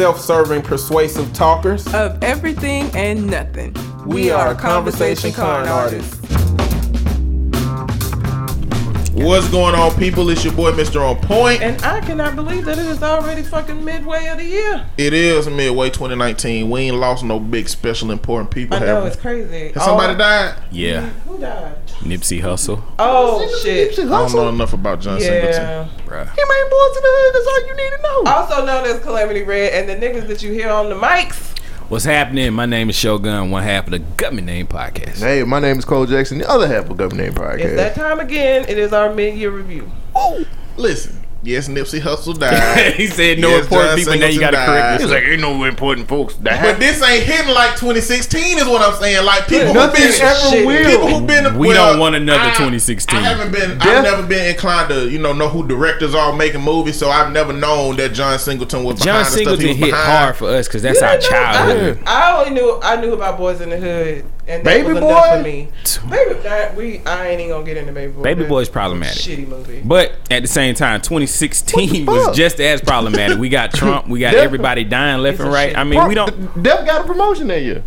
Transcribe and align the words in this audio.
self-serving, 0.00 0.62
persuasive 0.62 1.30
talkers. 1.34 1.86
of 1.92 2.24
everything 2.24 2.90
and 2.94 3.26
nothing. 3.26 3.76
We 4.06 4.30
are 4.30 4.54
conversation 4.54 5.30
con 5.30 5.68
artists. 5.68 6.19
What's 9.12 9.48
going 9.50 9.74
on, 9.74 9.92
people? 9.96 10.30
It's 10.30 10.44
your 10.44 10.54
boy, 10.54 10.70
Mr. 10.72 11.00
On 11.00 11.16
Point. 11.20 11.62
And 11.62 11.82
I 11.82 12.00
cannot 12.00 12.36
believe 12.36 12.64
that 12.66 12.78
it 12.78 12.86
is 12.86 13.02
already 13.02 13.42
fucking 13.42 13.84
midway 13.84 14.28
of 14.28 14.38
the 14.38 14.44
year. 14.44 14.86
It 14.96 15.12
is 15.12 15.48
midway 15.48 15.90
2019. 15.90 16.70
We 16.70 16.82
ain't 16.82 16.96
lost 16.96 17.24
no 17.24 17.40
big, 17.40 17.68
special, 17.68 18.12
important 18.12 18.52
people. 18.52 18.76
I 18.76 18.80
know 18.80 18.86
have 18.86 19.02
we? 19.02 19.08
it's 19.10 19.20
crazy. 19.20 19.72
Has 19.72 19.84
somebody 19.84 20.14
Oh, 20.14 20.18
died? 20.18 20.54
Yeah, 20.70 21.00
Who 21.26 21.38
died? 21.38 21.86
Nipsey 22.02 22.40
Hussle. 22.40 22.82
Oh 23.00 23.60
shit. 23.62 23.98
I 23.98 24.04
don't 24.04 24.32
know 24.32 24.48
enough 24.48 24.72
about 24.72 25.00
John 25.00 25.20
Singleton. 25.20 25.50
Yeah. 25.60 25.88
Bruh. 26.06 26.24
He 26.30 26.42
made 26.44 26.70
boys 26.70 26.96
in 26.96 27.02
the 27.02 27.10
hood. 27.12 27.34
That's 27.34 27.46
all 27.48 27.66
you 27.66 27.76
need 27.76 27.96
to 27.96 28.02
know. 28.02 28.32
Also 28.32 28.64
known 28.64 28.84
as 28.86 29.00
Calamity 29.02 29.42
Red, 29.42 29.72
and 29.72 29.88
the 29.88 30.06
niggas 30.06 30.28
that 30.28 30.42
you 30.42 30.52
hear 30.52 30.70
on 30.70 30.88
the 30.88 30.94
mics. 30.94 31.49
What's 31.90 32.04
happening? 32.04 32.52
My 32.52 32.66
name 32.66 32.88
is 32.88 32.94
Shogun, 32.94 33.50
one 33.50 33.64
half 33.64 33.86
of 33.86 33.90
the 33.90 33.98
Government 33.98 34.46
Name 34.46 34.68
Podcast. 34.68 35.18
Hey, 35.18 35.42
my 35.42 35.58
name 35.58 35.76
is 35.76 35.84
Cole 35.84 36.06
Jackson, 36.06 36.38
the 36.38 36.48
other 36.48 36.68
half 36.68 36.88
of 36.88 36.96
Government 36.96 37.34
Name 37.34 37.44
Podcast. 37.44 37.64
It's 37.64 37.74
that 37.74 37.96
time 37.96 38.20
again. 38.20 38.64
It 38.68 38.78
is 38.78 38.92
our 38.92 39.12
mid-year 39.12 39.50
review. 39.50 39.90
Oh, 40.14 40.44
listen, 40.76 41.19
yes, 41.42 41.68
Nipsey 41.68 42.00
Hussle 42.00 42.38
died. 42.38 42.94
he 42.94 43.06
said 43.06 43.38
no 43.38 43.48
Yes, 43.50 43.62
important 43.64 43.88
John 43.90 43.96
people. 43.98 44.18
Now 44.18 44.26
you 44.26 44.40
got 44.40 44.50
to 44.52 44.56
correct 44.56 44.68
died. 44.68 45.00
this. 45.00 45.10
like, 45.10 45.22
ain't 45.24 45.40
no 45.40 45.64
important 45.64 46.08
folks. 46.08 46.34
That 46.36 46.62
But 46.62 46.78
this 46.80 47.02
ain't 47.02 47.24
hitting 47.24 47.52
like 47.54 47.70
2016 47.76 48.58
is 48.58 48.64
what 48.66 48.82
I'm 48.82 48.94
saying. 49.00 49.24
Like 49.24 49.46
people 49.48 49.68
who 49.68 49.74
Nothing 49.74 50.02
been 50.02 50.20
ever 50.20 50.34
shit. 50.50 50.66
will. 50.66 50.90
people 50.90 51.08
who 51.20 51.26
been 51.26 51.58
We 51.58 51.68
well, 51.68 51.90
don't 51.92 52.00
want 52.00 52.16
another 52.16 52.40
I- 52.44 52.50
2016. 52.54 53.18
I 53.18 53.22
haven't 53.22 53.52
been 53.52 53.78
Death- 53.78 53.86
I've 53.86 54.02
never 54.04 54.26
been 54.26 54.46
inclined 54.50 54.88
to, 54.90 55.08
you 55.08 55.18
know, 55.18 55.32
know 55.32 55.48
who 55.48 55.66
directors 55.66 56.14
are 56.14 56.32
making 56.34 56.60
movies, 56.62 56.98
so 56.98 57.10
I've 57.10 57.32
never 57.32 57.52
known 57.52 57.96
that 57.96 58.12
John 58.12 58.38
Singleton 58.38 58.84
was 58.84 58.96
John 59.00 59.06
behind 59.06 59.20
the 59.26 59.30
stuff 59.30 59.36
Singleton 59.38 59.62
he 59.66 59.68
was 59.72 59.78
hit 59.78 59.90
behind. 59.90 60.12
hard 60.12 60.36
for 60.36 60.48
us 60.50 60.68
because 60.68 60.82
that's 60.82 61.02
our 61.02 61.18
childhood. 61.18 62.00
I, 62.06 62.32
I 62.32 62.38
only 62.46 62.60
knew 62.60 62.78
I 62.82 63.00
knew 63.00 63.12
about 63.12 63.38
Boys 63.38 63.60
in 63.60 63.70
the 63.70 63.76
Hood, 63.78 64.24
and 64.48 64.64
that 64.64 64.64
Baby 64.64 64.92
was 64.94 65.00
Boy? 65.00 65.22
for 65.36 65.42
me. 65.42 65.68
Baby, 66.10 66.34
that, 66.40 66.74
we 66.76 66.98
I 67.00 67.28
ain't 67.28 67.40
even 67.40 67.52
gonna 67.52 67.64
get 67.64 67.76
into 67.76 67.92
Baby 67.92 68.12
Boy. 68.12 68.22
Baby 68.22 68.42
That 68.42 68.48
Boy's 68.48 68.60
was 68.62 68.68
a 68.68 68.72
problematic. 68.72 69.18
Shitty 69.22 69.48
movie. 69.48 69.82
But 69.84 70.12
at 70.30 70.42
the 70.42 70.48
same 70.48 70.74
time, 70.74 71.00
2016 71.02 72.06
was 72.06 72.36
just 72.36 72.60
as 72.60 72.80
problematic. 72.80 73.38
We 73.38 73.48
got 73.48 73.72
Trump, 73.74 74.08
we 74.08 74.20
got 74.20 74.32
Def- 74.32 74.42
everybody 74.44 74.84
dying 74.84 75.22
left 75.22 75.40
and 75.40 75.52
right. 75.52 75.76
I 75.76 75.84
mean, 75.84 76.06
we 76.08 76.14
don't. 76.14 76.62
Def 76.62 76.86
got 76.86 77.04
a 77.04 77.06
promotion 77.06 77.48
that 77.48 77.62
year. 77.62 77.82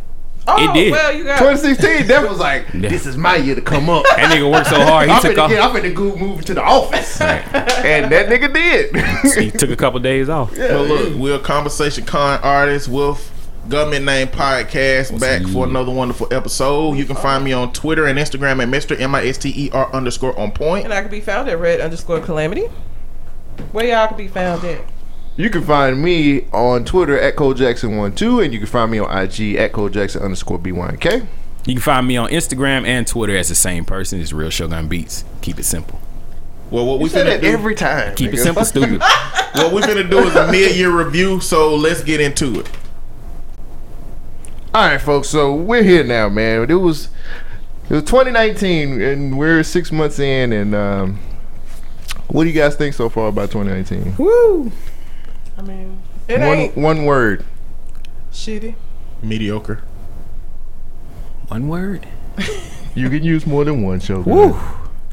oh, 0.47 0.61
it 0.69 0.73
did. 0.73 0.91
well, 0.91 1.13
you 1.13 1.23
got 1.23 1.39
2016, 1.39 2.05
Def 2.07 2.23
was 2.29 2.37
like, 2.39 2.69
this 2.73 3.05
is 3.05 3.15
my 3.17 3.37
year 3.37 3.55
to 3.55 3.61
come 3.61 3.89
up. 3.89 4.03
That 4.17 4.29
nigga 4.29 4.51
worked 4.51 4.67
so 4.67 4.75
hard. 4.83 5.07
He 5.07 5.15
I'm 5.15 5.21
took 5.21 5.33
finna 5.37 5.43
off. 5.43 5.49
get, 5.49 5.61
I'm 5.63 5.71
finna 5.73 5.95
go 5.95 6.15
move 6.17 6.43
to 6.45 6.53
the 6.53 6.61
office. 6.61 7.21
and 7.21 8.11
that 8.11 8.27
nigga 8.27 8.53
did. 8.53 9.41
He 9.41 9.51
took 9.51 9.69
a 9.69 9.75
couple 9.77 9.99
days 10.01 10.27
off. 10.29 10.51
Yeah. 10.55 10.67
But 10.69 10.81
look, 10.87 11.15
we're 11.15 11.35
a 11.35 11.39
conversation 11.39 12.03
con 12.05 12.39
artists 12.43 12.89
with 12.89 13.29
Government 13.69 14.03
Name 14.05 14.27
Podcast 14.27 15.17
back 15.19 15.41
for 15.43 15.65
another 15.65 15.91
wonderful 15.91 16.27
episode. 16.33 16.93
You 16.97 17.05
can 17.05 17.15
find 17.15 17.43
me 17.43 17.53
on 17.53 17.71
Twitter 17.71 18.05
and 18.07 18.19
Instagram 18.19 18.61
at 18.61 18.67
Mr. 18.67 18.99
M 18.99 19.15
I 19.15 19.25
S 19.25 19.37
T 19.37 19.53
E 19.55 19.69
R 19.71 19.91
underscore 19.93 20.37
on 20.37 20.51
point. 20.51 20.83
and 20.83 20.93
I 20.93 21.01
can 21.01 21.09
be 21.09 21.21
found 21.21 21.47
at 21.49 21.57
red 21.59 21.79
underscore 21.79 22.19
calamity. 22.19 22.67
Where 23.71 23.85
y'all 23.87 24.07
can 24.07 24.17
be 24.17 24.27
found 24.27 24.63
at? 24.65 24.81
You 25.37 25.49
can 25.49 25.63
find 25.63 26.01
me 26.01 26.45
on 26.51 26.85
Twitter 26.85 27.17
at 27.19 27.35
Cole 27.35 27.53
Jackson12, 27.53 28.43
and 28.43 28.53
you 28.53 28.59
can 28.59 28.67
find 28.67 28.91
me 28.91 28.99
on 28.99 29.17
IG 29.17 29.55
at 29.55 29.71
Cole 29.71 29.89
Jackson 29.89 30.21
underscore 30.21 30.59
B1K. 30.59 31.25
You 31.65 31.73
can 31.75 31.81
find 31.81 32.05
me 32.05 32.17
on 32.17 32.29
Instagram 32.29 32.85
and 32.85 33.07
Twitter 33.07 33.35
as 33.37 33.49
the 33.49 33.55
same 33.55 33.85
person. 33.85 34.19
It's 34.19 34.33
Real 34.33 34.49
Shogun 34.49 34.87
Beats. 34.89 35.23
Keep 35.41 35.59
it 35.59 35.63
simple. 35.63 35.99
Well, 36.69 36.85
what 36.85 36.97
we 36.99 37.03
We 37.03 37.09
say 37.09 37.21
finna 37.21 37.25
that 37.25 37.41
do, 37.41 37.47
every 37.47 37.75
time. 37.75 38.13
Keep 38.15 38.33
it 38.33 38.39
simple, 38.39 38.65
stupid. 38.65 38.99
what 39.53 39.71
we 39.73 39.81
finna 39.81 40.07
do 40.09 40.19
is 40.19 40.35
a 40.35 40.51
mid-year 40.51 40.91
review. 40.91 41.39
So 41.39 41.75
let's 41.75 42.03
get 42.03 42.19
into 42.19 42.59
it. 42.59 42.69
All 44.73 44.81
right, 44.87 44.99
folks. 44.99 45.29
So 45.29 45.53
we're 45.53 45.83
here 45.83 46.03
now, 46.03 46.29
man. 46.29 46.69
It 46.69 46.73
was 46.75 47.09
it 47.89 47.93
was 47.93 48.03
2019, 48.03 49.01
and 49.01 49.37
we're 49.37 49.63
six 49.63 49.91
months 49.91 50.19
in. 50.19 50.51
And 50.51 50.73
um, 50.73 51.19
what 52.29 52.43
do 52.43 52.49
you 52.49 52.55
guys 52.59 52.75
think 52.75 52.95
so 52.95 53.07
far 53.09 53.27
about 53.27 53.51
2019? 53.51 54.15
Woo! 54.17 54.71
I 55.57 55.61
mean, 55.61 56.01
it 56.27 56.39
One 56.39 56.57
ain't 56.57 56.77
one 56.77 57.05
word. 57.05 57.45
shitty. 58.31 58.75
Mediocre. 59.21 59.81
One 61.47 61.67
word. 61.67 62.07
You 62.95 63.09
can 63.09 63.23
use 63.23 63.47
more 63.47 63.65
than 63.65 63.81
one 63.81 63.99
show. 63.99 64.19
Woo! 64.19 64.51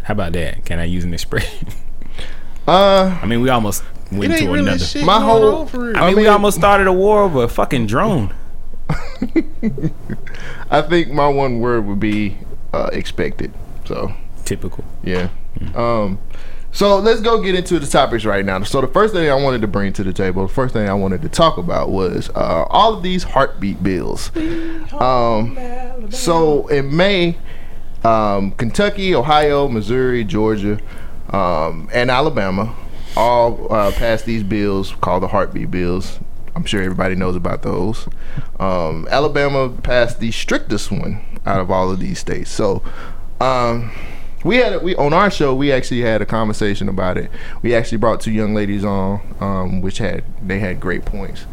How 0.02 0.12
about 0.12 0.32
that? 0.34 0.66
Can 0.66 0.78
I 0.78 0.84
use 0.84 1.02
an 1.02 1.14
expression? 1.14 1.66
Uh, 2.68 3.18
I 3.22 3.24
mean, 3.24 3.40
we 3.40 3.48
almost 3.48 3.82
went 4.12 4.36
to 4.36 4.52
another. 4.52 4.78
shit 4.78 5.02
My 5.02 5.14
going 5.18 5.24
whole- 5.24 5.54
on 5.62 5.66
for 5.66 5.84
real. 5.86 5.96
I 5.96 6.06
mean, 6.08 6.16
we 6.16 6.26
almost 6.26 6.58
started 6.58 6.86
a 6.88 6.92
war 6.92 7.22
over 7.22 7.42
a 7.44 7.48
fucking 7.48 7.86
drone. 7.86 8.34
I 10.70 10.82
think 10.82 11.10
my 11.10 11.28
one 11.28 11.60
word 11.60 11.86
would 11.86 12.00
be 12.00 12.38
uh, 12.72 12.90
expected. 12.92 13.52
So 13.84 14.12
Typical. 14.44 14.84
yeah. 15.02 15.30
Um, 15.74 16.18
so 16.72 16.98
let's 16.98 17.20
go 17.20 17.42
get 17.42 17.54
into 17.54 17.78
the 17.80 17.86
topics 17.86 18.24
right 18.24 18.44
now. 18.44 18.62
So 18.62 18.80
the 18.80 18.86
first 18.86 19.12
thing 19.12 19.28
I 19.28 19.34
wanted 19.34 19.60
to 19.62 19.66
bring 19.66 19.92
to 19.94 20.04
the 20.04 20.12
table, 20.12 20.46
the 20.46 20.52
first 20.52 20.72
thing 20.72 20.88
I 20.88 20.94
wanted 20.94 21.22
to 21.22 21.28
talk 21.28 21.58
about 21.58 21.90
was 21.90 22.30
uh, 22.30 22.64
all 22.68 22.94
of 22.94 23.02
these 23.02 23.24
heartbeat 23.24 23.82
bills. 23.82 24.30
Um, 24.92 25.58
so 26.10 26.68
in 26.68 26.96
May, 26.96 27.36
um, 28.04 28.52
Kentucky, 28.52 29.14
Ohio, 29.14 29.66
Missouri, 29.68 30.22
Georgia, 30.24 30.78
um, 31.30 31.88
and 31.92 32.10
Alabama 32.10 32.74
all 33.16 33.72
uh, 33.72 33.90
passed 33.92 34.24
these 34.24 34.44
bills 34.44 34.92
called 35.00 35.24
the 35.24 35.28
heartbeat 35.28 35.70
bills. 35.70 36.20
I'm 36.54 36.64
sure 36.64 36.82
everybody 36.82 37.14
knows 37.14 37.36
about 37.36 37.62
those. 37.62 38.08
Um, 38.58 39.06
Alabama 39.10 39.68
passed 39.68 40.20
the 40.20 40.30
strictest 40.30 40.90
one 40.90 41.24
out 41.46 41.60
of 41.60 41.70
all 41.70 41.90
of 41.90 42.00
these 42.00 42.18
states. 42.18 42.50
So 42.50 42.82
um, 43.40 43.92
we 44.44 44.56
had 44.56 44.82
we 44.82 44.94
on 44.96 45.12
our 45.12 45.30
show 45.30 45.54
we 45.54 45.72
actually 45.72 46.00
had 46.00 46.22
a 46.22 46.26
conversation 46.26 46.88
about 46.88 47.16
it. 47.18 47.30
We 47.62 47.74
actually 47.74 47.98
brought 47.98 48.20
two 48.20 48.32
young 48.32 48.54
ladies 48.54 48.84
on, 48.84 49.20
um, 49.40 49.80
which 49.80 49.98
had 49.98 50.24
they 50.46 50.58
had 50.58 50.80
great 50.80 51.04
points. 51.04 51.46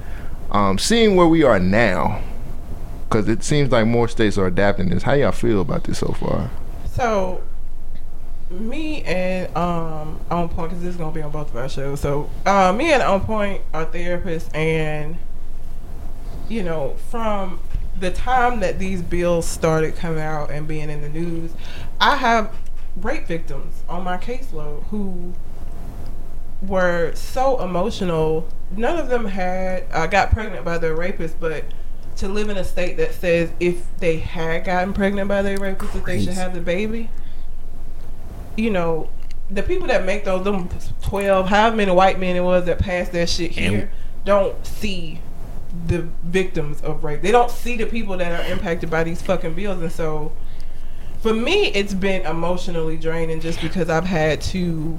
Um, 0.51 0.77
seeing 0.77 1.15
where 1.15 1.27
we 1.27 1.43
are 1.43 1.59
now, 1.59 2.21
because 3.07 3.27
it 3.27 3.43
seems 3.43 3.71
like 3.71 3.85
more 3.85 4.07
states 4.07 4.37
are 4.37 4.47
adapting 4.47 4.89
this. 4.89 5.03
How 5.03 5.13
y'all 5.13 5.31
feel 5.31 5.61
about 5.61 5.83
this 5.83 5.99
so 5.99 6.13
far? 6.13 6.49
So, 6.91 7.43
me 8.49 9.03
and 9.03 9.55
um 9.57 10.19
on 10.31 10.47
point 10.49 10.69
because 10.69 10.83
this 10.83 10.91
is 10.91 10.97
gonna 10.97 11.11
be 11.11 11.21
on 11.21 11.31
both 11.31 11.49
of 11.49 11.55
our 11.55 11.69
shows. 11.69 11.99
So, 11.99 12.29
uh, 12.45 12.71
me 12.73 12.91
and 12.93 13.03
on 13.03 13.21
point 13.21 13.61
are 13.73 13.85
therapists, 13.85 14.53
and 14.55 15.17
you 16.49 16.63
know, 16.63 16.95
from 17.09 17.59
the 17.99 18.11
time 18.11 18.59
that 18.59 18.79
these 18.79 19.01
bills 19.01 19.47
started 19.47 19.95
coming 19.95 20.21
out 20.21 20.51
and 20.51 20.67
being 20.67 20.89
in 20.89 21.01
the 21.01 21.09
news, 21.09 21.51
I 21.99 22.15
have 22.15 22.55
rape 22.95 23.27
victims 23.27 23.83
on 23.89 24.03
my 24.03 24.17
caseload 24.17 24.83
who 24.85 25.33
were 26.61 27.13
so 27.15 27.61
emotional. 27.61 28.47
None 28.75 28.97
of 28.97 29.09
them 29.09 29.25
had 29.25 29.85
uh, 29.91 30.07
got 30.07 30.31
pregnant 30.31 30.63
by 30.65 30.77
their 30.77 30.95
rapist, 30.95 31.39
but 31.39 31.63
to 32.17 32.27
live 32.27 32.49
in 32.49 32.57
a 32.57 32.63
state 32.63 32.97
that 32.97 33.13
says 33.13 33.51
if 33.59 33.85
they 33.99 34.17
had 34.17 34.65
gotten 34.65 34.93
pregnant 34.93 35.27
by 35.27 35.41
their 35.41 35.57
rapist, 35.57 35.93
that 35.93 36.05
they 36.05 36.23
should 36.23 36.33
have 36.33 36.53
the 36.53 36.61
baby. 36.61 37.09
You 38.57 38.71
know, 38.71 39.09
the 39.49 39.63
people 39.63 39.87
that 39.87 40.03
make 40.05 40.25
those 40.25 40.43
them 40.43 40.67
twelve, 41.01 41.47
however 41.47 41.75
many 41.77 41.91
white 41.91 42.19
men 42.19 42.35
it 42.35 42.41
was 42.43 42.65
that 42.65 42.79
passed 42.79 43.13
that 43.13 43.29
shit 43.29 43.55
And- 43.57 43.75
here, 43.75 43.91
don't 44.25 44.65
see 44.65 45.21
the 45.87 46.07
victims 46.23 46.81
of 46.81 47.03
rape. 47.03 47.21
They 47.21 47.31
don't 47.31 47.51
see 47.51 47.77
the 47.77 47.85
people 47.85 48.17
that 48.17 48.31
are 48.31 48.51
impacted 48.51 48.89
by 48.89 49.03
these 49.03 49.21
fucking 49.21 49.53
bills, 49.53 49.81
and 49.81 49.91
so 49.91 50.31
for 51.21 51.33
me, 51.33 51.67
it's 51.67 51.93
been 51.93 52.25
emotionally 52.25 52.97
draining 52.97 53.39
just 53.41 53.61
because 53.61 53.89
I've 53.89 54.05
had 54.05 54.41
to 54.41 54.97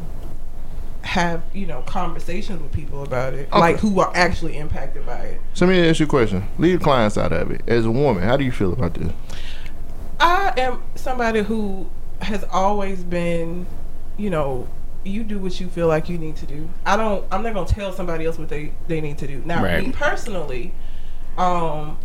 have 1.03 1.43
you 1.55 1.65
know 1.65 1.81
conversations 1.83 2.61
with 2.61 2.71
people 2.73 3.03
about 3.03 3.33
it, 3.35 3.49
Okay. 3.51 3.59
like 3.59 3.79
who 3.79 3.99
are 4.01 4.11
actually 4.15 4.57
impacted 4.57 5.05
by 5.07 5.15
it. 5.19 5.41
So 5.55 5.67
let 5.67 5.73
me 5.73 5.89
ask 5.89 6.01
you 6.01 6.07
a 6.07 6.09
question. 6.09 6.47
Leave 6.59 6.79
the 6.79 6.85
clients 6.85 7.17
out 7.19 7.33
of 7.33 7.51
it. 7.51 7.63
As 7.67 7.87
a 7.87 7.91
woman, 7.91 8.23
how 8.23 8.37
do 8.37 8.45
you 8.45 8.53
feel 8.53 8.73
about 8.73 8.95
this? 8.95 9.13
I 10.21 10.53
am 10.57 10.83
somebody 10.97 11.43
who 11.43 11.89
has 12.21 12.45
always 12.51 13.03
been, 13.05 13.67
you 14.17 14.31
know, 14.31 14.69
you 15.05 15.23
do 15.23 15.39
what 15.39 15.59
you 15.61 15.69
feel 15.69 15.87
like 15.87 16.09
you 16.09 16.19
need 16.19 16.37
to 16.37 16.47
do. 16.47 16.69
I 16.85 16.97
don't. 16.97 17.25
I'm 17.31 17.43
not 17.43 17.55
gonna 17.55 17.67
tell 17.67 17.93
somebody 17.93 18.27
else 18.27 18.39
what 18.39 18.49
they 18.49 18.73
they 18.89 19.01
need 19.01 19.19
to 19.19 19.27
do. 19.27 19.43
Now, 19.45 19.63
Right. 19.63 19.85
me 19.85 19.93
personally, 19.93 20.73
um, 21.37 21.97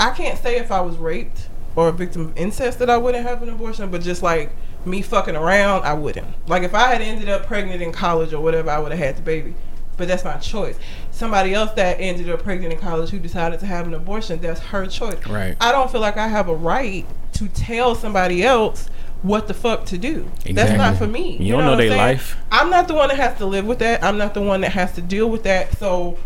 I 0.00 0.10
can't 0.10 0.38
say 0.40 0.56
if 0.56 0.70
I 0.70 0.80
was 0.80 0.96
raped 0.96 1.48
or 1.76 1.88
a 1.88 1.92
victim 1.92 2.22
of 2.26 2.36
incest 2.36 2.78
that 2.78 2.88
I 2.88 2.96
wouldn't 2.96 3.26
have 3.26 3.42
an 3.42 3.48
abortion, 3.48 3.90
but 3.90 4.00
just 4.02 4.22
like 4.22 4.50
me 4.84 5.02
fucking 5.02 5.36
around, 5.36 5.82
I 5.84 5.92
wouldn't. 5.94 6.26
Like 6.48 6.62
if 6.62 6.74
I 6.74 6.88
had 6.92 7.02
ended 7.02 7.28
up 7.28 7.46
pregnant 7.46 7.82
in 7.82 7.92
college 7.92 8.32
or 8.32 8.40
whatever, 8.40 8.70
I 8.70 8.78
would 8.78 8.92
have 8.92 8.98
had 9.00 9.16
the 9.16 9.22
baby. 9.22 9.54
But 9.96 10.06
that's 10.06 10.24
my 10.24 10.36
choice. 10.36 10.78
Somebody 11.10 11.52
else 11.54 11.72
that 11.72 11.96
ended 11.98 12.30
up 12.30 12.44
pregnant 12.44 12.72
in 12.72 12.78
college 12.78 13.10
who 13.10 13.18
decided 13.18 13.58
to 13.60 13.66
have 13.66 13.88
an 13.88 13.94
abortion, 13.94 14.40
that's 14.40 14.60
her 14.60 14.86
choice. 14.86 15.26
Right. 15.26 15.56
I 15.60 15.72
don't 15.72 15.90
feel 15.90 16.00
like 16.00 16.16
I 16.16 16.28
have 16.28 16.48
a 16.48 16.54
right 16.54 17.04
to 17.32 17.48
tell 17.48 17.96
somebody 17.96 18.44
else 18.44 18.88
what 19.22 19.48
the 19.48 19.54
fuck 19.54 19.86
to 19.86 19.98
do. 19.98 20.30
That's 20.50 20.76
not 20.76 20.96
for 20.96 21.06
me. 21.06 21.36
You 21.38 21.54
don't 21.54 21.64
know 21.64 21.70
what 21.70 21.72
I'm 21.72 21.78
their 21.78 21.88
saying? 21.88 22.00
life. 22.00 22.36
I'm 22.50 22.70
not 22.70 22.88
the 22.88 22.94
one 22.94 23.08
that 23.08 23.16
has 23.16 23.38
to 23.38 23.46
live 23.46 23.66
with 23.66 23.80
that. 23.80 24.02
I'm 24.02 24.18
not 24.18 24.34
the 24.34 24.42
one 24.42 24.60
that 24.62 24.72
has 24.72 24.92
to 24.94 25.02
deal 25.02 25.28
with 25.28 25.42
that. 25.42 25.76
So 25.78 26.18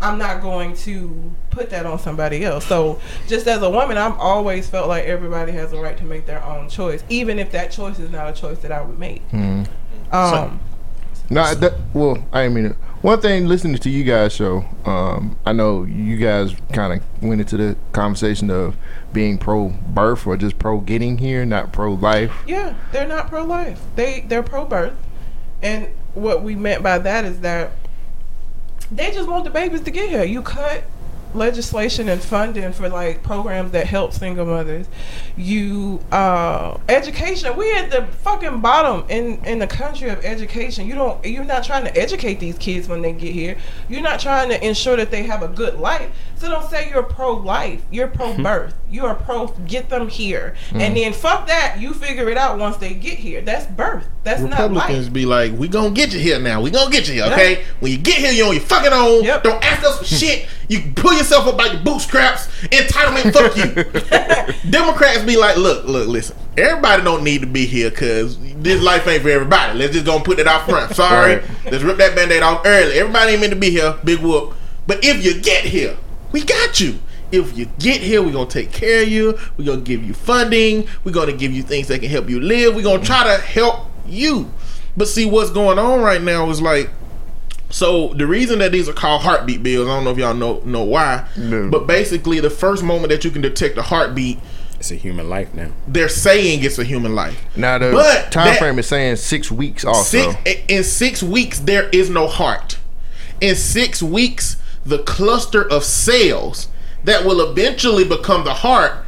I'm 0.00 0.18
not 0.18 0.40
going 0.40 0.74
to 0.76 1.32
put 1.50 1.70
that 1.70 1.84
on 1.84 1.98
somebody 1.98 2.44
else. 2.44 2.66
So, 2.66 3.00
just 3.28 3.46
as 3.46 3.62
a 3.62 3.68
woman, 3.68 3.98
I've 3.98 4.18
always 4.18 4.68
felt 4.68 4.88
like 4.88 5.04
everybody 5.04 5.52
has 5.52 5.72
a 5.72 5.80
right 5.80 5.96
to 5.98 6.04
make 6.04 6.26
their 6.26 6.42
own 6.42 6.68
choice, 6.68 7.04
even 7.08 7.38
if 7.38 7.52
that 7.52 7.70
choice 7.70 7.98
is 7.98 8.10
not 8.10 8.30
a 8.30 8.32
choice 8.32 8.58
that 8.60 8.72
I 8.72 8.80
would 8.80 8.98
make. 8.98 9.22
Hmm. 9.30 9.64
Um, 10.10 10.60
No, 11.30 11.54
that, 11.54 11.74
well, 11.94 12.24
I 12.32 12.48
mean. 12.48 12.74
One 13.02 13.18
thing, 13.18 13.46
listening 13.46 13.78
to 13.78 13.88
you 13.88 14.04
guys' 14.04 14.34
show, 14.34 14.62
um, 14.84 15.38
I 15.46 15.54
know 15.54 15.84
you 15.84 16.18
guys 16.18 16.54
kind 16.70 16.92
of 16.92 17.22
went 17.22 17.40
into 17.40 17.56
the 17.56 17.74
conversation 17.92 18.50
of 18.50 18.76
being 19.10 19.38
pro 19.38 19.68
birth 19.68 20.26
or 20.26 20.36
just 20.36 20.58
pro 20.58 20.80
getting 20.80 21.16
here, 21.16 21.46
not 21.46 21.72
pro 21.72 21.94
life. 21.94 22.30
yeah, 22.46 22.74
they're 22.92 23.08
not 23.08 23.28
pro 23.28 23.42
life. 23.42 23.80
They 23.96 24.20
they're 24.20 24.42
pro 24.42 24.66
birth, 24.66 24.92
and 25.62 25.88
what 26.12 26.42
we 26.42 26.54
meant 26.56 26.82
by 26.82 26.98
that 26.98 27.24
is 27.24 27.40
that 27.40 27.72
they 28.92 29.10
just 29.12 29.30
want 29.30 29.44
the 29.44 29.50
babies 29.50 29.80
to 29.82 29.90
get 29.90 30.10
here. 30.10 30.24
You 30.24 30.42
cut 30.42 30.84
legislation 31.34 32.08
and 32.08 32.22
funding 32.22 32.72
for 32.72 32.88
like 32.88 33.22
programs 33.22 33.72
that 33.72 33.86
help 33.86 34.12
single 34.12 34.46
mothers. 34.46 34.86
You 35.36 36.00
uh 36.12 36.78
education. 36.88 37.56
We 37.56 37.72
at 37.72 37.90
the 37.90 38.06
fucking 38.18 38.60
bottom 38.60 39.08
in 39.08 39.44
in 39.44 39.58
the 39.58 39.66
country 39.66 40.08
of 40.10 40.24
education. 40.24 40.86
You 40.86 40.94
don't 40.94 41.24
you're 41.24 41.44
not 41.44 41.64
trying 41.64 41.84
to 41.84 41.96
educate 41.96 42.40
these 42.40 42.58
kids 42.58 42.88
when 42.88 43.02
they 43.02 43.12
get 43.12 43.32
here. 43.32 43.56
You're 43.88 44.02
not 44.02 44.20
trying 44.20 44.48
to 44.50 44.66
ensure 44.66 44.96
that 44.96 45.10
they 45.10 45.24
have 45.24 45.42
a 45.42 45.48
good 45.48 45.78
life. 45.78 46.10
So 46.40 46.48
don't 46.48 46.70
say 46.70 46.88
you're 46.88 47.02
pro 47.02 47.34
life. 47.34 47.84
You're 47.90 48.08
mm-hmm. 48.08 48.42
pro 48.42 48.42
birth. 48.42 48.74
You 48.88 49.04
are 49.04 49.14
pro 49.14 49.48
get 49.66 49.90
them 49.90 50.08
here. 50.08 50.56
Mm. 50.70 50.80
And 50.80 50.96
then 50.96 51.12
fuck 51.12 51.46
that. 51.48 51.76
You 51.78 51.92
figure 51.92 52.30
it 52.30 52.38
out 52.38 52.58
once 52.58 52.78
they 52.78 52.94
get 52.94 53.18
here. 53.18 53.42
That's 53.42 53.66
birth. 53.66 54.08
That's 54.24 54.40
not 54.40 54.58
Republicans 54.58 55.04
life. 55.04 55.12
be 55.12 55.26
like, 55.26 55.52
we 55.52 55.68
gonna 55.68 55.90
get 55.90 56.14
you 56.14 56.18
here 56.18 56.40
now. 56.40 56.62
We 56.62 56.70
gonna 56.70 56.90
get 56.90 57.08
you 57.08 57.14
here, 57.14 57.24
okay? 57.24 57.64
When 57.80 57.92
you 57.92 57.98
get 57.98 58.16
here, 58.16 58.32
you're 58.32 58.48
on 58.48 58.54
your 58.54 58.62
fucking 58.62 58.90
own. 58.90 59.22
Yep. 59.22 59.42
Don't 59.42 59.62
ask 59.62 59.84
us 59.84 59.98
for 59.98 60.04
shit. 60.16 60.48
You 60.68 60.92
pull 60.96 61.12
yourself 61.12 61.46
up 61.46 61.58
by 61.58 61.66
your 61.66 61.82
bootstraps. 61.82 62.46
Entitlement, 62.68 63.34
fuck 63.34 64.64
you. 64.64 64.70
Democrats 64.70 65.22
be 65.24 65.36
like, 65.36 65.58
look, 65.58 65.84
look, 65.84 66.08
listen. 66.08 66.38
Everybody 66.56 67.02
don't 67.02 67.22
need 67.22 67.42
to 67.42 67.46
be 67.46 67.66
here 67.66 67.90
because 67.90 68.38
this 68.54 68.82
life 68.82 69.06
ain't 69.06 69.22
for 69.22 69.28
everybody. 69.28 69.78
Let's 69.78 69.92
just 69.92 70.06
gonna 70.06 70.24
put 70.24 70.38
it 70.38 70.46
out 70.46 70.64
front. 70.66 70.96
Sorry. 70.96 71.36
Right. 71.36 71.44
Let's 71.70 71.84
rip 71.84 71.98
that 71.98 72.16
band-aid 72.16 72.42
off 72.42 72.62
early. 72.64 72.98
Everybody 72.98 73.32
ain't 73.32 73.40
meant 73.42 73.52
to 73.52 73.58
be 73.58 73.70
here. 73.70 73.98
Big 74.04 74.20
whoop. 74.20 74.54
But 74.86 75.04
if 75.04 75.22
you 75.22 75.38
get 75.38 75.64
here, 75.64 75.98
we 76.32 76.44
got 76.44 76.80
you. 76.80 76.98
If 77.32 77.56
you 77.56 77.66
get 77.78 78.00
here, 78.00 78.22
we're 78.22 78.32
gonna 78.32 78.50
take 78.50 78.72
care 78.72 79.02
of 79.02 79.08
you. 79.08 79.38
We're 79.56 79.64
gonna 79.66 79.80
give 79.82 80.02
you 80.04 80.14
funding. 80.14 80.86
We're 81.04 81.12
gonna 81.12 81.32
give 81.32 81.52
you 81.52 81.62
things 81.62 81.88
that 81.88 82.00
can 82.00 82.10
help 82.10 82.28
you 82.28 82.40
live. 82.40 82.74
We're 82.74 82.82
gonna 82.82 83.04
try 83.04 83.24
to 83.24 83.40
help 83.40 83.86
you. 84.06 84.50
But 84.96 85.06
see 85.08 85.26
what's 85.26 85.50
going 85.50 85.78
on 85.78 86.00
right 86.00 86.20
now 86.20 86.50
is 86.50 86.60
like 86.60 86.90
so 87.68 88.08
the 88.14 88.26
reason 88.26 88.58
that 88.58 88.72
these 88.72 88.88
are 88.88 88.92
called 88.92 89.22
heartbeat 89.22 89.62
bills, 89.62 89.86
I 89.88 89.94
don't 89.94 90.04
know 90.04 90.10
if 90.10 90.18
y'all 90.18 90.34
know 90.34 90.60
know 90.64 90.82
why, 90.82 91.24
No. 91.36 91.68
but 91.70 91.86
basically 91.86 92.40
the 92.40 92.50
first 92.50 92.82
moment 92.82 93.10
that 93.10 93.24
you 93.24 93.30
can 93.30 93.42
detect 93.42 93.78
a 93.78 93.82
heartbeat, 93.82 94.40
It's 94.80 94.90
a 94.90 94.96
human 94.96 95.28
life 95.28 95.54
now. 95.54 95.68
they're 95.86 96.08
saying 96.08 96.64
it's 96.64 96.80
a 96.80 96.84
human 96.84 97.14
life. 97.14 97.40
Now 97.54 97.78
the 97.78 97.92
But 97.92 98.32
time 98.32 98.46
that- 98.46 98.58
frame 98.58 98.78
is 98.80 98.86
saying 98.88 99.16
six 99.16 99.52
weeks. 99.52 99.84
Also, 99.84 100.32
Six, 100.44 100.60
in 100.66 100.82
six 100.82 101.22
weeks, 101.22 101.60
there 101.60 101.88
is 101.92 102.10
no 102.10 102.26
heart. 102.26 102.78
In 103.40 103.54
six 103.54 104.02
weeks, 104.02 104.56
the 104.84 104.98
cluster 104.98 105.68
of 105.68 105.84
cells 105.84 106.68
that 107.04 107.24
will 107.24 107.40
eventually 107.40 108.04
become 108.04 108.44
the 108.44 108.54
heart 108.54 109.04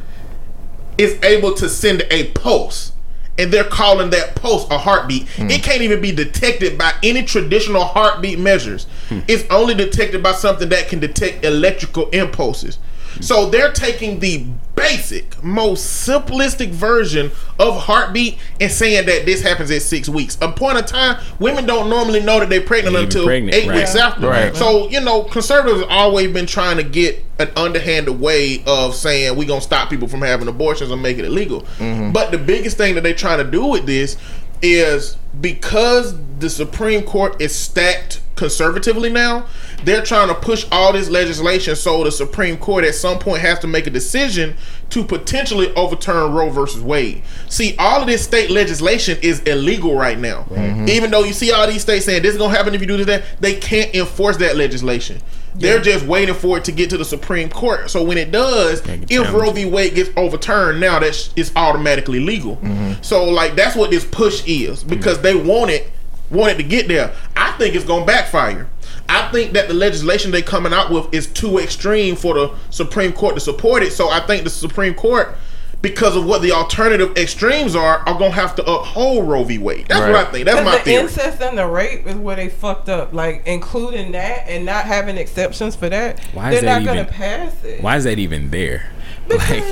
is 0.97 1.21
able 1.23 1.53
to 1.55 1.69
send 1.69 2.05
a 2.11 2.31
pulse. 2.31 2.91
And 3.37 3.51
they're 3.51 3.63
calling 3.63 4.11
that 4.11 4.35
pulse 4.35 4.69
a 4.69 4.77
heartbeat. 4.77 5.27
Hmm. 5.29 5.49
It 5.49 5.63
can't 5.63 5.81
even 5.81 6.01
be 6.01 6.11
detected 6.11 6.77
by 6.77 6.93
any 7.01 7.23
traditional 7.23 7.83
heartbeat 7.83 8.37
measures. 8.37 8.85
Hmm. 9.09 9.21
It's 9.27 9.49
only 9.49 9.73
detected 9.73 10.21
by 10.21 10.33
something 10.33 10.69
that 10.69 10.87
can 10.87 10.99
detect 10.99 11.43
electrical 11.43 12.09
impulses. 12.11 12.77
So 13.21 13.49
they're 13.49 13.71
taking 13.71 14.19
the 14.19 14.47
basic, 14.75 15.43
most 15.43 16.07
simplistic 16.07 16.69
version 16.69 17.31
of 17.59 17.77
heartbeat 17.77 18.37
and 18.59 18.71
saying 18.71 19.05
that 19.05 19.25
this 19.25 19.41
happens 19.41 19.71
at 19.71 19.81
six 19.81 20.09
weeks. 20.09 20.37
A 20.41 20.51
point 20.51 20.77
of 20.77 20.85
time, 20.85 21.21
women 21.39 21.65
don't 21.65 21.89
normally 21.89 22.19
know 22.19 22.39
that 22.39 22.49
they're 22.49 22.61
pregnant 22.61 22.95
They're 22.95 23.03
until 23.03 23.25
pregnant, 23.25 23.55
eight 23.55 23.67
right. 23.67 23.77
weeks 23.77 23.95
after. 23.95 24.27
Right. 24.27 24.55
So, 24.55 24.89
you 24.89 25.01
know, 25.01 25.23
conservatives 25.23 25.81
have 25.81 25.89
always 25.89 26.31
been 26.31 26.45
trying 26.45 26.77
to 26.77 26.83
get 26.83 27.23
an 27.39 27.49
underhanded 27.55 28.19
way 28.19 28.63
of 28.65 28.95
saying 28.95 29.35
we're 29.35 29.47
going 29.47 29.59
to 29.59 29.65
stop 29.65 29.89
people 29.89 30.07
from 30.07 30.21
having 30.21 30.47
abortions 30.47 30.91
and 30.91 31.01
make 31.01 31.17
it 31.17 31.25
illegal. 31.25 31.61
Mm-hmm. 31.77 32.11
But 32.11 32.31
the 32.31 32.37
biggest 32.37 32.77
thing 32.77 32.95
that 32.95 33.01
they're 33.01 33.13
trying 33.13 33.43
to 33.43 33.49
do 33.49 33.65
with 33.65 33.85
this 33.85 34.17
is 34.63 35.17
because 35.39 36.15
the 36.39 36.49
Supreme 36.49 37.03
Court 37.03 37.39
is 37.41 37.53
stacked 37.53 38.21
conservatively 38.35 39.09
now, 39.11 39.45
they're 39.83 40.03
trying 40.03 40.29
to 40.29 40.33
push 40.33 40.65
all 40.71 40.93
this 40.93 41.09
legislation 41.09 41.75
so 41.75 42.03
the 42.03 42.11
Supreme 42.11 42.57
Court 42.57 42.83
at 42.85 42.95
some 42.95 43.19
point 43.19 43.41
has 43.41 43.59
to 43.59 43.67
make 43.67 43.85
a 43.85 43.89
decision 43.89 44.55
to 44.89 45.03
potentially 45.03 45.73
overturn 45.75 46.31
Roe 46.33 46.49
versus 46.49 46.81
Wade. 46.81 47.23
See, 47.49 47.75
all 47.77 48.01
of 48.01 48.07
this 48.07 48.23
state 48.23 48.49
legislation 48.49 49.17
is 49.21 49.41
illegal 49.41 49.95
right 49.95 50.17
now. 50.17 50.45
Even 50.87 51.11
though 51.11 51.23
you 51.23 51.33
see 51.33 51.51
all 51.51 51.67
these 51.67 51.81
states 51.81 52.05
saying 52.05 52.21
this 52.21 52.31
is 52.33 52.37
gonna 52.37 52.55
happen 52.55 52.73
if 52.73 52.81
you 52.81 52.87
do 52.87 52.97
this, 52.97 53.05
that 53.07 53.23
they 53.41 53.55
can't 53.55 53.93
enforce 53.93 54.37
that 54.37 54.55
legislation. 54.55 55.19
They're 55.55 55.79
just 55.79 56.05
waiting 56.05 56.35
for 56.35 56.57
it 56.57 56.65
to 56.65 56.71
get 56.71 56.89
to 56.91 56.97
the 56.97 57.05
Supreme 57.05 57.49
Court. 57.49 57.89
So 57.89 58.03
when 58.03 58.17
it 58.17 58.31
does, 58.31 58.81
if 59.09 59.31
Roe 59.33 59.51
v. 59.51 59.65
Wade 59.65 59.95
gets 59.95 60.09
overturned, 60.17 60.79
now 60.79 60.99
that's 60.99 61.31
it's 61.35 61.51
automatically 61.55 62.19
legal. 62.19 62.57
So 63.01 63.25
like 63.25 63.55
that's 63.55 63.75
what 63.75 63.91
this 63.91 64.05
push 64.05 64.43
is 64.47 64.83
because 64.83 65.21
they 65.21 65.35
want 65.35 65.71
it 65.71 65.91
want 66.31 66.51
it 66.51 66.57
to 66.57 66.63
get 66.63 66.87
there. 66.87 67.13
I 67.35 67.51
think 67.53 67.75
it's 67.75 67.85
gonna 67.85 68.05
backfire. 68.05 68.67
I 69.09 69.29
think 69.31 69.53
that 69.53 69.67
the 69.67 69.73
legislation 69.73 70.31
they 70.31 70.41
coming 70.41 70.73
out 70.73 70.89
with 70.89 71.13
is 71.13 71.27
too 71.27 71.59
extreme 71.59 72.15
for 72.15 72.33
the 72.33 72.55
Supreme 72.69 73.11
Court 73.13 73.35
to 73.35 73.41
support 73.41 73.83
it. 73.83 73.91
So 73.93 74.09
I 74.09 74.19
think 74.21 74.43
the 74.43 74.49
Supreme 74.49 74.93
Court, 74.93 75.35
because 75.83 76.15
of 76.15 76.25
what 76.25 76.41
the 76.41 76.51
alternative 76.51 77.15
extremes 77.17 77.75
are, 77.75 77.99
are 78.07 78.17
gonna 78.17 78.31
have 78.31 78.55
to 78.55 78.63
uphold 78.65 79.27
Roe 79.29 79.43
v. 79.43 79.59
Wade. 79.59 79.85
That's 79.89 79.99
what 79.99 80.11
Right. 80.13 80.27
I 80.27 80.31
think. 80.31 80.45
That's 80.45 80.55
'Cause 80.57 80.65
my 80.65 80.77
the 80.77 80.83
theory. 80.83 81.03
incest 81.03 81.41
and 81.41 81.57
the 81.57 81.67
rape 81.67 82.07
is 82.07 82.15
where 82.15 82.35
they 82.37 82.49
fucked 82.49 82.89
up. 82.89 83.13
Like 83.13 83.43
including 83.45 84.13
that 84.13 84.45
and 84.47 84.65
not 84.65 84.85
having 84.85 85.17
exceptions 85.17 85.75
for 85.75 85.89
that. 85.89 86.19
Why 86.33 86.49
they're 86.49 86.59
is 86.59 86.61
that 86.65 86.79
not 86.79 86.85
gonna 86.85 87.01
even- 87.01 87.13
pass 87.13 87.51
it. 87.63 87.83
Why 87.83 87.97
is 87.97 88.05
that 88.05 88.17
even 88.17 88.49
there? 88.49 88.89
Because- 89.27 89.49
Like, 89.49 89.65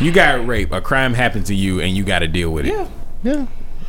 you 0.00 0.12
got 0.12 0.46
rape, 0.46 0.72
a 0.72 0.80
crime 0.80 1.14
happened 1.14 1.46
to 1.46 1.54
you, 1.54 1.80
and 1.80 1.96
you 1.96 2.04
got 2.04 2.20
to 2.20 2.28
deal 2.28 2.50
with 2.50 2.64
it. 2.66 2.72
Yeah. 2.72 2.86
yeah. 3.22 3.46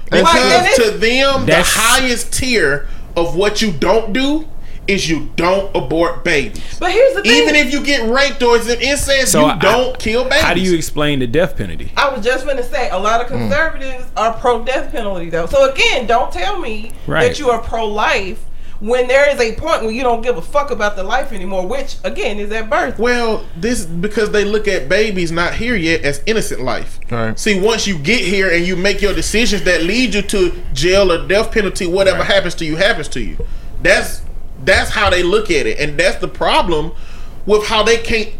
Because 0.09 0.35
it's- 0.45 0.75
to 0.77 0.91
them, 0.97 1.45
the 1.45 1.61
highest 1.63 2.33
tier 2.33 2.87
of 3.15 3.35
what 3.35 3.61
you 3.61 3.71
don't 3.71 4.11
do 4.13 4.45
is 4.89 5.09
you 5.09 5.29
don't 5.35 5.73
abort 5.75 6.23
babies. 6.23 6.77
But 6.79 6.91
here's 6.91 7.15
the 7.15 7.21
thing. 7.21 7.43
Even 7.43 7.55
if 7.55 7.71
you 7.71 7.83
get 7.83 8.09
raped 8.09 8.41
or 8.43 8.55
it's 8.57 8.67
an 8.69 8.81
incest, 8.81 9.31
So 9.31 9.41
you 9.41 9.45
I- 9.51 9.57
don't 9.59 9.97
kill 9.99 10.23
babies. 10.23 10.41
How 10.41 10.53
do 10.53 10.61
you 10.61 10.75
explain 10.75 11.19
the 11.19 11.27
death 11.27 11.55
penalty? 11.57 11.91
I 11.95 12.09
was 12.09 12.25
just 12.25 12.45
gonna 12.45 12.63
say 12.63 12.89
a 12.89 12.97
lot 12.97 13.21
of 13.21 13.27
Mm. 13.27 13.37
conservatives 13.49 14.05
are 14.17 14.33
pro 14.33 14.63
death 14.63 14.91
penalty 14.91 15.29
though. 15.29 15.45
So 15.45 15.69
again, 15.71 16.07
don't 16.07 16.31
tell 16.31 16.59
me 16.59 16.91
Right. 17.07 17.27
that 17.27 17.39
you 17.39 17.49
are 17.51 17.59
pro 17.59 17.85
life 17.85 18.39
when 18.81 19.07
there 19.09 19.29
is 19.29 19.39
a 19.41 19.51
point 19.55 19.83
when 19.83 19.93
you 19.93 20.01
don't 20.03 20.21
give 20.21 20.37
a 20.37 20.41
fuck 20.41 20.71
about 20.71 20.95
the 20.95 21.03
life 21.03 21.33
anymore, 21.33 21.67
which 21.67 21.97
again 22.05 22.39
is 22.39 22.49
at 22.51 22.69
birth. 22.69 22.97
Well, 22.97 23.43
this 23.57 23.83
because 23.85 24.31
they 24.31 24.45
look 24.45 24.67
at 24.69 24.87
babies 24.87 25.31
not 25.33 25.53
here 25.55 25.75
yet 25.75 26.01
as 26.03 26.21
innocent 26.25 26.61
life. 26.61 26.97
Right. 27.11 27.37
See, 27.37 27.59
once 27.59 27.85
you 27.87 27.97
get 27.97 28.21
here 28.21 28.49
and 28.49 28.65
you 28.65 28.75
make 28.77 29.01
your 29.01 29.13
decisions 29.13 29.63
that 29.63 29.83
lead 29.83 30.13
you 30.13 30.21
to 30.23 30.53
jail 30.73 31.11
or 31.11 31.27
death 31.27 31.51
penalty, 31.51 31.85
whatever 31.87 32.19
Right. 32.19 32.27
happens 32.31 32.55
to 32.55 32.65
you 32.65 32.77
happens 32.77 33.07
to 33.09 33.19
you. 33.19 33.35
That's 33.83 34.21
that's 34.63 34.89
how 34.91 35.09
they 35.09 35.23
look 35.23 35.51
at 35.51 35.65
it, 35.67 35.79
and 35.79 35.97
that's 35.99 36.17
the 36.17 36.27
problem 36.27 36.91
with 37.45 37.65
how 37.67 37.83
they 37.83 37.97
can't 37.97 38.33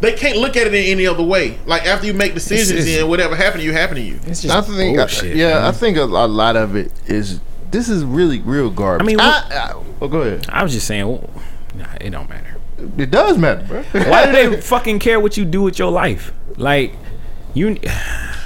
they 0.00 0.12
can't 0.12 0.36
look 0.38 0.56
at 0.56 0.66
it 0.66 0.74
in 0.74 0.84
any 0.84 1.06
other 1.06 1.22
way. 1.22 1.58
Like 1.66 1.86
after 1.86 2.06
you 2.06 2.14
make 2.14 2.34
decisions, 2.34 2.86
and 2.88 3.08
whatever 3.08 3.34
happened 3.36 3.60
to 3.60 3.64
you 3.66 3.72
happened 3.72 3.96
to 3.96 4.02
you. 4.02 4.18
It's 4.26 4.42
just 4.42 4.54
I 4.54 4.60
think, 4.60 4.96
bullshit, 4.98 5.36
yeah, 5.36 5.54
man. 5.54 5.62
I 5.64 5.72
think 5.72 5.96
a, 5.96 6.02
a 6.02 6.26
lot 6.26 6.56
of 6.56 6.76
it 6.76 6.92
is. 7.06 7.40
This 7.70 7.88
is 7.88 8.04
really 8.04 8.40
real 8.40 8.70
garbage. 8.70 9.02
I 9.04 9.06
mean, 9.06 9.18
I, 9.20 9.26
what- 9.26 9.52
I, 9.52 9.72
oh, 10.02 10.08
go 10.08 10.20
ahead. 10.22 10.46
I 10.48 10.62
was 10.62 10.72
just 10.72 10.86
saying, 10.86 11.08
well, 11.08 11.28
nah, 11.74 11.86
it 12.00 12.10
don't 12.10 12.28
matter. 12.28 12.56
It 12.98 13.10
does 13.10 13.36
matter, 13.38 13.64
bro. 13.64 13.82
Why 14.04 14.26
do 14.26 14.32
they 14.32 14.60
fucking 14.60 14.98
care 15.00 15.18
what 15.18 15.36
you 15.36 15.44
do 15.44 15.62
with 15.62 15.78
your 15.78 15.90
life? 15.90 16.32
Like, 16.56 16.92
you. 17.54 17.78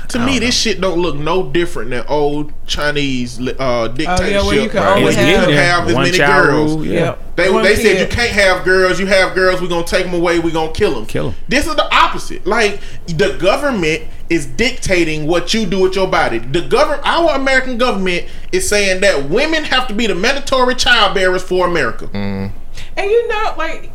To 0.09 0.19
me, 0.25 0.39
this 0.39 0.55
shit 0.59 0.81
don't 0.81 0.99
look 1.01 1.17
no 1.17 1.51
different 1.51 1.91
than 1.91 2.05
old 2.09 2.53
Chinese 2.67 3.39
uh, 3.41 3.89
dictatorship. 3.89 4.45
where 4.47 4.55
you 4.63 4.69
can 4.71 4.81
where 4.81 4.89
always 4.95 5.17
you 5.17 5.23
have- 5.23 5.41
couldn't 5.41 5.55
have 5.57 5.89
as 5.89 5.95
many 5.97 6.11
child 6.13 6.47
girls. 6.47 6.75
rule, 6.77 6.87
yeah. 6.87 7.17
They, 7.37 7.53
they 7.63 7.77
said 7.77 7.83
kid. 7.97 8.01
you 8.01 8.07
can't 8.17 8.31
have 8.33 8.65
girls. 8.65 8.99
You 8.99 9.07
have 9.07 9.35
girls, 9.35 9.61
we're 9.61 9.69
gonna 9.69 9.85
take 9.87 10.05
them 10.07 10.15
away. 10.15 10.39
We're 10.39 10.53
gonna 10.53 10.73
kill 10.73 10.95
them. 10.95 11.07
Kill 11.07 11.29
'em. 11.29 11.35
This 11.49 11.67
is 11.67 11.75
the 11.77 11.95
opposite. 11.95 12.47
Like 12.47 12.81
the 13.07 13.37
government 13.39 14.05
is 14.31 14.47
dictating 14.47 15.27
what 15.27 15.53
you 15.55 15.67
do 15.67 15.81
with 15.81 15.95
your 15.95 16.07
body. 16.09 16.39
The 16.39 16.63
government, 16.63 17.03
our 17.05 17.31
American 17.37 17.77
government, 17.79 18.27
is 18.51 18.69
saying 18.69 19.01
that 19.03 19.29
women 19.29 19.63
have 19.65 19.89
to 19.89 19.95
be 19.95 20.07
the 20.07 20.15
mandatory 20.15 20.75
child 20.75 21.15
bearers 21.15 21.43
for 21.43 21.67
America. 21.69 22.09
And 22.15 22.51
you 22.97 23.29
know, 23.29 23.55
like 23.59 23.91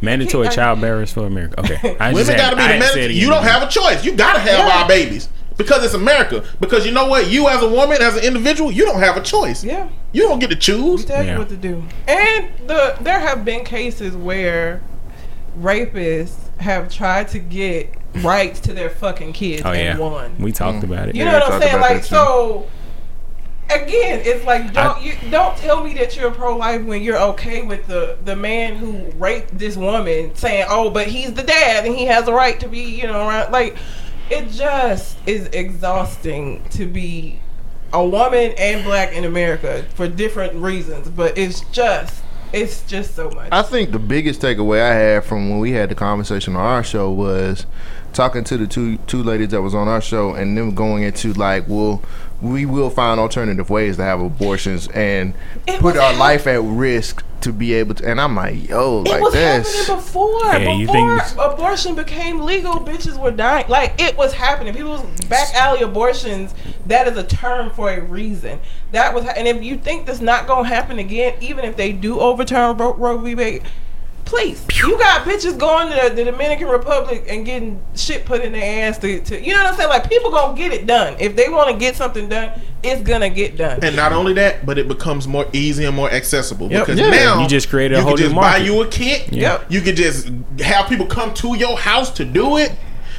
Mandatory 0.00 0.46
I- 0.46 0.50
child 0.50 0.80
bearers 0.80 1.12
for 1.12 1.26
America. 1.26 1.60
Okay. 1.60 1.96
I 2.00 2.12
Women 2.14 2.36
got 2.36 2.50
to 2.50 2.56
be 2.56 2.62
the 2.62 2.68
had 2.68 2.82
said 2.82 2.96
it 2.96 2.96
mandatory. 2.96 3.14
You 3.14 3.28
don't 3.28 3.42
have 3.42 3.62
a 3.62 3.68
choice. 3.68 4.02
You 4.04 4.12
got 4.14 4.32
to 4.34 4.38
have 4.40 4.66
Yeah. 4.66 4.78
our 4.82 4.88
babies. 4.88 5.28
Because 5.62 5.84
it's 5.84 5.94
America. 5.94 6.44
Because 6.60 6.86
you 6.86 6.92
know 6.92 7.06
what? 7.06 7.28
You 7.30 7.48
as 7.48 7.62
a 7.62 7.68
woman, 7.68 8.00
as 8.00 8.16
an 8.16 8.24
individual, 8.24 8.72
you 8.72 8.84
don't 8.84 9.00
have 9.00 9.16
a 9.16 9.20
choice. 9.22 9.62
Yeah. 9.62 9.88
You 10.12 10.22
don't 10.22 10.38
get 10.38 10.50
to 10.50 10.56
choose. 10.56 11.04
tell 11.04 11.24
Yeah. 11.24 11.32
you 11.34 11.38
what 11.38 11.48
to 11.50 11.56
do. 11.56 11.84
And 12.08 12.48
the 12.66 12.96
there 13.00 13.20
have 13.20 13.44
been 13.44 13.64
cases 13.64 14.16
where 14.16 14.80
rapists 15.58 16.36
have 16.58 16.90
tried 16.92 17.28
to 17.28 17.38
get 17.38 17.94
rights 18.22 18.60
to 18.60 18.72
their 18.72 18.90
fucking 18.90 19.32
kids 19.32 19.62
Oh 19.64 19.70
and 19.72 19.78
yeah, 19.78 19.98
won. 19.98 20.34
we 20.38 20.52
talked 20.52 20.84
about 20.84 21.08
it. 21.08 21.14
You 21.14 21.24
Yeah, 21.24 21.32
know 21.32 21.38
we 21.38 21.42
what 21.44 21.52
I'm 21.54 21.62
saying? 21.62 21.80
Like 21.80 22.04
so. 22.04 22.66
Again, 23.72 24.22
it's 24.24 24.44
like 24.44 24.72
don't 24.72 24.96
I- 24.98 25.00
you 25.00 25.12
don't 25.30 25.56
tell 25.56 25.84
me 25.84 25.94
that 25.94 26.16
you're 26.16 26.32
pro 26.32 26.56
life 26.56 26.82
when 26.82 27.02
you're 27.02 27.18
okay 27.32 27.62
with 27.62 27.86
the 27.86 28.16
the 28.24 28.34
man 28.34 28.74
who 28.74 29.04
raped 29.16 29.56
this 29.56 29.76
woman 29.76 30.34
saying, 30.34 30.64
"Oh, 30.68 30.90
but 30.90 31.06
he's 31.06 31.32
the 31.34 31.44
dad 31.44 31.86
and 31.86 31.94
he 31.94 32.06
has 32.06 32.26
a 32.26 32.32
right 32.32 32.58
to 32.58 32.68
be," 32.68 32.80
you 32.80 33.06
know, 33.06 33.28
around. 33.28 33.52
Like 33.52 33.76
it 34.30 34.50
just 34.50 35.18
is 35.26 35.46
exhausting 35.48 36.64
to 36.70 36.86
be 36.86 37.40
a 37.92 38.04
woman 38.04 38.52
and 38.56 38.84
black 38.84 39.12
in 39.12 39.24
America 39.24 39.84
for 39.94 40.08
different 40.08 40.54
reasons, 40.54 41.08
but 41.08 41.36
it's 41.36 41.60
just 41.72 42.22
it's 42.52 42.82
just 42.82 43.14
so 43.14 43.30
much. 43.30 43.48
I 43.52 43.62
think 43.62 43.92
the 43.92 43.98
biggest 43.98 44.40
takeaway 44.40 44.80
I 44.80 44.94
had 44.94 45.24
from 45.24 45.50
when 45.50 45.60
we 45.60 45.72
had 45.72 45.88
the 45.88 45.94
conversation 45.94 46.56
on 46.56 46.62
our 46.62 46.82
show 46.82 47.10
was 47.10 47.66
talking 48.12 48.42
to 48.44 48.56
the 48.56 48.66
two 48.66 48.96
two 49.06 49.22
ladies 49.22 49.48
that 49.48 49.62
was 49.62 49.74
on 49.74 49.88
our 49.88 50.00
show 50.00 50.34
and 50.34 50.56
them 50.56 50.74
going 50.74 51.02
into 51.02 51.32
like, 51.32 51.68
well, 51.68 52.02
we 52.42 52.64
will 52.66 52.90
find 52.90 53.20
alternative 53.20 53.68
ways 53.70 53.96
to 53.96 54.02
have 54.02 54.20
abortions 54.20 54.88
and 54.88 55.34
It 55.66 55.80
put 55.80 55.96
our 55.96 56.10
hap- 56.12 56.18
life 56.18 56.46
at 56.46 56.62
risk 56.62 57.22
to 57.42 57.52
be 57.52 57.72
able 57.74 57.94
to. 57.94 58.06
And 58.06 58.20
I'm 58.20 58.36
like, 58.36 58.68
yo, 58.68 59.00
It 59.02 59.08
like 59.10 59.20
was 59.22 59.32
this. 59.32 59.86
happening 59.86 59.96
before. 60.04 60.44
Yeah, 60.44 60.72
you 60.72 60.86
before 60.86 61.20
think- 61.20 61.38
abortion 61.38 61.94
became 61.94 62.40
legal, 62.40 62.74
bitches 62.74 63.18
were 63.18 63.30
dying. 63.30 63.66
Like 63.68 63.94
it 64.00 64.16
was 64.16 64.32
happening. 64.32 64.74
People's 64.74 65.02
back 65.28 65.54
alley 65.54 65.82
abortions. 65.82 66.54
That 66.86 67.08
is 67.08 67.16
a 67.16 67.22
term 67.24 67.70
for 67.70 67.90
a 67.90 68.00
reason. 68.00 68.60
That 68.92 69.14
was, 69.14 69.24
ha- 69.24 69.32
and 69.36 69.46
if 69.48 69.62
you 69.62 69.76
think 69.76 70.06
that's 70.06 70.20
not 70.20 70.46
gonna 70.46 70.68
happen 70.68 70.98
again, 70.98 71.34
even 71.40 71.64
if 71.64 71.76
they 71.76 71.92
do 71.92 72.20
overturn 72.20 72.76
Roe 72.76 73.18
v. 73.18 73.34
Wade, 73.34 73.62
please, 74.30 74.64
you 74.80 74.96
got 74.98 75.26
bitches 75.26 75.58
going 75.58 75.88
to 75.88 76.14
the, 76.14 76.24
Dominican 76.24 76.68
Republic 76.68 77.24
and 77.28 77.44
getting 77.44 77.82
shit 77.96 78.24
put 78.24 78.42
in 78.42 78.52
their 78.52 78.88
ass 78.88 78.96
to, 78.98 79.20
to, 79.22 79.40
you 79.40 79.52
know 79.52 79.62
what 79.64 79.72
I'm 79.72 79.76
saying? 79.76 79.88
Like 79.88 80.08
people 80.08 80.30
gonna 80.30 80.56
get 80.56 80.72
it 80.72 80.86
done. 80.86 81.16
If 81.18 81.34
they 81.36 81.48
want 81.48 81.68
to 81.70 81.76
get 81.76 81.96
something 81.96 82.28
done, 82.28 82.52
it's 82.82 83.02
gonna 83.02 83.28
get 83.28 83.56
done. 83.56 83.80
And 83.82 83.96
not 83.96 84.12
only 84.12 84.32
that, 84.34 84.64
but 84.64 84.78
it 84.78 84.86
becomes 84.88 85.26
more 85.26 85.46
easy 85.52 85.84
and 85.84 85.96
more 85.96 86.10
accessible 86.10 86.70
Yep. 86.70 86.86
because 86.86 87.00
Yeah. 87.00 87.10
now 87.10 87.42
You 87.42 87.48
just 87.48 87.68
created 87.68 87.96
a 87.96 87.98
you 87.98 88.04
whole 88.04 88.16
can 88.16 88.24
just 88.26 88.36
buy 88.36 88.58
you 88.58 88.80
a 88.82 88.86
kit. 88.86 89.32
Yep. 89.32 89.66
You 89.68 89.80
can 89.80 89.96
just 89.96 90.30
have 90.60 90.88
people 90.88 91.06
come 91.06 91.34
to 91.34 91.56
your 91.56 91.76
house 91.76 92.10
to 92.12 92.24
do 92.24 92.56
it. 92.56 92.72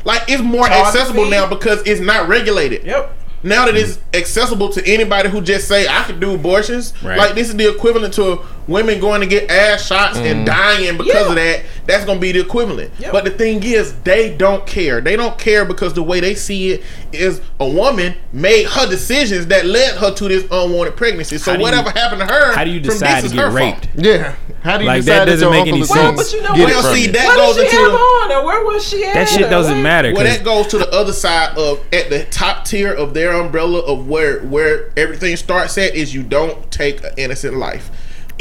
Like 0.05 0.23
it's 0.29 0.41
more 0.41 0.65
a 0.65 0.71
accessible 0.71 1.29
now 1.29 1.45
because 1.47 1.83
it's 1.85 2.01
not 2.01 2.27
regulated. 2.29 2.85
Yep. 2.85 3.17
Now 3.43 3.65
that 3.65 3.75
it's 3.75 3.97
accessible 4.13 4.69
to 4.69 4.87
anybody 4.87 5.27
who 5.27 5.41
just 5.41 5.67
say 5.67 5.87
I 5.87 6.03
could 6.03 6.19
do 6.19 6.35
abortions, 6.35 6.93
Right. 7.03 7.17
like 7.17 7.33
this 7.35 7.49
is 7.49 7.55
the 7.55 7.69
equivalent 7.69 8.13
to 8.15 8.39
women 8.67 8.99
going 8.99 9.21
to 9.21 9.27
get 9.27 9.49
ass 9.49 9.85
shots 9.85 10.17
and 10.17 10.41
mm. 10.41 10.45
dying 10.45 10.97
because 10.97 11.13
Yeah. 11.13 11.29
of 11.29 11.35
that. 11.35 11.61
That's 11.87 12.05
gonna 12.05 12.19
be 12.19 12.31
the 12.31 12.39
equivalent. 12.39 12.91
Yep. 12.99 13.11
But 13.11 13.23
the 13.25 13.31
thing 13.31 13.61
is, 13.63 13.93
they 14.03 14.35
don't 14.37 14.65
care. 14.67 15.01
They 15.01 15.15
don't 15.15 15.37
care 15.37 15.65
because 15.65 15.93
the 15.93 16.03
way 16.03 16.19
they 16.19 16.35
see 16.35 16.71
it 16.73 16.83
is 17.11 17.41
a 17.59 17.67
woman 17.67 18.13
made 18.31 18.67
her 18.67 18.87
decisions 18.87 19.47
that 19.47 19.65
led 19.65 19.97
her 19.97 20.13
to 20.13 20.27
this 20.27 20.43
unwanted 20.51 20.95
pregnancy. 20.95 21.37
So 21.39 21.51
How 21.51 21.57
do 21.57 21.61
you- 21.61 21.63
whatever 21.63 21.89
happened 21.89 22.21
to 22.21 22.27
her, 22.27 22.53
How 22.53 22.63
do 22.63 22.69
you 22.69 22.79
from 22.81 22.89
decide 22.91 23.23
this 23.23 23.31
to 23.31 23.37
is 23.37 23.41
her 23.41 23.49
get 23.51 23.59
fault. 23.59 23.75
raped? 23.95 24.05
yeah. 24.05 24.33
How 24.63 24.77
do 24.77 24.83
you 24.83 24.89
Like, 24.89 25.01
decide 25.03 25.19
that 25.19 25.25
doesn't 25.25 25.51
make 25.51 25.67
any 25.67 25.81
is 25.81 25.89
Well, 25.89 26.03
gonna 26.03 26.17
but 26.17 26.31
you 26.33 26.41
know 26.43 26.53
get 26.53 26.59
what? 26.59 26.69
it 26.69 26.73
Well, 26.75 26.81
from 26.83 26.93
see, 26.95 27.05
you? 27.07 27.11
that 27.13 27.25
What 27.25 27.35
goes 27.37 27.55
did 27.55 27.69
she 27.71 27.77
into 27.77 27.89
have 27.91 27.99
on, 27.99 28.31
or 28.31 28.45
where 28.45 28.63
was 28.63 28.87
she 28.87 29.03
at? 29.05 29.13
That 29.15 29.27
shit 29.29 29.49
doesn't 29.49 29.75
what? 29.77 29.81
matter. 29.81 30.13
Well, 30.13 30.23
'cause- 30.25 30.37
that 30.37 30.43
goes 30.45 30.67
to 30.67 30.77
the 30.77 30.89
other 30.93 31.13
side 31.13 31.57
of 31.57 31.79
at 31.91 32.09
the 32.11 32.19
top 32.25 32.65
tier 32.65 32.93
of 32.93 33.15
their 33.15 33.31
umbrella 33.33 33.79
of 33.79 34.07
where 34.07 34.37
where 34.41 34.85
everything 34.95 35.35
starts 35.35 35.77
at 35.79 35.95
is 35.95 36.13
you 36.13 36.21
don't 36.21 36.69
take 36.71 37.03
an 37.03 37.09
innocent 37.17 37.57
life. 37.57 37.89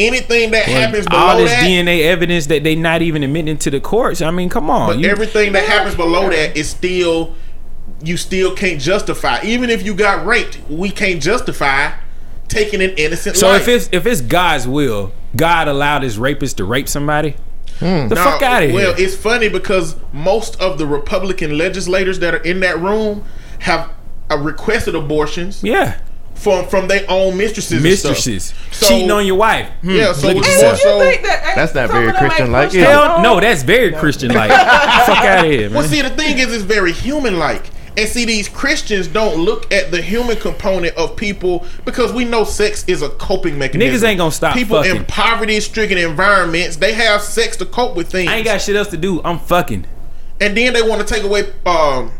Anything 0.06 0.50
that 0.52 0.64
happens 0.64 1.06
below 1.06 1.20
all 1.20 1.36
this 1.36 1.50
that, 1.50 1.62
DNA 1.62 2.02
evidence 2.04 2.46
that 2.46 2.64
they 2.64 2.74
not 2.74 3.02
even 3.02 3.22
admitting 3.22 3.58
to 3.58 3.70
the 3.70 3.80
courts. 3.80 4.20
I 4.22 4.30
mean, 4.30 4.48
come 4.48 4.70
on. 4.70 4.88
but 4.88 4.98
you- 4.98 5.08
everything 5.08 5.52
that 5.52 5.64
happens 5.64 5.94
below 5.94 6.30
that 6.30 6.56
is 6.56 6.68
still 6.70 7.34
you 8.02 8.16
still 8.16 8.54
can't 8.54 8.80
justify. 8.80 9.40
Even 9.42 9.68
if 9.68 9.84
you 9.84 9.94
got 9.94 10.24
raped, 10.24 10.58
we 10.68 10.90
can't 10.90 11.22
justify 11.22 11.92
taking 12.48 12.80
an 12.82 12.90
innocent 12.90 13.36
so 13.36 13.48
life. 13.48 13.62
if 13.62 13.68
it's 13.68 13.88
if 13.92 14.06
it's 14.06 14.20
God's 14.20 14.66
will, 14.66 15.12
God 15.36 15.68
allowed 15.68 16.02
his 16.02 16.18
rapist 16.18 16.56
to 16.58 16.64
rape 16.64 16.88
somebody. 16.88 17.36
The 17.80 18.08
Now, 18.08 18.32
fuck 18.32 18.42
out 18.42 18.62
of 18.62 18.70
here. 18.70 18.78
Well, 18.78 18.94
it's 18.98 19.16
funny 19.16 19.48
because 19.48 19.96
most 20.12 20.60
of 20.60 20.76
the 20.76 20.86
Republican 20.86 21.56
legislators 21.56 22.18
that 22.18 22.34
are 22.34 22.42
in 22.42 22.60
that 22.60 22.78
room 22.78 23.24
have 23.60 23.90
uh, 24.30 24.36
requested 24.36 24.94
abortions 24.94 25.62
yeah, 25.64 25.98
from 26.40 26.66
from 26.68 26.88
their 26.88 27.04
own 27.08 27.36
mistresses. 27.36 27.72
and 27.72 27.80
stuff. 27.98 28.10
mistresses 28.12 28.54
So- 28.70 28.88
cheating 28.88 29.10
on 29.10 29.26
your 29.26 29.36
wife. 29.36 29.68
Hmm, 29.82 29.90
Yeah, 29.90 30.12
so 30.12 30.28
look 30.28 30.36
at 30.36 30.36
And 30.36 30.36
more 30.36 30.44
if 30.44 30.46
yourself. 30.48 30.78
you 30.78 30.82
so- 30.82 30.98
that 31.28 31.52
That's 31.56 31.74
not 31.74 31.90
very 31.90 32.08
of 32.08 32.14
them 32.14 32.22
ain't 32.22 32.30
Christian-like, 32.30 32.64
pushed 32.68 32.76
is 32.76 32.82
it? 32.82 32.86
their 32.86 32.92
Hell 32.92 33.22
no, 33.22 33.40
that's 33.40 33.62
very 33.62 33.92
Christian 33.92 34.32
like. 34.32 34.50
fuck 35.06 35.24
out 35.24 35.44
of 35.44 35.50
here, 35.50 35.68
man. 35.68 35.74
Well, 35.78 35.88
see, 35.88 36.02
the 36.02 36.10
thing 36.10 36.38
is, 36.38 36.52
it's 36.52 36.62
very 36.64 36.92
human 36.92 37.38
like. 37.38 37.70
And 37.96 38.08
see, 38.08 38.24
these 38.24 38.48
Christians 38.48 39.08
don't 39.08 39.36
look 39.38 39.70
at 39.72 39.90
the 39.90 40.00
human 40.00 40.36
component 40.36 40.96
of 40.96 41.16
people 41.16 41.66
because 41.84 42.12
we 42.12 42.24
know 42.24 42.44
sex 42.44 42.84
is 42.86 43.02
a 43.02 43.08
coping 43.10 43.58
mechanism. 43.58 43.92
Niggas 44.00 44.08
ain't 44.08 44.18
gonna 44.18 44.30
stop 44.30 44.54
People 44.54 44.80
in 44.82 45.04
poverty-stricken 45.06 45.98
environments, 45.98 46.76
they 46.76 46.92
have 46.92 47.20
sex 47.20 47.56
to 47.58 47.66
cope 47.66 47.96
with 47.96 48.08
things. 48.10 48.30
I 48.30 48.36
ain't 48.36 48.44
got 48.44 48.60
shit 48.62 48.76
else 48.76 48.88
to 48.88 48.96
do. 48.96 49.20
I'm 49.24 49.38
fucking. 49.40 49.86
and 50.40 50.56
then 50.56 50.72
they 50.72 50.82
want 50.82 51.06
to 51.06 51.14
take 51.14 51.24
away 51.24 51.44
um, 51.66 52.12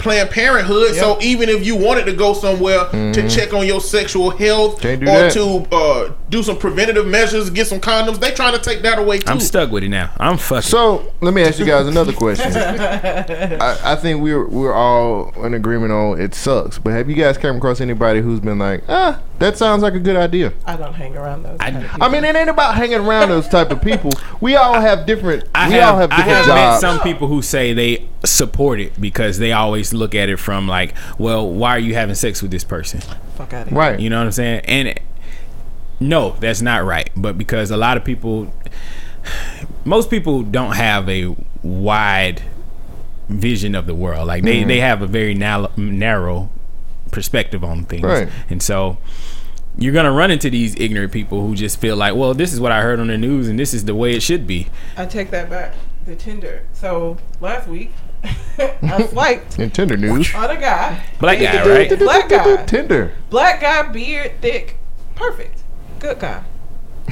Planned 0.00 0.30
Parenthood. 0.30 0.94
So 0.96 1.18
even 1.20 1.48
if 1.48 1.64
you 1.64 1.76
wanted 1.76 2.06
to 2.06 2.12
go 2.12 2.32
somewhere 2.34 2.88
to 2.90 3.28
check 3.28 3.52
on 3.54 3.66
your 3.66 3.80
sexual 3.80 4.30
health 4.30 4.84
or 4.84 4.96
that. 4.96 5.32
to 5.32 5.66
uh, 5.72 6.12
do 6.28 6.42
some 6.42 6.58
preventative 6.58 7.06
measures, 7.06 7.50
get 7.50 7.66
some 7.66 7.80
condoms, 7.80 8.18
they 8.20 8.32
trying 8.32 8.52
to 8.54 8.60
take 8.60 8.82
that 8.82 8.98
away 8.98 9.18
too. 9.18 9.30
I'm 9.30 9.40
stuck 9.40 9.70
with 9.70 9.84
it 9.84 9.88
now. 9.88 10.12
I'm 10.18 10.36
fucking. 10.36 10.62
So 10.62 11.12
let 11.20 11.34
me 11.34 11.42
ask 11.42 11.58
you 11.58 11.66
guys 11.66 11.86
another 11.86 12.12
question. 12.12 12.52
I, 12.56 13.92
I 13.92 13.96
think 13.96 14.22
we're 14.22 14.46
we're 14.46 14.72
all 14.74 15.32
in 15.44 15.54
agreement 15.54 15.92
on 15.92 16.20
it 16.20 16.34
sucks. 16.34 16.78
But 16.78 16.92
have 16.94 17.08
you 17.08 17.16
guys 17.16 17.38
come 17.38 17.56
across 17.56 17.80
anybody 17.80 18.20
who's 18.20 18.40
been 18.40 18.58
like, 18.58 18.82
ah, 18.88 19.20
that 19.40 19.56
sounds 19.56 19.82
like 19.82 19.94
a 19.94 19.98
good 19.98 20.16
idea? 20.16 20.52
I 20.66 20.76
don't 20.76 20.92
hang 20.94 21.16
around 21.16 21.42
those. 21.42 21.56
I- 21.60 21.70
kind 21.70 21.84
of 21.84 22.02
I 22.02 22.08
mean, 22.08 22.24
it 22.24 22.36
ain't 22.36 22.50
about 22.50 22.74
hanging 22.76 23.00
around 23.00 23.30
those 23.30 23.48
type 23.48 23.70
of 23.70 23.80
people. 23.82 24.10
We 24.40 24.54
all 24.56 24.80
have 24.80 25.06
different. 25.06 25.44
I 25.54 25.68
we 25.68 25.74
have, 25.74 25.94
all 25.94 26.00
have 26.00 26.12
I 26.12 26.16
different 26.18 26.36
have 26.36 26.46
met 26.46 26.54
jobs. 26.54 26.80
some 26.80 27.00
people 27.00 27.26
who 27.26 27.42
say 27.42 27.72
they 27.72 28.08
support 28.24 28.80
it 28.80 29.00
because 29.00 29.38
they 29.38 29.52
always 29.52 29.92
look 29.92 30.14
at 30.14 30.28
it 30.28 30.36
from 30.38 30.68
like, 30.68 30.94
well, 31.18 31.50
why 31.50 31.70
are 31.70 31.78
you 31.78 31.94
having 31.94 32.14
sex 32.14 32.42
with 32.42 32.50
this 32.50 32.64
person? 32.64 33.00
fuck 33.34 33.52
out 33.52 33.62
of 33.62 33.68
here. 33.68 33.78
right. 33.78 33.98
You 33.98 34.10
know 34.10 34.18
what 34.18 34.26
I'm 34.26 34.32
saying? 34.32 34.60
And 34.66 35.00
no, 36.00 36.36
that's 36.38 36.62
not 36.62 36.84
right. 36.84 37.10
But 37.16 37.38
because 37.38 37.70
a 37.70 37.76
lot 37.76 37.96
of 37.96 38.04
people, 38.04 38.52
most 39.84 40.10
people 40.10 40.42
don't 40.42 40.76
have 40.76 41.08
a 41.08 41.34
wide 41.62 42.42
vision 43.28 43.74
of 43.74 43.86
the 43.86 43.94
world. 43.94 44.26
Like 44.26 44.42
they, 44.42 44.60
mm-hmm. 44.60 44.68
they 44.68 44.80
have 44.80 45.02
a 45.02 45.06
very 45.06 45.34
narrow, 45.34 45.70
narrow 45.76 46.50
perspective 47.10 47.62
on 47.64 47.84
things. 47.84 48.02
Right. 48.02 48.28
And 48.48 48.62
so 48.62 48.98
you're 49.78 49.92
gonna 49.94 50.12
run 50.12 50.30
into 50.30 50.50
these 50.50 50.74
ignorant 50.80 51.12
people 51.12 51.46
who 51.46 51.54
just 51.54 51.78
feel 51.80 51.96
like, 51.96 52.14
well, 52.14 52.34
this 52.34 52.52
is 52.52 52.60
what 52.60 52.72
I 52.72 52.82
heard 52.82 53.00
on 53.00 53.06
the 53.08 53.18
news, 53.18 53.48
and 53.48 53.58
this 53.58 53.72
is 53.74 53.84
the 53.84 53.94
way 53.94 54.12
it 54.14 54.22
should 54.22 54.46
be. 54.46 54.68
I 54.96 55.06
take 55.06 55.30
that 55.30 55.48
back. 55.50 55.74
The 56.06 56.16
Tinder. 56.16 56.62
So 56.72 57.18
last 57.40 57.68
week, 57.68 57.92
I 58.58 59.06
swiped 59.10 59.58
In 59.58 59.70
Tinder 59.70 59.96
news. 59.96 60.34
on 60.34 60.50
a 60.50 60.56
guy. 60.60 61.02
Black 61.20 61.38
guy, 61.38 61.66
right? 61.68 61.98
Black 61.98 62.28
guy. 62.28 62.64
Tinder. 62.64 63.12
Black 63.30 63.60
guy, 63.60 63.82
beard, 63.92 64.32
thick, 64.40 64.78
perfect, 65.14 65.62
good 65.98 66.18
guy. 66.18 66.42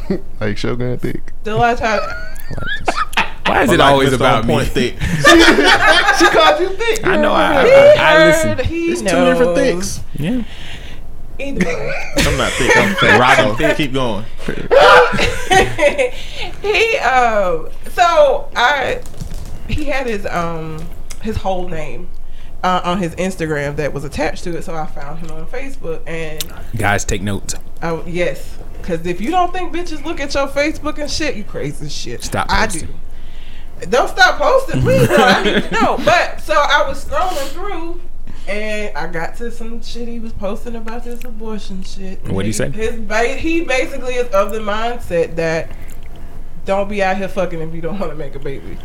Like 0.40 0.56
Shogun 0.56 0.96
Thick. 0.98 1.32
The 1.42 1.56
last 1.56 1.80
time, 1.80 2.00
Why 3.48 3.62
is 3.62 3.70
it 3.72 3.78
Like 3.78 3.90
always 3.92 4.12
about 4.12 4.44
me? 4.46 4.54
point 4.54 4.68
thick. 4.68 4.94
She 6.18 6.26
called 6.30 6.60
you 6.60 6.68
thick. 6.70 7.06
I 7.06 7.16
know. 7.16 7.32
I, 7.32 7.64
he 7.64 7.70
I, 7.72 7.94
I, 7.96 8.22
I 8.22 8.26
listen. 8.26 8.58
he 8.66 8.90
It's 8.92 9.02
knows. 9.02 9.12
two 9.12 9.24
different 9.24 9.54
thicks. 9.56 10.00
Yeah. 10.18 10.42
Either. 11.40 11.92
I'm 12.28 12.36
not 12.36 12.50
thick. 12.52 12.76
I'm 12.76 12.94
fat. 12.96 13.20
Robin 13.20 13.50
so 13.50 13.54
Thicke. 13.56 13.76
Keep 13.76 13.92
going. 13.92 14.24
he 16.62 16.96
um 16.98 17.68
so 17.92 18.48
I 18.56 19.00
he 19.68 19.84
had 19.84 20.06
his 20.06 20.26
um 20.26 20.84
his 21.22 21.36
whole 21.36 21.68
name 21.68 22.08
uh, 22.64 22.80
on 22.84 22.98
his 22.98 23.14
Instagram 23.16 23.76
that 23.76 23.92
was 23.92 24.02
attached 24.04 24.42
to 24.44 24.56
it, 24.56 24.64
so 24.64 24.74
I 24.74 24.86
found 24.86 25.20
him 25.20 25.30
on 25.30 25.46
Facebook 25.46 26.02
and 26.08 26.42
Guys, 26.76 27.04
take 27.04 27.22
notes. 27.22 27.54
I, 27.80 28.00
yes, 28.02 28.58
because 28.80 29.06
if 29.06 29.20
you 29.20 29.30
don't 29.30 29.52
think 29.52 29.72
bitches 29.72 30.04
look 30.04 30.18
at 30.18 30.34
your 30.34 30.48
Facebook 30.48 30.98
and 30.98 31.08
shit, 31.08 31.36
you 31.36 31.44
crazy 31.44 31.88
shit. 31.88 32.24
Stop 32.24 32.48
I 32.50 32.66
posting. 32.66 32.88
do. 32.88 32.94
Don't 33.86 34.08
stop 34.08 34.38
posting, 34.38 34.80
please. 34.82 35.06
bro. 35.06 35.16
I 35.16 35.42
need 35.44 35.62
to 35.64 35.70
know. 35.70 35.96
But 36.04 36.40
so 36.40 36.54
I 36.54 36.86
was 36.88 37.04
scrolling 37.04 37.48
through. 37.48 38.00
And 38.46 38.96
I 38.96 39.06
got 39.08 39.36
to 39.36 39.50
some 39.50 39.82
shit 39.82 40.08
he 40.08 40.18
was 40.20 40.32
posting 40.32 40.74
about 40.74 41.04
this 41.04 41.22
abortion 41.22 41.82
shit. 41.82 42.26
What'd 42.28 42.46
he 42.46 42.52
say? 42.52 42.70
His 42.70 42.96
ba- 42.98 43.34
he 43.36 43.60
basically 43.62 44.14
is 44.14 44.28
of 44.28 44.52
the 44.52 44.58
mindset 44.60 45.36
that 45.36 45.68
don't 46.64 46.88
be 46.88 47.02
out 47.02 47.18
here 47.18 47.28
fucking 47.28 47.60
if 47.60 47.74
you 47.74 47.82
don't 47.82 47.98
want 47.98 48.10
to 48.10 48.16
make 48.16 48.34
a 48.34 48.38
baby. 48.38 48.78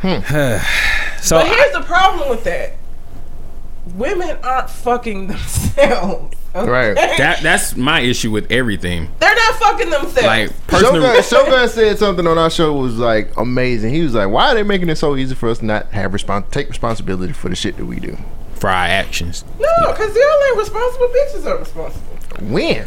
Hmm. 0.00 0.18
So 1.20 1.36
But 1.38 1.46
here's 1.48 1.72
the 1.72 1.80
problem 1.80 2.28
with 2.28 2.44
that. 2.44 2.72
Women 3.94 4.36
aren't 4.42 4.70
fucking 4.70 5.26
themselves. 5.28 6.34
okay? 6.54 6.68
Right. 6.70 6.94
That 6.94 7.40
that's 7.42 7.76
my 7.76 8.00
issue 8.00 8.30
with 8.30 8.50
everything. 8.50 9.10
They're 9.20 9.34
not 9.34 9.54
fucking 9.56 9.90
themselves. 9.90 10.22
Like 10.22 10.66
personal. 10.66 11.02
Shogun, 11.02 11.22
Shogun 11.22 11.68
said 11.68 11.98
something 11.98 12.26
on 12.26 12.38
our 12.38 12.50
show 12.50 12.72
was 12.74 12.96
like 12.96 13.36
amazing. 13.36 13.92
He 13.92 14.02
was 14.02 14.14
like, 14.14 14.28
"Why 14.30 14.50
are 14.52 14.54
they 14.54 14.62
making 14.62 14.88
it 14.88 14.96
so 14.96 15.16
easy 15.16 15.34
for 15.34 15.48
us 15.48 15.58
to 15.58 15.64
not 15.66 15.86
have 15.92 16.12
respons- 16.12 16.50
take 16.50 16.68
responsibility 16.68 17.32
for 17.32 17.48
the 17.48 17.56
shit 17.56 17.76
that 17.76 17.86
we 17.86 18.00
do? 18.00 18.16
for 18.54 18.70
our 18.70 18.86
actions. 18.86 19.44
no, 19.60 19.92
because 19.92 20.14
y'all 20.16 20.44
ain't 20.48 20.56
responsible. 20.56 21.08
Bitches 21.08 21.44
are 21.44 21.58
responsible. 21.58 22.16
When 22.40 22.86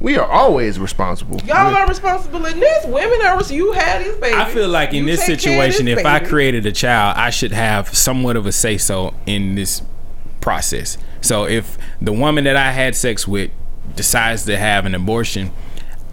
we 0.00 0.18
are 0.18 0.28
always 0.28 0.80
responsible. 0.80 1.40
Y'all 1.44 1.72
are 1.76 1.86
responsible 1.86 2.44
in 2.46 2.58
this. 2.58 2.84
Women 2.86 3.20
are. 3.24 3.36
res- 3.36 3.52
You 3.52 3.70
had 3.72 4.04
this 4.04 4.16
baby. 4.16 4.34
I 4.34 4.50
feel 4.50 4.68
like 4.68 4.88
in 4.90 5.04
You 5.04 5.04
this 5.04 5.20
take 5.20 5.26
care 5.26 5.34
of 5.34 5.72
situation, 5.72 5.86
this 5.86 6.00
if 6.00 6.06
I 6.06 6.18
created 6.18 6.66
a 6.66 6.72
child, 6.72 7.16
I 7.16 7.30
should 7.30 7.52
have 7.52 7.94
somewhat 7.94 8.34
of 8.36 8.46
a 8.46 8.50
say 8.50 8.76
so 8.76 9.14
in 9.26 9.54
this 9.54 9.82
process. 10.42 10.98
So 11.22 11.44
if 11.46 11.78
the 12.02 12.12
woman 12.12 12.44
that 12.44 12.56
I 12.56 12.72
had 12.72 12.94
sex 12.94 13.26
with 13.26 13.50
decides 13.96 14.44
to 14.44 14.58
have 14.58 14.84
an 14.84 14.94
abortion, 14.94 15.52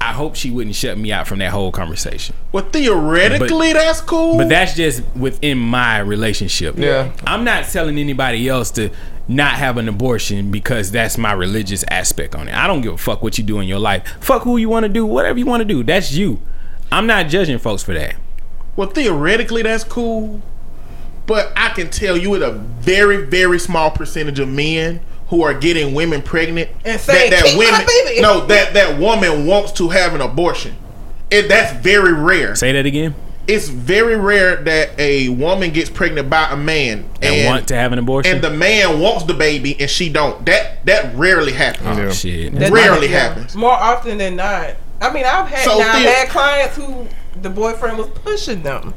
I 0.02 0.14
hope 0.14 0.36
she 0.36 0.50
wouldn't 0.50 0.76
shut 0.76 0.98
me 0.98 1.12
out 1.12 1.28
from 1.28 1.40
that 1.40 1.52
whole 1.52 1.74
conversation. 1.74 2.36
Well, 2.54 2.64
theoretically, 2.64 3.74
that's 3.74 4.00
cool. 4.00 4.38
But 4.38 4.48
that's 4.48 4.74
just 4.74 5.04
within 5.16 5.58
my 5.58 6.00
relationship. 6.00 6.78
Yeah. 6.78 7.12
I'm 7.28 7.44
not 7.44 7.66
telling 7.66 7.98
anybody 7.98 8.48
else 8.48 8.72
to 8.72 8.92
not 9.28 9.54
have 9.54 9.78
an 9.78 9.90
abortion 9.90 10.52
because 10.52 10.92
that's 10.92 11.18
my 11.18 11.34
religious 11.34 11.84
aspect 11.90 12.34
on 12.34 12.48
it. 12.48 12.56
I 12.56 12.66
don't 12.66 12.82
give 12.82 12.94
a 12.94 12.98
fuck 12.98 13.22
what 13.22 13.38
you 13.38 13.44
do 13.44 13.60
in 13.60 13.68
your 13.68 13.80
life. 13.80 14.08
Fuck 14.22 14.44
who 14.44 14.56
you 14.56 14.70
want 14.70 14.86
to 14.86 14.90
do, 14.90 15.06
whatever 15.06 15.38
you 15.38 15.46
want 15.46 15.62
to 15.62 15.66
do. 15.66 15.84
That's 15.84 16.14
you. 16.14 16.40
I'm 16.92 17.06
not 17.06 17.28
judging 17.28 17.60
folks 17.60 17.84
for 17.84 17.94
that. 17.94 18.16
Well, 18.76 18.90
theoretically, 18.90 19.62
that's 19.64 19.84
cool. 19.84 20.42
But 21.30 21.54
I 21.56 21.70
can 21.70 21.92
tell 21.92 22.18
you, 22.18 22.32
with 22.32 22.42
a 22.42 22.54
very, 22.54 23.24
very 23.28 23.60
small 23.60 23.92
percentage 23.92 24.40
of 24.40 24.48
men 24.50 25.00
who 25.28 25.44
are 25.44 25.54
getting 25.54 25.94
women 25.94 26.24
pregnant, 26.24 26.72
And 26.84 27.00
saying, 27.00 27.30
that 27.30 27.44
"Keep 27.44 27.60
my 27.60 27.86
women, 27.88 28.22
no, 28.24 28.48
that 28.48 28.74
that 28.74 28.98
woman 28.98 29.46
wants 29.46 29.72
to 29.74 29.90
have 29.90 30.16
an 30.16 30.22
abortion. 30.22 30.76
It, 31.30 31.48
that's 31.48 31.72
very 31.84 32.14
rare. 32.14 32.56
Say 32.56 32.72
that 32.72 32.88
again. 32.88 33.14
It's 33.48 33.68
very 33.68 34.16
rare 34.16 34.56
that 34.56 35.00
a 35.00 35.30
woman 35.30 35.70
gets 35.70 35.92
pregnant 35.92 36.32
by 36.32 36.50
a 36.50 36.58
man 36.58 37.06
And, 37.22 37.46
want 37.46 37.68
to 37.68 37.76
have 37.76 37.94
an 37.94 38.00
abortion. 38.00 38.34
and 38.34 38.44
the 38.44 38.50
man 38.50 39.00
wants 39.00 39.26
the 39.26 39.36
baby 39.36 39.80
and 39.80 39.88
she 39.88 40.10
don't. 40.10 40.44
That 40.48 40.84
that 40.88 41.16
rarely 41.16 41.52
happens. 41.52 41.86
oh 42.00 42.02
Yeah. 42.06 42.12
shit. 42.12 42.56
That- 42.56 42.72
rarely 42.72 43.08
yeah, 43.08 43.20
happens. 43.20 43.56
More 43.56 43.72
often 43.74 44.18
than 44.18 44.36
not. 44.36 44.72
I 45.00 45.14
mean, 45.14 45.26
I've 45.26 45.48
had 45.48 45.64
So 45.64 45.78
now 45.78 45.92
I've 45.94 46.06
had 46.06 46.30
clients 46.30 46.76
who 46.76 47.08
the 47.40 47.52
boyfriend 47.52 48.00
was 48.00 48.08
pushing 48.10 48.64
them 48.64 48.96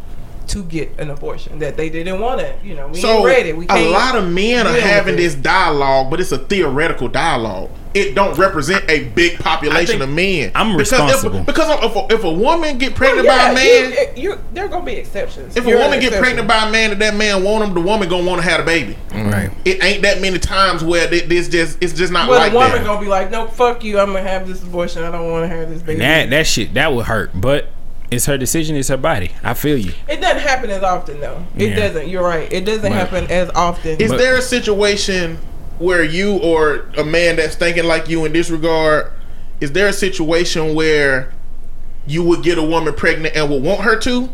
to 0.52 0.62
get 0.64 0.90
an 0.99 1.11
abortion 1.11 1.59
that 1.61 1.76
they 1.76 1.88
didn't 1.90 2.21
want 2.21 2.40
it. 2.40 2.59
You 2.62 2.75
know, 2.75 2.88
we 2.88 3.00
So 3.00 3.16
ain't 3.18 3.26
ready. 3.26 3.52
We 3.52 3.64
a 3.64 3.68
can't. 3.68 3.90
lot 3.90 4.16
of 4.16 4.30
men 4.30 4.66
are 4.66 4.78
having 4.80 5.16
this 5.16 5.35
dialogue, 5.35 6.11
but 6.11 6.21
it's 6.21 6.32
a 6.32 6.38
theoretical 6.38 7.09
dialogue. 7.09 7.71
It 7.94 8.14
don't 8.14 8.38
represent 8.38 8.88
a 8.90 9.04
big 9.11 9.38
population 9.38 10.00
of 10.00 10.09
men. 10.09 10.50
I'm 10.54 10.76
Because 10.78 10.92
responsible. 10.92 11.40
If, 11.40 11.47
because 11.47 11.85
if 11.85 11.94
a, 11.94 12.14
if 12.14 12.25
a 12.25 12.32
woman 12.32 12.78
get 12.78 12.94
pregnant 12.94 13.26
yeah, 13.26 13.49
by 13.49 13.50
a 13.50 13.54
man, 13.54 13.92
you, 14.16 14.30
you, 14.30 14.38
there 14.54 14.66
gonna 14.68 14.85
be 14.85 14.92
exceptions. 14.92 15.56
if 15.59 15.66
a 15.66 15.68
You're 15.68 15.76
an 15.78 15.85
woman 15.85 16.00
get 16.00 16.06
exception. 16.09 16.23
pregnant 16.23 16.49
by 16.49 16.68
a 16.68 16.73
man 16.73 16.92
and 16.92 17.02
that 17.02 17.14
man 17.14 17.44
want 17.44 17.64
him, 17.64 17.75
the 17.75 17.82
woman 17.82 18.09
gonna 18.09 18.26
want 18.26 18.40
to 18.42 18.49
have 18.49 18.61
a 18.61 18.64
baby. 18.64 18.97
Right. 19.12 19.50
It 19.66 19.85
ain't 19.85 20.02
that 20.04 20.23
many 20.23 20.38
times 20.38 20.82
where 20.82 21.06
thi- 21.06 21.21
this 21.26 21.49
just 21.50 21.76
it's 21.82 21.92
just 21.92 22.12
not 22.14 22.30
well, 22.30 22.38
like 22.38 22.52
the 22.52 22.59
woman 22.59 22.73
that. 22.78 22.85
gonna 22.85 23.00
be 23.00 23.09
like, 23.09 23.30
"No, 23.30 23.47
fuck 23.47 23.85
you. 23.85 23.99
I'm 24.00 24.06
gonna 24.14 24.23
have 24.23 24.49
this 24.49 24.62
abortion. 24.62 25.02
I 25.02 25.11
don't 25.11 25.30
want 25.30 25.44
to 25.50 25.54
have 25.54 25.68
this 25.68 25.82
baby." 25.82 25.99
That 26.00 26.30
that 26.30 26.47
shit 26.47 26.73
that 26.75 26.94
would 26.94 27.04
hurt, 27.04 27.30
but 27.38 27.68
it's 28.12 28.26
her 28.26 28.37
decision. 28.38 28.76
It's 28.76 28.88
her 28.88 28.97
body. 28.97 29.33
I 29.42 29.54
feel 29.54 29.76
you. 29.78 29.92
it 30.09 30.21
doesn't 30.21 30.40
happen 30.42 30.71
as 30.71 30.83
often, 30.83 31.21
though. 31.21 31.45
It 31.57 31.71
Yeah. 31.71 31.76
doesn't. 31.88 32.09
You're 32.09 32.23
right. 32.25 32.52
It 32.52 32.64
doesn't 32.64 32.83
But- 32.83 32.92
happen 32.92 33.31
as 33.31 33.50
often. 33.54 34.00
Is 34.00 34.11
But- 34.11 34.19
there 34.19 34.37
a 34.37 34.42
situation 34.42 35.38
where 35.78 36.04
you 36.04 36.35
or 36.38 36.83
a 36.97 37.04
man 37.04 37.37
that's 37.37 37.54
thinking 37.57 37.85
like 37.85 38.09
you 38.09 38.25
in 38.25 38.33
this 38.33 38.50
regard? 38.50 39.07
Is 39.61 39.73
there 39.73 39.88
a 39.88 39.92
situation 39.92 40.75
where 40.75 41.31
you 42.07 42.23
would 42.25 42.42
get 42.42 42.59
a 42.59 42.62
woman 42.62 42.92
pregnant 42.95 43.35
and 43.37 43.49
would 43.50 43.62
want 43.62 43.81
her 43.83 43.97
to? 43.97 44.28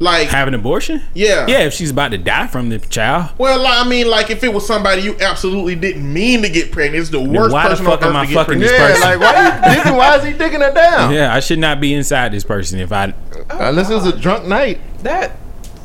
Like, 0.00 0.28
Have 0.28 0.48
an 0.48 0.54
abortion? 0.54 1.02
yeah, 1.14 1.46
Yeah, 1.46 1.60
if 1.60 1.72
she's 1.72 1.90
about 1.90 2.10
to 2.10 2.18
die 2.18 2.48
from 2.48 2.68
the 2.68 2.78
child. 2.80 3.30
Well, 3.38 3.60
like, 3.62 3.86
I 3.86 3.88
mean, 3.88 4.08
like 4.08 4.28
if 4.28 4.42
it 4.42 4.52
was 4.52 4.66
somebody 4.66 5.02
you 5.02 5.16
absolutely 5.20 5.76
didn't 5.76 6.12
mean 6.12 6.42
to 6.42 6.48
get 6.48 6.72
pregnant, 6.72 7.00
it's 7.00 7.10
the 7.10 7.20
worst 7.20 7.52
why 7.52 7.62
the 7.64 7.68
person 7.70 7.86
fuck 7.86 8.02
on 8.02 8.08
am 8.08 8.16
I 8.16 8.26
fucking 8.26 8.58
pregnant. 8.58 8.60
this 8.62 8.72
Yeah, 8.72 8.86
person? 8.88 9.20
like 9.20 9.20
why, 9.20 9.90
you, 9.90 9.96
why 9.96 10.16
is 10.16 10.24
he 10.24 10.32
digging 10.32 10.60
her 10.62 10.72
down? 10.74 11.12
Yeah, 11.14 11.32
I 11.32 11.38
should 11.40 11.60
not 11.60 11.80
be 11.80 11.94
inside 11.94 12.32
this 12.32 12.42
person 12.44 12.80
if 12.80 12.90
I 12.90 13.04
uh, 13.04 13.12
Unless 13.50 13.90
it 13.90 13.94
was 13.94 14.06
a 14.06 14.18
drunk 14.18 14.46
night. 14.46 14.80
that 15.04 15.36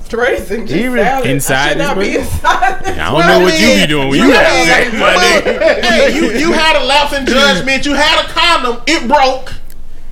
tracing 0.09 0.65
just 0.65 0.75
Even 0.79 0.97
sounded- 1.05 1.27
I 1.27 1.31
inside 1.31 1.69
should 1.69 1.77
not 1.77 1.99
be 1.99 2.05
person? 2.15 2.21
inside. 2.21 2.83
I 2.83 2.95
don't 2.95 3.13
Well, 3.13 3.27
know 3.27 3.39
I 3.39 3.43
what 3.43 3.59
you 3.61 3.67
mean, 3.67 3.79
be 3.81 3.87
doing 3.87 4.09
when 4.09 4.17
you 4.19 4.25
you 4.25 4.31
had- 4.31 4.45
have 4.45 4.91
sex, 4.91 4.93
my 4.97 5.81
hey, 5.87 6.15
you 6.15 6.31
you 6.31 6.51
had 6.51 6.81
a 6.81 6.83
lapse 6.85 7.13
in 7.13 7.27
judgment. 7.27 7.85
You 7.85 7.93
had 7.93 8.25
a 8.25 8.27
condom. 8.29 8.81
It 8.87 9.07
broke, 9.07 9.53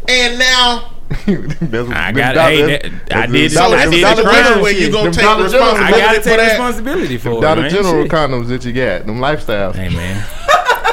and 0.08 0.38
now 0.38 0.92
That's- 1.10 1.90
I 1.90 2.12
got 2.12 2.36
dollar- 2.36 2.50
hey, 2.52 2.62
that, 3.08 3.16
I 3.18 3.26
did. 3.28 3.52
dollar- 3.54 3.78
I 3.78 3.82
them 3.86 3.92
did 3.92 4.02
Dollar 4.02 4.16
the 4.16 4.24
General 4.24 4.44
crime. 4.54 4.62
where 4.62 4.72
you 4.74 4.80
shit. 4.82 4.92
gonna 4.92 5.12
take 5.12 5.24
Dollar 5.24 5.48
General- 5.50 5.64
I 5.70 5.72
responsibility 5.74 6.02
gotta 6.02 6.18
for 6.22 6.24
take 6.30 6.38
that. 6.38 6.50
responsibility 6.52 7.18
for 7.18 7.30
it. 7.30 7.42
Dollar 7.42 7.62
man. 7.62 7.70
General 7.72 8.04
Shit. 8.04 8.12
condoms 8.12 8.48
that 8.50 8.66
you 8.66 8.74
got, 8.74 9.06
them 9.06 9.20
lifestyles. 9.20 9.76
Hey 9.76 9.90
man, 9.90 10.24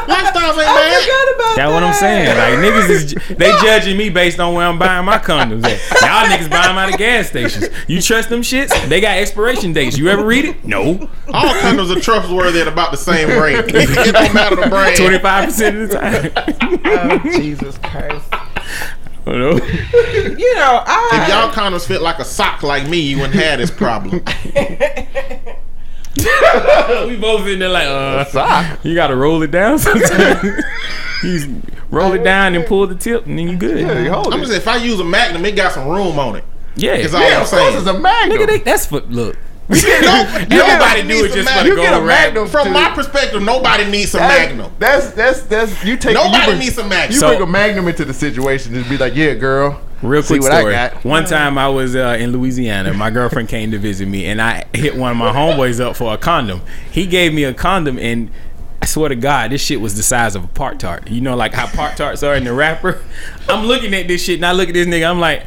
Lifestyles 0.05 0.59
ain't 0.59 0.69
oh 0.69 0.77
I 0.77 0.91
bad. 0.91 1.03
forgot 1.03 1.35
about 1.35 1.57
that's 1.57 1.73
what 1.73 1.83
I'm 1.83 1.95
saying. 1.95 2.37
Like 2.37 2.59
niggas 2.59 2.91
is 2.91 3.15
they 3.39 3.51
judging 3.63 3.97
me 3.97 4.11
based 4.11 4.39
on 4.39 4.55
where 4.55 4.67
I'm 4.67 4.79
buying 4.79 5.05
my 5.07 5.17
condoms. 5.19 5.65
At. 5.65 5.81
Y'all 6.03 6.29
niggas 6.29 6.51
buy 6.51 6.67
them 6.67 6.77
out 6.77 6.93
of 6.93 6.99
gas 6.99 7.29
stations. 7.29 7.69
You 7.89 8.03
trust 8.03 8.29
them 8.29 8.43
shits? 8.43 8.71
They 8.89 9.01
got 9.01 9.17
expiration 9.17 9.73
dates. 9.73 9.97
You 9.97 10.11
ever 10.11 10.25
read 10.25 10.45
it? 10.45 10.65
No. 10.65 11.09
All 11.33 11.55
condoms 11.55 11.97
are 11.97 12.01
trustworthy 12.01 12.61
at 12.61 12.69
about 12.69 12.91
the 12.91 12.97
same 12.99 13.29
rate. 13.41 13.65
it 13.67 14.13
don't 14.13 14.35
matter 14.35 14.57
the 14.57 14.67
brand. 14.69 14.97
Twenty 14.97 15.19
five 15.19 15.47
percent 15.47 15.77
of 15.77 15.89
the 15.89 15.99
time. 15.99 16.81
Oh, 16.85 17.19
Jesus 17.33 17.79
Christ. 17.79 18.27
I 19.27 19.31
don't 19.33 19.41
know. 19.41 19.67
You 20.39 20.55
know, 20.57 20.83
I 20.87 21.23
If 21.23 21.29
y'all 21.29 21.51
condoms 21.51 21.87
fit 21.87 22.03
like 22.03 22.19
a 22.19 22.25
sock 22.25 22.63
like 22.63 22.89
me, 22.89 22.99
you 23.01 23.17
wouldn't 23.19 23.35
have 23.35 23.59
this 23.59 23.71
problem. 23.71 24.13
we 27.09 27.17
both 27.17 27.47
in 27.49 27.59
there 27.59 27.69
like, 27.69 27.87
uh, 27.87 28.25
Sock. 28.27 28.85
you 28.85 28.95
gotta 28.95 29.17
roll 29.17 29.43
it 29.43 29.51
down 29.51 29.79
sometimes. 29.79 30.43
you 31.25 31.63
roll 31.91 32.13
it 32.13 32.23
down 32.23 32.55
and 32.55 32.65
pull 32.67 32.87
the 32.87 32.95
tip, 32.95 33.27
and 33.27 33.39
then 33.39 33.49
you 33.49 33.57
good. 33.57 33.81
Yeah, 33.81 33.99
you 34.01 34.11
hold 34.13 34.33
I'm 34.33 34.41
it. 34.41 34.47
just 34.47 34.51
saying, 34.51 34.63
if 34.63 34.69
I 34.69 34.77
use 34.77 35.01
a 35.01 35.05
Magnum, 35.05 35.45
it 35.45 35.57
got 35.57 35.73
some 35.73 35.89
room 35.89 36.19
on 36.19 36.37
it. 36.37 36.45
Yeah, 36.77 36.93
It's 36.95 37.15
all 37.15 37.21
yeah, 37.21 37.37
I'm 37.37 37.43
of 37.43 37.49
course 37.51 37.75
it's 37.77 37.87
a 37.87 37.99
magnum. 37.99 38.39
Nigga, 38.39 38.47
they, 38.49 38.59
that's 38.59 38.87
for 38.87 39.01
look. 39.03 39.37
Nobody 39.69 40.55
Everybody 40.55 41.03
do 41.03 41.09
needs 41.09 41.23
it 41.25 41.31
a 41.31 41.35
just 41.37 41.49
for 41.49 41.55
Magnum. 41.55 41.67
You 41.67 41.83
get 41.83 41.95
a 41.95 42.05
magnum 42.05 42.49
From 42.49 42.73
my 42.73 42.91
perspective, 42.91 43.43
nobody 43.43 43.91
needs 43.91 44.15
a 44.15 44.19
Magnum. 44.19 44.71
That's 44.79 45.13
that's 45.13 45.43
that's 45.45 45.83
you 45.85 45.97
take 45.97 46.13
Nobody 46.13 46.37
you 46.39 46.47
bring, 46.49 46.59
needs 46.59 46.75
some 46.75 46.89
Magnum. 46.91 47.13
You 47.15 47.19
So- 47.19 47.29
bring 47.29 47.43
a 47.43 47.47
magnum 47.47 47.89
into 47.89 48.05
the 48.05 48.13
situation 48.13 48.75
and 48.75 48.87
be 48.89 48.99
like, 48.99 49.15
yeah, 49.15 49.33
girl. 49.35 49.81
Real 50.03 50.23
see 50.23 50.35
quick 50.35 50.43
what 50.43 50.53
story. 50.59 50.75
I 50.75 50.91
got. 50.91 51.05
One 51.05 51.25
time 51.25 51.57
I 51.57 51.69
was 51.69 51.97
uh, 51.97 52.19
in 52.21 52.33
Louisiana. 52.33 52.93
My 52.93 53.09
girlfriend 53.09 53.49
came 53.49 53.71
to 53.71 53.79
visit 53.79 54.07
me, 54.07 54.27
and 54.27 54.43
I 54.43 54.65
hit 54.75 54.97
one 54.97 55.11
of 55.13 55.17
my 55.17 55.33
homeboys 55.33 55.81
up 55.81 55.97
for 55.97 56.13
a 56.13 56.19
condom. 56.19 56.61
He 56.91 57.07
gave 57.07 57.33
me 57.33 57.45
a 57.45 57.55
condom, 57.55 57.99
and 57.99 58.31
I 58.83 58.87
swear 58.87 59.09
to 59.09 59.17
God, 59.17 59.51
this 59.51 59.63
shit 59.63 59.81
was 59.81 59.97
the 59.97 60.03
size 60.03 60.37
of 60.37 60.45
a 60.45 60.49
Pop-Tart. 60.49 61.09
You 61.09 61.23
know, 61.23 61.35
like 61.35 61.55
how 61.55 61.67
Pop-Tarts 61.69 62.23
are 62.23 62.35
in 62.35 62.45
the 62.45 62.53
wrapper. 62.53 63.03
I'm 63.49 63.65
looking 63.65 63.95
at 63.95 64.07
this 64.09 64.23
shit, 64.23 64.37
and 64.37 64.45
I 64.45 64.53
look 64.53 64.69
at 64.69 64.75
this 64.75 64.87
nigga. 64.87 65.09
I'm 65.09 65.21
like, 65.21 65.45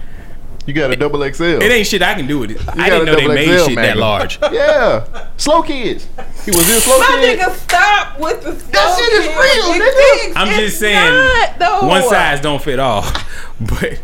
You 0.67 0.73
got 0.73 0.91
a 0.91 0.95
double 0.97 1.21
XL. 1.33 1.43
it 1.43 1.71
ain't 1.71 1.87
shit 1.87 2.01
I 2.03 2.13
can 2.13 2.27
do 2.27 2.39
with 2.39 2.51
it. 2.51 2.59
I 2.67 2.89
got 2.89 2.89
didn't 2.89 3.01
a 3.01 3.05
know 3.05 3.15
they 3.15 3.21
double 3.21 3.35
made 3.35 3.57
XL 3.59 3.65
shit 3.67 3.75
that 3.77 3.97
large. 3.97 4.39
Yeah, 4.51 5.27
slow 5.37 5.61
kids. 5.63 6.07
He 6.43 6.51
was 6.51 6.69
in 6.69 6.81
slow 6.81 6.97
kids. 6.97 7.09
My 7.09 7.15
kids. 7.21 7.41
nigga, 7.41 7.55
stop 7.55 8.19
with 8.19 8.43
the 8.43 8.51
That 8.51 8.97
shit 8.99 9.13
is 9.13 9.27
real, 9.27 9.73
nigga. 9.81 10.33
I'm 10.35 10.47
It's 10.49 10.57
just 10.57 10.79
saying, 10.79 11.57
not, 11.57 11.83
one 11.87 12.03
size 12.03 12.41
don't 12.41 12.61
fit 12.61 12.79
all, 12.79 13.03
but. 13.61 13.99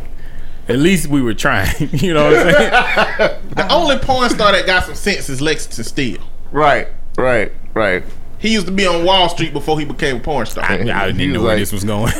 At 0.69 0.77
least 0.77 1.07
we 1.07 1.21
were 1.21 1.33
trying, 1.33 1.75
you 1.91 2.13
know 2.13 2.31
what 2.31 2.47
I'm 2.47 2.53
saying? 2.53 3.41
The 3.49 3.67
only 3.69 3.97
porn 3.99 4.29
star 4.29 4.53
that 4.53 4.65
got 4.65 4.85
some 4.85 4.95
sense 4.95 5.27
is 5.27 5.41
Lexington 5.41 5.83
Steele. 5.83 6.21
Right, 6.53 6.87
right, 7.17 7.51
right. 7.73 8.01
He 8.39 8.53
used 8.53 8.67
to 8.67 8.71
be 8.71 8.87
on 8.87 9.03
Wall 9.03 9.27
Street 9.27 9.51
before 9.51 9.77
he 9.77 9.83
became 9.83 10.15
a 10.15 10.19
porn 10.21 10.45
star. 10.45 10.63
I, 10.63 10.75
I 10.75 11.11
didn't 11.11 11.33
know 11.33 11.39
was 11.41 11.47
where 11.47 11.57
this 11.57 11.73
was 11.73 11.83
going. 11.83 12.13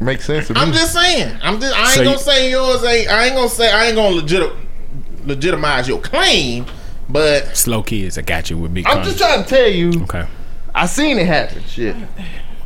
Makes 0.00 0.26
sense 0.26 0.46
to 0.48 0.54
me. 0.54 0.60
I'm 0.60 0.72
just 0.72 0.92
saying. 0.92 1.36
I'm 1.42 1.60
just. 1.60 1.74
I 1.74 1.82
ain't 1.82 1.90
So 1.92 2.04
gonna 2.04 2.10
you- 2.12 2.18
say 2.18 2.50
yours 2.50 2.84
ain't. 2.84 3.08
I 3.10 3.24
ain't 3.26 3.34
gonna 3.34 3.48
say. 3.48 3.70
I 3.72 3.86
ain't 3.86 3.96
gonna 3.96 4.14
legit, 4.14 4.52
legitimize 5.24 5.88
your 5.88 6.00
claim. 6.00 6.66
But 7.08 7.56
Slow 7.56 7.82
kids, 7.82 8.18
I 8.18 8.22
got 8.22 8.50
you 8.50 8.58
with 8.58 8.70
me. 8.70 8.84
I'm 8.86 9.02
just 9.02 9.18
trying 9.18 9.42
to 9.42 9.48
tell 9.48 9.68
you. 9.68 10.02
Okay. 10.02 10.26
I 10.74 10.86
seen 10.86 11.18
it 11.18 11.26
happen. 11.26 11.62
Shit, 11.64 11.96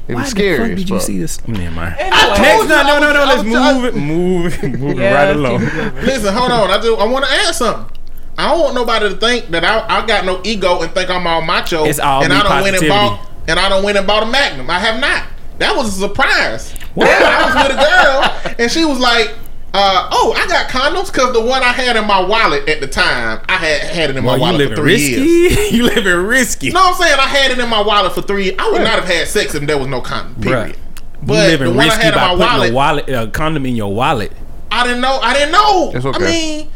it 0.08 0.14
was 0.14 0.28
scary. 0.28 0.72
as 0.74 0.84
fuck. 0.88 1.06
this? 1.06 1.46
Never 1.48 1.70
mind. 1.74 1.94
Anyway, 1.98 2.38
Next, 2.38 2.68
no, 2.68 2.82
no, 2.82 2.98
no, 3.00 3.12
no. 3.12 3.24
Let's 3.24 3.44
move 3.44 3.84
it, 3.84 3.94
move 3.94 4.64
it, 4.64 4.78
move 4.78 4.98
it 5.00 5.14
right 5.14 5.30
along. 5.30 5.60
listen, 6.04 6.34
hold 6.34 6.50
on. 6.50 6.70
I 6.70 6.80
do. 6.82 6.96
I 6.96 7.06
want 7.06 7.24
to 7.24 7.30
add 7.30 7.54
something. 7.54 7.96
I 8.36 8.50
don't 8.50 8.60
want 8.60 8.74
nobody 8.74 9.08
to 9.10 9.16
think 9.16 9.48
that 9.50 9.64
I, 9.64 10.02
I 10.02 10.06
got 10.06 10.24
no 10.24 10.40
ego 10.44 10.80
and 10.82 10.90
think 10.92 11.08
I'm 11.08 11.26
all 11.26 11.42
macho. 11.42 11.84
It's 11.84 11.98
all 12.00 12.24
and 12.24 12.32
I 12.32 12.42
don't 12.42 12.62
win 12.64 12.74
and 12.74 12.82
positivity. 12.82 12.88
bought 12.88 13.28
and 13.46 13.60
I 13.60 13.68
don't 13.68 13.84
win 13.84 13.96
and 13.96 14.06
bought 14.06 14.22
a 14.22 14.26
Magnum. 14.26 14.68
I 14.70 14.78
have 14.80 15.00
not. 15.00 15.24
That 15.62 15.76
was 15.76 15.96
a 15.96 16.00
surprise. 16.08 16.74
I 16.96 17.44
was 17.44 17.68
with 17.68 17.78
a 17.78 17.80
girl 17.80 18.54
and 18.58 18.70
she 18.70 18.84
was 18.84 18.98
like, 18.98 19.30
Uh, 19.74 20.08
oh, 20.12 20.34
I 20.36 20.46
got 20.48 20.68
condoms 20.68 21.10
because 21.10 21.32
the 21.32 21.40
one 21.40 21.62
I 21.62 21.72
had 21.72 21.96
in 21.96 22.06
my 22.06 22.20
wallet 22.20 22.68
at 22.68 22.80
the 22.80 22.86
time, 22.86 23.40
I 23.48 23.56
had 23.56 23.80
had 23.80 24.10
it 24.10 24.16
in 24.16 24.24
my 24.24 24.32
Well, 24.32 24.36
you 24.36 24.42
wallet 24.42 24.60
for 24.60 24.68
living 24.68 24.76
three 24.76 24.96
years. 24.98 25.56
risky. 25.56 25.76
you 25.76 25.82
living 25.84 26.26
risky. 26.26 26.70
No, 26.70 26.80
I'm 26.88 26.94
saying 26.94 27.18
I 27.18 27.26
had 27.28 27.50
it 27.52 27.58
in 27.58 27.68
my 27.68 27.80
wallet 27.80 28.12
for 28.12 28.22
three. 28.22 28.54
I 28.58 28.70
would 28.70 28.82
not 28.82 28.96
have 28.98 29.04
had 29.06 29.28
sex 29.28 29.54
if 29.54 29.66
there 29.66 29.78
was 29.78 29.86
no 29.86 30.00
condom. 30.00 30.42
Period. 30.42 30.76
Bruh. 30.76 30.78
But 31.24 31.32
you 31.34 31.38
the 31.58 31.66
living 31.66 31.76
one 31.76 31.80
I 31.80 31.84
risky 31.86 32.02
had 32.02 32.12
in 32.14 32.18
by 32.18 32.20
my 32.20 32.28
putting 32.34 32.74
wallet, 32.74 33.06
a 33.08 33.14
wallet, 33.14 33.28
a 33.28 33.30
condom 33.30 33.64
in 33.66 33.76
your 33.76 33.94
wallet. 33.94 34.32
I 34.70 34.84
didn't 34.84 35.00
know. 35.00 35.18
I 35.22 35.32
didn't 35.34 35.52
know. 35.52 35.92
It's 35.94 36.04
okay. 36.04 36.24
I 36.24 36.30
mean, 36.30 36.70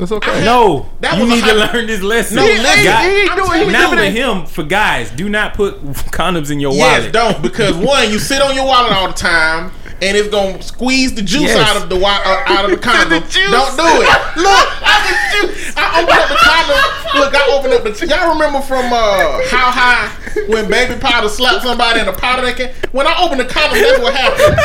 That's 0.00 0.12
okay. 0.12 0.44
No, 0.44 0.88
That 1.00 1.16
you 1.18 1.24
was 1.26 1.32
a 1.32 1.34
need 1.36 1.44
to 1.44 1.54
learn 1.54 1.86
this 1.86 2.00
lesson. 2.02 2.36
No, 2.36 2.42
listen, 2.44 2.84
Guy- 2.84 3.02
he 3.10 3.20
ain't 3.20 3.30
I'm 3.30 3.36
doing- 3.36 3.48
telling 3.50 3.66
he 3.66 3.72
Not 3.72 3.90
for 3.96 4.04
him, 4.04 4.46
for 4.46 4.62
guys. 4.64 5.10
Do 5.10 5.28
not 5.28 5.54
put 5.54 5.80
condoms 6.10 6.50
in 6.50 6.58
your 6.58 6.72
yes, 6.72 6.98
wallet. 7.00 7.12
don't 7.12 7.42
because 7.42 7.76
one, 7.76 8.10
you 8.10 8.18
sit 8.18 8.40
on 8.42 8.54
your 8.54 8.64
wallet 8.66 8.92
all 8.92 9.06
the 9.08 9.12
time. 9.12 9.70
And 10.02 10.16
it's 10.16 10.28
gonna 10.28 10.62
squeeze 10.62 11.14
the 11.14 11.20
juice 11.22 11.42
Yes. 11.52 11.58
out 11.68 11.76
of 11.82 11.88
the 11.90 11.96
wa- 11.96 12.22
uh, 12.24 12.42
out 12.46 12.64
of 12.64 12.70
the 12.70 12.76
condom. 12.88 13.22
juice. 13.28 13.50
Don't 13.50 13.76
do 13.76 13.84
it. 13.84 14.08
Look, 14.40 14.68
I 14.80 14.96
can 15.04 15.16
juice. 15.48 15.72
I 15.76 16.00
opened 16.00 16.18
up 16.18 16.28
the 16.28 16.40
condom. 16.40 17.20
Look, 17.20 17.34
I 17.34 17.42
opened 17.52 17.74
up 17.74 17.82
the. 17.84 18.06
Y'all 18.06 18.32
remember 18.32 18.60
from 18.62 18.86
uh, 18.92 19.44
How 19.50 19.70
High 19.70 20.08
when 20.48 20.70
Baby 20.70 20.98
Powder 20.98 21.28
slapped 21.28 21.64
somebody 21.64 22.00
in 22.00 22.06
the 22.06 22.12
powder 22.14 22.42
they 22.42 22.54
can. 22.54 22.72
When 22.92 23.06
I 23.06 23.22
opened 23.22 23.40
the 23.40 23.44
condom, 23.44 23.76
that's 23.78 24.00
what 24.00 24.14
happened. 24.14 24.56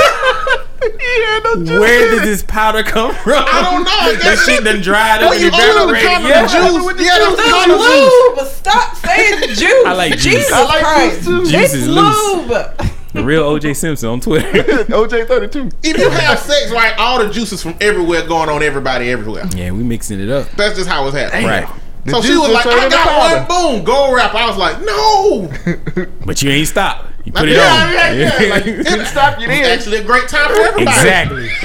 Yeah. 1.68 1.80
Where 1.80 2.10
did 2.12 2.24
this 2.24 2.44
powder 2.44 2.84
come 2.84 3.14
from? 3.16 3.44
I 3.46 3.62
don't 3.64 3.84
know. 3.84 3.92
I 3.92 4.14
that 4.16 4.22
guess 4.24 4.46
shit 4.46 4.64
done 4.64 4.82
dried 4.82 5.24
up 5.24 5.30
When 5.32 5.42
and 5.44 5.54
you 5.54 5.62
open 5.82 5.94
the 5.96 6.00
condom, 6.00 6.30
Yeah. 6.30 6.42
the 6.44 6.48
juice. 6.48 7.06
Yeah, 7.06 7.18
that's 7.20 7.36
the 7.36 7.44
It's 7.44 7.66
juice. 7.66 8.38
lube. 8.38 8.48
Stop 8.48 8.96
saying 8.98 9.56
juice. 9.56 9.86
I 9.86 9.94
like 9.94 10.12
juice. 10.14 10.24
Jesus 10.24 10.52
I 10.54 10.64
like 10.64 10.84
Christ. 10.84 11.16
juice 11.16 11.26
too. 11.26 11.52
Juice 11.52 11.54
it's 11.64 11.74
is 11.74 11.88
loose. 11.88 12.24
lube. 12.48 12.92
The 13.16 13.24
real 13.24 13.44
OJ 13.44 13.76
Simpson 13.76 14.10
on 14.10 14.20
Twitter. 14.20 14.48
OJ 14.54 15.28
thirty 15.28 15.48
two. 15.48 15.70
If 15.84 15.98
you 15.98 16.10
have 16.10 16.38
sex, 16.38 16.70
right, 16.72 16.94
all 16.98 17.24
the 17.26 17.32
juices 17.32 17.62
from 17.64 17.76
everywhere 17.82 18.28
going 18.28 18.50
on 18.50 18.62
everybody 18.62 19.10
everywhere. 19.10 19.46
yeah, 19.56 19.72
we 19.72 19.84
mixing 19.84 20.20
it 20.20 20.30
up. 20.30 20.50
That's 20.52 20.76
just 20.76 20.90
how 20.90 21.08
it's 21.08 21.16
happening. 21.16 21.46
Right. 21.48 21.68
So 22.08 22.22
The 22.22 22.28
she 22.28 22.38
was 22.38 22.52
like, 22.52 22.66
I 22.68 22.88
got 22.90 23.48
one, 23.48 23.76
boom, 23.78 23.84
gold 23.86 24.14
wrap. 24.16 24.36
I 24.36 24.48
was 24.48 24.58
like, 24.58 24.80
no. 24.82 26.06
But 26.26 26.42
you 26.42 26.52
ain't 26.52 26.68
stop. 26.68 27.08
You 27.26 27.32
put 27.32 27.50
it 27.50 27.56
Yeah, 27.56 27.62
on. 27.86 27.94
yeah, 27.94 28.14
yeah. 28.14 28.54
Like, 28.54 28.64
Didn't 28.66 29.06
stop 29.08 29.40
you 29.40 29.48
It's 29.50 29.62
there. 29.62 29.74
actually 29.78 29.98
a 29.98 30.04
great 30.04 30.28
time 30.30 30.48
for 30.48 30.62
everybody. 30.62 30.84
exactly. 30.84 31.50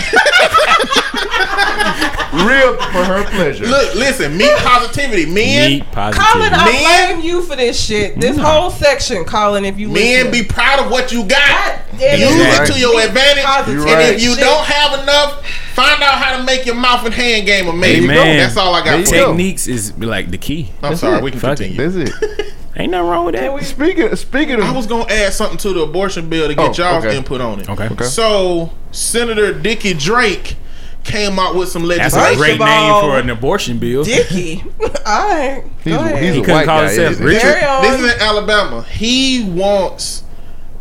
Real 2.33 2.77
for 2.77 3.05
her 3.05 3.25
pleasure. 3.31 3.67
Look, 3.67 3.95
listen, 3.97 4.37
meet 4.37 4.57
positivity. 4.59 5.27
Men, 5.27 5.71
Meat 5.71 5.85
Colin. 5.93 6.15
I 6.55 6.65
Men- 6.65 7.17
blame 7.19 7.25
you 7.27 7.43
for 7.43 7.57
this 7.57 7.79
shit. 7.79 8.19
This 8.21 8.39
whole 8.39 8.71
section, 8.71 9.25
Colin, 9.25 9.65
if 9.65 9.79
you 9.79 9.89
men 9.89 10.27
listen. 10.27 10.31
be 10.33 10.45
proud 10.45 10.85
of 10.85 10.91
what 10.91 11.11
you 11.13 11.25
got. 11.25 11.81
Use 11.93 12.01
it. 12.03 12.63
it 12.71 12.73
to 12.73 12.79
your 12.79 13.01
advantage. 13.01 13.45
Positive 13.45 13.81
And 13.83 13.91
right. 13.91 14.15
if 14.15 14.23
you 14.23 14.31
shit. 14.31 14.41
don't 14.45 14.65
have 14.65 15.03
enough, 15.03 15.45
find 15.75 16.01
out 16.03 16.15
how 16.15 16.37
to 16.39 16.45
make 16.45 16.65
your 16.67 16.77
mouth 16.77 17.05
and 17.05 17.13
hand 17.13 17.47
game 17.47 17.67
amazing. 17.69 18.05
Amen. 18.05 18.39
That's 18.39 18.57
all 18.57 18.75
I 18.75 18.85
got 18.85 19.01
you 19.01 19.07
for 19.07 19.15
you. 19.15 19.27
Techniques 19.27 19.67
is 19.67 19.99
like 19.99 20.31
the 20.31 20.39
key. 20.39 20.71
I'm 20.83 20.97
sorry, 20.97 21.21
we 21.21 21.33
can 21.33 21.41
Fuck 21.41 21.61
it. 21.61 21.75
continue. 21.77 22.05
That's 22.05 22.23
it. 22.23 22.55
Ain't 22.81 22.91
nothing 22.93 23.09
wrong 23.09 23.27
with 23.27 23.35
that. 23.35 23.63
Speaking 23.65 24.15
speaking 24.17 24.55
of 24.57 24.63
I 24.65 24.73
was 24.73 24.87
gonna 24.87 25.11
add 25.13 25.33
something 25.33 25.59
to 25.59 25.73
the 25.73 25.81
abortion 25.83 26.29
bill 26.29 26.49
to 26.49 26.55
get 26.55 26.79
Oh, 26.79 26.83
y'all's 26.83 27.05
okay. 27.05 27.17
input 27.17 27.41
on 27.41 27.61
it. 27.61 27.69
Okay. 27.69 27.89
Okay. 27.89 28.05
So 28.05 28.73
Senator 28.91 29.53
Dickie 29.53 29.95
Drake 29.95 30.57
came 31.05 31.39
out 31.39 31.55
with 31.55 31.69
some 31.69 31.87
That's 31.89 32.15
legislation. 32.15 32.35
a 32.35 32.37
great 32.37 32.53
of 32.55 32.59
name 32.61 32.93
all- 32.93 33.01
for 33.03 33.19
an 33.19 33.31
abortion 33.31 33.79
bill. 33.79 34.05
Dicky. 34.05 34.65
Alright. 35.07 35.65
He's- 35.85 36.01
ahead. 36.01 36.23
he's 36.23 36.35
He 36.35 36.41
a 36.41 36.43
couldn't 36.43 36.55
white 36.55 36.67
call 36.67 36.81
guy, 36.83 36.87
himself 36.89 37.11
isn't 37.13 37.23
he? 37.23 37.29
Richard. 37.35 37.41
Carry 37.43 37.65
on. 37.65 37.83
This 37.83 38.01
is 38.01 38.15
in 38.15 38.21
Alabama. 38.21 38.83
He 38.83 39.45
wants 39.45 40.25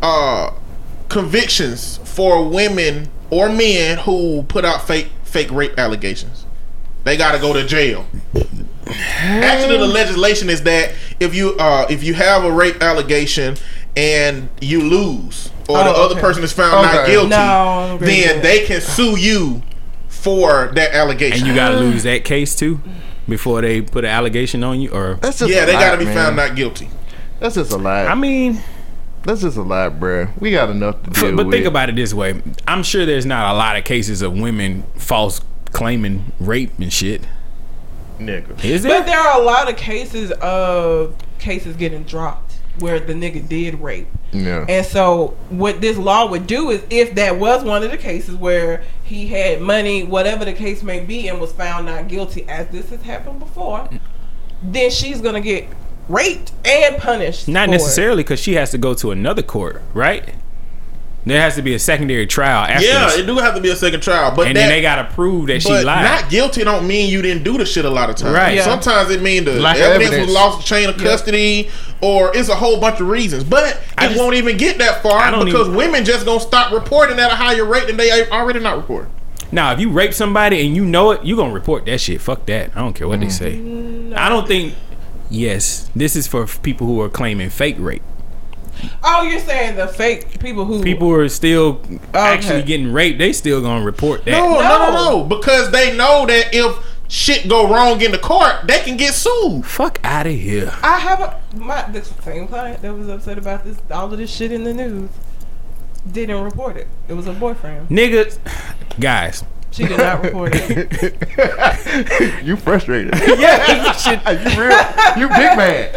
uh, 0.02 0.52
convictions 1.08 1.98
for 2.04 2.48
women 2.48 3.08
or 3.30 3.48
men 3.48 3.98
who 3.98 4.42
put 4.44 4.64
out 4.64 4.86
fake 4.86 5.08
fake 5.24 5.50
rape 5.50 5.78
allegations. 5.78 6.46
They 7.04 7.16
got 7.16 7.32
to 7.32 7.38
go 7.38 7.52
to 7.54 7.64
jail. 7.66 8.04
Actually, 8.92 9.78
the 9.78 9.86
legislation 9.86 10.48
is 10.50 10.62
that 10.64 10.92
if 11.20 11.34
you 11.34 11.56
uh, 11.58 11.86
if 11.90 12.02
you 12.02 12.14
have 12.14 12.44
a 12.44 12.52
rape 12.52 12.82
allegation 12.82 13.56
and 13.96 14.48
you 14.60 14.80
lose, 14.82 15.50
or 15.68 15.78
the 15.78 15.90
Oh, 15.90 16.04
other 16.04 16.14
okay. 16.14 16.20
person 16.20 16.42
is 16.44 16.52
found 16.52 16.72
not 16.86 17.06
guilty, 17.06 17.28
No, 17.30 17.36
I 17.36 17.86
don't 17.88 17.96
agree 17.96 18.06
with 18.06 18.24
then 18.24 18.36
that. 18.36 18.42
they 18.42 18.64
can 18.66 18.80
sue 18.80 19.18
you 19.18 19.62
for 20.08 20.70
that 20.74 20.92
allegation. 20.94 21.38
And 21.40 21.46
you 21.48 21.54
gotta 21.54 21.78
lose 21.78 22.02
that 22.04 22.24
case 22.24 22.54
too 22.54 22.80
before 23.28 23.60
they 23.62 23.80
put 23.82 24.04
an 24.04 24.10
allegation 24.10 24.62
on 24.64 24.80
you. 24.80 24.90
Or 24.90 25.14
That's 25.20 25.38
just 25.38 25.50
yeah, 25.50 25.62
a 25.62 25.66
they 25.66 25.72
lot, 25.74 25.80
got 25.80 25.90
to 25.92 25.98
be 25.98 26.04
man. 26.06 26.14
found 26.14 26.36
not 26.36 26.54
guilty. 26.56 26.88
That's 27.40 27.54
just 27.54 27.72
a 27.72 27.76
lot. 27.78 28.06
I 28.06 28.14
mean, 28.14 28.60
That's 29.22 29.40
just 29.42 29.56
a 29.56 29.62
lot, 29.62 29.98
bruh. 30.00 30.30
We 30.40 30.50
got 30.50 30.70
enough 30.70 31.02
to 31.04 31.10
deal 31.10 31.36
but 31.36 31.46
with. 31.46 31.54
think 31.54 31.66
about 31.66 31.88
it 31.88 31.96
this 31.96 32.12
way: 32.14 32.40
I'm 32.68 32.82
sure 32.82 33.04
there's 33.06 33.26
not 33.26 33.54
a 33.54 33.56
lot 33.56 33.76
of 33.76 33.84
cases 33.84 34.22
of 34.22 34.32
women 34.38 34.82
false 34.96 35.40
claiming 35.72 36.32
rape 36.40 36.72
and 36.78 36.92
shit. 36.92 37.22
Nigga. 38.20 38.62
Is 38.64 38.82
there? 38.82 39.00
But 39.00 39.06
there 39.06 39.18
are 39.18 39.40
a 39.40 39.44
lot 39.44 39.70
of 39.70 39.76
cases 39.76 40.30
of 40.42 41.16
cases 41.38 41.76
getting 41.76 42.02
dropped 42.04 42.58
where 42.78 43.00
the 43.00 43.14
nigga 43.14 43.46
did 43.48 43.80
rape. 43.80 44.06
Yeah. 44.32 44.64
And 44.68 44.86
so 44.86 45.36
what 45.48 45.80
this 45.80 45.96
law 45.96 46.30
would 46.30 46.46
do 46.46 46.70
is 46.70 46.82
if 46.90 47.14
that 47.16 47.38
was 47.38 47.64
one 47.64 47.82
of 47.82 47.90
the 47.90 47.98
cases 47.98 48.36
where 48.36 48.84
he 49.02 49.26
had 49.26 49.60
money, 49.60 50.04
whatever 50.04 50.44
the 50.44 50.52
case 50.52 50.82
may 50.82 51.00
be, 51.00 51.28
and 51.28 51.40
was 51.40 51.52
found 51.52 51.86
not 51.86 52.08
guilty, 52.08 52.48
as 52.48 52.68
this 52.68 52.90
has 52.90 53.02
happened 53.02 53.40
before, 53.40 53.88
then 54.62 54.90
she's 54.90 55.20
gonna 55.20 55.40
get 55.40 55.66
raped 56.08 56.52
and 56.64 56.96
punished. 56.98 57.48
Not 57.48 57.66
for 57.66 57.72
necessarily 57.72 58.22
because 58.22 58.40
she 58.40 58.54
has 58.54 58.70
to 58.70 58.78
go 58.78 58.94
to 58.94 59.10
another 59.10 59.42
court, 59.42 59.82
right? 59.94 60.34
There 61.26 61.40
has 61.40 61.54
to 61.56 61.62
be 61.62 61.74
a 61.74 61.78
secondary 61.78 62.26
trial 62.26 62.64
after 62.64 62.86
Yeah, 62.86 63.06
this. 63.06 63.18
it 63.18 63.26
do 63.26 63.36
have 63.36 63.54
to 63.54 63.60
be 63.60 63.68
a 63.68 63.76
second 63.76 64.00
trial, 64.00 64.34
but 64.34 64.46
and 64.46 64.56
that, 64.56 64.60
then 64.60 64.68
they 64.70 64.80
gotta 64.80 65.04
prove 65.12 65.48
that 65.48 65.60
she 65.60 65.68
lied. 65.70 65.84
not 65.84 66.30
guilty 66.30 66.64
don't 66.64 66.86
mean 66.86 67.10
you 67.10 67.20
didn't 67.20 67.44
do 67.44 67.58
the 67.58 67.66
shit 67.66 67.84
a 67.84 67.90
lot 67.90 68.08
of 68.08 68.16
times. 68.16 68.34
Right. 68.34 68.54
Yeah. 68.56 68.64
Sometimes 68.64 69.10
it 69.10 69.20
mean 69.20 69.44
the 69.44 69.60
Lack 69.60 69.76
evidence, 69.76 70.06
evidence. 70.06 70.26
was 70.28 70.34
lost 70.34 70.66
chain 70.66 70.88
of 70.88 70.96
custody, 70.96 71.68
or 72.00 72.34
it's 72.34 72.48
a 72.48 72.54
whole 72.54 72.80
bunch 72.80 73.00
of 73.00 73.08
reasons. 73.08 73.44
But 73.44 73.80
I 73.98 74.06
it 74.06 74.08
just- 74.08 74.20
won't 74.20 74.34
even 74.34 74.56
get 74.56 74.78
that 74.78 75.02
far 75.02 75.30
because 75.44 75.66
even- 75.66 75.74
women 75.74 76.04
just 76.06 76.24
gonna 76.24 76.40
stop 76.40 76.72
reporting 76.72 77.18
at 77.18 77.30
a 77.30 77.34
higher 77.36 77.66
rate 77.66 77.86
than 77.86 77.98
they 77.98 78.26
already 78.30 78.60
not 78.60 78.76
reporting. 78.76 79.10
now, 79.52 79.72
if 79.72 79.80
you 79.80 79.90
rape 79.90 80.14
somebody 80.14 80.64
and 80.66 80.74
you 80.74 80.84
know 80.86 81.10
it, 81.10 81.22
you 81.22 81.36
gonna 81.36 81.52
report 81.52 81.84
that 81.84 82.00
shit. 82.00 82.20
Fuck 82.22 82.46
that. 82.46 82.70
I 82.74 82.80
don't 82.80 82.94
care 82.94 83.06
what 83.08 83.20
they 83.20 83.26
mm. 83.26 83.32
say. 84.12 84.14
I 84.16 84.28
don't 84.30 84.48
think. 84.48 84.74
Yes, 85.28 85.90
this 85.94 86.16
is 86.16 86.26
for 86.26 86.46
people 86.46 86.86
who 86.86 87.00
are 87.02 87.08
claiming 87.08 87.50
fake 87.50 87.76
rape. 87.78 88.02
Oh, 89.02 89.22
you're 89.22 89.40
saying 89.40 89.76
the 89.76 89.88
fake 89.88 90.38
people 90.40 90.64
who 90.64 90.82
People 90.82 91.08
who 91.08 91.14
are 91.14 91.28
still 91.28 91.80
actually 92.14 92.62
getting 92.62 92.92
raped. 92.92 93.18
They 93.18 93.32
still 93.32 93.60
gonna 93.60 93.84
report 93.84 94.24
that. 94.24 94.32
No, 94.32 94.54
no, 94.54 94.60
no, 94.60 94.90
No. 94.92 95.10
no, 95.20 95.24
because 95.24 95.70
they 95.70 95.96
know 95.96 96.26
that 96.26 96.54
if 96.54 96.76
shit 97.08 97.48
go 97.48 97.68
wrong 97.68 98.00
in 98.02 98.12
the 98.12 98.18
court, 98.18 98.66
they 98.66 98.78
can 98.80 98.96
get 98.96 99.14
sued. 99.14 99.64
Fuck 99.66 99.98
out 100.04 100.26
of 100.26 100.32
here. 100.32 100.72
I 100.82 100.98
have 100.98 101.20
a 101.20 101.40
my 101.56 101.82
the 101.90 102.04
same 102.04 102.46
client 102.46 102.82
that 102.82 102.94
was 102.94 103.08
upset 103.08 103.38
about 103.38 103.64
this 103.64 103.78
all 103.90 104.12
of 104.12 104.18
this 104.18 104.30
shit 104.34 104.52
in 104.52 104.64
the 104.64 104.72
news 104.74 105.10
didn't 106.10 106.42
report 106.42 106.76
it. 106.76 106.88
It 107.08 107.14
was 107.14 107.26
a 107.26 107.32
boyfriend. 107.32 107.88
Niggas, 107.88 108.38
guys. 108.98 109.44
She 109.72 109.84
did 109.86 109.98
not 109.98 110.24
report 110.24 110.52
it. 110.54 112.42
you 112.44 112.56
frustrated. 112.56 113.14
Yeah, 113.38 113.92
shit. 113.92 114.18
you 114.26 114.60
real. 114.60 114.78
You 115.16 115.28
big 115.28 115.56
man. 115.56 115.90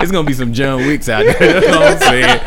It's 0.00 0.10
gonna 0.10 0.26
be 0.26 0.32
some 0.32 0.52
John 0.52 0.86
Wicks 0.86 1.08
out 1.08 1.24
there. 1.24 1.60
That's 1.60 1.76
all 1.76 1.82
I'm 1.82 1.98
saying. 1.98 2.38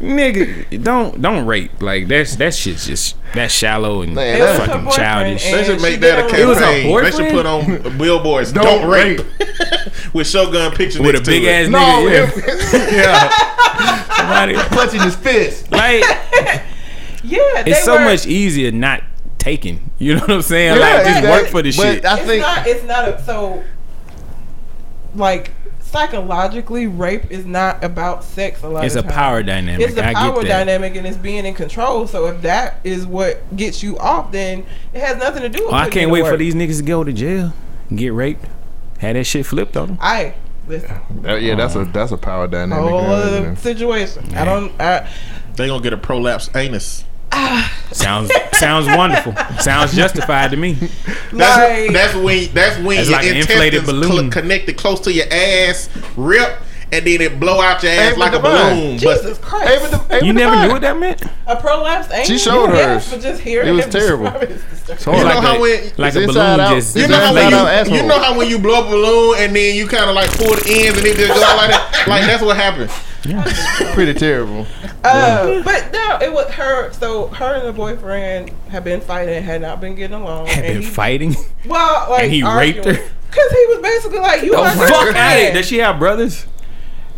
Nigga, 0.00 0.82
don't 0.82 1.20
don't 1.20 1.46
rape. 1.46 1.82
Like 1.82 2.08
that's 2.08 2.36
that 2.36 2.54
shit's 2.54 2.86
just 2.86 3.16
that's 3.34 3.52
shallow 3.52 4.02
and 4.02 4.14
Man, 4.14 4.36
It 4.38 4.40
was 4.42 4.58
her 4.58 4.66
fucking 4.66 4.90
childish. 4.92 5.44
They 5.50 5.64
should 5.64 5.82
make 5.82 6.00
that 6.00 6.18
a 6.26 6.28
didn't 6.28 6.40
It 6.40 6.46
was 6.46 6.58
a 6.58 6.60
campaign. 6.60 7.02
They 7.04 7.10
should 7.10 7.30
put 7.30 7.46
on 7.46 7.98
billboards. 7.98 8.52
Don't 8.52 8.64
Don't, 8.64 8.90
rape. 8.90 9.20
with 10.14 10.26
Shogun 10.26 10.70
pictures 10.72 11.00
With 11.00 11.10
a 11.10 11.12
next 11.14 11.24
to 11.26 11.30
big 11.30 11.44
it. 11.44 11.48
ass 11.48 11.68
No, 11.68 11.78
nigga. 11.78 12.72
Yeah. 12.72 12.96
yeah. 12.96 14.04
Somebody- 14.16 14.54
clutching 14.74 15.00
his 15.02 15.16
fist. 15.16 15.70
like 15.72 16.02
Yeah, 17.24 17.62
they 17.62 17.72
it's 17.72 17.84
so 17.84 17.94
were, 17.94 18.04
much 18.04 18.26
easier 18.26 18.70
not 18.70 19.02
taking. 19.38 19.90
You 19.98 20.14
know 20.14 20.20
what 20.20 20.30
I'm 20.30 20.42
saying? 20.42 20.76
Yeah, 20.76 20.80
like 20.80 20.92
just 21.04 21.18
exactly. 21.18 21.30
work 21.30 21.46
for 21.50 21.62
the 21.62 21.72
shit. 21.72 22.04
I 22.04 22.16
It's 22.18 22.26
think 22.26 22.42
not. 22.42 22.66
It's 22.66 22.84
not 22.84 23.08
a, 23.08 23.22
so. 23.24 23.62
Like 25.14 25.50
psychologically, 25.90 26.86
rape 26.86 27.30
is 27.30 27.44
not 27.46 27.82
about 27.82 28.24
sex. 28.24 28.62
A 28.62 28.68
lot. 28.68 28.84
It's 28.84 28.94
of 28.94 29.04
a 29.04 29.08
times. 29.08 29.14
power 29.14 29.42
dynamic. 29.42 29.88
It's 29.88 29.96
a 29.98 30.04
I 30.06 30.14
power 30.14 30.34
get 30.34 30.48
that. 30.48 30.64
dynamic, 30.64 30.96
and 30.96 31.06
it's 31.06 31.16
being 31.16 31.44
in 31.44 31.54
control. 31.54 32.06
So 32.06 32.26
if 32.26 32.42
that 32.42 32.80
is 32.84 33.06
what 33.06 33.56
gets 33.56 33.82
you 33.82 33.98
off, 33.98 34.32
then 34.32 34.66
it 34.92 35.00
has 35.00 35.16
nothing 35.18 35.42
to 35.42 35.48
do 35.48 35.64
with. 35.64 35.72
Oh, 35.72 35.76
I 35.76 35.88
can't 35.88 36.10
wait 36.10 36.22
the 36.24 36.30
for 36.30 36.36
these 36.36 36.54
niggas 36.54 36.78
to 36.78 36.82
go 36.84 37.04
to 37.04 37.12
jail 37.12 37.52
get 37.94 38.12
raped. 38.12 38.44
Had 38.98 39.16
that 39.16 39.24
shit 39.24 39.46
flipped 39.46 39.76
on 39.76 39.88
them. 39.88 39.98
I 40.00 40.34
listen. 40.66 40.90
Uh, 41.24 41.34
yeah, 41.36 41.54
that's 41.54 41.74
a 41.76 41.84
that's 41.86 42.12
a 42.12 42.16
power 42.18 42.46
dynamic. 42.46 42.88
Whole 42.90 43.00
other 43.00 43.56
situation. 43.56 44.34
I 44.34 44.44
don't. 44.44 44.80
I, 44.80 45.08
They 45.54 45.66
gonna 45.68 45.82
get 45.82 45.92
a 45.92 45.98
prolapse 45.98 46.50
anus. 46.54 47.04
Sounds 47.92 48.30
sounds 48.52 48.86
wonderful. 48.86 49.34
Sounds 49.60 49.94
justified 49.94 50.50
to 50.50 50.56
me. 50.56 50.72
That's, 50.74 51.32
like 51.32 51.92
that's 51.92 52.14
when 52.14 52.52
that's 52.54 52.78
when 52.82 52.98
It's 52.98 53.08
your 53.08 53.18
like 53.18 53.26
an 53.26 53.36
intestines 53.36 53.50
inflated 53.50 53.86
balloon. 53.86 54.10
cl- 54.10 54.30
connected 54.30 54.76
close 54.76 55.00
to 55.00 55.12
your 55.12 55.26
ass, 55.30 55.88
rip, 56.16 56.58
and 56.92 57.06
then 57.06 57.20
it 57.20 57.38
blow 57.40 57.60
out 57.60 57.82
your 57.82 57.92
ass 57.92 58.12
Ava 58.12 58.20
like 58.20 58.32
a 58.34 58.38
balloon. 58.40 58.98
Jesus 58.98 59.38
But 59.38 59.46
Christ. 59.46 59.84
Ava 59.84 59.96
De- 60.08 60.16
Ava 60.16 60.26
You 60.26 60.32
never 60.32 60.56
knew 60.56 60.72
what 60.72 60.80
that 60.82 60.98
meant? 60.98 61.22
a 61.46 61.56
prolapse 61.56 62.10
anal. 62.12 62.24
She 62.26 62.38
showed 62.38 62.66
yes, 62.72 63.04
hers. 63.10 63.14
but 63.14 63.22
just 63.22 63.40
hearing 63.42 63.68
It 63.68 63.72
was 63.72 63.86
terrible. 63.86 64.26
it 64.26 64.50
is 64.50 64.62
You 65.06 65.12
know 65.12 65.22
like 65.24 65.38
how 65.42 65.56
a, 65.56 65.60
when- 65.60 65.92
like 65.96 66.14
a 66.14 66.20
balloon 66.26 66.60
out. 66.60 66.74
just. 66.74 66.96
you 66.96 67.08
know 67.08 67.18
how 67.18 67.34
when 67.34 67.50
you, 67.90 67.96
you 67.96 68.06
know 68.06 68.18
how 68.18 68.36
when 68.38 68.48
you 68.50 68.58
blow 68.58 68.80
up 68.80 68.86
a 68.86 68.90
balloon 68.90 69.36
and 69.38 69.54
then 69.56 69.74
you 69.76 69.86
kind 69.86 70.08
of 70.10 70.14
like 70.14 70.30
pull 70.36 70.54
the 70.54 70.64
ends 70.68 70.98
and 70.98 71.06
it 71.06 71.16
just 71.16 71.32
go 71.34 71.42
out 71.42 71.56
like 71.56 71.70
that. 71.70 72.04
Like 72.08 72.22
that's 72.24 72.42
what 72.42 72.56
happened. 73.24 73.94
pretty 73.94 74.14
terrible. 74.14 74.66
Uh, 75.04 75.62
but 75.62 75.92
no, 75.92 76.18
it 76.22 76.32
was 76.32 76.48
her. 76.52 76.92
So 76.92 77.28
her 77.28 77.54
and 77.54 77.62
her 77.64 77.72
boyfriend 77.72 78.50
had 78.70 78.84
been 78.84 79.00
fighting, 79.00 79.34
and 79.34 79.44
had 79.44 79.60
not 79.62 79.80
been 79.80 79.94
getting 79.94 80.16
along. 80.20 80.46
had 80.46 80.62
been 80.64 80.82
he, 80.82 80.88
fighting. 80.88 81.34
Well, 81.66 82.10
like 82.10 82.24
And 82.24 82.32
he 82.32 82.42
raped 82.42 82.84
her? 82.84 82.92
because 82.92 83.52
he 83.52 83.66
was 83.68 83.78
basically 83.82 84.18
like, 84.20 84.42
"You 84.42 84.54
Oh, 84.54 84.62
my 84.64 84.74
fuck 84.74 84.88
girlfriend." 84.88 85.16
out 85.16 85.36
it. 85.38 85.54
Does 85.54 85.66
she 85.66 85.78
have 85.78 85.98
brothers? 85.98 86.46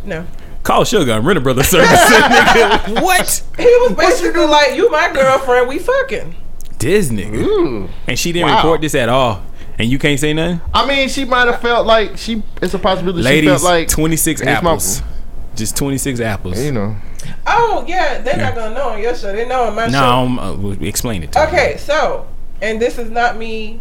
No, 0.05 0.27
Call 0.63 0.85
Sugar 0.85 1.13
and 1.13 1.27
rent 1.27 1.39
a 1.39 1.41
brother 1.41 1.63
service. 1.63 1.89
nigga. 2.11 3.03
what? 3.03 3.43
he 3.57 3.65
was 3.65 3.93
basically 3.93 4.47
like, 4.47 4.75
"You 4.77 4.91
my 4.91 5.13
girlfriend. 5.13 5.69
We 5.69 5.79
fucking." 5.79 6.35
This 6.79 7.11
nigga. 7.11 7.35
Ooh. 7.37 7.89
And 8.07 8.19
she 8.19 8.33
didn't 8.33 8.49
Wow. 8.49 8.57
report 8.57 8.81
this 8.81 8.95
at 8.95 9.09
all. 9.11 9.43
And 9.79 9.89
you 9.91 9.99
can't 9.99 10.19
say 10.21 10.33
nothing? 10.35 10.61
I 10.75 10.87
mean, 10.87 11.09
she 11.09 11.25
might 11.25 11.47
have 11.47 11.61
felt 11.61 11.87
like 11.87 12.17
she. 12.19 12.43
It's 12.63 12.75
a 12.75 12.79
possibility. 12.79 13.23
she 13.23 13.47
felt 13.47 13.63
like 13.63 13.89
26 13.89 14.41
it's 14.41 14.47
my- 14.47 14.53
apples. 14.53 15.03
Just 15.57 15.77
26 15.77 16.21
apples. 16.21 16.59
You 16.63 16.73
know. 16.73 16.97
Oh 17.47 17.85
yeah, 17.87 18.19
they're 18.21 18.37
not 18.37 18.55
gonna 18.55 18.75
know 18.75 18.91
on 18.91 19.03
your 19.03 19.15
show. 19.15 19.33
They 19.33 19.47
know 19.47 19.65
on 19.65 19.75
my 19.75 19.87
no, 19.87 19.93
show. 19.93 19.99
um, 20.05 20.39
uh, 20.39 20.57
well, 20.57 20.83
explain 20.83 21.23
it 21.23 21.33
to 21.33 21.41
me. 21.41 21.47
Okay, 21.47 21.77
so 21.79 22.27
and 22.63 22.81
this 22.81 22.99
is 22.99 23.11
not 23.11 23.37
me 23.37 23.81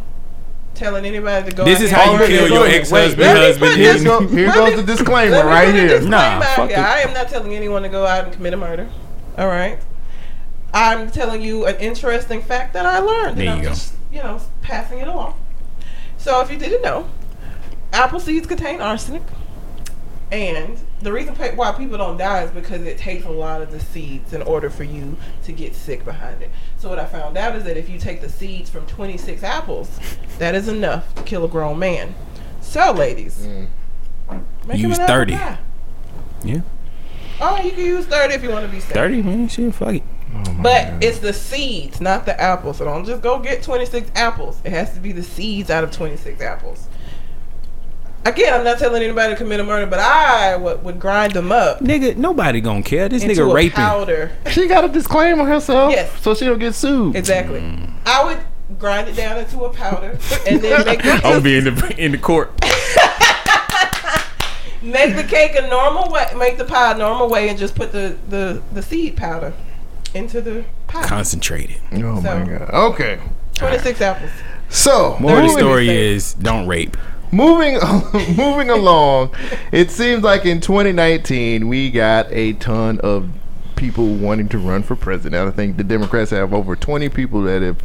telling 0.74 1.06
anybody 1.06 1.50
to 1.50 1.56
go. 1.56 1.66
This 1.66 1.80
out 1.80 1.84
is 1.84 1.92
how 1.92 2.12
and 2.14 2.22
you 2.22 2.28
kill 2.28 2.48
your 2.50 2.68
ex-husband. 2.68 3.38
husband. 3.38 3.74
Here, 3.76 3.94
this- 3.94 4.04
go, 4.04 4.26
here 4.28 4.52
goes 4.54 4.70
me- 4.72 4.76
the 4.82 4.84
disclaimer 4.84 5.46
right 5.46 5.70
a 5.70 5.72
here. 5.72 5.88
disclaimer 5.88 6.10
Nah, 6.10 6.18
out 6.18 6.44
fuck 6.56 6.70
here. 6.70 6.80
I 6.80 7.00
am 7.02 7.14
not 7.14 7.28
telling 7.30 7.54
anyone 7.56 7.84
to 7.84 7.90
go 7.90 8.06
out 8.06 8.26
and 8.26 8.34
commit 8.34 8.54
a 8.54 8.58
murder. 8.58 8.90
All 9.38 9.48
right. 9.48 9.80
I'm 10.74 11.10
telling 11.10 11.42
you 11.42 11.66
an 11.66 11.76
interesting 11.78 12.42
fact 12.42 12.74
that 12.74 12.86
I 12.86 13.00
learned. 13.00 13.38
There 13.38 13.48
and 13.48 13.56
you 13.56 13.58
I'm 13.58 13.62
go. 13.64 13.70
Just, 13.70 13.94
you 14.12 14.20
know, 14.22 14.40
passing 14.62 15.00
it 15.00 15.08
along. 15.08 15.40
So 16.18 16.42
if 16.42 16.52
you 16.52 16.58
didn't 16.58 16.82
know, 16.82 17.10
apple 17.92 18.20
seeds 18.20 18.46
contain 18.48 18.80
arsenic, 18.82 19.24
and 20.32 20.78
the 21.02 21.14
reason 21.14 21.34
why 21.36 21.72
people 21.72 21.98
don't 21.98 22.18
die 22.18 22.44
is 22.44 22.52
because 22.52 22.82
it 22.82 22.98
takes 22.98 23.26
a 23.26 23.30
lot 23.30 23.62
of 23.62 23.72
the 23.72 23.80
seeds 23.80 24.34
in 24.34 24.42
order 24.42 24.70
for 24.70 24.84
you 24.84 25.18
to 25.44 25.52
get 25.52 25.74
sick 25.74 26.04
behind 26.04 26.42
it. 26.42 26.52
So 26.78 26.90
what 26.90 27.00
I 27.00 27.06
found 27.06 27.38
out 27.38 27.56
is 27.56 27.64
that 27.64 27.78
if 27.78 27.90
you 27.90 27.98
take 27.98 28.22
the 28.22 28.30
seeds 28.30 28.70
from 28.70 28.86
26 28.88 29.44
apples, 29.44 29.98
that 30.40 30.56
is 30.56 30.68
enough 30.68 31.16
to 31.16 31.24
kill 31.24 31.46
a 31.46 31.48
grown 31.48 31.80
man. 31.80 32.14
So 32.62 32.92
ladies, 32.92 33.48
mm. 33.48 33.68
make 34.68 34.80
Use 34.80 34.98
30. 34.98 35.34
Yeah. 36.44 36.62
Oh, 37.42 37.62
you 37.62 37.72
can 37.72 37.86
use 37.86 38.06
30 38.06 38.34
if 38.34 38.44
you 38.44 38.50
want 38.50 38.66
to 38.66 38.72
be 38.72 38.82
safe. 38.82 38.94
30, 38.94 39.22
man. 39.22 39.48
Shit, 39.48 39.74
fuck 39.74 39.96
it. 39.96 40.04
Oh, 40.34 40.58
but 40.62 41.02
it's 41.02 41.20
the 41.20 41.32
seeds, 41.32 42.02
not 42.02 42.26
the 42.26 42.40
apples. 42.40 42.78
So 42.78 42.86
don't 42.86 43.06
just 43.06 43.22
go 43.22 43.40
get 43.40 43.64
26 43.64 44.12
apples. 44.16 44.60
It 44.66 44.72
has 44.72 44.94
to 44.94 45.00
be 45.00 45.14
the 45.14 45.24
seeds 45.24 45.70
out 45.70 45.86
of 45.86 45.92
26 45.92 46.42
apples. 46.42 46.89
Again, 48.26 48.54
I'm 48.54 48.64
not 48.66 48.78
telling 48.80 49.02
anybody 49.02 49.34
to 49.34 49.38
commit 49.38 49.60
a 49.60 49.64
murder, 49.64 49.86
but 49.86 50.00
I 50.00 50.56
would, 50.58 50.84
would 50.84 51.00
grind 51.00 51.34
them 51.34 51.52
up 51.54 51.80
Nigga, 51.80 52.16
nobody 52.18 52.60
gonna 52.62 52.84
care. 52.84 53.08
This 53.10 53.24
into 53.24 53.36
nigga 53.36 53.50
a 53.50 53.54
raping. 53.54 53.72
powder. 53.76 54.32
She 54.52 54.68
got 54.68 54.84
a 54.84 54.90
disclaimer 54.90 55.46
herself, 55.46 55.92
Yes. 55.92 56.12
so 56.22 56.36
she 56.36 56.46
don't 56.46 56.60
get 56.60 56.76
sued. 56.76 57.16
Exactly. 57.16 57.62
Mm. 57.62 57.92
I 58.06 58.24
would 58.26 58.40
grind 58.78 59.08
it 59.08 59.16
down 59.16 59.38
into 59.38 59.64
a 59.64 59.70
powder 59.74 60.18
and 60.48 60.62
then 60.62 60.86
make 60.86 61.02
the, 61.02 61.12
I'm 61.24 61.42
be 61.42 61.58
in 61.58 61.64
the 61.64 61.96
in 61.98 62.12
the 62.12 62.18
court. 62.18 62.52
make 64.82 65.16
the 65.16 65.24
cake 65.24 65.56
a 65.56 65.68
normal 65.68 66.12
way, 66.12 66.26
make 66.38 66.58
the 66.58 66.66
pie 66.66 66.94
a 66.94 66.98
normal 66.98 67.30
way, 67.30 67.50
and 67.50 67.58
just 67.58 67.74
put 67.76 67.92
the, 67.92 68.18
the, 68.30 68.62
the 68.74 68.82
seed 68.82 69.18
powder 69.18 69.54
into 70.14 70.42
the 70.42 70.64
pie. 70.88 71.04
Concentrated. 71.06 71.78
Oh 71.94 71.98
my 71.98 72.22
So- 72.22 72.46
god. 72.46 72.70
Okay. 72.94 73.20
26 73.56 74.02
apples. 74.02 74.32
So 74.70 75.18
More 75.20 75.38
of 75.40 75.44
the 75.44 75.50
story 75.58 75.90
is 75.90 76.34
don't 76.36 76.68
rape. 76.68 76.96
Moving 77.32 77.76
moving 78.36 78.70
along, 78.70 79.36
it 79.72 79.92
seems 79.92 80.24
like 80.24 80.46
in 80.46 80.62
2019 80.62 81.68
we 81.68 81.92
got 81.92 82.28
a 82.32 82.54
ton 82.54 83.00
of 83.00 83.30
people 83.76 84.14
wanting 84.16 84.50
to 84.50 84.58
run 84.58 84.84
for 84.84 84.96
president. 84.96 85.48
I 85.48 85.52
think 85.52 85.78
the 85.78 85.84
Democrats 85.84 86.32
have 86.32 86.54
over 86.54 86.76
20 86.76 87.10
people 87.10 87.42
that 87.44 87.62
have 87.62 87.82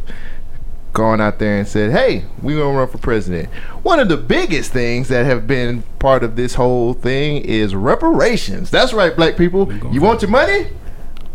gone 0.93 1.19
out 1.19 1.39
there 1.39 1.57
and 1.57 1.67
said, 1.67 1.91
"Hey, 1.91 2.23
we're 2.41 2.57
gonna 2.57 2.77
run 2.77 2.87
for 2.87 2.97
president." 2.97 3.49
One 3.83 3.99
of 3.99 4.09
the 4.09 4.17
biggest 4.17 4.71
things 4.71 5.09
that 5.09 5.25
have 5.25 5.45
been 5.47 5.83
part 5.99 6.23
of 6.23 6.35
this 6.35 6.55
whole 6.55 6.93
thing 6.93 7.37
is 7.37 7.75
reparations. 7.75 8.69
That's 8.69 8.93
right, 8.93 9.15
black 9.15 9.35
people. 9.37 9.71
You 9.91 10.01
want 10.01 10.21
your 10.21 10.31
money? 10.31 10.67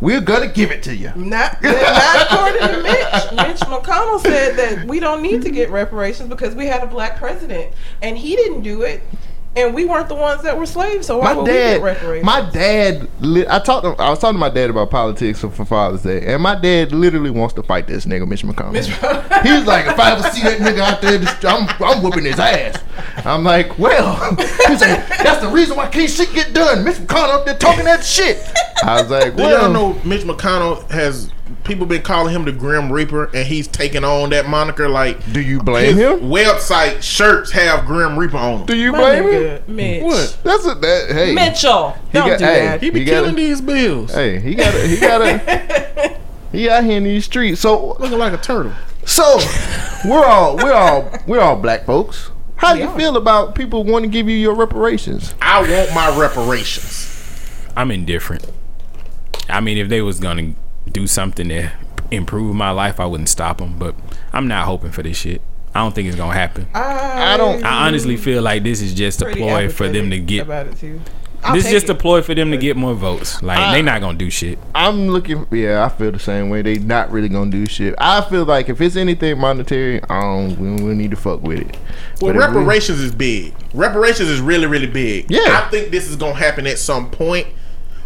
We're 0.00 0.20
gonna 0.22 0.48
give 0.48 0.70
it 0.70 0.82
to 0.84 0.96
you. 0.96 1.12
Not, 1.14 1.62
not 1.62 2.32
according 2.32 2.60
to 2.68 2.82
Mitch. 2.82 3.48
Mitch 3.48 3.60
McConnell 3.68 4.20
said 4.20 4.56
that 4.56 4.86
we 4.86 4.98
don't 4.98 5.20
need 5.22 5.42
to 5.42 5.50
get 5.50 5.70
reparations 5.70 6.28
because 6.28 6.54
we 6.54 6.66
had 6.66 6.82
a 6.82 6.86
black 6.86 7.18
president, 7.18 7.74
and 8.00 8.16
he 8.16 8.34
didn't 8.34 8.62
do 8.62 8.82
it, 8.82 9.02
and 9.56 9.74
we 9.74 9.84
weren't 9.84 10.08
the 10.08 10.14
ones 10.14 10.42
that 10.42 10.56
were 10.56 10.64
slaves. 10.66 11.06
So 11.08 11.18
why 11.18 11.32
my 11.32 11.36
would 11.36 11.46
we 11.46 11.52
dad, 11.52 11.74
get 11.78 11.82
reparations? 11.82 12.24
my 12.24 12.50
dad, 12.50 13.08
li- 13.20 13.46
I 13.48 13.58
talked. 13.58 13.84
To, 13.84 14.02
I 14.02 14.10
was 14.10 14.18
talking 14.20 14.34
to 14.36 14.38
my 14.38 14.48
dad 14.48 14.70
about 14.70 14.90
politics 14.90 15.40
for 15.40 15.50
Father's 15.50 16.02
Day, 16.02 16.32
and 16.32 16.42
my 16.42 16.54
dad 16.54 16.92
literally 16.92 17.30
wants 17.30 17.54
to 17.54 17.62
fight 17.62 17.86
this 17.86 18.06
nigga, 18.06 18.28
Mitch 18.28 18.42
McConnell. 18.44 18.72
Mitch 18.72 18.86
He's 19.46 19.66
like, 19.66 19.86
if 19.86 19.98
I 19.98 20.12
ever 20.12 20.22
see 20.30 20.42
that 20.42 20.58
nigga 20.60 20.80
out 20.80 21.00
there, 21.02 21.18
just- 21.18 21.44
I'm, 21.44 21.68
I'm 21.80 22.02
whooping 22.02 22.24
his 22.24 22.38
ass. 22.38 22.76
I'm 23.24 23.42
like, 23.44 23.78
well, 23.78 24.14
he's 24.36 24.80
like, 24.80 25.08
that's 25.08 25.40
the 25.40 25.48
reason 25.52 25.76
why 25.76 25.88
can't 25.88 26.08
shit 26.10 26.32
get 26.32 26.52
done. 26.54 26.84
Mitch 26.84 26.96
McConnell 26.96 27.40
up 27.40 27.44
there 27.46 27.56
talking 27.56 27.84
that 27.86 28.04
shit. 28.04 28.38
I 28.84 29.00
was 29.02 29.10
like, 29.10 29.36
Do 29.36 29.42
well, 29.42 29.62
y'all 29.64 29.72
know 29.72 30.00
Mitch 30.04 30.22
McConnell 30.22 30.88
has 30.90 31.30
people 31.64 31.86
been 31.86 32.02
calling 32.02 32.34
him 32.34 32.44
the 32.44 32.52
Grim 32.52 32.90
Reaper, 32.92 33.24
and 33.34 33.46
he's 33.46 33.66
taking 33.68 34.04
on 34.04 34.30
that 34.30 34.46
moniker. 34.48 34.88
Like, 34.88 35.32
do 35.32 35.40
you 35.40 35.60
blame 35.60 35.96
his 35.96 35.98
him? 35.98 36.20
website 36.30 37.02
shirts 37.02 37.50
have 37.52 37.86
Grim 37.86 38.18
Reaper 38.18 38.36
on 38.36 38.58
them. 38.58 38.66
Do 38.66 38.76
you 38.76 38.92
My 38.92 38.98
blame 38.98 39.24
him? 39.24 39.62
Mitch. 39.76 40.02
What? 40.02 40.38
That's 40.44 40.66
a 40.66 40.74
that. 40.74 41.10
Hey, 41.12 41.34
Mitchell, 41.34 41.96
don't 42.12 42.28
got- 42.28 42.38
do 42.38 42.44
hey, 42.44 42.60
that. 42.60 42.82
He 42.82 42.90
be 42.90 43.00
He 43.00 43.04
gotta- 43.04 43.20
killing 43.22 43.36
these 43.36 43.60
bills, 43.60 44.12
Hey, 44.14 44.38
he 44.40 44.54
got 44.54 44.72
to 44.72 44.86
He 44.86 44.96
got 44.98 45.18
to 45.18 46.16
He 46.52 46.68
out 46.68 46.82
here 46.82 46.96
in 46.96 47.04
these 47.04 47.24
streets. 47.26 47.60
So 47.60 47.96
looking 48.00 48.18
like 48.18 48.32
a 48.32 48.36
turtle. 48.36 48.72
So 49.06 49.38
we're 50.04 50.24
all 50.24 50.56
we're 50.56 50.72
all 50.72 51.08
we're 51.26 51.40
all 51.40 51.56
black 51.56 51.84
folks. 51.86 52.30
How 52.56 52.74
do 52.74 52.80
you 52.80 52.88
are. 52.88 52.98
feel 52.98 53.16
about 53.16 53.54
people 53.54 53.84
wanting 53.84 54.10
to 54.10 54.12
give 54.12 54.28
you 54.28 54.36
your 54.36 54.54
reparations? 54.54 55.34
I 55.40 55.60
want 55.60 55.94
my 55.94 56.18
reparations. 56.20 57.06
I'm 57.76 57.90
indifferent. 57.90 58.46
I 59.48 59.60
mean, 59.60 59.78
if 59.78 59.88
they 59.88 60.02
was 60.02 60.18
gonna 60.20 60.54
do 60.92 61.06
something 61.06 61.48
to 61.48 61.70
improve 62.10 62.54
my 62.54 62.70
life, 62.70 62.98
I 63.00 63.06
wouldn't 63.06 63.28
stop 63.28 63.58
them. 63.58 63.78
But 63.78 63.94
I'm 64.32 64.48
not 64.48 64.66
hoping 64.66 64.90
for 64.90 65.02
this 65.02 65.16
shit. 65.16 65.40
I 65.74 65.80
don't 65.80 65.94
think 65.94 66.08
it's 66.08 66.16
gonna 66.16 66.34
happen. 66.34 66.66
I, 66.74 67.34
I 67.34 67.36
don't- 67.36 67.64
I 67.64 67.86
honestly 67.86 68.16
feel 68.16 68.42
like 68.42 68.64
this 68.64 68.80
is 68.82 68.92
just 68.94 69.22
a 69.22 69.26
ploy 69.26 69.68
for 69.68 69.88
them 69.88 70.10
to 70.10 70.18
get. 70.18 70.42
about 70.42 70.66
it 70.66 70.76
too. 70.76 71.00
I'll 71.42 71.54
This 71.54 71.64
is 71.64 71.70
take 71.70 71.80
just 71.80 71.88
a 71.88 71.94
ploy 71.94 72.20
for 72.20 72.34
them 72.34 72.50
to 72.50 72.58
get 72.58 72.76
more 72.76 72.92
votes. 72.92 73.40
Like 73.42 73.58
I- 73.58 73.72
they 73.72 73.80
not 73.82 74.00
gonna 74.02 74.18
do 74.18 74.28
shit. 74.30 74.58
I'm 74.74 75.08
looking. 75.08 75.46
Yeah, 75.52 75.84
I 75.84 75.88
feel 75.88 76.10
the 76.12 76.18
same 76.18 76.50
way. 76.50 76.60
They 76.62 76.78
not 76.78 77.10
really 77.12 77.28
gonna 77.30 77.50
do 77.52 77.64
shit. 77.66 77.94
I 77.98 78.20
feel 78.22 78.44
like 78.44 78.68
if 78.68 78.80
it's 78.80 78.96
anything 78.96 79.38
monetary, 79.38 80.02
I 80.10 80.20
don't. 80.20 80.58
We, 80.58 80.84
we 80.88 80.94
need 80.94 81.12
to 81.12 81.16
fuck 81.16 81.40
with 81.42 81.60
it. 81.60 81.76
Well, 82.20 82.34
But 82.34 82.42
if 82.42 82.50
we- 82.50 82.56
reparations 82.58 82.98
is 83.00 83.14
big. 83.14 83.54
Reparations 83.72 84.28
is 84.28 84.40
really, 84.40 84.66
really 84.66 84.86
big. 84.88 85.30
Yeah. 85.30 85.62
I 85.64 85.70
think 85.70 85.90
this 85.92 86.08
is 86.10 86.16
gonna 86.16 86.34
happen 86.34 86.66
at 86.66 86.78
some 86.78 87.10
point. 87.10 87.46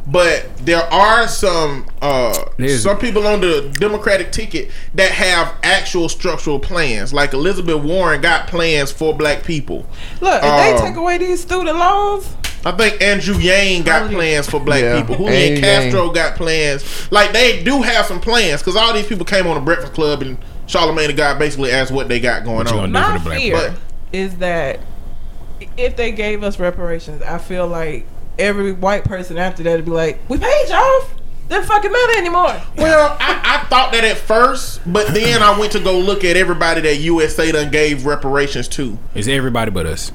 But 0.07 0.55
there 0.59 0.83
are 0.93 1.27
some 1.29 1.87
uh, 2.03 2.45
There's- 2.59 2.83
some 2.83 2.99
people 2.99 3.27
on 3.27 3.41
the 3.41 3.73
Democratic 3.81 4.33
ticket 4.33 4.71
that 4.95 5.11
have 5.11 5.55
actual 5.63 6.09
structural 6.11 6.59
plans. 6.59 7.15
Like 7.15 7.33
Elizabeth 7.33 7.83
Warren 7.83 8.21
got 8.21 8.47
plans 8.47 8.93
for 8.93 9.15
black 9.15 9.45
people. 9.45 9.87
Look, 10.21 10.35
if 10.37 10.43
they 10.43 10.73
Um, 10.75 10.83
take 10.87 10.97
away 10.97 11.17
these 11.19 11.41
student 11.41 11.79
loans, 11.79 12.29
I 12.67 12.73
think 12.73 13.01
Andrew 13.03 13.37
Yang 13.39 13.83
got 13.85 14.11
plans 14.11 14.47
for 14.49 14.61
black 14.61 14.83
Yeah, 14.83 14.99
people. 15.01 15.17
Julian 15.17 15.65
Andrew 15.65 15.91
Castro 16.01 16.11
got 16.11 16.37
plans. 16.37 16.85
Like 17.11 17.33
they 17.33 17.63
do 17.63 17.81
have 17.83 18.05
some 18.07 18.21
plans 18.21 18.61
because 18.61 18.77
all 18.77 18.93
these 18.93 19.07
people 19.07 19.25
came 19.25 19.47
on 19.47 19.55
the 19.55 19.61
Breakfast 19.61 19.95
Club 19.95 20.21
and 20.23 20.37
Charlemagne 20.67 21.07
the 21.09 21.13
guy 21.15 21.33
basically 21.35 21.71
asked 21.71 21.93
what 21.93 22.09
they 22.09 22.21
got 22.21 22.45
going 22.45 22.59
What 22.59 22.69
on. 22.69 22.75
gonna 22.75 22.89
my 22.93 23.13
for 23.19 23.19
the 23.19 23.25
black 23.25 23.39
fear 23.41 23.59
people. 23.59 23.75
is 24.13 24.37
that 24.37 24.81
if 25.79 25.97
they 25.97 26.11
gave 26.13 26.43
us 26.43 26.59
reparations, 26.59 27.23
I 27.23 27.39
feel 27.39 27.67
like 27.67 28.07
every 28.39 28.73
white 28.73 29.05
person 29.05 29.39
after 29.39 29.63
that 29.63 29.77
would 29.77 29.85
be 29.85 29.91
like, 29.91 30.21
"We 30.29 30.39
paid 30.39 30.67
you 30.69 30.75
off. 30.75 31.15
Doesn't 31.49 31.67
fucking 31.69 31.93
matter 31.93 32.19
anymore." 32.19 32.61
Well, 32.77 33.17
I, 33.21 33.61
I 33.63 33.67
thought 33.69 33.93
that 33.93 34.05
at 34.05 34.17
first, 34.17 34.81
but 34.91 35.09
then 35.09 35.43
I 35.43 35.59
went 35.59 35.73
to 35.73 35.81
go 35.81 35.99
look 35.99 36.25
at 36.25 36.37
everybody 36.37 36.81
that 36.83 36.97
USA 36.97 37.53
done 37.53 37.71
gave 37.71 38.07
reparations 38.07 38.69
to. 38.69 38.99
It's 39.15 39.29
everybody 39.29 39.71
but 39.71 39.87
us. 39.87 40.13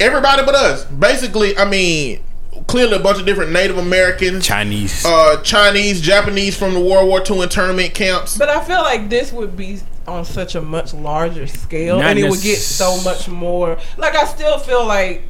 Everybody 0.00 0.44
but 0.44 0.54
us. 0.54 0.84
Basically, 0.86 1.56
I 1.56 1.68
mean, 1.68 2.22
clearly 2.66 2.94
a 2.96 2.98
bunch 2.98 3.20
of 3.20 3.26
different 3.26 3.52
Native 3.52 3.78
Americans, 3.78 4.46
Chinese. 4.46 5.04
uh, 5.04 5.40
Chinese, 5.42 6.00
Japanese 6.00 6.56
from 6.56 6.74
the 6.74 6.80
World 6.80 7.08
War 7.08 7.22
II 7.28 7.42
internment 7.42 7.94
camps. 7.94 8.36
But 8.38 8.48
I 8.48 8.64
feel 8.64 8.80
like 8.82 9.08
this 9.10 9.32
would 9.32 9.56
be 9.56 9.80
on 10.08 10.24
such 10.24 10.54
a 10.56 10.60
much 10.62 10.92
larger 10.94 11.46
scale, 11.46 11.98
Not 11.98 12.06
and 12.06 12.18
it 12.18 12.28
would 12.28 12.40
get 12.40 12.56
so 12.56 13.00
much 13.02 13.28
more. 13.28 13.78
Like 13.96 14.16
I 14.16 14.24
still 14.24 14.58
feel 14.58 14.84
like 14.86 15.22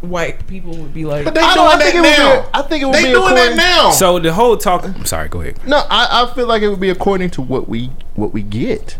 white 0.00 0.46
people 0.46 0.76
would 0.76 0.94
be 0.94 1.04
like, 1.04 1.24
But 1.24 1.34
they 1.34 1.40
I 1.40 1.54
doing 1.54 1.66
don't- 1.66 1.74
I 1.74 1.76
that 1.78 1.82
think 1.84 1.94
it 1.94 2.00
would 2.00 2.16
be- 2.16 2.22
now. 2.22 2.48
I 2.54 2.62
think 2.62 2.82
it 2.82 2.86
would 2.86 2.94
they 2.94 3.02
be 3.04 3.10
doing 3.10 3.34
that 3.34 3.56
now. 3.56 3.90
So 3.90 4.18
the 4.18 4.32
whole 4.32 4.56
talk. 4.56 4.84
I'm 4.84 5.04
sorry. 5.04 5.28
Go 5.28 5.40
ahead. 5.40 5.58
No, 5.66 5.78
I, 5.90 6.22
I 6.22 6.34
feel 6.34 6.46
like 6.46 6.62
it 6.62 6.68
would 6.68 6.80
be 6.80 6.90
according 6.90 7.30
to 7.30 7.42
what 7.42 7.68
we 7.68 7.90
what 8.14 8.32
we 8.32 8.42
get. 8.42 8.98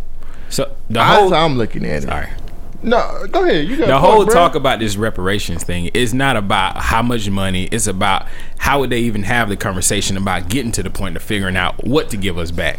So 0.48 0.74
the 0.90 1.04
whole. 1.04 1.30
how 1.30 1.44
I'm 1.44 1.56
looking 1.58 1.84
at 1.84 2.02
it. 2.04 2.06
Sorry. 2.08 2.28
No, 2.80 3.26
go 3.32 3.44
ahead. 3.44 3.66
You 3.66 3.76
got 3.76 3.87
the 3.88 3.96
a 3.96 3.98
whole 3.98 4.16
point, 4.18 4.26
bro. 4.30 4.34
talk 4.37 4.54
about 4.54 4.78
this 4.78 4.96
reparations 4.96 5.64
thing 5.64 5.87
is 5.94 6.14
not 6.14 6.37
about 6.37 6.76
how 6.76 7.02
much 7.02 7.28
money. 7.28 7.64
It's 7.72 7.88
about 7.88 8.26
how 8.58 8.78
would 8.80 8.90
they 8.90 9.00
even 9.00 9.24
have 9.24 9.48
the 9.48 9.56
conversation 9.56 10.16
about 10.16 10.48
getting 10.48 10.70
to 10.72 10.82
the 10.84 10.90
point 10.90 11.16
of 11.16 11.22
figuring 11.22 11.56
out 11.56 11.84
what 11.84 12.08
to 12.11 12.16
give 12.16 12.38
us 12.38 12.52
back. 12.52 12.78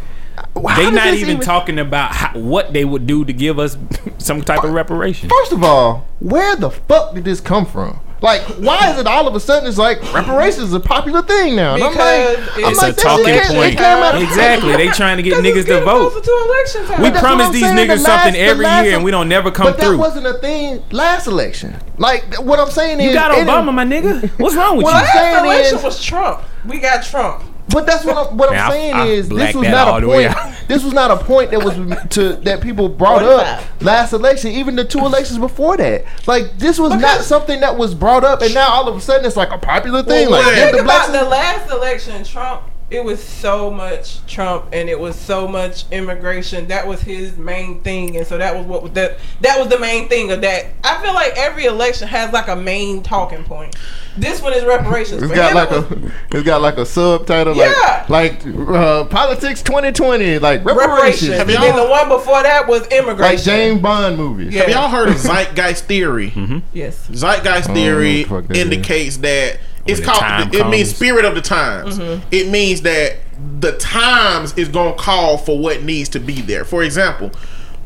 How 0.56 0.76
they 0.76 0.84
does 0.84 0.94
not 0.94 1.04
this 1.10 1.20
even, 1.20 1.40
talking 1.40 1.78
about 1.78 2.12
how, 2.12 2.38
what 2.38 2.72
they 2.72 2.82
would 2.86 3.06
do 3.06 3.26
to 3.26 3.32
give 3.34 3.58
us 3.58 3.76
some 4.18 4.40
type 4.40 4.64
of 4.64 4.72
reparation. 4.72 5.28
First 5.28 5.52
of 5.52 5.62
all, 5.62 6.06
where 6.18 6.56
the 6.56 6.70
fuck 6.70 7.14
did 7.14 7.24
this 7.24 7.42
come 7.42 7.66
from? 7.66 8.00
Like, 8.22 8.42
why 8.58 8.92
is 8.92 8.98
it 8.98 9.06
all 9.06 9.26
of 9.26 9.34
a 9.34 9.40
sudden 9.40 9.66
it's 9.66 9.78
like 9.78 10.00
reparations 10.12 10.68
is 10.68 10.74
a 10.74 10.80
popular 10.80 11.22
thing 11.22 11.56
now? 11.56 11.74
And 11.74 11.82
I'm 11.84 11.94
like, 11.94 12.38
it's 12.38 12.56
I'm 12.58 12.64
It's 12.72 12.82
like, 12.82 12.92
a 12.92 12.96
talking 13.00 13.24
shit 13.26 13.42
came- 13.44 13.52
it 13.52 13.56
point. 13.56 13.78
came 13.78 14.22
Exactly. 14.22 14.76
They 14.76 14.88
trying 14.88 15.16
to 15.16 15.22
get 15.22 15.42
niggas 15.42 15.64
to 15.66 15.80
vote. 15.84 16.22
to 16.22 16.30
election 16.46 16.84
time. 16.86 17.02
We 17.02 17.08
That's 17.10 17.14
what 17.22 17.28
promised 17.28 17.52
these 17.52 17.62
saying, 17.62 17.76
the 17.76 17.82
niggas 17.94 17.98
something 18.00 18.32
the 18.34 18.38
every 18.40 18.64
last 18.64 18.84
year 18.84 18.94
and 18.96 19.04
we 19.04 19.10
don't 19.10 19.28
never 19.28 19.50
come 19.50 19.66
but 19.68 19.78
that 19.78 19.86
through. 19.86 19.98
wasn't 19.98 20.26
a 20.26 20.34
thing 20.34 20.82
last 20.90 21.26
election. 21.28 21.76
Like, 21.96 22.34
what 22.40 22.60
I'm 22.60 22.70
saying 22.70 23.00
You 23.00 23.08
is, 23.08 23.14
you 23.14 23.18
got 23.20 23.30
it 23.36 23.46
Obama, 23.46 23.72
my 23.72 23.84
nigga. 23.86 24.28
What's 24.38 24.54
wrong 24.54 24.76
with 24.76 24.84
Well, 24.84 24.94
you? 24.94 25.00
I- 25.00 25.02
Last 25.02 25.12
saying 25.14 25.44
election 25.44 25.78
is- 25.78 25.84
was 25.84 26.02
Trump. 26.02 26.40
We 26.66 26.78
got 26.78 27.02
Trump. 27.02 27.42
But 27.72 27.86
that's 27.86 28.04
what 28.04 28.16
I'm, 28.16 28.36
what 28.36 28.50
Man, 28.50 28.58
I- 28.58 28.64
I'm 28.64 28.70
saying 28.72 28.94
I 28.94 29.06
is 29.06 29.28
this 29.28 29.54
was 29.54 29.68
not 29.68 30.02
a 30.02 30.06
point. 30.06 30.34
This 30.68 30.84
was 30.84 30.92
not 30.92 31.10
a 31.10 31.16
point 31.16 31.50
that 31.50 31.62
was 31.64 31.74
to 32.10 32.34
that 32.44 32.60
people 32.60 32.88
brought 32.88 33.22
up 33.22 33.62
last 33.82 34.12
election. 34.12 34.52
Even 34.52 34.76
the 34.76 34.84
two 34.84 35.00
elections 35.00 35.38
before 35.38 35.76
that, 35.76 36.04
like 36.26 36.58
this 36.58 36.78
was 36.78 36.92
not 37.00 37.22
something 37.22 37.60
that 37.60 37.76
was 37.76 37.94
brought 37.94 38.24
up, 38.24 38.40
and 38.42 38.54
now 38.54 38.68
all 38.68 38.88
of 38.88 38.96
a 38.96 39.00
sudden 39.00 39.24
it's 39.26 39.36
like 39.36 39.50
a 39.52 39.58
popular 39.58 40.02
thing. 40.02 40.30
Well, 40.30 40.40
like 40.42 40.46
wait. 40.46 40.62
Think 40.62 40.76
the 40.76 40.82
about 40.84 41.12
the 41.12 41.24
last 41.24 41.70
election, 41.70 42.24
Trump. 42.24 42.62
It 42.90 43.04
was 43.04 43.22
so 43.22 43.70
much 43.70 44.24
Trump, 44.26 44.64
and 44.72 44.88
it 44.88 44.98
was 44.98 45.14
so 45.14 45.46
much 45.46 45.84
immigration. 45.92 46.66
That 46.68 46.86
was 46.88 47.00
his 47.00 47.36
main 47.36 47.80
thing, 47.82 48.16
and 48.16 48.26
so 48.26 48.36
that 48.38 48.56
was 48.56 48.66
what 48.66 48.94
that 48.94 49.18
that 49.42 49.58
was 49.60 49.68
the 49.68 49.78
main 49.78 50.08
thing 50.08 50.32
of 50.32 50.40
that. 50.40 50.66
I 50.82 51.00
feel 51.00 51.14
like 51.14 51.32
every 51.36 51.66
election 51.66 52.08
has 52.08 52.32
like 52.32 52.48
a 52.48 52.56
main 52.56 53.02
talking 53.04 53.44
point. 53.44 53.76
This 54.16 54.42
one 54.42 54.52
is 54.54 54.64
reparations. 54.64 55.22
it's 55.22 55.32
got 55.32 55.54
like 55.54 55.70
it 55.70 55.88
was 55.88 56.02
a, 56.10 56.12
it's 56.32 56.42
got 56.42 56.60
like 56.60 56.78
a 56.78 56.84
subtitle, 56.84 57.54
Yeah. 57.54 58.04
like 58.08 58.44
like 58.44 58.56
uh, 58.68 59.04
politics 59.04 59.62
2020, 59.62 60.40
like 60.40 60.64
reparations. 60.64 61.30
reparations, 61.30 61.30
Have 61.38 61.40
And 61.48 61.50
y'all- 61.50 61.62
then 61.62 61.76
the 61.76 61.88
one 61.88 62.08
before 62.08 62.42
that 62.42 62.66
was 62.66 62.86
immigration. 62.88 63.22
like 63.36 63.38
James 63.40 63.80
Bond 63.80 64.16
movies. 64.16 64.52
Yeah. 64.52 64.62
Have 64.62 64.70
y'all 64.70 64.88
heard 64.88 65.10
of 65.10 65.14
zeitgeist 65.18 65.84
theory? 65.84 66.32
Yes. 66.72 67.06
Zeitgeist 67.12 67.46
I 67.46 67.60
don't 67.60 67.68
know 67.68 67.74
theory 67.74 68.24
what 68.24 68.28
the 68.28 68.34
fuck 68.42 68.46
that 68.48 68.56
is. 68.56 68.62
indicates 68.64 69.16
that 69.18 69.60
it's 69.90 70.00
the 70.00 70.06
called. 70.06 70.20
time 70.20 70.50
It 70.52 70.68
means 70.68 70.94
spirit 70.94 71.24
of 71.24 71.34
the 71.34 71.40
times. 71.40 71.98
Mm-hmm. 71.98 72.28
It 72.30 72.48
means 72.48 72.82
that 72.82 73.16
the 73.60 73.72
times 73.78 74.56
is 74.56 74.68
gonna 74.68 74.94
call 74.94 75.38
for 75.38 75.58
what 75.58 75.82
needs 75.82 76.08
to 76.10 76.20
be 76.20 76.40
there. 76.40 76.64
For 76.64 76.82
example, 76.82 77.30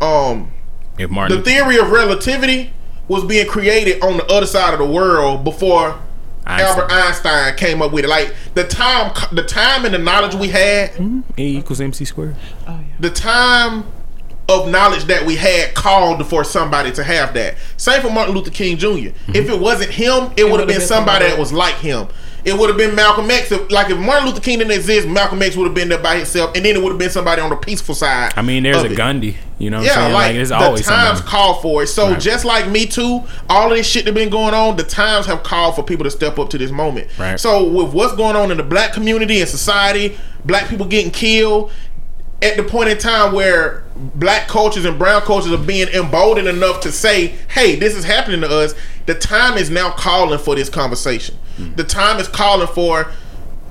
um, 0.00 0.50
If 0.98 1.10
the 1.10 1.42
theory 1.42 1.78
of 1.78 1.90
relativity 1.90 2.72
was 3.08 3.24
being 3.24 3.46
created 3.46 4.02
on 4.02 4.16
the 4.16 4.26
other 4.26 4.46
side 4.46 4.72
of 4.72 4.78
the 4.78 4.86
world 4.86 5.44
before 5.44 5.98
Einstein. 6.46 6.68
Albert 6.68 6.92
Einstein 6.92 7.56
came 7.56 7.82
up 7.82 7.92
with 7.92 8.04
it. 8.04 8.08
Like 8.08 8.34
the 8.54 8.64
time, 8.64 9.12
the 9.32 9.42
time 9.42 9.84
and 9.84 9.94
the 9.94 9.98
knowledge 9.98 10.34
we 10.34 10.48
had, 10.48 10.90
A 11.38 11.42
equals 11.42 11.80
MC 11.80 12.04
squared. 12.04 12.36
Oh 12.66 12.72
yeah. 12.72 12.94
the 13.00 13.10
time 13.10 13.84
of 14.48 14.68
knowledge 14.68 15.04
that 15.04 15.24
we 15.24 15.36
had 15.36 15.74
called 15.74 16.26
for 16.26 16.44
somebody 16.44 16.92
to 16.92 17.02
have 17.02 17.32
that. 17.34 17.56
Same 17.76 18.02
for 18.02 18.10
Martin 18.10 18.34
Luther 18.34 18.50
King 18.50 18.76
jr. 18.76 18.88
If 18.88 19.14
mm-hmm. 19.14 19.52
it 19.52 19.60
wasn't 19.60 19.90
him, 19.90 20.32
it, 20.36 20.44
would 20.44 20.60
have 20.60 20.68
been, 20.68 20.78
been 20.78 20.86
somebody 20.86 21.04
somebody 21.04 21.30
that 21.30 21.38
was 21.38 21.52
like 21.52 21.76
him. 21.76 22.08
It 22.44 22.58
would 22.58 22.68
have 22.68 22.76
been 22.76 22.94
Malcolm 22.94 23.30
X. 23.30 23.50
If, 23.50 23.70
like 23.70 23.88
if 23.90 23.98
Martin 23.98 24.28
Luther 24.28 24.40
King 24.40 24.58
didn't 24.58 24.72
exist, 24.72 25.08
Malcolm 25.08 25.40
X 25.40 25.56
would 25.56 25.64
have 25.64 25.74
been 25.74 25.88
there 25.88 26.02
by 26.02 26.16
himself, 26.16 26.54
and 26.54 26.64
then 26.64 26.76
it 26.76 26.82
would 26.82 26.90
have 26.90 26.98
been 26.98 27.08
somebody 27.10 27.40
on 27.40 27.48
the 27.48 27.56
peaceful 27.56 27.94
side. 27.94 28.34
I 28.36 28.42
mean, 28.42 28.64
there's 28.64 28.82
a 28.82 28.86
it. 28.86 28.96
Gandhi. 28.96 29.38
You 29.58 29.70
know 29.70 29.78
what 29.78 29.82
I'm 29.82 29.86
Yeah, 29.86 29.94
saying? 29.94 30.12
like, 30.12 30.36
Like, 30.36 30.48
the 30.48 30.54
always 30.54 30.86
times 30.86 31.18
somebody. 31.20 31.30
call 31.30 31.54
for 31.62 31.82
it. 31.84 31.86
So 31.86 32.10
Right. 32.10 32.20
just 32.20 32.44
like 32.44 32.68
Me 32.68 32.84
Too, 32.84 33.22
all 33.48 33.70
of 33.70 33.78
this 33.78 33.86
shit 33.86 34.04
that 34.04 34.12
been 34.12 34.28
going 34.28 34.52
on, 34.52 34.76
the 34.76 34.82
times 34.82 35.24
have 35.24 35.42
called 35.42 35.76
for 35.76 35.82
people 35.82 36.04
to 36.04 36.10
step 36.10 36.38
up 36.38 36.50
to 36.50 36.58
this 36.58 36.70
moment. 36.70 37.08
Right. 37.18 37.40
So 37.40 37.64
with 37.64 37.94
what's 37.94 38.14
going 38.14 38.36
on 38.36 38.50
in 38.50 38.58
the 38.58 38.62
black 38.62 38.92
community 38.92 39.40
and 39.40 39.48
society, 39.48 40.18
black 40.44 40.68
people 40.68 40.84
getting 40.84 41.12
killed, 41.12 41.70
at 42.44 42.58
the 42.58 42.62
point 42.62 42.90
in 42.90 42.98
time 42.98 43.32
where 43.32 43.84
black 43.96 44.48
cultures 44.48 44.84
and 44.84 44.98
brown 44.98 45.22
cultures 45.22 45.52
are 45.52 45.56
being 45.56 45.88
emboldened 45.88 46.46
enough 46.46 46.80
to 46.80 46.92
say, 46.92 47.34
"Hey, 47.48 47.74
this 47.74 47.94
is 47.96 48.04
happening 48.04 48.42
to 48.42 48.48
us." 48.48 48.74
The 49.06 49.14
time 49.14 49.56
is 49.56 49.70
now 49.70 49.90
calling 49.90 50.38
for 50.38 50.54
this 50.54 50.68
conversation. 50.68 51.38
Hmm. 51.56 51.74
The 51.74 51.84
time 51.84 52.20
is 52.20 52.28
calling 52.28 52.68
for. 52.68 53.08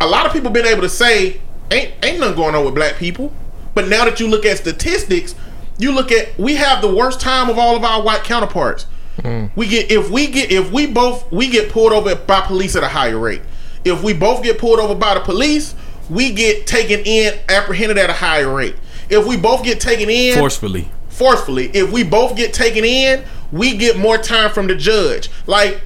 A 0.01 0.07
lot 0.07 0.25
of 0.25 0.33
people 0.33 0.49
being 0.49 0.65
able 0.65 0.81
to 0.81 0.89
say, 0.89 1.39
"Ain't 1.71 1.91
ain't 2.01 2.19
nothing 2.19 2.35
going 2.35 2.55
on 2.55 2.65
with 2.65 2.73
black 2.73 2.97
people," 2.97 3.31
but 3.75 3.87
now 3.87 4.05
that 4.05 4.19
you 4.19 4.27
look 4.27 4.45
at 4.45 4.57
statistics, 4.57 5.35
you 5.77 5.91
look 5.91 6.11
at 6.11 6.37
we 6.39 6.55
have 6.55 6.81
the 6.81 6.93
worst 6.93 7.21
time 7.21 7.49
of 7.49 7.59
all 7.59 7.75
of 7.75 7.83
our 7.83 8.01
white 8.01 8.23
counterparts. 8.23 8.87
Hmm. 9.21 9.45
We 9.55 9.67
get 9.67 9.91
if 9.91 10.09
we 10.09 10.27
get 10.27 10.51
if 10.51 10.71
we 10.71 10.87
both 10.87 11.31
we 11.31 11.47
get 11.47 11.71
pulled 11.71 11.93
over 11.93 12.15
by 12.15 12.41
police 12.41 12.75
at 12.75 12.83
a 12.83 12.87
higher 12.87 13.19
rate. 13.19 13.41
If 13.85 14.01
we 14.01 14.13
both 14.13 14.41
get 14.41 14.57
pulled 14.57 14.79
over 14.79 14.95
by 14.95 15.13
the 15.13 15.19
police, 15.19 15.75
we 16.09 16.31
get 16.31 16.67
taken 16.67 17.01
in 17.01 17.39
apprehended 17.49 17.97
at 17.97 18.09
a 18.09 18.13
higher 18.13 18.53
rate. 18.53 18.75
If 19.09 19.27
we 19.27 19.37
both 19.37 19.63
get 19.63 19.79
taken 19.79 20.09
in 20.09 20.37
Forcefully. 20.37 20.89
forcefully, 21.09 21.69
if 21.73 21.91
we 21.91 22.03
both 22.03 22.35
get 22.35 22.53
taken 22.53 22.83
in, 22.83 23.23
we 23.51 23.77
get 23.77 23.97
more 23.97 24.17
time 24.17 24.51
from 24.51 24.67
the 24.67 24.75
judge. 24.75 25.29
Like 25.45 25.81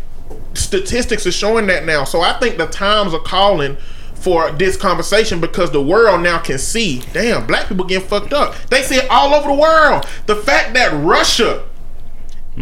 statistics 0.53 1.25
are 1.25 1.31
showing 1.31 1.67
that 1.67 1.85
now. 1.85 2.03
So 2.03 2.21
I 2.21 2.33
think 2.39 2.57
the 2.57 2.67
times 2.67 3.13
are 3.13 3.19
calling 3.19 3.77
for 4.15 4.51
this 4.51 4.75
conversation 4.77 5.39
because 5.39 5.71
the 5.71 5.81
world 5.81 6.21
now 6.21 6.39
can 6.39 6.57
see, 6.57 7.01
damn, 7.13 7.45
black 7.45 7.67
people 7.67 7.85
getting 7.85 8.07
fucked 8.07 8.33
up. 8.33 8.55
They 8.69 8.81
see 8.81 8.95
it 8.95 9.09
all 9.09 9.33
over 9.33 9.49
the 9.49 9.53
world. 9.53 10.05
The 10.25 10.35
fact 10.35 10.73
that 10.73 10.91
Russia 11.03 11.66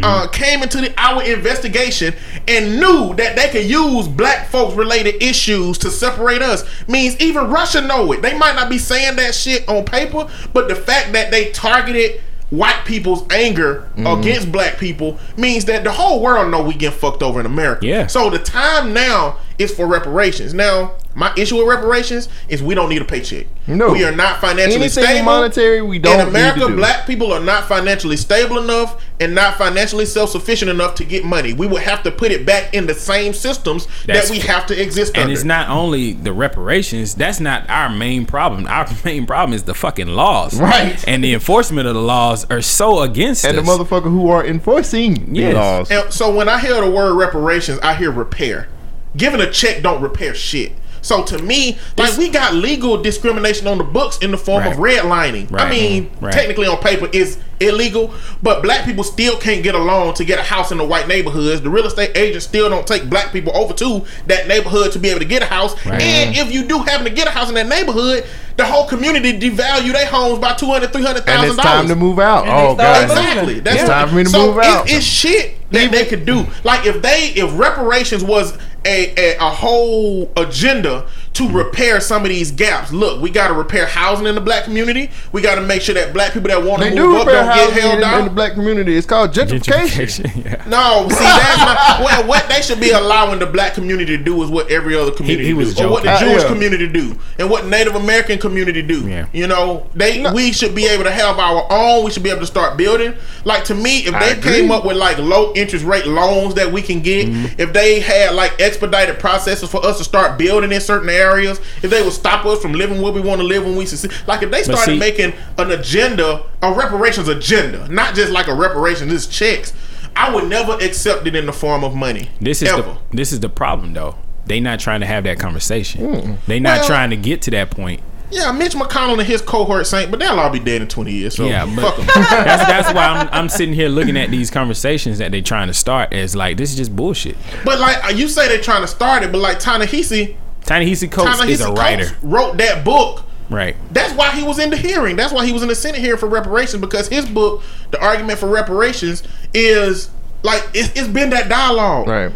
uh, 0.02 0.28
came 0.28 0.62
into 0.62 0.80
the, 0.80 0.94
our 1.00 1.22
investigation 1.22 2.14
and 2.48 2.78
knew 2.78 3.14
that 3.14 3.36
they 3.36 3.48
could 3.48 3.68
use 3.68 4.06
black 4.08 4.48
folks 4.48 4.74
related 4.74 5.22
issues 5.22 5.78
to 5.78 5.90
separate 5.90 6.42
us 6.42 6.64
means 6.88 7.18
even 7.20 7.50
Russia 7.50 7.80
know 7.80 8.12
it. 8.12 8.22
They 8.22 8.36
might 8.36 8.56
not 8.56 8.68
be 8.68 8.78
saying 8.78 9.16
that 9.16 9.34
shit 9.34 9.68
on 9.68 9.84
paper, 9.84 10.28
but 10.52 10.68
the 10.68 10.74
fact 10.74 11.12
that 11.12 11.30
they 11.30 11.50
targeted 11.50 12.20
white 12.50 12.84
people's 12.84 13.26
anger 13.30 13.88
against 13.96 14.52
black 14.52 14.78
people 14.78 15.18
means 15.36 15.64
that 15.64 15.82
the 15.82 15.92
whole 15.92 16.22
world 16.22 16.50
know 16.50 16.62
we 16.62 16.74
get 16.74 16.92
fucked 16.92 17.22
over 17.22 17.40
in 17.40 17.46
America. 17.46 17.84
Yeah. 17.86 18.06
So 18.06 18.30
the 18.30 18.38
time 18.38 18.92
now 18.92 19.38
is 19.58 19.74
for 19.74 19.86
reparations. 19.86 20.52
Now, 20.54 20.94
my 21.14 21.32
issue 21.36 21.56
with 21.56 21.66
reparations 21.66 22.28
is 22.48 22.62
we 22.62 22.74
don't 22.74 22.90
need 22.90 23.00
a 23.00 23.04
paycheck. 23.06 23.46
No. 23.66 23.92
We 23.92 24.04
are 24.04 24.12
not 24.12 24.38
financially 24.40 24.74
Anything 24.84 25.04
stable. 25.04 25.24
monetary, 25.24 25.80
we 25.80 25.98
don't 25.98 26.20
In 26.20 26.28
America, 26.28 26.58
need 26.60 26.64
to 26.66 26.70
do. 26.72 26.76
black 26.76 27.06
people 27.06 27.32
are 27.32 27.40
not 27.40 27.64
financially 27.64 28.18
stable 28.18 28.58
enough 28.58 29.02
and 29.18 29.34
not 29.34 29.54
financially 29.56 30.04
self-sufficient 30.04 30.70
enough 30.70 30.94
to 30.96 31.04
get 31.04 31.24
money. 31.24 31.54
We 31.54 31.66
would 31.66 31.82
have 31.82 32.02
to 32.02 32.10
put 32.10 32.32
it 32.32 32.44
back 32.44 32.74
in 32.74 32.86
the 32.86 32.92
same 32.92 33.32
systems 33.32 33.88
That's 34.04 34.28
that 34.28 34.30
we 34.30 34.40
have 34.40 34.66
to 34.66 34.80
exist 34.80 35.14
in. 35.14 35.22
And 35.22 35.24
under. 35.24 35.32
it's 35.34 35.44
not 35.44 35.70
only 35.70 36.12
the 36.12 36.34
reparations. 36.34 37.14
That's 37.14 37.40
not 37.40 37.68
our 37.70 37.88
main 37.88 38.26
problem. 38.26 38.66
Our 38.76 38.86
main 39.04 39.24
problem 39.26 39.54
is 39.54 39.62
the 39.62 39.74
fucking 39.74 40.08
laws. 40.08 40.60
Right. 40.60 41.02
And 41.08 41.24
the 41.24 41.32
enforcement 41.32 41.88
of 41.88 41.94
the 41.94 42.02
laws 42.02 42.44
are 42.50 42.60
so 42.60 43.00
against 43.00 43.44
and 43.46 43.56
the 43.56 43.62
motherfucker 43.62 44.10
who 44.10 44.28
are 44.28 44.44
enforcing 44.44 45.32
the 45.32 45.52
laws. 45.54 45.90
And 45.90 46.12
so 46.12 46.34
when 46.34 46.48
I 46.48 46.58
hear 46.60 46.78
the 46.78 46.90
word 46.90 47.14
reparations, 47.14 47.78
I 47.80 47.94
hear 47.94 48.10
repair. 48.10 48.68
Giving 49.16 49.40
a 49.40 49.50
check 49.50 49.82
don't 49.82 50.00
repair 50.02 50.34
shit. 50.34 50.72
So 51.02 51.22
to 51.22 51.38
me, 51.38 51.78
like 51.96 52.08
It's- 52.08 52.18
we 52.18 52.28
got 52.30 52.52
legal 52.54 52.96
discrimination 53.00 53.68
on 53.68 53.78
the 53.78 53.84
books 53.84 54.18
in 54.18 54.32
the 54.32 54.36
form 54.36 54.66
of 54.66 54.76
Right. 54.76 54.98
redlining. 54.98 55.46
I 55.56 55.70
mean, 55.70 56.10
Right. 56.20 56.32
technically 56.32 56.66
on 56.66 56.78
paper 56.78 57.08
is 57.12 57.36
illegal, 57.60 58.10
but 58.42 58.60
black 58.60 58.84
people 58.84 59.04
still 59.04 59.36
can't 59.36 59.62
get 59.62 59.76
a 59.76 59.78
loan 59.78 60.14
to 60.14 60.24
get 60.24 60.40
a 60.40 60.42
house 60.42 60.72
in 60.72 60.78
the 60.78 60.84
white 60.84 61.06
neighborhoods. 61.06 61.60
The 61.60 61.70
real 61.70 61.86
estate 61.86 62.10
agents 62.16 62.44
still 62.44 62.68
don't 62.68 62.86
take 62.88 63.08
black 63.08 63.32
people 63.32 63.56
over 63.56 63.72
to 63.74 64.02
that 64.26 64.48
neighborhood 64.48 64.90
to 64.92 64.98
be 64.98 65.08
able 65.10 65.20
to 65.20 65.24
get 65.26 65.42
a 65.42 65.46
house. 65.46 65.76
Right. 65.86 66.02
And 66.02 66.36
if 66.36 66.52
you 66.52 66.64
do 66.64 66.80
happen 66.80 67.04
to 67.04 67.10
get 67.10 67.28
a 67.28 67.30
house 67.30 67.48
in 67.50 67.54
that 67.54 67.68
neighborhood, 67.68 68.24
the 68.56 68.64
whole 68.64 68.86
community 68.86 69.32
devalue 69.38 69.92
their 69.92 70.06
homes 70.06 70.40
by 70.40 70.54
two 70.54 70.66
hundred, 70.66 70.92
three 70.92 71.04
hundred 71.04 71.18
And 71.18 71.26
thousand 71.26 71.40
dollars. 71.42 71.54
it's 71.54 71.62
dollars. 71.62 71.78
time 71.82 71.88
to 71.88 71.94
move 71.94 72.18
out. 72.18 72.44
And 72.48 72.52
Oh 72.52 72.74
god. 72.74 73.04
Exactly. 73.04 73.60
That's 73.60 73.76
It's 73.82 73.88
what- 73.88 73.94
time 73.94 74.08
for 74.08 74.14
me 74.16 74.24
to 74.24 74.30
so 74.30 74.46
move 74.48 74.58
it- 74.58 74.64
out. 74.64 74.90
It's 74.90 75.04
shit 75.06 75.56
that 75.70 75.92
they 75.92 76.04
could 76.04 76.26
do. 76.26 76.46
Like 76.64 76.84
if 76.84 77.00
they, 77.00 77.32
if 77.36 77.48
reparations 77.54 78.24
was 78.24 78.54
a, 78.86 79.14
a 79.16 79.36
a 79.38 79.50
whole 79.50 80.30
agenda 80.36 81.04
to 81.36 81.48
repair 81.50 82.00
some 82.00 82.22
of 82.22 82.28
these 82.28 82.50
gaps. 82.50 82.92
Look, 82.92 83.20
we 83.20 83.30
got 83.30 83.48
to 83.48 83.54
repair 83.54 83.86
housing 83.86 84.26
in 84.26 84.34
the 84.34 84.40
black 84.40 84.64
community. 84.64 85.10
We 85.32 85.42
got 85.42 85.56
to 85.56 85.60
make 85.60 85.82
sure 85.82 85.94
that 85.94 86.12
black 86.14 86.32
people 86.32 86.48
that 86.48 86.62
want 86.62 86.82
to 86.82 86.88
move 86.90 86.96
do 86.96 87.16
up 87.16 87.26
repair 87.26 87.44
don't 87.44 87.74
get 87.74 87.82
held 87.82 87.94
in, 87.94 88.00
down. 88.00 88.18
in 88.20 88.24
the 88.26 88.30
black 88.30 88.54
community. 88.54 88.96
It's 88.96 89.06
called 89.06 89.32
gentrification. 89.32 90.24
Gentrification. 90.24 90.44
yeah. 90.44 90.64
No, 90.68 91.08
see 91.10 91.24
that's 91.24 91.58
not 91.58 92.00
well, 92.00 92.26
what 92.26 92.48
they 92.48 92.62
should 92.62 92.80
be 92.80 92.90
allowing 92.90 93.38
the 93.38 93.46
black 93.46 93.74
community 93.74 94.16
to 94.16 94.22
do 94.22 94.42
is 94.42 94.50
what 94.50 94.70
every 94.70 94.94
other 94.96 95.10
community 95.12 95.46
he 95.46 95.54
was 95.54 95.74
do, 95.74 95.86
or 95.86 95.90
what 95.90 96.02
the 96.02 96.10
joking. 96.10 96.28
Uh, 96.28 96.30
Jewish 96.30 96.42
yeah. 96.42 96.48
community 96.48 96.88
do, 96.88 97.18
and 97.38 97.50
what 97.50 97.66
Native 97.66 97.94
American 97.96 98.38
community 98.38 98.82
do. 98.82 99.06
Yeah. 99.08 99.26
You 99.32 99.46
know, 99.46 99.88
they 99.94 100.30
we 100.32 100.52
should 100.52 100.74
be 100.74 100.86
able 100.86 101.04
to 101.04 101.10
have 101.10 101.38
our 101.38 101.66
own. 101.70 102.04
We 102.04 102.10
should 102.10 102.22
be 102.22 102.30
able 102.30 102.40
to 102.40 102.46
start 102.46 102.76
building. 102.76 103.14
Like 103.44 103.64
to 103.64 103.74
me, 103.74 104.00
if 104.06 104.14
I 104.14 104.20
they 104.20 104.38
agree. 104.38 104.52
came 104.52 104.70
up 104.70 104.84
with 104.84 104.96
like 104.96 105.18
low 105.18 105.52
interest 105.54 105.84
rate 105.84 106.06
loans 106.06 106.54
that 106.54 106.70
we 106.72 106.82
can 106.82 107.00
get, 107.00 107.16
Mm-hmm. 107.26 107.60
if 107.60 107.72
they 107.72 107.98
had 108.00 108.34
like 108.34 108.60
expedited 108.60 109.18
processes 109.18 109.70
for 109.70 109.84
us 109.84 109.96
to 109.98 110.04
start 110.04 110.38
building 110.38 110.70
in 110.70 110.80
certain 110.80 111.08
areas, 111.08 111.25
if 111.34 111.82
they 111.90 112.02
would 112.02 112.12
stop 112.12 112.44
us 112.46 112.60
from 112.60 112.72
living 112.72 113.00
where 113.02 113.12
we 113.12 113.20
want 113.20 113.40
to 113.40 113.46
live 113.46 113.64
when 113.64 113.76
we 113.76 113.86
succeed, 113.86 114.12
like 114.26 114.42
if 114.42 114.50
they 114.50 114.62
started 114.62 114.84
see- 114.92 114.98
making 114.98 115.32
an 115.58 115.70
agenda, 115.70 116.44
a 116.62 116.72
reparations 116.72 117.28
agenda, 117.28 117.88
not 117.88 118.14
just 118.14 118.32
like 118.32 118.48
a 118.48 118.54
reparations, 118.54 119.10
this 119.10 119.26
checks. 119.26 119.72
I 120.14 120.34
would 120.34 120.48
never 120.48 120.72
accept 120.74 121.26
it 121.26 121.36
in 121.36 121.44
the 121.46 121.52
form 121.52 121.84
of 121.84 121.94
money. 121.94 122.30
This 122.40 122.62
is 122.62 122.70
ever. 122.70 122.82
the 122.82 122.98
this 123.16 123.32
is 123.32 123.40
the 123.40 123.48
problem 123.50 123.92
though. 123.92 124.16
They 124.46 124.60
not 124.60 124.80
trying 124.80 125.00
to 125.00 125.06
have 125.06 125.24
that 125.24 125.38
conversation. 125.38 126.38
They 126.46 126.60
not 126.60 126.78
Well- 126.78 126.86
trying 126.88 127.10
to 127.10 127.16
get 127.16 127.42
to 127.42 127.50
that 127.50 127.70
point. 127.70 128.00
yeah, 128.30 128.50
Mitch 128.52 128.72
McConnell 128.72 129.18
and 129.18 129.22
his 129.22 129.40
cohort 129.42 129.86
saying, 129.86 130.10
but 130.10 130.18
they'll 130.20 130.38
all 130.40 130.50
be 130.50 130.58
dead 130.58 130.80
in 130.82 130.88
twenty 130.88 131.12
years. 131.12 131.36
So 131.36 131.44
Yeah, 131.46 131.66
fuck 131.76 131.96
but 131.98 132.06
that's 132.14 132.64
that's 132.66 132.94
why 132.94 133.06
I'm 133.08 133.28
I'm 133.30 133.48
sitting 133.50 133.74
here 133.74 133.88
looking 133.88 134.16
at 134.16 134.30
these 134.30 134.50
conversations 134.50 135.18
that 135.18 135.32
they're 135.32 135.42
trying 135.42 135.66
to 135.68 135.74
start 135.74 136.12
as 136.14 136.34
like 136.34 136.56
this 136.56 136.70
is 136.70 136.76
just 136.76 136.96
bullshit. 136.96 137.36
But 137.64 137.78
like 137.78 138.16
you 138.16 138.26
say, 138.28 138.48
they're 138.48 138.60
trying 138.62 138.80
to 138.82 138.88
start 138.88 139.22
it, 139.22 139.30
but 139.32 139.38
like 139.42 139.58
Ta-Nehisi, 139.58 140.34
Ta-Nehisi 140.66 141.10
Coates 141.10 141.42
is 141.44 141.60
a 141.60 141.64
Ta-Nehisi 141.66 141.76
writer, 141.78 142.16
wrote 142.22 142.56
that 142.58 142.84
book. 142.84 143.24
right? 143.50 143.76
That's 143.92 144.12
why 144.14 144.30
he 144.30 144.42
was 144.42 144.58
in 144.58 144.70
the 144.70 144.76
hearing. 144.76 145.16
That's 145.16 145.32
why 145.32 145.46
he 145.46 145.52
was 145.52 145.62
in 145.62 145.68
the 145.68 145.74
Senate 145.74 146.00
hearing 146.00 146.18
for 146.18 146.28
reparations 146.28 146.80
because 146.80 147.08
his 147.08 147.26
book, 147.26 147.62
the 147.92 148.00
argument 148.02 148.38
for 148.38 148.48
reparations, 148.48 149.22
is 149.54 150.10
like 150.42 150.62
it's, 150.74 150.88
it's 150.98 151.08
been 151.08 151.30
that 151.30 151.48
dialogue. 151.48 152.08
Right. 152.08 152.32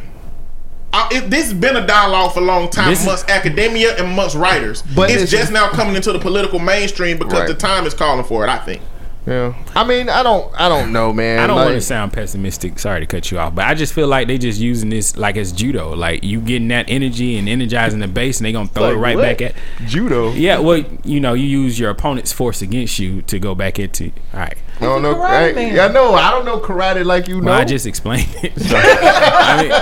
Uh, 0.93 1.09
it, 1.13 1.31
this 1.31 1.45
has 1.45 1.55
been 1.55 1.77
a 1.77 1.87
dialogue 1.87 2.33
for 2.35 2.41
a 2.41 2.45
long 2.45 2.69
time 2.69 2.91
This 2.91 3.01
is- 3.01 3.07
amongst 3.07 3.31
academia 3.31 3.93
and 3.93 4.07
amongst 4.13 4.35
writers. 4.37 4.83
But 4.83 5.11
it's 5.11 5.21
this 5.23 5.31
just 5.31 5.53
now 5.53 5.69
coming 5.69 5.95
into 5.95 6.13
the 6.13 6.19
political 6.19 6.59
mainstream 6.59 7.17
because 7.19 7.33
Right. 7.41 7.49
the 7.49 7.55
time 7.55 7.87
is 7.87 7.95
calling 7.95 8.25
for 8.25 8.45
it. 8.45 8.49
I 8.49 8.59
think. 8.59 8.83
Yeah. 9.27 9.55
I 9.75 9.85
mean, 9.85 10.09
I 10.09 10.23
don't. 10.23 10.51
I 10.59 10.69
don't 10.69 10.93
know, 10.93 11.13
man. 11.13 11.39
I 11.41 11.47
don't 11.47 11.57
Like, 11.57 11.67
want 11.67 11.77
to 11.77 11.81
sound 11.83 12.13
pessimistic. 12.13 12.79
Sorry 12.79 13.01
to 13.01 13.07
cut 13.07 13.31
you 13.31 13.39
off, 13.39 13.55
but 13.55 13.67
I 13.67 13.75
just 13.75 13.93
feel 13.93 14.09
like 14.09 14.29
they 14.29 14.39
just 14.39 14.59
using 14.59 14.89
this 14.89 15.17
like 15.17 15.37
as 15.37 15.53
judo. 15.53 15.95
Like 15.95 16.25
you 16.25 16.41
getting 16.41 16.69
that 16.69 16.87
energy 16.89 17.37
and 17.37 17.49
energizing 17.49 18.01
the 18.01 18.09
base, 18.09 18.39
and 18.39 18.47
they 18.47 18.53
gonna 18.53 18.69
throw 18.69 18.85
like, 18.89 18.95
it 18.95 18.99
right 18.99 19.17
what? 19.17 19.23
back 19.23 19.43
at. 19.43 19.55
judo. 19.87 20.33
Yeah, 20.33 20.59
well, 20.61 20.83
you 21.05 21.21
know, 21.21 21.35
you 21.35 21.45
use 21.47 21.79
your 21.79 21.91
opponent's 21.91 22.33
force 22.33 22.63
against 22.63 22.99
you 22.99 23.21
to 23.23 23.39
go 23.39 23.55
back 23.55 23.79
into. 23.79 24.11
All 24.33 24.41
right. 24.41 24.57
I 24.79 24.85
don't 24.85 25.03
know. 25.03 25.15
karate 25.15 25.51
I, 25.51 25.53
man. 25.53 25.75
yeah, 25.77 25.85
I 25.85 25.93
know. 25.93 26.15
I 26.15 26.31
don't 26.31 26.47
know 26.47 26.59
karate 26.59 27.05
like 27.05 27.29
you 27.29 27.43
know. 27.43 27.51
Well, 27.51 27.61
I 27.61 27.65
just 27.67 27.85
explained 27.87 28.35
it. 28.43 28.53
I 28.73 29.63
mean, 29.63 29.73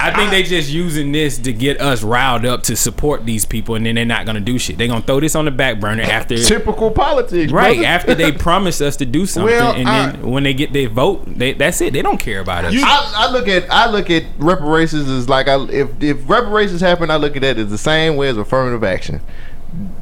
I 0.00 0.12
think 0.16 0.30
they 0.32 0.42
just 0.42 0.68
using 0.68 1.12
this 1.12 1.38
to 1.38 1.52
get 1.52 1.80
us 1.80 2.02
riled 2.02 2.44
up 2.44 2.64
to 2.64 2.74
support 2.74 3.24
these 3.24 3.44
people, 3.44 3.76
and 3.76 3.86
then 3.86 3.94
they're 3.94 4.04
not 4.04 4.26
gonna 4.26 4.40
do 4.40 4.58
shit. 4.58 4.76
They're 4.76 4.88
gonna 4.88 5.02
throw 5.02 5.20
this 5.20 5.36
on 5.36 5.44
the 5.44 5.52
back 5.52 5.78
burner 5.78 6.02
after, 6.02 6.36
typical 6.36 6.90
politics, 6.90 7.52
right 7.52 7.76
brother. 7.76 7.86
after 7.88 8.14
they 8.16 8.32
promise 8.40 8.79
us 8.80 8.96
to 8.96 9.06
do 9.06 9.26
something, 9.26 9.54
Well, 9.54 9.74
and 9.74 9.86
then 9.86 10.30
when 10.30 10.42
they 10.42 10.54
get 10.54 10.72
their 10.72 10.88
vote, 10.88 11.24
they, 11.26 11.52
that's 11.52 11.80
it. 11.80 11.92
They 11.92 12.02
don't 12.02 12.18
care 12.18 12.40
about 12.40 12.64
us. 12.64 12.72
You- 12.74 12.82
I, 12.84 13.12
I 13.28 13.32
look 13.32 13.48
at 13.48 13.70
I 13.70 13.90
look 13.90 14.10
at 14.10 14.24
reparations 14.38 15.08
as 15.08 15.28
like 15.28 15.48
I, 15.48 15.62
if 15.68 16.02
if 16.02 16.28
reparations 16.28 16.80
happen, 16.80 17.10
I 17.10 17.16
look 17.16 17.36
at 17.36 17.42
that 17.42 17.58
as 17.58 17.70
the 17.70 17.78
same 17.78 18.16
way 18.16 18.28
as 18.28 18.36
affirmative 18.36 18.82
action. 18.84 19.20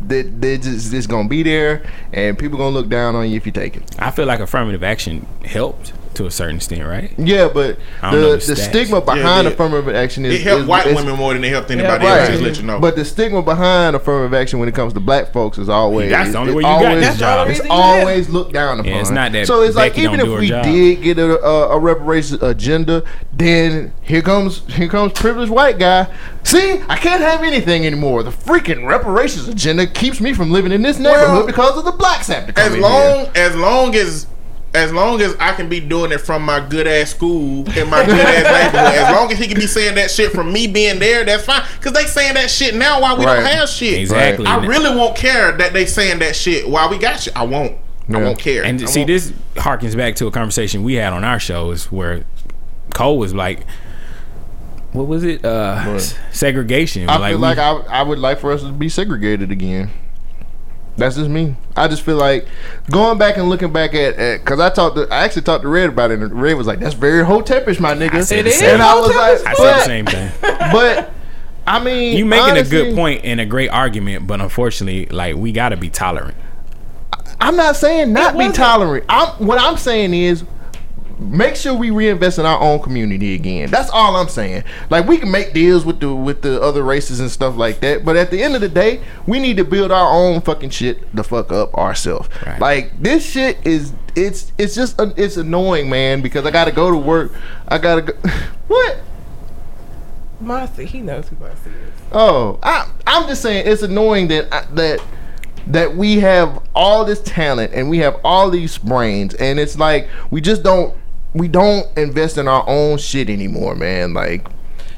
That 0.08 0.40
they 0.40 0.56
just 0.56 0.92
it's 0.94 1.06
gonna 1.06 1.28
be 1.28 1.42
there, 1.42 1.82
and 2.12 2.38
people 2.38 2.56
gonna 2.58 2.70
look 2.70 2.88
down 2.88 3.14
on 3.14 3.28
you 3.28 3.36
if 3.36 3.44
you 3.44 3.52
take 3.52 3.76
it. 3.76 3.82
I 3.98 4.10
feel 4.10 4.24
like 4.24 4.40
affirmative 4.40 4.82
action 4.82 5.26
helped 5.44 5.92
to 6.14 6.26
a 6.26 6.30
certain 6.30 6.56
extent, 6.56 6.84
right? 6.84 7.12
Yeah, 7.18 7.48
but 7.52 7.78
I 8.02 8.10
don't 8.10 8.20
know 8.20 8.30
the, 8.32 8.36
the 8.38 8.46
the 8.46 8.52
stats. 8.60 8.68
stigma 8.70 9.00
behind 9.00 9.46
it- 9.46 9.52
affirmative 9.52 9.94
action 9.94 10.24
is 10.24 10.34
It 10.34 10.40
helped 10.42 10.62
is- 10.62 10.66
white 10.68 10.86
is- 10.86 10.96
women 10.96 11.16
more 11.16 11.32
than 11.34 11.44
it 11.44 11.48
helped 11.50 11.70
anybody 11.70 12.04
Yeah, 12.04 12.10
else. 12.10 12.20
Right, 12.20 12.30
Just 12.30 12.42
let 12.42 12.56
you 12.56 12.62
know. 12.64 12.80
but 12.80 12.96
the 12.96 13.04
stigma 13.04 13.42
behind 13.42 13.94
affirmative 13.96 14.34
action 14.34 14.58
when 14.58 14.68
it 14.68 14.74
comes 14.74 14.92
to 14.94 15.00
black 15.00 15.32
folks 15.32 15.58
is 15.58 15.68
always 15.68 16.10
That's 16.10 16.32
the 16.32 16.38
only 16.38 16.52
way 16.54 16.62
you 16.62 16.68
got 16.68 16.84
always, 16.86 17.06
this 17.06 17.18
job. 17.18 17.48
It's 17.48 17.58
That's 17.58 17.68
the 17.68 17.74
only 17.74 17.84
reason 17.84 17.96
you 17.98 18.00
always 18.08 18.28
looked 18.30 18.52
down 18.52 18.80
upon. 18.80 18.92
it's 18.92 19.10
not 19.10 19.32
that 19.32 19.46
So 19.46 19.62
it's 19.62 19.76
like 19.76 19.98
even 19.98 20.20
if 20.20 20.26
we 20.28 20.48
job. 20.48 20.64
did 20.64 21.02
get 21.02 21.18
a, 21.18 21.40
a, 21.44 21.68
a 21.76 21.78
reparations 21.78 22.42
agenda, 22.42 23.04
then 23.32 23.92
here 24.02 24.22
comes 24.22 24.62
here 24.74 24.88
comes 24.88 25.12
privileged 25.12 25.50
white 25.52 25.78
guy. 25.78 26.06
See, 26.44 26.80
I 26.88 26.96
can't 26.96 27.20
have 27.20 27.42
anything 27.42 27.84
anymore. 27.86 28.22
The 28.22 28.30
freaking 28.30 28.86
reparations 28.88 29.48
agenda 29.48 29.86
keeps 29.86 30.20
me 30.20 30.32
from 30.32 30.50
living 30.50 30.72
in 30.72 30.82
this 30.82 30.98
neighborhood 30.98 31.28
Well, 31.36 31.46
because 31.46 31.76
of 31.76 31.84
the 31.84 31.92
blacks 31.92 32.26
have 32.28 32.46
to 32.46 32.52
come 32.52 32.66
as 32.68 32.74
in 32.74 32.80
long 32.80 33.18
here. 33.24 33.30
as 33.36 33.54
long 33.56 33.94
as 33.94 34.26
as 34.78 34.92
long 34.92 35.20
as 35.20 35.34
I 35.40 35.52
can 35.54 35.68
be 35.68 35.80
doing 35.80 36.12
it 36.12 36.18
from 36.20 36.42
my 36.42 36.66
good 36.66 36.86
ass 36.86 37.10
school 37.10 37.68
in 37.76 37.90
my 37.90 38.04
good 38.04 38.18
ass 38.18 38.44
neighborhood, 38.72 38.94
as 38.94 39.14
long 39.14 39.30
as 39.32 39.38
he 39.38 39.46
can 39.46 39.56
be 39.58 39.66
saying 39.66 39.94
that 39.96 40.10
shit 40.10 40.32
from 40.32 40.52
me 40.52 40.66
being 40.66 40.98
there, 40.98 41.24
that's 41.24 41.44
fine. 41.44 41.62
Cause 41.80 41.92
they 41.92 42.04
saying 42.04 42.34
that 42.34 42.50
shit 42.50 42.74
now 42.74 43.00
while 43.00 43.16
we 43.18 43.24
Right. 43.26 43.36
don't 43.40 43.44
have 43.52 43.68
shit. 43.68 43.98
Exactly. 43.98 44.46
I 44.46 44.64
really 44.64 44.94
won't 44.96 45.16
care 45.16 45.52
that 45.52 45.72
they 45.72 45.86
saying 45.86 46.20
that 46.20 46.34
shit 46.36 46.68
while 46.68 46.88
we 46.88 46.98
got 46.98 47.20
shit. 47.20 47.36
I 47.36 47.44
won't. 47.44 47.76
I 48.10 48.22
won't 48.22 48.38
care. 48.38 48.64
And 48.64 48.80
I 48.82 48.86
see, 48.86 49.00
won't- 49.00 49.08
this 49.08 49.32
harkens 49.56 49.94
back 49.96 50.14
to 50.16 50.26
a 50.26 50.30
conversation 50.30 50.82
we 50.82 50.94
had 50.94 51.12
on 51.12 51.24
our 51.24 51.38
shows 51.38 51.92
where 51.92 52.24
Cole 52.94 53.18
was 53.18 53.34
like, 53.34 53.66
"What 54.92 55.06
was 55.06 55.24
it? 55.24 55.44
Uh, 55.44 55.82
What? 55.84 56.18
segregation." 56.32 57.08
I 57.10 57.18
like, 57.18 57.30
feel 57.32 57.38
we- 57.38 57.42
like 57.42 57.58
I, 57.58 57.72
I 57.90 58.02
would 58.02 58.18
like 58.18 58.38
for 58.40 58.50
us 58.52 58.62
to 58.62 58.72
be 58.72 58.88
segregated 58.88 59.50
again. 59.50 59.90
That's 60.98 61.14
just 61.16 61.30
me. 61.30 61.54
I 61.76 61.86
just 61.86 62.02
feel 62.02 62.16
like 62.16 62.46
going 62.90 63.18
back 63.18 63.36
and 63.36 63.48
looking 63.48 63.72
back 63.72 63.94
at 63.94 64.16
because 64.40 64.58
I 64.58 64.68
talked 64.68 64.96
to 64.96 65.06
I 65.12 65.24
actually 65.24 65.42
talked 65.42 65.62
to 65.62 65.68
Red 65.68 65.90
about 65.90 66.10
it 66.10 66.18
and 66.20 66.32
Red 66.42 66.54
was 66.54 66.66
like, 66.66 66.80
"That's 66.80 66.94
very 66.94 67.24
hotepish, 67.24 67.78
my 67.78 67.94
nigga." 67.94 68.24
said 68.24 68.40
It 68.40 68.42
the 68.46 68.50
same- 68.50 68.74
and 68.74 68.82
I 68.82 68.98
was 68.98 69.08
like, 69.14 69.46
I 69.46 69.54
said 69.54 69.74
the 69.78 69.84
same 69.84 70.06
thing. 70.06 70.30
but 70.42 71.12
I 71.66 71.78
mean, 71.82 72.16
You 72.16 72.24
making 72.26 72.50
honestly, 72.50 72.80
a 72.80 72.84
good 72.86 72.96
point 72.96 73.24
and 73.24 73.40
a 73.40 73.46
great 73.46 73.68
argument, 73.68 74.26
but 74.26 74.40
unfortunately, 74.40 75.06
like 75.06 75.36
we 75.36 75.52
got 75.52 75.68
to 75.68 75.76
be 75.76 75.88
tolerant. 75.88 76.36
I'm 77.40 77.54
not 77.56 77.76
saying 77.76 78.12
not 78.12 78.36
be 78.36 78.50
tolerant. 78.50 79.04
I'm 79.08 79.28
what 79.46 79.60
I'm 79.60 79.76
saying 79.76 80.14
is 80.14 80.42
make 81.18 81.56
sure 81.56 81.74
we 81.74 81.90
reinvest 81.90 82.38
in 82.38 82.46
our 82.46 82.60
own 82.60 82.80
community 82.80 83.34
again. 83.34 83.70
That's 83.70 83.90
all 83.90 84.16
I'm 84.16 84.28
saying. 84.28 84.64
Like 84.90 85.06
we 85.06 85.18
can 85.18 85.30
make 85.30 85.52
deals 85.52 85.84
with 85.84 86.00
the 86.00 86.14
with 86.14 86.42
the 86.42 86.60
other 86.60 86.82
races 86.82 87.20
and 87.20 87.30
stuff 87.30 87.56
like 87.56 87.80
that, 87.80 88.04
but 88.04 88.16
at 88.16 88.30
the 88.30 88.42
end 88.42 88.54
of 88.54 88.60
the 88.60 88.68
day, 88.68 89.00
we 89.26 89.38
need 89.38 89.56
to 89.56 89.64
build 89.64 89.90
our 89.90 90.10
own 90.10 90.40
fucking 90.40 90.70
shit 90.70 91.14
the 91.14 91.24
fuck 91.24 91.52
up 91.52 91.74
ourselves. 91.74 92.28
Right. 92.46 92.60
Like 92.60 93.02
this 93.02 93.28
shit 93.28 93.58
is 93.66 93.92
it's 94.14 94.52
it's 94.58 94.74
just 94.74 95.00
uh, 95.00 95.12
it's 95.16 95.36
annoying, 95.36 95.90
man, 95.90 96.22
because 96.22 96.44
I 96.46 96.50
got 96.50 96.66
to 96.66 96.72
go 96.72 96.90
to 96.90 96.96
work. 96.96 97.32
I 97.68 97.78
got 97.78 97.96
to 97.96 98.12
go 98.12 98.30
What? 98.68 98.98
Mossy, 100.40 100.84
he 100.84 101.00
knows 101.00 101.28
who 101.28 101.36
Mossy 101.36 101.70
is. 101.70 101.92
Oh, 102.12 102.58
I, 102.62 102.88
I'm 103.06 103.26
just 103.26 103.42
saying 103.42 103.66
it's 103.66 103.82
annoying 103.82 104.28
that 104.28 104.52
I, 104.52 104.64
that 104.74 105.00
that 105.66 105.96
we 105.96 106.20
have 106.20 106.62
all 106.74 107.04
this 107.04 107.20
talent 107.22 107.74
and 107.74 107.90
we 107.90 107.98
have 107.98 108.18
all 108.24 108.50
these 108.50 108.78
brains, 108.78 109.34
and 109.34 109.58
it's 109.58 109.78
like 109.78 110.08
we 110.30 110.40
just 110.40 110.62
don't 110.62 110.96
we 111.34 111.48
don't 111.48 111.86
invest 111.96 112.38
in 112.38 112.48
our 112.48 112.64
own 112.68 112.98
shit 112.98 113.28
anymore, 113.30 113.74
man. 113.74 114.14
Like 114.14 114.46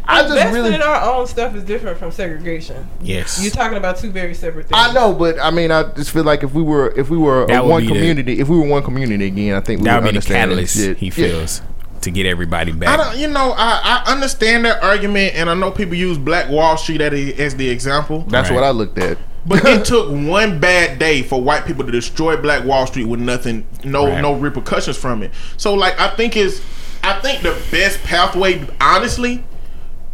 I 0.04 0.22
just 0.22 0.32
Investing 0.32 0.54
really 0.54 0.74
in 0.74 0.82
our 0.82 1.12
own 1.14 1.26
stuff 1.26 1.54
is 1.54 1.62
different 1.64 1.98
from 1.98 2.10
segregation. 2.10 2.88
Yes. 3.00 3.40
You're 3.42 3.52
talking 3.52 3.78
about 3.78 3.96
two 3.98 4.10
very 4.10 4.34
separate 4.34 4.66
things. 4.68 4.72
I 4.80 4.92
know, 4.92 5.12
but 5.12 5.38
I 5.38 5.50
mean, 5.50 5.70
I 5.70 5.84
just 5.92 6.10
feel 6.10 6.24
like 6.24 6.42
if 6.42 6.52
we 6.52 6.62
were 6.62 6.92
if 6.96 7.10
we 7.10 7.16
were 7.18 7.44
a 7.44 7.62
one 7.64 7.82
be 7.82 7.88
the- 7.88 7.94
community, 7.94 8.40
if 8.40 8.48
we 8.48 8.58
were 8.58 8.66
one 8.66 8.82
community 8.82 9.26
again, 9.26 9.54
I 9.54 9.60
think 9.60 9.80
we 9.80 9.84
that 9.86 9.96
would 10.02 10.04
would 10.06 10.14
be 10.14 10.18
the 10.18 10.18
understand 10.18 10.50
catalyst 10.50 10.76
this 10.76 10.84
shit. 10.84 10.96
he 10.98 11.06
Yeah. 11.06 11.12
feels 11.12 11.62
to 12.00 12.10
get 12.10 12.24
everybody 12.26 12.72
back, 12.72 12.88
I 12.88 12.96
back. 12.96 13.06
don't, 13.12 13.20
you 13.20 13.28
know, 13.28 13.52
I, 13.56 14.02
I 14.06 14.12
understand 14.12 14.64
that 14.64 14.82
argument, 14.82 15.34
and 15.34 15.50
I 15.50 15.54
know 15.54 15.70
people 15.70 15.94
use 15.96 16.16
Black 16.16 16.48
Wall 16.48 16.76
Street 16.78 17.02
as 17.02 17.12
the, 17.12 17.34
as 17.38 17.56
the 17.56 17.68
example. 17.68 18.24
That's 18.26 18.48
Right. 18.48 18.54
what 18.56 18.64
I 18.64 18.70
looked 18.70 18.96
at. 18.98 19.18
But 19.46 19.64
it 19.64 19.84
took 19.86 20.08
one 20.10 20.58
bad 20.60 20.98
day 20.98 21.22
for 21.22 21.40
white 21.40 21.64
people 21.66 21.84
to 21.84 21.90
destroy 21.92 22.36
Black 22.36 22.64
Wall 22.64 22.86
Street 22.86 23.06
with 23.06 23.20
nothing, 23.20 23.66
no 23.84 24.06
Right. 24.06 24.20
no 24.20 24.34
repercussions 24.34 24.96
from 24.96 25.22
it. 25.22 25.32
So 25.56 25.74
like 25.74 25.98
I 25.98 26.08
think 26.14 26.36
is 26.36 26.62
I 27.02 27.18
think 27.20 27.42
the 27.42 27.58
best 27.70 28.02
pathway, 28.02 28.66
honestly, 28.80 29.42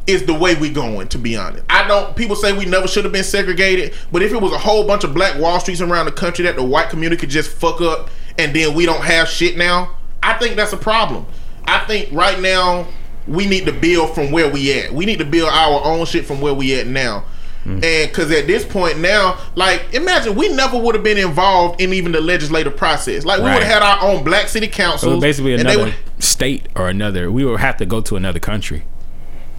is 0.06 0.24
the 0.24 0.34
way 0.34 0.54
we 0.54 0.70
going. 0.70 1.08
To 1.08 1.18
be 1.18 1.36
honest, 1.36 1.64
I 1.68 1.86
don't. 1.88 2.14
People 2.14 2.36
say 2.36 2.52
we 2.52 2.64
never 2.64 2.86
should 2.86 3.04
have 3.04 3.12
been 3.12 3.24
segregated, 3.24 3.92
but 4.12 4.22
if 4.22 4.32
it 4.32 4.40
was 4.40 4.52
a 4.52 4.58
whole 4.58 4.86
bunch 4.86 5.02
of 5.02 5.12
Black 5.12 5.38
Wall 5.40 5.58
Streets 5.58 5.80
around 5.80 6.06
the 6.06 6.12
country 6.12 6.44
that 6.44 6.54
the 6.56 6.62
white 6.62 6.88
community 6.90 7.18
could 7.18 7.30
just 7.30 7.50
fuck 7.50 7.80
up, 7.80 8.08
and 8.38 8.54
then 8.54 8.74
we 8.74 8.86
don't 8.86 9.02
have 9.02 9.28
shit 9.28 9.56
now, 9.56 9.96
I 10.22 10.34
think 10.34 10.54
that's 10.54 10.72
a 10.72 10.76
problem. 10.76 11.26
I 11.64 11.80
think 11.86 12.12
right 12.12 12.38
now 12.38 12.86
we 13.26 13.46
need 13.46 13.66
to 13.66 13.72
build 13.72 14.14
from 14.14 14.30
where 14.30 14.48
we 14.48 14.72
at. 14.80 14.92
We 14.92 15.04
need 15.06 15.18
to 15.18 15.24
build 15.24 15.48
our 15.50 15.84
own 15.84 16.06
shit 16.06 16.24
from 16.24 16.40
where 16.40 16.54
we 16.54 16.78
at 16.78 16.86
now. 16.86 17.24
Mm. 17.66 17.84
And 17.84 18.08
because 18.10 18.30
at 18.30 18.46
this 18.46 18.64
point 18.64 18.98
now, 19.00 19.38
like 19.56 19.92
imagine 19.92 20.36
we 20.36 20.48
never 20.48 20.78
would 20.78 20.94
have 20.94 21.02
been 21.02 21.18
involved 21.18 21.80
in 21.80 21.92
even 21.92 22.12
the 22.12 22.20
legislative 22.20 22.76
process. 22.76 23.24
Like 23.24 23.40
we 23.40 23.46
Right. 23.46 23.54
would 23.54 23.62
have 23.64 23.82
had 23.82 23.82
our 23.82 24.02
own 24.10 24.22
black 24.22 24.48
city 24.48 24.68
council. 24.68 24.98
so 24.98 25.06
councils. 25.08 25.22
basically 25.22 25.54
and 25.54 25.68
they 25.68 25.74
another 25.74 25.84
would- 25.90 26.22
state 26.24 26.66
or 26.76 26.88
another. 26.88 27.30
We 27.30 27.44
would 27.44 27.58
have 27.60 27.76
to 27.78 27.86
go 27.86 28.00
to 28.02 28.14
another 28.16 28.38
country. 28.38 28.84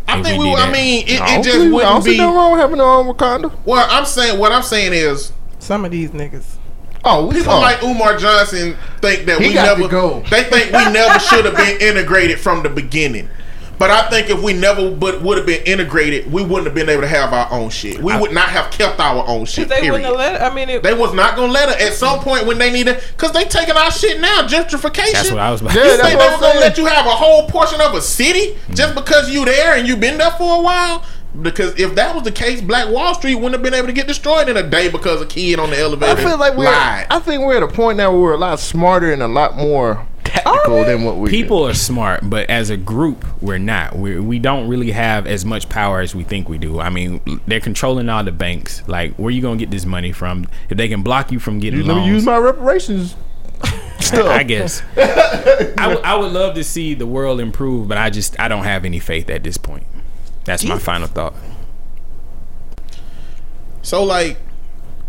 I 0.08 0.24
think 0.24 0.40
we 0.42 0.46
we. 0.50 0.56
I 0.56 0.72
mean, 0.72 1.06
it, 1.06 1.20
I 1.22 1.40
it 1.40 1.44
just 1.44 1.58
see- 1.58 1.68
I 1.68 1.70
wouldn't 1.70 1.82
don't 1.82 2.02
see 2.02 2.12
be. 2.12 2.18
nothing 2.18 2.36
wrong 2.36 2.52
with 2.54 2.62
having 2.62 2.80
our 2.80 3.00
own 3.00 3.08
Wakanda. 3.14 3.52
Well, 3.66 3.86
I'm 3.92 4.06
saying 4.06 4.40
what 4.40 4.54
I'm 4.54 4.64
saying 4.64 4.94
is 4.94 5.34
Some 5.60 5.84
of 5.84 5.92
these 5.92 6.12
niggas. 6.12 6.46
Oh, 7.04 7.28
we 7.28 7.36
people 7.36 7.54
oh. 7.54 7.60
like 7.60 7.84
Umar 7.84 8.16
Johnson 8.18 8.78
think 9.02 9.26
that 9.26 9.40
He 9.42 9.50
we 9.50 9.54
got 9.54 9.76
to 9.76 9.82
never. 9.82 9.92
go. 9.92 10.24
They 10.30 10.44
think 10.44 10.72
we 10.72 10.92
never 10.92 11.20
should 11.20 11.44
have 11.46 11.56
been 11.58 11.80
integrated 11.82 12.40
from 12.40 12.64
the 12.64 12.70
beginning. 12.70 13.28
But 13.80 13.92
I 13.92 14.10
think 14.10 14.30
if 14.32 14.42
we 14.42 14.54
never 14.54 14.90
but 14.90 15.22
would 15.22 15.38
have 15.38 15.46
been 15.46 15.64
integrated, 15.66 16.32
we 16.32 16.42
wouldn't 16.44 16.66
have 16.66 16.74
been 16.74 16.90
able 16.90 17.02
to 17.04 17.08
have 17.08 17.32
our 17.32 17.48
own 17.52 17.70
shit. 17.70 18.00
We 18.02 18.18
would 18.18 18.32
not 18.34 18.50
have 18.50 18.72
kept 18.72 19.00
our 19.00 19.24
own 19.28 19.46
shit. 19.46 19.70
They 19.70 19.82
Period. 19.82 19.92
wouldn't 19.92 20.06
have 20.08 20.16
let 20.18 20.36
it. 20.36 20.42
I 20.42 20.54
mean, 20.54 20.70
it, 20.70 20.82
They 20.84 20.94
was 20.96 21.14
not 21.14 21.36
gonna 21.36 21.52
let 21.52 21.70
her 21.70 21.76
at 21.86 21.94
some 21.94 22.20
point 22.20 22.48
when 22.48 22.58
they 22.58 22.72
needed, 22.72 23.00
cause 23.18 23.32
they 23.34 23.44
taking 23.46 23.76
our 23.76 23.92
shit 23.92 24.20
now. 24.20 24.48
Gentrification. 24.48 25.14
That's 25.14 25.30
what 25.32 25.40
I 25.40 25.52
was 25.52 25.62
about 25.62 25.76
Yeah, 25.76 25.84
to 25.84 25.88
You 25.90 25.96
say. 25.98 26.02
think 26.04 26.20
they 26.20 26.26
I'm 26.28 26.34
were 26.34 26.40
gonna 26.40 26.60
let 26.60 26.78
you 26.78 26.86
have 26.88 27.06
a 27.06 27.10
whole 27.12 27.48
portion 27.50 27.80
of 27.82 27.94
a 27.94 28.02
city 28.02 28.58
just 28.74 28.96
because 28.96 29.30
you 29.30 29.46
there 29.46 29.76
and 29.76 29.88
you 29.88 29.96
been 29.96 30.18
there 30.18 30.32
for 30.32 30.60
a 30.60 30.62
while? 30.62 31.04
Because 31.40 31.80
if 31.80 31.94
that 31.96 32.16
was 32.16 32.24
the 32.24 32.32
case, 32.32 32.62
Black 32.62 32.90
Wall 32.90 33.14
Street 33.14 33.36
wouldn't 33.36 33.54
have 33.54 33.62
been 33.62 33.76
able 33.76 33.86
to 33.86 33.94
get 33.94 34.08
destroyed 34.08 34.50
in 34.50 34.58
a 34.58 34.64
day 34.68 34.90
because 34.90 35.22
a 35.22 35.26
kid 35.28 35.60
on 35.60 35.70
the 35.70 35.78
elevator. 35.78 36.14
I 36.20 36.24
feel 36.24 36.38
like 36.40 36.58
we're. 36.58 36.66
lied. 36.66 37.06
I 37.12 37.20
think 37.20 37.44
we're 37.44 37.58
at 37.58 37.62
a 37.64 37.68
point 37.68 37.98
now 37.98 38.10
where 38.12 38.20
we're 38.22 38.34
a 38.34 38.38
lot 38.38 38.60
smarter 38.60 39.12
and 39.14 39.22
a 39.22 39.28
lot 39.28 39.56
more 39.56 40.07
tactical 40.44 40.84
than 40.86 41.04
what 41.04 41.18
we. 41.18 41.30
People 41.30 41.66
are 41.68 41.74
smart, 41.74 42.22
but 42.24 42.50
as 42.50 42.70
a 42.70 42.78
group, 42.78 43.26
we're 43.42 43.58
not. 43.58 43.96
We 43.98 44.20
we 44.20 44.40
don't 44.40 44.68
really 44.68 44.92
have 44.92 45.28
as 45.28 45.46
much 45.46 45.70
power 45.70 46.00
as 46.02 46.14
we 46.16 46.24
think 46.24 46.50
we 46.50 46.58
do. 46.58 46.80
I 46.80 46.90
mean, 46.90 47.22
they're 47.48 47.60
controlling 47.60 48.10
all 48.10 48.24
the 48.24 48.32
banks. 48.32 48.84
Like, 48.88 49.16
where 49.16 49.32
you 49.32 49.42
gonna 49.42 49.58
get 49.58 49.72
this 49.72 49.86
money 49.86 50.12
from? 50.12 50.48
If 50.70 50.78
they 50.78 50.88
can 50.88 51.04
block 51.04 51.32
you 51.32 51.40
from 51.40 51.60
getting 51.60 51.86
Let 51.86 51.98
me 51.98 52.08
use 52.08 52.26
my 52.26 52.38
reparations. 52.38 53.16
Stuff. 54.00 54.28
I 54.28 54.44
guess. 54.44 54.84
I 54.96 55.88
would- 55.88 56.04
I 56.04 56.16
would 56.16 56.32
love 56.32 56.54
to 56.56 56.64
see 56.64 56.94
the 56.94 57.08
world 57.08 57.40
improve, 57.40 57.88
but 57.88 57.98
I 57.98 58.10
just 58.12 58.40
I 58.40 58.48
don't 58.48 58.64
have 58.64 58.86
any 58.86 59.00
faith 59.00 59.30
at 59.30 59.44
this 59.44 59.58
point. 59.58 59.86
That's 60.46 60.64
my 60.64 60.78
final 60.78 61.08
thought. 61.08 61.34
So 63.82 64.04
like 64.04 64.38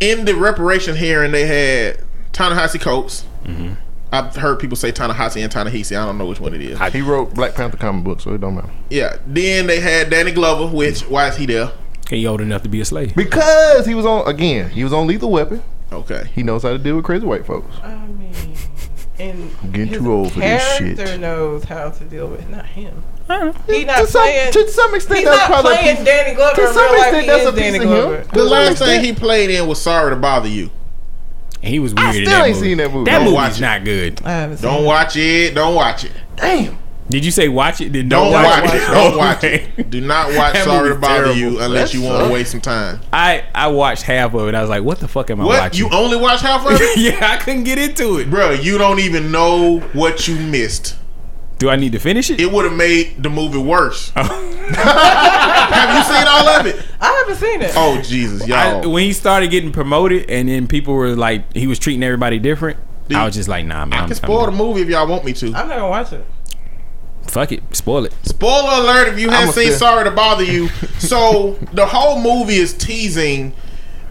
in 0.01 0.25
the 0.25 0.35
reparation 0.35 0.97
hearing, 0.97 1.33
they 1.33 1.47
had 1.47 2.01
Ta-Nehisi 2.33 2.81
Coates. 2.81 3.25
Mm-hmm. 3.45 3.75
I've 4.11 4.35
heard 4.37 4.59
people 4.59 4.77
say 4.77 4.91
Ta-Nehisi 4.91 5.43
and 5.43 5.53
Ta-Nehisi. 5.53 6.01
I 6.01 6.07
don't 6.07 6.17
know 6.19 6.27
which 6.27 6.41
one 6.41 6.55
it 6.55 6.63
is. 6.63 6.81
Uh, 6.81 6.91
he 6.91 7.03
wrote 7.03 7.35
Black 7.35 7.55
Panther 7.55 7.77
comic 7.77 8.05
book, 8.05 8.21
so 8.21 8.33
it 8.35 8.41
don't 8.41 8.55
matter. 8.55 8.71
yeah. 8.91 9.17
Then 9.27 9.67
they 9.67 9.81
had 9.81 10.09
Danny 10.11 10.33
Glover, 10.33 10.75
which 10.75 11.03
why 11.03 11.29
is 11.29 11.37
he 11.37 11.47
there? 11.47 11.73
He 12.09 12.27
old 12.27 12.41
enough 12.41 12.63
to 12.63 12.69
be 12.71 12.81
a 12.81 12.85
slave. 12.87 13.15
Because 13.15 13.85
he 13.85 13.95
was 13.95 14.07
on 14.07 14.27
again. 14.27 14.71
He 14.71 14.83
was 14.83 14.93
on 14.95 15.07
Lethal 15.07 15.31
Weapon. 15.31 15.63
Okay. 15.93 16.31
He 16.35 16.43
knows 16.43 16.63
how 16.63 16.71
to 16.71 16.79
deal 16.79 16.97
with 16.97 17.05
crazy 17.05 17.27
white 17.27 17.45
folks. 17.47 17.77
I 17.83 17.97
mean, 18.07 18.33
and 19.19 19.51
I'm 19.63 19.71
getting 19.73 19.89
his 19.89 19.99
too 19.99 20.13
old 20.13 20.33
for 20.33 20.41
this 20.41 20.77
shit. 20.79 20.97
Character 20.97 21.19
knows 21.19 21.65
how 21.65 21.91
to 21.91 22.05
deal 22.05 22.29
with 22.29 22.49
not 22.49 22.65
him. 22.67 23.03
I 23.29 23.53
He 23.67 23.85
not 23.85 23.99
to 23.99 24.07
some, 24.07 24.23
playing. 24.23 24.53
to 24.53 24.71
some 24.71 24.95
extent, 24.95 25.19
he's 25.19 25.29
that's 25.29 25.39
not 25.39 25.51
probably 25.51 25.75
a 25.75 25.79
playing 25.81 26.05
Danny 26.05 26.35
Glover 26.35 26.55
to 26.57 26.73
some 26.73 26.95
extent, 26.95 27.27
that's 27.27 27.47
a 27.47 27.53
piece 27.53 27.61
Danny 27.61 27.77
of 27.79 27.83
Glover. 27.85 28.21
him. 28.23 28.29
The 28.33 28.45
last 28.45 28.79
thing 28.79 29.05
he 29.05 29.13
played 29.13 29.51
in 29.51 29.67
was 29.69 29.83
Sorry 29.83 30.11
to 30.11 30.17
Bother 30.17 30.49
You. 30.49 30.71
And 31.63 31.73
he 31.73 31.79
was 31.81 31.93
I 31.97 32.05
weird. 32.13 32.17
in 32.17 32.23
still 32.27 32.39
that 32.39 32.47
ain't 32.47 32.57
movie. 32.57 32.69
seen 32.69 32.77
that 32.79 32.93
movie. 32.93 33.05
That 33.11 33.17
Don't 33.19 33.25
movie's 33.25 33.35
watch 33.37 33.59
it. 33.59 33.61
not 33.61 33.85
good. 33.85 34.23
I 34.25 34.31
haven't 34.31 34.57
seen 34.59 34.71
Don't 34.71 34.83
it. 34.83 34.87
watch 34.87 35.17
it. 35.17 35.55
Don't 35.55 35.75
watch 35.75 36.05
it. 36.05 36.13
Damn. 36.37 36.79
Did 37.11 37.25
you 37.25 37.31
say 37.31 37.49
watch 37.49 37.81
it? 37.81 37.91
Then 37.95 38.09
Don't, 38.11 38.31
don't, 38.31 38.43
watch, 38.45 38.65
watch, 38.65 38.75
it. 38.75 38.87
Don't 38.93 39.17
watch 39.17 39.45
it. 39.45 39.91
Do 39.91 40.01
not 40.03 40.27
watch 40.35 40.53
That 40.53 40.65
Sorry 40.65 40.91
to 40.91 40.95
movie's 40.95 41.01
Bother 41.09 41.23
terrible. 41.25 41.35
You 41.41 41.61
unless 41.61 41.93
That 41.93 41.99
you 41.99 42.05
want 42.05 42.27
to 42.27 42.31
waste 42.33 42.51
some 42.51 42.61
time. 42.61 43.01
I 43.15 43.45
I 43.55 43.69
watched 43.69 44.03
half 44.03 44.35
of 44.35 44.47
it. 44.47 44.55
I 44.55 44.61
was 44.61 44.69
like, 44.69 44.83
what 44.85 45.01
the 45.01 45.09
fuck 45.09 45.31
am 45.31 45.41
I 45.41 45.45
What? 45.47 45.59
watching? 45.59 45.87
You 45.87 45.91
only 45.97 46.19
watch 46.19 46.43
half 46.43 46.67
of 46.67 46.73
it? 46.79 46.99
yeah, 46.99 47.31
I 47.33 47.39
couldn't 47.39 47.65
get 47.65 47.79
into 47.79 48.19
it. 48.19 48.29
Bro, 48.29 48.51
you 48.53 48.77
don't 48.77 48.99
even 49.01 49.33
know 49.33 49.79
what 49.95 50.29
you 50.29 50.37
missed. 50.37 50.97
Do 51.59 51.69
I 51.71 51.77
need 51.77 51.93
to 51.93 51.99
finish 51.99 52.31
it? 52.31 52.41
It 52.41 52.51
would 52.53 52.65
have 52.65 52.77
made 52.77 53.23
the 53.23 53.29
movie 53.31 53.59
worse. 53.59 54.13
Oh. 54.17 54.23
Have 54.69 55.97
you 55.97 56.15
seen 56.15 56.27
all 56.29 56.49
of 56.49 56.67
it? 56.67 56.85
I 57.01 57.13
haven't 57.13 57.37
seen 57.37 57.63
it. 57.63 57.73
Oh 57.77 58.01
Jesus, 58.03 58.47
y'all! 58.47 58.91
when 58.91 59.03
he 59.05 59.13
started 59.13 59.51
getting 59.51 59.73
promoted, 59.73 60.29
and 60.31 60.49
then 60.49 60.67
people 60.69 60.95
were 60.95 61.17
like, 61.17 61.53
he 61.55 61.67
was 61.67 61.79
treating 61.79 62.03
everybody 62.03 62.39
different. 62.39 62.79
Dude, 63.09 63.17
I 63.19 63.25
was 63.25 63.35
just 63.35 63.49
like, 63.49 63.65
nah, 63.65 63.85
man. 63.87 63.95
I 63.95 63.97
I'm- 64.01 64.09
can 64.09 64.17
spoil 64.17 64.41
the 64.47 64.53
I'm- 64.53 64.57
movie 64.57 64.83
if 64.83 64.89
y'all 64.89 65.07
want 65.07 65.25
me 65.25 65.33
to. 65.35 65.47
I'm 65.49 65.69
not 65.69 65.79
gonna 65.79 65.89
watch 65.89 66.13
it. 66.13 66.25
Fuck 67.23 67.53
it, 67.53 67.63
spoil 67.77 68.05
it. 68.07 68.15
Spoiler 68.23 68.83
alert 68.83 69.09
if 69.09 69.19
you 69.19 69.29
haven't 69.31 69.53
seen 69.55 69.71
say- 69.71 69.77
Sorry 69.77 70.05
to 70.05 70.11
Bother 70.11 70.45
You. 70.45 70.69
So 70.99 71.53
the 71.73 71.87
whole 71.87 72.21
movie 72.21 72.57
is 72.57 72.75
teasing 72.75 73.55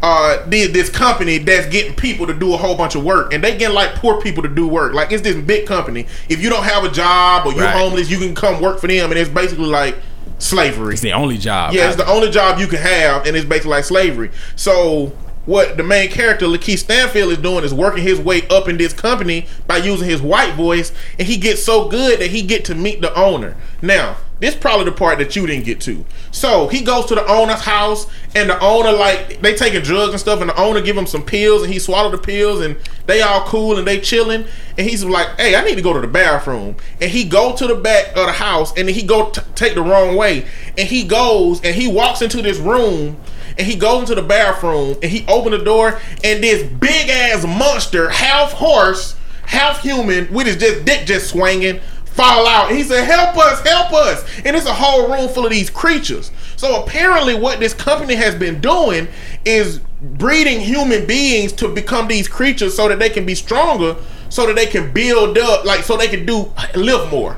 uh 0.04 0.46
the, 0.48 0.68
this 0.68 0.90
company 0.90 1.40
that's 1.40 1.68
getting 1.68 1.96
people 1.96 2.28
to 2.28 2.34
do 2.34 2.54
a 2.54 2.58
whole 2.58 2.76
bunch 2.76 2.94
of 2.96 3.04
work 3.04 3.34
and 3.34 3.44
they 3.44 3.58
get 3.58 3.72
like 3.72 3.96
poor 3.96 4.22
people 4.22 4.44
to 4.44 4.50
do 4.50 4.68
work. 4.68 4.94
Like 4.94 5.12
it's 5.12 5.24
this 5.24 5.36
big 5.36 5.66
company. 5.66 6.06
If 6.30 6.42
you 6.42 6.50
don't 6.50 6.64
have 6.64 6.84
a 6.84 6.90
job 6.92 7.48
or 7.48 7.54
you're 7.54 7.64
Right. 7.64 7.76
homeless, 7.76 8.10
you 8.10 8.18
can 8.20 8.36
come 8.36 8.62
work 8.62 8.80
for 8.80 8.88
them 8.88 9.10
and 9.10 9.20
it's 9.20 9.30
basically 9.30 9.66
like 9.66 9.96
slavery. 10.40 10.94
It's 10.94 11.02
the 11.02 11.14
only 11.14 11.38
job. 11.38 11.74
Yeah, 11.74 11.88
it's 11.88 11.96
the 11.96 12.08
only 12.08 12.30
job 12.30 12.60
you 12.60 12.68
can 12.68 12.80
have, 12.80 13.26
and 13.26 13.36
it's 13.36 13.46
basically 13.46 13.72
like 13.72 13.86
slavery. 13.86 14.30
So, 14.56 15.14
what 15.46 15.78
the 15.78 15.84
main 15.84 16.10
character, 16.10 16.46
Lakeith 16.46 16.80
Stanfield, 16.80 17.32
is 17.32 17.38
doing 17.40 17.64
is 17.64 17.74
working 17.74 18.04
his 18.04 18.20
way 18.20 18.48
up 18.50 18.68
in 18.68 18.78
this 18.78 18.94
company 18.94 19.48
by 19.66 19.78
using 19.78 20.08
his 20.08 20.22
white 20.22 20.54
voice, 20.54 20.92
and 21.18 21.28
he 21.28 21.38
gets 21.38 21.64
so 21.64 21.88
good 21.88 22.20
that 22.20 22.30
he 22.32 22.42
get 22.44 22.66
to 22.66 22.76
meet 22.76 23.02
the 23.02 23.14
owner. 23.16 23.56
Now, 23.82 24.18
this 24.40 24.56
probably 24.56 24.86
the 24.86 24.92
part 24.92 25.18
that 25.20 25.36
you 25.36 25.48
didn't 25.48 25.66
get 25.66 25.82
to. 25.82 26.06
So 26.32 26.68
he 26.68 26.82
goes 26.82 27.06
to 27.08 27.16
the 27.16 27.26
owner's 27.28 27.62
house, 27.62 28.08
and 28.36 28.50
the 28.50 28.60
owner 28.60 28.92
like 28.92 29.42
they 29.42 29.56
taking 29.56 29.82
drugs 29.82 30.12
and 30.12 30.20
stuff, 30.20 30.42
and 30.42 30.50
the 30.50 30.60
owner 30.60 30.82
give 30.82 30.98
him 30.98 31.08
some 31.08 31.24
pills, 31.24 31.64
and 31.64 31.74
he 31.74 31.80
swallow 31.80 32.12
the 32.12 32.18
pills, 32.18 32.62
and 32.62 32.78
they 33.06 33.22
all 33.22 33.46
cool 33.46 33.78
and 33.78 33.88
they 33.88 34.00
chilling, 34.00 34.46
and 34.78 34.90
he's 34.90 35.04
like, 35.04 35.28
"Hey, 35.40 35.56
I 35.56 35.64
need 35.64 35.76
to 35.76 35.82
go 35.82 35.94
to 35.94 36.02
the 36.02 36.08
bathroom," 36.08 36.76
and 37.02 37.10
he 37.10 37.24
go 37.24 37.56
to 37.56 37.68
the 37.68 37.76
back 37.76 38.10
of 38.10 38.28
the 38.28 38.34
house, 38.34 38.74
and 38.78 38.90
he 38.90 39.02
go 39.02 39.30
t- 39.30 39.42
take 39.56 39.76
the 39.76 39.82
wrong 39.82 40.16
way, 40.16 40.46
and 40.78 40.88
he 40.88 41.04
goes 41.04 41.62
and 41.64 41.76
he 41.76 41.88
walks 41.88 42.22
into 42.22 42.42
this 42.42 42.58
room. 42.58 43.18
And 43.58 43.66
he 43.66 43.76
goes 43.76 44.02
into 44.02 44.14
the 44.14 44.22
bathroom 44.22 44.98
and 45.02 45.12
he 45.12 45.26
open 45.28 45.52
the 45.52 45.58
door 45.58 46.00
and 46.24 46.44
this 46.44 46.62
big 46.62 47.10
ass 47.10 47.44
monster, 47.44 48.08
half 48.08 48.52
horse, 48.52 49.16
half 49.48 49.82
human, 49.82 50.32
with 50.32 50.46
his 50.46 50.58
just 50.58 50.86
dick 50.86 51.08
just 51.08 51.30
swinging, 51.30 51.80
fall 52.18 52.48
out. 52.48 52.72
He 52.72 52.84
said, 52.84 53.06
"Help 53.06 53.38
us, 53.38 53.62
help 53.62 53.94
us!" 53.94 54.26
And 54.44 54.56
it's 54.56 54.66
a 54.66 54.74
whole 54.74 55.08
room 55.08 55.30
full 55.30 55.46
of 55.46 55.52
these 55.52 55.70
creatures. 55.70 56.32
So 56.58 56.84
apparently, 56.84 57.36
what 57.36 57.60
this 57.60 57.74
company 57.74 58.16
has 58.16 58.36
been 58.36 58.60
doing 58.60 59.08
is 59.46 59.80
breeding 60.02 60.60
human 60.60 61.06
beings 61.06 61.54
to 61.54 61.68
become 61.68 62.08
these 62.08 62.28
creatures 62.28 62.76
so 62.76 62.88
that 62.90 63.00
they 63.00 63.10
can 63.10 63.26
be 63.26 63.36
stronger, 63.36 63.96
so 64.30 64.46
that 64.48 64.56
they 64.56 64.66
can 64.66 64.92
build 64.92 65.38
up, 65.38 65.64
like 65.64 65.84
so 65.84 65.96
they 65.96 66.08
can 66.08 66.26
do 66.26 66.52
live 66.76 67.10
more 67.12 67.38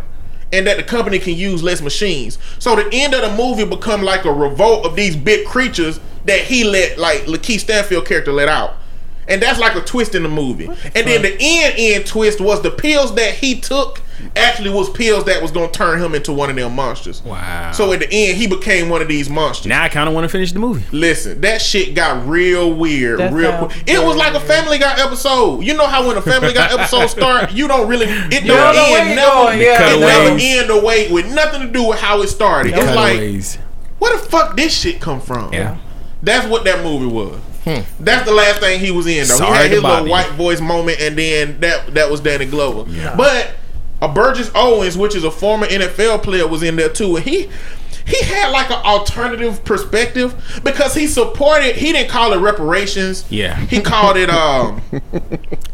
and 0.51 0.65
that 0.65 0.77
the 0.77 0.83
company 0.83 1.19
can 1.19 1.35
use 1.35 1.61
less 1.61 1.81
machines. 1.81 2.37
So 2.57 2.75
the 2.75 2.89
end 2.91 3.13
of 3.13 3.21
the 3.21 3.35
movie 3.35 3.65
become 3.65 4.01
like 4.01 4.25
a 4.25 4.33
revolt 4.33 4.85
of 4.85 4.95
these 4.95 5.15
big 5.15 5.45
creatures 5.45 5.99
that 6.25 6.41
he 6.41 6.63
let, 6.63 6.97
like 6.97 7.25
Lakeith 7.25 7.59
Stanfield 7.59 8.05
character 8.05 8.31
let 8.33 8.49
out. 8.49 8.75
And 9.27 9.41
that's 9.41 9.59
like 9.59 9.75
a 9.75 9.81
twist 9.81 10.15
in 10.15 10.23
the 10.23 10.29
movie. 10.29 10.65
And 10.65 11.07
then 11.07 11.21
the 11.21 11.37
end 11.39 11.75
end 11.77 12.05
twist 12.07 12.41
was 12.41 12.63
the 12.63 12.71
pills 12.71 13.13
that 13.15 13.35
he 13.35 13.59
took 13.59 14.01
actually 14.35 14.69
was 14.69 14.89
pills 14.89 15.23
that 15.25 15.41
was 15.41 15.51
gonna 15.51 15.71
turn 15.71 16.01
him 16.01 16.13
into 16.13 16.33
one 16.33 16.49
of 16.49 16.55
them 16.55 16.75
monsters. 16.75 17.23
Wow. 17.23 17.71
So 17.71 17.93
at 17.93 17.99
the 17.99 18.11
end 18.11 18.37
he 18.37 18.47
became 18.47 18.89
one 18.89 19.01
of 19.01 19.07
these 19.07 19.29
monsters. 19.29 19.67
now 19.67 19.83
I 19.83 19.89
kind 19.89 20.09
of 20.09 20.15
want 20.15 20.25
to 20.25 20.29
finish 20.29 20.51
the 20.51 20.59
movie. 20.59 20.83
Listen, 20.91 21.39
that 21.41 21.61
shit 21.61 21.95
got 21.95 22.27
real 22.27 22.73
weird, 22.73 23.19
That 23.19 23.31
real 23.31 23.51
sounds 23.51 23.73
quick. 23.73 23.89
It 23.89 24.03
was 24.03 24.17
like 24.17 24.33
a. 24.33 24.49
Family 24.49 24.79
Guy 24.79 24.99
episode. 25.05 25.63
You 25.63 25.75
know 25.75 25.85
how 25.85 26.07
when 26.07 26.17
a 26.17 26.21
Family 26.23 26.53
Guy 26.53 26.73
episode 26.73 27.07
start, 27.07 27.51
you 27.51 27.67
don't 27.67 27.87
really 27.87 28.07
it 28.07 28.45
don't 28.45 28.73
don't 28.73 28.99
end 28.99 29.15
never, 29.15 29.63
yeah. 29.63 29.93
it 29.93 29.99
never 29.99 30.37
end 30.39 30.69
the 30.69 30.83
way 30.83 31.11
with 31.11 31.31
nothing 31.31 31.61
to 31.61 31.67
do 31.71 31.87
with 31.87 31.99
how 31.99 32.21
it 32.21 32.27
started. 32.29 32.73
It's 32.73 32.95
like 32.95 33.13
Cutaways. 33.13 33.55
where 33.99 34.17
the 34.17 34.23
fuck 34.23 34.57
this 34.57 34.75
shit 34.75 34.99
come 34.99 35.21
from? 35.21 35.53
yeah. 35.53 35.77
That's 36.23 36.47
what 36.47 36.65
that 36.65 36.83
movie 36.83 37.05
was. 37.05 37.39
Hmm. 37.63 37.81
That's 38.03 38.27
the 38.27 38.33
last 38.33 38.59
thing 38.59 38.79
he 38.79 38.91
was 38.91 39.05
in 39.05 39.27
though. 39.27 39.35
Sorry 39.35 39.51
he 39.51 39.63
had 39.63 39.71
his 39.71 39.83
little 39.83 40.09
white 40.09 40.31
voice 40.31 40.59
moment, 40.59 40.99
and 40.99 41.17
then 41.17 41.59
that 41.59 41.93
that 41.93 42.09
was 42.09 42.21
Danny 42.21 42.45
Glover. 42.45 42.89
Yeah. 42.91 43.15
But 43.15 43.53
a 44.01 44.07
Burgess 44.07 44.49
Owens, 44.55 44.97
which 44.97 45.15
is 45.15 45.23
a 45.23 45.31
former 45.31 45.67
NFL 45.67 46.23
player, 46.23 46.47
was 46.47 46.63
in 46.63 46.75
there 46.75 46.89
too, 46.89 47.15
and 47.17 47.25
he. 47.25 47.49
He 48.05 48.23
had 48.23 48.49
like 48.49 48.71
an 48.71 48.83
alternative 48.83 49.63
perspective 49.63 50.61
because 50.63 50.95
he 50.95 51.05
supported. 51.05 51.75
He 51.75 51.91
didn't 51.91 52.09
call 52.09 52.33
it 52.33 52.37
reparations. 52.37 53.23
Yeah. 53.29 53.55
he 53.55 53.81
called 53.81 54.17
it. 54.17 54.31
Um, 54.31 54.81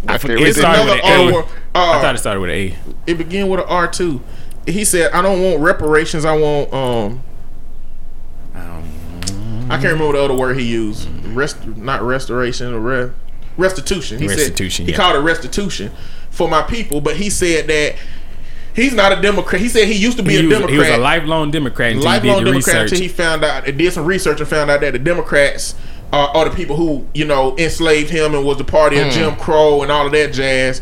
I 0.05 0.15
Okay, 0.15 0.17
forget- 0.17 0.39
it 0.41 0.55
started 0.55 0.83
with 0.83 1.05
an 1.05 1.33
R. 1.33 1.41
A. 1.41 1.45
Uh, 1.45 1.45
I 1.73 2.01
thought 2.01 2.15
it 2.15 2.17
started 2.17 2.41
with 2.41 2.49
an 2.49 2.55
A. 2.57 2.75
it 3.07 3.17
began 3.17 3.47
with 3.47 3.61
an 3.61 3.67
R 3.69 3.87
two. 3.89 4.21
He 4.67 4.83
said, 4.83 5.13
"I 5.13 5.21
don't 5.21 5.41
want 5.41 5.61
reparations. 5.61 6.25
I 6.25 6.35
want 6.37 6.73
um." 6.73 7.23
I 8.53 9.77
can't 9.77 9.93
remember 9.93 10.13
the 10.13 10.23
other 10.23 10.33
word 10.35 10.57
he 10.57 10.65
used. 10.65 11.07
Rest, 11.27 11.65
not 11.65 12.01
restoration 12.03 12.73
or 12.73 12.79
re, 12.79 13.11
restitution. 13.57 14.19
He 14.19 14.27
Restitution, 14.27 14.85
Said, 14.85 14.91
he 14.91 14.95
called 14.95 15.15
it 15.15 15.19
restitution 15.19 15.91
for 16.35 16.47
my 16.49 16.61
people, 16.61 17.01
but 17.01 17.15
he 17.15 17.29
said 17.29 17.67
that 17.67 17.95
he's 18.75 18.93
not 18.93 19.17
a 19.17 19.21
Democrat. 19.21 19.61
He 19.61 19.69
said 19.69 19.87
he 19.87 19.93
used 19.95 20.17
to 20.17 20.23
be 20.23 20.33
He 20.33 20.39
a 20.39 20.43
was, 20.43 20.49
Democrat. 20.49 20.71
he 20.73 20.77
was 20.79 20.89
a 20.89 20.97
lifelong 20.97 21.49
Democrat 21.51 21.91
until 21.93 22.05
lifelong 22.05 22.39
he 22.39 22.43
did 22.43 22.51
Democrat 22.51 22.75
research. 22.75 22.91
until 22.91 22.99
he 23.03 23.07
found 23.07 23.43
out, 23.43 23.67
and 23.67 23.77
did 23.77 23.93
some 23.93 24.05
research 24.05 24.39
and 24.39 24.49
found 24.49 24.69
out 24.69 24.81
that 24.81 24.91
the 24.93 24.99
Democrats 24.99 25.75
uh, 26.13 26.27
are 26.33 26.47
the 26.49 26.55
people 26.55 26.75
who, 26.75 27.05
you 27.13 27.25
know, 27.25 27.55
enslaved 27.57 28.09
him 28.09 28.35
and 28.35 28.45
was 28.45 28.57
the 28.57 28.63
party 28.63 28.97
Hmm. 28.99 29.07
of 29.07 29.13
Jim 29.13 29.35
Crow 29.37 29.81
and 29.81 29.91
all 29.91 30.05
of 30.05 30.11
that 30.11 30.33
jazz. 30.33 30.81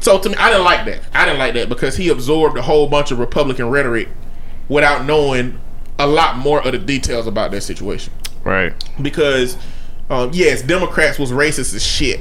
So 0.00 0.18
to 0.18 0.28
me, 0.28 0.34
I 0.36 0.50
didn't 0.50 0.64
like 0.64 0.84
that. 0.86 1.00
I 1.14 1.24
didn't 1.24 1.38
like 1.38 1.54
that 1.54 1.68
because 1.68 1.96
he 1.96 2.08
absorbed 2.08 2.56
a 2.58 2.62
whole 2.62 2.86
bunch 2.88 3.10
of 3.10 3.18
Republican 3.18 3.70
rhetoric 3.70 4.08
without 4.68 5.04
knowing 5.06 5.58
a 5.98 6.06
lot 6.06 6.36
more 6.38 6.60
of 6.66 6.72
the 6.72 6.78
details 6.78 7.26
about 7.26 7.50
that 7.52 7.62
situation 7.62 8.12
Right. 8.42 8.72
because 9.00 9.56
um, 10.10 10.30
yes, 10.34 10.60
Democrats 10.60 11.18
was 11.18 11.30
racist 11.30 11.74
as 11.74 11.84
shit. 11.86 12.20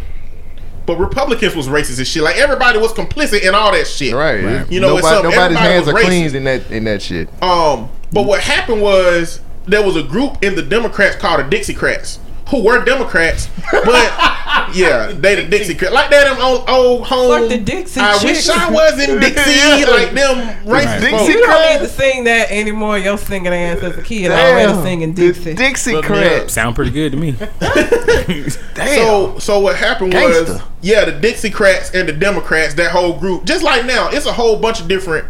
But 0.85 0.97
Republicans 0.97 1.55
was 1.55 1.67
racist 1.67 1.97
and 1.99 2.07
shit. 2.07 2.23
Like 2.23 2.35
everybody 2.37 2.77
was 2.77 2.91
complicit 2.93 3.43
in 3.43 3.55
all 3.55 3.71
that 3.71 3.87
shit. 3.87 4.13
Right. 4.13 4.69
You 4.69 4.79
know, 4.81 4.95
Nobody, 4.97 5.07
something- 5.07 5.29
nobody's 5.31 5.57
everybody 5.57 5.73
hands 5.73 5.87
are 5.87 5.93
racist. 5.93 6.03
clean 6.05 6.35
in 6.35 6.43
that 6.43 6.71
in 6.71 6.83
that 6.85 7.01
shit. 7.01 7.29
Um, 7.43 7.89
but 8.11 8.23
what 8.23 8.41
happened 8.41 8.81
was 8.81 9.39
there 9.65 9.81
was 9.81 9.95
a 9.95 10.03
group 10.03 10.43
in 10.43 10.55
the 10.55 10.61
Democrats 10.61 11.15
called 11.15 11.39
the 11.49 11.57
Dixiecrats 11.57 12.17
who 12.53 12.63
were 12.63 12.85
Democrats, 12.85 13.49
but 13.71 13.83
yeah, 14.75 15.11
they 15.11 15.43
the 15.43 15.57
Dixiecrats. 15.57 15.91
Like 15.91 16.11
that 16.11 16.25
them 16.25 16.37
old, 16.39 16.69
old 16.69 17.07
home. 17.07 17.29
Like 17.29 17.49
the 17.49 17.57
Dixie 17.57 17.99
I 17.99 18.19
Chicks. 18.19 18.47
wish 18.47 18.49
I 18.49 18.69
was 18.69 18.99
in 18.99 19.19
Dixie. 19.19 19.85
like 19.91 20.11
them 20.11 20.63
racist 20.63 20.99
Dixie 20.99 21.17
folks. 21.17 21.29
You 21.29 21.41
don't 21.41 21.73
need 21.73 21.87
to 21.87 21.91
sing 21.91 22.23
that 22.25 22.51
anymore. 22.51 22.99
Your 22.99 23.17
singing 23.17 23.51
ass 23.51 23.79
as 23.79 23.97
a 23.97 24.03
kid 24.03 24.27
Damn. 24.27 24.67
already 24.67 24.83
singing 24.83 25.13
Dixie. 25.13 25.55
Dixie 25.55 25.93
Look. 25.95 26.49
Sound 26.51 26.75
pretty 26.75 26.91
good 26.91 27.13
to 27.13 27.17
me. 27.17 27.31
Damn. 28.75 28.95
So, 28.95 29.39
so 29.39 29.59
what 29.59 29.75
happened 29.75 30.13
was, 30.13 30.61
yeah, 30.81 31.05
the 31.05 31.27
Dixiecrats 31.27 31.99
and 31.99 32.07
the 32.07 32.13
Democrats, 32.13 32.75
that 32.75 32.91
whole 32.91 33.17
group, 33.19 33.45
just 33.45 33.63
like 33.63 33.83
now, 33.85 34.09
it's 34.11 34.27
a 34.27 34.33
whole 34.33 34.59
bunch 34.59 34.79
of 34.79 34.87
different 34.87 35.27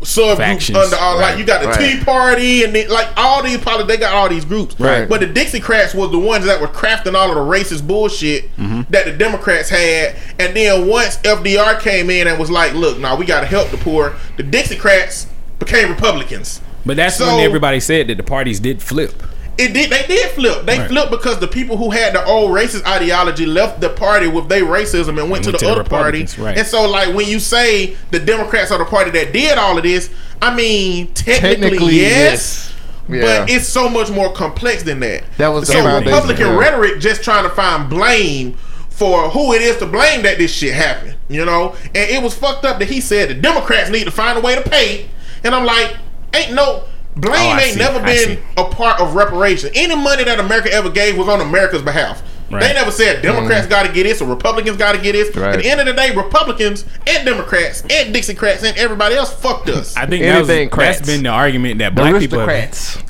subgroups 0.00 0.36
Factions, 0.36 0.76
under 0.78 0.96
all. 0.96 1.16
Like 1.18 1.38
you 1.38 1.44
got 1.44 1.62
the 1.62 1.68
right. 1.68 1.98
Tea 1.98 2.04
Party 2.04 2.64
and 2.64 2.74
then, 2.74 2.88
like 2.88 3.08
all 3.16 3.42
these 3.42 3.58
politics, 3.58 3.88
they 3.88 3.96
got 3.96 4.14
all 4.14 4.28
these 4.28 4.44
groups. 4.44 4.78
Right. 4.78 5.08
But 5.08 5.20
the 5.20 5.26
Dixiecrats 5.26 5.94
was 5.94 6.10
the 6.10 6.18
ones 6.18 6.44
that 6.44 6.60
were 6.60 6.68
crafting 6.68 7.14
all 7.14 7.28
of 7.30 7.34
the 7.34 7.40
racist 7.40 7.86
bullshit 7.86 8.44
Mm-hmm. 8.56 8.82
that 8.90 9.06
the 9.06 9.12
Democrats 9.12 9.68
had. 9.68 10.16
And 10.38 10.54
then 10.56 10.86
once 10.86 11.16
FDR 11.18 11.80
came 11.80 12.10
in 12.10 12.28
and 12.28 12.38
was 12.38 12.50
like, 12.50 12.74
"Look, 12.74 12.98
now 12.98 13.16
we 13.16 13.24
got 13.26 13.40
to 13.40 13.46
help 13.46 13.70
the 13.70 13.78
poor," 13.78 14.14
the 14.36 14.42
Dixiecrats 14.42 15.26
became 15.58 15.88
Republicans. 15.90 16.60
But 16.84 16.96
that's 16.96 17.16
So- 17.16 17.26
when 17.36 17.44
everybody 17.44 17.80
said 17.80 18.08
that 18.08 18.16
the 18.16 18.22
parties 18.22 18.60
did 18.60 18.82
flip. 18.82 19.22
It 19.58 19.72
did. 19.72 19.90
They 19.90 20.06
did 20.06 20.30
flip. 20.32 20.66
They 20.66 20.78
Right. 20.78 20.88
flipped 20.88 21.10
because 21.10 21.38
the 21.38 21.48
people 21.48 21.76
who 21.76 21.90
had 21.90 22.14
the 22.14 22.24
old 22.24 22.50
racist 22.50 22.86
ideology 22.86 23.46
left 23.46 23.80
the 23.80 23.88
party 23.88 24.26
with 24.26 24.48
their 24.48 24.64
racism 24.64 25.18
and 25.20 25.30
went 25.30 25.44
to 25.44 25.52
the 25.52 25.58
to 25.58 25.64
the 25.64 25.70
other 25.70 25.84
party. 25.84 26.20
Republicans, 26.20 26.38
right. 26.38 26.58
And 26.58 26.66
so, 26.66 26.88
like 26.88 27.14
when 27.14 27.26
you 27.26 27.38
say 27.40 27.96
the 28.10 28.18
Democrats 28.18 28.70
are 28.70 28.78
the 28.78 28.84
party 28.84 29.10
that 29.12 29.32
did 29.32 29.56
all 29.56 29.76
of 29.78 29.82
this, 29.84 30.10
I 30.42 30.54
mean 30.54 31.08
technically, 31.14 31.60
Technically, 31.70 32.00
yes. 32.00 32.72
yes. 33.08 33.22
But 33.46 33.50
it's 33.50 33.66
so 33.68 33.88
much 33.88 34.10
more 34.10 34.32
complex 34.32 34.82
than 34.82 35.00
that. 35.00 35.24
That 35.38 35.48
was 35.48 35.68
the 35.68 35.74
so 35.74 35.96
Republican 35.98 36.48
yeah. 36.48 36.56
rhetoric 36.58 36.98
just 37.00 37.22
trying 37.22 37.44
to 37.44 37.50
find 37.50 37.88
blame 37.88 38.56
for 38.90 39.30
who 39.30 39.52
it 39.52 39.62
is 39.62 39.76
to 39.78 39.86
blame 39.86 40.22
that 40.22 40.38
this 40.38 40.50
shit 40.52 40.74
happened. 40.74 41.14
You 41.28 41.44
know, 41.44 41.74
and 41.94 42.10
it 42.10 42.22
was 42.22 42.34
fucked 42.34 42.64
up 42.64 42.78
that 42.80 42.88
he 42.88 43.00
said 43.00 43.30
the 43.30 43.34
Democrats 43.34 43.90
need 43.90 44.04
to 44.04 44.10
find 44.10 44.36
a 44.38 44.40
way 44.40 44.54
to 44.54 44.62
pay. 44.62 45.08
And 45.44 45.54
I'm 45.54 45.64
like, 45.64 45.96
ain't 46.34 46.52
no 46.52 46.84
blame 47.16 47.34
Oh, 47.34 47.58
ain't 47.60 47.72
see, 47.74 47.78
never 47.78 47.98
I 48.00 48.04
been 48.04 48.36
see. 48.36 48.42
a 48.56 48.64
part 48.64 49.00
of 49.00 49.14
reparation. 49.14 49.70
Any 49.74 49.96
money 49.96 50.24
that 50.24 50.38
America 50.38 50.72
ever 50.72 50.90
gave 50.90 51.16
was 51.16 51.28
on 51.28 51.40
America's 51.40 51.82
behalf. 51.82 52.22
Right. 52.48 52.60
They 52.62 52.74
never 52.74 52.92
said 52.92 53.22
Democrats 53.22 53.66
got 53.66 53.86
to 53.86 53.92
get 53.92 54.04
this 54.04 54.22
or 54.22 54.28
Republicans 54.28 54.76
got 54.76 54.92
to 54.94 55.00
get 55.00 55.12
this. 55.12 55.30
Mm. 55.34 55.42
Right. 55.42 55.54
At 55.56 55.62
the 55.62 55.68
end 55.68 55.80
of 55.80 55.86
the 55.86 55.94
day, 55.94 56.14
Republicans 56.14 56.84
and 57.06 57.24
Democrats 57.26 57.80
and 57.90 58.14
Dixiecrats 58.14 58.62
and 58.62 58.76
everybody 58.78 59.16
else 59.16 59.34
fucked 59.34 59.68
us. 59.68 59.96
I 59.96 60.06
think 60.06 60.22
that 60.22 60.38
was, 60.38 60.48
Anything 60.48 60.68
that's 60.68 60.98
crats. 60.98 61.06
been 61.06 61.24
the 61.24 61.30
argument 61.30 61.78
that 61.80 61.94
The 61.96 62.00
black 62.02 62.20
people 62.20 62.38
have, 62.38 62.48
aristocrats. 62.48 63.02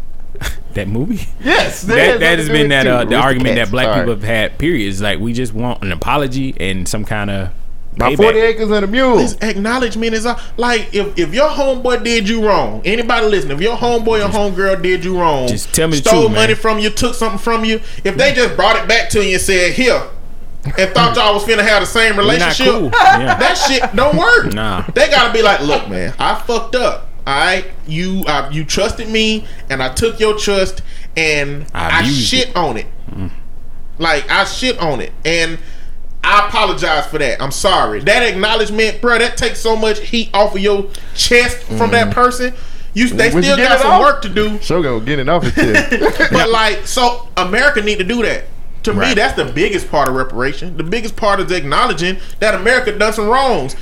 that 0.75 0.89
movie. 0.89 1.27
Yes, 1.45 1.83
That, 1.87 2.21
that 2.21 2.39
has 2.39 2.49
been 2.49 2.69
that 2.71 2.87
uh, 2.87 3.05
the 3.05 3.17
argument 3.17 3.57
that 3.57 3.71
black 3.71 3.89
All 3.89 3.95
people 3.97 4.15
right. 4.15 4.23
have 4.23 4.29
had. 4.53 4.59
Period. 4.59 4.89
Is 4.89 5.03
like 5.03 5.19
we 5.19 5.35
just 5.35 5.53
want 5.53 5.83
an 5.83 5.93
apology 5.93 6.55
and 6.59 6.89
some 6.89 7.05
kind 7.05 7.29
of 7.31 7.51
My 7.99 8.11
payback. 8.11 8.17
forty 8.17 8.39
acres 8.41 8.71
and 8.71 8.85
a 8.85 8.89
mule. 8.89 9.17
This 9.17 9.37
acknowledgement 9.41 10.15
is 10.15 10.27
uh, 10.27 10.39
like 10.57 10.95
if, 10.95 11.19
if 11.19 11.33
your 11.33 11.49
homeboy 11.49 12.05
did 12.05 12.29
you 12.29 12.47
wrong, 12.47 12.83
anybody 12.85 13.27
listen, 13.27 13.51
if 13.51 13.61
your 13.61 13.77
homeboy 13.77 14.25
or 14.25 14.29
homegirl 14.31 14.83
did 14.83 15.05
you 15.05 15.19
wrong, 15.19 15.49
just 15.49 15.75
tell 15.75 15.89
me 15.89 15.99
the 15.99 16.09
stole 16.09 16.25
truth, 16.27 16.33
money 16.35 16.53
man. 16.53 16.57
from 16.57 16.79
you, 16.79 16.91
took 16.91 17.15
something 17.15 17.39
from 17.39 17.65
you, 17.65 17.81
if 18.05 18.17
they 18.17 18.35
just 18.35 18.55
brought 18.57 18.77
it 18.77 18.87
back 18.87 19.09
to 19.11 19.25
you 19.25 19.33
and 19.35 19.41
said 19.41 19.73
here, 19.73 20.03
and 20.77 20.91
thought 20.91 21.17
y'all 21.17 21.33
was 21.35 21.45
finna 21.45 21.63
have 21.67 21.81
the 21.81 21.87
same 21.87 22.17
relationship, 22.19 22.67
cool. 22.67 22.91
Yeah. 22.93 23.39
that 23.39 23.55
shit 23.55 23.97
don't 23.97 24.17
work. 24.17 24.53
Nah. 24.53 24.83
they 24.95 25.09
gotta 25.09 25.33
be 25.33 25.41
like, 25.43 25.61
look, 25.61 25.89
man, 25.89 26.15
I 26.19 26.35
fucked 26.35 26.75
up. 26.75 27.09
All 27.27 27.35
right, 27.35 27.65
you 27.89 28.25
uh, 28.29 28.49
you 28.53 28.65
trusted 28.65 29.09
me, 29.09 29.47
and 29.71 29.83
I 29.83 29.93
took 29.95 30.21
your 30.21 30.37
trust, 30.39 30.83
and 31.17 31.67
I 31.75 32.01
I, 32.01 32.03
shit 32.05 32.51
it. 32.51 32.57
on 32.57 32.77
it. 32.77 32.87
Like 33.99 34.31
I 34.31 34.45
shit 34.45 34.79
on 34.79 35.01
it, 35.01 35.13
and 35.25 35.59
I 36.27 36.49
apologize 36.49 37.07
for 37.07 37.19
that. 37.19 37.41
I'm 37.41 37.53
sorry. 37.53 38.01
That 38.01 38.23
acknowledgement, 38.23 39.01
bro, 39.01 39.19
that 39.19 39.37
takes 39.37 39.61
so 39.61 39.77
much 39.77 40.01
heat 40.01 40.31
off 40.35 40.55
of 40.55 40.61
your 40.61 40.91
chest 41.15 41.59
from 41.63 41.93
that 41.93 42.09
mm-hmm. 42.09 42.13
person. 42.13 42.55
You 42.95 43.09
they 43.11 43.29
still 43.29 43.57
get 43.57 43.69
got 43.69 43.81
some 43.81 43.91
off? 43.93 44.01
work 44.01 44.23
to 44.23 44.29
do, 44.29 44.59
So 44.61 44.83
gonna 44.83 45.05
get 45.05 45.19
it 45.19 45.29
off 45.29 45.45
his 45.45 45.55
chest. 45.55 46.31
but 46.33 46.51
like, 46.51 46.87
so 46.87 47.29
America 47.37 47.83
need 47.83 47.99
to 47.99 48.05
do 48.05 48.23
that. 48.23 48.45
To 48.85 48.95
me, 48.95 49.15
that's 49.15 49.35
the 49.35 49.45
biggest 49.45 49.91
part 49.91 50.09
of 50.09 50.15
reparation. 50.15 50.77
The 50.77 50.85
biggest 50.85 51.17
part 51.17 51.41
is 51.41 51.51
acknowledging 51.51 52.19
that 52.39 52.55
America 52.55 52.97
done 52.97 53.13
some 53.13 53.29
wrongs. 53.29 53.75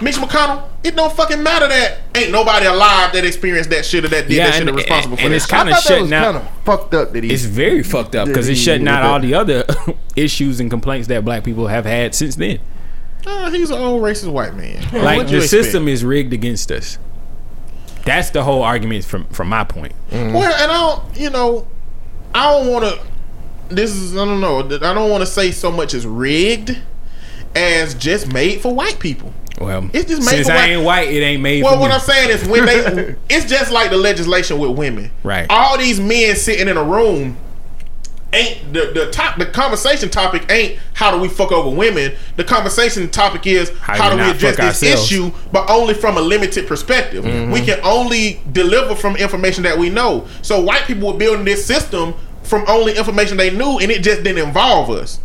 Mitch 0.00 0.14
McConnell, 0.16 0.62
it 0.84 0.94
don't 0.94 1.12
fucking 1.12 1.42
matter 1.42 1.66
that 1.66 1.98
ain't 2.14 2.30
nobody 2.30 2.66
alive 2.66 3.12
that 3.12 3.24
experienced 3.24 3.70
that 3.70 3.84
shit 3.84 4.04
or 4.04 4.08
that 4.08 4.28
did 4.28 4.36
Yeah, 4.36 4.44
that 4.46 4.52
shit 4.54 4.60
and- 4.62 4.70
or 4.70 4.74
responsible 4.74 5.12
and- 5.14 5.18
for 5.18 5.24
and 5.24 5.32
that 5.32 5.36
it's 5.36 5.46
kinda 5.46 5.72
I 5.72 5.74
thought 5.74 5.82
shutting 5.82 6.12
out- 6.12 6.24
kind 6.24 6.36
of 6.36 6.48
fucked 6.64 6.94
up 6.94 7.12
that 7.12 7.24
he. 7.24 7.30
It's 7.32 7.44
very 7.44 7.82
fucked 7.82 8.14
up 8.14 8.28
because 8.28 8.48
it's 8.48 8.60
Did 8.60 8.64
shutting 8.64 8.88
out 8.88 9.02
all 9.02 9.18
the 9.20 9.34
other 9.34 9.64
issues 10.16 10.60
and 10.60 10.70
complaints 10.70 11.08
that 11.08 11.24
black 11.24 11.42
people 11.44 11.66
have 11.66 11.84
had 11.84 12.14
since 12.14 12.36
then. 12.36 12.60
Uh, 13.26 13.50
he's 13.50 13.70
an 13.70 13.78
old 13.78 14.00
racist 14.02 14.30
white 14.30 14.54
man. 14.54 14.80
Like 14.92 15.26
the 15.28 15.38
expect? 15.38 15.50
system 15.64 15.88
is 15.88 16.04
rigged 16.04 16.32
against 16.32 16.70
us. 16.70 16.98
That's 18.04 18.30
the 18.30 18.44
whole 18.44 18.62
argument 18.62 19.04
from 19.04 19.24
from 19.26 19.48
my 19.48 19.64
point. 19.64 19.92
Mm. 20.12 20.32
Well, 20.32 20.44
and 20.44 20.70
I 20.72 20.80
don't, 20.80 21.20
you 21.20 21.30
know, 21.30 21.66
I 22.34 22.52
don't 22.52 22.68
want 22.72 22.84
to. 22.84 23.00
This 23.74 23.90
is 23.94 24.16
I 24.16 24.24
don't 24.24 24.40
know. 24.40 24.60
I 24.60 24.94
don't 24.94 25.10
want 25.10 25.22
to 25.22 25.26
say 25.26 25.50
so 25.50 25.70
much 25.72 25.92
as 25.92 26.06
rigged 26.06 26.78
as 27.54 27.94
just 27.94 28.32
made 28.32 28.60
for 28.60 28.74
white 28.74 28.98
people. 28.98 29.32
Well, 29.60 29.90
It's 29.92 30.08
just 30.08 30.22
made 30.24 30.30
since 30.36 30.46
for 30.46 30.52
I 30.52 30.56
white- 30.56 30.70
ain't 30.70 30.84
white, 30.84 31.08
it 31.08 31.20
ain't 31.20 31.42
made 31.42 31.64
Well, 31.64 31.80
what 31.80 31.88
me. 31.88 31.94
I'm 31.94 32.00
saying 32.00 32.30
is 32.30 32.46
when 32.48 32.64
they, 32.64 33.16
it's 33.28 33.46
just 33.46 33.72
like 33.72 33.90
the 33.90 33.96
legislation 33.96 34.58
with 34.58 34.70
women. 34.76 35.10
Right. 35.24 35.46
All 35.50 35.76
these 35.76 35.98
men 35.98 36.36
sitting 36.36 36.68
in 36.68 36.76
a 36.76 36.84
room 36.84 37.36
ain't 38.34 38.74
the 38.74 38.90
the 38.94 39.10
top 39.10 39.38
the 39.38 39.46
conversation 39.46 40.10
topic 40.10 40.44
ain't 40.52 40.78
how 40.92 41.10
do 41.10 41.18
we 41.18 41.28
fuck 41.28 41.50
over 41.50 41.74
women. 41.74 42.14
The 42.36 42.44
conversation 42.44 43.08
topic 43.08 43.46
is 43.46 43.70
How 43.80 43.94
how, 43.96 44.10
do 44.10 44.16
we 44.16 44.22
address 44.30 44.56
this 44.56 44.60
ourselves? 44.82 45.10
issue, 45.10 45.32
but 45.50 45.68
only 45.70 45.94
from 45.94 46.18
a 46.18 46.20
limited 46.20 46.66
perspective. 46.68 47.24
Mm-hmm. 47.24 47.50
We 47.50 47.62
can 47.62 47.80
only 47.82 48.40
deliver 48.52 48.94
from 48.94 49.16
information 49.16 49.62
that 49.64 49.78
we 49.78 49.88
know. 49.90 50.26
So 50.42 50.60
white 50.60 50.82
people 50.82 51.10
were 51.12 51.18
building 51.18 51.44
this 51.46 51.64
system 51.64 52.14
from 52.42 52.64
only 52.68 52.96
information 52.96 53.36
they 53.38 53.50
knew, 53.50 53.78
and 53.78 53.90
it 53.90 54.02
just 54.02 54.22
didn't 54.22 54.46
involve 54.46 54.90
us. 54.90 55.20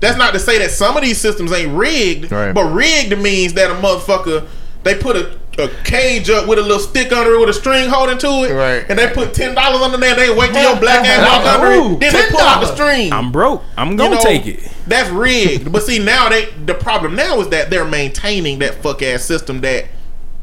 That's 0.00 0.18
not 0.18 0.32
to 0.34 0.38
say 0.38 0.58
that 0.58 0.70
some 0.70 0.96
of 0.96 1.02
these 1.02 1.18
systems 1.20 1.52
ain't 1.52 1.72
rigged, 1.76 2.30
Right. 2.30 2.52
but 2.52 2.64
rigged 2.64 3.18
means 3.18 3.54
that 3.54 3.70
a 3.70 3.74
motherfucker 3.74 4.46
they 4.84 4.94
put 4.94 5.16
a, 5.16 5.36
a 5.58 5.68
cage 5.84 6.30
up 6.30 6.46
with 6.46 6.58
a 6.60 6.62
little 6.62 6.78
stick 6.78 7.10
under 7.12 7.32
it 7.34 7.40
with 7.40 7.48
a 7.48 7.52
string 7.52 7.88
holding 7.88 8.18
to 8.18 8.26
it, 8.44 8.52
Right. 8.52 8.84
and 8.88 8.96
they 8.98 9.08
put 9.08 9.34
ten 9.34 9.54
dollars 9.54 9.80
under 9.82 9.96
there. 9.96 10.10
And 10.10 10.18
they 10.20 10.32
wait 10.32 10.52
till 10.52 10.62
your 10.62 10.78
black 10.78 11.04
ass 11.04 11.26
walk 11.26 11.44
under 11.54 11.72
it, 11.96 12.00
then 12.00 12.12
they 12.12 12.28
pull 12.30 12.40
out 12.40 12.60
the 12.60 12.72
string. 12.74 13.12
I'm 13.12 13.32
broke. 13.32 13.64
I'm 13.76 13.96
gonna 13.96 14.16
know, 14.16 14.20
take 14.20 14.46
it. 14.46 14.70
That's 14.86 15.10
rigged. 15.10 15.72
but 15.72 15.82
see 15.82 15.98
now 15.98 16.28
they 16.28 16.44
the 16.66 16.74
problem 16.74 17.16
now 17.16 17.40
is 17.40 17.48
that 17.48 17.70
they're 17.70 17.84
maintaining 17.84 18.58
that 18.60 18.74
fuck 18.76 19.02
ass 19.02 19.24
system 19.24 19.60
that 19.62 19.86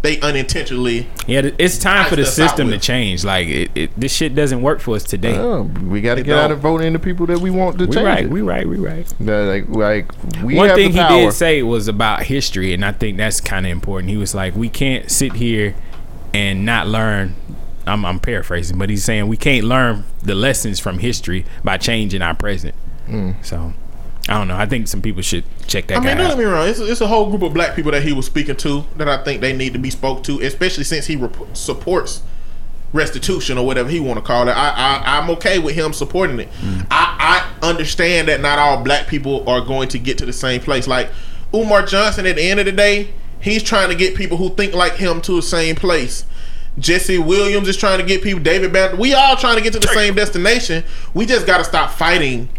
they 0.03 0.19
unintentionally. 0.19 1.07
Yeah, 1.27 1.49
it's 1.57 1.77
time 1.77 2.09
for 2.09 2.17
the 2.17 2.23
Nice 2.23 2.35
to 2.35 2.41
stop 2.41 2.49
system 2.49 2.69
to 2.71 2.77
change. 2.77 3.23
Like 3.23 3.47
it, 3.47 3.71
it, 3.73 3.99
this 3.99 4.13
shit 4.13 4.35
doesn't 4.35 4.61
work 4.61 4.81
for 4.81 4.95
us 4.95 5.03
today. 5.03 5.35
Oh, 5.37 5.61
we 5.61 6.01
got 6.01 6.15
to 6.15 6.23
get 6.23 6.37
out 6.37 6.49
don't. 6.49 6.51
and 6.51 6.61
vote 6.61 6.81
in 6.81 6.91
the 6.91 6.99
people 6.99 7.25
that 7.27 7.39
we 7.39 7.49
want 7.49 7.79
to 7.79 7.85
we 7.85 7.93
change 7.93 8.05
right, 8.05 8.25
it. 8.25 8.29
we 8.29 8.41
right, 8.41 8.67
we 8.67 8.77
right. 8.77 9.05
That, 9.21 9.43
like, 9.43 9.69
like 9.69 10.43
we 10.43 10.55
One 10.55 10.67
have 10.67 10.75
thing 10.75 10.91
the 10.91 11.07
he 11.07 11.21
did 11.21 11.33
say 11.33 11.63
was 11.63 11.87
about 11.87 12.23
history, 12.23 12.73
and 12.73 12.83
I 12.83 12.91
think 12.91 13.17
that's 13.17 13.39
kind 13.39 13.65
of 13.65 13.71
important. 13.71 14.09
He 14.09 14.17
was 14.17 14.35
like, 14.35 14.55
"We 14.57 14.67
can't 14.67 15.09
sit 15.09 15.33
here 15.33 15.73
and 16.33 16.65
not 16.65 16.87
learn." 16.87 17.35
I'm, 17.85 18.05
I'm 18.05 18.19
paraphrasing, 18.19 18.77
but 18.77 18.89
he's 18.89 19.03
saying 19.03 19.27
we 19.27 19.35
can't 19.35 19.65
learn 19.65 20.05
the 20.21 20.35
lessons 20.35 20.79
from 20.79 20.99
history 20.99 21.45
by 21.65 21.77
changing 21.77 22.21
our 22.21 22.33
present. 22.33 22.75
Mm. 23.07 23.43
So, 23.43 23.73
I 24.29 24.37
don't 24.37 24.47
know. 24.47 24.55
I 24.55 24.65
think 24.65 24.87
some 24.87 25.01
people 25.01 25.21
should 25.21 25.43
check 25.67 25.87
that 25.87 25.97
I 25.97 25.99
mean, 25.99 26.17
don't 26.17 26.27
out. 26.27 26.29
get 26.29 26.37
me 26.37 26.45
wrong. 26.45 26.67
It's, 26.67 26.79
it's 26.79 27.01
a 27.01 27.07
whole 27.07 27.29
group 27.29 27.41
of 27.41 27.53
black 27.53 27.75
people 27.75 27.91
that 27.91 28.03
he 28.03 28.13
was 28.13 28.25
speaking 28.25 28.55
to 28.57 28.85
that 28.95 29.09
I 29.09 29.21
think 29.23 29.41
they 29.41 29.51
need 29.51 29.73
to 29.73 29.79
be 29.79 29.89
spoke 29.89 30.23
to, 30.23 30.39
especially 30.39 30.85
since 30.85 31.07
he 31.07 31.17
rep- 31.17 31.35
supports 31.53 32.23
restitution 32.93 33.57
or 33.57 33.65
whatever 33.65 33.89
he 33.89 33.99
want 33.99 34.17
to 34.17 34.21
call 34.21 34.47
it. 34.47 34.51
I, 34.51 34.69
I 34.69 35.17
I'm 35.17 35.29
okay 35.31 35.59
with 35.59 35.75
him 35.75 35.91
supporting 35.91 36.39
it. 36.39 36.49
Mm. 36.61 36.87
I 36.89 37.49
I 37.61 37.67
understand 37.67 38.29
that 38.29 38.39
not 38.39 38.59
all 38.59 38.81
black 38.83 39.07
people 39.07 39.47
are 39.49 39.61
going 39.61 39.89
to 39.89 39.99
get 39.99 40.17
to 40.19 40.25
the 40.25 40.33
same 40.33 40.61
place. 40.61 40.87
Like 40.87 41.09
Umar 41.53 41.85
Johnson, 41.85 42.25
at 42.25 42.37
the 42.37 42.43
end 42.43 42.59
of 42.59 42.65
the 42.65 42.71
day, 42.71 43.09
he's 43.41 43.61
trying 43.61 43.89
to 43.89 43.95
get 43.95 44.15
people 44.15 44.37
who 44.37 44.49
think 44.49 44.73
like 44.73 44.93
him 44.93 45.19
to 45.21 45.33
the 45.33 45.41
same 45.41 45.75
place. 45.75 46.25
Jesse 46.79 47.19
Williams 47.19 47.67
is 47.67 47.77
trying 47.77 47.99
to 47.99 48.05
get 48.05 48.23
people. 48.23 48.41
David 48.41 48.71
Banner. 48.71 48.95
We 48.95 49.13
all 49.13 49.35
trying 49.35 49.57
to 49.57 49.61
get 49.61 49.73
to 49.73 49.79
the 49.79 49.87
same 49.89 50.15
destination. 50.15 50.83
We 51.13 51.25
just 51.25 51.45
got 51.45 51.57
to 51.57 51.63
stop 51.63 51.91
fighting 51.91 52.49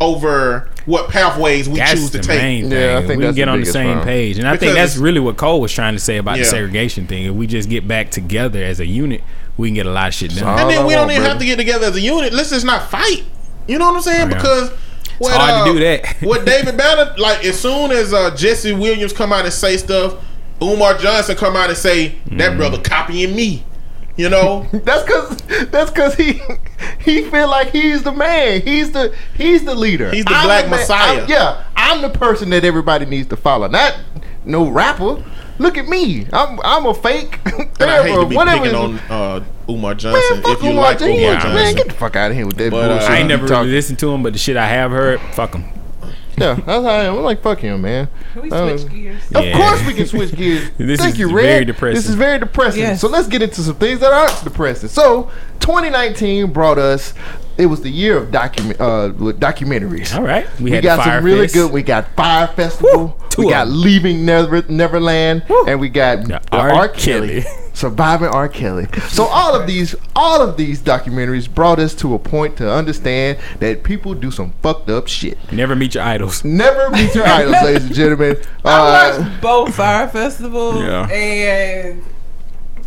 over 0.00 0.70
what 0.86 1.08
pathways 1.10 1.68
we 1.68 1.78
That's 1.78 1.92
choose 1.92 2.10
to 2.10 2.18
the 2.18 2.24
take. 2.24 2.40
main 2.40 2.68
thing. 2.68 2.72
Yeah, 2.72 2.98
I 2.98 3.06
think 3.06 3.18
we 3.20 3.24
can 3.26 3.34
get 3.34 3.46
the 3.46 3.50
on 3.52 3.60
the 3.60 3.66
same 3.66 3.86
problem. 3.94 4.06
page, 4.06 4.38
and 4.38 4.46
I 4.46 4.52
Because 4.52 4.66
think 4.68 4.76
that's 4.76 4.96
really 4.96 5.20
what 5.20 5.36
Cole 5.36 5.60
was 5.60 5.72
trying 5.72 5.94
to 5.94 6.00
say 6.00 6.18
about 6.18 6.38
the 6.38 6.44
segregation 6.44 7.06
thing. 7.06 7.24
If 7.26 7.34
we 7.34 7.46
just 7.46 7.68
get 7.70 7.88
back 7.88 8.10
together 8.10 8.62
as 8.62 8.80
a 8.80 8.86
unit, 8.86 9.22
we 9.56 9.68
can 9.68 9.74
get 9.74 9.86
a 9.86 9.90
lot 9.90 10.08
of 10.08 10.14
shit 10.14 10.34
done. 10.34 10.58
And 10.58 10.70
then 10.70 10.82
I 10.82 10.86
we 10.86 10.92
don't 10.94 11.02
want, 11.06 11.12
even 11.12 11.22
have 11.24 11.38
to 11.38 11.44
get 11.44 11.56
together 11.56 11.86
as 11.86 11.96
a 11.96 12.00
unit. 12.00 12.32
Let's 12.32 12.50
just 12.50 12.66
not 12.66 12.90
fight. 12.90 13.24
You 13.66 13.78
know 13.78 13.86
what 13.86 13.96
I'm 13.96 14.02
saying? 14.02 14.30
Yeah. 14.30 14.36
Because 14.36 14.70
what, 15.18 15.32
hard 15.34 15.66
to 15.68 15.72
do 15.72 15.78
that. 15.84 16.16
what 16.22 16.44
David 16.44 16.76
Banner 16.76 17.14
like 17.18 17.44
as 17.44 17.58
soon 17.58 17.90
as 17.92 18.12
uh, 18.12 18.34
Jesse 18.34 18.72
Williams 18.72 19.12
come 19.12 19.32
out 19.32 19.44
and 19.44 19.54
say 19.54 19.76
stuff, 19.76 20.22
Umar 20.60 20.98
Johnson 20.98 21.36
come 21.36 21.56
out 21.56 21.68
and 21.70 21.78
say 21.78 22.16
Mm. 22.28 22.38
that 22.38 22.56
brother 22.56 22.80
copying 22.80 23.34
me. 23.36 23.64
You 24.16 24.28
know, 24.30 24.66
That's 24.72 25.04
cause 25.08 25.36
that's 25.70 25.90
cause 25.90 26.14
he 26.14 26.40
he 27.00 27.22
feel 27.30 27.48
like 27.50 27.70
he's 27.70 28.02
the 28.04 28.12
man. 28.12 28.62
He's 28.62 28.92
the 28.92 29.12
he's 29.36 29.64
the 29.64 29.74
leader. 29.74 30.10
He's 30.12 30.24
the 30.24 30.34
I'm 30.34 30.46
black 30.46 30.64
man- 30.70 30.78
messiah. 30.80 31.18
I'm- 31.20 31.28
yeah, 31.28 31.64
I'm 31.76 32.00
the 32.00 32.10
person 32.10 32.50
that 32.50 32.64
everybody 32.64 33.06
needs 33.06 33.28
to 33.30 33.36
follow. 33.36 33.66
Not 33.66 33.96
no 34.44 34.68
rapper. 34.68 35.24
Look 35.58 35.76
at 35.78 35.88
me. 35.88 36.26
I'm 36.32 36.60
I'm 36.64 36.86
a 36.86 36.94
fake. 36.94 37.40
and 37.46 37.80
I 37.90 38.06
hate 38.06 38.14
to 38.14 38.26
be 38.26 38.36
whatever. 38.36 38.62
picking 38.62 38.76
on 38.76 38.98
uh, 39.10 39.44
Umar 39.68 39.92
man, 39.92 39.98
Johnson. 39.98 40.42
fuck 40.42 40.58
if 40.58 40.62
you 40.62 40.70
Umar 40.70 40.84
like 40.84 40.98
Johnson. 40.98 41.10
Umar 41.16 41.20
Yeah, 41.32 41.34
Johnson, 41.40 41.54
Man, 41.54 41.74
get 41.74 41.86
the 41.88 41.94
fuck 41.94 42.16
out 42.16 42.30
of 42.30 42.36
here 42.36 42.46
with 42.46 42.56
that 42.56 42.70
But, 42.70 42.84
uh, 42.90 42.94
bullshit. 42.94 43.10
I 43.10 43.16
ain't 43.18 43.28
never 43.28 43.46
talk- 43.48 43.60
really 43.62 43.72
listened 43.72 43.98
to 44.00 44.12
him, 44.12 44.22
but 44.22 44.32
the 44.32 44.38
shit 44.38 44.56
I 44.56 44.66
have 44.66 44.90
heard, 44.92 45.20
fuck 45.32 45.54
him. 45.54 45.64
Yeah, 46.36 46.54
that's 46.54 46.66
how 46.66 46.84
I 46.86 47.04
am. 47.04 47.16
I'm 47.16 47.22
like, 47.22 47.42
fuck 47.42 47.58
him, 47.60 47.82
man. 47.82 48.08
Can 48.32 48.42
we 48.42 48.50
Uh, 48.50 48.76
switch 48.76 48.90
gears? 48.92 49.22
Of 49.34 49.44
Yeah. 49.44 49.56
course 49.56 49.86
we 49.86 49.94
can 49.94 50.06
switch 50.06 50.34
gears. 50.34 50.68
This 50.78 51.00
Thank 51.00 51.14
is 51.14 51.20
you, 51.20 51.26
Red. 51.34 51.42
very 51.44 51.64
depressing. 51.64 51.94
This 51.94 52.08
is 52.08 52.14
very 52.16 52.38
depressing. 52.38 52.80
Yes. 52.82 53.00
So 53.00 53.08
let's 53.08 53.28
get 53.28 53.42
into 53.42 53.60
some 53.62 53.76
things 53.76 54.00
that 54.00 54.12
aren't 54.12 54.42
depressing. 54.44 54.88
So 54.88 55.30
2019 55.60 56.52
brought 56.52 56.78
us. 56.78 57.14
It 57.56 57.66
was 57.66 57.82
the 57.82 57.90
year 57.90 58.16
of 58.16 58.32
document 58.32 58.80
uh, 58.80 59.12
with 59.16 59.38
documentaries. 59.38 60.12
All 60.16 60.24
right, 60.24 60.44
we, 60.58 60.64
We, 60.64 60.70
had 60.72 60.82
got 60.82 60.98
Fire 61.04 61.18
some 61.18 61.24
really 61.24 61.42
Fest. 61.42 61.54
good. 61.54 61.70
We 61.72 61.82
got 61.84 62.08
Fyre 62.16 62.48
Festival. 62.48 63.06
Woo, 63.06 63.14
two 63.30 63.42
we 63.42 63.46
of 63.46 63.50
got. 63.52 63.68
Leaving 63.68 64.24
Never, 64.24 64.62
Neverland, 64.68 65.44
and 65.68 65.78
we 65.78 65.88
got 65.88 66.26
The 66.26 66.36
uh, 66.36 66.40
R. 66.50 66.70
R. 66.72 66.88
Kelly. 66.88 67.44
Kelly. 67.74 67.90
Surviving 67.90 68.28
R. 68.28 68.48
Kelly. 68.48 68.86
So 69.08 69.24
all 69.24 69.54
of 69.54 69.66
these, 69.66 69.94
all 70.14 70.40
of 70.42 70.56
these 70.56 70.80
documentaries 70.80 71.52
brought 71.52 71.78
us 71.78 71.94
to 71.96 72.14
a 72.14 72.18
point 72.18 72.56
to 72.58 72.70
understand 72.70 73.38
that 73.60 73.82
people 73.82 74.14
do 74.14 74.30
some 74.30 74.52
fucked 74.62 74.88
up 74.90 75.08
shit. 75.08 75.38
Never 75.52 75.74
meet 75.76 75.94
your 75.94 76.04
idols. 76.04 76.44
Never 76.44 76.90
meet 76.90 77.14
your 77.14 77.26
idols, 77.26 77.56
ladies 77.62 77.84
and 77.86 77.94
gentlemen. 77.94 78.36
I 78.64 78.70
Uh, 78.70 79.18
watched 79.20 79.40
both 79.42 79.74
Fyre 79.74 80.08
Festival 80.08 80.80
Yeah. 80.82 81.08
and 81.10 82.02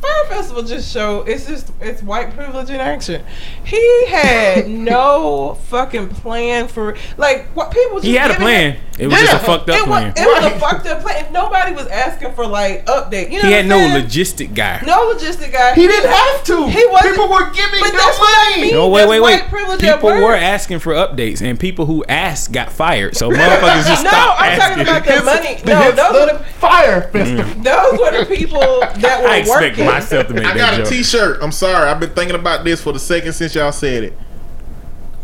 Fyre 0.02 0.26
Festival 0.30 0.62
just 0.64 0.92
show 0.94 1.22
it's 1.24 1.48
just 1.48 1.72
it's 1.82 2.04
white 2.04 2.34
privilege 2.36 2.70
in 2.70 2.76
action. 2.80 3.24
He 3.64 4.06
had 4.08 4.68
no 4.70 5.58
fucking 5.66 6.10
plan 6.10 6.68
for 6.68 6.96
like 7.18 7.46
what 7.56 7.72
people. 7.72 7.98
Just 7.98 8.06
He 8.08 8.16
had 8.16 8.32
a 8.32 8.36
plan. 8.36 8.74
him- 8.74 8.82
It 9.00 9.08
was 9.08 9.20
just 9.20 9.34
a 9.34 9.40
fucked 9.40 9.70
up 9.70 9.78
It 9.78 9.88
was, 9.88 9.88
plan. 9.88 10.14
it 10.16 10.26
was 10.28 10.52
a 10.52 10.60
fucked 10.60 10.86
up 10.88 11.02
plan. 11.02 11.26
If 11.26 11.32
Nobody 11.32 11.72
was 11.74 11.88
asking 11.88 12.34
for 12.34 12.46
like 12.48 12.86
update. 12.86 13.32
You 13.32 13.42
know 13.42 13.48
He 13.48 13.54
had 13.54 13.66
no 13.68 13.78
saying? 13.78 14.04
logistic 14.06 14.54
guy. 14.56 14.82
no 14.86 15.14
logistic 15.14 15.52
guy. 15.52 15.74
He 15.76 15.88
didn't 15.88 16.10
have 16.12 16.44
to. 16.46 16.68
He 16.68 16.86
wasn't- 16.88 17.12
People 17.16 17.30
were 17.30 17.50
giving 17.52 17.80
But 17.80 17.90
him 17.92 17.96
that's 17.98 18.20
what 18.20 18.30
I 18.30 18.50
money. 18.52 18.62
mean. 18.64 18.74
No, 18.74 18.88
wait, 18.90 19.00
That's 19.02 19.10
wait, 19.10 19.20
wait. 19.22 19.42
white 19.42 19.50
privilege 19.50 19.84
at 19.84 19.96
People 19.96 20.10
were 20.22 20.36
asking 20.36 20.80
for 20.80 20.94
updates, 20.94 21.42
and 21.42 21.60
people 21.60 21.86
who 21.88 22.04
asked 22.08 22.52
got 22.52 22.72
fired. 22.72 23.16
So 23.18 23.30
motherfuckers 23.32 23.86
just 23.88 24.04
No, 24.04 24.10
stopped 24.10 24.42
I'm 24.42 24.60
asking. 24.62 24.86
talking 24.86 25.04
about 25.04 25.06
the 25.06 25.24
money. 25.26 25.62
No, 25.66 25.92
those 25.92 26.14
the 26.28 26.34
were 26.34 26.40
the 26.40 26.44
Fyre 26.54 27.02
Festival. 27.12 27.64
those 27.64 28.00
were 28.00 28.20
the 28.20 28.26
people 28.36 28.60
that 28.82 29.22
were 29.22 29.28
I 29.30 29.46
working. 29.48 29.87
Myself 29.94 30.28
to 30.28 30.34
make 30.34 30.46
I 30.46 30.54
that 30.54 30.58
got 30.58 30.74
a 30.76 30.78
joke. 30.84 30.88
T-shirt. 30.88 31.40
I'm 31.42 31.52
sorry. 31.52 31.90
I've 31.90 32.00
been 32.00 32.12
thinking 32.12 32.36
about 32.36 32.64
this 32.64 32.82
for 32.82 32.94
the 32.94 33.00
second 33.00 33.34
since 33.34 33.56
y'all 33.56 33.72
said 33.72 34.04
it. 34.06 34.14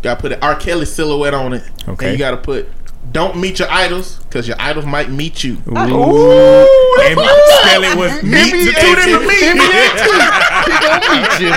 Got 0.02 0.16
to 0.16 0.20
put 0.20 0.32
an 0.32 0.38
R. 0.42 0.54
Kelly 0.56 0.84
silhouette 0.86 1.34
on 1.34 1.52
it. 1.54 1.62
Okay. 1.88 2.06
And 2.06 2.12
you 2.12 2.18
got 2.18 2.32
to 2.32 2.36
put, 2.36 2.68
"Don't 3.12 3.36
meet 3.38 3.58
your 3.58 3.70
idols, 3.70 4.18
because 4.24 4.46
your 4.46 4.56
idols 4.60 4.84
might 4.86 5.10
meet 5.10 5.42
you." 5.42 5.54
Ooh. 5.66 5.70
Ooh, 5.78 7.00
And 7.00 7.18
spell 7.18 7.84
it 7.84 7.96
was 7.96 8.22
meat 8.22 8.52
me 8.52 8.64
to 8.66 8.72
two 8.72 8.72
two 8.74 8.94
different 8.96 9.26
meet 11.10 11.40
you. 11.40 11.52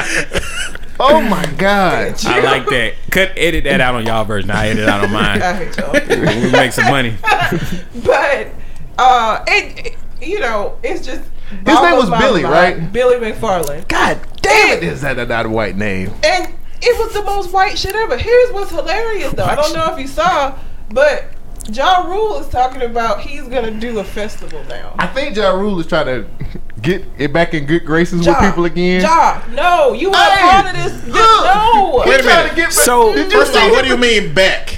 Oh 1.00 1.22
my 1.22 1.46
god. 1.58 2.16
I 2.26 2.40
like 2.42 2.66
that. 2.70 2.94
Cut, 3.12 3.32
edit 3.38 3.66
that 3.66 3.82
out 3.82 3.96
on 3.96 4.06
y'all 4.06 4.24
version. 4.26 4.50
I 4.50 4.70
edit 4.70 4.84
it 4.84 4.90
out 4.90 5.04
on 5.04 5.12
mine. 5.12 5.42
I 5.42 5.54
hate 5.54 5.78
y'all. 5.78 5.94
we 6.46 6.52
make 6.52 6.72
some 6.72 6.86
money. 6.86 7.16
but 8.04 8.48
uh, 8.98 9.44
it, 9.48 9.88
it- 9.88 9.98
you 10.20 10.40
know, 10.40 10.80
it's 10.82 11.06
just 11.06 11.22
his 11.50 11.82
name 11.82 11.96
was 11.96 12.10
Billy, 12.10 12.44
right? 12.44 12.92
Billy 12.92 13.16
McFarland, 13.18 13.88
God 13.88 14.20
damn 14.42 14.78
it, 14.78 14.84
is 14.84 15.02
that 15.02 15.18
not 15.28 15.46
a 15.46 15.50
white 15.50 15.76
name? 15.78 16.12
and 16.24 16.54
it 16.82 16.98
was 17.00 17.14
the 17.14 17.24
most 17.24 17.52
white 17.52 17.78
shit 17.78 17.96
ever. 17.96 18.18
Here's 18.18 18.52
what's 18.52 18.70
hilarious 18.72 19.34
though. 19.34 19.46
I 19.46 19.56
don't 19.56 19.74
know 19.74 19.94
if 19.94 20.00
you 20.00 20.08
saw, 20.08 20.58
but 20.92 21.26
Ja 21.72 22.06
Rule 22.08 22.38
is 22.40 22.48
talking 22.50 22.84
about 22.84 23.20
he's 23.22 23.44
gonna 23.48 23.72
do 23.72 24.00
a 24.00 24.04
festival 24.04 24.64
now. 24.70 24.94
I 25.00 25.08
think 25.08 25.36
Ja 25.36 25.50
Rule 25.52 25.80
is 25.80 25.88
trying 25.88 26.06
to 26.06 26.28
get 26.82 27.04
it 27.18 27.34
back 27.34 27.54
in 27.56 27.66
good 27.66 27.84
graces 27.84 28.26
Ja, 28.26 28.34
with 28.40 28.50
people 28.52 28.66
again. 28.66 29.02
Ja, 29.02 29.42
no, 29.54 29.94
you 29.94 30.12
were 30.12 30.16
Hey, 30.18 30.42
part 30.42 30.68
of 30.68 30.74
this. 30.84 30.94
this 31.02 31.06
look. 31.08 31.16
no, 31.46 32.02
He 32.04 32.10
Wait 32.12 32.20
a 32.20 32.24
trying 32.24 32.38
minute. 32.38 32.50
to 32.52 32.56
get 32.56 32.66
back- 32.66 32.72
So- 32.72 33.14
Did 33.16 33.32
you 33.32 33.40
First 33.40 33.54
see 33.54 33.60
off, 33.60 33.72
what 33.72 33.84
do 33.84 33.90
you 33.90 33.98
mean 33.98 34.34
back? 34.36 34.76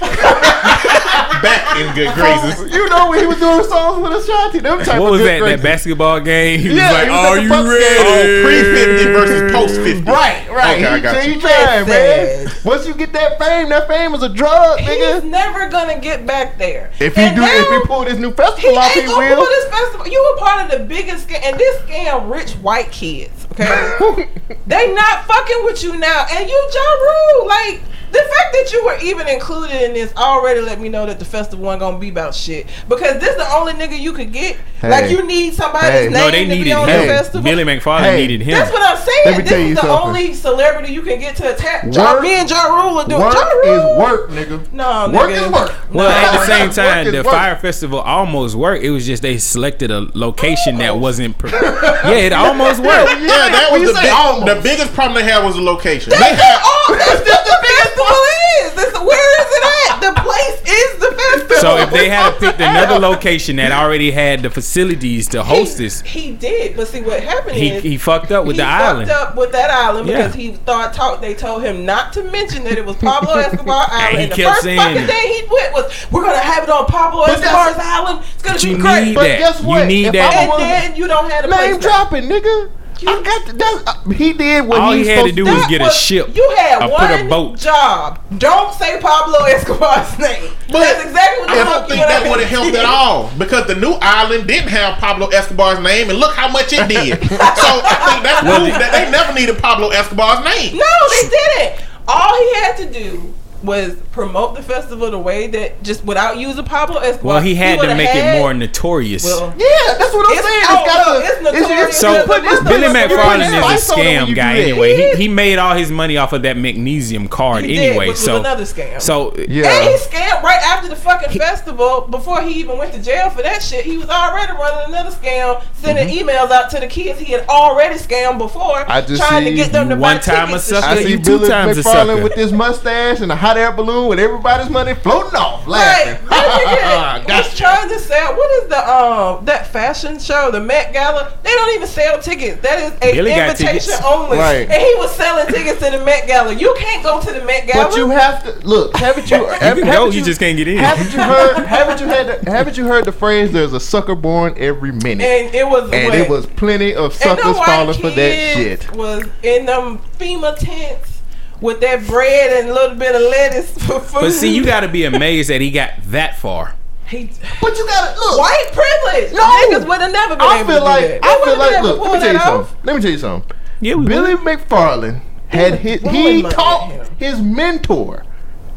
back 1.42 1.76
in 1.80 1.94
good 1.94 2.08
oh, 2.08 2.14
graces. 2.14 2.72
You 2.74 2.88
know 2.88 3.08
when 3.10 3.20
he 3.20 3.26
was 3.26 3.38
doing 3.38 3.64
songs 3.64 4.02
with 4.02 4.12
Ashanti, 4.12 4.60
them 4.60 4.78
type 4.84 5.00
What 5.00 5.06
of 5.06 5.10
was 5.12 5.20
good 5.20 5.42
that? 5.42 5.56
That 5.56 5.62
basketball 5.62 6.20
game? 6.20 6.60
He 6.60 6.68
was 6.68 6.78
like, 6.78 7.04
he 7.04 7.10
was 7.10 7.26
"Are 7.30 7.38
you 7.38 7.48
Bucks 7.48 7.68
game. 7.68 7.98
Oh, 8.00 8.42
ready?" 8.42 8.42
pre 8.42 8.56
50 8.98 9.04
versus 9.12 9.52
post 9.52 9.74
50. 9.80 10.02
Right, 10.10 10.48
right. 10.50 10.76
Okay, 10.78 10.86
I 10.86 11.00
got 11.00 11.22
he 11.24 11.34
you. 11.34 11.40
trying, 11.40 11.86
man. 11.88 12.48
Once 12.64 12.86
you 12.86 12.94
get 12.94 13.12
that 13.12 13.38
fame, 13.38 13.68
that 13.70 13.88
fame 13.88 14.14
is 14.14 14.22
a 14.22 14.28
drug, 14.28 14.78
he's 14.80 14.88
nigga. 14.90 15.24
never 15.24 15.68
gonna 15.68 15.98
get 15.98 16.26
back 16.26 16.58
there. 16.58 16.90
If 17.00 17.16
he 17.16 17.22
And 17.22 17.36
do, 17.36 17.42
if 17.42 17.70
now- 17.70 17.80
he 17.80 17.86
pull 17.86 18.04
this 18.04 18.18
new 18.18 18.30
He 18.30 18.36
festival 18.36 18.78
off, 18.78 18.92
he 18.92 19.00
ain't 19.00 19.08
gonna 19.08 19.28
will. 19.30 19.36
pull 19.36 19.46
this 19.46 19.64
festival. 19.70 20.08
You 20.08 20.20
were 20.32 20.38
part 20.44 20.64
of 20.64 20.78
the 20.78 20.84
biggest 20.84 21.28
scam, 21.28 21.40
and 21.42 21.58
this 21.58 21.80
scam 21.82 22.30
rich 22.30 22.52
white 22.56 22.90
kids. 22.92 23.46
Okay, 23.52 24.28
they 24.66 24.94
not 24.94 25.24
fucking 25.26 25.64
with 25.64 25.82
you 25.82 25.96
now, 25.96 26.24
and 26.32 26.48
you 26.48 26.70
Ja 26.72 26.90
Rule. 27.02 27.46
Like 27.48 27.80
the 28.12 28.18
fact 28.18 28.52
that 28.52 28.70
you 28.72 28.84
were 28.84 28.96
even 29.02 29.28
included 29.28 29.82
in 29.82 29.92
this 29.94 30.12
already 30.16 30.60
let 30.60 30.80
me 30.80 30.88
know 30.88 31.06
that 31.06 31.18
the 31.18 31.24
festival 31.24 31.64
wasn't 31.64 31.80
gonna 31.80 31.98
be 31.98 32.08
about 32.08 32.34
shit. 32.34 32.66
Because 32.88 33.20
this 33.20 33.36
the 33.36 33.48
only 33.54 33.72
nigga 33.74 33.98
you 33.98 34.12
could 34.12 34.32
get. 34.32 34.56
Like 34.82 35.10
you 35.10 35.22
need 35.26 35.54
somebody's 35.54 35.90
Hey. 35.90 36.02
name 36.04 36.12
No, 36.12 36.30
they 36.30 36.44
to 36.44 36.50
be 36.50 36.56
needed 36.58 36.72
on 36.72 36.88
him. 36.88 37.00
the 37.02 37.06
festival. 37.06 37.42
Billy 37.42 37.64
McFarland 37.64 38.00
Hey. 38.12 38.16
needed 38.26 38.40
him. 38.42 38.58
That's 38.58 38.72
what 38.72 38.82
I'm 38.82 38.96
saying. 38.96 39.22
Let 39.26 39.36
me 39.36 39.42
this 39.42 39.50
tell 39.50 39.60
is 39.60 39.68
you 39.68 39.74
the 39.74 39.80
something. 39.82 40.08
only 40.08 40.34
celebrity 40.34 40.92
you 40.92 41.02
can 41.02 41.18
get 41.20 41.36
to 41.36 41.52
attack. 41.54 41.84
Ja, 41.92 42.18
me 42.20 42.34
and 42.34 42.48
Ja 42.48 42.64
Rule 42.64 42.94
will 42.94 43.04
do 43.04 43.18
Work 43.18 43.34
ja 43.34 43.40
Rule. 43.44 43.92
is 43.92 43.98
work, 43.98 44.30
nigga. 44.30 44.72
No, 44.72 45.10
work 45.12 45.30
is 45.30 45.46
work. 45.48 45.74
Well, 45.92 46.08
at 46.08 46.32
the 46.40 46.46
same 46.46 46.70
time, 46.70 47.10
the 47.12 47.22
work. 47.22 47.26
Fyre 47.34 47.56
festival 47.56 48.00
almost 48.00 48.54
worked. 48.56 48.82
It 48.82 48.90
was 48.90 49.04
just 49.06 49.22
they 49.22 49.36
selected 49.38 49.90
a 49.90 50.06
location 50.14 50.78
that 50.78 50.96
wasn't. 50.98 51.36
Per- 51.38 51.48
yeah, 51.48 52.10
it 52.26 52.32
almost 52.32 52.80
worked. 52.82 53.10
Yeah, 53.20 53.48
that 53.50 53.68
was 53.70 53.82
the, 53.82 54.00
big, 54.00 54.56
the 54.56 54.60
biggest 54.62 54.94
problem 54.94 55.14
they 55.22 55.30
had 55.30 55.44
was 55.44 55.54
the 55.56 55.62
location. 55.62 56.10
They 56.10 56.16
That's 56.18 56.40
had, 56.42 56.58
all. 56.64 56.96
That's 56.96 57.24
just 57.28 57.44
the 57.44 57.56
festival 58.04 58.24
is. 58.60 58.72
It's, 58.84 59.00
where 59.00 59.40
is 59.40 59.46
it 59.50 59.64
at? 59.90 60.00
The 60.00 60.20
place 60.20 60.60
is 60.68 60.98
the 61.00 61.12
festival. 61.16 61.56
So 61.60 61.76
if 61.78 61.90
they 61.90 62.08
had 62.08 62.38
picked 62.38 62.60
another 62.60 62.98
location 62.98 63.56
that 63.56 63.72
already 63.72 64.10
had 64.10 64.42
the 64.42 64.50
facilities 64.50 65.28
to 65.28 65.42
host 65.42 65.78
this, 65.78 66.00
he 66.02 66.32
did. 66.32 66.76
But 66.76 66.88
see 66.88 67.02
what 67.02 67.22
happened 67.22 67.56
he 67.56 67.68
is 67.68 67.82
he 67.82 67.98
fucked 67.98 68.30
up 68.32 68.46
with 68.46 68.56
he 68.56 68.62
the 68.62 68.66
fucked 68.66 68.82
island. 68.82 69.10
up 69.10 69.36
with 69.36 69.52
that 69.52 69.70
island 69.70 70.08
Yeah. 70.08 70.16
because 70.18 70.34
he 70.34 70.52
thought 70.52 70.94
talk. 70.94 71.20
They 71.20 71.34
told 71.34 71.62
him 71.62 71.84
not 71.84 72.12
to 72.14 72.24
mention 72.30 72.64
that 72.64 72.78
it 72.78 72.84
was 72.86 72.96
Pablo 72.96 73.34
Escobar 73.38 73.86
Island. 73.90 74.16
he 74.18 74.22
and 74.24 74.32
the 74.32 74.36
kept 74.36 74.48
first 74.50 74.62
saying 74.62 74.78
fucking 74.78 75.06
thing 75.06 75.32
he 75.34 75.42
went 75.50 75.72
was, 75.74 76.06
"We're 76.10 76.22
gonna 76.24 76.38
have 76.38 76.64
it 76.64 76.70
on 76.70 76.86
Pablo 76.86 77.22
Escobar's 77.24 77.76
island. 77.78 78.24
It's 78.34 78.42
gonna 78.42 78.54
But 78.58 78.62
be 78.64 78.74
great." 78.76 79.14
But 79.14 79.22
that. 79.24 79.38
guess 79.38 79.62
You 79.62 79.84
need 79.84 80.06
If 80.06 80.12
that. 80.14 80.32
I 80.34 80.42
and 80.44 80.62
then 80.62 80.96
you 80.96 81.06
don't 81.08 81.30
have 81.30 81.42
the 81.42 81.48
place 81.48 81.60
Name 81.72 81.80
back. 81.80 81.82
dropping, 81.82 82.24
nigga. 82.24 82.70
I 83.08 83.22
got 83.22 83.46
the, 83.46 83.52
that's, 83.54 83.86
uh, 83.86 84.10
he 84.10 84.32
did 84.32 84.66
what 84.66 84.78
All 84.80 84.92
he, 84.92 85.02
he 85.02 85.08
had 85.08 85.24
to 85.26 85.32
do 85.32 85.44
was 85.44 85.54
That 85.54 85.68
get 85.70 85.80
a 85.82 85.90
ship 85.90 86.34
You 86.34 86.54
had 86.56 86.82
or 86.82 86.90
one 86.90 87.06
put 87.08 87.20
a 87.20 87.28
boat. 87.28 87.58
job. 87.58 88.20
Don't 88.38 88.72
say 88.74 89.00
Pablo 89.00 89.38
Escobar's 89.44 90.18
name. 90.18 90.52
But 90.68 90.80
That's 90.80 91.04
exactly 91.04 91.40
what 91.40 91.50
I 91.50 91.58
the 91.58 91.64
don't 91.64 91.88
think 91.88 92.00
that 92.06 92.30
would 92.30 92.40
have 92.40 92.48
helped 92.48 92.76
at 92.76 92.84
all 92.84 93.30
because 93.38 93.66
the 93.66 93.74
new 93.74 93.92
island 94.00 94.46
didn't 94.46 94.68
have 94.68 94.98
Pablo 94.98 95.28
Escobar's 95.28 95.80
name, 95.80 96.10
and 96.10 96.18
look 96.18 96.34
how 96.34 96.48
much 96.48 96.72
it 96.72 96.88
did. 96.88 97.18
so 97.28 97.36
I 97.38 97.96
think 98.10 98.22
that 98.24 98.40
proved 98.44 98.74
that 98.80 98.90
they 98.92 99.10
never 99.10 99.32
needed 99.32 99.58
Pablo 99.58 99.88
Escobar's 99.90 100.44
name. 100.44 100.76
No, 100.76 100.86
they 101.10 101.28
didn't. 101.28 101.84
All 102.06 102.36
he 102.38 102.54
had 102.60 102.76
to 102.78 102.92
do 102.92 103.34
was 103.62 103.94
promote 104.12 104.54
the 104.56 104.62
festival 104.62 105.10
the 105.10 105.18
way 105.18 105.46
that 105.48 105.82
just 105.82 106.04
without 106.04 106.38
using 106.38 106.64
Pablo 106.64 106.98
Escobar. 106.98 107.34
Well, 107.34 107.42
he 107.42 107.54
had 107.54 107.80
to 107.80 107.94
make 107.94 108.08
had- 108.08 108.36
it 108.36 108.38
more 108.38 108.54
notorious. 108.54 109.24
Well, 109.24 109.52
Yeah, 109.56 109.94
that's 109.98 110.14
what 110.14 110.26
I'm 110.26 110.38
It's- 110.38 110.44
saying. 110.44 110.64
oh, 110.68 110.84
gotta, 110.86 111.26
it's 111.26 111.42
notorious 111.42 111.96
So 111.96 112.24
But 112.26 112.42
this 112.42 112.60
Billy 112.62 112.84
is- 112.86 112.92
McFarland 112.92 113.46
is 113.46 113.52
a 113.52 113.56
on 113.56 113.62
it 113.62 113.62
when 113.62 113.78
scam 113.78 114.34
guy 114.34 114.56
do 114.56 114.62
anyway. 114.62 115.14
He 115.16 115.22
He, 115.24 115.28
made 115.28 115.58
all 115.58 115.74
his 115.74 115.90
money 115.90 116.16
off 116.16 116.32
of 116.32 116.42
that 116.42 116.56
Magnises 116.56 117.28
card 117.30 117.64
He 117.64 117.74
did, 117.74 117.88
anyway. 117.90 118.08
which 118.08 118.16
was 118.16 118.24
so 118.24 118.36
another 118.40 118.64
scam. 118.64 119.00
So 119.00 119.34
Yeah. 119.48 119.70
And 119.70 119.88
he 119.90 119.96
scammed 119.96 120.42
right 120.42 120.60
after 120.62 120.88
the 120.88 120.96
fucking 120.96 121.38
festival. 121.38 122.06
Before 122.10 122.40
he 122.42 122.54
even 122.60 122.78
went 122.78 122.92
to 122.94 123.02
jail 123.02 123.30
for 123.30 123.42
that 123.42 123.62
shit, 123.62 123.84
he 123.84 123.96
was 123.98 124.08
already 124.08 124.52
running 124.52 124.94
another 124.94 125.10
scam, 125.10 125.62
sending 125.74 126.08
mm-hmm. 126.08 126.28
emails 126.28 126.50
out 126.50 126.70
to 126.70 126.80
the 126.80 126.86
kids 126.86 127.18
he 127.20 127.32
had 127.32 127.46
already 127.48 127.96
scammed 127.96 128.38
before, 128.38 128.84
I 128.90 129.00
just 129.02 129.22
trying 129.22 129.44
to 129.44 129.52
get 129.52 129.72
them 129.72 129.88
to 129.88 129.94
you 129.94 130.00
buy 130.00 130.14
one 130.14 130.20
time 130.20 130.48
tickets 130.48 130.70
a 130.70 130.76
and 130.76 130.84
sucker, 130.84 130.86
I 130.86 131.02
shit. 131.02 131.06
see 131.06 131.16
Billy 131.16 131.48
times 131.48 131.78
McFarland 131.78 132.22
with 132.22 132.34
his 132.34 132.52
mustache 132.52 133.20
and 133.20 133.30
a 133.32 133.36
high 133.36 133.49
hot 133.50 133.58
air 133.58 133.72
balloon 133.72 134.08
with 134.08 134.20
everybody's 134.20 134.70
money 134.70 134.94
floating 134.94 135.34
off, 135.34 135.66
laughing. 135.66 136.24
that 136.28 137.24
nigga 137.24 137.26
Gotcha. 137.26 137.48
was 137.48 137.58
trying 137.58 137.88
to 137.88 137.98
sell. 137.98 138.36
What 138.36 138.62
is 138.62 138.68
the 138.68 138.88
um 138.88 139.44
that 139.44 139.66
fashion 139.66 140.18
show, 140.20 140.50
the 140.50 140.60
Met 140.60 140.92
Gala? 140.92 141.36
They 141.42 141.50
don't 141.50 141.74
even 141.74 141.88
sell 141.88 142.20
tickets. 142.20 142.62
That 142.62 142.78
is 142.78 142.92
a 143.02 143.12
Billy 143.12 143.32
invitation 143.32 143.94
only. 144.04 144.38
Right. 144.38 144.70
And 144.70 144.82
he 144.82 144.94
was 144.96 145.10
selling 145.16 145.46
tickets 145.52 145.80
to 145.80 145.90
the 145.90 146.04
Met 146.04 146.28
Gala. 146.28 146.54
You 146.54 146.74
can't 146.78 147.02
go 147.02 147.20
to 147.20 147.32
the 147.32 147.44
Met 147.44 147.66
Gala. 147.66 147.88
But 147.88 147.96
you 147.96 148.10
have 148.10 148.44
to 148.44 148.66
look. 148.66 148.96
Haven't 148.96 149.30
you? 149.30 149.40
You 149.50 149.56
can 149.56 149.86
haven't 149.86 149.86
go, 149.86 150.10
you 150.10 150.22
just 150.24 150.40
can't 150.40 150.56
get 150.56 150.68
in. 150.68 150.78
Haven't 150.78 151.12
you 151.12 151.22
heard? 151.22 151.66
Haven't 151.66 152.00
you 152.00 152.06
had? 152.06 152.44
The, 152.44 152.50
haven't 152.50 152.76
you 152.76 152.86
heard 152.86 153.04
the 153.04 153.12
phrase? 153.12 153.52
There's 153.52 153.72
a 153.72 153.80
sucker 153.80 154.14
born 154.14 154.54
every 154.56 154.92
minute, 154.92 155.24
and 155.24 155.54
it 155.54 155.66
was 155.66 155.90
and 155.92 156.08
what? 156.08 156.14
it 156.14 156.28
was 156.28 156.46
plenty 156.46 156.94
of 156.94 157.14
suckers 157.14 157.58
falling 157.58 157.98
for 157.98 158.10
that 158.10 158.54
shit. 158.54 158.94
Was 158.94 159.26
in 159.42 159.66
them 159.66 159.98
FEMA 160.18 160.56
tents 160.58 161.19
with 161.60 161.80
that 161.80 162.06
bread 162.06 162.60
and 162.60 162.70
a 162.70 162.74
little 162.74 162.96
bit 162.96 163.14
of 163.14 163.20
lettuce 163.22 163.70
for 163.86 164.00
food. 164.00 164.20
But 164.20 164.32
see, 164.32 164.54
you 164.54 164.64
got 164.64 164.80
to 164.80 164.88
be 164.88 165.04
amazed 165.12 165.50
that 165.50 165.60
he 165.60 165.70
got 165.70 165.92
that 166.06 166.38
far. 166.38 166.74
he, 167.08 167.30
But 167.60 167.76
you 167.76 167.86
gotta 167.86 168.18
look. 168.18 168.38
white 168.38 168.66
privilege. 168.72 169.32
No. 169.32 169.42
niggas 169.42 169.88
would 169.88 170.00
have 170.00 170.12
never 170.12 170.36
been 170.36 170.46
I 170.46 170.58
able 170.60 170.68
feel 170.70 170.78
to 170.78 170.84
like 170.84 171.00
do 171.02 171.08
that. 171.08 171.24
I 171.24 171.44
feel 171.44 171.58
like 171.58 171.82
look. 171.82 172.00
Let 172.00 172.12
me 172.12 172.18
tell 172.20 172.26
you 172.28 172.32
that 172.38 172.44
something. 172.46 172.76
Let 172.84 172.96
me 172.96 173.02
tell 173.02 173.10
you 173.10 173.18
something. 173.18 173.56
Yeah, 173.80 173.94
Billy 173.96 174.34
would. 174.34 174.44
McFarland 174.44 175.20
had 175.48 175.74
his 175.80 176.00
he 176.02 176.42
taught 176.42 177.08
his 177.18 177.40
mentor, 177.40 178.24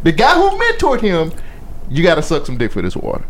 the 0.04 0.12
guy 0.12 0.34
who 0.36 0.50
mentored 0.58 1.02
him. 1.02 1.32
You 1.90 2.02
gotta 2.04 2.24
suck 2.24 2.46
some 2.46 2.58
dick 2.58 2.72
for 2.72 2.82
this 2.82 2.96
water. 2.96 3.26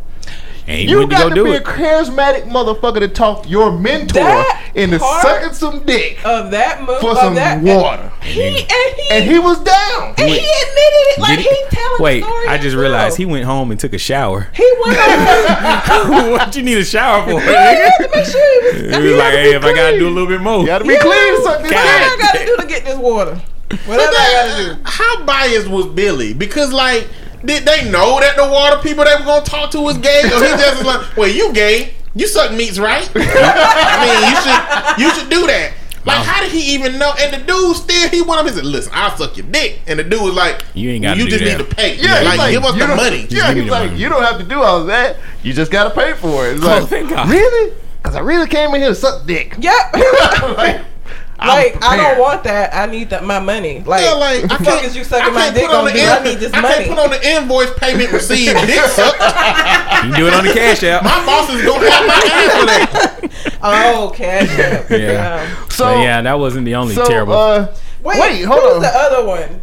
And 0.67 0.79
he 0.79 0.85
You 0.89 0.99
went 0.99 1.11
to 1.11 1.15
got 1.17 1.23
go 1.23 1.29
to 1.29 1.35
do 1.35 1.43
be 1.45 1.51
a 1.55 1.61
charismatic 1.61 2.43
motherfucker 2.45 2.99
to 2.99 3.07
talk 3.07 3.49
your 3.49 3.71
mentor 3.77 4.13
That 4.23 4.71
into 4.75 4.99
part- 4.99 5.21
sucking 5.21 5.53
some 5.53 5.79
dick 5.85 6.19
Of 6.25 6.51
that 6.51 6.81
move, 6.83 6.99
for 7.01 7.11
of 7.11 7.17
some 7.17 7.35
that, 7.35 7.61
water. 7.61 8.11
He 8.21 8.41
and 8.43 8.55
he 8.97 9.07
And 9.11 9.23
he 9.25 9.39
was 9.39 9.59
down. 9.59 10.13
and 10.17 10.29
he 10.29 10.35
admitted 10.39 11.05
it. 11.11 11.19
Like 11.19 11.37
Did 11.39 11.45
he 11.47 11.63
telling 11.69 12.01
Wait, 12.01 12.19
the 12.21 12.25
story. 12.27 12.47
I 12.47 12.53
just 12.55 12.63
himself. 12.63 12.81
realized 12.81 13.17
he 13.17 13.25
went 13.25 13.45
home 13.45 13.71
and 13.71 13.79
took 13.79 13.93
a 13.93 13.97
shower. 13.97 14.47
he 14.53 14.71
went 14.85 14.97
what 16.31 16.55
you 16.55 16.63
need 16.63 16.77
a 16.77 16.85
shower 16.85 17.23
for? 17.29 17.39
he 17.41 17.47
had 17.47 17.91
to 17.97 18.09
make 18.13 18.25
sure 18.25 18.61
he 18.61 18.67
was. 18.87 18.95
He 18.95 19.01
he 19.03 19.09
was 19.09 19.17
like, 19.19 19.33
hey, 19.33 19.49
be 19.51 19.55
if 19.57 19.63
I 19.63 19.73
gotta 19.73 19.99
do 19.99 20.07
a 20.07 20.11
little 20.11 20.27
bit 20.29 20.41
more. 20.41 20.61
You 20.61 20.67
gotta 20.67 20.85
be 20.85 20.93
Yeah. 20.93 20.99
clean 21.01 21.35
to 21.35 21.41
suck 21.43 21.61
this 21.61 21.71
Whatever 21.71 21.87
I 21.87 22.17
gotta 22.19 22.45
do 22.45 22.57
to 22.57 22.65
get 22.67 22.85
this 22.85 22.97
water. 22.97 23.41
Whatever 23.85 24.11
I 24.15 24.47
gotta 24.57 24.75
do. 24.75 24.81
How 24.85 25.23
biased 25.25 25.67
was 25.67 25.87
Billy? 25.87 26.33
Because 26.33 26.71
like, 26.71 27.07
did 27.45 27.65
they 27.65 27.89
know 27.89 28.19
that 28.19 28.35
the 28.35 28.47
water 28.47 28.77
people 28.81 29.03
they 29.05 29.15
were 29.19 29.25
gonna 29.25 29.45
talk 29.45 29.71
to 29.71 29.81
was 29.81 29.97
gay, 29.97 30.21
or 30.23 30.27
he 30.27 30.29
just 30.57 30.83
was 30.83 30.85
like, 30.95 31.17
"Well, 31.17 31.29
you 31.29 31.51
gay? 31.53 31.93
You 32.15 32.27
suck 32.27 32.51
meats, 32.53 32.77
right? 32.79 33.09
I 33.15 33.99
mean, 34.05 34.29
you 34.29 34.35
should 34.41 34.99
you 35.15 35.19
should 35.21 35.29
do 35.29 35.47
that." 35.47 35.73
Like, 36.05 36.17
Wow. 36.17 36.23
how 36.25 36.41
did 36.43 36.51
he 36.51 36.73
even 36.75 36.97
know? 36.99 37.13
And 37.17 37.33
the 37.33 37.37
dude 37.47 37.77
still 37.77 38.09
he 38.09 38.21
went 38.21 38.39
up 38.41 38.45
and 38.45 38.55
said, 38.55 38.65
"Listen, 38.65 38.91
I'll 38.93 39.15
suck 39.15 39.37
your 39.37 39.45
dick," 39.47 39.79
and 39.87 39.97
the 39.97 40.03
dude 40.03 40.21
was 40.21 40.33
like, 40.33 40.65
You 40.73 40.89
ain't 40.89 41.03
gotta 41.03 41.17
You 41.19 41.25
do 41.25 41.31
just 41.31 41.43
that. 41.45 41.57
need 41.57 41.69
to 41.69 41.75
pay. 41.75 41.95
Yeah, 41.95 42.19
like, 42.23 42.49
he's 42.51 42.59
give 42.59 42.65
us 42.65 42.77
the 42.77 42.87
money." 42.87 43.27
Yeah, 43.29 43.53
give 43.53 43.63
he's 43.63 43.71
like, 43.71 43.89
money. 43.91 44.01
you 44.01 44.09
don't 44.09 44.21
have 44.23 44.37
to 44.37 44.43
do 44.43 44.61
all 44.61 44.81
of 44.81 44.87
that. 44.87 45.15
You 45.43 45.53
just 45.53 45.71
gotta 45.71 45.91
pay 45.91 46.13
for 46.13 46.45
it. 46.47 46.55
It's 46.57 46.63
Oh, 46.65 46.67
like, 46.67 46.87
thank 46.89 47.09
God. 47.09 47.29
really? 47.29 47.73
Because 48.01 48.17
I 48.17 48.19
really 48.19 48.47
came 48.47 48.75
in 48.75 48.81
here 48.81 48.89
to 48.89 48.95
suck 48.95 49.25
dick. 49.25 49.55
Yep. 49.59 49.93
like, 50.57 50.81
I'm 50.81 50.85
like 51.47 51.83
I 51.83 51.97
don't 51.97 52.19
want 52.19 52.43
that. 52.45 52.73
I 52.73 52.85
need 52.85 53.09
that 53.11 53.23
my 53.23 53.39
money. 53.39 53.81
Like, 53.81 54.03
Yeah, 54.03 54.13
like 54.13 54.43
I 54.45 54.47
fuck 54.57 54.63
can't, 54.65 54.85
is 54.85 54.95
you 54.95 55.03
sucking 55.03 55.33
my 55.33 55.41
can't 55.45 55.55
dick 55.55 55.69
on 55.69 55.75
on? 55.75 55.85
the 55.85 55.91
Dude? 55.91 56.01
I 56.01 56.23
need 56.23 56.35
this 56.39 56.53
I 56.53 56.61
money. 56.61 56.73
can't 56.75 56.89
put 56.89 56.99
on 56.99 57.09
the 57.11 57.27
invoice 57.27 57.73
payment 57.77 58.11
received 58.13 58.55
dick 58.65 58.79
suck. 58.91 59.13
You 59.13 60.11
can 60.11 60.19
do 60.19 60.27
it 60.27 60.33
on 60.33 60.45
the 60.45 60.53
cash 60.53 60.83
app. 60.83 61.03
My 61.03 61.25
boss 61.25 61.49
is 61.49 61.63
gonna 61.65 61.89
have 61.89 62.07
my 62.07 62.13
ass 62.13 62.59
for 62.59 62.65
that. 62.65 63.55
oh, 63.61 64.11
cash 64.15 64.49
app. 64.59 64.89
Yeah. 64.89 65.41
Um, 65.63 65.69
So 65.69 65.85
But 65.85 65.99
yeah, 66.03 66.21
that 66.21 66.39
wasn't 66.39 66.65
the 66.65 66.75
only 66.75 66.95
so, 66.95 67.05
terrible. 67.05 67.33
Uh, 67.33 67.73
wait, 68.03 68.19
Wait, 68.19 68.41
hold 68.43 68.61
was 68.63 68.75
on. 68.75 68.81
the 68.81 68.87
other 68.95 69.25
one? 69.25 69.61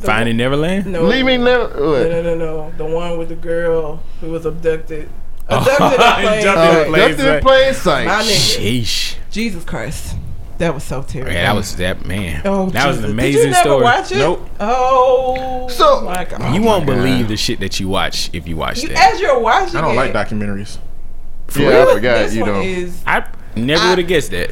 Finding 0.00 0.36
Neverland. 0.36 0.86
No, 0.86 1.02
leaving 1.04 1.44
never. 1.44 1.68
No, 1.74 1.90
What? 1.92 2.08
no, 2.10 2.22
no, 2.22 2.34
no. 2.36 2.72
The 2.76 2.84
one 2.84 3.18
with 3.18 3.28
the 3.30 3.34
girl 3.36 4.00
who 4.20 4.30
was 4.30 4.46
abducted. 4.46 5.08
Oh, 5.48 5.58
Abducted 5.58 5.98
in 6.00 6.06
plain 6.22 6.42
sight. 6.42 6.86
plain 6.86 7.08
Just 7.08 7.20
in 7.20 7.42
plain 7.42 7.74
sight. 7.74 8.06
My 8.06 8.22
nigga. 8.22 8.80
Sheesh. 8.80 9.14
Jesus 9.30 9.64
Christ. 9.64 10.16
That 10.62 10.74
was 10.74 10.84
so 10.84 11.02
terrible. 11.02 11.32
Yeah, 11.32 11.42
that 11.42 11.56
was 11.56 11.74
that 11.78 12.06
man. 12.06 12.42
Oh, 12.44 12.70
that 12.70 12.86
was 12.86 12.98
an 12.98 13.06
amazing 13.06 13.40
Did 13.40 13.46
you 13.46 13.50
never 13.50 13.68
story. 13.68 13.82
Watch 13.82 14.12
it? 14.12 14.18
Nope. 14.18 14.48
Oh. 14.60 15.66
So- 15.68 16.02
my 16.02 16.24
God. 16.24 16.54
You 16.54 16.62
won't 16.62 16.86
God. 16.86 16.94
believe 16.94 17.26
the 17.26 17.36
shit 17.36 17.58
that 17.58 17.80
you 17.80 17.88
watch 17.88 18.30
if 18.32 18.46
you 18.46 18.54
watch 18.56 18.80
You, 18.80 18.90
that. 18.90 19.14
as 19.14 19.20
you're 19.20 19.40
watching 19.40 19.74
I 19.76 19.80
don't 19.80 19.94
it, 19.94 19.96
like 19.96 20.12
documentaries. 20.12 20.78
Yeah, 21.56 21.68
this 21.68 21.88
I 21.88 21.94
forgot. 21.94 22.18
This 22.18 22.34
You 22.36 22.46
know, 22.46 22.60
is 22.60 23.02
I 23.04 23.24
never 23.56 23.88
would 23.88 23.98
have 23.98 24.06
guessed 24.06 24.30
that. 24.30 24.50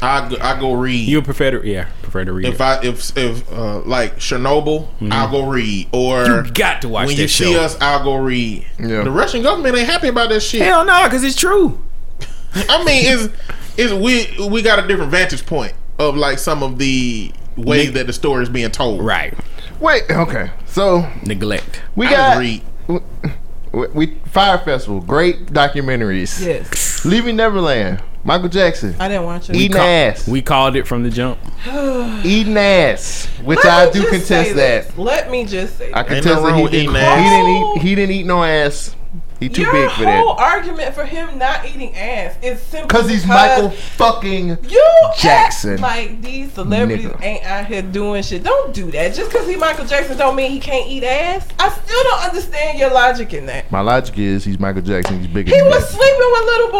I 0.00 0.26
go, 0.30 0.36
I 0.40 0.58
go 0.58 0.72
read. 0.72 1.06
You 1.06 1.18
would 1.18 1.26
prefer 1.26 1.50
to, 1.50 1.68
yeah, 1.68 1.88
prefer 2.00 2.24
to 2.24 2.32
read 2.32 2.46
if 2.48 2.54
it. 2.54 2.60
I 2.62 2.82
if 2.82 3.14
if 3.18 3.52
uh, 3.52 3.80
like 3.80 4.16
Chernobyl, 4.16 4.88
I'll 5.12 5.30
go 5.30 5.46
read. 5.50 5.88
Or 5.92 6.24
you 6.24 6.50
got 6.50 6.80
to 6.80 6.88
watch 6.88 7.08
when 7.08 7.16
that 7.16 7.22
you 7.22 7.28
show. 7.28 7.44
see 7.44 7.58
us, 7.58 7.78
I'll 7.78 8.02
go 8.04 8.16
read. 8.16 8.64
Yeah. 8.78 9.02
The 9.02 9.10
Russian 9.10 9.42
government 9.42 9.76
ain't 9.76 9.86
happy 9.86 10.08
about 10.08 10.30
that 10.30 10.40
shit. 10.40 10.62
Hell 10.62 10.86
no, 10.86 11.04
because 11.04 11.22
it's 11.24 11.36
true. 11.36 11.78
I 12.54 12.84
mean, 12.84 13.06
is 13.06 13.30
is 13.76 13.94
we 13.94 14.46
we 14.48 14.62
got 14.62 14.82
a 14.82 14.86
different 14.88 15.10
vantage 15.10 15.46
point 15.46 15.72
of 15.98 16.16
like 16.16 16.38
some 16.38 16.62
of 16.62 16.78
the 16.78 17.32
way 17.56 17.84
Nick- 17.86 17.94
that 17.94 18.06
the 18.06 18.12
story 18.12 18.42
is 18.42 18.48
being 18.48 18.70
told. 18.70 19.02
Right. 19.04 19.34
Wait. 19.80 20.04
Okay. 20.10 20.50
So 20.66 21.06
Neglect. 21.24 21.80
we 21.96 22.06
I 22.06 22.10
got. 22.10 22.38
read. 22.38 22.62
We, 23.72 23.86
we 23.88 24.06
Fyre 24.26 24.58
Festival, 24.58 25.00
great 25.00 25.46
documentaries. 25.46 26.44
yes. 26.44 27.04
Leaving 27.04 27.36
Neverland, 27.36 28.02
Michael 28.24 28.48
Jackson, 28.48 28.96
I 28.98 29.06
didn't 29.06 29.24
watch 29.26 29.48
it. 29.48 29.54
eating 29.54 29.76
Ca- 29.76 29.82
ass, 29.86 30.26
We 30.28 30.42
called 30.42 30.74
it 30.74 30.88
from 30.88 31.04
the 31.04 31.10
jump. 31.10 31.38
eating 32.24 32.56
ass, 32.56 33.26
which 33.44 33.60
Let 33.64 33.88
I 33.88 33.90
do 33.92 34.08
contest 34.08 34.56
that. 34.56 34.98
Let 34.98 35.30
me 35.30 35.44
just 35.44 35.78
say 35.78 35.92
I 35.92 36.02
this. 36.02 36.24
Contest 36.24 36.26
nothing 36.26 36.44
that 36.44 36.50
wrong 36.50 36.58
he 36.58 36.68
didn't, 36.68 36.94
he 36.96 37.30
didn't 37.30 37.76
eat. 37.76 37.82
He 37.82 37.94
didn't 37.94 38.14
eat 38.16 38.26
no 38.26 38.42
ass. 38.42 38.96
He 39.40 39.48
too 39.48 39.62
Your 39.62 39.72
big 39.72 39.90
for 39.92 40.04
that. 40.04 40.18
whole 40.22 40.32
argument 40.34 40.94
for 40.94 41.04
him 41.06 41.38
not 41.38 41.66
eating 41.66 41.94
ass 41.96 42.36
is 42.42 42.60
simply 42.60 42.88
Cause 42.88 43.08
he's 43.08 43.26
Michael 43.26 43.70
fucking. 43.70 44.58
You 44.68 45.10
Jackson. 45.18 45.72
act 45.72 45.80
like 45.82 46.20
these 46.22 46.52
celebrities 46.52 47.06
Nigga. 47.06 47.22
ain't 47.22 47.44
out 47.44 47.66
here 47.66 47.80
doing 47.82 48.22
shit. 48.22 48.42
Don't 48.44 48.74
do 48.74 48.90
that. 48.90 49.14
Just 49.14 49.30
because 49.32 49.48
he 49.48 49.56
Michael 49.56 49.86
Jackson 49.86 50.18
don't 50.18 50.36
mean 50.36 50.50
he 50.50 50.60
can't 50.60 50.86
eat 50.88 51.04
ass. 51.04 51.48
I 51.58 51.70
still 51.70 52.02
don't 52.02 52.24
understand 52.28 52.78
your 52.78 52.90
logic 52.92 53.32
in 53.32 53.46
that. 53.46 53.72
My 53.72 53.80
logic 53.80 54.18
is 54.18 54.44
he's 54.44 54.58
Michael 54.58 54.82
Jackson. 54.82 55.18
He's 55.18 55.26
bigger. 55.28 55.50
He 55.54 55.58
than 55.58 55.68
was 55.70 55.88
that. 55.90 55.96
sleeping 55.96 56.30
with 56.32 56.44
little 56.44 56.70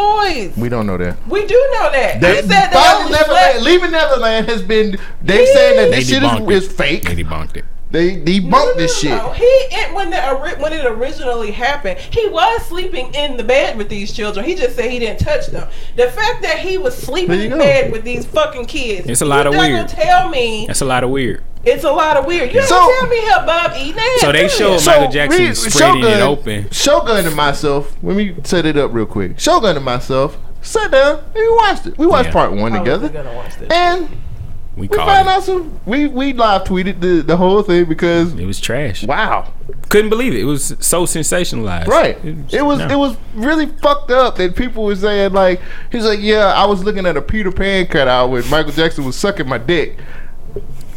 boys. 0.51 0.57
We 0.63 0.69
don't 0.69 0.87
know 0.87 0.99
that. 0.99 1.27
We 1.29 1.47
do 1.47 1.55
know 1.73 1.91
that. 1.93 2.21
They, 2.21 2.41
They 2.43 2.49
said 2.49 2.69
they 2.69 2.75
Finding 2.75 3.07
only 3.07 3.19
Neverland. 3.19 3.63
Leaving 3.65 3.91
Neverland 3.93 4.49
has 4.51 4.63
been. 4.63 4.99
They 5.23 5.47
saying 5.47 5.77
that 5.77 5.97
this 5.97 6.09
shit 6.11 6.23
debunked 6.23 6.51
is, 6.53 6.71
fake. 6.71 7.09
And 7.09 7.17
he 7.19 7.25
bonked 7.25 7.57
it. 7.57 7.65
They 7.91 8.16
debunked 8.16 8.51
No, 8.51 8.64
no, 8.66 8.74
this 8.76 9.03
no, 9.03 9.11
shit. 9.11 9.18
no. 9.18 9.30
He 9.32 9.45
it, 9.45 9.93
when 9.95 10.11
the 10.11 10.20
when 10.61 10.72
it 10.72 10.84
originally 10.86 11.51
happened, 11.51 11.99
he 11.99 12.28
was 12.28 12.64
sleeping 12.66 13.12
in 13.14 13.36
the 13.36 13.43
bed 13.43 13.76
with 13.76 13.88
these 13.88 14.12
children. 14.12 14.45
He 14.47 14.55
just 14.55 14.76
said 14.76 14.91
he 14.91 15.01
didn't 15.01 15.18
touch 15.20 15.49
them. 15.49 15.68
The 15.97 16.09
fact 16.11 16.43
that 16.43 16.61
he 16.61 16.78
was 16.78 16.97
sleeping 16.97 17.41
in 17.41 17.59
bed 17.59 17.91
with 17.91 18.05
these 18.05 18.24
fucking 18.26 18.66
kids, 18.66 19.09
It's 19.09 19.22
a 19.22 19.24
lot 19.24 19.47
of 19.49 19.55
not 19.55 19.61
weird. 19.61 19.86
Gonna 19.88 19.88
tell 19.88 20.28
me 20.28 20.66
That's 20.68 20.82
a 20.82 20.84
lot 20.84 21.03
of 21.03 21.11
weird. 21.11 21.43
it's 21.64 21.82
a 21.82 21.91
lot 21.91 22.16
of 22.16 22.26
weird. 22.26 22.55
You 22.55 22.62
So- 22.62 22.76
don't 22.76 23.01
tell 23.01 23.09
me 23.09 23.20
how 23.28 23.45
Bob 23.45 23.72
eating 23.76 23.99
ass. 23.99 24.20
So 24.20 24.26
they 24.28 24.32
period. 24.32 24.51
showed 24.53 24.78
So, 24.78 24.91
Michael 24.93 25.09
Jackson 25.11 25.43
we- 25.49 25.55
spreading 25.55 26.05
it 26.05 26.20
open. 26.20 26.68
Shogun 26.70 27.26
and 27.26 27.34
myself. 27.34 27.97
Let 28.05 28.14
me 28.16 28.34
set 28.45 28.66
it 28.66 28.76
up 28.76 28.95
real 28.95 29.07
quick. 29.07 29.41
Shogun 29.41 29.74
and 29.76 29.84
myself 29.84 30.38
sat 30.62 30.93
down 30.93 31.18
and 31.18 31.34
we 31.34 31.51
watched 31.57 31.86
it. 31.88 31.99
We 31.99 32.07
watched 32.07 32.26
Yeah. 32.28 32.32
part 32.34 32.53
one 32.53 32.72
I 32.72 32.78
together, 32.78 33.09
watch 33.34 33.57
this. 33.59 33.68
and 33.70 34.09
We 34.81 34.89
we 34.89 34.97
found 34.97 35.28
it. 35.28 35.31
out 35.31 35.43
some. 35.45 35.78
We 35.87 36.07
we 36.07 36.33
live 36.33 36.64
tweeted 36.64 37.01
the 37.01 37.22
the 37.22 37.37
whole 37.37 37.62
thing 37.62 37.85
because 37.85 38.33
It 38.35 38.47
was 38.47 38.59
trash. 38.61 39.05
wow, 39.05 39.53
Couldn't 39.89 40.09
believe 40.11 40.33
it. 40.35 40.41
It 40.41 40.45
was 40.45 40.74
so 40.81 41.05
sensationalized. 41.05 41.87
right? 41.87 42.16
It 42.24 42.62
was 42.62 42.78
no. 42.78 42.89
it 42.89 42.97
was 42.97 43.16
really 43.35 43.66
fucked 43.66 44.11
up 44.11 44.37
that 44.37 44.57
people 44.57 44.85
were 44.85 44.97
saying 44.97 45.33
like 45.33 45.61
he's 45.93 46.05
like 46.05 46.20
yeah 46.20 46.47
I 46.55 46.64
was 46.66 46.83
looking 46.83 47.07
at 47.07 47.16
a 47.16 47.22
Peter 47.22 47.53
Pan 47.53 47.87
cutout 47.87 48.31
when 48.31 48.49
Michael 48.49 48.72
Jackson 48.72 49.05
was 49.05 49.16
sucking 49.16 49.49
my 49.49 49.59
dick. 49.59 49.99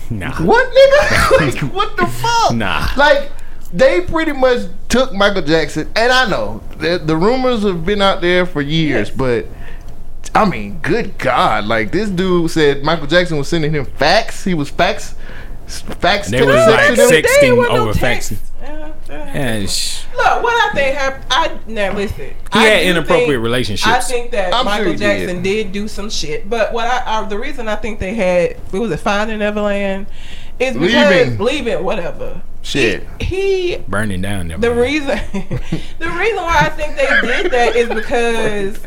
Nah. 0.09 0.31
What 0.43 0.69
nigga? 0.71 1.61
like, 1.63 1.73
what 1.73 1.97
the 1.97 2.05
fuck? 2.05 2.53
Nah. 2.55 2.87
Like 2.97 3.31
they 3.73 4.01
pretty 4.01 4.33
much 4.33 4.61
took 4.89 5.13
Michael 5.13 5.41
Jackson, 5.41 5.89
and 5.95 6.11
I 6.11 6.29
know 6.29 6.61
the, 6.77 6.99
the 7.03 7.17
rumors 7.17 7.63
have 7.63 7.83
been 7.85 8.01
out 8.01 8.21
there 8.21 8.45
for 8.45 8.61
years, 8.61 9.09
Yes. 9.09 9.17
but 9.17 9.45
I 10.35 10.45
mean, 10.45 10.79
good 10.81 11.17
God! 11.17 11.65
Like 11.65 11.91
this 11.91 12.09
dude 12.09 12.49
said, 12.51 12.83
Michael 12.83 13.07
Jackson 13.07 13.37
was 13.37 13.47
sending 13.47 13.73
him 13.73 13.85
fax. 13.85 14.43
He 14.43 14.53
was 14.53 14.69
fax, 14.69 15.15
fax. 15.67 16.29
They 16.29 16.37
text 16.39 16.45
was 16.47 16.55
like 16.67 16.85
sending 16.95 16.99
him. 17.03 17.09
six- 17.09 17.37
wasn't 17.57 17.69
over 17.77 17.93
text. 17.93 18.33
faxing. 18.33 18.37
Yeah, 18.63 18.93
yeah. 19.09 19.15
And 19.33 19.69
sh- 19.69 20.03
Look, 20.15 20.43
what 20.43 20.53
I 20.53 20.73
think 20.73 20.97
happened. 20.97 21.25
I 21.29 21.59
now 21.67 21.93
listen. 21.93 22.17
he 22.29 22.35
I 22.53 22.63
had 22.63 22.83
inappropriate 22.85 23.29
think- 23.31 23.43
relationships. 23.43 23.87
I 23.91 23.99
think 23.99 24.31
that 24.31 24.53
I'm 24.53 24.65
Michael 24.65 24.91
he 24.93 24.97
Jackson 24.97 25.41
did. 25.43 25.63
did. 25.65 25.71
do 25.73 25.87
some 25.87 26.09
shit, 26.09 26.49
but 26.49 26.71
what 26.73 26.87
I, 26.87 27.19
I 27.21 27.25
the 27.27 27.37
reason 27.37 27.67
I 27.67 27.75
think 27.75 27.99
they 27.99 28.13
had 28.15 28.51
it 28.51 28.59
was 28.71 28.91
it 28.91 28.99
Finding 29.01 29.39
Neverland 29.39 30.07
is 30.59 30.77
because 30.77 31.37
Leaving. 31.37 31.37
leaving, 31.45 31.83
whatever. 31.83 32.41
Shit. 32.61 33.05
He 33.21 33.77
burning 33.89 34.21
down 34.21 34.47
there. 34.47 34.57
the 34.57 34.73
reason 34.73 35.07
the 35.99 36.09
reason 36.17 36.37
why 36.37 36.59
I 36.61 36.69
think 36.69 36.95
they 36.95 37.07
did 37.21 37.51
that 37.51 37.75
is 37.75 37.89
because 37.89 38.79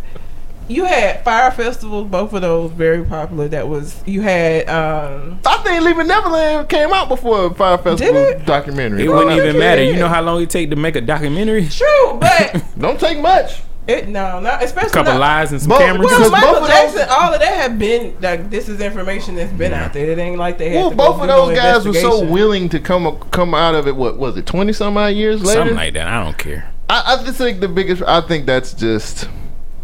you 0.68 0.84
had 0.84 1.22
Fyre 1.24 1.50
festivals, 1.52 2.08
both 2.08 2.32
of 2.32 2.42
those 2.42 2.70
very 2.72 3.04
popular. 3.04 3.48
That 3.48 3.68
was 3.68 4.02
you 4.06 4.22
had 4.22 4.68
um 4.68 5.38
I 5.46 5.56
think 5.58 5.82
Leaving 5.84 6.06
Neverland 6.08 6.68
came 6.68 6.92
out 6.92 7.08
before 7.08 7.52
Fyre 7.54 7.78
Festival 7.78 8.16
it? 8.16 8.44
documentary. 8.46 9.04
It 9.04 9.08
wouldn't 9.08 9.36
even 9.36 9.58
matter. 9.58 9.82
You 9.82 9.96
know 9.96 10.08
how 10.08 10.22
long 10.22 10.42
it 10.42 10.50
take 10.50 10.70
to 10.70 10.76
make 10.76 10.96
a 10.96 11.00
documentary? 11.00 11.68
true, 11.68 12.18
but 12.20 12.64
Don't 12.78 12.98
take 12.98 13.20
much. 13.20 13.62
it 13.86 14.08
no, 14.08 14.40
not 14.40 14.64
especially 14.64 14.90
A 14.90 14.92
couple 14.94 15.12
not, 15.12 15.20
lies 15.20 15.52
and 15.52 15.60
some 15.60 15.68
But- 15.68 15.78
cameras. 15.78 16.10
Well, 16.10 16.30
Michael 16.30 16.52
both 16.54 16.62
of 16.62 16.68
Jackson, 16.68 16.98
those- 16.98 17.08
all 17.08 17.32
of 17.34 17.38
that 17.40 17.54
have 17.62 17.78
been 17.78 18.16
like 18.20 18.50
this 18.50 18.68
is 18.68 18.80
information 18.80 19.36
that's 19.36 19.52
been 19.52 19.72
out 19.72 19.92
there. 19.92 20.10
It 20.10 20.18
ain't 20.18 20.38
like 20.38 20.58
they 20.58 20.70
had 20.70 20.76
Well, 20.80 20.90
to 20.90 20.96
both 20.96 21.14
of 21.16 21.20
do 21.22 21.26
no 21.28 21.46
those 21.46 21.56
guys 21.56 21.86
were 21.86 21.92
so 21.94 22.24
willing 22.24 22.68
to 22.70 22.80
come 22.80 23.16
come 23.30 23.54
out 23.54 23.76
of 23.76 23.86
it. 23.86 23.94
What 23.94 24.18
was 24.18 24.36
it? 24.36 24.46
Twenty 24.46 24.72
some 24.72 24.96
odd 24.96 25.14
years 25.14 25.40
later. 25.42 25.60
Something 25.60 25.76
like 25.76 25.94
that. 25.94 26.08
I 26.08 26.24
don't 26.24 26.36
care. 26.36 26.72
I, 26.90 27.16
I 27.20 27.24
just 27.24 27.38
think 27.38 27.60
the 27.60 27.68
biggest. 27.68 28.02
I 28.02 28.20
think 28.20 28.46
that's 28.46 28.72
just. 28.74 29.28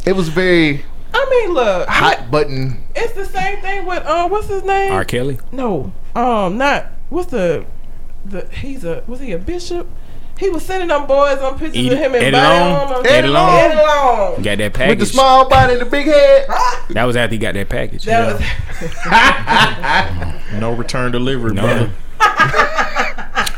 It 0.05 0.17
was 0.17 0.29
very 0.29 0.85
I 1.15 1.27
mean, 1.31 1.55
look, 1.55 1.89
hot 1.89 2.31
button. 2.31 2.83
it's 2.97 3.13
the 3.13 3.27
same 3.27 3.61
thing 3.61 3.85
with 3.87 4.05
um, 4.07 4.31
what's 4.31 4.49
his 4.49 4.65
name? 4.65 4.93
R. 4.93 5.05
Kelly. 5.05 5.39
No, 5.53 5.93
um, 6.15 6.57
not 6.59 6.87
what's 7.11 7.31
the 7.31 7.65
the 8.25 8.47
he's 8.49 8.85
a 8.85 9.03
was 9.07 9.21
he 9.21 9.33
a 9.33 9.39
bishop? 9.39 9.87
He 10.39 10.49
was 10.49 10.65
sending 10.65 10.89
them 10.89 11.07
boys 11.07 11.39
on 11.39 11.59
pictures 11.59 11.77
Eddie- 11.77 11.93
of 11.93 11.99
him 11.99 12.15
and 12.15 12.23
Eddie 12.25 12.31
body 12.33 12.59
Long? 12.59 12.93
on 12.97 13.03
them. 13.05 13.13
Eddie 13.13 13.29
Long? 13.29 13.59
Eddie 13.59 13.77
Long. 13.77 14.43
Got 14.43 14.59
that 14.59 14.73
package. 14.75 14.89
With 14.89 14.99
the 15.01 15.07
small 15.07 15.49
body 15.49 15.73
and 15.75 15.83
the 15.83 15.87
big 15.87 16.07
head. 16.07 16.47
That 16.91 17.05
was 17.05 17.15
after 17.17 17.35
he 17.35 17.39
got 17.39 17.55
that 17.55 17.69
package. 17.69 18.05
That 18.05 18.35
was 18.35 18.43
No 20.61 20.73
return 20.73 21.13
delivery, 21.13 21.55
No. 21.55 21.63
brother. 21.63 21.91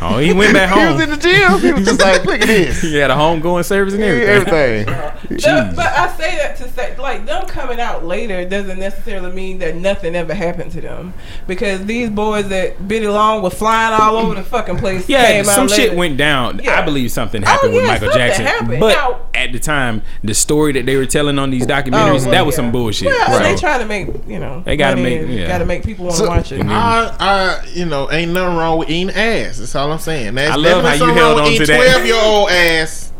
Oh, 0.01 0.19
he 0.19 0.33
went 0.33 0.53
back 0.55 0.69
home. 0.71 0.81
He 0.89 0.93
was 0.95 1.03
in 1.03 1.11
the 1.11 1.17
gym. 1.17 1.61
He 1.61 1.73
was 1.73 1.85
just 1.87 2.01
like, 2.01 2.25
look 2.25 2.41
at 2.41 2.47
this. 2.47 2.83
He 2.83 2.95
had 2.97 3.11
a 3.11 3.15
homegoing 3.15 3.65
service 3.65 3.95
and 3.95 4.03
everything. 4.03 4.29
Everything. 4.29 4.87
The- 5.29 5.73
but 5.75 5.87
I 5.87 6.15
say 6.17 6.37
that 6.37 6.57
to 6.59 6.69
say, 6.71 6.97
like, 6.99 7.25
them 7.27 7.47
coming 7.47 7.81
out 7.81 8.05
later 8.05 8.45
doesn't 8.49 8.79
necessarily 8.79 9.33
mean 9.33 9.59
that 9.59 9.77
nothing 9.77 10.15
ever 10.15 10.35
happened 10.35 10.73
to 10.73 10.81
them. 10.81 11.15
Because 11.47 11.85
these 11.87 12.11
boys 12.11 12.49
that 12.49 12.77
Eddie 12.85 13.09
Long 13.09 13.41
was 13.43 13.55
flying 13.55 13.99
all 14.01 14.17
over 14.17 14.35
the 14.35 14.43
fucking 14.43 14.77
place. 14.79 15.09
Yeah, 15.09 15.27
came 15.27 15.45
some 15.45 15.65
out 15.65 15.71
shit 15.71 15.89
later. 15.91 15.97
went 15.97 16.17
down. 16.19 16.61
Yeah. 16.63 16.79
I 16.81 16.85
believe 16.85 17.11
something 17.11 17.43
Oh, 17.43 17.47
happened 17.47 17.75
with 17.75 17.87
Michael 17.87 18.11
Jackson. 18.13 18.45
happened. 18.47 18.81
But 18.81 18.95
Now- 18.95 19.21
at 19.35 19.53
the 19.53 19.59
time, 19.59 20.03
the 20.23 20.35
story 20.35 20.73
that 20.73 20.87
they 20.87 20.97
were 20.97 21.07
telling 21.07 21.39
on 21.39 21.51
these 21.51 21.65
oh, 21.65 21.67
documentaries, 21.69 22.21
Oh, 22.21 22.23
well, 22.25 22.31
that 22.31 22.47
was 22.47 22.53
yeah. 22.55 22.57
some 22.57 22.73
bullshit. 22.73 23.07
Well, 23.09 23.39
So, 23.39 23.43
they 23.43 23.57
trying 23.57 23.81
to 23.81 23.87
make, 23.87 24.09
you 24.29 24.39
know. 24.39 24.63
They 24.65 24.77
gotta 24.77 24.97
money 24.97 25.21
make- 25.21 25.39
yeah. 25.39 25.47
Gotta 25.49 25.65
make 25.67 25.85
people 25.85 26.05
want 26.07 26.17
to 26.19 26.23
So- 26.25 26.29
watch 26.29 26.53
it. 26.53 26.65
I, 26.67 27.15
I, 27.19 27.67
you 27.73 27.87
know, 27.87 28.11
ain't 28.11 28.33
nothing 28.33 28.57
wrong 28.57 28.79
with 28.79 28.91
eating 28.91 29.11
ass. 29.15 29.59
That's 29.59 29.75
all 29.85 29.93
I'm 29.93 29.99
saying. 29.99 30.35
That's 30.35 30.53
I 30.53 30.57
love 30.57 30.85
how 30.85 30.93
you 30.95 31.13
held 31.13 31.41
on 31.41 31.53
to 31.53 31.67
that. 31.67 31.67
Twelve 31.77 32.07
year 32.07 32.17
old 32.23 32.51
ass. 32.51 33.11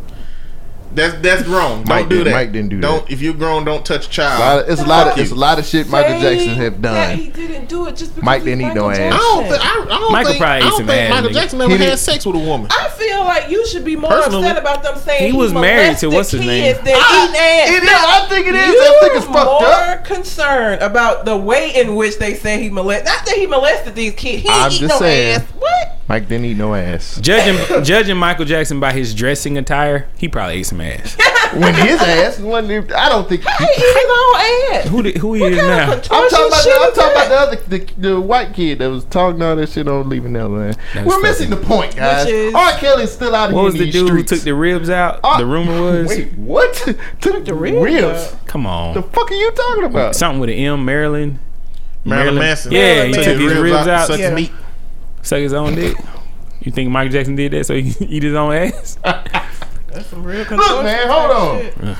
That's 0.93 1.13
that's 1.21 1.45
wrong. 1.45 1.79
Don't 1.83 1.89
Mike 1.89 2.07
do 2.07 2.19
did- 2.19 2.27
that. 2.27 2.31
Mike 2.31 2.51
didn't 2.53 2.69
do 2.69 2.79
Don't 2.79 3.05
that. 3.05 3.11
if 3.11 3.21
you're 3.21 3.33
grown, 3.33 3.65
don't 3.65 3.85
touch 3.85 4.07
a 4.07 4.09
child. 4.09 4.39
A 4.39 4.45
lot 4.45 4.59
of- 4.63 4.69
it's 4.69 4.81
a 4.81 4.85
lot 4.85 5.07
of 5.09 5.17
it's 5.17 5.31
a 5.31 5.35
lot 5.35 5.59
of 5.59 5.65
shit 5.65 5.89
Michael 5.89 6.21
Jackson 6.21 6.37
Saying 6.39 6.55
have 6.55 6.81
That 6.83 7.07
done. 7.09 7.17
he 7.17 7.29
didn't 7.31 7.67
do 7.67 7.87
it 7.87 7.97
just 7.97 8.11
because 8.15 8.23
Mike 8.23 8.45
didn't 8.45 8.61
eat 8.61 8.73
no 8.73 8.87
Michael 8.87 8.91
ass. 8.91 9.13
I 9.13 9.17
don't, 9.17 9.43
Jackson. 9.43 9.59
thi- 9.59 9.67
I, 9.67 9.71
I 9.95 9.99
don't 9.99 10.11
Michael 10.13 10.29
think, 10.31 10.39
probably 10.41 10.53
I 10.53 10.57
ate 10.57 10.61
don't 10.61 10.77
some 10.77 10.87
think 10.87 11.01
ass, 11.01 11.09
Michael 11.09 11.29
nigga. 11.29 11.33
Jackson 11.33 11.61
ever 11.61 11.71
He 11.71 11.77
had 11.83 11.89
did- 11.89 11.97
sex 11.97 12.25
with 12.25 12.35
a 12.37 12.39
woman. 12.39 12.67
I 12.71 12.87
feel 12.97 13.19
like 13.25 13.49
you 13.49 13.67
should 13.67 13.83
be 13.83 13.95
more 13.97 14.09
Personally, 14.09 14.43
upset 14.47 14.57
about 14.57 14.83
them 14.83 14.97
saying 14.99 15.31
he 15.33 15.37
was 15.37 15.51
married 15.51 15.97
to 15.97 16.07
what's 16.09 16.31
his 16.31 16.39
name? 16.45 16.63
kids 16.63 16.77
Than 16.79 16.87
eating 16.87 16.95
ass. 16.95 17.69
It 17.71 17.83
is. 17.83 17.89
I 17.91 18.25
think 18.29 18.47
it 18.47 18.55
is. 18.55 18.73
You're 18.73 18.83
I 18.83 18.97
think 19.01 19.13
it's 19.15 19.25
fucked 19.25 19.35
more 19.35 19.65
up. 19.65 20.05
concerned 20.05 20.81
about 20.81 21.25
the 21.25 21.35
way 21.35 21.75
in 21.75 21.95
which 21.95 22.19
they 22.19 22.35
say 22.35 22.63
he 22.63 22.69
molested. 22.69 23.07
Not 23.07 23.25
that 23.25 23.35
he 23.35 23.47
molested 23.47 23.95
these 23.95 24.13
kids. 24.13 24.43
He 24.43 24.49
I'm 24.49 24.71
eat 24.71 24.79
just 24.79 24.93
no 24.93 24.99
saying. 24.99 25.41
ass. 25.41 25.47
What? 25.59 25.94
Mike 26.07 26.27
didn't 26.27 26.45
eat 26.45 26.57
no 26.57 26.75
ass. 26.75 27.19
Judging 27.19 27.83
judging 27.83 28.15
Michael 28.17 28.45
Jackson 28.45 28.79
by 28.79 28.93
his 28.93 29.15
dressing 29.15 29.57
attire, 29.57 30.07
he 30.17 30.27
probably 30.27 30.57
ate 30.57 30.67
some 30.67 30.79
ass. 30.79 31.17
when 31.53 31.73
his 31.73 31.99
ass 31.99 32.39
wasn't. 32.39 32.71
even- 32.73 32.93
I 32.93 33.09
don't 33.09 33.27
think. 33.27 33.41
He 33.41 33.63
ate 33.65 33.75
his 33.75 34.05
own 34.11 34.35
ass. 34.75 34.87
who 34.89 35.01
did, 35.01 35.17
who 35.17 35.33
he 35.33 35.41
What 35.41 35.51
is 35.53 35.59
kind 35.59 35.69
now? 35.69 35.93
I'm 35.93 36.01
talking 36.01 36.47
about. 36.47 36.63
The, 36.63 36.79
I'm 36.79 36.93
talking 36.93 37.11
about 37.11 37.27
the 37.29 37.35
other, 37.35 37.55
the, 37.55 37.93
the 38.09 38.21
white 38.21 38.53
kid 38.53 38.79
that 38.79 38.89
was 38.89 39.03
talking 39.05 39.41
all 39.41 39.55
that 39.55 39.67
shit 39.69 39.87
on 39.87 40.07
leaving 40.07 40.33
Neverland. 40.33 40.77
That 40.93 41.07
We're 41.07 41.21
missing 41.21 41.49
the 41.49 41.57
point, 41.57 41.95
guys. 41.95 42.27
is- 42.27 42.53
R. 42.53 42.71
Kelly's 42.73 43.11
still 43.11 43.33
out 43.33 43.49
of 43.49 43.55
What 43.55 43.63
was 43.63 43.73
the 43.73 43.89
dude 43.89 44.07
streets. 44.07 44.29
who 44.29 44.37
took 44.37 44.43
the 44.45 44.53
ribs 44.53 44.91
out? 44.91 45.21
Ah, 45.23 45.39
the 45.39 45.45
rumor 45.47 45.81
was. 45.81 46.09
Wait, 46.09 46.33
what? 46.33 46.73
took 47.19 47.45
the 47.45 47.53
ribs 47.55 48.31
out. 48.33 48.45
Come 48.45 48.67
on. 48.67 48.93
The 48.93 49.01
fuck 49.01 49.31
are 49.31 49.33
you 49.33 49.49
talking 49.51 49.85
about? 49.85 50.15
Something 50.15 50.39
with 50.39 50.51
an 50.51 50.55
M, 50.57 50.85
Marilyn. 50.85 51.39
Marilyn 52.03 52.35
Manson. 52.35 52.71
Yeah, 52.73 53.05
he 53.05 53.11
Marilyn 53.11 53.13
took 53.23 53.25
his 53.39 53.39
Manson. 53.39 53.63
ribs 53.63 53.87
out, 53.87 54.07
suck 54.07 54.19
Yeah. 54.19 54.33
meat. 54.35 54.51
Suck 55.25 55.39
his 55.39 55.53
own 55.53 55.75
dick. 55.75 55.97
You 56.61 56.71
think 56.71 56.89
Michael 56.89 57.11
Jackson 57.11 57.35
did 57.35 57.51
that 57.53 57.65
so 57.65 57.75
he 57.75 57.93
could 57.93 58.09
eat 58.09 58.23
his 58.23 58.33
own 58.33 58.53
ass? 58.53 58.97
That's 59.03 60.07
some 60.07 60.23
real 60.23 60.43
contortion 60.45 60.83
man, 60.83 61.07
hold 61.07 61.31
on. 61.31 61.61
shit. 61.61 61.97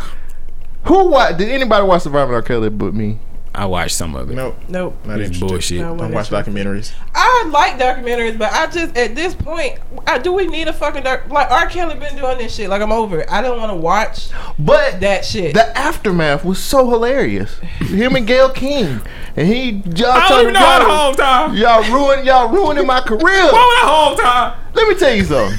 Who? 0.85 1.05
What? 1.09 1.37
Did 1.37 1.49
anybody 1.49 1.85
watch 1.85 2.01
Surviving 2.03 2.33
R. 2.35 2.41
Kelly 2.41 2.69
but 2.69 2.93
me? 2.93 3.19
I 3.55 3.65
watched 3.65 3.95
some 3.95 4.15
of 4.15 4.29
it. 4.29 4.35
Nope, 4.35 4.57
Nope. 4.67 4.97
not 5.05 5.19
It's 5.19 5.37
bullshit. 5.39 5.81
No, 5.81 5.95
Don't 5.97 6.11
watch 6.11 6.29
documentaries. 6.29 6.91
I 7.13 7.49
like 7.51 7.79
documentaries, 7.79 8.37
but 8.37 8.51
I 8.51 8.67
just 8.67 8.95
at 8.97 9.15
this 9.15 9.33
point, 9.33 9.79
I, 10.07 10.17
do 10.17 10.33
we 10.33 10.47
need 10.47 10.67
a 10.67 10.73
fucking 10.73 11.03
doc? 11.03 11.29
Like 11.29 11.49
R. 11.51 11.67
Kelly 11.67 11.95
been 11.97 12.15
doing 12.15 12.37
this 12.37 12.53
shit. 12.55 12.69
Like 12.69 12.81
I'm 12.81 12.91
over 12.91 13.21
it. 13.21 13.31
I 13.31 13.41
don't 13.41 13.57
want 13.57 13.71
to 13.71 13.75
watch 13.75 14.29
But 14.59 14.99
that 14.99 15.25
shit. 15.25 15.53
the 15.53 15.75
aftermath 15.77 16.43
was 16.45 16.61
so 16.61 16.89
hilarious. 16.89 17.57
Him 17.79 18.15
and 18.15 18.27
Gayle 18.27 18.49
King, 18.49 19.01
and 19.35 19.47
he 19.47 19.71
y'all 19.95 20.11
I 20.11 20.19
don't 20.19 20.27
trying 20.27 20.41
even 20.41 20.53
to 20.55 20.59
know 20.59 20.65
how 20.65 20.79
to 20.79 20.85
y'all, 20.85 20.95
hold 21.03 21.17
time. 21.17 21.55
y'all 21.55 21.93
ruin 21.93 22.25
y'all 22.25 22.49
ruining 22.49 22.85
my 22.85 23.01
career. 23.05 23.21
Why 23.21 23.51
would 23.51 23.53
I 23.53 23.81
hold 23.85 24.19
time? 24.19 24.59
Let 24.75 24.87
me 24.87 24.95
tell 24.95 25.13
you 25.15 25.23
something. 25.23 25.57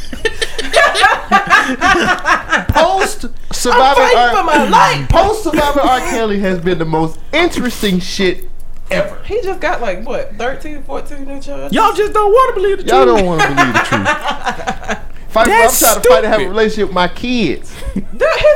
Post 2.69 3.25
I'm 3.25 3.97
fighting 3.97 4.37
for 4.37 4.45
my 4.45 4.69
life. 4.69 5.09
Post 5.09 5.45
surviving 5.45 5.83
R. 5.83 6.01
Kelly 6.01 6.39
has 6.41 6.61
been 6.61 6.79
the 6.79 6.85
most 6.85 7.19
interesting 7.33 7.99
shit 7.99 8.49
ever. 8.91 9.21
He 9.25 9.41
just 9.43 9.61
got 9.61 9.81
like 9.81 10.07
what 10.07 10.37
13, 10.37 10.83
14 10.85 11.25
new 11.25 11.41
charges. 11.41 11.73
Y'all 11.73 11.95
just 11.95 12.12
don't 12.12 12.31
want 12.31 12.55
to 12.55 12.61
believe 12.61 12.79
the 12.79 12.85
truth. 12.85 12.93
Y'all 12.93 13.07
don't 13.07 13.27
want 13.27 13.41
to 13.43 13.49
believe 13.49 13.73
the 13.73 13.81
truth. 13.81 15.06
Fight, 15.37 15.49
I'm 15.49 15.61
That's 15.62 15.78
trying 15.78 16.03
to 16.03 16.09
fight 16.09 16.20
to 16.22 16.28
have 16.28 16.41
a 16.41 16.49
relationship 16.49 16.89
with 16.89 16.95
my 16.95 17.09
kids. 17.09 17.70
His 17.95 18.03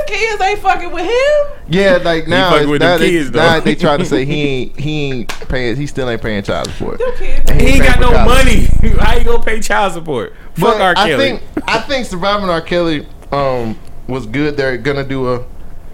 kids 0.06 0.40
ain't 0.42 0.58
fucking 0.60 0.90
with 0.90 1.04
him. 1.04 1.58
Yeah, 1.68 1.98
like 2.02 2.26
now, 2.26 2.50
fucking 2.50 2.56
it's- 2.62 2.70
with 2.70 2.80
now, 2.82 2.90
them 2.92 3.00
they, 3.00 3.10
kids, 3.10 3.30
now 3.30 3.60
they 3.60 3.74
trying 3.74 3.98
to 4.00 4.04
say 4.04 4.24
he 4.24 4.42
ain't 4.42 4.78
he 4.80 5.12
ain't 5.12 5.28
paying 5.48 5.76
he 5.76 5.86
still 5.86 6.08
ain't 6.10 6.20
paying 6.22 6.42
child 6.42 6.68
support. 6.70 6.98
Them 6.98 7.12
kids. 7.16 7.50
He 7.52 7.66
ain't 7.68 7.84
got 7.84 8.00
no 8.00 8.10
college. 8.12 8.44
money. 8.80 8.94
How 8.98 9.16
you 9.16 9.24
gonna 9.24 9.42
pay 9.42 9.60
child 9.60 9.92
support? 9.92 10.34
Fuck 10.54 10.78
But 10.78 10.80
R. 10.80 10.94
I 10.96 11.08
Kelly. 11.08 11.24
think 11.38 11.42
I 11.68 11.80
think 11.80 12.06
surviving 12.06 12.48
R. 12.48 12.60
Kelly 12.60 13.06
um 13.32 13.78
was 14.08 14.26
good. 14.26 14.56
They're 14.56 14.76
gonna 14.78 15.04
do 15.04 15.32
a 15.34 15.44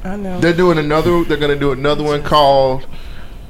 I 0.05 0.17
know. 0.17 0.39
they're 0.41 0.53
doing 0.55 0.79
another 0.79 1.25
they're 1.25 1.37
gonna 1.37 1.59
do 1.59 1.73
another 1.73 2.05
one 2.05 2.23
called 2.23 2.87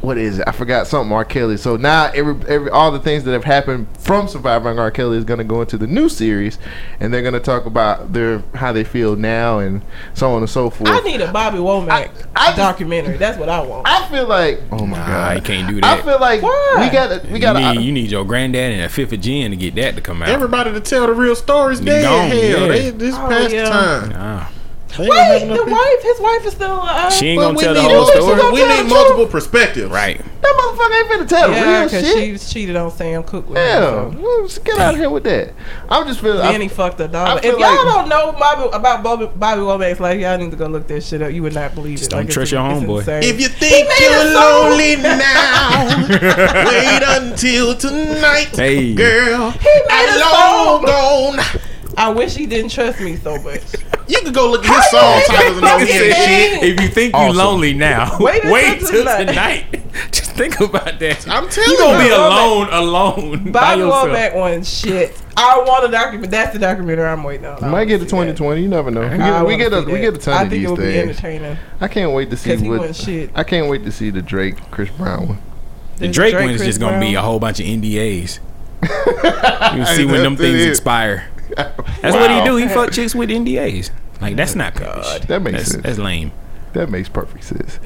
what 0.06 0.16
is 0.18 0.38
it? 0.38 0.46
I 0.46 0.52
forgot 0.52 0.86
something 0.86 1.12
R. 1.12 1.24
Kelly. 1.24 1.56
So 1.56 1.76
now 1.76 2.10
every 2.14 2.34
every 2.48 2.70
all 2.70 2.92
the 2.92 3.00
things 3.00 3.24
that 3.24 3.32
have 3.32 3.42
happened 3.44 3.88
from 3.98 4.28
surviving 4.28 4.78
R. 4.78 4.90
Kelly 4.92 5.18
is 5.18 5.24
gonna 5.24 5.42
go 5.44 5.60
into 5.62 5.76
the 5.76 5.86
new 5.88 6.08
series, 6.08 6.58
and 7.00 7.12
they're 7.12 7.22
gonna 7.22 7.40
talk 7.40 7.66
about 7.66 8.12
their 8.12 8.42
how 8.54 8.72
they 8.72 8.84
feel 8.84 9.16
now 9.16 9.58
and 9.58 9.82
so 10.14 10.30
on 10.32 10.38
and 10.42 10.48
so 10.48 10.70
forth. 10.70 10.88
I 10.90 11.00
need 11.00 11.20
a 11.20 11.32
Bobby 11.32 11.58
Womack 11.58 11.90
I- 11.90 12.10
I 12.36 12.46
just- 12.46 12.56
documentary. 12.58 13.16
That's 13.16 13.36
what 13.36 13.48
I 13.48 13.60
want. 13.60 13.88
I 13.88 14.08
feel 14.08 14.26
like 14.28 14.60
oh 14.70 14.86
my 14.86 14.96
Nah, 14.96 15.06
god, 15.06 15.36
I 15.36 15.40
can't 15.40 15.68
do 15.68 15.80
that. 15.80 15.98
I 15.98 16.02
feel 16.02 16.20
like 16.20 16.40
Why? 16.40 16.76
we 16.78 16.88
got 16.90 17.08
to 17.22 17.28
we 17.32 17.38
got 17.40 17.60
you, 17.60 17.80
to. 17.80 17.84
you 17.84 17.92
need 17.92 18.10
your 18.10 18.24
granddad 18.24 18.72
and 18.72 18.82
a 18.82 18.88
fifth 18.88 19.12
of 19.12 19.20
gin 19.20 19.50
to 19.50 19.56
get 19.56 19.74
that 19.74 19.96
to 19.96 20.00
come 20.00 20.22
out. 20.22 20.28
Everybody 20.28 20.72
to 20.72 20.80
tell 20.80 21.06
the 21.08 21.14
real 21.14 21.34
stories 21.34 21.80
Be 21.80 21.86
dead. 21.86 22.04
Hell, 22.32 22.60
yeah. 22.60 22.68
they 22.68 22.90
this 22.90 23.16
Oh, 23.16 23.26
past 23.28 23.52
yeah. 23.52 23.68
time. 23.68 24.08
Nah. 24.10 24.46
They 24.96 25.04
ain't 25.04 25.12
gonna 25.12 25.24
have 25.24 25.42
Wait, 25.42 25.48
the 25.48 25.54
people. 25.54 25.72
wife, 25.72 26.02
his 26.02 26.20
wife 26.20 26.46
is 26.46 26.52
still 26.54 26.72
alive. 26.72 27.12
She 27.12 27.26
ain't 27.28 27.40
But 27.40 27.46
gonna 27.46 27.58
tell 27.60 27.74
the 27.74 27.82
whole 27.82 27.92
multiple- 27.92 28.36
story. 28.38 28.52
We 28.52 28.66
need 28.68 28.88
multiple 28.88 29.26
perspectives. 29.26 29.90
Right. 29.90 30.20
That 30.42 30.54
motherfucker 30.56 30.98
ain't 31.00 31.08
finna 31.08 31.28
tell 31.28 31.48
the 31.50 31.54
yeah, 31.56 31.78
real 31.80 31.84
because 31.84 32.06
shit. 32.12 32.40
she 32.40 32.52
cheated 32.54 32.76
on 32.76 32.90
Sam 32.92 33.22
Cooke. 33.24 33.48
With 33.48 33.58
Yeah, 33.58 34.06
him, 34.10 34.48
so. 34.48 34.62
get 34.62 34.78
out 34.78 34.94
of 34.94 35.00
here 35.00 35.10
with 35.10 35.24
that. 35.24 35.52
I'm 35.88 36.06
just 36.06 36.20
feeling. 36.20 36.38
Then 36.38 36.60
I, 36.60 36.64
he 36.64 36.68
fucked 36.68 37.00
a 37.00 37.04
I 37.04 37.06
dog. 37.08 37.44
If 37.44 37.52
y'all 37.58 37.60
like- 37.60 37.94
don't 37.94 38.08
know 38.08 38.32
Bobby, 38.38 38.68
about 38.72 39.02
Bobby, 39.02 39.26
Bobby 39.34 39.60
Womack's 39.62 40.00
life, 40.00 40.20
y'all 40.20 40.38
need 40.38 40.50
to 40.52 40.56
go 40.56 40.66
look 40.66 40.86
that 40.88 41.02
shit 41.02 41.20
up. 41.22 41.32
You 41.32 41.42
would 41.42 41.54
not 41.54 41.74
believe 41.74 42.00
it. 42.02 42.08
don't 42.10 42.20
it's- 42.20 42.34
trust 42.34 42.52
your 42.52 42.60
it's 42.70 42.80
homeboy. 42.84 42.98
insane. 43.00 43.22
If 43.24 43.40
you 43.40 43.48
think 43.48 43.88
you're 44.00 44.24
lonely 44.34 44.96
now, 45.02 46.06
wait 46.66 47.02
until 47.06 47.74
tonight, 47.76 48.54
Hey. 48.56 48.94
girl. 48.94 49.50
made 49.50 49.86
I'm 49.90 50.16
a 50.16 50.20
long 50.20 50.86
song. 50.86 51.36
gone. 51.36 51.60
I 51.96 52.10
wish 52.10 52.34
he 52.36 52.46
didn't 52.46 52.70
trust 52.70 53.00
me 53.00 53.16
so 53.16 53.38
much. 53.42 53.62
You 54.06 54.18
can 54.20 54.32
go 54.32 54.50
look 54.50 54.64
at 54.66 54.74
his 54.76 54.90
song 54.90 55.22
titles 55.26 55.56
and 55.56 55.62
know 55.62 55.78
Nigga 55.78 55.86
he 55.86 55.92
said- 55.92 56.02
ain't 56.02 56.60
shit. 56.60 56.62
If 56.74 56.80
you 56.82 56.88
think 56.88 57.14
you 57.14 57.18
Awesome. 57.20 57.36
lonely 57.38 57.74
now, 57.74 58.16
Wait 58.20 58.44
wait, 58.46 58.74
until 58.74 58.88
till 59.04 59.04
tonight. 59.04 59.72
tonight. 59.72 59.82
Just 60.12 60.32
think 60.32 60.60
about 60.60 60.98
that. 61.00 61.26
I'm 61.28 61.48
telling 61.48 61.70
you 61.70 61.76
you 61.76 61.78
gonna 61.78 61.98
be 61.98 62.04
you. 62.06 62.14
alone, 62.14 62.68
alone 62.70 63.44
by 63.50 63.50
Bobby 63.76 63.80
yourself. 63.80 64.08
Womack 64.08 64.34
one 64.36 64.62
shit. 64.62 65.22
I 65.38 65.58
want 65.66 65.86
a 65.86 65.88
document. 65.90 66.30
That's 66.30 66.52
the 66.52 66.58
documentary 66.58 67.06
I'm 67.06 67.24
waiting 67.24 67.46
on. 67.46 67.56
we 67.62 67.66
I 67.66 67.70
might 67.70 67.84
get 67.86 68.06
to 68.06 68.14
wanna 68.14 68.32
that. 68.32 68.36
2020. 68.36 68.60
You 68.62 68.68
never 68.68 68.90
know. 68.90 69.00
We 69.00 69.06
I 69.06 69.16
get, 69.16 69.46
we 69.46 69.56
get 69.56 69.72
a 69.72 69.84
see 69.86 69.92
we 69.92 69.98
get 70.00 70.14
a 70.14 70.18
ton 70.18 70.34
I 70.34 70.42
of 70.42 70.50
think 70.50 70.60
these 70.60 70.64
it 70.64 70.70
would 70.70 70.76
be 70.80 70.82
things. 70.92 71.08
entertaining. 71.10 71.56
I 71.80 71.88
can't 71.88 72.12
wait 72.12 72.30
to 72.30 72.36
see 72.36 72.68
what. 72.68 72.94
shit. 72.94 73.30
I 73.34 73.42
can't 73.42 73.68
wait 73.68 73.84
to 73.84 73.90
see 73.92 74.10
the 74.10 74.22
Drake 74.22 74.70
Chris 74.70 74.90
Brown 74.90 75.28
one. 75.28 75.38
The 75.96 76.06
The 76.08 76.12
Drake, 76.12 76.32
Drake, 76.34 76.44
one 76.44 76.54
is 76.54 76.60
Chris 76.60 76.68
just 76.68 76.80
gonna 76.80 77.00
be 77.00 77.14
a 77.14 77.22
whole 77.22 77.38
bunch 77.40 77.58
of 77.58 77.66
NDAs. 77.66 78.38
You 79.76 79.84
see 79.86 80.04
when 80.04 80.22
them 80.22 80.36
things 80.36 80.62
expire. 80.64 81.28
That's 81.56 82.14
what 82.14 82.30
he 82.30 82.44
do. 82.44 82.56
He 82.56 82.68
fuck 82.68 82.92
chicks 82.92 83.14
with 83.14 83.30
NDAs. 83.30 83.90
Like 84.20 84.36
that's 84.36 84.54
not 84.54 84.74
good. 84.74 85.22
That 85.24 85.42
makes 85.42 85.58
that's, 85.58 85.70
sense. 85.72 85.82
That's 85.82 85.98
lame. 85.98 86.32
That 86.72 86.90
makes 86.90 87.08
perfect 87.08 87.44
sense. 87.44 87.78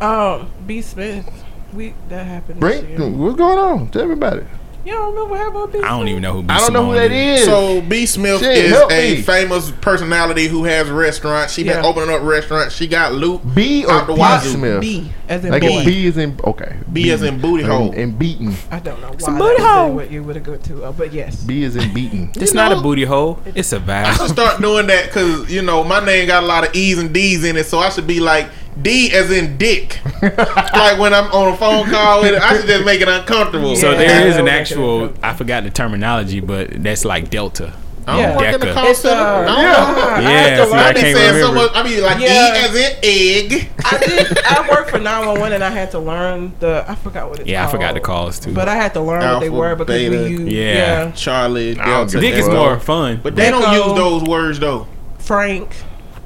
Um, 0.00 0.50
B 0.66 0.80
Smith. 0.82 1.28
We 1.72 1.94
that 2.08 2.24
happened. 2.24 2.60
This 2.62 2.82
year. 2.82 3.10
what's 3.10 3.36
going 3.36 3.58
on? 3.58 3.88
Tell 3.90 4.06
me 4.06 4.14
about 4.14 4.38
it. 4.38 4.46
You 4.84 4.92
don't 4.92 5.12
remember 5.14 5.30
what 5.30 5.38
happened 5.40 5.62
with 5.62 5.72
B 5.72 5.78
I 5.82 5.88
don't 5.98 6.08
even 6.08 6.22
know 6.22 6.32
who. 6.34 6.42
B. 6.42 6.48
I 6.50 6.58
don't 6.58 6.72
know 6.72 6.84
who 6.86 6.92
Simone 6.94 7.10
that 7.10 7.12
is. 7.12 7.44
So 7.44 7.80
B 7.82 8.06
Smith 8.06 8.40
Shit, 8.40 8.56
is 8.56 8.72
a 8.90 9.16
me. 9.16 9.22
famous 9.22 9.70
personality 9.80 10.46
who 10.46 10.64
has 10.64 10.88
restaurants. 10.88 11.52
She 11.52 11.64
been 11.64 11.84
opening 11.84 12.10
up 12.10 12.22
restaurants. 12.22 12.74
She 12.74 12.86
got 12.86 13.12
loot. 13.12 13.42
B 13.54 13.84
or 13.84 14.04
B. 14.04 14.14
Wazoo. 14.14 14.52
Smith. 14.54 14.80
B 14.80 15.12
as 15.28 15.44
in 15.44 15.50
Like 15.50 15.62
boy. 15.62 15.84
B 15.84 16.06
is 16.06 16.16
in 16.16 16.38
okay. 16.44 16.76
B 16.92 17.10
as 17.10 17.22
in 17.22 17.40
booty 17.40 17.64
hole. 17.64 17.90
and, 17.90 17.94
and 17.94 18.18
beaten. 18.18 18.54
I 18.70 18.78
don't 18.78 19.00
know 19.02 19.08
why. 19.10 19.16
Some 19.18 19.34
that 19.34 19.40
booty 19.40 19.62
hole. 19.62 19.92
What 19.94 20.10
you 20.10 20.22
would 20.22 20.36
have 20.36 20.44
go 20.44 20.56
to, 20.56 20.84
uh, 20.84 20.92
but 20.92 21.12
yes. 21.12 21.42
B 21.42 21.64
is 21.64 21.76
in 21.76 21.92
beaten. 21.92 22.30
It's 22.36 22.52
You 22.52 22.56
not 22.56 22.72
a 22.72 22.80
booty 22.80 23.04
hole. 23.04 23.40
It's 23.46 23.72
a 23.72 23.80
vibe. 23.80 24.04
I 24.04 24.14
should 24.14 24.30
start 24.30 24.60
doing 24.62 24.86
that 24.86 25.06
because 25.06 25.52
you 25.52 25.60
know 25.60 25.82
my 25.84 26.02
name 26.04 26.28
got 26.28 26.42
a 26.44 26.46
lot 26.46 26.66
of 26.66 26.74
E's 26.74 26.98
and 26.98 27.12
D's 27.12 27.44
in 27.44 27.56
it, 27.56 27.66
so 27.66 27.78
I 27.78 27.90
should 27.90 28.06
be 28.06 28.20
like 28.20 28.48
D 28.80 29.10
as 29.12 29.30
in 29.30 29.56
dick. 29.56 29.98
like 30.22 30.98
when 30.98 31.12
I'm 31.14 31.30
on 31.32 31.52
a 31.54 31.56
phone 31.56 31.88
call, 31.90 32.22
with 32.22 32.34
it, 32.34 32.40
I 32.42 32.56
should 32.56 32.66
just 32.66 32.84
make 32.84 33.00
it 33.00 33.08
uncomfortable. 33.08 33.74
So 33.76 33.92
Yeah. 33.92 33.98
there 33.98 34.26
is 34.28 34.36
an 34.36 34.48
actual. 34.48 35.12
I 35.22 35.34
forgot 35.34 35.64
the 35.64 35.70
terminology, 35.70 36.40
but 36.40 36.70
that's 36.82 37.04
like 37.04 37.30
delta. 37.30 37.72
I 38.06 38.12
don't 38.12 38.20
Yeah. 38.22 38.36
work 38.38 38.54
in 38.54 38.60
the 38.60 38.66
Deca. 38.68 38.74
call 38.74 38.86
It's, 38.86 38.98
center. 39.00 39.20
uh, 39.22 39.42
I 39.42 39.44
don't 39.44 39.56
yeah. 39.56 39.62
know. 39.62 39.68
I 39.68 40.20
Yeah, 40.20 40.28
had 40.30 40.68
see, 40.68 40.74
I 40.74 40.88
I 40.88 40.92
be 40.94 41.00
can't 41.00 41.16
saying 41.16 41.28
so 41.42 41.48
remember. 41.50 41.54
much. 41.54 41.70
I 41.74 41.82
be 41.82 42.00
like 42.00 42.20
Yeah. 42.20 42.54
E 42.54 42.58
as 42.64 42.74
in 42.74 42.96
egg. 43.02 43.70
I 43.84 43.98
did. 43.98 44.38
I 44.46 44.68
worked 44.70 44.90
for 44.90 44.98
911 44.98 45.52
and 45.52 45.62
I 45.64 45.68
had 45.70 45.90
to 45.90 45.98
learn 45.98 46.52
the. 46.60 46.84
I 46.88 46.94
forgot 46.94 47.28
what 47.28 47.40
it's 47.40 47.48
Yeah, 47.48 47.60
I 47.60 47.64
called. 47.64 47.72
forgot 47.72 47.94
the 47.94 48.00
calls 48.00 48.38
too. 48.40 48.54
But 48.54 48.66
I 48.68 48.76
had 48.76 48.94
to 48.94 49.00
learn 49.02 49.20
what 49.20 49.40
they 49.40 49.50
were 49.50 49.74
because 49.76 49.94
beta. 49.94 50.16
we 50.24 50.28
used. 50.30 50.48
Yeah. 50.52 50.74
Yeah. 50.74 51.10
Charlie, 51.10 51.78
I 51.78 51.84
Delta. 51.84 52.20
Dick 52.20 52.34
is 52.34 52.48
more 52.48 52.80
fun. 52.80 53.20
But 53.22 53.36
they 53.36 53.50
don't 53.50 53.72
use 53.74 53.94
those 53.98 54.22
words 54.22 54.58
though. 54.58 54.86
Frank. 55.18 55.68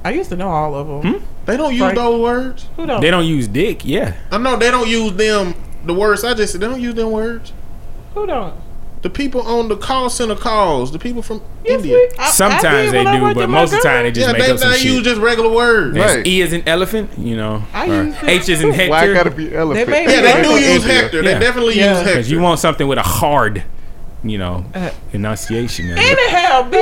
I 0.05 0.11
used 0.11 0.29
to 0.29 0.37
know 0.37 0.49
all 0.49 0.75
of 0.75 0.87
them. 1.03 1.23
They 1.45 1.57
don't 1.57 1.71
use 1.73 1.79
Frank. 1.81 1.95
those 1.95 2.21
words. 2.21 2.67
Who 2.77 2.85
don't? 2.85 3.01
They 3.01 3.11
don't 3.11 3.25
use 3.25 3.47
dick. 3.47 3.83
Yeah. 3.85 4.15
I 4.31 4.37
know 4.37 4.55
they 4.57 4.71
don't 4.71 4.87
use 4.87 5.11
them. 5.13 5.53
The 5.85 5.93
words 5.93 6.23
I 6.23 6.33
just 6.33 6.53
said, 6.53 6.61
they 6.61 6.67
don't 6.67 6.79
use 6.81 6.95
them 6.95 7.11
words. 7.11 7.51
Who 8.13 8.25
don't? 8.25 8.53
The 9.01 9.09
people 9.09 9.41
on 9.41 9.67
the 9.67 9.75
call 9.75 10.09
center 10.09 10.35
calls. 10.35 10.93
The 10.93 10.99
people 10.99 11.21
from 11.21 11.41
Yes, 11.65 11.81
India. 11.81 11.95
we- 11.97 12.09
I- 12.17 12.23
I 12.27 12.29
Sometimes 12.31 12.91
did 12.93 13.05
they 13.05 13.11
do, 13.17 13.33
but 13.33 13.49
most 13.49 13.73
of 13.73 13.81
the 13.81 13.89
time 13.89 14.03
they 14.03 14.11
just 14.13 14.25
Yeah, 14.27 14.31
make 14.31 14.43
they, 14.43 14.51
up 14.51 14.59
some 14.59 14.71
they 14.71 14.77
shit. 14.77 14.91
use 14.93 15.03
just 15.03 15.19
regular 15.19 15.49
words. 15.49 15.97
Right. 15.97 16.25
E 16.25 16.39
is 16.39 16.53
an 16.53 16.63
elephant, 16.65 17.09
you 17.17 17.35
know. 17.35 17.63
I 17.73 17.83
use. 17.85 18.15
H 18.23 18.47
is 18.47 18.61
in 18.63 18.71
Hector. 18.71 18.91
Why 18.91 19.09
I 19.09 19.13
gotta 19.13 19.31
be 19.31 19.53
elephant? 19.53 19.89
made 19.89 20.09
Yeah, 20.09 20.21
they 20.21 20.41
do 20.43 20.51
use 20.51 20.85
Hector. 20.85 21.17
Yeah. 21.21 21.33
They 21.33 21.39
definitely 21.45 21.75
Yeah. 21.77 21.89
use 21.89 21.97
Hector. 21.99 22.13
Because 22.13 22.31
you 22.31 22.39
want 22.39 22.59
something 22.61 22.87
with 22.87 22.97
a 22.97 23.03
hard, 23.03 23.63
you 24.23 24.37
know, 24.37 24.63
Uh, 24.73 24.89
enunciation. 25.11 25.89
in 25.89 25.97
it. 25.97 25.99
Anyhow, 25.99 26.63
B 26.69 26.77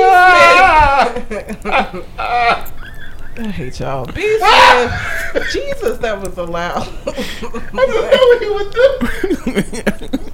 Smith. 1.64 2.72
I 3.38 3.44
hate 3.48 3.80
y'all. 3.80 4.04
B 4.06 4.12
Smith. 4.20 4.40
Ah! 4.42 5.48
Jesus, 5.50 5.98
that 5.98 6.20
was 6.20 6.36
a 6.36 6.44
loud. 6.44 6.82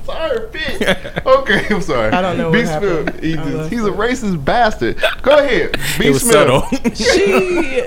sorry, 0.04 0.38
bitch. 0.48 1.22
Okay, 1.28 1.66
I'm 1.74 1.82
sorry. 1.82 2.12
I 2.12 2.22
don't 2.22 2.38
know 2.38 2.50
B 2.50 2.58
what 2.58 2.66
happened. 2.68 3.10
Smith, 3.10 3.22
he 3.22 3.34
just- 3.34 3.52
lost 3.54 3.70
he's 3.70 3.84
a 3.84 3.90
racist 3.90 4.44
bastard. 4.44 4.96
Go 5.22 5.38
ahead. 5.38 5.72
B 5.98 6.06
It 6.06 6.10
was 6.10 6.22
Smith. 6.22 6.96
she 6.96 7.84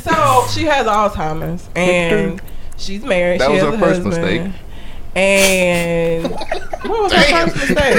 so 0.00 0.46
she 0.52 0.64
has 0.64 0.86
Alzheimer's 0.86 1.68
and 1.74 2.40
she's 2.76 3.02
married. 3.02 3.40
That 3.40 3.46
she 3.48 3.52
was 3.54 3.62
has 3.62 3.70
her 3.70 3.76
a 3.76 3.80
first 3.80 4.02
husband. 4.02 4.44
mistake. 4.44 4.52
And 5.16 6.30
what 6.30 7.02
was 7.04 7.12
her 7.12 7.18
Damn. 7.24 7.48
first 7.48 7.56
mistake? 7.56 7.96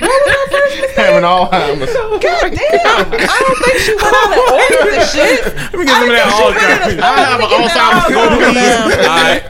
what 0.00 0.10
was 0.10 0.32
her 0.32 0.46
first 0.50 0.80
mistake? 0.80 0.96
Having 0.96 1.28
Alzheimer's. 1.28 1.92
God 1.92 2.50
damn! 2.56 3.06
I 3.12 3.36
don't 3.38 3.58
think 3.64 3.78
she 3.84 3.94
went 3.94 4.16
on 4.16 4.32
and 4.32 4.40
ordered 4.56 4.96
the 4.96 5.04
shit. 5.06 5.44
Let 5.56 5.74
me 5.74 5.84
get 5.84 5.92
some 5.92 6.08
of 6.08 6.16
that 6.16 6.28
Alzheimer's. 6.32 6.98
I 7.00 7.20
have 7.20 7.40
an 7.40 7.48
Alzheimer's 7.52 8.08
go 8.14 8.20
All 8.96 9.06
right. 9.06 9.42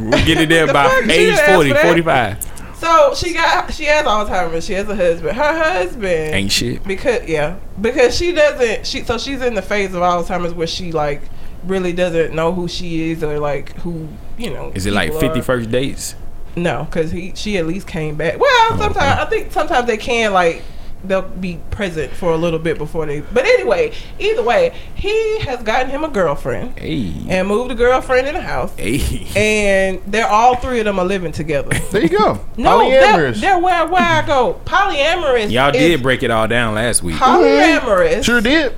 We'll 0.00 0.26
get 0.26 0.38
it 0.40 0.48
there 0.48 0.66
The 0.66 0.72
by 0.72 0.98
age 1.08 1.36
didn't 1.36 1.54
40, 1.54 1.72
45. 1.74 2.52
So 2.78 3.14
she 3.14 3.32
got 3.32 3.72
she 3.72 3.84
has 3.84 4.04
Alzheimer's. 4.04 4.64
She 4.66 4.72
has 4.72 4.88
a 4.88 4.96
husband. 4.96 5.36
Her 5.36 5.56
husband 5.56 6.04
Ain't 6.34 6.50
shit. 6.50 6.82
because 6.84 7.28
yeah 7.28 7.56
because 7.80 8.16
she 8.16 8.32
doesn't 8.32 8.84
she 8.88 9.04
so 9.04 9.18
she's 9.18 9.40
in 9.40 9.54
the 9.54 9.62
phase 9.62 9.94
of 9.94 10.02
Alzheimer's 10.02 10.52
where 10.52 10.66
she 10.66 10.90
like 10.90 11.22
really 11.64 11.92
doesn't 11.92 12.34
know 12.34 12.52
who 12.52 12.68
she 12.68 13.10
is 13.12 13.22
or 13.22 13.38
like 13.38 13.72
who 13.80 14.08
you 14.38 14.50
know. 14.50 14.72
Is 14.74 14.86
it 14.86 14.92
like 14.92 15.08
people 15.12 15.20
50 15.20 15.40
are. 15.40 15.42
first 15.42 15.70
dates? 15.70 16.14
No, 16.56 16.84
because 16.84 17.10
he 17.10 17.32
she 17.34 17.56
at 17.58 17.66
least 17.66 17.86
came 17.86 18.16
back. 18.16 18.38
Well, 18.38 18.48
oh, 18.50 18.76
sometimes 18.78 19.18
I 19.20 19.24
think 19.26 19.52
sometimes 19.52 19.86
they 19.86 19.96
can 19.96 20.32
like 20.32 20.62
they'll 21.04 21.22
be 21.22 21.58
present 21.72 22.12
for 22.12 22.30
a 22.32 22.36
little 22.36 22.58
bit 22.60 22.78
before 22.78 23.06
they. 23.06 23.20
But 23.20 23.44
anyway, 23.44 23.92
either 24.20 24.42
way, 24.42 24.72
he 24.94 25.40
has 25.40 25.60
gotten 25.62 25.90
him 25.90 26.04
a 26.04 26.08
girlfriend 26.08 26.78
Hey. 26.78 27.12
and 27.28 27.48
moved 27.48 27.72
a 27.72 27.74
girlfriend 27.74 28.28
in 28.28 28.34
the 28.34 28.40
house, 28.40 28.72
Hey. 28.76 29.26
and 29.34 30.00
they're 30.06 30.28
all 30.28 30.54
three 30.56 30.78
of 30.78 30.84
them 30.84 30.98
are 31.00 31.04
living 31.04 31.32
together. 31.32 31.70
There 31.90 32.02
you 32.02 32.08
go. 32.08 32.44
No, 32.56 32.78
they're, 32.88 33.02
Polyamorous. 33.02 33.40
they're 33.40 33.58
where 33.58 33.86
where 33.86 34.00
I 34.02 34.24
go. 34.26 34.60
Polyamorous. 34.64 35.50
Y'all 35.50 35.72
did 35.72 36.02
break 36.02 36.22
it 36.22 36.30
all 36.30 36.46
down 36.46 36.74
last 36.74 37.02
week. 37.02 37.16
Polyamorous 37.16 38.24
Sure 38.24 38.40
did. 38.40 38.74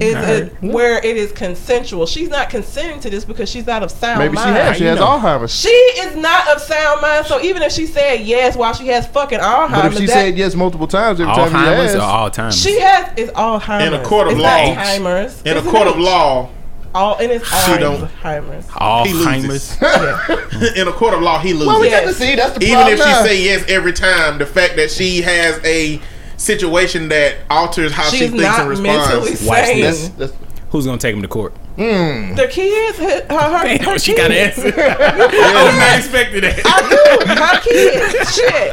Is 0.00 0.14
a, 0.14 0.46
where 0.66 0.98
it 0.98 1.16
is 1.16 1.32
consensual. 1.32 2.06
She's 2.06 2.28
not 2.28 2.50
consenting 2.50 3.00
to 3.00 3.10
this 3.10 3.24
because 3.24 3.48
she's 3.48 3.66
not 3.66 3.82
of 3.82 3.90
sound 3.90 4.18
mind. 4.18 4.32
Maybe 4.34 4.42
she 4.42 4.48
has. 4.52 4.76
She 4.76 4.84
has 4.84 4.98
know? 4.98 5.06
Alzheimer's. 5.06 5.54
She 5.54 5.68
is 5.68 6.16
not 6.16 6.48
of 6.54 6.60
sound 6.60 7.00
mind. 7.02 7.26
So 7.26 7.40
even 7.40 7.62
if 7.62 7.72
she 7.72 7.86
said 7.86 8.20
yes 8.20 8.56
while 8.56 8.74
she 8.74 8.86
has 8.88 9.06
fucking 9.06 9.38
Alzheimer's, 9.38 9.72
But 9.72 9.86
if 9.92 9.98
she 9.98 10.06
that- 10.06 10.12
said 10.12 10.38
yes 10.38 10.54
multiple 10.54 10.86
times 10.86 11.20
every 11.20 11.32
time 11.34 11.48
he 11.50 11.56
Alzheimer's 11.56 11.94
or 11.94 12.00
asked, 12.00 12.38
Alzheimer's? 12.38 12.62
She 12.62 12.80
has 12.80 13.18
is 13.18 13.30
Alzheimer's. 13.30 13.86
In 13.86 13.94
a 13.94 14.04
court 14.04 14.26
of 14.28 14.32
it's 14.34 14.42
law. 14.42 14.74
Not 14.74 14.76
Alzheimer's. 14.86 15.42
In 15.42 15.56
a 15.56 15.62
court 15.62 15.86
of 15.88 15.98
law, 15.98 16.50
All 16.94 17.16
and 17.18 17.30
it's 17.32 17.46
She 17.66 17.76
don't- 17.78 18.00
Alzheimer's. 18.22 18.66
He 18.66 18.72
Alzheimer's. 18.72 19.76
Yeah. 19.82 20.72
in 20.82 20.88
a 20.88 20.92
court 20.92 21.14
of 21.14 21.20
law, 21.20 21.38
he 21.38 21.52
loses. 21.52 21.66
well, 21.68 21.80
we 21.80 21.88
Yes. 21.90 22.04
got 22.04 22.08
to 22.10 22.14
see. 22.14 22.34
That's 22.36 22.52
the 22.58 22.60
problem. 22.66 22.88
Even 22.94 22.98
if 23.00 23.06
she 23.06 23.28
say 23.28 23.42
yes 23.42 23.64
every 23.68 23.92
time, 23.92 24.38
the 24.38 24.46
fact 24.46 24.76
that 24.76 24.90
she 24.90 25.20
has 25.22 25.58
a 25.64 26.00
situation 26.36 27.08
that 27.08 27.36
alters 27.50 27.92
how 27.92 28.08
she 28.10 28.28
thinks 28.28 28.42
not 28.42 28.60
and 28.60 28.68
responds. 28.70 29.42
Watch 29.46 29.64
sane. 29.66 29.82
That's, 29.82 30.08
that's, 30.10 30.32
Who's 30.70 30.84
going 30.84 30.98
to 30.98 31.02
take 31.02 31.14
him 31.14 31.22
to 31.22 31.28
court? 31.28 31.54
Hmm. 31.76 32.34
The 32.34 32.48
kids, 32.50 32.98
her, 32.98 33.22
her, 33.30 33.38
her, 33.38 33.64
Damn, 33.64 33.84
her 33.84 33.98
she 33.98 34.16
got 34.16 34.30
an 34.30 34.50
kids. 34.50 34.58
answer. 34.58 34.80
I 34.80 35.64
was 35.64 35.76
not 35.78 35.98
expecting 35.98 36.40
that. 36.42 36.60
I 36.64 36.78
do. 36.90 37.00
Her 37.28 37.60
kids. 37.60 38.34
Shit. 38.34 38.72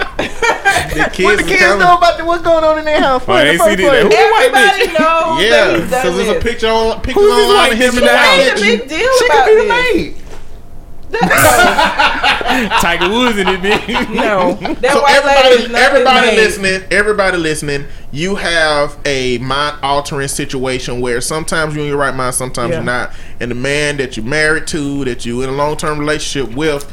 The 1.17 1.23
what 1.23 1.37
the 1.37 1.43
kids 1.43 1.59
telling- 1.59 1.79
know 1.79 1.97
about 1.97 2.17
the, 2.17 2.25
what's 2.25 2.43
going 2.43 2.63
on 2.63 2.79
in 2.79 2.85
their 2.85 2.99
house? 2.99 3.23
Oh, 3.27 3.33
in 3.33 3.37
I 3.37 3.43
the 3.43 3.49
ain't 3.51 3.59
first 3.61 3.77
see 3.77 3.83
that. 3.85 4.07
place? 4.07 4.15
Who 4.15 4.23
Everybody 4.23 4.87
knows 4.87 5.43
Yeah, 5.43 5.49
that 5.49 5.79
he's 5.79 5.89
done 5.91 6.01
because 6.01 6.15
there's 6.17 6.37
a 6.37 6.41
picture 6.41 6.67
on 6.67 7.01
pictures 7.01 7.23
Who's 7.23 7.35
this 7.35 7.45
online 7.45 7.57
white 7.57 7.71
of 7.73 7.77
him 7.77 7.91
bitch 7.93 7.93
in 7.93 7.95
the 7.95 8.05
now? 8.05 8.37
Made 8.37 8.47
a 8.47 8.51
house. 8.51 8.61
big 8.61 8.79
deal 8.89 9.11
She 9.19 9.25
about 9.27 9.45
could 9.45 9.53
be 9.53 9.55
the 9.55 9.67
this. 9.67 9.93
maid. 9.93 10.22
That- 11.21 12.79
Tiger 12.81 13.09
Woods 13.09 13.37
in 13.37 13.47
it, 13.47 13.59
bitch. 13.61 14.13
no, 14.13 14.53
that 14.75 14.91
So 14.93 15.01
white 15.01 15.25
lady 15.25 15.63
is 15.63 15.71
everybody, 15.71 15.73
not 15.73 15.81
everybody 15.81 16.27
his 16.27 16.59
maid. 16.59 16.71
listening, 16.71 16.87
everybody 16.91 17.37
listening, 17.37 17.85
you 18.11 18.35
have 18.35 18.97
a 19.05 19.37
mind 19.39 19.77
altering 19.81 20.27
situation 20.27 21.01
where 21.01 21.21
sometimes 21.21 21.73
you're 21.75 21.83
in 21.83 21.89
your 21.89 21.97
right 21.97 22.15
mind, 22.15 22.35
sometimes 22.35 22.69
Yeah. 22.71 22.75
you're 22.77 22.83
not. 22.85 23.11
And 23.39 23.49
the 23.51 23.55
man 23.55 23.97
that 23.97 24.17
you're 24.17 24.25
married 24.25 24.67
to, 24.67 25.05
that 25.05 25.25
you 25.25 25.41
in 25.41 25.49
a 25.49 25.53
long 25.53 25.77
term 25.77 25.97
relationship 25.99 26.55
with, 26.55 26.91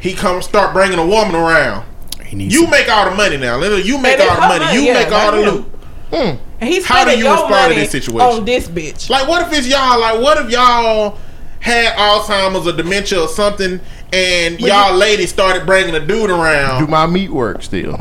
he 0.00 0.14
come 0.14 0.42
start 0.42 0.72
bringing 0.72 0.98
a 0.98 1.06
woman 1.06 1.34
around. 1.34 1.84
You 2.32 2.62
some- 2.62 2.70
make 2.70 2.88
all 2.88 3.08
the 3.08 3.14
money 3.16 3.36
now. 3.36 3.56
Literally, 3.58 3.82
You 3.84 3.98
make 3.98 4.18
all 4.20 4.34
the 4.34 4.40
money. 4.40 4.64
money, 4.64 4.78
You 4.78 4.82
yeah, 4.86 4.94
make 4.94 5.12
all 5.12 5.32
the 5.32 5.42
him. 5.42 5.54
loot. 5.54 6.38
And 6.58 6.70
he's 6.70 6.84
How 6.86 7.04
do 7.04 7.16
you 7.16 7.30
respond 7.30 7.74
to 7.74 7.78
this 7.78 7.90
situation? 7.90 8.20
on 8.38 8.44
this 8.44 8.66
bitch. 8.68 9.10
Like, 9.10 9.28
what 9.28 9.42
if 9.46 9.56
it's 9.58 9.68
y'all? 9.68 10.00
Like, 10.00 10.20
what 10.20 10.38
if 10.38 10.50
y'all 10.50 11.18
had 11.60 11.96
Alzheimer's 11.96 12.66
or 12.66 12.72
dementia 12.76 13.20
or 13.22 13.28
something, 13.28 13.80
and 14.12 14.60
y'all 14.60 14.94
ladies 14.94 15.30
started 15.30 15.66
bringing 15.66 15.94
a 15.94 16.00
dude 16.04 16.30
around. 16.30 16.80
Do 16.80 16.86
my 16.86 17.06
meat 17.06 17.30
work 17.30 17.62
still? 17.62 18.00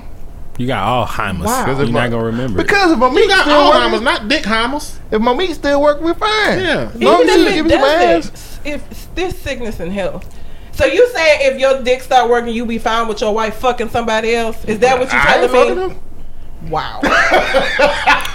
You 0.58 0.68
got 0.68 1.08
Alzheimer's. 1.08 1.46
Wow. 1.46 1.66
You're 1.68 1.92
not 1.92 2.10
going 2.12 2.22
to 2.22 2.26
remember. 2.28 2.60
it. 2.62 2.64
Because 2.64 2.92
if 2.92 2.98
my 2.98 3.10
You 3.10 3.16
meat 3.16 3.28
got 3.30 3.42
still 3.42 3.56
Alzheimer's, 3.72 3.94
work, 3.94 4.04
not 4.04 4.28
Dick 4.30 4.44
Heimers. 4.44 4.98
if 5.12 5.22
my 5.22 5.34
meat 5.34 5.54
still 5.54 5.82
work, 5.82 6.00
we're 6.02 6.14
fine. 6.14 6.60
Yeah. 6.60 6.92
As 6.94 7.02
long 7.02 7.24
Even 7.24 7.30
as 7.30 7.38
you 7.38 7.48
if 7.48 7.54
give 7.56 7.66
it 7.66 7.70
me 7.70 7.72
some 7.72 7.84
ass. 7.84 8.30
doesn't, 8.30 8.66
if 8.66 9.16
this 9.16 9.38
sickness 9.40 9.80
and 9.82 9.92
health. 9.92 10.34
So 10.72 10.86
you 10.86 11.10
saying 11.10 11.54
if 11.54 11.60
your 11.60 11.82
dick 11.84 12.02
start 12.02 12.30
working, 12.30 12.54
you 12.54 12.66
be 12.66 12.78
fine 12.78 13.08
with 13.08 13.20
your 13.22 13.34
wife 13.34 13.56
fucking 13.58 13.90
somebody 13.90 14.34
else? 14.36 14.64
Is 14.66 14.80
that 14.80 14.98
what 15.00 15.12
you 15.12 15.18
I 15.18 15.42
ain't 15.42 15.52
telling 15.52 15.76
fucking 15.78 15.94
me? 15.96 16.02
Him. 16.66 16.72
Wow. 16.72 17.00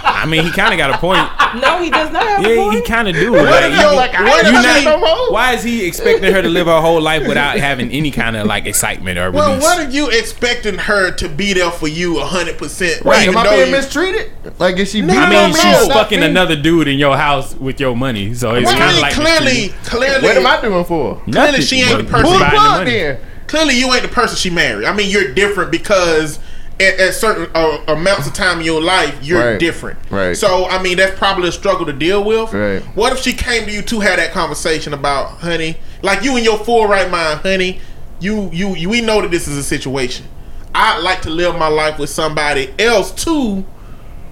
I 0.03 0.25
mean, 0.27 0.43
he 0.43 0.51
kind 0.51 0.73
of 0.73 0.77
got 0.77 0.91
a 0.93 0.97
point. 0.97 1.19
no, 1.61 1.81
he 1.81 1.89
does 1.89 2.11
not 2.11 2.23
have 2.23 2.45
a 2.45 2.49
Yeah, 2.49 2.71
he 2.71 2.81
kind 2.81 3.07
of 3.07 3.15
do. 3.15 3.35
Like, 3.35 3.71
you- 3.71 3.79
yo, 3.79 3.95
like, 3.95 4.13
I 4.13 4.23
what 4.23 4.45
ain't 4.45 4.55
if 4.55 4.61
fucking 4.63 4.81
she, 4.81 4.85
no 4.85 5.27
why 5.31 5.53
is 5.53 5.63
he 5.63 5.85
expecting 5.85 6.31
her 6.33 6.41
to 6.41 6.49
live 6.49 6.67
her 6.67 6.79
whole 6.81 7.01
life 7.01 7.27
without 7.27 7.57
having 7.57 7.89
any 7.91 8.11
kind 8.11 8.35
of 8.35 8.45
like 8.47 8.65
excitement 8.65 9.17
or 9.17 9.31
well, 9.31 9.49
release? 9.49 9.63
what 9.63 9.79
are 9.79 9.89
you 9.89 10.09
expecting 10.09 10.77
her 10.77 11.11
to 11.11 11.29
be 11.29 11.53
there 11.53 11.71
for 11.71 11.87
you 11.87 12.19
hundred 12.19 12.57
percent? 12.57 13.01
Right, 13.03 13.27
am 13.27 13.37
I 13.37 13.49
being 13.49 13.67
you, 13.67 13.71
mistreated? 13.71 14.31
Like, 14.59 14.77
is 14.77 14.91
she? 14.91 15.01
No, 15.01 15.07
beating 15.07 15.21
I 15.23 15.29
mean, 15.29 15.49
me 15.53 15.59
she's 15.59 15.87
or 15.87 15.91
fucking 15.93 16.19
me? 16.19 16.25
another 16.25 16.55
dude 16.55 16.87
in 16.87 16.97
your 16.99 17.17
house 17.17 17.55
with 17.55 17.79
your 17.79 17.95
money, 17.95 18.33
so 18.33 18.55
it's 18.55 18.65
Well, 18.67 18.77
kind 18.77 18.95
of 18.95 19.01
like 19.01 19.13
clearly, 19.13 19.69
clearly, 19.85 20.27
What 20.27 20.37
am 20.37 20.47
I 20.47 20.61
doing 20.61 20.85
for? 20.85 21.15
clearly 21.23 21.31
Nothing, 21.31 21.61
she 21.61 21.81
ain't 21.81 21.97
the 21.97 22.03
person- 22.03 22.23
Pull 22.23 22.33
the 22.33 22.39
buying 22.39 22.51
the 22.53 22.57
plug 22.59 22.77
money. 22.79 22.91
then. 22.91 23.17
clearly 23.47 23.77
you 23.79 23.91
ain't 23.93 24.03
the 24.03 24.07
person 24.09 24.37
she 24.37 24.49
married. 24.49 24.85
I 24.87 24.93
mean, 24.93 25.09
you're 25.09 25.33
different 25.33 25.71
because 25.71 26.39
at, 26.81 26.99
at 26.99 27.13
certain 27.13 27.49
uh, 27.55 27.77
amounts 27.87 28.27
of 28.27 28.33
time 28.33 28.59
in 28.59 28.65
your 28.65 28.81
life, 28.81 29.17
you're 29.23 29.51
Right. 29.51 29.59
different. 29.59 29.99
Right. 30.09 30.35
So 30.35 30.65
I 30.67 30.81
mean, 30.81 30.97
that's 30.97 31.17
probably 31.17 31.47
a 31.49 31.51
struggle 31.51 31.85
to 31.85 31.93
deal 31.93 32.23
with. 32.23 32.51
Right. 32.53 32.81
What 32.95 33.13
if 33.13 33.19
she 33.19 33.33
came 33.33 33.65
to 33.65 33.71
you 33.71 33.81
to 33.83 33.99
have 34.01 34.17
that 34.17 34.31
conversation 34.31 34.93
about, 34.93 35.39
honey, 35.39 35.77
like 36.01 36.23
you 36.23 36.35
in 36.37 36.43
your 36.43 36.57
full 36.57 36.87
right 36.87 37.09
mind, 37.09 37.39
honey, 37.41 37.79
you 38.19 38.49
you, 38.51 38.75
you 38.75 38.89
we 38.89 39.01
know 39.01 39.21
that 39.21 39.31
this 39.31 39.47
is 39.47 39.57
a 39.57 39.63
situation. 39.63 40.25
I'd 40.73 40.99
like 41.01 41.21
to 41.23 41.29
live 41.29 41.55
my 41.57 41.67
life 41.67 41.99
with 41.99 42.09
somebody 42.09 42.73
else 42.79 43.11
too. 43.11 43.65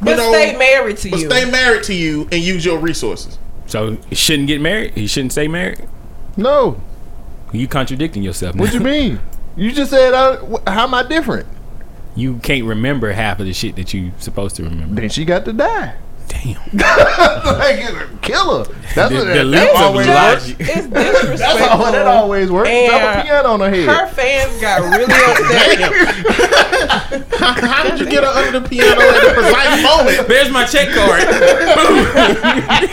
But 0.02 0.18
stay 0.18 0.56
married 0.58 0.98
to 0.98 1.10
you. 1.10 1.12
but 1.12 1.20
you. 1.22 1.30
stay 1.30 1.52
married 1.52 1.84
to 1.84 1.94
you 1.94 2.28
and 2.32 2.42
use 2.42 2.64
your 2.64 2.78
resources. 2.80 3.38
So 3.66 3.98
he 4.10 4.16
shouldn't 4.16 4.48
get 4.48 4.62
married. 4.62 4.94
He 4.94 5.06
shouldn't 5.08 5.34
stay 5.34 5.48
married. 5.50 5.88
No. 6.38 6.80
You 7.52 7.68
contradicting 7.68 8.24
yourself. 8.24 8.56
What 8.56 8.68
now. 8.68 8.74
you 8.76 8.80
mean? 8.86 9.20
You 9.58 9.72
just 9.74 9.92
said, 9.92 10.14
uh, 10.14 10.38
how 10.68 10.86
am 10.86 10.94
I 10.94 11.04
different? 11.04 11.48
You 12.20 12.38
can't 12.40 12.66
remember 12.66 13.12
half 13.12 13.40
of 13.40 13.46
the 13.46 13.54
shit 13.54 13.76
that 13.78 13.94
you 13.94 14.12
supposed 14.20 14.56
to 14.58 14.64
remember. 14.64 15.02
Then 15.02 15.10
she 15.10 15.26
got 15.26 15.46
to 15.46 15.54
die. 15.54 15.96
Damn. 16.30 16.62
like, 17.58 18.22
kill 18.22 18.64
her. 18.64 18.74
That's 18.96 19.10
The- 19.12 19.16
what 19.18 19.28
the 19.28 19.34
that, 19.34 19.52
that's 19.52 19.76
of 19.76 19.82
always 19.86 20.08
logic. 20.08 20.60
works. 20.60 20.70
it's 20.70 20.88
That's 20.88 21.42
how 21.60 21.92
that 21.92 22.08
always 22.08 22.50
works. 22.52 22.70
Drop 22.70 23.18
a 23.18 23.22
piano 23.24 23.50
on 23.50 23.60
her 23.60 23.70
head. 23.70 23.88
Her 23.90 24.08
fans 24.08 24.62
got 24.62 24.82
really 24.82 25.14
upset. 25.14 25.92
How, 27.40 27.54
how 27.54 27.84
did 27.90 28.00
you 28.00 28.06
get 28.10 28.24
her 28.24 28.30
under 28.30 28.60
the 28.60 28.68
piano 28.68 29.00
at 29.02 29.22
the 29.28 29.34
precise 29.34 29.82
moment? 30.18 30.28
There's 30.28 30.50
my 30.52 30.66
check 30.66 30.90
card. 30.90 31.24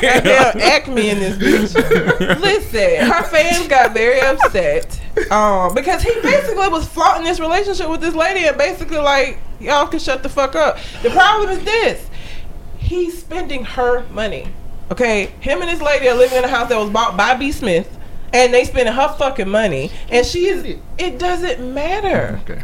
Goddamn 0.00 0.60
Acme 0.60 1.10
in 1.10 1.18
this 1.18 1.36
bitch. 1.74 2.40
Listen, 2.40 3.06
her 3.10 3.22
fans 3.24 3.66
got 3.68 3.92
very 3.92 4.20
upset 4.20 5.00
um, 5.30 5.74
because 5.74 6.02
he 6.02 6.12
basically 6.22 6.68
was 6.68 6.86
flaunting 6.86 7.24
this 7.24 7.40
relationship 7.40 7.88
with 7.88 8.00
this 8.00 8.14
lady 8.14 8.46
and 8.46 8.56
basically 8.56 8.98
like, 8.98 9.38
y'all 9.60 9.86
can 9.88 9.98
shut 9.98 10.22
the 10.22 10.28
fuck 10.28 10.54
up. 10.54 10.78
The 11.02 11.10
problem 11.10 11.50
is 11.50 11.64
this: 11.64 12.06
he's 12.86 13.18
spending 13.18 13.64
her 13.64 14.06
money. 14.10 14.48
Okay, 14.90 15.26
him 15.40 15.60
and 15.62 15.68
this 15.70 15.80
lady 15.82 16.08
are 16.08 16.14
living 16.14 16.38
in 16.38 16.44
a 16.44 16.48
house 16.48 16.68
that 16.68 16.78
was 16.78 16.90
bought 16.90 17.16
by 17.16 17.34
B. 17.34 17.52
Smith. 17.52 17.92
And 18.32 18.52
they 18.52 18.64
spending 18.64 18.92
her 18.92 19.14
fucking 19.16 19.48
money, 19.48 19.90
and 20.10 20.26
she 20.26 20.46
is. 20.46 20.76
It 20.98 21.18
doesn't 21.18 21.72
matter. 21.72 22.40
Okay. 22.42 22.62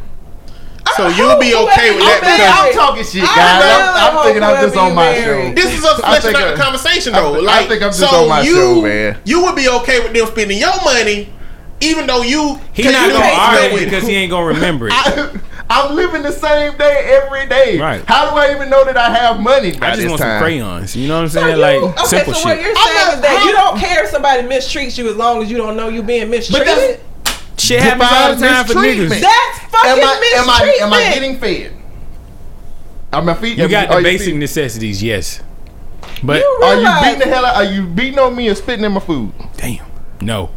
So 0.97 1.09
you'll 1.09 1.39
be 1.39 1.55
okay 1.55 1.95
with 1.95 2.05
that 2.05 2.21
because 2.21 2.67
I'm 2.67 2.73
talking 2.75 3.05
shit, 3.05 3.23
I 3.23 3.35
guys. 3.35 3.63
really 3.63 3.81
I'm, 3.81 4.17
I'm 4.19 4.25
thinking 4.25 4.43
I'm 4.43 4.57
just 4.61 4.77
on 4.77 4.95
my 4.95 5.17
you 5.17 5.25
show. 5.25 5.55
This 5.55 5.79
is 5.79 5.85
us 5.85 6.01
I 6.01 6.19
fleshing 6.21 6.33
think 6.33 6.45
out 6.45 6.57
the 6.57 6.63
conversation 6.63 7.13
though. 7.15 7.37
I 7.37 7.39
like, 7.41 7.69
think 7.69 7.83
I'm 7.83 7.91
just 7.91 8.01
so 8.01 8.23
on 8.25 8.29
my 8.29 8.43
you, 8.43 8.55
show, 8.55 8.83
man. 8.83 9.21
You 9.25 9.43
would 9.45 9.57
be 9.57 9.69
okay 9.69 10.01
with 10.01 10.13
them 10.13 10.27
spending 10.27 10.59
your 10.59 10.75
money, 10.85 11.33
even 11.81 12.07
though 12.07 12.23
you 12.23 12.61
He 12.75 12.83
can't 12.83 12.93
not 12.95 13.07
do 13.07 13.13
gonna 13.15 13.25
anything 13.25 13.65
argue 13.65 13.79
it. 13.79 13.85
because 13.87 14.07
he 14.07 14.15
ain't 14.17 14.31
gonna 14.31 14.47
remember 14.47 14.89
it. 14.89 14.93
I, 14.95 15.41
I'm 15.73 15.95
living 15.97 16.23
the 16.23 16.33
same 16.33 16.77
day 16.77 17.19
every 17.23 17.47
day. 17.47 17.79
Right. 17.81 18.05
How 18.07 18.31
do 18.31 18.37
I 18.37 18.55
even 18.55 18.69
know 18.69 18.85
that 18.85 18.97
I 18.97 19.09
have 19.15 19.41
money 19.41 19.73
by 19.77 19.87
I 19.87 19.91
just 19.91 20.03
this 20.03 20.09
want 20.11 20.21
time? 20.21 20.39
some 20.39 20.43
crayons. 20.43 20.95
You 20.97 21.09
know 21.09 21.17
what 21.17 21.23
I'm 21.23 21.29
So 21.31 21.41
saying? 21.41 21.57
you- 21.57 21.63
like 21.63 21.83
okay, 21.99 22.05
simple 22.07 22.35
so 22.35 22.45
what 22.49 22.57
shit. 22.57 22.67
you're 22.67 22.77
I'm 22.77 22.87
saying 22.87 23.07
not- 23.07 23.15
is 23.15 23.21
that 23.23 23.37
I'm- 23.39 23.47
you 23.49 23.53
don't 23.55 23.79
care 23.79 24.05
if 24.05 24.11
somebody 24.11 24.43
mistreats 24.43 24.99
you 24.99 25.09
as 25.11 25.17
long 25.17 25.43
as 25.43 25.51
you 25.51 25.57
don't 25.57 25.77
know 25.77 25.89
you 25.89 26.03
being 26.03 26.29
mistreated. 26.31 26.67
that's- 26.67 26.99
Shit 27.59 27.81
happens 27.81 28.09
all 28.13 28.35
the 28.35 28.47
time 28.47 28.65
for 28.67 28.75
mistreatment. 28.75 29.13
niggas. 29.13 29.21
That's 29.21 29.59
fucking 29.71 29.91
Am 29.91 29.99
I, 29.99 30.33
am 30.37 30.51
I 30.51 30.53
mistreatment. 30.59 30.83
am 30.83 30.93
I 30.93 31.15
getting 31.15 31.39
fed? 31.39 31.73
Are 33.13 33.23
my 33.23 33.35
feet? 33.35 33.59
You 33.59 33.69
got 33.69 33.91
are 33.91 33.97
the 33.99 34.03
basic 34.03 34.25
feeding- 34.27 34.41
necessities, 34.41 35.03
yes. 35.03 35.41
But 36.23 36.39
You 36.41 36.61
Are 36.65 36.75
you 36.75 37.01
beating 37.05 37.19
the 37.21 37.35
hell 37.35 37.45
out? 37.47 37.57
Are 37.57 37.65
you 37.65 37.83
beating 37.87 38.19
on 38.19 38.35
me 38.35 38.49
and 38.49 38.57
spitting 38.57 38.85
in 38.85 38.93
my 38.93 39.01
food? 39.01 39.33
damn, 39.57 39.79
no. 40.21 40.51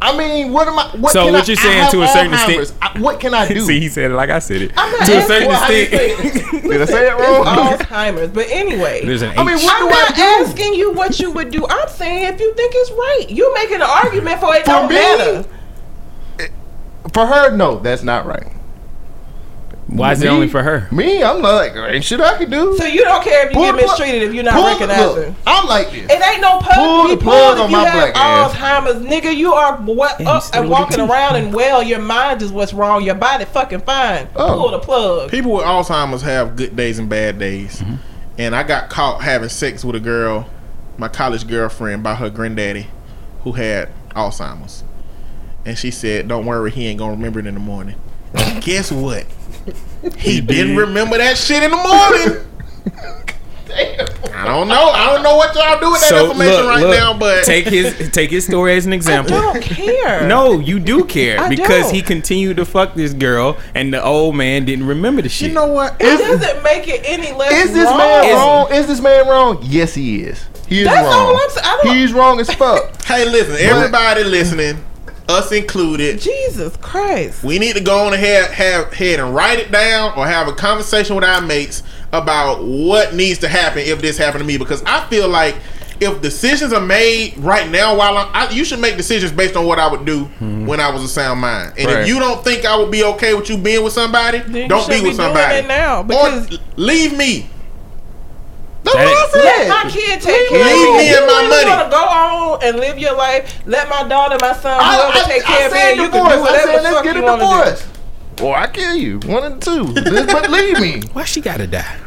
I 0.00 0.16
mean, 0.16 0.52
what 0.52 0.68
am 0.68 0.78
I? 0.78 0.88
What 0.96 1.12
So 1.12 1.24
can 1.24 1.32
what 1.32 1.42
I, 1.48 1.52
you're 1.52 1.58
I 1.58 1.62
saying 1.62 1.90
to 1.92 2.02
a 2.02 2.08
certain 2.08 2.32
extent- 2.34 2.72
I, 2.82 3.00
what 3.00 3.18
can 3.18 3.32
I 3.34 3.48
do? 3.52 3.60
See, 3.60 3.80
he 3.80 3.88
said 3.88 4.10
it 4.10 4.14
like 4.14 4.28
I 4.30 4.38
said 4.40 4.62
it. 4.62 4.72
I'm 4.76 4.92
not 4.92 5.06
to 5.06 5.18
a 5.18 5.22
certain 5.22 5.50
extent. 5.50 6.62
Did 6.62 6.82
I 6.82 6.84
say 6.84 7.08
it 7.08 7.12
wrong? 7.14 7.46
Alzheimer's. 7.78 8.30
But 8.30 8.46
anyway, 8.50 9.04
There's 9.06 9.22
an 9.22 9.38
I 9.38 9.42
mean, 9.44 9.56
H. 9.56 9.64
what 9.64 9.82
I'm 9.82 9.88
do 9.88 9.94
I 9.94 10.16
do? 10.44 10.48
asking 10.50 10.74
you 10.74 10.92
what 10.92 11.18
you 11.18 11.30
would 11.32 11.50
do. 11.50 11.66
I'm 11.68 11.88
saying 11.88 12.34
if 12.34 12.40
you 12.40 12.52
think 12.54 12.72
it's 12.76 12.90
right. 12.90 13.26
you're 13.30 13.54
making 13.54 13.76
an 13.76 13.82
argument 13.82 14.38
for 14.40 14.54
it 14.54 14.64
For 14.66 14.72
don't 14.72 14.88
me? 14.88 14.94
matter. 14.96 15.44
For 17.14 17.24
her, 17.26 17.56
no, 17.56 17.78
that's 17.78 18.02
not 18.02 18.26
right. 18.26 18.52
Why 19.88 20.12
is 20.12 20.20
it 20.22 20.26
only 20.26 20.48
for 20.48 20.64
her? 20.64 20.88
Me, 20.90 21.22
I'm 21.22 21.40
like, 21.40 21.76
ain't 21.76 22.04
shit 22.04 22.20
I 22.20 22.36
can 22.38 22.50
do. 22.50 22.76
So 22.76 22.84
you 22.86 23.04
don't 23.04 23.22
care 23.22 23.46
if 23.46 23.52
you 23.52 23.54
Pull 23.56 23.66
get 23.66 23.76
mistreated 23.76 24.22
if 24.24 24.34
you're 24.34 24.42
not 24.42 24.54
Pull 24.54 24.64
the- 24.64 24.86
recognizing. 24.86 25.36
I'm 25.46 25.68
like 25.68 25.90
this. 25.92 26.10
It 26.10 26.26
ain't 26.28 26.40
no 26.40 26.58
Pull 26.58 26.60
pub 26.60 27.10
the 27.10 27.16
be 27.16 27.22
plug 27.22 27.58
on 27.58 27.64
if 27.66 27.70
you 27.70 27.76
my 27.76 27.84
have 27.84 28.12
black 28.12 28.16
ass. 28.16 28.52
Alzheimer's, 28.54 29.06
nigga. 29.06 29.36
You 29.36 29.52
are 29.54 29.76
what 29.76 30.18
you 30.18 30.26
up 30.26 30.42
and 30.54 30.68
walking 30.68 30.98
around 31.00 31.36
and 31.36 31.54
well. 31.54 31.84
Your 31.84 32.00
mind 32.00 32.42
is 32.42 32.50
what's 32.50 32.74
wrong. 32.74 33.04
Your 33.04 33.14
body 33.14 33.44
fucking 33.44 33.82
fine. 33.82 34.28
Oh. 34.34 34.58
Pull 34.58 34.70
the 34.72 34.80
plug. 34.80 35.30
People 35.30 35.52
with 35.52 35.64
Alzheimer's 35.64 36.22
have 36.22 36.56
good 36.56 36.74
days 36.74 36.98
and 36.98 37.08
bad 37.08 37.38
days. 37.38 37.80
Mm-hmm. 37.80 37.94
And 38.38 38.56
I 38.56 38.64
got 38.64 38.90
caught 38.90 39.22
having 39.22 39.48
sex 39.48 39.84
with 39.84 39.94
a 39.94 40.00
girl, 40.00 40.50
my 40.98 41.06
college 41.08 41.46
girlfriend, 41.46 42.02
by 42.02 42.16
her 42.16 42.28
granddaddy, 42.28 42.88
who 43.44 43.52
had 43.52 43.90
Alzheimer's. 44.10 44.82
And 45.64 45.78
she 45.78 45.92
said, 45.92 46.26
"Don't 46.26 46.44
worry, 46.44 46.72
he 46.72 46.86
ain't 46.88 46.98
gonna 46.98 47.12
remember 47.12 47.38
it 47.38 47.46
in 47.46 47.54
the 47.54 47.60
morning." 47.60 47.94
Guess 48.60 48.92
what? 48.92 49.26
He 50.16 50.40
didn't 50.40 50.76
remember 50.76 51.18
that 51.18 51.36
shit 51.36 51.62
in 51.62 51.70
the 51.70 51.76
morning. 51.76 52.42
I 54.32 54.44
don't 54.46 54.68
know. 54.68 54.90
I 54.90 55.12
don't 55.12 55.22
know 55.22 55.36
what 55.36 55.54
y'all 55.54 55.78
do 55.80 55.90
with 55.90 56.00
that 56.00 56.08
So 56.08 56.26
information 56.30 56.54
look, 56.54 56.66
right 56.66 56.80
look, 56.82 56.96
now, 56.96 57.18
but 57.18 57.44
take 57.44 57.66
his 57.66 58.10
take 58.10 58.30
his 58.30 58.46
story 58.46 58.74
as 58.76 58.86
an 58.86 58.92
example. 58.92 59.34
I 59.36 59.40
don't 59.52 59.62
care. 59.62 60.26
No, 60.26 60.58
you 60.60 60.78
do 60.78 61.04
care 61.04 61.40
I 61.40 61.48
because 61.48 61.86
don't. 61.86 61.94
he 61.94 62.00
continued 62.02 62.56
to 62.58 62.64
fuck 62.64 62.94
this 62.94 63.12
girl, 63.12 63.56
and 63.74 63.92
the 63.92 64.02
old 64.02 64.36
man 64.36 64.64
didn't 64.64 64.86
remember 64.86 65.20
the 65.22 65.28
shit. 65.28 65.48
you 65.48 65.54
know 65.54 65.66
what? 65.66 65.96
It 66.00 66.04
doesn't 66.18 66.62
make 66.62 66.86
it 66.88 67.02
any 67.04 67.32
less 67.36 67.52
Is 67.66 67.72
this 67.74 67.84
wrong. 67.86 67.98
man 67.98 68.24
Is- 68.24 68.34
wrong? 68.34 68.72
Is 68.72 68.86
this 68.86 69.00
man 69.00 69.28
wrong? 69.28 69.58
Yes, 69.62 69.94
he 69.94 70.22
is. 70.22 70.42
He 70.68 70.80
is 70.80 70.86
That's 70.86 71.04
wrong. 71.04 71.14
all 71.14 71.36
I'm 71.36 71.50
saying. 71.50 71.66
I 71.66 71.80
don't- 71.84 71.96
He's 71.96 72.12
wrong 72.12 72.40
as 72.40 72.50
fuck. 72.54 72.92
Hey, 73.06 73.24
listen, 73.28 73.56
everybody 73.58 74.24
listening, 74.24 74.84
us 75.28 75.52
included. 75.52 76.20
Jesus 76.20 76.76
Christ. 76.78 77.42
We 77.42 77.58
need 77.58 77.74
to 77.76 77.82
go 77.82 78.06
on 78.06 78.14
ahead, 78.14 78.50
have 78.52 78.92
head 78.92 79.20
and 79.20 79.34
write 79.34 79.58
it 79.58 79.70
down, 79.72 80.16
or 80.16 80.26
have 80.26 80.48
a 80.48 80.52
conversation 80.52 81.16
with 81.16 81.24
our 81.24 81.40
mates 81.40 81.82
about 82.12 82.64
what 82.64 83.14
needs 83.14 83.38
to 83.40 83.48
happen 83.48 83.80
if 83.80 84.00
this 84.00 84.16
happened 84.18 84.42
to 84.42 84.46
me. 84.46 84.56
Because 84.56 84.82
I 84.84 85.04
feel 85.08 85.28
like 85.28 85.56
if 86.00 86.20
decisions 86.20 86.72
are 86.72 86.80
made 86.80 87.36
right 87.38 87.68
now, 87.70 87.96
while 87.96 88.16
I'm, 88.18 88.28
I, 88.34 88.50
you 88.50 88.64
should 88.64 88.80
make 88.80 88.96
decisions 88.96 89.32
based 89.32 89.56
on 89.56 89.66
what 89.66 89.78
I 89.78 89.90
would 89.90 90.04
do 90.04 90.24
mm-hmm. 90.26 90.66
when 90.66 90.78
I 90.78 90.90
was 90.90 91.02
a 91.02 91.08
sound 91.08 91.40
mind. 91.40 91.72
And 91.78 91.86
Right. 91.86 92.00
if 92.02 92.08
you 92.08 92.18
don't 92.18 92.44
think 92.44 92.64
I 92.64 92.76
would 92.76 92.90
be 92.90 93.02
okay 93.04 93.34
with 93.34 93.48
you 93.48 93.56
being 93.56 93.82
with 93.82 93.94
somebody, 93.94 94.38
Then 94.40 94.68
don't 94.68 94.86
be 94.88 94.94
with 94.96 95.02
be 95.02 95.04
doing 95.04 95.16
somebody. 95.16 95.54
it 95.56 95.66
now, 95.66 96.00
or 96.00 96.04
because- 96.04 96.58
leave 96.76 97.16
me. 97.16 97.48
That's 98.94 99.32
That 99.32 99.32
what 99.32 99.46
I 99.46 99.68
Let 99.68 99.84
my 99.84 99.90
kid 99.90 100.20
take 100.20 100.48
care 100.48 100.64
Leave 100.64 100.88
of 100.88 100.94
me. 100.94 100.98
me 100.98 101.10
If 101.10 101.18
and 101.18 101.20
you 101.20 101.26
my 101.26 101.40
really 101.42 101.48
money. 101.48 101.70
want 101.70 101.84
to 101.84 101.90
go 101.90 102.02
on 102.04 102.64
and 102.64 102.76
live 102.78 102.98
your 102.98 103.16
life, 103.16 103.62
let 103.66 103.88
my 103.88 104.02
daughter, 104.08 104.36
my 104.40 104.52
son, 104.54 104.78
I, 104.80 104.94
whoever 104.96 105.18
I, 105.18 105.22
take 105.32 105.42
care 105.44 105.56
I 105.62 105.66
of 105.66 105.72
me, 105.72 105.78
said 105.78 105.90
and 105.92 106.00
you 106.00 106.08
can 106.08 106.24
do 106.24 106.30
I 106.30 106.40
whatever 106.40 106.66
said 106.72 106.82
let's 106.82 106.94
fuck 106.94 107.04
get 107.04 107.16
you 107.16 107.22
a 107.22 107.24
want 107.24 107.40
to 107.40 107.46
do. 107.46 107.52
divorce. 107.52 107.88
Or 108.42 108.56
I 108.56 108.66
kill 108.68 108.94
you. 108.94 109.18
One 109.26 109.44
and 109.44 109.60
two. 109.62 109.84
This- 109.92 110.26
but 110.32 110.50
leave 110.56 110.78
me. 110.80 111.02
Why 111.12 111.24
she 111.24 111.40
gotta 111.40 111.66
die? 111.66 111.98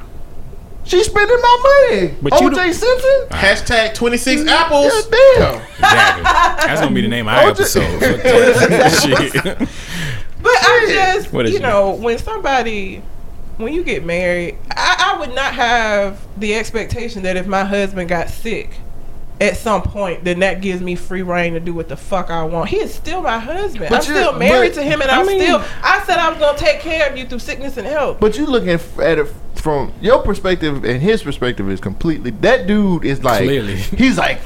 She's 0.85 1.05
spending 1.05 1.37
my 1.39 1.87
money. 1.91 2.13
But 2.21 2.39
you 2.41 2.49
OJ 2.49 2.55
don't- 2.55 2.73
Simpson. 2.73 3.27
Hashtag 3.29 3.93
26 3.93 4.41
mm, 4.41 4.45
Yeah, 4.47 4.55
apples. 4.55 5.05
damn. 5.07 5.41
Oh. 5.43 5.61
Exactly. 5.79 6.23
That's 6.23 6.81
gonna 6.81 6.95
be 6.95 7.01
the 7.01 7.07
name 7.07 7.27
of 7.27 7.33
our 7.35 7.43
Oh, 7.43 7.49
episode. 7.49 7.99
Fuck 7.99 8.23
that. 8.23 8.91
Shit. 9.03 9.57
But 10.41 10.51
I 10.53 10.85
just, 11.17 11.33
What 11.33 11.45
is 11.45 11.53
you 11.53 11.59
know, 11.59 11.91
when 11.95 12.17
somebody, 12.17 13.03
when 13.59 13.73
you 13.73 13.83
get 13.83 14.03
married, 14.05 14.57
I, 14.71 15.13
I 15.15 15.19
would 15.19 15.35
not 15.35 15.53
have 15.53 16.19
the 16.39 16.55
expectation 16.55 17.23
that 17.23 17.35
if 17.37 17.45
my 17.45 17.63
husband 17.65 18.09
got 18.09 18.29
sick 18.29 18.71
at 19.41 19.55
some 19.57 19.81
point, 19.81 20.23
then 20.23 20.39
that 20.39 20.59
gives 20.61 20.81
me 20.81 20.95
free 20.95 21.21
reign 21.21 21.53
to 21.53 21.59
do 21.59 21.73
what 21.73 21.87
the 21.89 21.95
fuck 21.95 22.29
I 22.29 22.43
want. 22.43 22.69
He 22.69 22.77
is 22.77 22.93
still 22.93 23.21
my 23.21 23.37
husband. 23.39 23.89
But 23.89 23.97
I'm 23.97 24.01
still 24.01 24.33
married 24.33 24.69
but- 24.75 24.81
to 24.81 24.83
him, 24.83 25.01
and 25.01 25.11
I 25.11 25.19
I'm 25.19 25.25
mean- 25.27 25.41
still. 25.41 25.63
I 25.83 26.03
said 26.05 26.17
I 26.19 26.29
was 26.29 26.39
gonna 26.39 26.57
take 26.57 26.79
care 26.79 27.09
of 27.09 27.17
you 27.17 27.25
through 27.25 27.39
sickness 27.39 27.77
and 27.77 27.85
health. 27.87 28.17
But 28.19 28.37
you 28.37 28.45
looking 28.45 28.69
f- 28.71 28.99
at 28.99 29.17
it 29.17 29.27
from 29.55 29.91
your 30.01 30.21
perspective 30.23 30.83
and 30.85 31.01
his 31.01 31.21
perspective 31.23 31.69
is 31.69 31.79
completely. 31.81 32.31
That 32.31 32.65
dude 32.67 33.03
is 33.05 33.23
like. 33.23 33.43
Clearly. 33.43 33.75
He's 33.77 34.17
like. 34.17 34.39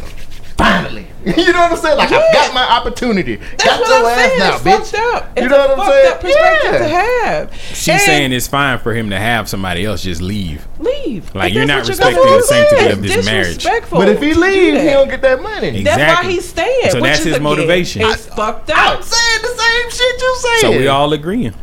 Finally, 0.58 1.08
you 1.38 1.54
know 1.54 1.60
what 1.60 1.72
I'm 1.72 1.78
saying? 1.78 1.98
Like 1.98 2.12
I 2.12 2.16
Yeah. 2.18 2.34
got 2.34 2.54
my 2.54 2.64
opportunity. 2.70 3.36
That's 3.38 3.64
got 3.64 3.80
what 3.80 3.88
your 3.90 3.98
I'm 4.00 4.06
ass 4.06 4.26
saying. 4.28 4.40
now, 4.40 4.54
it's 4.56 4.64
bitch. 4.64 4.92
fucked 5.00 5.16
up. 5.16 5.38
You 5.38 5.44
It's 5.44 5.52
know 5.52 5.58
what 5.68 5.80
I'm 5.80 5.90
saying? 5.90 6.12
Up 6.12 6.22
perspective 6.22 6.72
Yeah. 6.74 6.78
to 6.80 6.88
have. 6.88 7.62
She's 7.70 7.90
And 7.90 8.02
saying 8.02 8.34
it's 8.34 8.48
fine 8.48 8.80
for 8.80 8.94
him 8.94 9.10
to 9.12 9.20
have 9.20 9.48
somebody 9.48 9.86
else 9.86 10.04
just 10.04 10.22
leave. 10.22 10.68
leave. 10.80 11.34
Like, 11.34 11.54
you're 11.54 11.66
not 11.66 11.88
respecting 11.88 12.18
gonna 12.24 12.38
the 12.38 12.44
sanctity 12.44 12.92
of 12.92 13.02
this 13.02 13.26
marriage. 13.26 13.56
disrespectful 13.56 14.00
But 14.00 14.10
if 14.10 14.22
he 14.22 14.30
to 14.30 14.34
do 14.36 14.42
leaves, 14.42 14.82
he 14.82 14.90
don't 14.90 15.10
get 15.10 15.22
that 15.22 15.42
money. 15.42 15.80
Exactly. 15.80 15.84
That's 15.84 16.24
why 16.24 16.32
he's 16.32 16.50
staying. 16.50 16.90
So 16.92 16.96
which 16.98 17.04
that's 17.06 17.20
is, 17.20 17.26
his 17.26 17.34
again, 17.36 17.44
motivation. 17.44 18.02
It's 18.04 18.26
fucked 18.28 18.72
I'm 18.74 18.98
up. 18.98 19.04
saying 19.04 19.42
the 19.42 19.48
same 19.62 19.90
shit 19.92 20.22
you're 20.22 20.36
saying. 20.36 20.62
So 20.62 20.72
we 20.72 20.88
all 20.88 21.12
agreeing. 21.14 21.54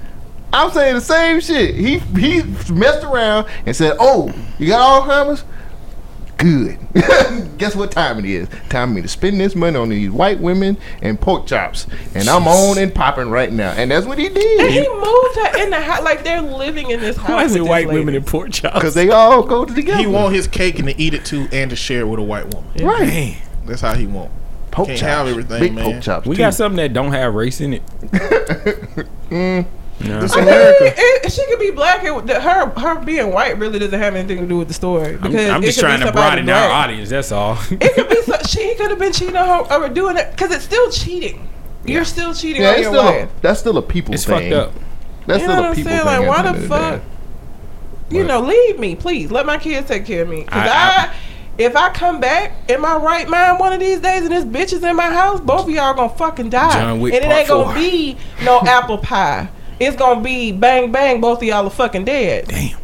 I'm 0.53 0.71
saying 0.73 0.95
the 0.95 1.01
same 1.01 1.41
shit. 1.41 1.75
He 1.77 1.99
he 2.19 2.43
messed 2.73 3.05
around 3.05 3.47
and 3.67 3.77
said, 3.77 3.97
"Oh, 4.01 4.33
you 4.59 4.67
got 4.69 5.05
Alzheimer's? 5.05 5.45
Good. 6.41 6.79
Guess 7.59 7.77
what 7.77 7.91
time 7.93 8.19
it 8.19 8.25
is? 8.25 8.49
Time 8.69 8.89
for 8.89 8.95
me 8.95 9.03
to 9.03 9.09
spend 9.09 9.39
this 9.41 9.55
money 9.55 9.77
on 9.77 9.89
these 9.91 10.11
white 10.11 10.41
women 10.41 10.77
and 11.03 11.21
pork 11.21 11.47
chops, 11.47 11.87
and 12.15 12.29
I'm 12.29 12.49
on 12.49 12.79
and 12.79 12.95
popping 12.95 13.31
right 13.31 13.53
now. 13.53 13.71
And 13.73 13.91
that's 13.91 14.07
what 14.07 14.19
he 14.19 14.29
did. 14.29 14.61
And 14.61 14.71
he 14.71 14.89
moved 14.89 15.37
her 15.37 15.63
in 15.63 15.71
the 15.71 15.81
house 15.81 16.03
like 16.03 16.25
they're 16.25 16.41
living 16.43 16.91
in 16.91 17.01
this 17.01 17.17
house. 17.17 17.29
Why 17.29 17.45
is 17.45 17.55
it 17.55 17.65
white 17.65 17.87
lady. 17.87 17.99
women 18.01 18.15
and 18.15 18.27
pork 18.27 18.51
chops? 18.53 18.75
Because 18.75 18.95
they 18.95 19.11
all 19.11 19.43
go 19.43 19.65
together. 19.65 19.99
He 19.99 20.07
want 20.07 20.35
his 20.35 20.47
cake 20.49 20.79
and 20.79 20.89
to 20.89 20.99
eat 21.01 21.15
it 21.15 21.25
too, 21.25 21.47
and 21.53 21.71
to 21.71 21.77
share 21.77 22.01
it 22.01 22.07
with 22.09 22.19
a 22.21 22.23
white 22.23 22.53
woman. 22.55 22.71
right. 22.85 23.01
Man, 23.07 23.37
That's 23.67 23.83
how 23.83 23.95
he 23.95 24.07
want. 24.07 24.31
Pork 24.71 24.87
Can't 24.89 25.01
chops. 25.01 25.11
have 25.11 25.27
everything, 25.29 25.61
Big 25.61 25.75
man. 25.75 25.85
pork 25.85 26.03
chops. 26.03 26.27
we 26.27 26.37
too. 26.37 26.43
got 26.43 26.55
something 26.55 26.77
that 26.77 26.93
don't 26.93 27.13
have 27.13 27.35
race 27.35 27.61
in 27.61 27.75
it. 27.75 27.83
Mm. 29.31 29.65
No. 30.03 30.21
This 30.21 30.33
I 30.35 30.41
mean, 30.41 30.49
it, 30.51 31.31
she 31.33 31.45
could 31.47 31.59
be 31.59 31.71
black. 31.71 32.03
It, 32.03 32.29
her 32.43 32.67
her 32.71 33.01
being 33.05 33.33
white 33.33 33.59
really 33.59 33.79
doesn't 33.79 33.99
have 34.01 34.15
anything 34.15 34.39
to 34.39 34.47
do 34.47 34.57
with 34.57 34.69
the 34.69 34.75
story. 34.75 35.15
I'm, 35.17 35.31
Because 35.31 35.51
I'm 35.51 35.63
just 35.63 35.79
could 35.79 35.83
be 35.85 35.89
trying 35.89 36.01
to 36.01 36.07
somebody 36.07 36.43
broaden 36.43 36.49
our 36.51 36.69
black. 36.69 36.85
audience. 36.89 37.11
That's 37.11 37.33
all. 37.33 37.59
It 37.71 37.95
could 37.95 38.09
be 38.09 38.23
so, 38.23 38.37
she 38.49 38.75
could 38.77 38.91
have 38.91 38.99
been 38.99 39.13
cheating 39.13 39.37
on 39.37 39.67
her 39.67 39.75
or 39.85 39.89
doing 39.91 40.17
it 40.17 40.31
because 40.31 40.51
it's 40.53 40.65
still 40.65 40.91
cheating. 40.91 41.49
You're 41.85 42.05
still 42.07 42.33
cheating 42.35 42.63
Yeah, 42.63 42.71
on 42.73 42.81
your 42.83 42.93
still 42.93 43.09
a, 43.09 43.29
that's 43.43 43.61
still 43.61 43.77
a 43.79 43.83
people 43.83 44.15
it's 44.15 44.25
thing. 44.25 44.51
fucked 44.51 44.69
up. 44.69 44.73
That's 45.27 45.41
You 45.43 45.47
still 45.49 45.57
know 45.57 45.59
a 45.59 45.63
what 45.63 45.69
I'm 45.71 45.75
people 45.77 45.91
saying? 45.93 46.05
thing. 46.07 46.27
Like, 46.29 46.29
why 46.45 46.53
the 46.53 46.59
the 46.59 46.69
fuck? 46.69 47.01
day. 47.01 47.07
You 48.17 48.23
But- 48.25 48.29
know, 48.29 48.41
leave 48.41 48.79
me, 48.79 48.97
please. 48.97 49.31
Let 49.31 49.47
my 49.47 49.59
kids 49.59 49.87
take 49.89 50.07
care 50.07 50.23
of 50.23 50.29
me. 50.29 50.45
Cause 50.45 50.63
I- 50.69 51.09
I, 51.11 51.15
if 51.59 51.77
I 51.77 51.91
come 51.91 52.21
back 52.21 52.53
in 52.71 52.81
my 52.81 52.97
right 52.97 53.29
mind 53.29 53.59
one 53.61 53.73
of 53.75 53.81
these 53.81 54.01
days 54.01 54.23
and 54.23 54.31
this 54.33 54.45
bitch 54.45 54.73
is 54.73 54.83
in 54.83 54.97
my 54.97 55.11
house, 55.13 55.41
both 55.41 55.65
of 55.65 55.71
y'all 55.71 55.93
gonna 55.93 56.09
fucking 56.09 56.49
die. 56.49 56.73
John 56.73 57.01
Wick 57.01 57.13
and 57.15 57.23
it 57.25 57.27
Part 57.29 57.39
ain't 57.41 57.49
gonna 57.49 57.65
Four. 57.65 57.75
be 57.75 58.17
no 58.45 58.61
apple 58.63 58.97
pie. 58.99 59.49
It's 59.81 59.97
gonna 59.97 60.21
be 60.21 60.53
bang 60.53 60.93
bang. 60.93 61.21
Both 61.21 61.39
of 61.39 61.45
y'all 61.45 61.67
are 61.67 61.71
fucking 61.71 62.05
dead. 62.05 62.47
Damn. 62.49 62.79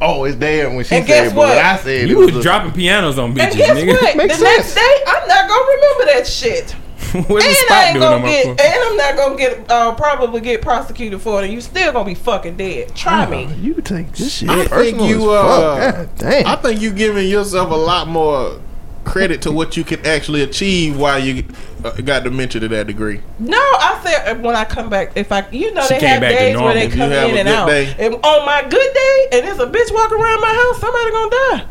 Oh, 0.00 0.24
it's 0.24 0.36
there 0.36 0.68
when 0.70 0.84
she 0.84 0.94
And 0.94 1.04
said 1.04 1.06
guess 1.06 1.32
it, 1.32 1.34
but 1.34 1.48
what? 1.48 1.58
I 1.58 1.76
said 1.78 2.08
You 2.08 2.16
it 2.22 2.26
was 2.26 2.34
was 2.34 2.36
a- 2.36 2.42
dropping 2.48 2.72
pianos 2.72 3.18
on 3.18 3.34
bitches, 3.34 3.42
And 3.48 3.56
guess 3.56 3.76
nigga. 3.76 3.92
what? 4.00 4.16
Makes 4.16 4.38
the 4.38 4.44
next 4.44 4.74
day, 4.74 4.94
I'm 5.06 5.26
not 5.28 5.48
gonna 5.48 5.66
remember 5.74 6.04
that 6.12 6.26
shit. 6.26 6.70
What's 7.28 7.46
and 7.46 7.56
I 7.70 7.84
ain't 7.86 7.94
doing 7.94 8.00
gonna 8.00 8.26
get, 8.26 8.46
and 8.60 8.82
I'm 8.84 8.96
not 8.96 9.16
gonna 9.16 9.36
get, 9.36 9.70
uh, 9.70 9.94
probably 9.94 10.40
get 10.40 10.60
prosecuted 10.62 11.20
for 11.22 11.40
it. 11.40 11.44
And 11.46 11.52
you 11.52 11.60
still 11.60 11.92
gonna 11.92 12.04
be 12.04 12.14
fucking 12.14 12.56
dead. 12.56 12.94
Try 12.94 13.24
Oh, 13.24 13.30
me. 13.30 13.48
You 13.60 13.74
take 13.80 14.12
this 14.12 14.34
shit. 14.34 14.50
I 14.50 14.66
think 14.66 15.00
you, 15.02 15.20
fuck. 15.20 15.44
uh, 15.44 15.90
God 15.92 16.08
damn. 16.18 16.46
I 16.46 16.56
think 16.56 16.80
you 16.80 16.90
giving 16.92 17.26
yourself 17.28 17.70
a 17.70 17.74
lot 17.74 18.08
more 18.08 18.60
credit 19.08 19.42
to 19.42 19.52
what 19.52 19.76
you 19.76 19.84
can 19.84 20.04
actually 20.06 20.42
achieve 20.42 20.96
while 20.98 21.18
you 21.18 21.44
uh, 21.84 21.90
got 22.02 22.24
dementia 22.24 22.60
to 22.60 22.68
that 22.68 22.86
degree. 22.86 23.20
No, 23.38 23.56
I 23.58 24.00
said 24.04 24.28
uh, 24.36 24.40
when 24.40 24.54
I 24.54 24.64
come 24.64 24.88
back, 24.90 25.12
if 25.16 25.32
I, 25.32 25.48
you 25.50 25.72
know, 25.72 25.82
She 25.86 25.94
they 25.98 26.06
have 26.06 26.20
days 26.20 26.56
where 26.56 26.74
they 26.74 26.84
If 26.86 26.92
you 26.94 26.98
come 27.00 27.10
have 27.10 27.30
in 27.30 27.36
a 27.36 27.38
and 27.40 27.48
good 27.48 27.54
out. 27.54 27.66
day. 27.66 27.94
And 27.98 28.14
on 28.16 28.46
my 28.46 28.62
good 28.62 28.94
day, 28.94 29.28
and 29.32 29.46
there's 29.46 29.58
a 29.58 29.66
bitch 29.66 29.92
walking 29.94 30.18
around 30.20 30.40
my 30.40 30.52
house, 30.70 30.80
somebody 30.80 31.10
gonna 31.10 31.30
die. 31.30 31.66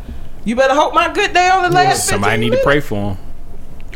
You 0.45 0.55
better 0.55 0.73
hope 0.73 0.93
my 0.93 1.13
good 1.13 1.33
day 1.33 1.49
only 1.53 1.69
lasts. 1.69 2.09
Somebody 2.09 2.37
15 2.37 2.49
need 2.49 2.57
to 2.57 2.63
pray 2.63 2.79
for 2.79 3.11
him. 3.11 3.17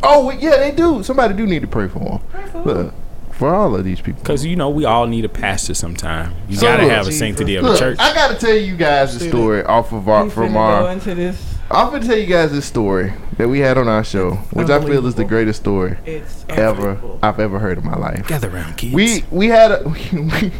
oh 0.03 0.29
yeah, 0.31 0.57
they 0.57 0.71
do. 0.71 1.01
Somebody 1.03 1.33
do 1.33 1.45
need 1.47 1.61
to 1.61 1.67
pray 1.67 1.87
for 1.87 1.99
them. 1.99 2.19
Pray 2.29 2.45
for 2.47 2.61
Look, 2.63 2.93
for 3.31 3.53
all 3.55 3.73
of 3.75 3.83
these 3.85 4.01
people. 4.01 4.21
Because, 4.21 4.45
you 4.45 4.55
know, 4.55 4.69
we 4.69 4.85
all 4.85 5.07
need 5.07 5.25
a 5.25 5.29
pastor 5.29 5.73
sometime. 5.73 6.33
You 6.49 6.57
So 6.57 6.67
got 6.67 6.75
to 6.77 6.83
look, 6.83 6.91
have 6.91 7.01
a 7.03 7.05
Jesus. 7.05 7.19
sanctity 7.19 7.55
of 7.55 7.65
a 7.65 7.69
Look, 7.69 7.79
church. 7.79 7.97
I 7.99 8.13
gotta 8.13 8.35
tell 8.37 8.55
you 8.55 8.75
guys 8.75 9.17
the 9.17 9.27
story 9.29 9.63
off 9.63 9.93
of 9.93 10.07
our 10.09 10.25
We 10.25 10.29
from 10.29 10.57
our 10.57 10.81
go 10.83 10.89
into 10.89 11.15
this. 11.15 11.55
I'm 11.71 11.91
gonna 11.91 12.05
tell 12.05 12.17
you 12.17 12.25
guys 12.25 12.51
this 12.51 12.65
story 12.65 13.13
that 13.37 13.47
we 13.47 13.59
had 13.59 13.77
on 13.77 13.87
our 13.87 14.03
show, 14.03 14.31
which 14.51 14.69
I 14.69 14.83
feel 14.83 15.05
is 15.07 15.15
the 15.15 15.25
greatest 15.25 15.61
story 15.61 15.97
It's 16.05 16.45
ever. 16.49 16.99
I've 17.23 17.39
ever 17.39 17.59
heard 17.59 17.77
in 17.77 17.85
my 17.85 17.95
life. 17.97 18.27
Gather 18.27 18.49
around, 18.53 18.77
kids. 18.77 18.93
We 18.93 19.23
we 19.31 19.47
had 19.47 19.71
a 19.71 19.83
we, 20.11 20.51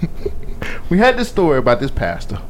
we 0.89 0.97
had 0.97 1.17
this 1.17 1.29
story 1.29 1.57
about 1.57 1.79
this 1.79 1.91
pastor 1.91 2.41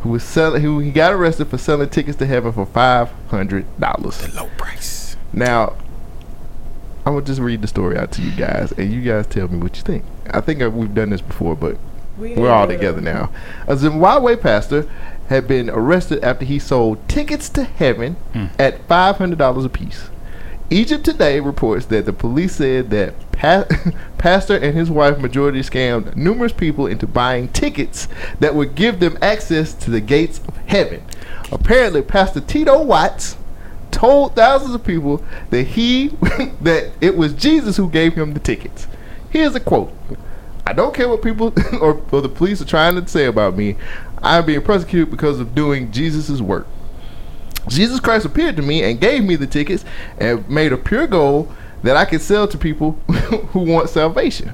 who 0.00 0.10
was 0.10 0.22
selling 0.22 0.62
who 0.62 0.78
he 0.80 0.90
got 0.90 1.12
arrested 1.12 1.46
for 1.48 1.58
selling 1.58 1.88
tickets 1.88 2.18
to 2.18 2.26
heaven 2.26 2.52
for 2.52 2.66
five 2.66 3.10
hundred 3.28 3.64
dollars. 3.80 4.34
low 4.34 4.48
price. 4.58 5.16
Now, 5.32 5.74
I'm 7.06 7.14
gonna 7.14 7.22
just 7.24 7.40
read 7.40 7.62
the 7.62 7.66
story 7.68 7.96
out 7.98 8.12
to 8.12 8.22
you 8.22 8.32
guys, 8.32 8.72
and 8.72 8.92
you 8.92 9.00
guys 9.02 9.26
tell 9.26 9.48
me 9.48 9.58
what 9.58 9.76
you 9.76 9.82
think. 9.82 10.04
I 10.30 10.40
think 10.40 10.62
uh, 10.62 10.70
we've 10.70 10.94
done 10.94 11.10
this 11.10 11.20
before, 11.20 11.54
but 11.56 11.76
We 12.18 12.34
we're 12.34 12.50
all 12.50 12.66
did 12.66 12.74
it. 12.74 12.76
together 12.78 13.00
now. 13.00 13.30
A 13.66 13.76
Zimbabwe 13.76 14.36
pastor 14.36 14.88
had 15.28 15.48
been 15.48 15.70
arrested 15.70 16.22
after 16.22 16.44
he 16.44 16.58
sold 16.58 17.08
tickets 17.08 17.48
to 17.50 17.64
heaven 17.64 18.14
hmm. 18.32 18.46
at 18.58 18.86
$500 18.88 19.64
apiece. 19.64 20.10
Egypt 20.70 21.04
Today 21.04 21.40
reports 21.40 21.86
that 21.86 22.06
the 22.06 22.12
police 22.12 22.56
said 22.56 22.90
that 22.90 23.14
pa- 23.32 23.66
pastor 24.18 24.56
and 24.56 24.74
his 24.74 24.90
wife 24.90 25.18
majority 25.18 25.60
scammed 25.60 26.16
numerous 26.16 26.52
people 26.52 26.86
into 26.86 27.06
buying 27.06 27.48
tickets 27.48 28.08
that 28.40 28.54
would 28.54 28.74
give 28.74 29.00
them 29.00 29.18
access 29.20 29.74
to 29.74 29.90
the 29.90 30.00
gates 30.00 30.40
of 30.48 30.56
heaven. 30.66 31.02
Apparently, 31.52 32.02
Pastor 32.02 32.40
Tito 32.40 32.82
Watts 32.82 33.36
told 33.90 34.34
thousands 34.34 34.74
of 34.74 34.84
people 34.84 35.22
that 35.50 35.62
he 35.62 36.08
that 36.60 36.92
it 37.00 37.16
was 37.16 37.32
Jesus 37.34 37.76
who 37.76 37.88
gave 37.88 38.14
him 38.14 38.34
the 38.34 38.40
tickets. 38.40 38.86
Here's 39.30 39.54
a 39.54 39.60
quote. 39.60 39.92
I 40.66 40.72
don't 40.72 40.94
care 40.94 41.08
what 41.08 41.22
people 41.22 41.52
or, 41.80 42.02
or 42.10 42.20
the 42.22 42.28
police 42.28 42.60
are 42.60 42.66
trying 42.66 43.00
to 43.00 43.06
say 43.06 43.26
about 43.26 43.56
me. 43.56 43.76
I'm 44.24 44.46
being 44.46 44.62
persecuted 44.62 45.10
because 45.10 45.38
of 45.38 45.54
doing 45.54 45.92
Jesus' 45.92 46.40
work. 46.40 46.66
Jesus 47.68 48.00
Christ 48.00 48.24
appeared 48.24 48.56
to 48.56 48.62
me 48.62 48.82
and 48.82 49.00
gave 49.00 49.22
me 49.22 49.36
the 49.36 49.46
tickets 49.46 49.84
and 50.18 50.48
made 50.48 50.72
a 50.72 50.76
pure 50.76 51.06
goal 51.06 51.52
that 51.82 51.96
I 51.96 52.04
could 52.04 52.20
sell 52.20 52.48
to 52.48 52.58
people 52.58 52.92
who 53.52 53.60
want 53.60 53.90
salvation. 53.90 54.52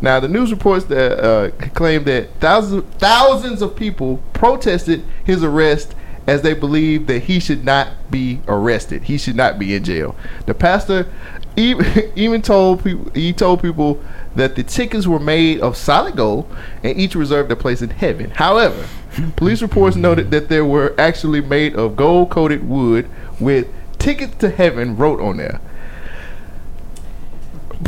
Now, 0.00 0.18
the 0.18 0.28
news 0.28 0.50
reports 0.50 0.84
that 0.86 1.24
uh, 1.24 1.50
claim 1.74 2.04
that 2.04 2.34
thousands 2.40 2.84
thousands 2.98 3.62
of 3.62 3.76
people 3.76 4.20
protested 4.32 5.04
his 5.24 5.44
arrest 5.44 5.94
as 6.26 6.42
they 6.42 6.54
believed 6.54 7.08
that 7.08 7.24
he 7.24 7.40
should 7.40 7.64
not 7.64 8.10
be 8.10 8.40
arrested. 8.46 9.04
He 9.04 9.18
should 9.18 9.36
not 9.36 9.58
be 9.58 9.74
in 9.74 9.84
jail. 9.84 10.16
The 10.46 10.54
pastor 10.54 11.08
even, 11.56 12.12
even 12.16 12.42
told 12.42 12.84
people 12.84 13.10
he 13.14 13.32
told 13.32 13.62
people 13.62 14.00
that 14.34 14.56
the 14.56 14.62
tickets 14.62 15.06
were 15.06 15.18
made 15.18 15.60
of 15.60 15.76
solid 15.76 16.16
gold 16.16 16.50
and 16.82 16.98
each 16.98 17.14
reserved 17.14 17.50
a 17.52 17.56
place 17.56 17.82
in 17.82 17.90
heaven. 17.90 18.30
However, 18.30 18.86
police 19.36 19.60
reports 19.62 19.96
noted 19.96 20.30
that 20.30 20.48
they 20.48 20.62
were 20.62 20.94
actually 20.98 21.40
made 21.42 21.76
of 21.76 21.96
gold-coated 21.96 22.66
wood 22.68 23.08
with 23.38 23.66
"Tickets 23.98 24.34
to 24.36 24.48
Heaven" 24.50 24.96
wrote 24.96 25.20
on 25.20 25.36
there. 25.36 25.60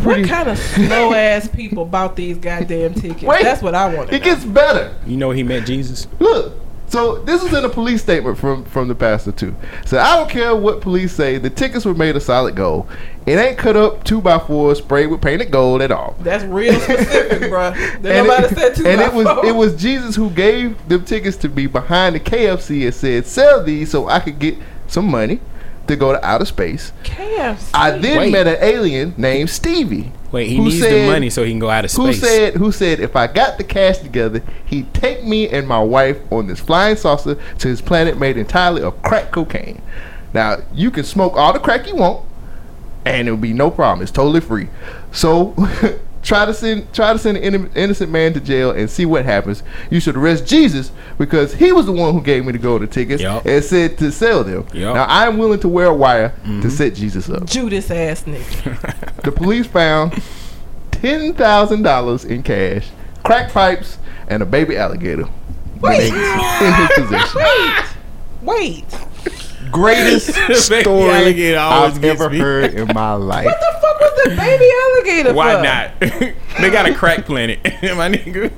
What 0.03 0.25
kind 0.27 0.49
of 0.49 0.59
slow 0.75 1.15
ass 1.15 1.49
people 1.49 1.85
bought 1.85 2.17
these 2.17 2.37
goddamn 2.37 2.95
tickets? 2.95 3.23
Wait. 3.23 3.43
That's 3.43 3.63
what 3.63 3.75
I 3.75 3.95
want 3.95 4.11
It 4.13 4.19
know. 4.19 4.25
gets 4.25 4.45
better. 4.45 4.95
You 5.07 5.17
know 5.17 5.31
he 5.31 5.43
met 5.45 5.67
Jesus? 5.67 6.09
Look, 6.19 6.53
so 6.89 7.19
this 7.23 7.43
is 7.43 7.53
in 7.55 7.65
a 7.65 7.69
police 7.69 8.03
statement 8.03 8.37
from 8.37 8.65
from 8.65 8.89
the 8.89 8.95
pastor 8.95 9.33
too. 9.33 9.55
So 9.87 9.99
I 9.99 10.17
don't 10.17 10.29
care 10.29 10.55
what 10.55 10.81
police 10.81 11.13
say. 11.13 11.39
The 11.39 11.51
tickets 11.51 11.85
were 11.85 11.95
made 11.95 12.17
of 12.17 12.23
solid 12.23 12.57
gold. 12.57 12.89
It 13.27 13.39
ain't 13.39 13.57
cut 13.57 13.75
up 13.77 14.05
two 14.05 14.21
by 14.21 14.39
four, 14.39 14.75
sprayed 14.75 15.11
with 15.11 15.23
painted 15.23 15.51
gold 15.51 15.81
at 15.81 15.91
all. 15.91 16.15
That's 16.21 16.45
real 16.45 16.79
specific, 16.79 17.49
bro. 17.51 17.71
Then 17.71 18.05
And 18.07 18.27
nobody 18.29 18.47
it, 18.47 18.59
said 18.59 18.75
two 18.77 18.87
and 18.87 18.99
by 19.01 19.07
it 19.07 19.15
was 19.15 19.27
four. 19.27 19.47
it 19.47 19.55
was 19.55 19.75
Jesus 19.81 20.15
who 20.15 20.29
gave 20.31 20.89
them 20.89 21.05
tickets 21.05 21.37
to 21.39 21.49
me 21.49 21.67
behind 21.67 22.15
the 22.17 22.21
KFC 22.21 22.85
and 22.85 22.95
said, 22.95 23.27
"Sell 23.27 23.63
these 23.65 23.91
so 23.91 24.09
I 24.09 24.21
could 24.21 24.39
get 24.39 24.57
some 24.89 25.07
money 25.11 25.41
to 25.87 25.97
go 25.97 26.13
to 26.13 26.23
outer 26.25 26.45
space." 26.45 26.93
KFC. 27.03 27.71
I 27.73 27.93
then 27.93 28.19
Wait. 28.19 28.33
met 28.33 28.47
an 28.47 28.59
alien 28.61 29.15
named 29.17 29.49
Stevie. 29.49 30.13
Wait, 30.31 30.49
he 30.49 30.57
who 30.57 30.65
needs 30.65 30.81
the 30.81 31.07
money 31.07 31.31
so 31.31 31.45
he 31.45 31.51
can 31.53 31.61
go 31.61 31.71
out 31.71 31.85
of 31.87 31.91
space. 31.93 32.05
Who 32.05 32.13
said 32.27 32.55
who 32.55 32.73
said 32.73 33.01
if 33.01 33.17
I 33.17 33.27
got 33.27 33.57
the 33.57 33.65
cash 33.65 33.99
together, 33.99 34.43
he'd 34.67 34.93
take 34.93 35.25
me 35.25 35.49
and 35.49 35.67
my 35.67 35.81
wife 35.83 36.19
on 36.31 36.47
this 36.49 36.61
flying 36.61 36.97
saucer 36.97 37.37
to 37.59 37.69
his 37.69 37.81
planet 37.81 38.19
made 38.19 38.37
entirely 38.37 38.83
of 38.83 39.01
crack 39.03 39.31
cocaine. 39.31 39.81
Now 40.35 40.59
you 40.75 40.91
can 40.91 41.05
smoke 41.05 41.35
all 41.37 41.53
the 41.55 41.61
crack 41.61 41.87
you 41.87 41.95
want, 41.97 42.27
and 43.05 43.29
it'll 43.29 43.39
be 43.39 43.53
no 43.53 43.71
problem. 43.71 44.03
It's 44.03 44.13
totally 44.13 44.41
free. 44.41 44.69
So 45.13 45.55
try 46.25 46.47
to 46.47 46.55
send 46.55 46.93
try 46.93 47.13
to 47.13 47.19
send 47.19 47.37
an 47.37 47.71
innocent 47.75 48.11
man 48.11 48.33
to 48.33 48.41
jail 48.41 48.71
and 48.71 48.91
see 48.91 49.07
what 49.07 49.25
happens. 49.25 49.63
You 49.91 50.01
should 50.01 50.17
arrest 50.17 50.47
Jesus 50.47 50.91
because 51.19 51.55
he 51.55 51.73
was 51.73 51.87
the 51.87 51.93
one 51.93 52.15
who 52.15 52.21
gave 52.23 52.45
me 52.45 52.53
the 52.53 52.59
golden 52.59 52.89
tickets 52.89 53.23
Yup. 53.23 53.45
and 53.45 53.63
said 53.63 53.99
to 53.99 54.11
sell 54.11 54.43
them. 54.43 54.67
Yup. 54.73 54.95
Now 54.95 55.07
I'm 55.09 55.39
willing 55.39 55.61
to 55.61 55.69
wear 55.69 55.87
a 55.87 55.95
wire 55.95 56.31
to 56.31 56.35
mm-hmm. 56.49 56.69
set 56.71 56.95
Jesus 56.95 57.29
up. 57.29 57.47
Judas 57.47 57.91
ass 57.91 58.23
nigga. 58.25 59.11
The 59.25 59.33
police 59.33 59.67
found 59.67 60.23
ten 60.91 61.33
thousand 61.33 61.83
dollars 61.83 62.27
in 62.27 62.43
cash, 62.43 62.91
crack 63.23 63.51
pipes, 63.53 63.97
and 64.29 64.43
a 64.43 64.47
baby 64.47 64.77
alligator 64.77 65.27
Wait. 65.81 66.13
in 66.13 66.73
his 66.75 66.89
possession. 66.95 67.41
Wait. 67.41 67.85
Wait. 68.43 68.85
Greatest 69.75 70.33
story 70.65 71.57
I've 71.57 72.05
ever 72.05 72.31
me. 72.31 72.39
heard 72.39 72.75
in 72.75 72.89
my 72.95 73.13
life. 73.15 73.45
What 73.45 73.59
the 73.61 73.79
fuck 73.81 74.01
was 74.01 74.25
the 74.25 74.37
baby 74.37 74.71
alligator 74.85 75.35
Why 75.35 75.57
for? 75.57 75.63
not? 75.63 76.35
they 76.61 76.71
got 76.71 76.87
a 76.89 76.95
crack 76.95 77.27
planet, 77.27 77.59
my 77.65 78.09
nigga. 78.09 78.53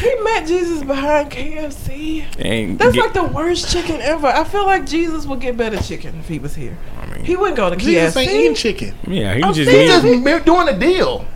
He 0.00 0.14
met 0.22 0.46
Jesus 0.46 0.82
behind 0.82 1.30
KFC. 1.30 2.24
And 2.42 2.78
That's 2.78 2.94
get- 2.94 3.00
like 3.04 3.12
the 3.12 3.24
worst 3.24 3.70
chicken 3.70 4.00
ever. 4.00 4.26
I 4.26 4.44
feel 4.44 4.64
like 4.64 4.86
Jesus 4.86 5.26
would 5.26 5.40
get 5.40 5.56
better 5.58 5.80
chicken 5.82 6.18
if 6.20 6.28
he 6.28 6.38
was 6.38 6.54
here. 6.54 6.78
I 7.00 7.06
mean, 7.14 7.24
He 7.24 7.36
wouldn't 7.36 7.58
go 7.58 7.68
to 7.68 7.76
Jesus 7.76 8.16
ain't 8.16 8.30
eating 8.30 8.52
KFC. 8.52 8.56
chicken. 8.56 8.94
yeah, 9.06 9.34
he 9.34 9.44
was 9.44 9.56
just. 9.56 9.70
saying 9.70 10.00
He 10.02 10.08
leaving. 10.08 10.24
just 10.24 10.44
doing 10.46 10.68
a 10.68 10.78
deal. 10.78 11.26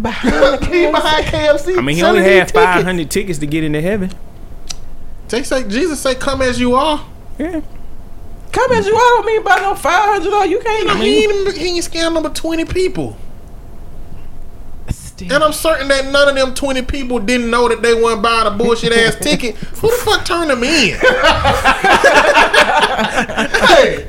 Behind 0.00 0.34
the 0.60 0.66
He 0.66 0.90
behind 0.90 1.26
KFC. 1.26 1.74
KFC. 1.74 1.78
I 1.78 1.80
mean, 1.82 1.94
he 1.96 2.02
only 2.02 2.22
had 2.24 2.48
tickets. 2.48 2.52
500 2.52 3.10
tickets 3.10 3.38
to 3.38 3.46
get 3.46 3.62
into 3.62 3.80
heaven. 3.80 4.10
They 5.28 5.44
say 5.44 5.62
Jesus 5.68 6.00
say, 6.00 6.16
"Come 6.16 6.42
as 6.42 6.58
you 6.58 6.74
are." 6.74 7.06
Yeah. 7.38 7.60
Come 8.52 8.70
at 8.72 8.84
you, 8.84 8.94
I 8.94 8.98
don't 9.16 9.26
mean 9.26 9.42
by 9.42 9.56
no 9.60 9.74
five 9.74 10.04
hundred 10.10 10.30
dollars. 10.30 10.50
You 10.50 10.60
can't. 10.60 10.90
I 10.90 10.94
mean, 10.94 11.02
he 11.02 11.24
ain't, 11.24 11.56
he 11.56 11.68
ain't 11.76 11.84
scammed 11.84 12.12
number 12.14 12.28
twenty 12.30 12.64
people. 12.64 13.16
Still. 14.90 15.32
And 15.32 15.44
I'm 15.44 15.52
certain 15.52 15.88
that 15.88 16.06
none 16.10 16.28
of 16.28 16.34
them 16.34 16.54
20 16.54 16.82
people 16.82 17.18
didn't 17.18 17.50
know 17.50 17.68
that 17.68 17.82
they 17.82 17.92
weren't 17.94 18.22
buying 18.22 18.46
a 18.46 18.50
bullshit 18.50 18.92
ass 18.92 19.14
ticket. 19.20 19.56
Who 19.56 19.88
the 19.90 19.96
fuck 19.96 20.24
turned 20.24 20.50
them 20.50 20.64
in? 20.64 20.98
Hey, 23.02 24.06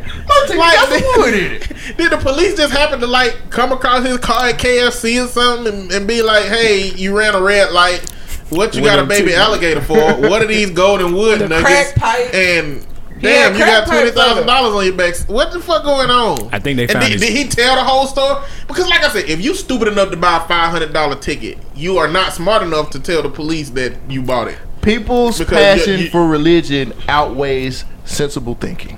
Like, 0.58 0.76
got 0.76 0.90
some 0.90 1.22
wood 1.22 1.34
in 1.34 1.52
it. 1.54 1.68
Did 1.98 2.12
the 2.12 2.18
police 2.18 2.56
just 2.56 2.74
happen 2.74 3.00
to 3.02 3.08
like 3.08 3.50
come 3.50 3.72
across 3.72 4.06
his 4.06 4.18
car 4.18 4.48
at 4.48 4.60
KFC 4.60 5.24
or 5.24 5.28
something 5.28 5.74
and, 5.74 5.92
and 5.92 6.08
be 6.08 6.22
like, 6.22 6.46
hey, 6.46 6.92
you 6.96 7.18
ran 7.18 7.36
a 7.36 7.42
red 7.42 7.72
light. 7.72 8.10
What 8.50 8.76
you 8.76 8.82
What 8.82 8.90
got 8.90 9.00
a 9.00 9.06
baby 9.06 9.34
alligator 9.36 9.82
for? 9.82 9.96
What 9.96 10.42
are 10.42 10.48
these 10.48 10.72
golden 10.72 11.14
wood 11.14 11.40
The 11.40 11.50
nuggets? 11.50 11.94
crack 11.94 11.96
pipe. 11.96 12.34
And 12.34 12.86
Yeah, 13.24 13.50
damn, 13.50 13.54
you 13.54 13.60
got 13.60 13.88
twenty 13.88 14.04
pipes 14.12 14.18
on 14.18 14.24
thousand 14.26 14.44
it. 14.44 14.48
dollars 14.48 14.76
on 14.76 14.86
your 14.86 14.96
back. 14.96 15.16
What 15.30 15.52
the 15.52 15.60
fuck 15.60 15.84
going 15.84 16.10
on? 16.10 16.50
I 16.54 16.60
think 16.60 16.78
they 16.78 16.88
found 16.88 17.04
did, 17.06 17.14
his- 17.14 17.22
did 17.22 17.32
he 17.36 17.48
tell 17.48 17.76
the 17.76 17.84
whole 17.84 18.06
story? 18.06 18.44
Because, 18.68 18.88
like 18.90 19.04
I 19.04 19.10
said, 19.10 19.30
if 19.30 19.42
you 19.42 19.54
stupid 19.56 19.88
enough 19.88 20.12
to 20.12 20.18
buy 20.18 20.38
a 20.38 20.48
five 20.48 20.72
hundred 20.72 20.94
dollar 20.94 21.16
ticket, 21.16 21.58
you 21.76 21.98
are 21.98 22.08
not 22.08 22.34
smart 22.34 22.62
enough 22.64 22.90
to 22.92 23.00
tell 23.00 23.22
the 23.22 23.30
police 23.30 23.70
that 23.72 23.94
you 24.10 24.22
bought 24.22 24.50
it. 24.50 24.58
People's 24.82 25.40
Because 25.40 25.58
passion 25.58 26.00
you- 26.00 26.06
you- 26.06 26.10
for 26.12 26.28
religion 26.28 26.94
outweighs 27.08 27.86
sensible 28.06 28.56
thinking. 28.56 28.98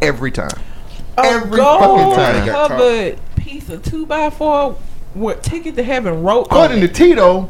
Every 0.00 0.30
time. 0.30 0.48
every 1.18 1.56
gold 1.56 1.80
fucking 1.80 2.14
time 2.14 2.40
they 2.40 2.46
got 2.46 2.68
covered 2.70 3.18
piece 3.36 3.68
of 3.70 3.82
two 3.82 4.04
by 4.06 4.28
four 4.30 4.76
with 5.14 5.40
ticket 5.42 5.74
to 5.76 5.82
heaven 5.82 6.22
wrote 6.22 6.40
on 6.50 6.64
According 6.64 6.82
it. 6.82 6.88
to 6.88 6.92
Tito, 6.92 7.48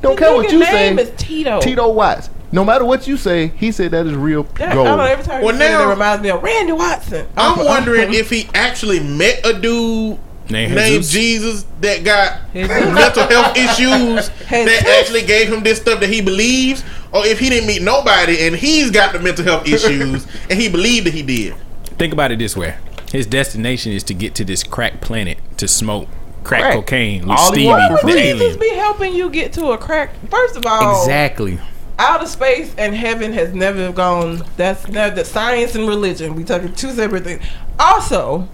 don't 0.00 0.16
The 0.16 0.20
care 0.24 0.34
what 0.34 0.46
nigga 0.46 0.52
you 0.52 0.64
say. 0.64 0.72
name 0.72 0.98
is 0.98 1.10
Tito. 1.18 1.60
Tito 1.60 1.88
Watts. 1.90 2.30
No 2.52 2.64
matter 2.64 2.84
what 2.84 3.06
you 3.06 3.16
say, 3.16 3.48
he 3.56 3.70
said 3.70 3.92
that 3.92 4.06
is 4.06 4.14
real 4.14 4.42
That, 4.42 4.70
I 4.70 4.74
gold. 4.74 4.86
don't 4.86 4.98
know. 4.98 5.04
Every 5.04 5.24
time 5.24 5.42
Well, 5.42 5.54
you 5.54 5.60
say 5.60 5.66
it, 5.68 5.70
now- 5.72 5.86
it 5.88 5.92
reminds 5.92 6.22
me 6.22 6.30
of 6.30 6.42
Randy 6.42 6.72
Watson. 6.72 7.26
I'm 7.36 7.64
wondering 7.64 8.12
if 8.12 8.28
he 8.30 8.48
actually 8.54 8.98
met 9.00 9.40
a 9.46 9.52
dude 9.52 10.18
Named 10.48 10.74
named 10.74 11.04
Jesus? 11.04 11.12
Jesus 11.12 11.66
that 11.80 12.02
got 12.02 12.52
Jesus. 12.52 12.68
mental 12.92 13.26
health 13.28 13.56
issues 13.56 14.28
that 14.50 14.84
actually 15.00 15.22
gave 15.22 15.52
him 15.52 15.62
this 15.62 15.80
stuff 15.80 16.00
that 16.00 16.08
he 16.08 16.20
believes, 16.20 16.82
or 17.12 17.24
if 17.24 17.38
he 17.38 17.48
didn't 17.50 17.68
meet 17.68 17.82
nobody 17.82 18.40
and 18.46 18.56
he's 18.56 18.90
got 18.90 19.12
the 19.12 19.20
mental 19.20 19.44
health 19.44 19.68
issues 19.68 20.26
and 20.50 20.60
he 20.60 20.68
believed 20.68 21.06
that 21.06 21.14
he 21.14 21.22
did. 21.22 21.54
Think 21.98 22.12
about 22.12 22.32
it 22.32 22.40
this 22.40 22.56
way: 22.56 22.74
his 23.12 23.26
destination 23.26 23.92
is 23.92 24.02
to 24.04 24.14
get 24.14 24.34
to 24.36 24.44
this 24.44 24.64
crack 24.64 25.00
planet 25.00 25.38
to 25.58 25.68
smoke 25.68 26.08
crack, 26.42 26.62
Crack. 26.62 26.74
cocaine 26.74 27.20
with 27.28 27.38
All 27.38 27.52
Stevie, 27.52 27.66
want 27.68 28.00
for 28.00 28.06
the. 28.08 28.12
Jesus 28.14 28.40
alien. 28.42 28.58
be 28.58 28.70
helping 28.70 29.14
you 29.14 29.30
get 29.30 29.52
to 29.52 29.66
a 29.66 29.78
crack. 29.78 30.10
First 30.30 30.56
of 30.56 30.66
all, 30.66 31.00
Exactly. 31.02 31.60
Outer 32.00 32.26
space 32.26 32.74
and 32.78 32.94
heaven 32.94 33.32
has 33.34 33.52
never 33.54 33.92
gone. 33.92 34.42
That's 34.56 34.88
never 34.88 35.14
the 35.14 35.24
science 35.24 35.74
and 35.74 35.86
religion. 35.86 36.34
We 36.34 36.44
talking 36.44 36.74
two 36.74 36.90
separate 36.92 37.24
things. 37.24 37.44
Also, 37.78 38.48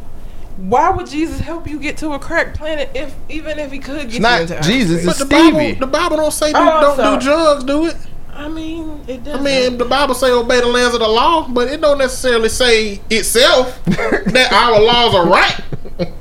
why 0.57 0.91
would 0.91 1.07
Jesus 1.07 1.41
help 1.41 1.69
you 1.69 1.79
get 1.79 1.97
to 1.99 2.13
a 2.13 2.19
crack 2.19 2.55
planet 2.55 2.91
if 2.95 3.15
even 3.29 3.59
if 3.59 3.71
he 3.73 3.79
could 3.79 3.97
get 3.97 4.05
It's 4.07 4.15
you 4.15 4.21
not 4.21 4.41
into 4.43 4.59
outer 4.59 4.69
Jesus, 4.69 5.03
space? 5.03 5.11
it's 5.11 5.19
But 5.19 5.29
the 5.29 5.35
Bible, 5.35 5.81
the 5.81 5.87
Bible 5.87 6.17
don't 6.17 6.33
say 6.33 6.51
do, 6.53 6.59
oh, 6.59 6.81
don't 6.81 6.97
sorry. 6.97 7.19
do 7.19 7.25
drugs, 7.25 7.65
do 7.65 7.87
it. 7.87 7.97
I 8.33 8.49
mean, 8.49 9.03
it 9.09 9.25
does. 9.25 9.39
I 9.39 9.43
mean, 9.43 9.79
the 9.79 9.85
Bible 9.87 10.15
say 10.15 10.31
obey 10.31 10.61
the 10.61 10.67
lands 10.67 10.95
of 10.95 11.01
the 11.01 11.09
law, 11.09 11.49
but 11.49 11.69
it 11.71 11.81
don't 11.81 11.99
necessarily 11.99 12.49
say 12.51 13.01
itself 13.09 13.83
that 13.85 14.49
our 14.53 14.81
laws 14.81 15.15
are 15.15 15.27
right. 15.27 15.59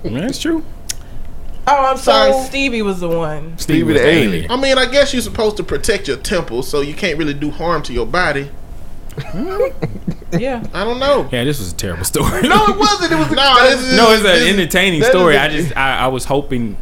That's 0.03 0.39
true. 0.39 0.63
Oh, 1.67 1.85
I'm 1.91 1.97
sorry. 1.97 2.31
So- 2.31 2.43
Stevie 2.43 2.81
was 2.81 2.99
the 2.99 3.09
one. 3.09 3.57
Stevie, 3.57 3.79
the 3.81 3.93
was 3.93 4.01
the 4.01 4.07
alien. 4.07 4.27
alien. 4.33 4.51
I 4.51 4.55
mean, 4.61 4.77
I 4.77 4.85
guess 4.85 5.13
you're 5.13 5.21
supposed 5.21 5.57
to 5.57 5.63
protect 5.63 6.07
your 6.07 6.17
temple, 6.17 6.63
so 6.63 6.81
you 6.81 6.93
can't 6.93 7.17
really 7.17 7.33
do 7.33 7.51
harm 7.51 7.81
to 7.83 7.93
your 7.93 8.05
body. 8.05 8.49
Yeah. 10.37 10.65
I 10.73 10.83
don't 10.83 10.99
know. 10.99 11.29
Yeah, 11.31 11.43
this 11.45 11.59
was 11.59 11.71
a 11.71 11.75
terrible 11.75 12.03
story. 12.03 12.41
No, 12.41 12.65
it 12.67 12.77
wasn't. 12.77 13.11
It 13.13 13.15
was 13.15 13.27
a 13.31 13.35
No, 13.35 13.55
this 13.69 13.79
is 13.81 13.95
no, 13.97 14.11
it's 14.11 14.23
this 14.23 14.41
an 14.41 14.47
is- 14.47 14.53
entertaining 14.59 14.99
that 15.01 15.11
story. 15.11 15.37
I 15.37 15.47
just 15.47 15.75
I, 15.77 15.99
I 15.99 16.07
was 16.07 16.25
hoping 16.25 16.77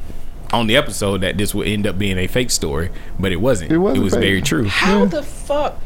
on 0.52 0.68
the 0.68 0.76
episode 0.78 1.22
that 1.22 1.38
this 1.38 1.54
would 1.54 1.68
end 1.68 1.86
up 1.88 1.98
being 1.98 2.18
a 2.18 2.28
fake 2.28 2.52
story, 2.52 2.90
but 3.20 3.32
it 3.32 3.38
wasn't. 3.38 3.72
It 3.72 3.76
It, 3.76 3.78
wasn't 3.78 4.02
it 4.02 4.04
was 4.04 4.14
fake. 4.14 4.22
very 4.22 4.42
true. 4.42 4.66
How 4.66 5.06
the 5.06 5.22
fuck? 5.24 5.80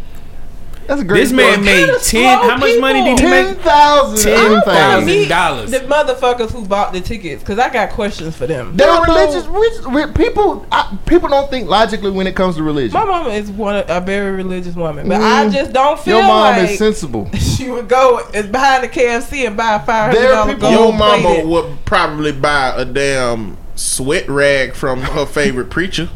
That's 0.88 1.02
a 1.02 1.04
great 1.04 1.20
This 1.22 1.32
man 1.34 1.52
story. 1.54 1.66
made 1.66 1.86
kinda 1.86 1.94
ten. 2.00 2.40
slow 2.40 2.50
How 2.50 2.58
much 2.58 2.80
money 2.80 3.04
did 3.04 3.10
he 3.10 3.16
people. 3.16 3.30
ten 3.30 3.46
make? 3.48 3.62
thousand. 3.62 4.32
Ten 4.34 4.62
thousand 4.62 5.06
Meet 5.06 5.28
dollars. 5.30 5.72
The 5.72 5.80
motherfuckers 5.82 6.52
who 6.52 6.66
bought 6.66 6.94
the 6.94 7.02
tickets, 7.02 7.44
because 7.44 7.60
I 7.60 7.70
got 7.70 7.90
questions 7.90 8.36
for 8.38 8.48
them. 8.48 8.76
They're 8.78 8.88
No, 8.88 9.04
no. 9.04 9.14
religious. 9.14 9.46
Rich, 9.48 9.74
rich, 9.94 10.16
people, 10.16 10.66
I, 10.72 10.98
people 11.06 11.28
don't 11.30 11.50
think 11.52 11.68
logically 11.70 12.12
when 12.12 12.26
it 12.26 12.36
comes 12.38 12.56
to 12.56 12.64
religion. 12.64 12.94
My 12.94 13.04
mama 13.06 13.30
is 13.32 13.52
one 13.52 13.84
a 13.88 14.00
very 14.00 14.32
religious 14.32 14.76
woman, 14.76 15.10
but 15.10 15.20
I 15.22 15.46
Mm. 15.46 15.52
just 15.54 15.74
don't 15.74 16.00
feel 16.00 16.18
Your 16.20 16.26
mom 16.28 16.56
like 16.58 16.70
is 16.72 16.78
sensible. 16.78 17.30
she 17.38 17.70
would 17.70 17.90
go 17.90 18.22
is 18.34 18.46
behind 18.48 18.84
the 18.84 18.88
KFC 18.88 19.46
and 19.46 19.58
buy 19.58 19.76
a 19.76 19.80
five 19.80 20.06
hundred 20.14 20.20
There 20.22 20.30
are 20.32 20.36
dollar 20.46 20.54
people- 20.54 20.70
gold 20.72 20.80
Your 20.90 20.94
mama 20.98 21.22
plated- 21.22 21.46
would 21.48 21.86
probably 21.86 22.32
buy 22.32 22.74
a 22.78 22.86
damn 22.86 23.58
sweat 23.76 24.30
rag 24.30 24.74
from 24.74 25.02
her 25.02 25.26
favorite 25.26 25.70
preacher 25.70 26.08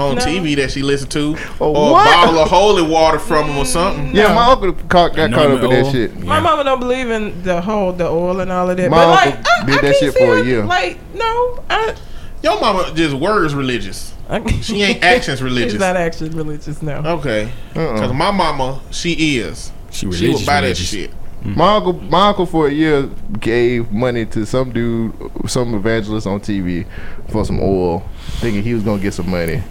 on 0.00 0.16
No. 0.16 0.22
TV 0.22 0.56
that 0.56 0.70
she 0.70 0.82
listened 0.82 1.10
to, 1.12 1.36
oh, 1.60 1.68
or 1.74 1.92
what? 1.92 2.06
a 2.06 2.10
bottle 2.26 2.38
of 2.40 2.48
holy 2.50 2.82
water 2.82 3.18
from 3.18 3.48
him 3.48 3.56
or 3.58 3.64
mm. 3.64 3.66
something. 3.66 4.14
Yeah, 4.16 4.28
No. 4.28 4.34
my 4.34 4.46
uncle 4.52 4.72
caught, 4.88 5.14
got 5.14 5.30
caught 5.32 5.50
up 5.50 5.62
in 5.62 5.70
that 5.70 5.92
shit. 5.92 6.10
oil. 6.16 6.24
My 6.24 6.36
Yeah. 6.36 6.40
mama 6.42 6.64
don't 6.64 6.80
believe 6.80 7.10
in 7.10 7.42
the 7.42 7.60
whole 7.60 7.92
the 7.92 8.06
oil 8.08 8.40
and 8.40 8.50
all 8.50 8.68
of 8.70 8.76
that. 8.76 8.90
My 8.90 8.96
but 9.04 9.26
uncle 9.26 9.42
I, 9.60 9.66
did 9.66 9.70
I 9.70 9.80
that 9.80 9.80
can't 9.82 9.96
shit 9.96 10.14
for 10.14 10.38
a 10.38 10.44
year. 10.44 10.64
Like, 10.64 10.98
no, 11.14 11.62
I, 11.70 11.94
Your 12.42 12.58
mama 12.60 12.92
just 12.94 13.14
words 13.14 13.54
religious. 13.54 14.14
She 14.62 14.82
ain't 14.82 15.02
actions 15.02 15.42
religious. 15.48 15.72
She's 15.72 15.80
not 15.80 15.96
actually 15.96 16.30
religious 16.30 16.80
now. 16.82 17.04
Okay, 17.16 17.52
because 17.74 18.00
Uh-uh. 18.10 18.12
my 18.12 18.30
mama, 18.30 18.80
she 18.90 19.38
is. 19.38 19.72
She 19.90 20.00
She 20.00 20.06
religious. 20.06 20.40
would 20.40 20.46
buy 20.46 20.54
that 20.60 20.66
religious. 20.68 20.88
shit. 20.88 21.10
Mm. 21.44 21.56
My 21.56 21.76
uncle, 21.76 21.94
my 21.94 22.28
uncle 22.28 22.46
for 22.46 22.68
a 22.68 22.70
year 22.70 23.08
gave 23.40 23.90
money 23.90 24.26
to 24.26 24.44
some 24.46 24.70
dude, 24.72 25.12
some 25.46 25.74
evangelist 25.74 26.26
on 26.26 26.38
TV 26.40 26.86
for 27.30 27.44
some 27.44 27.58
oil, 27.60 28.02
thinking 28.40 28.62
he 28.62 28.72
was 28.74 28.82
gonna 28.84 29.02
get 29.02 29.14
some 29.14 29.28
money 29.30 29.62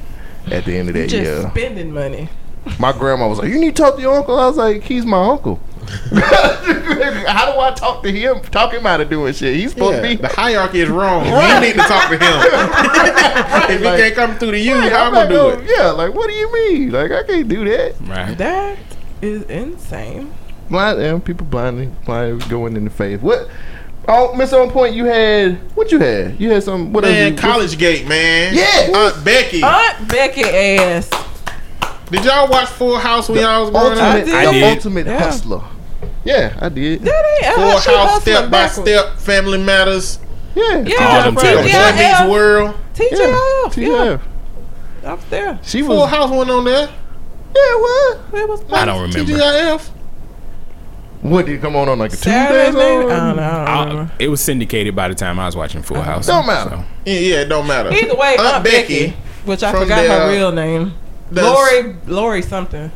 at 0.51 0.65
the 0.65 0.75
end 0.77 0.89
of 0.89 0.95
that 0.95 1.09
Just 1.09 1.23
year. 1.23 1.49
spending 1.51 1.91
money. 1.93 2.29
My 2.79 2.91
grandma 2.91 3.27
was 3.27 3.39
like, 3.39 3.49
"You 3.49 3.59
need 3.59 3.75
to 3.75 3.81
talk 3.83 3.95
to 3.95 4.01
your 4.01 4.17
uncle." 4.17 4.37
I 4.39 4.47
was 4.47 4.57
like, 4.57 4.83
"He's 4.83 5.05
my 5.05 5.29
uncle." 5.29 5.59
How 6.11 7.51
do 7.51 7.59
I 7.59 7.73
talk 7.75 8.03
to 8.03 8.11
him? 8.11 8.41
Talk 8.41 8.73
him 8.73 8.85
out 8.85 9.01
of 9.01 9.09
doing 9.09 9.33
shit. 9.33 9.55
He's 9.55 9.71
supposed 9.71 9.95
Yeah, 9.97 10.01
to 10.09 10.15
be. 10.17 10.21
the 10.21 10.27
hierarchy 10.27 10.81
is 10.81 10.89
wrong. 10.89 11.25
You 11.25 11.59
need 11.61 11.73
to 11.73 11.79
talk 11.79 12.09
to 12.09 12.17
him. 12.17 12.19
if 13.71 13.79
he 13.79 13.85
Like- 13.85 13.99
can't 13.99 14.15
come 14.15 14.37
through 14.37 14.51
to 14.51 14.59
you, 14.59 14.75
Right, 14.75 14.91
how 14.91 15.05
I'm 15.05 15.07
I'm 15.07 15.13
gonna 15.13 15.29
do 15.29 15.35
gonna- 15.35 15.61
it? 15.63 15.69
Yeah, 15.77 15.91
like 15.91 16.13
what 16.13 16.27
do 16.29 16.33
you 16.35 16.51
mean? 16.53 16.91
Like 16.91 17.11
I 17.11 17.23
can't 17.23 17.47
do 17.47 17.65
that. 17.65 17.95
Right. 18.01 18.37
That 18.37 18.77
is 19.21 19.43
insane. 19.43 20.31
Blind 20.69 20.99
and 20.99 21.25
people 21.25 21.47
blindly 21.47 21.87
blind 22.05 22.47
going 22.49 22.75
into 22.75 22.91
faith. 22.91 23.21
What? 23.21 23.49
Oh, 24.11 24.33
Miss 24.35 24.51
On 24.53 24.71
Point, 24.71 24.95
you 24.95 25.05
had 25.05 25.57
what 25.75 25.91
you 25.91 25.99
had? 25.99 26.41
You 26.41 26.49
had 26.49 26.63
some 26.63 26.91
what? 26.91 27.03
Man, 27.03 27.33
else? 27.33 27.41
College 27.41 27.77
Gate, 27.77 28.07
man. 28.07 28.55
Yeah. 28.55 28.97
Aunt 28.97 29.23
Becky. 29.23 29.61
Aunt 29.61 30.07
Becky 30.09 30.41
ass. 30.41 31.07
Did 32.09 32.25
y'all 32.25 32.49
watch 32.49 32.69
Full 32.69 32.97
House 32.97 33.29
when 33.29 33.39
y'all 33.39 33.61
was 33.61 33.69
growing 33.69 33.99
up? 33.99 34.15
ultimate, 34.15 34.25
did. 34.25 34.33
the 34.33 34.37
I 34.37 34.51
did. 34.51 34.63
ultimate 34.63 35.05
Yeah. 35.05 35.19
hustler. 35.19 35.61
Yeah, 36.23 36.57
I 36.59 36.69
did. 36.69 37.01
That 37.03 37.37
ain't 37.43 37.55
Full 37.55 37.63
how 37.65 37.69
House, 37.71 37.85
hustling 37.85 38.21
Step 38.35 38.45
by 38.45 38.49
backwards. 38.49 38.89
Step, 38.89 39.17
Family 39.19 39.57
Matters, 39.59 40.19
Yeah, 40.55 40.63
Yeah, 40.87 41.05
All 41.05 41.23
them 41.25 41.35
Boy. 41.35 41.41
Meets 41.61 41.75
TGIF. 41.75 42.29
World. 42.31 42.75
TGIF. 42.95 43.11
Yeah, 43.11 43.69
TGIF. 43.69 44.21
up 45.05 45.29
there. 45.29 45.59
She 45.61 45.83
Full 45.83 45.97
was. 45.97 46.09
House 46.09 46.31
went 46.31 46.49
on 46.49 46.65
there. 46.65 46.87
Yeah, 47.55 47.75
what? 47.75 48.19
It 48.33 48.49
was 48.49 48.63
I 48.71 48.85
don't 48.85 49.01
remember. 49.03 49.31
TGIF. 49.33 49.89
What 51.21 51.45
did 51.45 51.55
it 51.55 51.61
come 51.61 51.75
on 51.75 51.89
on 51.89 51.99
like 51.99 52.13
a 52.13 52.15
Saturday 52.15 52.65
Tuesday? 52.67 52.79
maybe. 52.97 53.03
or- 53.05 53.11
I 53.11 53.17
don't 53.27 53.35
know. 53.35 53.43
I 53.43 53.65
don't 53.65 53.67
I- 53.67 53.85
remember. 53.91 54.13
it 54.19 54.27
was 54.29 54.41
syndicated 54.41 54.95
by 54.95 55.07
the 55.09 55.15
time 55.15 55.39
I 55.39 55.45
was 55.45 55.55
watching 55.55 55.81
Full 55.81 56.01
House. 56.01 56.27
Don't 56.27 56.45
matter. 56.47 56.69
so. 56.71 56.83
Yeah, 57.05 57.19
yeah, 57.19 57.35
it 57.41 57.49
don't 57.49 57.67
matter. 57.67 57.91
Either 57.91 58.15
way, 58.15 58.37
Aunt, 58.39 58.63
Becky, 58.63 59.09
which 59.45 59.61
I 59.63 59.71
forgot 59.73 60.01
the, 60.03 60.07
her 60.09 60.29
real 60.31 60.51
name. 60.51 60.93
Lori, 61.31 61.95
Lori 62.07 62.41
something. 62.41 62.91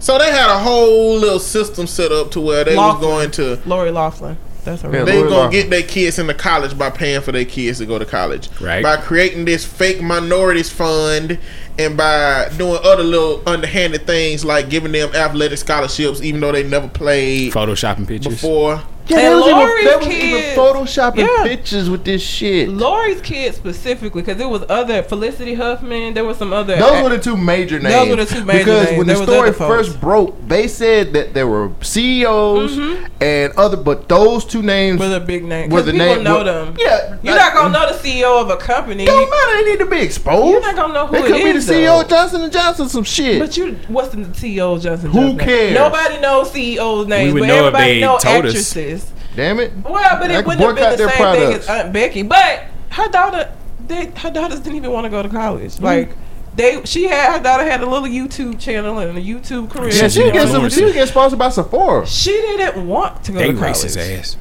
So 0.00 0.16
they 0.18 0.30
had 0.30 0.48
a 0.48 0.58
whole 0.60 1.16
little 1.16 1.38
system 1.40 1.86
set 1.86 2.10
up 2.12 2.30
to 2.32 2.40
where 2.40 2.64
they 2.64 2.74
Loughlin. 2.76 3.00
was 3.00 3.36
going 3.36 3.56
to 3.58 3.68
Lori 3.68 3.90
Loughlin. 3.90 4.38
That's 4.68 4.82
her 4.82 4.90
Yeah, 4.90 4.96
real 4.98 5.06
they 5.06 5.12
name. 5.12 5.22
gonna 5.24 5.34
Loughlin. 5.36 5.50
get 5.52 5.70
their 5.70 5.82
kids 5.82 6.18
into 6.18 6.34
college 6.34 6.76
by 6.76 6.90
paying 6.90 7.20
for 7.22 7.32
their 7.32 7.44
kids 7.46 7.78
to 7.78 7.86
go 7.86 7.98
to 7.98 8.04
college. 8.04 8.48
Right. 8.60 8.82
By 8.82 8.98
creating 8.98 9.46
this 9.46 9.64
fake 9.64 10.02
minorities 10.02 10.68
fund 10.70 11.38
and 11.78 11.96
by 11.96 12.50
doing 12.58 12.78
other 12.84 13.02
little 13.02 13.42
underhanded 13.48 14.06
things 14.06 14.44
like 14.44 14.68
giving 14.68 14.92
them 14.92 15.14
athletic 15.14 15.58
scholarships 15.58 16.20
even 16.22 16.40
though 16.40 16.52
they 16.52 16.64
never 16.64 16.88
played 16.88 17.52
Photoshopping 17.52 18.06
pictures. 18.06 18.34
before. 18.34 18.82
Yeah, 19.08 19.18
And 19.18 19.26
they 19.26 19.34
was, 19.34 19.44
Lori's 19.46 19.72
even, 19.80 19.84
they 19.84 19.96
was 19.96 20.06
even 20.06 20.42
kids- 20.42 20.58
photoshopping 20.58 21.16
Yeah. 21.38 21.42
pictures 21.44 21.88
with 21.90 22.04
this 22.04 22.22
shit. 22.22 22.68
Lori's 22.68 23.20
kids 23.22 23.56
specifically, 23.56 24.22
because 24.22 24.40
it 24.40 24.48
was 24.48 24.64
other 24.68 25.02
Felicity 25.02 25.54
Huffman. 25.54 26.14
There 26.14 26.24
was 26.24 26.36
some 26.36 26.52
other. 26.52 26.76
Those 26.76 27.02
were 27.02 27.08
the 27.10 27.18
two 27.18 27.36
major 27.36 27.78
names. 27.78 27.94
Those 27.94 28.08
were 28.10 28.24
the 28.24 28.34
two 28.34 28.44
major 28.44 28.58
because 28.58 28.84
names. 28.86 28.98
when 28.98 29.06
There 29.06 29.16
the 29.16 29.22
story 29.24 29.48
other 29.48 29.52
folks. 29.52 29.88
first 29.88 30.00
broke, 30.00 30.48
they 30.48 30.68
said 30.68 31.12
that 31.14 31.32
there 31.34 31.46
were 31.46 31.70
CEOs 31.80 32.72
Mm-hmm. 32.76 33.04
and 33.20 33.52
other, 33.56 33.76
but 33.76 34.08
those 34.08 34.44
two 34.44 34.62
names 34.62 35.00
were 35.00 35.08
the 35.08 35.20
big 35.20 35.44
names. 35.44 35.72
were 35.72 35.80
Because 35.82 35.86
the 35.86 35.92
people 35.92 36.14
name. 36.16 36.24
know 36.24 36.38
were- 36.38 36.44
them. 36.44 36.74
Yeah, 36.78 37.16
You're 37.22 37.34
not 37.36 37.54
gonna 37.54 37.70
know 37.72 37.92
the 37.92 37.98
CEO 37.98 38.40
of 38.42 38.50
a 38.50 38.56
company. 38.56 39.04
Don't 39.04 39.30
matter. 39.30 39.64
They 39.64 39.70
need 39.70 39.78
to 39.80 39.86
be 39.86 40.00
exposed. 40.00 40.50
You're 40.52 40.60
not 40.60 40.76
gonna 40.76 40.92
know 40.94 41.06
who 41.06 41.12
They 41.12 41.18
it 41.20 41.26
could 41.26 41.36
be 41.44 41.52
the 41.52 41.58
is, 41.58 41.68
CEO 41.68 42.00
of 42.02 42.08
Johnson 42.08 42.42
and 42.42 42.52
Johnson. 42.52 42.88
Some 42.88 43.04
shit. 43.04 43.40
But 43.40 43.56
you, 43.56 43.76
what's 43.88 44.10
the 44.10 44.18
CEO 44.18 44.74
of 44.76 44.82
Johnson? 44.82 45.10
Who 45.10 45.18
Johnson? 45.30 45.38
cares? 45.38 45.74
Nobody 45.74 46.20
knows 46.20 46.50
CEO's 46.50 47.06
names, 47.08 47.32
would 47.32 47.40
but 47.40 47.46
know 47.46 47.54
if 47.54 47.60
everybody 47.74 47.94
they 47.94 48.00
know 48.00 48.18
told 48.18 48.44
us. 48.46 48.54
actresses. 48.54 48.97
Damn 49.38 49.60
it. 49.60 49.72
Well, 49.84 50.18
but 50.18 50.32
I 50.32 50.40
it 50.40 50.46
wouldn't 50.46 50.66
have 50.66 50.74
been 50.74 50.90
the 50.90 50.96
their 50.96 51.08
same 51.10 51.16
thing 51.16 51.46
products. 51.46 51.68
as 51.68 51.84
Aunt 51.84 51.92
Becky. 51.92 52.22
But 52.24 52.64
her 52.90 53.08
daughter, 53.08 53.54
they, 53.86 54.06
her 54.06 54.32
daughters 54.32 54.58
didn't 54.58 54.74
even 54.74 54.90
want 54.90 55.04
to 55.04 55.10
go 55.10 55.22
to 55.22 55.28
college. 55.28 55.76
Mm. 55.76 55.82
Like 55.82 56.10
they, 56.56 56.84
she 56.84 57.04
had 57.04 57.36
her 57.36 57.40
daughter 57.44 57.62
had 57.62 57.80
a 57.80 57.86
little 57.86 58.08
YouTube 58.08 58.58
channel 58.58 58.98
and 58.98 59.16
a 59.16 59.22
YouTube 59.22 59.70
career. 59.70 59.92
Yeah, 59.92 60.08
she 60.08 60.24
an 60.24 60.32
gets 60.32 60.50
some. 60.50 60.68
She 60.68 60.92
get 60.92 61.06
sponsored 61.06 61.38
by 61.38 61.50
Sephora. 61.50 62.04
She 62.04 62.32
didn't 62.32 62.84
want 62.84 63.22
to 63.26 63.32
go 63.32 63.38
They 63.38 63.52
to 63.52 63.54
college. 63.54 63.76
racist 63.76 64.18
ass. 64.18 64.36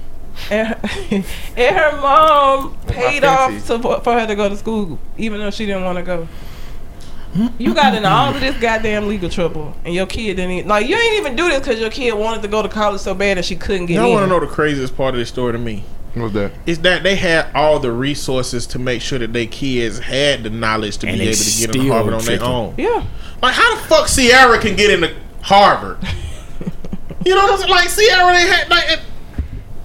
And 0.49 0.67
her, 0.69 0.79
and 1.57 1.75
her 1.77 2.01
mom 2.01 2.75
paid 2.87 3.23
off 3.23 3.51
to, 3.67 3.79
for 4.01 4.13
her 4.13 4.25
to 4.25 4.33
go 4.33 4.49
to 4.49 4.57
school, 4.57 4.97
even 5.15 5.39
though 5.39 5.51
she 5.51 5.67
didn't 5.67 5.83
want 5.83 5.99
to 5.99 6.03
go. 6.03 6.27
You 7.59 7.73
got 7.73 7.93
in 7.93 8.05
all 8.05 8.33
of 8.33 8.39
this 8.39 8.55
goddamn 8.57 9.07
legal 9.07 9.29
trouble, 9.29 9.75
and 9.85 9.93
your 9.93 10.05
kid 10.07 10.35
didn't 10.35 10.51
even, 10.51 10.67
like 10.69 10.87
you 10.87 10.95
ain't 10.95 11.19
even 11.19 11.35
do 11.35 11.47
this 11.49 11.59
because 11.59 11.79
your 11.79 11.89
kid 11.91 12.13
wanted 12.13 12.41
to 12.41 12.47
go 12.47 12.61
to 12.63 12.69
college 12.69 13.01
so 13.01 13.13
bad 13.13 13.37
that 13.37 13.45
she 13.45 13.55
couldn't 13.55 13.85
get 13.87 13.95
in. 13.95 14.01
Y'all 14.01 14.07
in. 14.07 14.13
want 14.13 14.23
to 14.25 14.29
know 14.29 14.39
the 14.39 14.47
craziest 14.51 14.95
part 14.97 15.13
of 15.13 15.19
this 15.19 15.29
story 15.29 15.51
to 15.53 15.59
me? 15.59 15.83
What's 16.15 16.33
that? 16.33 16.51
Is 16.65 16.79
that 16.79 17.03
they 17.03 17.15
had 17.15 17.47
all 17.53 17.79
the 17.79 17.91
resources 17.91 18.65
to 18.67 18.79
make 18.79 19.01
sure 19.01 19.19
that 19.19 19.33
their 19.33 19.45
kids 19.45 19.99
had 19.99 20.43
the 20.43 20.49
knowledge 20.49 20.97
to 20.99 21.07
And 21.07 21.17
be 21.19 21.25
able 21.27 21.35
to 21.37 21.59
get 21.59 21.75
into 21.75 21.91
Harvard 21.93 22.13
on 22.15 22.25
their 22.25 22.43
own. 22.43 22.73
Yeah, 22.77 23.05
Like, 23.41 23.53
how 23.53 23.75
the 23.75 23.81
fuck 23.83 24.07
Sierra 24.07 24.57
can 24.57 24.75
get 24.75 24.89
into 24.91 25.13
Harvard? 25.41 25.99
you 27.25 27.35
know 27.35 27.43
what 27.43 27.51
I'm 27.51 27.57
saying? 27.59 27.69
Like, 27.69 27.89
Sierra, 27.89 28.33
they 28.33 28.47
had 28.47 28.69
like, 28.69 28.85
it- 28.89 29.01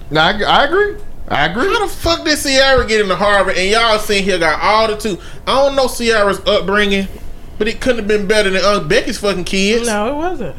No, 0.09 0.21
I, 0.21 0.41
I 0.41 0.63
agree. 0.65 0.95
I 1.27 1.45
agree. 1.47 1.65
how 1.67 1.85
the 1.85 1.93
fuck 1.93 2.25
did 2.25 2.37
Sierra 2.37 2.85
get 2.87 3.01
into 3.01 3.15
Harvard? 3.15 3.55
And 3.57 3.69
y'all 3.69 3.97
sitting 3.99 4.23
here 4.23 4.39
got 4.39 4.59
all 4.61 4.87
the 4.87 4.97
two. 4.97 5.19
I 5.47 5.55
don't 5.63 5.75
know 5.75 5.87
Sierra's 5.87 6.39
upbringing, 6.47 7.07
but 7.57 7.67
it 7.67 7.81
couldn't 7.81 7.99
have 7.99 8.07
been 8.07 8.27
better 8.27 8.49
than 8.49 8.63
Aunt 8.63 8.87
Becky's 8.87 9.17
fucking 9.19 9.43
kids. 9.45 9.87
no, 9.87 10.11
it 10.11 10.15
wasn't. 10.15 10.55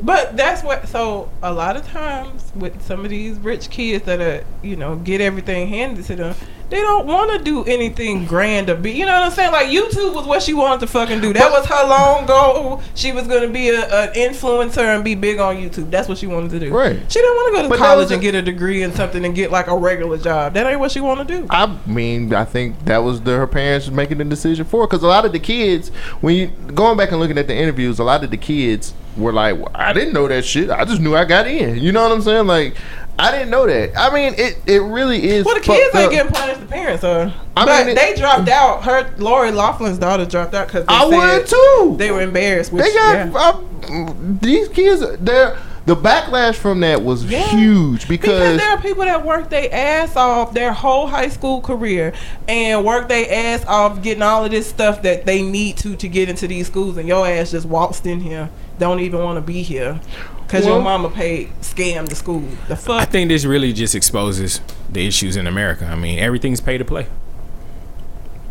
But 0.00 0.36
that's 0.36 0.62
what. 0.62 0.88
So 0.88 1.30
a 1.42 1.52
lot 1.52 1.76
of 1.76 1.86
times 1.88 2.51
with 2.54 2.82
some 2.82 3.04
of 3.04 3.10
these 3.10 3.38
rich 3.38 3.70
kids 3.70 4.04
that 4.06 4.20
are, 4.20 4.44
you 4.62 4.76
know, 4.76 4.96
get 4.96 5.20
everything 5.20 5.68
handed 5.68 6.04
to 6.06 6.16
them, 6.16 6.34
they 6.68 6.80
don't 6.80 7.06
want 7.06 7.30
to 7.32 7.44
do 7.44 7.64
anything 7.64 8.24
grand 8.24 8.70
or 8.70 8.76
be. 8.76 8.92
You 8.92 9.04
know 9.04 9.12
what 9.12 9.24
I'm 9.24 9.30
saying? 9.32 9.52
Like 9.52 9.66
YouTube 9.66 10.14
was 10.14 10.26
what 10.26 10.42
she 10.42 10.54
wanted 10.54 10.80
to 10.80 10.86
fucking 10.86 11.20
do. 11.20 11.32
That 11.34 11.50
was 11.50 11.66
her 11.66 11.86
long 11.86 12.24
goal. 12.26 12.82
She 12.94 13.12
was 13.12 13.26
gonna 13.26 13.48
be 13.48 13.68
a, 13.68 13.82
an 13.84 14.14
influencer 14.14 14.78
and 14.82 15.04
be 15.04 15.14
big 15.14 15.38
on 15.38 15.56
YouTube. 15.56 15.90
That's 15.90 16.08
what 16.08 16.16
she 16.18 16.26
wanted 16.26 16.50
to 16.52 16.60
do. 16.60 16.74
Right. 16.74 16.98
She 17.12 17.18
didn't 17.20 17.36
want 17.36 17.54
to 17.54 17.58
go 17.58 17.62
to 17.64 17.68
But 17.68 17.78
college 17.78 18.10
a- 18.10 18.14
and 18.14 18.22
get 18.22 18.34
a 18.34 18.40
degree 18.42 18.82
in 18.82 18.92
something 18.94 19.22
and 19.24 19.34
get 19.34 19.50
like 19.50 19.66
a 19.66 19.76
regular 19.76 20.16
job. 20.16 20.54
That 20.54 20.66
ain't 20.66 20.80
what 20.80 20.92
she 20.92 21.00
want 21.00 21.26
to 21.26 21.40
do. 21.40 21.46
I 21.50 21.76
mean, 21.86 22.32
I 22.34 22.44
think 22.46 22.82
that 22.86 22.98
was 22.98 23.20
the, 23.20 23.32
her 23.36 23.46
parents 23.46 23.90
making 23.90 24.16
the 24.18 24.24
decision 24.24 24.64
for. 24.64 24.86
Because 24.86 25.02
a 25.02 25.08
lot 25.08 25.26
of 25.26 25.32
the 25.32 25.40
kids, 25.40 25.90
when 26.22 26.36
you 26.36 26.46
going 26.74 26.96
back 26.96 27.10
and 27.10 27.20
looking 27.20 27.36
at 27.38 27.48
the 27.48 27.54
interviews, 27.54 27.98
a 27.98 28.04
lot 28.04 28.24
of 28.24 28.30
the 28.30 28.36
kids 28.38 28.94
were 29.14 29.32
like, 29.32 29.56
well, 29.56 29.70
"I 29.74 29.92
didn't 29.92 30.14
know 30.14 30.26
that 30.26 30.42
shit. 30.42 30.70
I 30.70 30.86
just 30.86 31.02
knew 31.02 31.14
I 31.14 31.26
got 31.26 31.46
in." 31.46 31.76
You 31.76 31.92
know 31.92 32.02
what 32.02 32.12
I'm 32.12 32.22
saying? 32.22 32.41
Like, 32.46 32.74
I 33.18 33.30
didn't 33.30 33.50
know 33.50 33.66
that. 33.66 33.96
I 33.96 34.12
mean, 34.12 34.34
it 34.38 34.58
it 34.66 34.80
really 34.82 35.22
is. 35.28 35.44
Well, 35.44 35.54
the 35.54 35.60
kids 35.60 35.94
ain't 35.94 36.06
up. 36.06 36.10
getting 36.12 36.32
punished. 36.32 36.60
The 36.60 36.66
parents 36.66 37.04
are. 37.04 37.32
I 37.56 37.64
but 37.66 37.86
mean, 37.86 37.96
it- 37.96 38.00
they 38.00 38.14
dropped 38.14 38.48
out. 38.48 38.82
Her 38.84 39.12
Lori 39.18 39.50
Loughlin's 39.52 39.98
daughter 39.98 40.24
dropped 40.24 40.54
out 40.54 40.66
because 40.68 40.84
I 40.88 41.04
would 41.06 41.46
too. 41.46 41.96
They 41.98 42.10
were 42.10 42.22
embarrassed. 42.22 42.72
Which, 42.72 42.84
They 42.84 42.92
got 42.92 43.14
yeah. 43.14 43.30
I- 43.34 44.14
these 44.40 44.68
kids. 44.68 45.04
They're 45.20 45.56
the 45.84 45.96
backlash 45.96 46.54
from 46.54 46.78
that 46.80 47.02
was 47.02 47.24
Yeah. 47.24 47.40
huge 47.48 48.06
Because 48.06 48.38
because, 48.38 48.58
there 48.60 48.70
are 48.70 48.80
people 48.80 49.04
that 49.04 49.26
work 49.26 49.50
their 49.50 49.68
ass 49.72 50.14
off 50.14 50.54
their 50.54 50.72
whole 50.72 51.08
high 51.08 51.28
school 51.28 51.60
career 51.60 52.12
and 52.46 52.84
work 52.84 53.08
their 53.08 53.26
ass 53.28 53.64
off 53.66 54.00
getting 54.00 54.22
all 54.22 54.44
of 54.44 54.52
this 54.52 54.68
stuff 54.68 55.02
that 55.02 55.26
they 55.26 55.42
need 55.42 55.76
to 55.78 55.96
to 55.96 56.06
get 56.08 56.28
into 56.28 56.46
these 56.46 56.68
schools, 56.68 56.96
and 56.98 57.08
your 57.08 57.26
ass 57.26 57.50
just 57.50 57.66
waltzed 57.66 58.06
in 58.06 58.20
here, 58.20 58.48
don't 58.78 59.00
even 59.00 59.24
want 59.24 59.38
to 59.38 59.40
be 59.40 59.62
here, 59.62 59.98
because 60.46 60.66
your 60.66 60.80
mama 60.80 61.10
paid 61.10 61.50
scam 61.60 62.08
the 62.08 62.14
school. 62.14 62.44
The 62.68 62.76
fuck. 62.76 63.00
I 63.00 63.04
think 63.04 63.28
this 63.28 63.44
really 63.44 63.72
just 63.72 63.94
exposes 63.94 64.60
the 64.90 65.06
issues 65.06 65.36
in 65.36 65.46
America. 65.46 65.86
I 65.86 65.96
mean, 65.96 66.18
everything's 66.18 66.60
pay 66.60 66.78
to 66.78 66.84
play. 66.84 67.06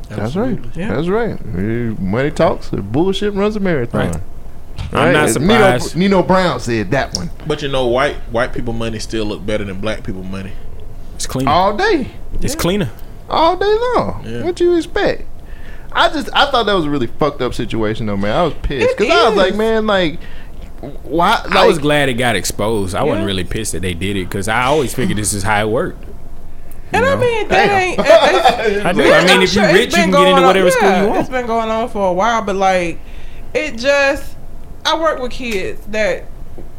that's 0.09 0.35
right. 0.35 0.59
Yeah. 0.76 0.93
That's 0.95 1.07
right. 1.07 1.43
Money 1.45 2.31
talks. 2.31 2.69
The 2.69 2.81
bullshit 2.81 3.34
runs 3.34 3.55
a 3.55 3.59
marathon. 3.59 4.11
Right. 4.11 4.22
I'm 4.93 5.13
not 5.13 5.30
surprised. 5.30 5.95
Nino, 5.95 6.18
Nino 6.18 6.27
Brown 6.27 6.59
said 6.59 6.91
that 6.91 7.15
one 7.15 7.30
But 7.47 7.61
you 7.61 7.69
know, 7.69 7.88
white 7.88 8.15
white 8.31 8.53
people 8.53 8.73
money 8.73 8.99
still 8.99 9.26
look 9.26 9.45
better 9.45 9.63
than 9.63 9.80
black 9.80 10.03
people 10.03 10.23
money. 10.23 10.51
It's 11.15 11.27
cleaner. 11.27 11.51
all 11.51 11.77
day. 11.77 12.11
It's 12.41 12.55
cleaner. 12.55 12.89
all 13.30 13.55
day 13.55 13.77
long. 13.95 14.23
Yeah. 14.26 14.43
What 14.43 14.59
you 14.59 14.76
expect? 14.76 15.23
I 15.93 16.09
just 16.09 16.30
I 16.34 16.49
thought 16.49 16.65
that 16.65 16.73
was 16.73 16.85
a 16.85 16.89
really 16.89 17.07
fucked 17.07 17.41
up 17.41 17.53
situation 17.53 18.05
though, 18.05 18.18
man. 18.18 18.35
I 18.35 18.43
was 18.43 18.53
pissed 18.61 18.97
because 18.97 19.13
I 19.13 19.27
was 19.27 19.38
like, 19.38 19.55
man, 19.55 19.88
like, 19.88 20.19
why? 20.81 21.41
Like, 21.45 21.55
I 21.55 21.67
was 21.67 21.77
glad 21.77 22.09
it 22.09 22.13
got 22.15 22.35
exposed. 22.35 22.95
I 22.95 23.03
wasn't 23.03 23.25
really 23.27 23.43
pissed 23.43 23.73
that 23.73 23.81
they 23.81 23.93
did 23.93 24.17
it 24.17 24.25
because 24.25 24.47
I 24.47 24.63
always 24.63 24.93
figured 24.93 25.17
this 25.17 25.33
is 25.33 25.43
how 25.43 25.61
it 25.65 25.69
worked. 25.69 26.03
and 26.91 27.05
I 27.05 27.13
know. 27.15 27.21
mean, 27.21 27.47
that 27.49 27.67
Damn. 27.67 27.81
ain't. 27.81 27.99
it's- 27.99 28.85
I 28.85 28.93
do. 28.93 29.01
I 29.11 29.21
mean, 29.21 29.29
I'm 29.37 29.41
if 29.41 29.53
you're 29.53 29.63
it's 29.65 29.73
rich, 29.73 29.91
you 29.91 29.95
can 29.97 30.09
get 30.09 30.17
going 30.17 30.29
into 30.29 30.41
on- 30.41 30.47
whatever 30.47 30.71
school 30.71 30.89
yeah, 30.89 31.13
you 31.13 31.19
It's 31.19 31.29
been 31.29 31.45
going 31.45 31.69
on 31.69 31.89
for 31.89 32.07
a 32.09 32.13
while, 32.13 32.41
but 32.43 32.55
like, 32.55 32.99
it 33.53 33.77
just. 33.77 34.35
I 34.83 34.99
work 34.99 35.19
with 35.21 35.31
kids 35.31 35.79
that, 35.89 36.25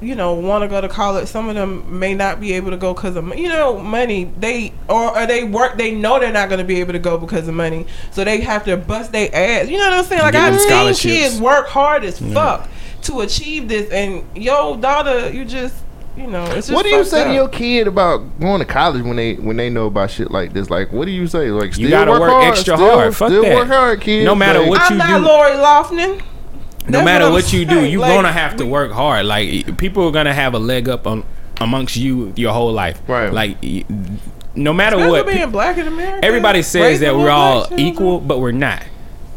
you 0.01 0.17
know, 0.17 0.35
want 0.35 0.63
to 0.63 0.69
go 0.69 0.81
to 0.81 0.89
college. 0.89 1.29
Some 1.29 1.49
of 1.49 1.55
them 1.55 2.01
may 2.01 2.15
not 2.15 2.41
be 2.41 2.55
able 2.55 2.73
to 2.73 2.77
go 2.77 2.93
because 2.95 3.15
of 3.15 3.23
money. 3.23 3.43
you 3.43 3.49
know 3.49 3.79
money. 3.79 4.25
They 4.25 4.73
or, 4.89 5.17
or 5.17 5.25
they 5.29 5.45
work. 5.45 5.79
They 5.79 5.93
know 5.95 6.19
they're 6.19 6.33
not 6.33 6.49
going 6.49 6.59
to 6.59 6.65
be 6.65 6.81
able 6.81 6.95
to 6.95 6.99
go 6.99 7.17
because 7.17 7.47
of 7.47 7.55
money, 7.55 7.87
so 8.11 8.25
they 8.25 8.41
have 8.41 8.65
to 8.65 8.77
bust 8.77 9.13
their 9.13 9.31
ass. 9.33 9.69
You 9.69 9.79
know 9.79 9.85
what 9.85 9.93
I'm 10.01 10.05
saying? 10.05 10.23
Like 10.23 10.35
I've 10.35 10.59
seen 10.61 11.13
kids 11.13 11.41
work 11.41 11.69
hard 11.69 12.03
as 12.03 12.19
fuck 12.19 12.69
to 13.03 13.21
achieve 13.21 13.69
this, 13.69 13.91
and 13.91 14.25
yo 14.37 14.77
daughter, 14.77 15.31
you 15.31 15.45
just. 15.45 15.75
You 16.15 16.27
know, 16.27 16.45
it's 16.45 16.67
just 16.67 16.73
what 16.73 16.83
do 16.83 16.91
you 16.91 16.99
fucked 16.99 17.09
say 17.09 17.25
to 17.25 17.33
your 17.33 17.49
kid 17.49 17.87
about 17.89 18.39
going 18.39 18.59
to 18.59 18.67
college 18.67 19.03
when 19.03 19.17
they 19.17 19.33
when 19.37 19.57
they 19.57 19.71
know 19.71 19.87
about 19.87 20.11
shit 20.11 20.31
like 20.31 20.53
this? 20.53 20.69
Like, 20.69 20.93
what 20.93 21.07
do 21.07 21.11
you 21.11 21.27
say? 21.27 21.51
Like, 21.51 21.73
still 21.73 21.85
You 21.87 21.91
gotta 21.91 22.11
work 22.11 22.31
hard, 22.31 22.45
extra 22.49 22.77
still, 22.77 22.91
hard. 22.91 23.17
Fuck 23.17 23.29
still 23.31 23.43
that. 23.43 23.55
work 23.55 23.69
hard, 23.69 24.03
kids. 24.03 24.27
No 24.27 24.35
matter 24.35 24.59
Like, 24.59 24.69
what 24.69 24.81
I'm 24.83 24.93
you 24.93 24.99
not 24.99 25.21
do. 25.21 25.25
Lori 25.27 25.55
Loughlin. 25.57 26.11
No 26.19 26.23
That's 26.99 27.05
matter 27.07 27.25
what 27.31 27.45
what 27.45 27.53
you 27.55 27.65
do, 27.65 27.87
you're 27.87 28.03
Like, 28.03 28.13
gonna 28.15 28.31
have 28.31 28.57
to 28.57 28.67
work 28.67 28.93
hard. 28.93 29.25
Like 29.25 29.79
people 29.79 30.07
are 30.07 30.13
gonna 30.13 30.35
have 30.35 30.53
a 30.53 30.59
leg 30.59 30.87
up 30.87 31.07
on 31.07 31.25
amongst 31.63 31.97
you 31.97 32.35
your 32.37 32.53
whole 32.53 32.73
life. 32.75 33.01
Right. 33.09 33.33
Like 33.33 33.57
no 34.55 34.75
matter 34.75 34.97
Especially 34.97 35.11
what, 35.23 35.27
being 35.33 35.51
black 35.51 35.79
in 35.79 35.87
America. 35.87 36.23
everybody 36.27 36.61
says 36.61 37.01
that 37.01 37.15
we're 37.17 37.31
all 37.31 37.61
black 37.61 37.69
children. 37.71 37.89
equal, 37.89 38.21
but 38.21 38.39
we're 38.39 38.53
not. 38.53 38.83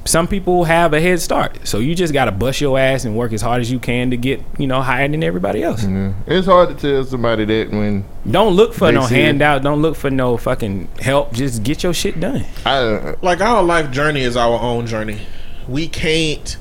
Some 0.08 0.28
people 0.28 0.66
have 0.66 0.94
a 0.94 1.02
head 1.02 1.20
start, 1.20 1.68
so 1.68 1.80
you 1.80 1.96
just 1.96 2.14
gotta 2.14 2.32
bust 2.32 2.62
your 2.62 2.78
ass 2.78 3.06
and 3.06 3.18
work 3.18 3.34
as 3.34 3.42
hard 3.42 3.60
as 3.62 3.72
you 3.72 3.80
can 3.80 4.12
to 4.12 4.18
get 4.18 4.40
you 4.60 4.68
know 4.68 4.80
higher 4.82 5.08
than 5.08 5.24
everybody 5.24 5.64
else. 5.64 5.84
Yeah. 5.84 6.14
It's 6.28 6.46
hard 6.46 6.70
to 6.70 6.76
tell 6.76 7.04
somebody 7.06 7.44
that 7.46 7.72
when 7.72 8.06
Don't 8.30 8.54
look 8.54 8.76
for 8.76 8.92
no 8.92 9.08
see 9.08 9.16
it. 9.16 9.26
handout. 9.26 9.64
Don't 9.64 9.82
look 9.82 9.96
for 9.96 10.12
no 10.12 10.38
fucking 10.38 10.90
help. 11.00 11.34
Just 11.34 11.64
get 11.64 11.82
your 11.82 11.94
shit 11.94 12.20
done. 12.20 12.46
I 12.68 13.16
like 13.24 13.42
our 13.42 13.64
life 13.64 13.90
journey 13.90 14.22
is 14.22 14.38
our 14.38 14.60
own 14.60 14.86
journey. 14.86 15.22
We 15.68 15.88
can't 15.88 16.56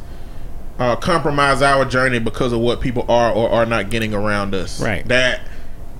uh, 0.79 0.97
compromise 0.97 1.61
our 1.61 1.85
journey 1.85 2.21
because 2.21 2.53
of 2.55 2.61
what 2.61 2.81
people 2.81 3.05
are 3.11 3.31
or 3.31 3.51
are 3.51 3.66
not 3.66 3.91
getting 3.91 4.15
around 4.15 4.55
us. 4.55 4.81
Right. 4.81 5.07
That 5.09 5.43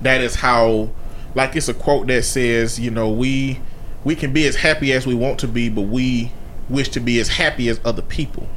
that 0.01 0.21
is 0.21 0.35
how. 0.35 0.89
Like 1.35 1.55
it's 1.55 1.67
a 1.67 1.73
quote 1.75 2.07
that 2.07 2.23
says, 2.23 2.79
you 2.79 2.89
know, 2.89 3.11
we 3.11 3.59
we 4.03 4.15
can 4.15 4.33
be 4.33 4.47
as 4.47 4.55
happy 4.55 4.93
as 4.93 5.05
we 5.05 5.13
want 5.13 5.37
to 5.41 5.47
be, 5.47 5.69
but 5.69 5.81
we 5.83 6.31
wish 6.69 6.89
to 6.89 6.99
be 6.99 7.19
as 7.19 7.27
happy 7.29 7.69
as 7.69 7.79
other 7.85 8.01
people, 8.01 8.47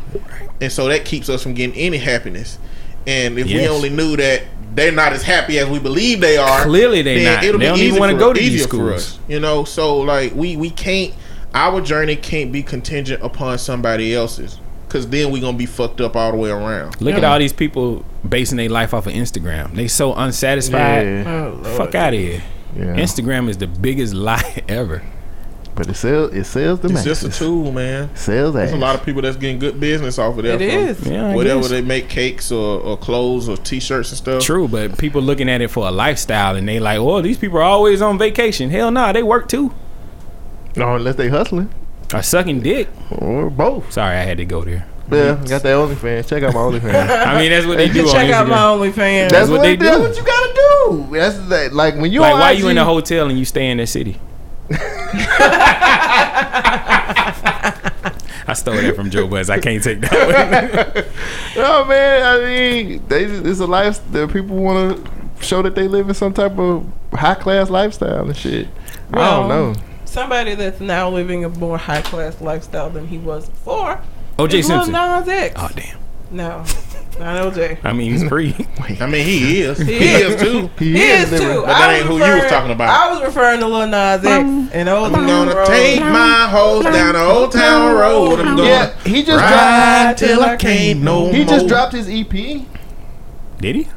and 0.60 0.70
so 0.72 0.88
that 0.88 1.04
keeps 1.04 1.28
us 1.28 1.42
from 1.42 1.54
getting 1.54 1.76
any 1.76 1.98
happiness. 1.98 2.58
And 3.06 3.38
if 3.38 3.46
we 3.46 3.66
only 3.66 3.88
knew 3.90 4.16
that 4.16 4.42
they're 4.74 4.92
not 4.92 5.12
as 5.14 5.22
happy 5.22 5.58
as 5.58 5.68
we 5.68 5.78
believe 5.78 6.20
they 6.20 6.36
are, 6.36 6.64
Clearly 6.64 7.00
they 7.02 7.22
then 7.24 7.34
not. 7.36 7.44
It'll 7.44 7.58
They 7.58 7.64
be 7.64 7.68
don't 7.68 7.78
even 7.78 7.90
easy 7.92 8.00
wanna 8.00 8.18
go 8.18 8.32
to 8.32 8.38
these 8.38 8.50
easier 8.52 8.64
for 8.64 8.68
schools. 8.68 8.92
us. 8.94 9.18
You 9.28 9.40
know, 9.40 9.64
so 9.64 9.98
like 9.98 10.34
we 10.34 10.56
we 10.56 10.70
can't 10.70 11.14
our 11.54 11.80
journey 11.80 12.16
can't 12.16 12.52
be 12.52 12.62
contingent 12.62 13.22
upon 13.22 13.56
somebody 13.58 14.14
else's 14.14 14.60
because 14.86 15.08
then 15.08 15.30
we're 15.32 15.40
gonna 15.40 15.56
be 15.56 15.64
fucked 15.66 16.00
up 16.02 16.16
all 16.16 16.30
the 16.32 16.36
way 16.36 16.50
around. 16.50 17.00
Look 17.00 17.14
at 17.14 17.24
all 17.24 17.38
these 17.38 17.52
people 17.54 18.04
basing 18.28 18.56
their 18.58 18.68
life 18.68 18.92
off 18.92 19.06
of 19.06 19.12
Instagram. 19.14 19.74
They 19.74 19.88
so 19.88 20.12
unsatisfied. 20.14 21.06
yeah, 21.06 21.24
Oh, 21.54 21.64
Fuck 21.76 21.94
out 21.94 22.12
of 22.12 22.20
here. 22.20 22.42
yeah. 22.76 22.84
Instagram 22.96 23.48
is 23.48 23.56
the 23.56 23.66
biggest 23.66 24.12
lie 24.28 24.62
ever. 24.68 25.02
But 25.78 25.88
it 25.90 25.94
sells 25.94 26.32
it 26.34 26.44
sells 26.44 26.80
the 26.80 26.88
man. 26.88 26.96
It's 26.96 27.04
just 27.04 27.22
a 27.22 27.28
tool, 27.30 27.70
man. 27.72 28.14
Sells 28.16 28.56
ass. 28.56 28.70
There's 28.70 28.72
a 28.72 28.76
lot 28.76 28.96
of 28.96 29.04
people 29.04 29.22
that's 29.22 29.36
getting 29.36 29.60
good 29.60 29.78
business 29.78 30.18
off 30.18 30.36
of 30.36 30.42
that. 30.42 30.60
It 30.60 30.96
from 30.96 31.06
is. 31.06 31.06
Yeah, 31.08 31.34
Whatever 31.34 31.60
guess. 31.60 31.70
they 31.70 31.80
make 31.82 32.08
cakes 32.08 32.50
or, 32.50 32.80
or 32.80 32.96
clothes 32.96 33.48
or 33.48 33.56
t-shirts 33.56 34.10
and 34.10 34.18
stuff. 34.18 34.42
True, 34.42 34.66
but 34.66 34.98
people 34.98 35.22
looking 35.22 35.48
at 35.48 35.60
it 35.60 35.68
for 35.68 35.86
a 35.86 35.90
lifestyle 35.92 36.56
and 36.56 36.68
they 36.68 36.80
like, 36.80 36.98
oh, 36.98 37.22
these 37.22 37.38
people 37.38 37.58
are 37.58 37.62
always 37.62 38.02
on 38.02 38.18
vacation. 38.18 38.70
Hell 38.70 38.90
nah, 38.90 39.12
they 39.12 39.22
work 39.22 39.48
too. 39.48 39.72
No, 40.76 40.96
unless 40.96 41.14
they 41.16 41.28
hustling 41.28 41.72
Or 42.12 42.22
sucking 42.22 42.60
dick. 42.60 42.88
or 43.12 43.48
both. 43.48 43.92
Sorry, 43.92 44.16
I 44.16 44.22
had 44.24 44.38
to 44.38 44.44
go 44.44 44.64
there. 44.64 44.86
Yeah, 45.10 45.36
got 45.48 45.62
that 45.62 45.74
OnlyFans. 45.76 46.28
Check 46.28 46.42
out 46.42 46.52
my 46.54 46.60
OnlyFans. 46.60 47.08
I 47.26 47.38
mean, 47.40 47.50
that's 47.50 47.66
what 47.66 47.78
they 47.78 47.88
do 47.88 48.06
on 48.06 48.12
Check 48.12 48.30
out 48.30 48.46
my 48.46 48.56
Instagram. 48.56 48.92
OnlyFans. 48.92 49.30
That's 49.30 49.48
what 49.48 49.58
what, 49.58 49.62
they 49.62 49.76
they 49.76 49.84
That's 49.86 49.98
what 50.00 50.16
you 50.16 50.24
gotta 50.24 50.52
do. 50.54 51.08
That's 51.16 51.38
that. 51.48 51.72
Like 51.72 51.94
when 51.94 52.12
you 52.12 52.20
Like, 52.20 52.34
on 52.34 52.40
why 52.40 52.52
IG, 52.52 52.58
you 52.58 52.68
in 52.68 52.78
a 52.78 52.84
hotel 52.84 53.28
and 53.30 53.38
you 53.38 53.44
stay 53.46 53.70
in 53.70 53.78
that 53.78 53.86
city? 53.86 54.20
I 58.50 58.54
stole 58.54 58.76
that 58.76 58.96
from 58.96 59.10
Joe 59.10 59.26
Buzz. 59.26 59.50
I 59.50 59.58
can't 59.60 59.82
take 59.82 60.00
that 60.02 60.94
one. 60.96 61.04
Oh 61.60 61.84
man, 61.86 62.22
I 62.24 62.44
mean, 62.46 63.02
they 63.08 63.24
it's 63.24 63.58
a 63.60 63.66
life 63.66 64.00
that 64.12 64.32
people 64.32 64.56
want 64.56 65.04
to 65.04 65.10
show 65.44 65.60
that 65.62 65.74
they 65.74 65.88
live 65.88 66.08
in 66.08 66.14
some 66.14 66.32
type 66.32 66.56
of 66.58 66.86
high 67.12 67.34
class 67.34 67.68
lifestyle 67.68 68.26
and 68.26 68.36
shit. 68.36 68.68
I 69.12 69.16
Well, 69.16 69.40
don't 69.40 69.48
know. 69.48 69.74
Somebody 70.04 70.54
that's 70.54 70.80
now 70.80 71.10
living 71.10 71.44
a 71.44 71.48
more 71.48 71.78
high 71.78 72.02
class 72.02 72.40
lifestyle 72.40 72.90
than 72.90 73.08
he 73.08 73.18
was 73.18 73.48
before. 73.48 74.00
OJ 74.38 74.54
is 74.60 74.68
Lil 74.68 74.84
Simpson. 74.84 74.92
Nas 74.92 75.28
X. 75.28 75.54
Oh 75.58 75.68
damn. 75.74 75.98
No, 76.30 76.64
not 77.18 77.52
OJ. 77.52 77.78
I 77.84 77.92
mean, 77.92 78.10
he's 78.12 78.26
free. 78.28 78.54
I 79.00 79.06
mean, 79.06 79.24
he 79.26 79.60
is. 79.62 79.78
He, 79.78 79.94
is. 79.96 80.34
is 80.34 80.42
too. 80.42 80.70
He 80.78 81.00
is 81.00 81.30
living- 81.30 81.46
too. 81.48 81.60
But 81.62 81.66
that 81.66 81.90
I 81.90 81.94
ain't 81.98 82.06
who 82.06 82.14
you 82.14 82.20
was 82.20 82.46
talking 82.50 82.70
about. 82.70 82.88
I 82.88 83.12
was 83.12 83.22
referring 83.22 83.60
to 83.60 83.66
Lil 83.66 83.86
Nas 83.86 84.24
X 84.24 84.28
and 84.74 84.88
Old 84.88 85.06
I'm 85.08 85.12
Town 85.12 85.26
gonna 85.26 85.54
Road. 85.56 85.66
take 85.66 86.00
my 86.00 86.48
hoes 86.48 86.84
down 86.84 87.14
the 87.14 87.24
old 87.24 87.52
town 87.52 87.94
road. 87.96 88.40
I'm 88.40 88.56
gonna 88.56 88.68
Yeah, 88.68 88.98
he 89.04 89.22
just 89.22 89.42
ride 89.42 90.14
till 90.16 90.42
I 90.42 90.56
can't 90.56 91.00
no 91.00 91.22
dropped. 91.22 91.34
He 91.36 91.44
more. 91.44 91.48
just 91.54 91.68
dropped 91.68 91.92
his 91.94 92.08
EP. 92.08 92.30
Did 93.58 93.74
he? 93.76 93.88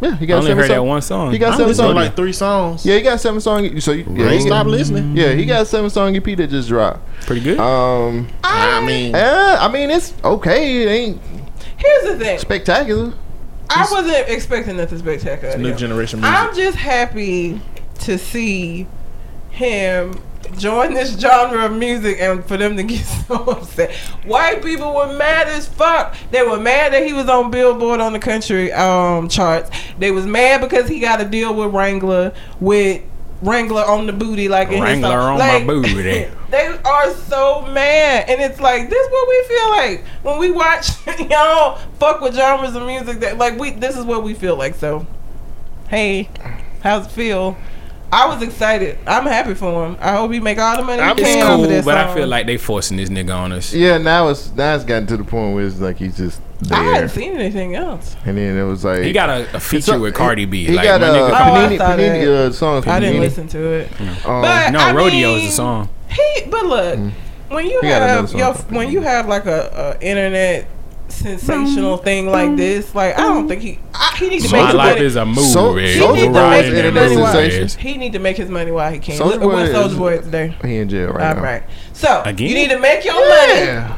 Yeah, 0.00 0.14
he 0.16 0.26
I 0.26 0.28
got 0.28 0.34
only 0.36 0.46
seven 0.50 0.58
heard 0.62 0.70
that 0.70 0.84
one 0.84 1.02
song. 1.02 1.32
He 1.32 1.38
got 1.38 1.54
I 1.54 1.56
seven 1.56 1.74
songs. 1.74 1.94
like 1.96 2.14
three 2.14 2.32
songs. 2.32 2.86
Yeah, 2.86 2.94
he 2.96 3.02
got 3.02 3.18
seven 3.18 3.40
song. 3.40 3.80
So 3.80 3.90
you- 3.90 4.04
yeah, 4.10 4.26
I 4.26 4.28
he 4.28 4.34
ain't 4.36 4.48
got, 4.48 4.60
stop 4.60 4.66
listening. 4.68 5.16
yeah, 5.16 5.32
he 5.32 5.44
got 5.44 5.62
a 5.62 5.66
seven 5.66 5.90
song 5.90 6.14
EP 6.14 6.22
that 6.36 6.50
just 6.50 6.68
dropped. 6.68 7.00
Pretty 7.22 7.40
good. 7.42 7.58
Um, 7.58 8.28
I 8.44 8.84
mean, 8.86 9.14
eh, 9.16 9.56
I 9.58 9.66
mean 9.72 9.90
it's 9.90 10.14
okay. 10.22 10.82
It 10.84 10.88
ain't 10.88 11.20
Here's 11.76 12.04
the 12.04 12.18
thing. 12.18 12.38
spectacular. 12.38 13.12
I 13.70 13.86
wasn't 13.90 14.28
expecting 14.28 14.78
nothing 14.78 14.98
spectacular. 14.98 15.58
new 15.58 15.74
generation 15.74 16.20
music. 16.20 16.36
I'm 16.36 16.54
just 16.56 16.78
happy 16.78 17.60
to 18.00 18.18
see 18.18 18.86
him 19.50 20.22
join 20.56 20.94
this 20.94 21.18
genre 21.18 21.66
of 21.66 21.72
music 21.72 22.16
and 22.20 22.42
for 22.44 22.56
them 22.56 22.76
to 22.76 22.82
get 22.82 23.04
so 23.26 23.34
upset. 23.34 23.92
White 24.24 24.62
people 24.62 24.94
were 24.94 25.12
mad 25.12 25.48
as 25.48 25.68
fuck. 25.68 26.16
They 26.30 26.42
were 26.42 26.58
mad 26.58 26.92
that 26.94 27.04
he 27.04 27.12
was 27.12 27.28
on 27.28 27.50
Billboard 27.50 28.00
on 28.00 28.12
the 28.12 28.18
country 28.18 28.72
um 28.72 29.28
charts. 29.28 29.70
They 29.98 30.10
was 30.10 30.26
mad 30.26 30.60
because 30.62 30.88
he 30.88 31.00
got 31.00 31.20
a 31.20 31.24
deal 31.24 31.54
with 31.54 31.74
Wrangler 31.74 32.32
with 32.60 33.02
Wrangler 33.40 33.82
on 33.84 34.06
the 34.06 34.12
booty 34.12 34.48
like 34.48 34.70
in 34.70 34.82
Wrangler 34.82 35.18
on 35.18 35.38
my 35.38 35.64
booty. 35.64 36.26
They 36.50 36.66
are 36.66 37.12
so 37.12 37.60
mad, 37.60 38.24
and 38.30 38.40
it's 38.40 38.58
like 38.58 38.88
this. 38.88 39.06
is 39.06 39.12
What 39.12 39.28
we 39.28 39.44
feel 39.48 39.70
like 39.70 40.04
when 40.22 40.38
we 40.38 40.50
watch 40.50 40.88
y'all 41.30 41.76
fuck 41.98 42.22
with 42.22 42.34
genres 42.34 42.74
of 42.74 42.86
music 42.86 43.20
that 43.20 43.36
like 43.36 43.58
we. 43.58 43.72
This 43.72 43.98
is 43.98 44.04
what 44.06 44.22
we 44.22 44.32
feel 44.32 44.56
like. 44.56 44.74
So, 44.74 45.06
hey, 45.88 46.30
how's 46.82 47.06
it 47.06 47.10
feel? 47.12 47.56
I 48.10 48.26
was 48.26 48.42
excited. 48.42 48.98
I'm 49.06 49.24
happy 49.26 49.52
for 49.54 49.86
him. 49.86 49.96
I 50.00 50.12
hope 50.16 50.32
he 50.32 50.40
make 50.40 50.58
all 50.58 50.76
the 50.78 50.82
money 50.82 51.02
he 51.02 51.06
I'm- 51.08 51.16
can 51.16 51.26
it's 51.26 51.42
off 51.44 51.56
cool, 51.56 51.64
of 51.64 51.68
this 51.70 51.84
but 51.84 51.96
I 51.98 52.14
feel 52.14 52.26
like 52.26 52.46
they 52.46 52.56
forcing 52.56 52.96
this 52.96 53.10
nigga 53.10 53.36
on 53.36 53.52
us. 53.52 53.74
Yeah, 53.74 53.98
now 53.98 54.28
it's 54.28 54.50
now 54.52 54.74
it's 54.74 54.84
gotten 54.84 55.06
to 55.08 55.16
the 55.18 55.24
point 55.24 55.54
where 55.54 55.66
it's 55.66 55.78
like 55.78 55.98
he's 55.98 56.16
just 56.16 56.40
I 56.72 56.82
there, 56.82 56.94
hadn't 56.94 57.08
seen 57.10 57.34
anything 57.34 57.74
else. 57.74 58.16
and 58.24 58.38
then 58.38 58.56
it 58.56 58.62
was 58.64 58.82
like 58.84 59.02
He 59.02 59.12
got 59.12 59.28
a, 59.28 59.56
a 59.56 59.60
feature 59.60 59.82
So- 59.92 60.00
with 60.00 60.14
Cardi 60.14 60.46
B. 60.46 60.64
He 60.64 60.72
like, 60.72 60.84
got 60.84 61.02
a 61.02 61.04
nigga, 61.04 61.30
Oh, 61.30 61.34
I 61.34 61.40
Panini, 61.40 61.78
Panini 61.78 62.26
uh, 62.26 62.52
song. 62.52 62.88
I 62.88 62.98
didn't 63.00 63.16
Panini. 63.16 63.20
listen 63.20 63.48
to 63.48 63.58
it. 63.74 64.00
Um, 64.00 64.16
But 64.42 64.70
no, 64.70 64.78
I 64.78 64.92
Rodeo 64.94 65.34
is 65.36 65.52
a 65.52 65.52
song. 65.54 65.88
He, 66.08 66.44
but 66.50 66.64
look, 66.64 66.98
when 67.48 67.66
you 67.66 67.78
He 67.82 67.86
have 67.88 68.32
your 68.32 68.54
when 68.54 68.90
you 68.90 69.02
have 69.02 69.28
like 69.28 69.44
a, 69.44 69.96
a 70.00 70.02
internet 70.04 70.66
sensational 71.08 71.96
thing 71.96 72.28
like 72.30 72.56
this, 72.56 72.94
like 72.94 73.14
I 73.18 73.22
don't 73.22 73.48
think 73.48 73.62
he 73.62 73.78
I, 73.94 74.14
he 74.18 74.28
needs 74.28 74.46
to 74.46 74.52
My 74.56 74.64
make 74.66 74.74
life 74.74 74.94
money. 74.94 75.06
is 75.06 75.16
a 75.16 75.24
movie. 75.26 75.40
So- 75.42 75.74
he 75.74 75.98
Soulja 75.98 76.14
needs 76.14 76.26
to 76.26 76.32
Boy 76.32 76.50
make 76.50 76.64
is 76.64 76.72
his 76.72 76.92
money 76.94 77.16
while 77.16 77.42
he 77.78 77.96
need 77.98 78.12
to 78.12 78.18
make 78.18 78.36
his 78.36 78.48
money 78.50 78.70
while 78.70 78.92
he 78.92 78.98
can. 78.98 79.18
Soulja 79.18 79.30
Look, 79.30 79.40
Boy 79.42 79.62
is- 79.62 79.74
Soulja 79.74 79.98
Boy 79.98 80.18
today? 80.18 80.54
He 80.64 80.76
in 80.76 80.88
jail 80.88 81.12
right 81.12 81.28
All 81.30 81.34
now. 81.36 81.42
right. 81.42 81.62
So 81.92 82.22
Again? 82.24 82.48
you 82.48 82.54
need 82.54 82.70
to 82.70 82.78
make 82.78 83.04
your 83.04 83.14
money 83.14 83.94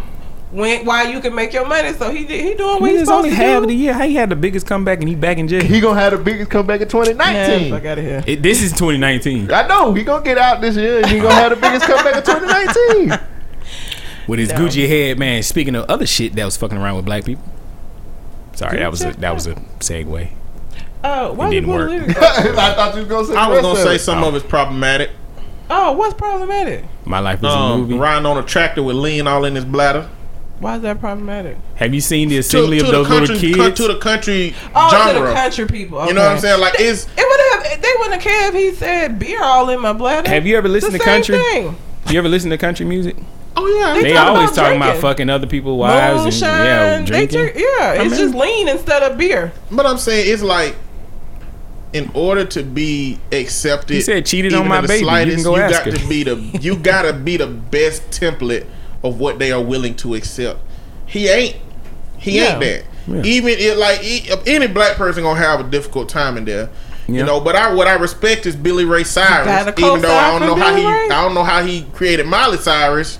when 0.53 0.85
while 0.85 1.09
you 1.09 1.21
can 1.21 1.35
make 1.35 1.53
your 1.53 1.67
money. 1.67 1.93
So 1.93 2.11
he 2.11 2.25
he 2.25 2.55
doing 2.55 2.81
what 2.81 2.91
he's 2.91 3.01
He's 3.01 3.09
supposed 3.09 3.11
only 3.11 3.31
to 3.31 3.37
half 3.37 3.59
do. 3.59 3.63
of 3.65 3.69
the 3.69 3.75
year. 3.75 3.93
How 3.93 4.05
he 4.07 4.15
had 4.15 4.31
the 4.31 4.37
biggest 4.37 4.67
comeback 4.67 4.99
and 5.01 5.09
he 5.09 5.15
back 5.15 5.39
in 5.39 5.47
jail? 5.49 5.63
He 5.63 5.81
gonna 5.81 6.01
have 6.01 6.13
the 6.13 6.19
biggest 6.19 6.51
comeback 6.51 6.81
in 6.81 6.89
Man, 6.89 7.05
2019. 7.07 7.71
fuck 7.73 7.85
out 7.85 7.99
of 7.99 8.05
here. 8.05 8.25
It, 8.27 8.43
this 8.43 8.63
is 8.63 8.73
2019 8.73 9.53
I 9.53 9.67
know 9.69 9.93
he 9.95 10.03
gonna 10.05 10.25
get 10.25 10.39
out 10.39 10.61
this 10.61 10.77
year, 10.77 10.99
and 10.99 11.07
he 11.07 11.19
gonna 11.21 11.35
have 11.35 11.51
the 11.51 11.57
biggest 11.57 11.85
comeback 11.87 12.17
in 12.17 12.23
2019. 12.23 13.19
With 14.27 14.39
his 14.39 14.51
No. 14.51 14.57
Gucci 14.57 14.89
head, 14.89 15.19
man. 15.19 15.43
Speaking 15.43 15.75
of 15.75 15.85
other 15.91 16.07
shit 16.07 16.35
that 16.35 16.45
was 16.45 16.57
fucking 16.57 16.79
around 16.79 16.97
with 16.97 17.05
black 17.05 17.25
people. 17.25 17.45
Sorry, 18.55 18.79
that 18.79 18.91
was 18.91 19.03
a, 19.05 19.13
that 19.15 19.33
was 19.35 19.47
a 19.47 19.55
segue. 19.79 20.31
Oh, 21.03 21.33
why 21.33 21.47
you 21.47 21.61
didn't 21.61 21.71
work. 21.71 21.91
I 22.19 22.75
thought 22.75 22.95
you 22.95 23.01
was 23.01 23.09
gonna 23.09 23.27
say. 23.27 23.35
I 23.35 23.49
was 23.49 23.61
gonna 23.63 23.79
say 23.83 23.95
it. 23.95 24.01
some 24.01 24.23
of 24.23 24.35
it's 24.35 24.45
problematic. 24.47 25.11
Oh, 25.71 25.93
what's 25.93 26.15
problematic? 26.15 26.85
My 27.07 27.21
life 27.21 27.39
is 27.39 27.45
a 27.45 27.49
Um, 27.49 27.81
movie. 27.83 27.95
riding 27.97 28.27
on 28.27 28.37
a 28.37 28.43
tractor 28.43 28.83
with 28.83 28.97
lean 28.97 29.27
all 29.27 29.45
in 29.45 29.55
his 29.55 29.65
bladder. 29.65 30.11
Why 30.59 30.77
is 30.77 30.83
that 30.83 31.01
problematic? 31.01 31.57
Have 31.77 31.95
you 31.95 32.03
seen 32.03 32.29
the 32.29 32.37
assembly 32.37 32.81
to 32.81 32.85
of 32.85 32.91
the 32.91 32.99
those 32.99 33.07
country, 33.09 33.37
little 33.37 33.57
con- 33.57 33.67
kids? 33.71 33.81
to 33.81 33.89
the 33.95 33.99
country 33.99 34.55
Oh, 34.75 35.13
to 35.15 35.21
the 35.21 35.33
country 35.33 35.67
people. 35.67 36.05
You 36.07 36.13
know 36.13 36.21
what 36.23 36.33
I'm 36.33 36.39
saying? 36.39 36.61
Like 36.61 36.75
it's 36.79 37.05
It 37.17 37.25
would 37.27 37.71
have. 37.71 37.81
They 37.81 37.89
wouldn't 37.99 38.15
have 38.15 38.23
cared 38.23 38.55
if 38.55 38.61
he 38.61 38.73
said 38.79 39.19
beer 39.19 39.43
all 39.43 39.71
in 39.71 39.81
my 39.81 39.95
bladder. 39.95 40.29
Have 40.29 40.47
you 40.47 40.59
ever 40.59 40.69
listened 40.69 40.93
The 40.93 40.99
to 40.99 41.05
same 41.05 41.15
country? 41.23 41.37
Thing. 41.39 41.77
You 42.11 42.19
ever 42.19 42.29
listen 42.29 42.51
to 42.51 42.59
country 42.59 42.85
music? 42.85 43.17
Oh 43.57 43.67
yeah. 43.67 43.95
They 43.95 44.03
They 44.05 44.13
talk 44.15 44.29
always 44.29 44.51
about 44.51 44.55
talking 44.63 44.77
about 44.79 44.97
fucking 44.99 45.29
other 45.31 45.47
people's 45.47 45.79
wives 45.79 46.25
and 46.25 46.35
yeah, 46.43 46.99
Moonshine. 46.99 47.05
They 47.05 47.27
drinking. 47.27 47.39
drink, 47.41 47.57
yeah, 47.57 47.93
it's 48.03 48.11
mean- 48.13 48.21
just 48.21 48.35
lean 48.35 48.69
instead 48.69 49.03
of 49.03 49.19
beer. 49.19 49.53
But 49.71 49.87
I'm 49.87 49.99
saying 49.99 50.33
it's 50.33 50.43
like, 50.43 50.77
in 51.93 52.11
order 52.15 52.45
to 52.45 52.63
be 52.63 53.19
accepted, 53.33 53.95
He 53.95 54.01
said, 54.01 54.25
"Cheated 54.27 54.55
on 54.55 54.69
my 54.69 54.77
in 54.79 54.83
the 54.83 54.89
baby." 54.89 54.99
You 55.01 55.05
Slightest, 55.07 55.37
can 55.39 55.45
go 55.45 55.57
you 55.57 55.63
ask 55.63 55.85
got 55.85 55.93
her. 55.93 55.99
to 55.99 56.09
be 56.09 56.23
the 56.23 56.37
you 56.61 56.77
gotta 56.83 57.13
be 57.13 57.37
the 57.37 57.49
best 57.49 58.03
template 58.11 58.67
of 59.03 59.19
what 59.19 59.39
they 59.39 59.51
are 59.51 59.63
willing 59.63 59.95
to 59.97 60.15
accept. 60.15 60.61
He 61.07 61.29
ain't. 61.29 61.57
He 62.19 62.37
Yeah. 62.37 62.53
ain't 62.53 62.61
that. 62.61 62.85
Yeah. 63.09 63.23
Even 63.25 63.49
it 63.59 63.77
like 63.79 64.05
e- 64.05 64.29
any 64.47 64.67
black 64.69 64.97
person 64.97 65.25
gonna 65.25 65.41
have 65.41 65.59
a 65.59 65.65
difficult 65.65 66.09
time 66.09 66.37
in 66.37 66.45
there. 66.45 66.69
Yeah. 67.09 67.21
You 67.21 67.25
know, 67.25 67.41
but 67.41 67.57
I 67.57 67.73
what 67.75 67.89
I 67.89 67.95
respect 67.95 68.47
is 68.47 68.55
Billy 68.55 68.85
Ray 68.85 69.03
Cyrus. 69.03 69.49
Even 69.77 70.01
though 70.03 70.15
I 70.15 70.39
don't 70.39 70.47
know 70.49 70.55
for 70.55 70.61
how 70.63 70.77
he 70.77 70.87
Ray? 70.87 71.07
I 71.11 71.23
don't 71.25 71.35
know 71.35 71.43
how 71.43 71.65
he 71.65 71.83
created 71.95 72.27
Miley 72.27 72.59
Cyrus, 72.59 73.19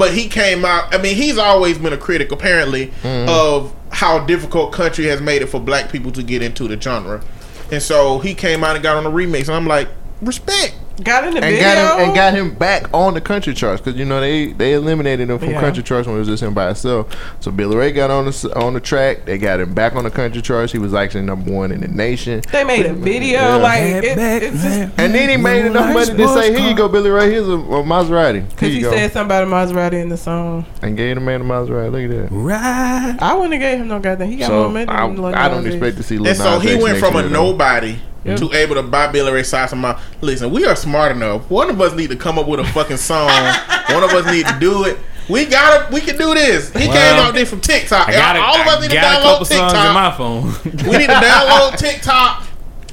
but 0.00 0.12
he 0.14 0.28
came 0.28 0.64
out. 0.64 0.92
I 0.94 0.98
mean, 0.98 1.14
he's 1.14 1.38
always 1.38 1.78
been 1.78 1.92
a 1.92 1.96
critic 1.98 2.32
apparently 2.32 2.88
Mm-hmm. 3.02 3.28
of 3.28 3.72
how 3.92 4.18
difficult 4.24 4.72
country 4.72 5.04
has 5.06 5.20
made 5.20 5.42
it 5.42 5.46
for 5.46 5.60
black 5.60 5.92
people 5.92 6.10
to 6.12 6.22
get 6.22 6.42
into 6.42 6.66
the 6.66 6.80
genre, 6.80 7.22
and 7.70 7.82
so 7.82 8.18
he 8.20 8.34
came 8.34 8.64
out 8.64 8.74
and 8.76 8.82
got 8.82 8.96
on 8.96 9.04
the 9.04 9.10
remix, 9.10 9.40
and 9.48 9.50
I'm 9.56 9.66
like, 9.66 9.88
respect. 10.22 10.74
Got 11.02 11.24
in 11.24 11.34
the 11.34 11.42
and 11.44 11.54
video. 11.54 11.62
got 11.62 11.98
him 11.98 12.04
and 12.06 12.14
got 12.14 12.34
him 12.34 12.54
back 12.54 12.92
on 12.92 13.14
the 13.14 13.20
country 13.20 13.54
charts 13.54 13.80
because 13.80 13.98
you 13.98 14.04
know 14.04 14.20
they 14.20 14.52
they 14.52 14.74
eliminated 14.74 15.30
him 15.30 15.38
from 15.38 15.50
Yeah. 15.50 15.60
country 15.60 15.82
charts 15.82 16.06
when 16.06 16.16
it 16.16 16.18
was 16.20 16.28
just 16.28 16.42
him 16.42 16.52
by 16.54 16.66
himself. 16.66 17.06
So 17.40 17.50
Billy 17.50 17.76
Ray 17.76 17.92
got 17.92 18.10
on 18.10 18.26
the 18.26 18.52
on 18.56 18.74
the 18.74 18.80
track. 18.80 19.24
They 19.24 19.38
got 19.38 19.60
him 19.60 19.72
back 19.74 19.94
on 19.96 20.04
the 20.04 20.10
country 20.10 20.42
charts. 20.42 20.72
He 20.72 20.78
was 20.78 20.92
actually 20.94 21.22
number 21.22 21.50
one 21.50 21.72
in 21.72 21.80
the 21.80 21.88
nation. 21.88 22.42
They 22.52 22.64
made 22.64 22.86
a 22.86 22.92
video 22.92 23.40
Yeah. 23.40 23.56
like 23.56 23.82
it, 23.82 24.16
back, 24.16 24.42
it's 24.42 24.62
just. 24.62 24.90
And 24.98 25.14
then 25.14 25.28
he 25.30 25.36
made 25.36 25.64
enough 25.64 25.94
money 25.94 26.16
to 26.16 26.28
say, 26.28 26.54
"Here 26.58 26.68
you 26.68 26.74
go, 26.76 26.88
Billy 26.88 27.10
Ray. 27.10 27.30
Here's 27.30 27.48
a, 27.48 27.52
a 27.52 27.82
Maserati. 27.82 28.34
Here 28.34 28.42
because 28.50 28.68
you 28.68 28.74
he 28.76 28.80
go." 28.82 28.90
said 28.92 29.12
something 29.12 29.26
about 29.26 29.44
a 29.44 29.46
Maserati 29.46 30.00
in 30.02 30.08
the 30.08 30.16
song. 30.16 30.66
and 30.82 30.96
gave 30.96 31.14
the 31.14 31.20
man 31.20 31.40
a 31.40 31.44
Maserati. 31.44 31.90
Look 31.92 32.02
at 32.04 32.30
that. 32.30 32.34
Right. 32.34 33.16
I 33.20 33.34
wouldn't 33.34 33.52
have 33.54 33.60
gave 33.62 33.78
him 33.80 33.88
no 33.88 33.98
goddamn. 34.00 34.28
He 34.28 34.36
got 34.36 34.48
So 34.48 34.62
more 34.64 34.70
money 34.70 34.86
I, 34.88 35.06
than 35.06 35.16
Lil 35.16 35.34
I 35.34 35.48
don't 35.48 35.66
expect 35.66 35.96
to 35.96 36.02
see. 36.02 36.18
Lil 36.18 36.28
And 36.28 36.36
so 36.36 36.58
he 36.58 36.76
went 36.76 36.98
from 36.98 37.14
a 37.16 37.20
year, 37.20 37.28
though. 37.28 37.52
nobody 37.52 37.98
Yep. 38.24 38.38
to 38.38 38.52
able 38.52 38.74
to 38.74 38.82
buy 38.82 39.10
Billy 39.10 39.32
Ray 39.32 39.42
Cyrus. 39.42 39.72
And 39.72 39.80
my, 39.80 39.98
listen, 40.20 40.50
we 40.50 40.66
are 40.66 40.76
smart 40.76 41.12
enough. 41.12 41.50
One 41.50 41.70
of 41.70 41.80
us 41.80 41.94
need 41.94 42.10
to 42.10 42.16
come 42.16 42.38
up 42.38 42.46
with 42.46 42.60
a 42.60 42.64
fucking 42.64 42.98
song. 42.98 43.28
One 43.90 44.04
of 44.04 44.10
us 44.10 44.30
need 44.30 44.46
to 44.46 44.56
do 44.60 44.84
it. 44.84 44.98
We 45.28 45.46
got 45.46 45.82
it. 45.82 45.92
We 45.92 46.00
can 46.00 46.18
do 46.18 46.34
this. 46.34 46.72
He 46.72 46.80
came 46.86 47.16
out 47.16 47.34
there 47.34 47.46
from 47.46 47.60
TikTok. 47.60 48.08
I 48.08 48.12
got, 48.12 48.36
a, 48.36 48.40
All 48.40 48.56
of 48.56 48.66
us 48.66 48.78
I 48.78 48.80
need 48.82 48.90
to 48.90 48.96
download 48.96 49.22
couple 49.22 49.44
songs 49.46 49.72
in 49.72 49.78
TikTok. 49.78 49.94
my 49.94 50.10
phone. 50.16 50.42
we 50.90 50.98
need 50.98 51.06
to 51.06 51.12
download 51.14 51.76
TikTok. 51.78 52.46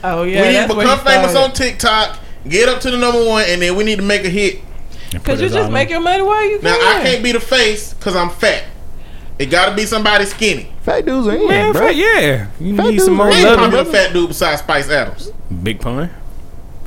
Oh 0.04 0.24
yeah, 0.24 0.42
we 0.42 0.48
need 0.60 0.68
to 0.70 0.76
become 0.76 1.00
famous 1.00 1.36
on. 1.36 1.52
TikTok. 1.52 2.20
Get 2.48 2.70
up 2.70 2.80
to 2.82 2.92
the 2.92 2.98
number 2.98 3.26
one, 3.26 3.44
and 3.48 3.62
then 3.62 3.76
we 3.76 3.84
need 3.84 3.98
to 3.98 4.06
make 4.06 4.24
a 4.24 4.30
hit. 4.30 4.62
Cause 5.24 5.42
you 5.42 5.50
just 5.50 5.72
make 5.72 5.90
your 5.90 6.00
money 6.00 6.22
while 6.22 6.48
you 6.48 6.60
can. 6.60 6.66
Now. 6.66 7.00
I 7.00 7.02
can't 7.02 7.24
be 7.24 7.32
the 7.32 7.40
face 7.40 7.94
because 7.94 8.16
I'm 8.16 8.30
fat. 8.30 8.64
It 9.40 9.48
got 9.48 9.70
to 9.70 9.76
be 9.76 9.86
somebody 9.86 10.26
skinny. 10.26 10.72
Fat 10.82 11.06
dudes 11.06 11.28
are 11.28 11.36
in, 11.36 11.48
Man, 11.48 11.72
bro. 11.72 11.88
fat, 11.88 11.96
yeah. 11.96 12.48
You 12.60 12.76
Fat 12.76 12.90
need 12.90 13.00
some 13.00 13.16
dudes 13.16 13.18
more 13.18 13.28
are 13.28 13.32
Ain't 13.34 13.44
Love 13.44 13.58
probably 13.58 13.80
it. 13.80 13.88
a 13.88 13.92
fat 13.92 14.14
dude 14.14 14.28
besides 14.30 14.62
Spice 14.62 14.90
Adams. 14.90 15.32
Big 15.64 15.80
pun. 15.80 16.10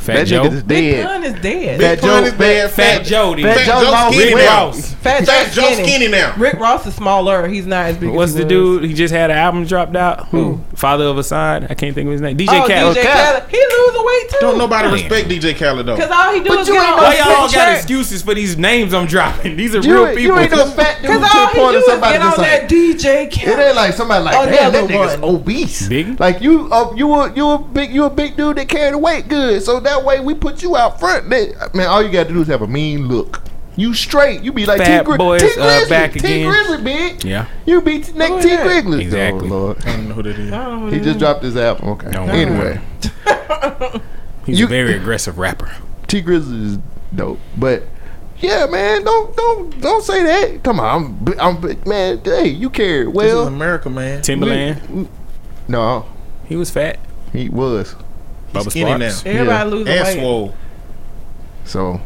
Fat 0.01 0.14
that 0.14 0.27
Joe. 0.27 0.43
nigga 0.44 0.52
is 0.55 0.62
Big 0.62 0.94
dead. 0.94 1.06
Pun 1.06 1.24
is 1.24 1.32
dead. 1.43 1.81
Fat 1.81 1.94
Big 1.97 2.01
Pun 2.01 2.24
is 2.24 2.32
dead. 2.32 2.70
Fat 2.70 3.05
Jody. 3.05 3.43
Fat 3.43 3.56
Fat 3.59 3.66
Joe 3.66 3.81
Joe 3.85 3.90
lost 3.90 4.14
skinny 4.16 4.35
Rick 4.35 4.44
now. 4.44 4.64
Ross. 4.66 4.94
Fat 4.94 5.27
Fat 5.27 5.52
Joe 5.52 5.62
Joe 5.62 5.72
skinny. 5.72 5.89
skinny 5.89 6.09
now. 6.09 6.35
Rick 6.39 6.55
Ross 6.55 6.86
is 6.86 6.94
smaller. 6.94 7.47
He's 7.48 7.66
not 7.66 7.86
as 7.86 7.97
big. 7.98 8.10
What's 8.10 8.31
as 8.31 8.36
the 8.36 8.43
he 8.43 8.48
dude? 8.48 8.85
He 8.85 8.94
just 8.94 9.12
had 9.12 9.31
an 9.31 9.36
album 9.36 9.66
dropped 9.66 9.94
out. 9.97 10.28
Who? 10.28 10.60
Father 10.74 11.05
of 11.05 11.16
Asahd. 11.16 11.70
I 11.70 11.74
can't 11.74 11.94
think 11.94 12.06
of 12.06 12.12
his 12.12 12.20
name. 12.22 12.36
DJ 12.36 12.48
Oh, 12.48 12.66
Khaled. 12.66 12.97
DJ 12.97 13.02
Khaled. 13.02 13.43
Khaled. 13.43 13.51
He 13.51 13.59
losing 13.59 14.05
weight 14.06 14.31
too. 14.31 14.36
Don't 14.40 14.59
nobody 14.59 14.85
Damn. 14.85 14.93
respect 14.94 15.28
DJ 15.28 15.55
Khaled 15.59 15.85
though. 15.86 15.97
Because 15.97 16.10
all 16.10 16.32
he 16.32 16.40
do 16.40 16.48
But 16.48 16.59
is 16.60 16.68
you 16.68 16.74
get 16.74 16.82
ain't 16.82 16.93
on 16.93 16.97
no 16.97 17.02
Why 17.02 17.16
y'all 17.16 17.24
big 17.27 17.35
got 17.35 17.51
tracks. 17.52 17.78
excuses 17.81 18.22
for 18.22 18.35
these 18.35 18.56
names 18.56 18.94
I'm 18.94 19.06
dropping? 19.06 19.56
These 19.60 19.74
are 19.74 19.81
You, 19.81 19.93
real 19.94 20.06
ain't- 20.06 20.16
people. 20.16 20.36
you 20.36 20.40
ain't 20.40 20.51
no 20.51 20.66
fat 20.70 21.02
dude 21.02 21.10
to 21.10 21.18
Because 21.18 21.35
all 21.35 21.47
he 21.48 21.60
do 21.72 21.78
is 21.78 21.85
somebody 21.86 22.12
get 22.14 22.22
on 22.22 22.31
just 22.31 22.36
that 22.39 22.60
like. 22.62 22.68
DJ 22.70 23.05
It 23.27 23.32
Khaled. 23.32 23.59
ain't 23.60 23.77
like 23.77 23.93
somebody 23.94 24.24
like, 24.24 24.35
damn, 24.35 24.72
that 24.72 24.85
Another 24.85 24.93
nigga's 24.94 25.20
one. 25.20 25.35
obese. 25.36 25.89
Big? 25.89 26.18
Like 26.18 26.40
you, 26.40 26.68
uh, 26.72 26.94
you 26.97 27.12
a 27.14 27.32
you 27.35 27.51
a 27.51 27.59
big 27.59 27.93
you 27.93 28.05
a 28.05 28.10
big 28.10 28.36
dude 28.36 28.56
that 28.56 28.68
carry 28.68 28.90
the 28.93 28.98
weight 28.98 29.28
good. 29.28 29.62
So 29.62 29.81
that 29.91 30.05
way 30.05 30.21
we 30.21 30.35
put 30.35 30.62
you 30.62 30.77
out 30.77 30.99
front. 31.01 31.29
They- 31.31 31.53
man, 31.75 31.89
all 31.89 32.03
you 32.03 32.11
got 32.11 32.27
to 32.29 32.33
do 32.33 32.41
is 32.41 32.49
have 32.49 32.62
a 32.62 32.67
mean 32.67 33.09
look. 33.09 33.43
You 33.77 33.95
straight. 33.95 34.43
You 34.43 34.53
be 34.53 34.67
like 34.67 34.79
Fat 34.79 35.01
T, 35.01 35.05
Gri- 35.05 35.17
boys, 35.19 35.41
T 35.43 35.53
uh, 35.59 35.89
back 35.89 36.12
T 36.12 36.19
again. 36.19 36.53
Grizzley, 36.53 36.85
big. 36.85 37.25
Yeah. 37.25 37.47
You 37.67 37.81
be 37.81 38.01
t- 38.01 38.12
next 38.12 38.35
Who 38.35 38.43
T 38.43 38.51
is? 38.51 38.61
Grizzley. 38.61 39.01
Exactly. 39.01 39.49
Oh, 39.49 39.53
Lord. 39.53 39.79
I 39.87 39.93
don't 39.97 40.09
know 40.09 40.15
who 40.15 40.23
that 40.25 40.39
is. 40.39 40.53
I 40.53 40.65
don't 40.65 40.81
know 40.81 40.87
who 40.91 40.95
He 40.97 41.01
just 41.01 41.19
dropped 41.19 41.43
his 41.43 41.57
album. 41.57 41.89
Okay. 41.91 42.11
Don't 42.11 42.29
anyway, 42.31 42.81
He's 44.47 44.59
You- 44.59 44.67
a 44.67 44.69
very 44.69 44.95
aggressive 44.95 45.39
rapper. 45.39 45.73
Tee 46.09 46.23
Grizzley 46.23 46.62
is 46.67 46.79
dope, 47.15 47.39
but. 47.57 47.85
Yeah, 48.41 48.65
man, 48.71 49.05
don't 49.05 49.37
don't 49.37 49.81
don't 49.83 50.03
say 50.03 50.23
that. 50.23 50.62
Come 50.65 50.81
on, 50.81 51.19
I'm, 51.39 51.39
I'm 51.61 51.79
man. 51.87 52.23
Hey, 52.25 52.49
you 52.49 52.71
care 52.71 53.03
it 53.03 53.12
This 53.12 53.25
is 53.27 53.35
well. 53.35 53.47
America, 53.47 53.91
man. 53.91 54.23
Timbaland. 54.23 55.09
No, 55.69 56.07
He 56.47 56.57
was 56.57 56.71
fat. 56.71 56.99
he 57.35 57.51
was. 57.51 57.95
Bubba 58.52 58.70
skinny 58.70 58.90
now. 58.90 58.97
Sparxxx. 59.06 59.27
Everybody 59.27 59.48
Yeah. 59.48 59.64
losing 59.64 59.89
And 59.94 60.05
weight. 60.06 60.18
swole. 60.18 60.55
So 61.64 62.01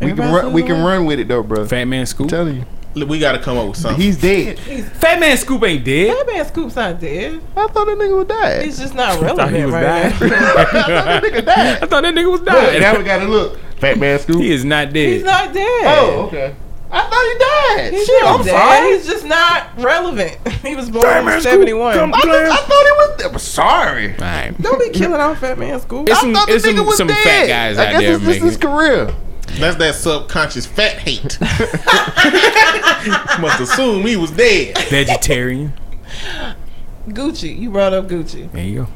we 0.00 0.12
can 0.12 0.32
run. 0.32 0.52
We 0.52 0.62
can 0.62 0.82
run 0.84 1.04
with 1.06 1.20
it 1.20 1.28
though, 1.28 1.42
bro. 1.42 1.64
Fat 1.66 1.84
Man 1.84 2.06
Scoop. 2.06 2.26
I'm 2.26 2.28
telling 2.30 2.56
you, 2.56 2.64
Look, 2.96 3.08
We 3.08 3.18
got 3.18 3.32
to 3.32 3.40
come 3.40 3.56
up 3.58 3.66
with 3.66 3.76
something. 3.76 4.00
he's 4.00 4.20
dead. 4.20 4.56
Fat 4.58 5.18
Man 5.18 5.36
Scoop 5.36 5.64
ain't 5.64 5.84
dead. 5.84 6.16
Fat 6.16 6.26
man 6.32 6.44
Scoop's 6.46 6.76
not 6.76 7.00
dead. 7.00 7.40
I 7.56 7.66
thought 7.66 7.86
that 7.86 7.98
nigga 7.98 8.16
was 8.18 8.26
dead. 8.28 8.64
He's 8.64 8.78
just 8.78 8.94
not 8.94 9.18
thought 9.18 9.50
he 9.50 9.62
relevant 9.62 9.64
was 9.66 9.74
right 9.74 9.82
dying. 9.82 10.30
now. 10.30 10.36
I 10.56 10.64
thought 10.64 10.82
that 10.94 11.22
nigga 11.24 11.44
died. 11.44 11.58
I 11.82 11.86
thought 11.86 12.02
that 12.02 12.14
nigga 12.14 12.30
was 12.30 12.40
Look, 12.42 12.80
now 12.80 12.96
we 12.98 13.04
gotta 13.04 13.24
look. 13.24 13.58
Fat 13.80 13.98
man 13.98 14.18
Scoop. 14.20 14.40
He 14.40 14.52
is 14.52 14.64
not 14.64 14.92
dead. 14.92 15.08
He's 15.08 15.24
not 15.24 15.52
dead. 15.52 15.84
Oh, 15.86 16.24
okay. 16.28 16.54
I 16.96 17.00
thought 17.10 17.76
he 17.76 17.82
died. 17.82 17.92
He's 17.92 18.06
Shit, 18.06 18.22
I'm 18.24 18.42
dead. 18.44 18.50
sorry. 18.50 18.92
He's 18.96 19.06
just 19.06 19.24
not 19.26 19.68
relevant. 19.78 20.38
He 20.64 20.74
was 20.74 20.88
born 20.88 21.02
Fat 21.04 21.34
in 21.36 21.40
71. 21.42 21.94
I, 21.94 22.10
thought, 22.10 22.14
I 22.14 22.56
thought 22.56 22.68
he 22.68 22.92
was 22.92 23.16
dead. 23.18 23.32
I'm 23.32 23.38
sorry. 23.38 24.12
All 24.14 24.18
right. 24.20 24.54
Don't 24.62 24.78
be 24.78 24.88
killing 24.98 25.20
off 25.20 25.40
Fat 25.40 25.58
Man 25.58 25.78
Scoop. 25.78 26.08
It's 26.08 26.16
I 26.18 26.22
some, 26.22 26.32
thought 26.32 26.48
the 26.48 26.54
it's 26.54 26.66
nigga 26.66 26.76
some, 26.78 26.86
was 26.86 26.96
some 26.96 27.06
dead. 27.08 27.22
fat 27.22 27.46
guys 27.48 27.76
I 27.78 27.86
out 27.86 27.90
guess 27.92 28.00
there 28.00 28.10
it's 28.14 28.24
just 28.24 28.26
making. 28.26 28.46
his 28.46 28.56
career. 28.56 29.14
That's 29.60 29.76
that 29.76 29.94
subconscious 29.94 30.64
fat 30.64 30.96
hate. 31.00 31.38
Must 33.40 33.60
assume 33.60 34.06
he 34.06 34.16
was 34.16 34.30
dead. 34.30 34.78
vegetarian. 34.88 35.74
Gucci. 37.08 37.58
You 37.58 37.70
brought 37.70 37.92
up 37.92 38.06
Gucci. 38.08 38.50
There 38.50 38.64
you 38.64 38.74
go. 38.84 38.88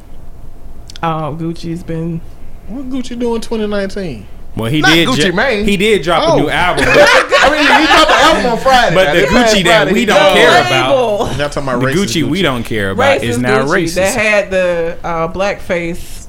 Oh, 1.03 1.37
Gucci's 1.39 1.83
been. 1.85 2.21
What 2.69 2.89
Gucci 2.89 3.19
doing 3.19 3.43
2019? 3.43 4.27
Well, 4.57 4.71
he 4.71 4.81
Not 4.81 4.93
did. 4.93 5.09
Gucci 5.09 5.27
dro- 5.27 5.35
Mane. 5.37 5.65
He 5.69 5.77
did 5.77 6.03
drop 6.03 6.23
Oh. 6.27 6.39
a 6.39 6.41
new 6.41 6.49
album, 6.51 6.85
but, 6.87 6.97
I 6.99 7.51
mean, 7.51 7.61
he 7.81 7.87
dropped 7.87 8.11
an 8.11 8.21
album 8.37 8.53
on 8.53 8.59
Friday. 8.59 8.95
but 8.95 9.13
the 9.15 9.21
this 9.21 9.31
past 9.31 9.55
Gucci 9.57 9.65
that 9.65 9.93
we 9.93 10.05
don't 10.05 10.35
care 10.35 10.61
about, 10.67 10.91
Label. 10.91 11.39
Y'all 11.39 11.49
talking 11.49 11.63
about 11.69 11.81
the 11.81 11.87
racist 11.87 11.95
Gucci 12.23 12.29
we 12.29 12.43
don't 12.43 12.65
care 12.65 12.91
about, 12.91 13.23
is 13.23 13.39
now 13.39 13.65
Gucci 13.65 13.85
racist. 13.85 13.95
That 13.95 14.19
had 14.19 14.51
the 14.51 14.99
uh, 15.05 15.33
blackface 15.33 16.27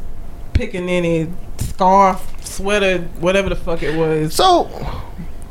pickaninny 0.53 1.31
scarf, 1.57 2.45
sweater, 2.45 2.99
whatever 3.19 3.49
the 3.49 3.55
fuck 3.55 3.81
it 3.81 3.97
was. 3.97 4.33
So, 4.35 4.65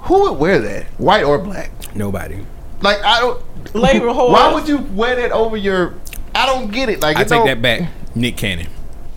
who 0.03 0.23
would 0.31 0.39
wear 0.39 0.59
that? 0.61 0.85
White 1.01 1.24
or 1.24 1.39
black? 1.39 1.70
Nobody. 1.97 2.45
Like 2.81 3.03
I 3.03 3.19
don't. 3.20 3.74
Labor 3.74 4.07
whore. 4.07 4.31
Why 4.31 4.53
would 4.55 4.69
you 4.69 4.78
wear 4.78 5.16
that 5.16 5.32
over 5.32 5.57
your? 5.57 5.95
I 6.35 6.47
don't 6.47 6.70
get 6.70 6.89
it. 6.89 7.01
Like 7.01 7.16
I 7.16 7.24
take 7.24 7.45
that 7.45 7.61
back. 7.61 7.90
Nick 8.15 8.36
Cannon. 8.36 8.69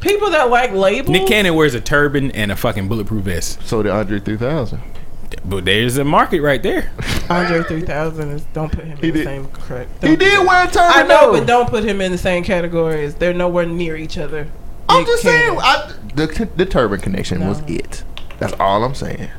People 0.01 0.31
that 0.31 0.49
like 0.49 0.71
labels. 0.73 1.09
Nick 1.09 1.27
Cannon 1.27 1.55
wears 1.55 1.73
a 1.73 1.81
turban 1.81 2.31
and 2.31 2.51
a 2.51 2.55
fucking 2.55 2.87
bulletproof 2.87 3.23
vest. 3.23 3.61
So 3.65 3.81
the 3.83 3.91
Andre 3.91 4.19
3000. 4.19 4.81
But 5.45 5.63
there's 5.65 5.97
a 5.97 6.03
market 6.03 6.41
right 6.41 6.61
there. 6.61 6.91
Andre 7.29 7.63
3000 7.63 8.29
is. 8.31 8.43
Don't 8.53 8.71
put 8.71 8.83
him 8.83 8.97
He 8.97 9.07
in 9.07 9.13
the 9.13 9.19
did- 9.19 9.25
same 9.25 9.47
correct. 9.47 10.03
He 10.03 10.15
did 10.15 10.45
wear 10.45 10.63
a 10.67 10.67
turban. 10.67 10.91
I 10.93 11.03
know, 11.03 11.31
though. 11.31 11.39
but 11.39 11.47
don't 11.47 11.69
put 11.69 11.83
him 11.85 12.01
in 12.01 12.11
the 12.11 12.17
same 12.17 12.43
category 12.43 13.05
as 13.05 13.15
they're 13.15 13.33
nowhere 13.33 13.65
near 13.65 13.95
each 13.95 14.17
other. 14.17 14.47
I'm 14.89 14.99
Nick 14.99 15.07
just 15.07 15.23
saying, 15.23 15.57
I, 15.61 15.93
the 16.15 16.49
the 16.57 16.65
turban 16.65 16.99
connection 16.99 17.47
was 17.47 17.61
it. 17.61 18.03
That's 18.39 18.53
all 18.59 18.83
I'm 18.83 18.95
saying. 18.95 19.29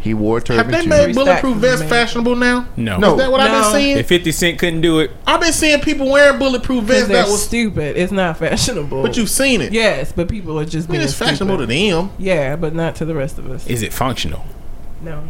He 0.00 0.14
wore 0.14 0.38
a 0.38 0.40
turban. 0.42 0.72
Have 0.72 0.82
they 0.82 0.88
made 0.88 1.04
Three 1.04 1.12
bulletproof 1.12 1.56
vests 1.58 1.84
fashionable 1.88 2.34
now? 2.36 2.66
No. 2.76 2.96
No. 2.96 3.12
Is 3.12 3.18
that 3.18 3.30
what 3.30 3.40
I've 3.40 3.52
No. 3.52 3.62
been 3.72 3.80
seeing? 3.80 3.98
If 3.98 4.08
50 4.08 4.32
Cent 4.32 4.58
couldn't 4.58 4.80
do 4.80 4.98
it, 5.00 5.10
I've 5.26 5.40
been 5.40 5.52
seeing 5.52 5.80
people 5.80 6.10
wearing 6.10 6.38
bulletproof 6.38 6.84
vests 6.84 7.08
that 7.08 7.26
was. 7.26 7.42
stupid. 7.44 7.96
It's 7.96 8.10
not 8.12 8.38
fashionable. 8.38 9.02
But 9.02 9.16
you've 9.16 9.28
seen 9.30 9.60
it. 9.60 9.72
Yes, 9.72 10.12
but 10.12 10.28
people 10.28 10.58
are 10.58 10.64
just 10.64 10.88
I 10.88 10.92
mean, 10.92 10.98
being 11.00 11.08
it's 11.08 11.14
fashionable 11.14 11.58
to 11.58 11.66
them. 11.66 12.10
Yeah, 12.18 12.56
but 12.56 12.74
not 12.74 12.94
to 12.96 13.04
the 13.04 13.14
rest 13.14 13.38
of 13.38 13.50
us. 13.50 13.66
is 13.66 13.82
it 13.82 13.92
functional? 13.92 14.44
No. 15.02 15.22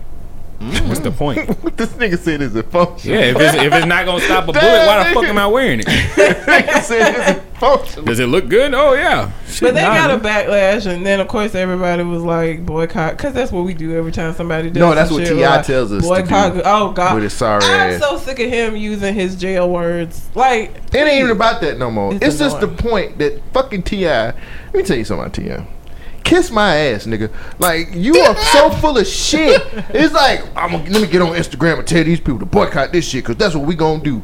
Mm. 0.61 0.89
What's 0.89 1.01
the 1.01 1.11
point? 1.11 1.49
What 1.61 1.77
this 1.77 1.91
nigga 1.91 2.19
said 2.19 2.43
is 2.43 2.55
a 2.55 2.63
function. 2.63 3.13
Yeah, 3.13 3.21
if 3.21 3.37
it's, 3.37 3.55
if 3.55 3.73
it's 3.73 3.87
not 3.87 4.05
gonna 4.05 4.23
stop 4.23 4.45
a 4.45 4.53
bullet, 4.53 4.63
why 4.63 5.09
the 5.09 5.15
fuck 5.15 5.25
am 5.25 5.39
I 5.39 5.47
wearing 5.47 5.81
it? 5.81 5.87
nigga 5.87 6.83
said 6.83 7.15
it's 7.15 7.39
a 7.39 7.59
function. 7.59 8.05
Does 8.05 8.19
it 8.19 8.27
look 8.27 8.49
good? 8.49 8.75
Oh 8.75 8.93
yeah. 8.95 9.31
Shit, 9.47 9.61
But 9.63 9.75
they 9.75 9.83
nah, 9.83 9.95
got 9.95 10.11
a 10.11 10.19
backlash, 10.19 10.87
and 10.87 11.05
then 11.05 11.21
of 11.21 11.29
course 11.29 11.55
everybody 11.55 12.03
was 12.03 12.23
like 12.23 12.65
boycott, 12.65 13.17
because 13.17 13.33
that's 13.35 13.53
what 13.53 13.65
we 13.65 13.75
do 13.75 13.97
every 13.97 14.13
time 14.13 14.35
somebody 14.35 14.69
does. 14.69 14.81
No, 14.81 14.95
that's 14.95 15.11
what 15.11 15.27
T.I. 15.27 15.57
like, 15.57 15.67
tells 15.67 15.93
us 15.93 16.03
to 16.03 16.09
Boycott. 16.09 16.55
do 16.55 16.63
oh 16.65 16.93
God, 16.93 17.15
with 17.15 17.25
his 17.25 17.33
sorry 17.33 17.65
I'm 17.65 17.95
ass. 17.95 18.01
so 18.01 18.19
sick 18.19 18.39
of 18.41 18.49
him 18.51 18.77
using 18.77 19.15
his 19.15 19.37
jail 19.37 19.71
words. 19.71 20.29
Like 20.35 20.77
It 20.93 20.97
ain't 20.97 21.21
even 21.21 21.31
about 21.31 21.61
that 21.63 21.79
no 21.79 21.91
more. 21.91 22.15
It's 22.15 22.25
It's, 22.25 22.39
just 22.39 22.61
the 22.61 22.69
point 22.69 23.19
that 23.19 23.41
fucking 23.53 23.83
Ti. 23.83 24.07
Let 24.07 24.35
me 24.75 24.83
tell 24.83 24.97
you 24.97 25.05
something 25.05 25.47
about 25.47 25.65
Ti. 25.65 25.67
Kiss 26.31 26.49
my 26.53 26.77
ass, 26.77 27.07
nigga. 27.07 27.29
Like 27.59 27.89
you 27.93 28.17
are 28.21 28.37
so 28.37 28.71
full 28.81 28.97
of 28.97 29.05
shit. 29.05 29.61
It's 29.89 30.15
like 30.15 30.45
I'm 30.57 30.71
gonna 30.71 30.89
let 30.89 31.03
me 31.03 31.09
get 31.09 31.23
on 31.23 31.35
Instagram 31.35 31.81
and 31.81 31.89
tell 31.89 32.05
these 32.05 32.21
people 32.21 32.39
to 32.39 32.47
boycott 32.47 32.93
this 32.93 33.09
shit 33.09 33.25
because 33.25 33.35
that's 33.35 33.57
what 33.57 33.67
we 33.67 33.75
gonna 33.75 34.01
do. 34.01 34.23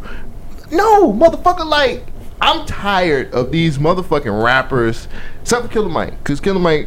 No, 0.70 1.12
motherfucker. 1.12 1.66
Like 1.66 2.06
I'm 2.40 2.64
tired 2.64 3.34
of 3.34 3.50
these 3.50 3.78
motherfucking 3.78 4.40
rappers. 4.40 5.08
Except 5.42 5.66
for 5.66 5.68
Killer 5.68 5.88
Mike, 5.88 6.16
because 6.18 6.38
Killer 6.38 6.60
Mike, 6.60 6.86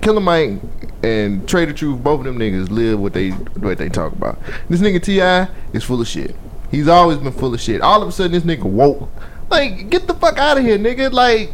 Killer 0.00 0.20
Mike, 0.20 0.60
and 1.02 1.42
Trae 1.48 1.66
tha 1.66 1.72
Truth, 1.72 2.04
both 2.04 2.20
of 2.20 2.26
them 2.26 2.38
niggas 2.38 2.70
live 2.70 3.00
what 3.00 3.14
they 3.14 3.30
what 3.30 3.78
they 3.78 3.88
talk 3.88 4.12
about. 4.12 4.38
This 4.68 4.80
nigga 4.80 5.02
T.I. 5.02 5.48
is 5.72 5.82
full 5.82 6.00
of 6.00 6.06
shit. 6.06 6.36
He's 6.70 6.86
always 6.86 7.18
been 7.18 7.32
full 7.32 7.52
of 7.52 7.60
shit. 7.60 7.80
All 7.80 8.00
of 8.00 8.08
a 8.08 8.12
sudden, 8.12 8.30
this 8.30 8.44
nigga 8.44 8.62
woke. 8.62 9.08
Like, 9.50 9.90
get 9.90 10.06
the 10.06 10.14
fuck 10.14 10.38
out 10.38 10.56
of 10.56 10.62
here, 10.62 10.78
nigga. 10.78 11.10
Like, 11.10 11.50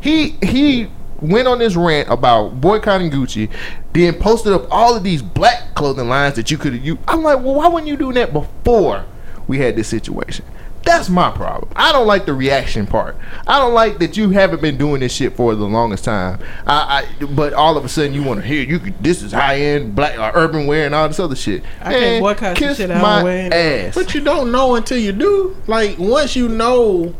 he 0.00 0.36
he 0.40 0.90
went 1.20 1.48
on 1.48 1.58
this 1.58 1.76
rant 1.76 2.08
about 2.08 2.60
boycotting 2.60 3.10
Gucci, 3.10 3.50
then 3.92 4.14
posted 4.14 4.52
up 4.52 4.66
all 4.70 4.96
of 4.96 5.02
these 5.02 5.22
black 5.22 5.74
clothing 5.74 6.08
lines 6.08 6.34
that 6.36 6.50
you 6.50 6.58
could 6.58 6.74
have. 6.74 6.84
You, 6.84 6.98
I'm 7.08 7.22
like, 7.22 7.38
well, 7.38 7.54
why 7.54 7.68
weren't 7.68 7.86
you 7.86 7.96
doing 7.96 8.14
that 8.14 8.32
before 8.32 9.04
we 9.46 9.58
had 9.58 9.76
this 9.76 9.88
situation? 9.88 10.44
That's 10.84 11.08
my 11.08 11.30
problem. 11.30 11.72
I 11.74 11.92
don't 11.92 12.06
like 12.06 12.26
the 12.26 12.34
reaction 12.34 12.86
part. 12.86 13.16
I 13.46 13.58
don't 13.58 13.72
like 13.72 13.98
that 14.00 14.18
you 14.18 14.30
haven't 14.30 14.60
been 14.60 14.76
doing 14.76 15.00
this 15.00 15.14
shit 15.14 15.34
for 15.34 15.54
the 15.54 15.64
longest 15.64 16.04
time. 16.04 16.40
I, 16.66 17.06
I 17.20 17.24
but 17.24 17.54
all 17.54 17.78
of 17.78 17.86
a 17.86 17.88
sudden 17.88 18.12
you 18.12 18.22
want 18.22 18.42
to 18.42 18.46
hear 18.46 18.62
you 18.62 18.78
could. 18.78 19.02
This 19.02 19.22
is 19.22 19.32
high 19.32 19.60
end 19.60 19.94
black 19.94 20.18
uh, 20.18 20.32
urban 20.34 20.66
wear 20.66 20.84
and 20.84 20.94
all 20.94 21.08
this 21.08 21.18
other 21.18 21.36
shit. 21.36 21.64
I 21.80 21.92
can't 21.94 22.22
boycott 22.22 22.40
some 22.40 22.54
kiss 22.56 22.76
shit 22.76 22.90
I 22.90 22.94
don't 22.94 23.02
my 23.02 23.22
wear. 23.22 23.54
ass. 23.54 23.94
But 23.94 24.14
you 24.14 24.20
don't 24.20 24.52
know 24.52 24.74
until 24.74 24.98
you 24.98 25.12
do. 25.12 25.56
Like 25.66 25.98
once 25.98 26.36
you 26.36 26.50
know, 26.50 27.14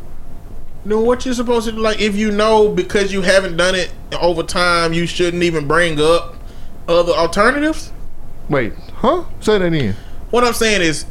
then 0.85 1.01
what 1.05 1.25
you're 1.25 1.35
supposed 1.35 1.67
to 1.67 1.73
do. 1.73 1.79
Like 1.79 2.01
if 2.01 2.17
you 2.17 2.31
know 2.31 2.69
because 2.69 3.13
you 3.13 3.23
haven't 3.23 3.57
done 3.57 3.75
it 3.75 3.93
over 4.21 4.43
time, 4.43 4.93
you 4.93 5.07
shouldn't 5.07 5.43
even 5.43 5.67
bring 5.67 6.01
up 6.01 6.37
other 6.89 7.13
alternatives. 7.13 7.93
Wait, 8.49 8.75
huh? 8.97 9.25
Say 9.41 9.59
that 9.59 9.73
again. 9.73 9.97
What 10.31 10.45
I'm 10.45 10.53
saying 10.53 10.83
is, 10.83 11.07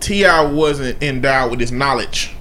T.I. 0.00 0.42
wasn't 0.50 1.02
endowed 1.02 1.50
with 1.50 1.58
this 1.58 1.70
knowledge 1.70 2.34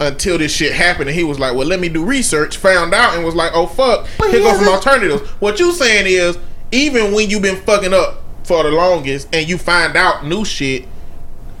until 0.00 0.38
this 0.38 0.54
shit 0.54 0.72
happened, 0.72 1.08
and 1.08 1.18
he 1.18 1.24
was 1.24 1.38
like, 1.38 1.54
"Well, 1.54 1.66
let 1.66 1.80
me 1.80 1.88
do 1.88 2.04
research." 2.04 2.56
Found 2.58 2.94
out 2.94 3.14
and 3.14 3.24
was 3.24 3.34
like, 3.34 3.52
"Oh 3.54 3.66
fuck, 3.66 4.06
But 4.18 4.30
here 4.30 4.40
he 4.40 4.44
go 4.44 4.56
some 4.56 4.68
alternatives." 4.68 5.28
What 5.40 5.58
you 5.58 5.72
saying 5.72 6.06
is, 6.06 6.38
even 6.72 7.12
when 7.12 7.30
you've 7.30 7.42
been 7.42 7.60
fucking 7.62 7.92
up 7.92 8.22
for 8.44 8.62
the 8.62 8.70
longest, 8.70 9.28
and 9.32 9.48
you 9.48 9.58
find 9.58 9.96
out 9.96 10.24
new 10.26 10.44
shit, 10.44 10.86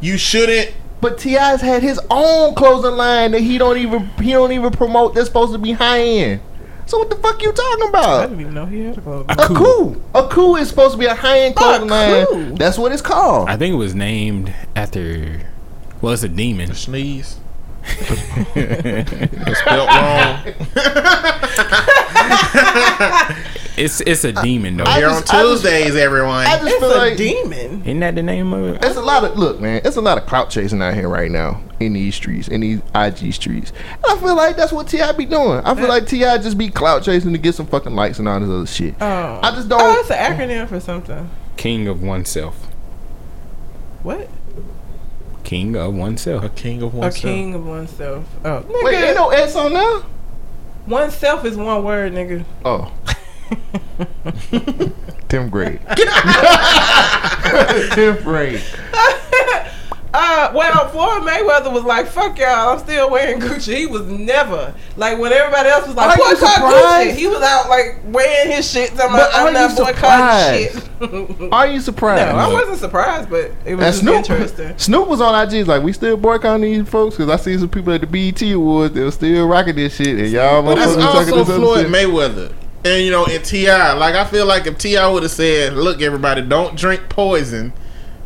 you 0.00 0.18
shouldn't 0.18 0.72
But 1.04 1.18
T.I.'s 1.18 1.60
had 1.60 1.82
his 1.82 2.00
own 2.10 2.54
clothing 2.54 2.96
line 2.96 3.32
that 3.32 3.40
he 3.40 3.58
don't 3.58 3.76
even 3.76 4.06
he 4.22 4.30
don't 4.30 4.52
even 4.52 4.70
promote. 4.72 5.14
That's 5.14 5.26
supposed 5.26 5.52
to 5.52 5.58
be 5.58 5.72
high 5.72 6.00
end. 6.00 6.40
So 6.86 6.96
what 6.96 7.10
the 7.10 7.16
fuck 7.16 7.42
you 7.42 7.52
talking 7.52 7.88
about? 7.90 8.04
I 8.04 8.14
about? 8.14 8.28
didn't 8.30 8.40
even 8.40 8.54
know 8.54 8.64
he 8.64 8.80
had 8.80 8.96
a 8.96 9.02
clothing. 9.02 9.36
AKOO. 9.36 10.00
A 10.14 10.28
coup 10.28 10.56
is 10.56 10.70
supposed 10.70 10.92
to 10.94 10.98
be 10.98 11.04
a 11.04 11.14
high 11.14 11.40
end 11.40 11.56
clothing 11.56 11.90
line. 11.90 12.54
That's 12.54 12.78
what 12.78 12.90
it's 12.90 13.02
called. 13.02 13.50
I 13.50 13.58
think 13.58 13.74
it 13.74 13.76
was 13.76 13.94
named 13.94 14.54
after. 14.74 15.42
Well, 16.00 16.14
it's 16.14 16.22
a 16.22 16.28
demon. 16.30 16.72
sneeze. 16.74 17.38
It's 18.56 19.58
spelled 19.60 19.90
wrong. 19.90 20.54
It's 23.76 24.00
it's 24.02 24.22
a 24.24 24.32
demon 24.32 24.76
though. 24.76 24.84
I 24.84 24.98
Here 24.98 25.08
on 25.08 25.20
just- 25.22 25.34
I 25.34 25.42
just- 25.42 25.62
Tuesdays, 25.64 25.96
everyone. 25.96 26.46
I 26.46 26.58
just 26.58 26.66
It's 26.68 26.78
feel 26.78 26.94
a 26.94 26.96
like 26.96 27.16
demon. 27.16 27.82
Isn't 27.82 28.00
that 28.00 28.14
the 28.14 28.22
name 28.22 28.52
of 28.52 28.74
it? 28.76 28.84
It's 28.84 28.96
a 28.96 29.00
lot 29.02 29.24
of 29.24 29.36
look, 29.36 29.60
man. 29.60 29.80
It's 29.84 29.96
a 29.96 30.00
lot 30.00 30.16
of 30.16 30.26
clout 30.26 30.50
chasing 30.50 30.80
out 30.80 30.94
here 30.94 31.08
right 31.08 31.30
now 31.30 31.60
in 31.80 31.94
these 31.94 32.14
streets, 32.14 32.46
in 32.46 32.60
these 32.60 32.80
IG 32.94 33.32
streets. 33.34 33.72
And 33.90 34.04
I 34.06 34.16
feel 34.18 34.36
like 34.36 34.56
that's 34.56 34.72
what 34.72 34.86
T.I. 34.88 35.10
be 35.12 35.24
doing. 35.26 35.60
I 35.64 35.74
feel 35.74 35.88
like 35.88 36.06
T.I. 36.06 36.38
just 36.38 36.56
be 36.56 36.68
clout 36.70 37.02
chasing 37.02 37.32
to 37.32 37.38
get 37.38 37.54
some 37.56 37.66
fucking 37.66 37.94
likes 37.96 38.20
and 38.20 38.28
all 38.28 38.38
this 38.38 38.48
other 38.48 38.66
shit. 38.66 38.94
Oh. 39.00 39.40
I 39.42 39.50
just 39.50 39.68
don't. 39.68 39.80
Oh, 39.80 40.00
it's 40.00 40.10
an 40.10 40.18
acronym 40.18 40.68
for 40.68 40.78
something. 40.78 41.28
King 41.56 41.88
of 41.88 42.00
oneself. 42.02 42.68
What? 44.04 44.28
King 45.42 45.76
of 45.76 45.94
oneself. 45.94 46.44
a 46.44 46.48
king 46.48 46.80
of 46.82 46.94
oneself. 46.94 46.94
A 46.94 46.98
oneself. 47.06 47.22
king 47.34 47.54
of 47.54 47.66
oneself. 47.66 48.24
Oh, 48.44 48.64
nigga. 48.68 48.84
Wait, 48.84 48.94
ain't 49.04 49.16
no 49.16 49.30
S 49.30 49.54
on 49.56 49.72
now. 49.72 50.04
oneself 50.86 51.44
is 51.44 51.56
one 51.56 51.82
word, 51.84 52.12
nigga. 52.12 52.44
Oh, 52.64 52.90
tenth 55.28 55.50
grade. 55.50 55.80
tenth 57.92 58.22
grade. 58.22 58.62
Uh, 60.16 60.52
well, 60.54 60.88
Floyd 60.90 61.22
Mayweather 61.28 61.72
was 61.72 61.82
like, 61.82 62.06
"Fuck 62.06 62.38
y'all, 62.38 62.68
I'm 62.74 62.78
still 62.78 63.10
wearing 63.10 63.40
Gucci." 63.40 63.78
He 63.78 63.86
was 63.86 64.02
never 64.02 64.72
like 64.96 65.18
when 65.18 65.32
everybody 65.32 65.68
else 65.68 65.88
was 65.88 65.96
like, 65.96 66.16
Are 66.16 66.16
"Boycott? 66.16 66.54
Gucci." 66.72 67.14
He 67.16 67.26
was 67.26 67.42
out 67.42 67.68
like 67.68 67.98
wearing 68.04 68.52
his 68.52 68.70
shit. 68.70 68.90
Talking 68.94 69.10
But 69.16 69.30
about, 69.30 69.34
are 69.34 69.48
I'm 69.48 69.52
not 69.54 69.76
boycotting 69.76 69.96
surprised? 69.96 71.40
shit. 71.40 71.52
Are 71.52 71.66
you 71.66 71.80
surprised? 71.80 72.32
no, 72.32 72.38
I 72.38 72.52
wasn't 72.52 72.78
surprised, 72.78 73.28
but 73.28 73.50
it 73.64 73.74
was 73.74 73.80
And 73.80 73.80
just 73.80 73.98
Snoop, 74.00 74.14
interesting. 74.14 74.72
Snoop 74.78 75.08
was 75.08 75.20
on 75.20 75.34
IG 75.48 75.52
he's 75.52 75.66
like, 75.66 75.82
we 75.82 75.92
still 75.92 76.16
boycotting 76.16 76.62
these 76.62 76.88
folks 76.88 77.16
because 77.16 77.28
I 77.28 77.34
see 77.42 77.58
some 77.58 77.68
people 77.68 77.92
at 77.92 78.00
the 78.00 78.06
BET 78.06 78.40
Awards 78.52 78.94
they 78.94 79.02
were 79.02 79.10
still 79.10 79.48
rocking 79.48 79.74
this 79.74 79.96
shit 79.96 80.16
and 80.16 80.28
y'all 80.30 80.62
But 80.62 80.76
that's 80.76 80.94
talking 80.94 81.32
also 81.32 81.44
this 81.44 81.48
other 81.50 81.56
Floyd. 81.58 81.86
Mayweather. 81.88 82.52
And 82.84 83.02
you 83.02 83.10
know, 83.10 83.24
in 83.24 83.40
T.I., 83.42 83.92
like 83.94 84.14
I 84.14 84.24
feel 84.26 84.44
like 84.46 84.66
if 84.66 84.76
T.I. 84.76 85.08
would 85.08 85.22
have 85.22 85.32
said, 85.32 85.72
"Look, 85.72 86.02
everybody, 86.02 86.42
don't 86.42 86.76
drink 86.76 87.08
poison," 87.08 87.72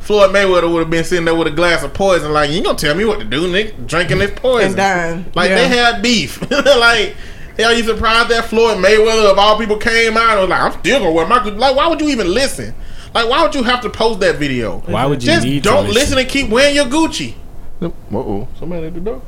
Floyd 0.01 0.31
Mayweather 0.31 0.73
would 0.73 0.81
have 0.81 0.91
been 0.91 1.05
sitting 1.05 1.25
there 1.25 1.35
with 1.35 1.47
a 1.47 1.53
glass 1.53 1.85
of 1.85 1.95
poison, 1.95 2.33
like, 2.33 2.51
"You 2.51 2.57
ain't 2.57 2.67
gonna 2.67 2.79
tell 2.79 2.95
me 2.95 3.05
what 3.05 3.21
to 3.21 3.25
do, 3.25 3.47
nigga? 3.53 3.87
Drinking 3.87 4.19
this 4.19 4.33
poison." 4.35 4.69
And 4.69 4.77
dying. 4.77 5.27
Like 5.35 5.51
Yeah. 5.51 5.57
they 5.57 5.69
had 5.69 6.03
beef. 6.03 6.41
like, 6.51 7.15
hell, 7.57 7.73
you 7.73 7.85
surprised 7.85 8.31
that 8.31 8.47
Floyd 8.47 8.79
Mayweather 8.79 9.31
of 9.31 9.39
all 9.39 9.59
people 9.59 9.77
came 9.77 10.17
out 10.17 10.31
and 10.33 10.41
was 10.41 10.49
like, 10.49 10.61
"I'm 10.61 10.73
still 10.81 10.99
gonna 10.99 11.13
wear 11.13 11.27
my 11.27 11.43
Like, 11.45 11.77
why 11.77 11.87
would 11.87 12.01
you 12.01 12.09
even 12.09 12.27
listen? 12.35 12.75
Like, 13.15 13.29
why 13.29 13.43
would 13.43 13.55
you 13.55 13.63
have 13.63 13.81
to 13.83 13.91
post 13.91 14.19
that 14.21 14.37
video? 14.37 14.79
Why 14.87 15.07
would 15.07 15.23
you 15.23 15.31
Just 15.31 15.45
need 15.47 15.63
don't 15.63 15.89
listen 15.89 16.19
and 16.19 16.29
keep 16.29 16.51
wearing 16.51 16.75
your 16.75 16.87
Gucci. 16.87 17.35
Uh 17.81 17.91
oh, 18.13 18.49
somebody 18.59 18.89
at 18.89 18.95
the 18.95 19.01
door. 19.01 19.23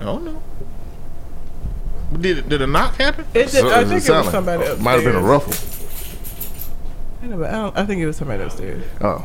I 0.00 0.04
don't 0.04 0.24
know. 0.24 0.42
Did 2.20 2.48
did 2.48 2.62
a 2.62 2.66
knock 2.66 2.96
happen? 2.96 3.24
It 3.34 3.50
did, 3.50 3.64
I 3.66 3.84
think 3.84 3.98
it 3.98 4.02
sound 4.02 4.18
was 4.18 4.26
like- 4.26 4.32
somebody 4.32 4.62
upstairs. 4.62 4.80
Might 4.80 4.92
have 4.92 5.04
been 5.04 5.16
a 5.16 5.20
ruffle. 5.20 5.54
I, 7.22 7.26
know, 7.28 7.36
but 7.38 7.50
I, 7.50 7.52
don't, 7.52 7.78
I 7.78 7.86
think 7.86 8.00
it 8.00 8.06
was 8.06 8.16
somebody 8.16 8.42
upstairs. 8.42 8.84
Oh, 9.00 9.24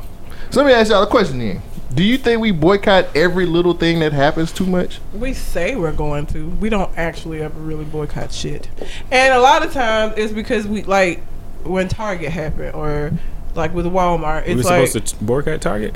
so 0.51 0.61
let 0.61 0.67
me 0.67 0.73
ask 0.73 0.91
y'all 0.91 1.03
a 1.03 1.07
question 1.07 1.39
then. 1.39 1.61
Do 1.93 2.03
you 2.03 2.17
think 2.17 2.41
we 2.41 2.51
boycott 2.51 3.07
every 3.15 3.45
little 3.47 3.73
thing 3.73 3.99
that 3.99 4.13
happens 4.13 4.51
too 4.51 4.67
much? 4.67 4.99
We 5.13 5.33
say 5.33 5.75
we're 5.75 5.93
going 5.93 6.27
to. 6.27 6.47
We 6.47 6.69
don't 6.69 6.95
actually 6.97 7.41
ever 7.41 7.59
really 7.59 7.85
boycott 7.85 8.31
shit. 8.31 8.69
And 9.09 9.33
a 9.33 9.39
lot 9.39 9.65
of 9.65 9.73
times 9.73 10.13
it's 10.17 10.31
because 10.33 10.67
we 10.67 10.83
like 10.83 11.21
when 11.63 11.87
Target 11.87 12.29
happened 12.29 12.75
or 12.75 13.13
like 13.55 13.73
with 13.73 13.85
Walmart. 13.87 14.45
We 14.45 14.53
were 14.53 14.59
It's 14.59 14.69
like 14.69 14.87
supposed 14.87 15.17
to 15.17 15.23
boycott 15.23 15.61
Target. 15.61 15.95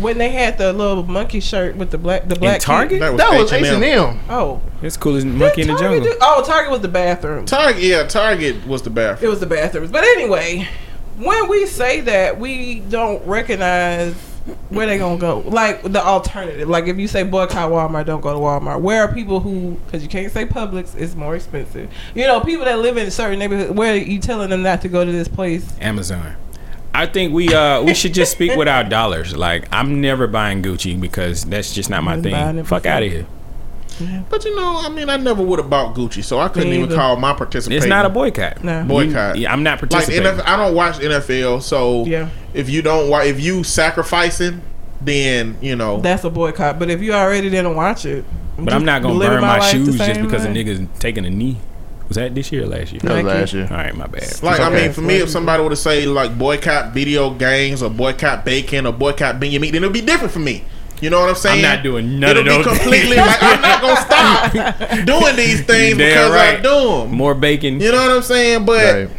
When 0.00 0.18
they 0.18 0.30
had 0.30 0.58
the 0.58 0.72
little 0.72 1.02
monkey 1.04 1.40
shirt 1.40 1.76
with 1.76 1.90
the 1.90 1.98
black 1.98 2.28
the 2.28 2.36
black 2.36 2.60
kid- 2.60 2.66
Target? 2.66 3.00
That 3.00 3.12
was 3.38 3.52
H 3.52 3.72
and 3.72 3.84
M. 3.84 4.20
Oh, 4.28 4.60
It's 4.82 4.96
cool 4.96 5.16
as 5.16 5.24
Monkey 5.24 5.62
in 5.62 5.68
the 5.68 5.74
Target 5.74 6.02
Jungle. 6.04 6.12
do- 6.12 6.18
oh, 6.20 6.42
Target 6.46 6.70
was 6.70 6.80
the 6.80 6.88
bathroom. 6.88 7.46
Target, 7.46 7.82
yeah, 7.82 8.04
Target 8.06 8.66
was 8.66 8.82
the 8.82 8.90
bathroom. 8.90 9.26
It 9.26 9.30
was 9.30 9.40
the 9.40 9.46
bathrooms. 9.46 9.90
But 9.90 10.04
anyway, 10.04 10.68
when 11.18 11.48
we 11.48 11.66
say 11.66 12.00
that, 12.02 12.38
we 12.38 12.80
don't 12.80 13.24
recognize 13.26 14.14
where 14.70 14.86
they 14.86 14.96
gonna 14.96 15.18
go. 15.18 15.40
Like 15.40 15.82
the 15.82 16.02
alternative. 16.02 16.68
Like 16.68 16.86
if 16.86 16.96
you 16.96 17.06
say 17.08 17.22
boycott 17.22 17.70
Walmart, 17.70 18.06
don't 18.06 18.20
go 18.22 18.32
to 18.32 18.38
Walmart. 18.38 18.80
Where 18.80 19.02
are 19.02 19.12
people 19.12 19.40
who? 19.40 19.72
Because 19.86 20.02
you 20.02 20.08
can't 20.08 20.32
say 20.32 20.46
Publix 20.46 20.96
is 20.96 21.14
more 21.16 21.36
expensive. 21.36 21.90
You 22.14 22.24
know, 22.26 22.40
people 22.40 22.64
that 22.64 22.78
live 22.78 22.96
in 22.96 23.10
certain 23.10 23.38
neighborhoods. 23.38 23.72
Where 23.72 23.92
are 23.92 23.96
you 23.96 24.18
telling 24.20 24.48
them 24.50 24.62
not 24.62 24.80
to 24.82 24.88
go 24.88 25.04
to 25.04 25.12
this 25.12 25.28
place? 25.28 25.70
Amazon. 25.80 26.36
I 26.94 27.06
think 27.06 27.32
we 27.32 27.54
uh 27.54 27.82
we 27.82 27.94
should 27.94 28.14
just 28.14 28.32
speak 28.32 28.56
with 28.56 28.68
our 28.68 28.84
dollars. 28.84 29.36
Like 29.36 29.68
I'm 29.72 30.00
never 30.00 30.26
buying 30.26 30.62
Gucci 30.62 31.00
because 31.00 31.44
that's 31.44 31.72
just 31.74 31.90
not 31.90 32.02
my 32.02 32.20
thing. 32.20 32.64
Fuck 32.64 32.86
out 32.86 33.02
of 33.02 33.10
here. 33.12 33.26
But 34.30 34.44
you 34.44 34.54
know, 34.54 34.80
I 34.84 34.88
mean, 34.90 35.08
I 35.10 35.16
never 35.16 35.42
would 35.42 35.58
have 35.58 35.68
bought 35.68 35.94
Gucci, 35.96 36.22
so 36.22 36.38
I 36.38 36.48
couldn't 36.48 36.72
even 36.72 36.94
call 36.94 37.16
my 37.16 37.32
participation. 37.32 37.78
It's 37.82 37.88
not 37.88 38.06
a 38.06 38.08
boycott. 38.08 38.62
No. 38.62 38.84
boycott. 38.84 39.36
Yeah, 39.36 39.52
I'm 39.52 39.62
not 39.64 39.82
like 39.82 39.90
participating. 39.90 40.22
NFL, 40.38 40.44
I 40.46 40.56
don't 40.56 40.74
watch 40.74 40.98
NFL, 40.98 41.62
so 41.62 42.04
Yeah. 42.06 42.28
if 42.54 42.70
you 42.70 42.80
don't, 42.80 43.08
wa- 43.10 43.22
if 43.22 43.40
you 43.40 43.64
sacrificing, 43.64 44.62
then 45.00 45.56
you 45.60 45.74
know. 45.74 46.00
That's 46.00 46.22
a 46.24 46.30
boycott. 46.30 46.78
But 46.78 46.90
if 46.90 47.02
you 47.02 47.12
already 47.12 47.50
didn't 47.50 47.74
watch 47.74 48.06
it, 48.06 48.24
but 48.56 48.72
I'm 48.72 48.84
not 48.84 49.02
gonna 49.02 49.14
living 49.14 49.36
burn 49.36 49.40
my, 49.42 49.58
life 49.58 49.72
the 49.72 49.78
shoes 49.78 49.96
just 49.98 50.14
same 50.14 50.24
because 50.24 50.44
a 50.44 50.48
nigga's 50.48 50.86
taking 51.00 51.24
a 51.26 51.30
knee. 51.30 51.58
Was 52.08 52.16
that 52.16 52.34
this 52.34 52.50
year 52.50 52.64
or 52.64 52.66
last 52.66 52.92
year? 52.92 53.00
That 53.02 53.16
was 53.22 53.24
last 53.24 53.52
year. 53.52 53.68
All 53.70 53.76
right, 53.76 53.94
my 53.94 54.06
bad. 54.06 54.42
like 54.42 54.60
I 54.60 54.70
mean, 54.70 54.92
for 54.92 55.02
me, 55.02 55.16
if 55.16 55.28
somebody 55.28 55.62
were 55.62 55.68
to 55.70 55.76
say 55.76 56.06
like 56.06 56.38
boycott 56.38 56.94
video 56.94 57.30
games 57.34 57.82
or 57.82 57.90
boycott 57.90 58.44
bacon 58.46 58.86
or 58.86 58.92
boycott 58.92 59.38
bean 59.38 59.60
meat, 59.60 59.72
then 59.72 59.82
it'd 59.84 59.92
be 59.92 60.00
different 60.00 60.32
for 60.32 60.38
me. 60.38 60.64
You 61.02 61.10
know 61.10 61.20
what 61.20 61.28
I'm 61.28 61.36
saying? 61.36 61.64
I'm 61.64 61.76
not 61.76 61.84
doing 61.84 62.18
none 62.18 62.30
It'll 62.36 62.40
of 62.40 62.46
those 62.46 62.64
be 62.64 62.70
completely 62.80 63.16
things. 63.16 63.26
like 63.28 63.42
I'm 63.42 63.60
not 63.60 63.80
gonna 63.82 64.00
stop 64.80 65.06
doing 65.06 65.36
these 65.36 65.64
things 65.64 65.96
because 65.96 66.30
right. 66.32 66.58
I 66.58 66.60
do 66.62 67.02
them. 67.02 67.12
More 67.14 67.34
bacon. 67.34 67.78
You 67.80 67.92
know 67.92 67.98
what 68.02 68.16
I'm 68.16 68.22
saying? 68.22 68.64
But 68.64 68.94
Right. 69.08 69.10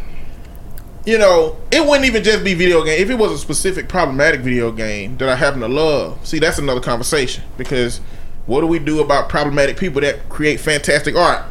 you 1.06 1.16
know, 1.16 1.56
it 1.70 1.80
wouldn't 1.86 2.04
even 2.04 2.22
just 2.22 2.44
be 2.44 2.54
video 2.54 2.84
game. 2.84 3.00
If 3.00 3.08
it 3.08 3.14
was 3.14 3.32
a 3.32 3.38
specific 3.38 3.88
problematic 3.88 4.40
video 4.40 4.70
game 4.72 5.16
that 5.18 5.28
I 5.28 5.36
happen 5.36 5.60
to 5.60 5.68
love, 5.68 6.18
see, 6.26 6.38
that's 6.38 6.58
another 6.58 6.80
conversation. 6.80 7.44
Because 7.56 8.00
what 8.46 8.60
do 8.62 8.66
we 8.66 8.78
do 8.78 9.00
about 9.00 9.28
problematic 9.28 9.78
people 9.78 10.00
that 10.02 10.28
create 10.28 10.60
fantastic 10.60 11.16
art? 11.16 11.44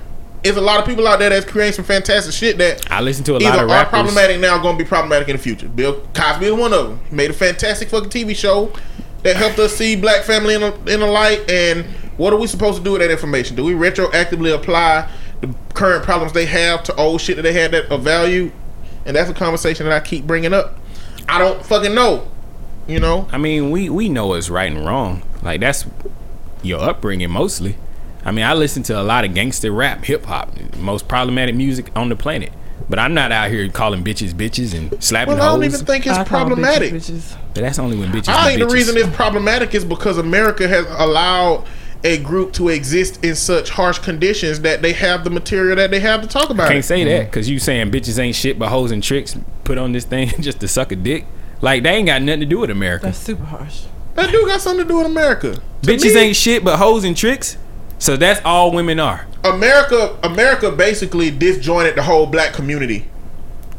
There's 0.43 0.57
a 0.57 0.61
lot 0.61 0.79
of 0.79 0.85
people 0.85 1.07
out 1.07 1.19
there 1.19 1.29
that's 1.29 1.45
creating 1.45 1.73
some 1.73 1.85
fantastic 1.85 2.33
shit 2.33 2.57
that 2.59 2.89
I 2.91 3.01
listen 3.01 3.23
to 3.25 3.37
a 3.37 3.39
lot 3.39 3.59
of 3.59 3.69
are 3.69 3.85
problematic 3.85 4.39
now, 4.39 4.57
going 4.61 4.77
to 4.77 4.83
be 4.83 4.87
problematic 4.87 5.27
in 5.27 5.35
the 5.35 5.41
future. 5.41 5.67
Bill 5.67 6.01
Cosby 6.13 6.45
is 6.45 6.53
one 6.53 6.73
of 6.73 6.87
them. 6.89 6.99
He 7.09 7.15
made 7.15 7.29
a 7.29 7.33
fantastic 7.33 7.89
fucking 7.89 8.09
TV 8.09 8.35
show 8.35 8.71
that 9.23 9.35
helped 9.35 9.59
us 9.59 9.75
see 9.75 9.95
black 9.95 10.23
family 10.23 10.55
in 10.55 10.63
a, 10.63 10.73
in 10.85 11.01
a 11.01 11.07
light. 11.07 11.49
And 11.49 11.85
what 12.17 12.31
are 12.31 12.37
we 12.37 12.47
supposed 12.47 12.77
to 12.77 12.83
do 12.83 12.93
with 12.93 13.01
that 13.01 13.11
information? 13.11 13.55
Do 13.55 13.65
we 13.65 13.73
retroactively 13.73 14.53
apply 14.53 15.11
the 15.41 15.53
current 15.73 16.03
problems 16.03 16.33
they 16.33 16.45
have 16.45 16.83
to 16.83 16.95
old 16.95 17.21
shit 17.21 17.35
that 17.35 17.41
they 17.41 17.53
had 17.53 17.71
that 17.71 17.91
of 17.91 18.03
value? 18.03 18.51
And 19.05 19.15
that's 19.15 19.29
a 19.29 19.33
conversation 19.33 19.87
that 19.87 19.93
I 19.93 20.05
keep 20.05 20.25
bringing 20.25 20.53
up. 20.53 20.77
I 21.27 21.39
don't 21.39 21.65
fucking 21.65 21.93
know. 21.93 22.27
You 22.87 22.99
know, 22.99 23.27
I 23.31 23.37
mean, 23.37 23.69
we 23.69 23.87
we 23.87 24.09
know 24.09 24.27
what's 24.27 24.49
right 24.49 24.71
and 24.71 24.83
wrong. 24.83 25.21
Like 25.43 25.59
that's 25.59 25.85
your 26.63 26.79
upbringing 26.79 27.29
mostly. 27.29 27.77
I 28.29 28.31
mean, 28.31 28.45
I 28.45 28.53
listen 28.53 28.83
to 28.83 29.01
a 29.01 29.01
lot 29.01 29.25
of 29.25 29.33
gangster 29.33 29.71
rap, 29.71 30.05
hip 30.05 30.23
hop, 30.23 30.55
most 30.77 31.07
problematic 31.07 31.55
music 31.55 31.89
on 31.95 32.09
the 32.09 32.15
planet. 32.15 32.53
But 32.87 32.99
I'm 32.99 33.15
not 33.15 33.31
out 33.31 33.49
here 33.49 33.67
calling 33.69 34.03
bitches 34.03 34.33
bitches 34.33 34.77
and 34.77 35.03
slapping 35.03 35.33
well, 35.33 35.41
I 35.41 35.47
don't 35.47 35.63
hoes. 35.63 35.73
even 35.73 35.85
think 35.87 36.05
it's 36.05 36.15
I 36.15 36.23
problematic. 36.23 36.93
bitches 36.93 37.09
bitches. 37.09 37.37
but 37.55 37.61
that's 37.61 37.79
only 37.79 37.97
when 37.97 38.11
bitches. 38.11 38.29
I 38.29 38.43
be 38.43 38.57
think 38.57 38.69
the 38.69 38.75
reason 38.75 38.97
it's 38.97 39.09
problematic 39.15 39.73
is 39.73 39.83
because 39.83 40.19
America 40.19 40.67
has 40.67 40.85
allowed 40.99 41.65
a 42.03 42.19
group 42.19 42.53
to 42.53 42.69
exist 42.69 43.25
in 43.25 43.33
such 43.33 43.71
harsh 43.71 43.97
conditions 43.97 44.61
that 44.61 44.83
they 44.83 44.93
have 44.93 45.23
the 45.23 45.31
material 45.31 45.75
that 45.77 45.89
they 45.89 45.99
have 45.99 46.21
to 46.21 46.27
talk 46.27 46.51
about. 46.51 46.67
Can't 46.67 46.81
it. 46.81 46.83
say 46.83 47.03
that 47.05 47.09
mm-hmm. 47.09 47.25
because 47.31 47.49
you 47.49 47.57
saying 47.57 47.89
bitches 47.89 48.19
ain't 48.19 48.35
shit 48.35 48.59
but 48.59 48.69
hoes 48.69 48.91
and 48.91 49.01
tricks 49.01 49.35
put 49.63 49.79
on 49.79 49.91
this 49.91 50.05
thing 50.05 50.29
just 50.39 50.59
to 50.59 50.67
suck 50.67 50.91
a 50.91 50.95
dick. 50.95 51.25
Like 51.61 51.81
they 51.81 51.95
ain't 51.95 52.05
got 52.05 52.21
nothing 52.21 52.41
to 52.41 52.45
do 52.45 52.59
with 52.59 52.69
America. 52.69 53.07
That's 53.07 53.17
super 53.17 53.45
harsh. 53.45 53.85
That 54.13 54.29
do 54.31 54.45
got 54.45 54.61
something 54.61 54.85
to 54.85 54.87
do 54.87 54.97
with 54.97 55.07
America. 55.07 55.55
To 55.55 55.61
bitches 55.81 56.13
me, 56.13 56.19
ain't 56.19 56.35
shit 56.35 56.63
but 56.63 56.77
hoes 56.77 57.03
and 57.03 57.17
tricks. 57.17 57.57
So 57.99 58.17
that's 58.17 58.41
all 58.45 58.71
women 58.71 58.99
are. 58.99 59.27
America. 59.43 60.17
America 60.23 60.71
basically 60.71 61.29
disjointed 61.31 61.95
the 61.95 62.03
whole 62.03 62.25
black 62.25 62.53
community. 62.53 63.05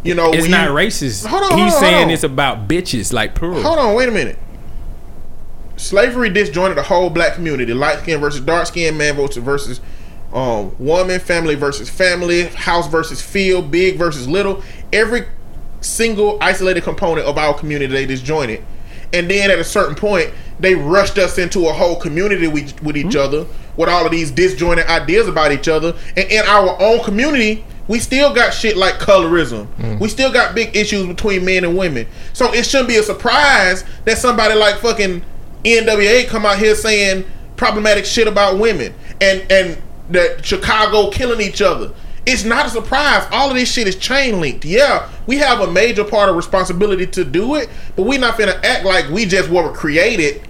You 0.02 0.14
know, 0.14 0.32
It's 0.32 0.48
not 0.48 0.68
you- 0.68 0.74
racist. 0.74 1.26
Hold 1.26 1.42
on, 1.42 1.58
He's 1.58 1.72
hold 1.72 1.74
on, 1.74 1.80
saying 1.80 2.04
on. 2.04 2.10
it's 2.10 2.22
about 2.24 2.68
bitches, 2.68 3.12
like 3.12 3.34
plural. 3.34 3.62
Hold 3.62 3.78
on, 3.78 3.94
wait 3.94 4.08
a 4.08 4.12
minute. 4.12 4.38
Slavery 5.76 6.28
disjointed 6.30 6.76
the 6.76 6.82
whole 6.82 7.10
black 7.10 7.34
community. 7.34 7.72
Light 7.72 7.98
skin 8.00 8.20
versus 8.20 8.40
dark 8.40 8.66
skin, 8.66 8.96
man 8.96 9.16
versus 9.16 9.42
versus 9.42 9.80
um, 10.32 10.74
woman, 10.78 11.18
family 11.20 11.54
versus 11.54 11.88
family, 11.88 12.44
house 12.48 12.86
versus 12.88 13.20
field, 13.22 13.70
big 13.70 13.96
versus 13.96 14.28
little. 14.28 14.62
Every 14.92 15.24
single 15.80 16.36
isolated 16.42 16.82
component 16.84 17.26
of 17.26 17.38
our 17.38 17.54
community 17.54 17.92
they 17.92 18.06
disjointed. 18.06 18.62
And 19.12 19.28
then 19.30 19.50
at 19.50 19.58
a 19.58 19.64
certain 19.64 19.94
point, 19.94 20.30
they 20.60 20.74
rushed 20.74 21.18
us 21.18 21.38
into 21.38 21.66
a 21.66 21.72
whole 21.72 21.96
community 21.96 22.46
with, 22.46 22.80
with 22.82 22.96
each 22.96 23.16
other 23.16 23.46
with 23.80 23.88
all 23.88 24.04
of 24.04 24.12
these 24.12 24.30
disjointed 24.30 24.86
ideas 24.86 25.26
about 25.26 25.52
each 25.52 25.66
other. 25.66 25.96
And 26.14 26.30
in 26.30 26.44
our 26.44 26.80
own 26.80 27.02
community, 27.02 27.64
we 27.88 27.98
still 27.98 28.32
got 28.34 28.52
shit 28.52 28.76
like 28.76 28.96
colorism. 28.96 29.66
Mm. 29.76 29.98
We 29.98 30.08
still 30.08 30.30
got 30.30 30.54
big 30.54 30.76
issues 30.76 31.06
between 31.06 31.46
men 31.46 31.64
and 31.64 31.76
women. 31.76 32.06
So 32.34 32.52
it 32.52 32.66
shouldn't 32.66 32.90
be 32.90 32.98
a 32.98 33.02
surprise 33.02 33.84
that 34.04 34.18
somebody 34.18 34.54
like 34.54 34.76
fucking 34.76 35.24
NWA 35.64 36.28
come 36.28 36.44
out 36.44 36.58
here 36.58 36.74
saying 36.74 37.24
problematic 37.56 38.04
shit 38.04 38.28
about 38.28 38.58
women 38.58 38.94
and 39.20 39.44
and 39.50 39.82
that 40.10 40.44
Chicago 40.44 41.10
killing 41.10 41.40
each 41.40 41.62
other. 41.62 41.92
It's 42.26 42.44
not 42.44 42.66
a 42.66 42.68
surprise. 42.68 43.26
All 43.32 43.48
of 43.48 43.56
this 43.56 43.72
shit 43.72 43.88
is 43.88 43.96
chain 43.96 44.40
linked. 44.40 44.66
Yeah, 44.66 45.08
we 45.26 45.38
have 45.38 45.60
a 45.60 45.70
major 45.70 46.04
part 46.04 46.28
of 46.28 46.36
responsibility 46.36 47.06
to 47.06 47.24
do 47.24 47.54
it, 47.54 47.70
but 47.96 48.02
we 48.02 48.18
not 48.18 48.36
gonna 48.38 48.60
act 48.62 48.84
like 48.84 49.08
we 49.08 49.24
just 49.24 49.48
were 49.48 49.72
created 49.72 50.42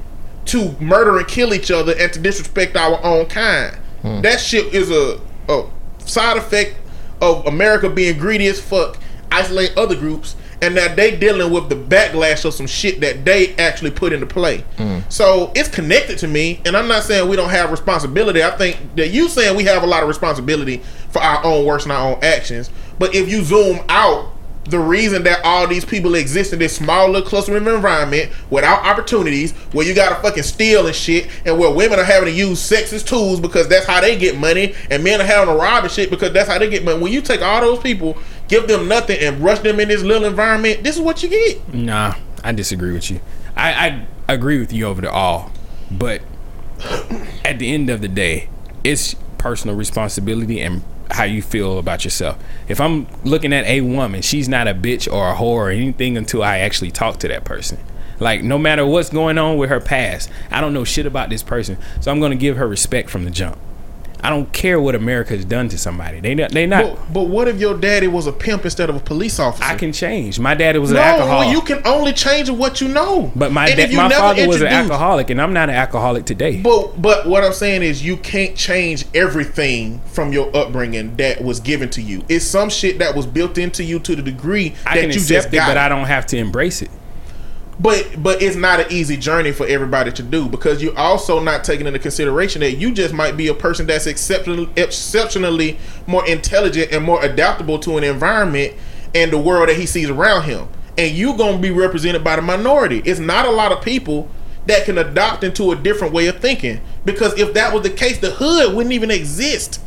to 0.51 0.73
murder 0.81 1.19
and 1.19 1.29
kill 1.29 1.55
each 1.55 1.71
other 1.71 1.95
and 1.97 2.13
to 2.13 2.19
disrespect 2.19 2.77
our 2.77 3.03
own 3.05 3.27
kind. 3.27 3.77
Hmm. 4.03 4.21
That 4.23 4.41
shit 4.41 4.75
is 4.75 4.91
a, 4.91 5.21
a 5.49 5.71
side 5.99 6.37
effect 6.37 6.77
of 7.21 7.47
America 7.47 7.89
being 7.89 8.19
greedy 8.19 8.49
as 8.49 8.61
fuck, 8.61 8.99
isolate 9.31 9.77
other 9.77 9.95
groups, 9.95 10.35
and 10.61 10.77
that 10.77 10.97
they 10.97 11.17
dealing 11.17 11.53
with 11.53 11.69
the 11.69 11.77
backlash 11.77 12.45
of 12.45 12.53
some 12.53 12.67
shit 12.67 13.01
that 13.01 13.25
they 13.25 13.55
actually 13.57 13.93
put 13.93 14.13
into 14.13 14.27
play. 14.27 14.65
Hmm. 14.77 14.99
So 15.09 15.53
it's 15.55 15.69
connected 15.69 16.19
to 16.19 16.27
me, 16.27 16.61
and 16.67 16.77
I'm 16.77 16.89
not 16.89 17.05
saying 17.05 17.29
we 17.29 17.37
don't 17.37 17.51
have 17.51 17.71
responsibility. 17.71 18.43
I 18.43 18.51
think 18.57 18.97
that 18.97 19.09
you 19.09 19.29
saying 19.29 19.57
we 19.57 19.65
have 19.65 19.85
a 19.85 19.87
lot 19.87 20.03
of 20.03 20.09
responsibility 20.09 20.79
for 21.11 21.23
our 21.23 21.45
own 21.45 21.65
works 21.65 21.85
and 21.85 21.93
our 21.93 22.13
own 22.13 22.25
actions. 22.25 22.71
But 22.99 23.15
if 23.15 23.31
you 23.31 23.45
zoom 23.45 23.81
out, 23.89 24.33
the 24.65 24.79
reason 24.79 25.23
that 25.25 25.41
all 25.45 25.67
these 25.67 25.85
people 25.85 26.15
exist 26.15 26.53
in 26.53 26.59
this 26.59 26.77
smaller 26.77 27.23
cluster 27.23 27.57
environment 27.57 28.31
without 28.51 28.85
opportunities, 28.85 29.53
where 29.73 29.87
you 29.87 29.95
gotta 29.95 30.17
fucking 30.17 30.43
steal 30.43 30.87
and 30.87 30.95
shit, 30.95 31.29
and 31.45 31.59
where 31.59 31.71
women 31.71 31.99
are 31.99 32.05
having 32.05 32.29
to 32.29 32.33
use 32.33 32.61
sex 32.61 32.93
as 32.93 33.03
tools 33.03 33.41
because 33.41 33.69
that's 33.69 33.87
how 33.87 34.01
they 34.01 34.19
get 34.19 34.39
money, 34.39 34.75
and 34.91 35.03
men 35.03 35.21
are 35.21 35.25
having 35.25 35.53
to 35.53 35.59
rob 35.59 35.85
and 35.85 35.93
shit 35.93 36.11
because 36.11 36.33
that's 36.33 36.49
how 36.49 36.59
they 36.59 36.69
get 36.69 36.85
money. 36.85 37.01
When 37.01 37.13
you 37.13 37.23
take 37.23 37.43
all 37.43 37.61
those 37.61 37.79
people, 37.81 38.19
give 38.49 38.69
them 38.69 38.87
nothing, 38.87 39.19
and 39.21 39.43
rush 39.43 39.61
them 39.61 39.81
in 39.81 39.89
this 39.89 40.03
little 40.03 40.29
environment, 40.29 40.85
this 40.85 40.97
is 40.97 41.03
what 41.03 41.23
you 41.23 41.31
get. 41.31 41.75
Nah, 41.75 42.15
I 42.45 42.53
disagree 42.53 42.93
with 42.93 43.11
you. 43.11 43.21
I, 43.57 44.07
I 44.29 44.35
agree 44.35 44.59
with 44.59 44.73
you 44.73 44.87
over 44.87 45.01
the 45.01 45.11
all, 45.11 45.53
but 45.91 46.23
at 47.45 47.59
the 47.59 47.73
end 47.73 47.91
of 47.91 48.01
the 48.01 48.09
day, 48.09 48.49
it's 48.85 49.15
personal 49.39 49.75
responsibility 49.75 50.61
and 50.61 50.83
how 51.11 51.25
you 51.25 51.43
feel 51.43 51.79
about 51.79 52.05
yourself. 52.05 52.39
If 52.69 52.81
I'm 52.81 53.07
looking 53.25 53.53
at 53.53 53.65
a 53.67 53.81
woman, 53.81 54.23
she's 54.23 54.49
not 54.49 54.69
a 54.69 54.75
bitch 54.75 55.13
or 55.13 55.31
a 55.31 55.35
whore 55.35 55.43
or 55.43 55.71
anything 55.71 56.17
until 56.17 56.43
I 56.43 56.59
actually 56.59 56.91
talk 56.91 57.19
to 57.21 57.29
that 57.29 57.45
person. 57.45 57.79
Like 58.19 58.43
no 58.43 58.59
matter 58.59 58.85
what's 58.87 59.11
going 59.11 59.39
on 59.39 59.57
with 59.57 59.71
her 59.71 59.81
past, 59.81 60.31
I 60.51 60.61
don't 60.61 60.75
know 60.75 60.85
shit 60.85 61.07
about 61.07 61.31
this 61.31 61.43
person, 61.43 61.79
so 62.01 62.11
I'm 62.11 62.21
gonna 62.21 62.37
give 62.37 62.57
her 62.57 62.69
respect 62.69 63.11
from 63.11 63.25
the 63.25 63.31
jump. 63.31 63.59
I 64.23 64.31
don't 64.31 64.53
care 64.53 64.81
what 64.81 64.95
America 64.95 65.35
has 65.35 65.45
done 65.45 65.69
to 65.71 65.79
somebody. 65.79 66.21
They 66.21 66.35
not, 66.35 66.53
they 66.53 66.67
not. 66.67 66.85
But, 66.85 67.13
but 67.13 67.23
what 67.29 67.49
if 67.49 67.59
your 67.59 67.77
daddy 67.77 68.07
was 68.07 68.27
a 68.27 68.33
pimp 68.33 68.65
instead 68.65 68.91
of 68.91 68.97
a 68.97 69.01
police 69.01 69.39
officer? 69.39 69.65
I 69.65 69.77
can 69.77 69.93
change. 69.93 70.39
My 70.39 70.55
daddy 70.55 70.79
was 70.79 70.91
an 70.91 70.97
no, 70.97 71.03
alcoholic. 71.03 71.51
you 71.51 71.61
can 71.63 71.87
only 71.87 72.13
change 72.13 72.51
what 72.51 72.81
you 72.81 72.89
know. 72.89 73.33
but 73.35 73.53
my 73.53 73.73
da- 73.75 73.95
my 73.95 74.11
father 74.11 74.47
was 74.47 74.61
an 74.61 74.69
alcoholic, 74.69 75.31
and 75.31 75.41
I'm 75.41 75.53
not 75.53 75.69
an 75.69 75.75
alcoholic 75.75 76.27
today. 76.27 76.61
But 76.61 77.01
but 77.01 77.27
what 77.27 77.45
I'm 77.45 77.53
saying 77.53 77.83
is 77.83 78.05
you 78.05 78.17
can't 78.17 78.57
change 78.57 79.05
everything 79.15 80.01
from 80.07 80.33
your 80.33 80.55
upbringing 80.55 81.17
that 81.17 81.43
was 81.43 81.61
given 81.61 81.89
to 81.91 82.03
you. 82.03 82.25
It's 82.29 82.45
some 82.45 82.69
shit 82.71 82.99
that 82.99 83.15
was 83.15 83.27
built 83.27 83.59
into 83.59 83.85
you 83.85 83.99
to 84.01 84.17
the 84.17 84.23
degree 84.23 84.75
I 84.87 85.01
that 85.01 85.07
you 85.09 85.13
just 85.21 85.49
it, 85.49 85.53
got. 85.53 85.69
but 85.69 85.77
I 85.77 85.89
don't 85.89 86.07
have 86.07 86.27
to 86.27 86.37
embrace 86.37 86.83
it. 86.83 86.91
But 87.81 88.23
but 88.23 88.43
it's 88.43 88.57
not 88.57 88.81
an 88.81 88.87
easy 88.91 89.17
journey 89.17 89.53
for 89.53 89.67
everybody 89.67 90.13
to 90.13 90.23
do 90.23 90.49
because 90.49 90.83
you're 90.83 90.99
also 90.99 91.41
not 91.41 91.65
taking 91.65 91.87
into 91.87 91.99
consideration 91.99 92.61
that 92.61 92.73
you 92.73 92.93
just 92.93 93.15
might 93.15 93.39
be 93.39 93.49
a 93.49 93.55
person 93.55 93.87
that's 93.87 94.07
exceptionally 94.07 94.69
exceptionally 94.77 95.79
more 96.07 96.27
intelligent 96.29 96.93
and 96.93 97.03
more 97.03 97.25
adaptable 97.25 97.79
to 97.79 97.97
an 97.97 98.05
environment 98.05 98.75
and 99.15 99.33
the 99.33 99.39
world 99.39 99.71
that 99.71 99.77
he 99.77 99.87
sees 99.87 100.11
around 100.11 100.45
him. 100.45 100.69
And 100.99 101.17
you're 101.17 101.37
gonna 101.37 101.59
be 101.59 101.71
represented 101.71 102.23
by 102.23 102.37
the 102.37 102.43
minority. 102.43 103.01
It's 103.07 103.21
not 103.21 103.47
a 103.47 103.51
lot 103.51 103.73
of 103.73 103.83
people 103.83 104.29
that 104.67 104.85
can 104.85 104.99
adopt 104.99 105.43
into 105.43 105.73
a 105.73 105.77
different 105.77 106.13
way 106.13 106.27
of 106.27 106.39
thinking. 106.39 106.83
Because 107.07 107.39
if 107.39 107.55
that 107.55 107.73
was 107.73 107.83
the 107.83 107.91
case, 107.91 108.19
the 108.19 108.31
hood 108.31 108.75
wouldn't 108.75 108.93
even 108.93 109.11
exist. 109.11 109.81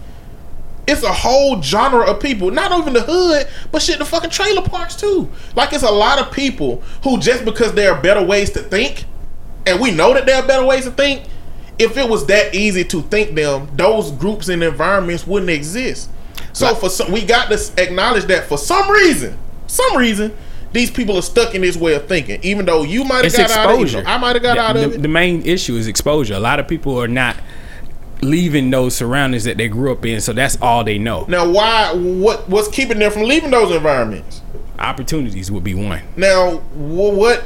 It's 0.85 1.03
a 1.03 1.13
whole 1.13 1.61
genre 1.61 2.05
of 2.05 2.19
people, 2.19 2.51
not 2.51 2.77
even 2.77 2.93
the 2.93 3.01
hood, 3.01 3.47
but 3.71 3.81
shit, 3.81 3.99
the 3.99 4.05
fucking 4.05 4.31
trailer 4.31 4.61
parks 4.61 4.95
too. 4.95 5.29
Like 5.55 5.71
it's 5.71 5.83
a 5.83 5.91
lot 5.91 6.19
of 6.19 6.31
people 6.31 6.81
who 7.03 7.19
just 7.19 7.45
because 7.45 7.73
there 7.73 7.93
are 7.93 8.01
better 8.01 8.23
ways 8.23 8.49
to 8.51 8.59
think, 8.59 9.05
and 9.65 9.79
we 9.79 9.91
know 9.91 10.13
that 10.13 10.25
there 10.25 10.41
are 10.41 10.47
better 10.47 10.65
ways 10.65 10.83
to 10.85 10.91
think. 10.91 11.23
If 11.79 11.97
it 11.97 12.07
was 12.07 12.27
that 12.27 12.53
easy 12.53 12.83
to 12.83 13.01
think 13.01 13.33
them, 13.33 13.67
those 13.75 14.11
groups 14.11 14.47
and 14.49 14.61
environments 14.61 15.25
wouldn't 15.25 15.49
exist. 15.49 16.09
So 16.51 16.75
for 16.75 16.89
some, 16.89 17.11
we 17.11 17.25
got 17.25 17.49
to 17.49 17.81
acknowledge 17.81 18.25
that 18.25 18.45
for 18.45 18.59
some 18.59 18.91
reason, 18.91 19.37
some 19.65 19.97
reason, 19.97 20.35
these 20.71 20.91
people 20.91 21.17
are 21.17 21.23
stuck 21.23 21.55
in 21.55 21.61
this 21.61 21.75
way 21.75 21.95
of 21.95 22.07
thinking. 22.07 22.39
Even 22.43 22.65
though 22.65 22.83
you 22.83 23.03
might 23.03 23.23
have 23.23 23.33
got 23.33 23.51
out 23.51 23.69
of 23.69 23.79
it, 23.79 23.83
exposure. 23.83 24.07
I 24.07 24.17
might 24.17 24.35
have 24.35 24.43
got 24.43 24.55
the, 24.55 24.61
out 24.61 24.73
the, 24.73 24.85
of 24.85 24.93
it. 24.93 25.01
the 25.01 25.07
main 25.07 25.41
issue 25.43 25.75
is 25.75 25.87
exposure. 25.87 26.35
A 26.35 26.39
lot 26.39 26.59
of 26.59 26.67
people 26.67 27.01
are 27.01 27.07
not 27.07 27.37
leaving 28.23 28.69
those 28.71 28.95
surroundings 28.95 29.43
that 29.43 29.57
they 29.57 29.67
grew 29.67 29.91
up 29.91 30.05
in, 30.05 30.21
so 30.21 30.33
that's 30.33 30.57
all 30.61 30.83
they 30.83 30.97
know. 30.97 31.25
now, 31.27 31.49
why? 31.49 31.93
What? 31.93 32.47
What's 32.49 32.67
keeping 32.67 32.99
them 32.99 33.11
from 33.11 33.23
leaving 33.23 33.51
those 33.51 33.75
environments? 33.75 34.41
Opportunities 34.79 35.51
would 35.51 35.63
be 35.63 35.75
one. 35.75 36.01
Now, 36.17 36.57
what 36.73 37.45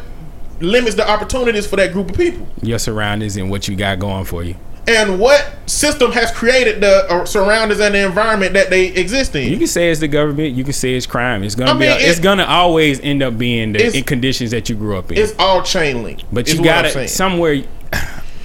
limits 0.59 0.95
the 0.95 1.07
opportunities 1.09 1.67
for 1.67 1.75
that 1.75 1.91
group 1.93 2.09
of 2.09 2.15
people? 2.17 2.47
Your 2.61 2.79
surroundings 2.79 3.37
and 3.37 3.49
what 3.51 3.67
you 3.67 3.75
got 3.75 3.99
going 3.99 4.25
for 4.25 4.43
you. 4.43 4.55
And 4.87 5.19
what 5.19 5.53
system 5.65 6.13
has 6.13 6.31
created 6.31 6.79
the 6.79 7.05
uh, 7.11 7.25
surroundings 7.25 7.81
and 7.81 7.93
the 7.93 8.05
environment 8.05 8.53
that 8.53 8.69
they 8.69 8.87
exist 8.87 9.35
in? 9.35 9.49
You 9.51 9.57
can 9.57 9.67
say 9.67 9.91
it's 9.91 9.99
the 9.99 10.07
government. 10.07 10.55
You 10.55 10.63
can 10.63 10.71
say 10.71 10.95
it's 10.95 11.05
crime. 11.05 11.43
It's 11.43 11.55
gonna 11.55 11.71
I 11.71 11.73
be. 11.73 11.79
mean, 11.81 11.89
a- 11.91 11.95
it's 11.95 12.19
it- 12.19 12.23
gonna 12.23 12.45
always 12.45 13.01
end 13.01 13.21
up 13.21 13.37
being 13.37 13.73
the 13.73 13.97
in 13.97 14.05
conditions 14.05 14.51
that 14.51 14.69
you 14.69 14.75
grew 14.77 14.97
up 14.97 15.11
in. 15.11 15.17
it's 15.17 15.33
all 15.37 15.61
chain 15.61 16.03
link. 16.03 16.21
But 16.31 16.53
you 16.53 16.63
got 16.63 16.83
to 16.83 17.07
somewhere. 17.09 17.63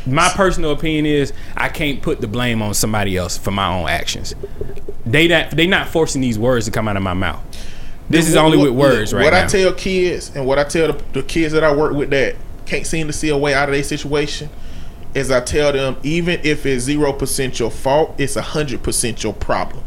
My 0.07 0.29
personal 0.31 0.73
opinion 0.73 1.07
is 1.07 1.33
I 1.57 1.69
can't 1.69 2.03
put 2.03 2.21
the 2.21 2.27
blame 2.27 2.61
on 2.63 2.75
somebody 2.75 3.17
else 3.17 3.37
for 3.39 3.51
my 3.51 3.67
own 3.73 3.89
actions. 3.89 4.35
They 5.07 5.29
not 5.29 5.51
they 5.53 5.67
not 5.67 5.89
forcing 5.89 6.21
these 6.21 6.39
words 6.39 6.65
to 6.67 6.71
come 6.71 6.89
out 6.89 6.97
of 6.97 7.03
my 7.03 7.15
mouth. 7.15 7.41
This 8.11 8.29
is 8.29 8.37
only 8.37 8.59
what- 8.59 8.71
with 8.71 8.75
words 8.75 9.15
right 9.15 9.25
What 9.25 9.33
now. 9.33 9.45
I 9.45 9.47
tell 9.47 9.73
kids 9.73 10.33
and 10.35 10.47
what 10.47 10.59
I 10.59 10.65
tell 10.65 10.93
the, 10.93 11.03
the 11.13 11.23
kids 11.23 11.53
that 11.53 11.65
I 11.65 11.75
work 11.75 11.93
with 11.93 12.11
that 12.11 12.37
can't 12.67 12.87
seem 12.87 13.07
to 13.07 13.13
see 13.13 13.29
a 13.29 13.37
way 13.37 13.55
out 13.55 13.69
of 13.69 13.75
their 13.75 13.85
situation 13.85 14.49
is 15.15 15.31
I 15.31 15.41
tell 15.41 15.73
them 15.73 15.97
even 16.03 16.41
if 16.43 16.65
it's 16.67 16.85
zero 16.85 17.13
percent 17.13 17.59
your 17.61 17.71
fault, 17.71 18.15
it's 18.19 18.37
a 18.37 18.43
hundred 18.43 18.83
percent 18.83 19.23
your 19.23 19.35
problem. 19.35 19.85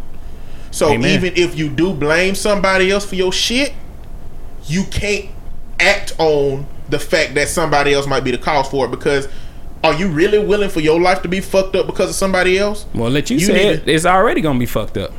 So 0.71 0.89
Amen. 0.91 1.09
even 1.09 1.33
if 1.35 1.57
you 1.57 1.69
do 1.69 1.93
blame 1.93 2.35
somebody 2.35 2.91
else 2.91 3.05
for 3.05 3.15
your 3.15 3.31
shit, 3.31 3.73
you 4.65 4.83
can't 4.85 5.29
act 5.79 6.13
on 6.17 6.67
the 6.89 6.99
fact 6.99 7.33
that 7.35 7.47
somebody 7.47 7.93
else 7.93 8.07
might 8.07 8.23
be 8.23 8.31
the 8.31 8.37
cause 8.37 8.67
for 8.67 8.85
it 8.85 8.91
because 8.91 9.27
are 9.85 9.93
you 9.93 10.07
really 10.09 10.39
willing 10.39 10.69
for 10.69 10.79
your 10.81 10.99
life 10.99 11.21
to 11.23 11.27
be 11.27 11.39
fucked 11.41 11.75
up 11.75 11.85
because 11.87 12.09
of 12.09 12.15
somebody 12.15 12.57
else? 12.57 12.85
well, 12.93 13.09
let 13.09 13.29
you, 13.29 13.37
You 13.37 13.45
say 13.45 13.67
it. 13.67 13.85
to- 13.85 13.91
It's 13.93 14.05
already 14.05 14.41
gonna 14.41 14.59
be 14.59 14.65
fucked 14.65 14.97
up. 14.97 15.11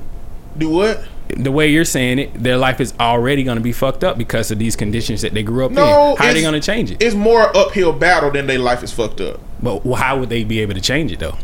Do 0.59 0.71
what? 0.71 1.05
The 1.37 1.51
way 1.51 1.69
you're 1.69 1.85
saying 1.85 2.19
it, 2.21 2.43
their 2.43 2.57
life 2.57 2.81
is 2.81 2.95
already 3.01 3.43
gonna 3.43 3.61
be 3.61 3.73
fucked 3.73 4.05
up 4.05 4.17
because 4.17 4.51
of 4.51 4.59
these 4.59 4.77
conditions 4.77 5.23
that 5.23 5.35
they 5.35 5.43
grew 5.43 5.65
up 5.67 5.73
No, 5.73 6.13
in. 6.13 6.17
How 6.17 6.29
are 6.29 6.33
they 6.33 6.43
gonna 6.43 6.61
change 6.61 6.91
it? 6.93 7.03
It's 7.03 7.15
more 7.17 7.55
uphill 7.57 7.93
battle 7.93 8.31
than 8.31 8.47
their 8.47 8.59
life 8.61 8.83
is 8.83 8.93
fucked 8.93 9.21
up. 9.21 9.41
But 9.63 9.81
how 9.95 10.19
would 10.21 10.29
they 10.29 10.45
be 10.45 10.61
able 10.61 10.75
to 10.75 10.81
change 10.81 11.11
it 11.13 11.19
though? 11.19 11.37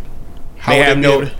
How 0.58 0.72
they 0.72 0.78
have 0.82 0.96
be 0.96 1.02
no. 1.02 1.30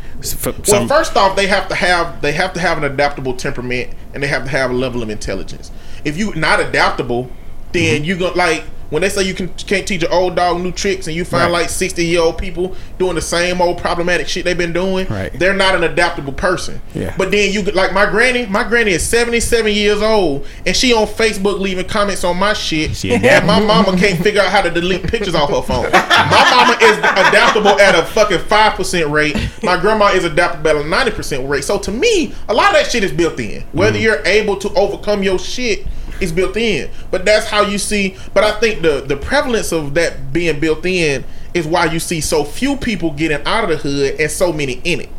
Well, 0.69 0.87
first 0.87 1.17
off, 1.17 1.35
they 1.37 1.47
have 1.49 1.69
to 1.69 1.75
have 1.75 2.21
they 2.23 2.33
have 2.33 2.53
to 2.55 2.61
have 2.61 2.79
an 2.79 2.85
adaptable 2.85 3.35
temperament 3.35 3.91
and 4.15 4.23
they 4.23 4.29
have 4.29 4.45
to 4.45 4.51
have 4.51 4.71
a 4.71 4.75
level 4.75 5.03
of 5.03 5.11
intelligence. 5.11 5.71
If 6.05 6.17
you're 6.17 6.35
not 6.35 6.61
adaptable, 6.61 7.31
then 7.73 7.97
Mm-hmm. 7.97 8.05
you 8.05 8.17
go 8.17 8.33
like 8.35 8.65
when 8.93 9.01
they 9.03 9.09
say 9.09 9.23
you 9.23 9.33
can 9.35 9.49
can't 9.55 9.87
teach 9.89 10.03
an 10.03 10.13
old 10.13 10.37
dog 10.37 10.61
new 10.61 10.71
tricks 10.71 11.07
and 11.07 11.17
you 11.17 11.25
find 11.25 11.45
Right. 11.51 11.63
like 11.63 11.71
sixty 11.71 12.05
year 12.05 12.21
old 12.21 12.37
people 12.39 12.77
doing 12.99 13.15
the 13.15 13.21
same 13.23 13.61
old 13.61 13.79
problematic 13.79 14.29
shit 14.29 14.45
they've 14.45 14.57
been 14.57 14.73
doing, 14.73 15.07
Right. 15.09 15.33
they're 15.39 15.55
not 15.55 15.75
an 15.75 15.83
adaptable 15.83 16.33
person. 16.35 16.81
Yeah. 16.95 17.15
But 17.17 17.31
then 17.31 17.53
you 17.53 17.63
like 17.63 17.93
my 17.93 18.05
granny, 18.09 18.47
my 18.47 18.63
granny 18.65 18.93
is 18.93 19.03
seventy 19.05 19.41
seven 19.41 19.73
years 19.73 20.03
old 20.03 20.47
and 20.67 20.77
she 20.77 20.93
on 20.93 21.07
Facebook 21.07 21.59
leaving 21.59 21.87
comments 21.89 22.23
on 22.23 22.37
my 22.37 22.53
shit. 22.53 22.95
She 22.97 23.13
and 23.15 23.47
my 23.47 23.59
mama 23.61 23.97
can't 23.97 24.23
figure 24.23 24.43
out 24.43 24.51
how 24.51 24.61
to 24.61 24.71
delete 24.71 25.05
pictures 25.05 25.35
off 25.35 25.49
her 25.51 25.63
phone. 25.63 25.91
My 25.91 26.47
mama 26.51 26.77
is 26.83 26.99
adaptable 26.99 27.81
at 27.81 27.95
a 27.99 28.03
fucking 28.05 28.41
five 28.41 28.75
percent 28.75 29.09
rate. 29.11 29.37
My 29.63 29.81
grandma 29.81 30.09
is 30.09 30.25
adaptable 30.25 30.69
at 30.69 30.77
a 30.77 30.85
ninety 30.87 31.13
percent 31.13 31.49
rate. 31.49 31.65
So 31.65 31.79
to 31.79 31.91
me, 31.91 32.35
a 32.49 32.53
lot 32.55 32.69
of 32.69 32.75
that 32.75 32.91
shit 32.93 33.03
is 33.05 33.13
built 33.13 33.41
in. 33.41 33.63
Whether 33.73 33.93
Mm-hmm. 33.97 34.03
you're 34.05 34.23
able 34.27 34.57
to 34.59 34.69
overcome 34.75 35.23
your 35.23 35.39
shit 35.39 35.87
is 36.23 36.33
built 36.33 36.57
in. 36.57 36.89
But 37.11 37.25
that's 37.25 37.47
how 37.47 37.63
you 37.63 37.79
see. 37.79 38.17
But 38.33 38.45
I 38.45 38.59
think 38.61 38.83
the 38.83 39.01
the 39.07 39.17
prevalence 39.17 39.73
of 39.73 39.95
that 39.95 40.33
being 40.33 40.61
built 40.61 40.87
in 40.87 41.25
is 41.55 41.67
why 41.67 41.87
you 41.87 41.99
see 42.01 42.21
so 42.21 42.45
few 42.45 42.77
people 42.77 43.11
getting 43.11 43.45
out 43.47 43.65
of 43.65 43.71
the 43.71 43.77
hood 43.77 44.21
and 44.21 44.31
so 44.31 44.53
many 44.53 44.81
in 44.85 45.01
it. 45.01 45.11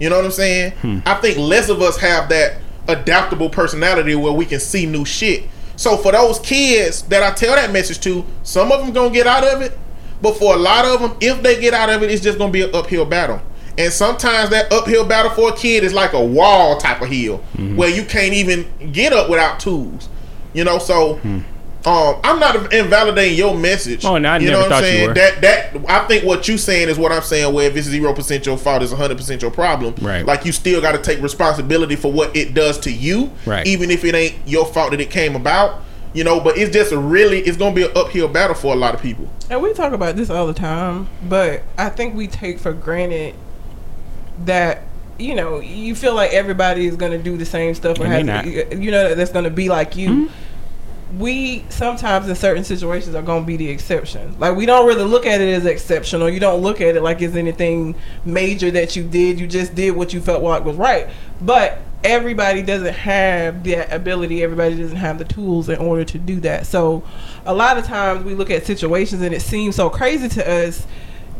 You 0.00 0.10
know 0.10 0.16
what 0.16 0.24
I'm 0.24 0.30
saying? 0.32 0.72
Hmm. 0.72 0.98
I 1.06 1.14
think 1.14 1.38
less 1.38 1.68
of 1.68 1.80
us 1.82 1.96
have 1.98 2.28
that 2.30 2.56
adaptable 2.88 3.50
personality 3.50 4.14
where 4.14 4.32
we 4.32 4.44
can 4.46 4.60
see 4.60 4.86
new 4.86 5.04
shit. 5.04 5.44
So 5.76 5.96
for 5.96 6.12
those 6.12 6.40
kids 6.40 7.02
that 7.02 7.22
I 7.22 7.30
tell 7.32 7.54
that 7.54 7.70
message 7.72 8.00
to, 8.00 8.24
some 8.42 8.72
of 8.72 8.80
them 8.80 8.92
gonna 8.92 9.10
get 9.10 9.26
out 9.26 9.44
of 9.44 9.60
it, 9.62 9.78
but 10.22 10.36
for 10.36 10.54
a 10.54 10.56
lot 10.56 10.84
of 10.84 11.00
them, 11.00 11.16
if 11.20 11.42
they 11.42 11.60
get 11.60 11.74
out 11.74 11.90
of 11.90 12.02
it, 12.02 12.10
it's 12.10 12.22
just 12.22 12.38
gonna 12.38 12.50
be 12.52 12.62
an 12.62 12.74
uphill 12.74 13.04
battle. 13.04 13.40
And 13.76 13.92
sometimes 13.92 14.50
that 14.50 14.72
uphill 14.72 15.04
battle 15.04 15.30
for 15.30 15.50
a 15.50 15.56
kid 15.56 15.84
is 15.84 15.92
like 15.92 16.12
a 16.12 16.24
wall 16.24 16.78
type 16.78 17.00
of 17.00 17.08
hill 17.08 17.38
Mm-hmm. 17.56 17.76
where 17.76 17.88
you 17.88 18.04
can't 18.04 18.34
even 18.34 18.66
get 18.92 19.12
up 19.12 19.30
without 19.30 19.60
tools. 19.60 20.08
You 20.52 20.64
know, 20.64 20.78
so 20.78 21.16
Hmm. 21.16 21.40
Um, 21.86 22.16
I'm 22.24 22.40
not 22.40 22.72
invalidating 22.72 23.38
your 23.38 23.56
message. 23.56 24.04
Oh, 24.04 24.18
no, 24.18 24.30
I 24.30 24.38
you 24.38 24.50
never 24.50 24.62
know 24.62 24.68
what 24.68 24.72
I'm 24.72 24.82
saying? 24.82 25.14
That 25.14 25.40
that 25.40 25.76
I 25.88 26.06
think 26.06 26.24
what 26.24 26.48
you 26.48 26.58
saying 26.58 26.88
is 26.88 26.98
what 26.98 27.12
I'm 27.12 27.22
saying. 27.22 27.54
Where 27.54 27.66
if 27.66 27.76
it's 27.76 27.86
zero 27.86 28.12
percent 28.12 28.44
your 28.46 28.58
fault, 28.58 28.82
it's 28.82 28.90
100 28.90 29.16
percent 29.16 29.42
your 29.42 29.50
problem. 29.52 29.94
Right. 30.00 30.26
Like 30.26 30.44
you 30.44 30.52
still 30.52 30.80
got 30.80 30.92
to 30.92 30.98
take 30.98 31.22
responsibility 31.22 31.94
for 31.94 32.12
what 32.12 32.36
it 32.36 32.52
does 32.52 32.78
to 32.80 32.92
you. 32.92 33.30
Right. 33.46 33.66
Even 33.66 33.90
if 33.90 34.04
it 34.04 34.14
ain't 34.14 34.34
your 34.44 34.66
fault 34.66 34.90
that 34.90 35.00
it 35.00 35.10
came 35.10 35.36
about. 35.36 35.82
You 36.14 36.24
know, 36.24 36.40
but 36.40 36.56
it's 36.56 36.72
just 36.72 36.90
a 36.90 36.98
really 36.98 37.40
it's 37.40 37.58
gonna 37.58 37.74
be 37.74 37.84
an 37.84 37.92
uphill 37.94 38.28
battle 38.28 38.56
for 38.56 38.72
a 38.72 38.76
lot 38.76 38.94
of 38.94 39.00
people. 39.00 39.30
And 39.48 39.62
we 39.62 39.72
talk 39.72 39.92
about 39.92 40.16
this 40.16 40.30
all 40.30 40.46
the 40.46 40.54
time, 40.54 41.06
but 41.28 41.62
I 41.76 41.90
think 41.90 42.14
we 42.14 42.26
take 42.26 42.58
for 42.58 42.72
granted 42.72 43.34
that 44.46 44.82
you 45.18 45.34
know 45.34 45.60
you 45.60 45.94
feel 45.94 46.14
like 46.14 46.32
everybody 46.32 46.86
is 46.86 46.96
going 46.96 47.12
to 47.12 47.18
do 47.18 47.36
the 47.36 47.44
same 47.44 47.74
stuff 47.74 47.98
or 47.98 48.06
And 48.06 48.28
has 48.28 48.46
you 48.46 48.90
know 48.90 49.14
that's 49.14 49.32
going 49.32 49.44
to 49.44 49.50
be 49.50 49.68
like 49.68 49.96
you. 49.96 50.30
We 51.18 51.64
sometimes 51.70 52.28
in 52.28 52.34
certain 52.34 52.64
situations 52.64 53.14
are 53.14 53.22
going 53.22 53.42
to 53.42 53.46
be 53.46 53.56
the 53.56 53.68
exception. 53.70 54.38
Like 54.38 54.56
we 54.56 54.66
don't 54.66 54.86
really 54.86 55.04
look 55.04 55.24
at 55.26 55.40
it 55.40 55.48
as 55.54 55.64
exceptional. 55.64 56.28
You 56.28 56.38
don't 56.38 56.60
look 56.60 56.80
at 56.80 56.96
it 56.96 57.02
like 57.02 57.22
it's 57.22 57.34
anything 57.34 57.94
major 58.24 58.70
that 58.72 58.94
you 58.94 59.04
did. 59.04 59.40
You 59.40 59.46
just 59.46 59.74
did 59.74 59.92
what 59.92 60.12
you 60.12 60.20
felt 60.20 60.42
like 60.42 60.64
was 60.64 60.76
right. 60.76 61.08
But 61.40 61.80
everybody 62.04 62.62
doesn't 62.62 62.94
have 62.94 63.64
that 63.64 63.92
ability. 63.92 64.42
Everybody 64.42 64.76
doesn't 64.76 64.96
have 64.96 65.18
the 65.18 65.24
tools 65.24 65.68
in 65.68 65.78
order 65.78 66.04
to 66.04 66.18
do 66.18 66.40
that. 66.40 66.66
So 66.66 67.02
a 67.44 67.54
lot 67.54 67.78
of 67.78 67.84
times 67.84 68.24
we 68.24 68.34
look 68.34 68.50
at 68.50 68.66
situations 68.66 69.22
and 69.22 69.34
it 69.34 69.40
seems 69.40 69.76
so 69.76 69.90
crazy 69.90 70.28
to 70.28 70.50
us 70.50 70.86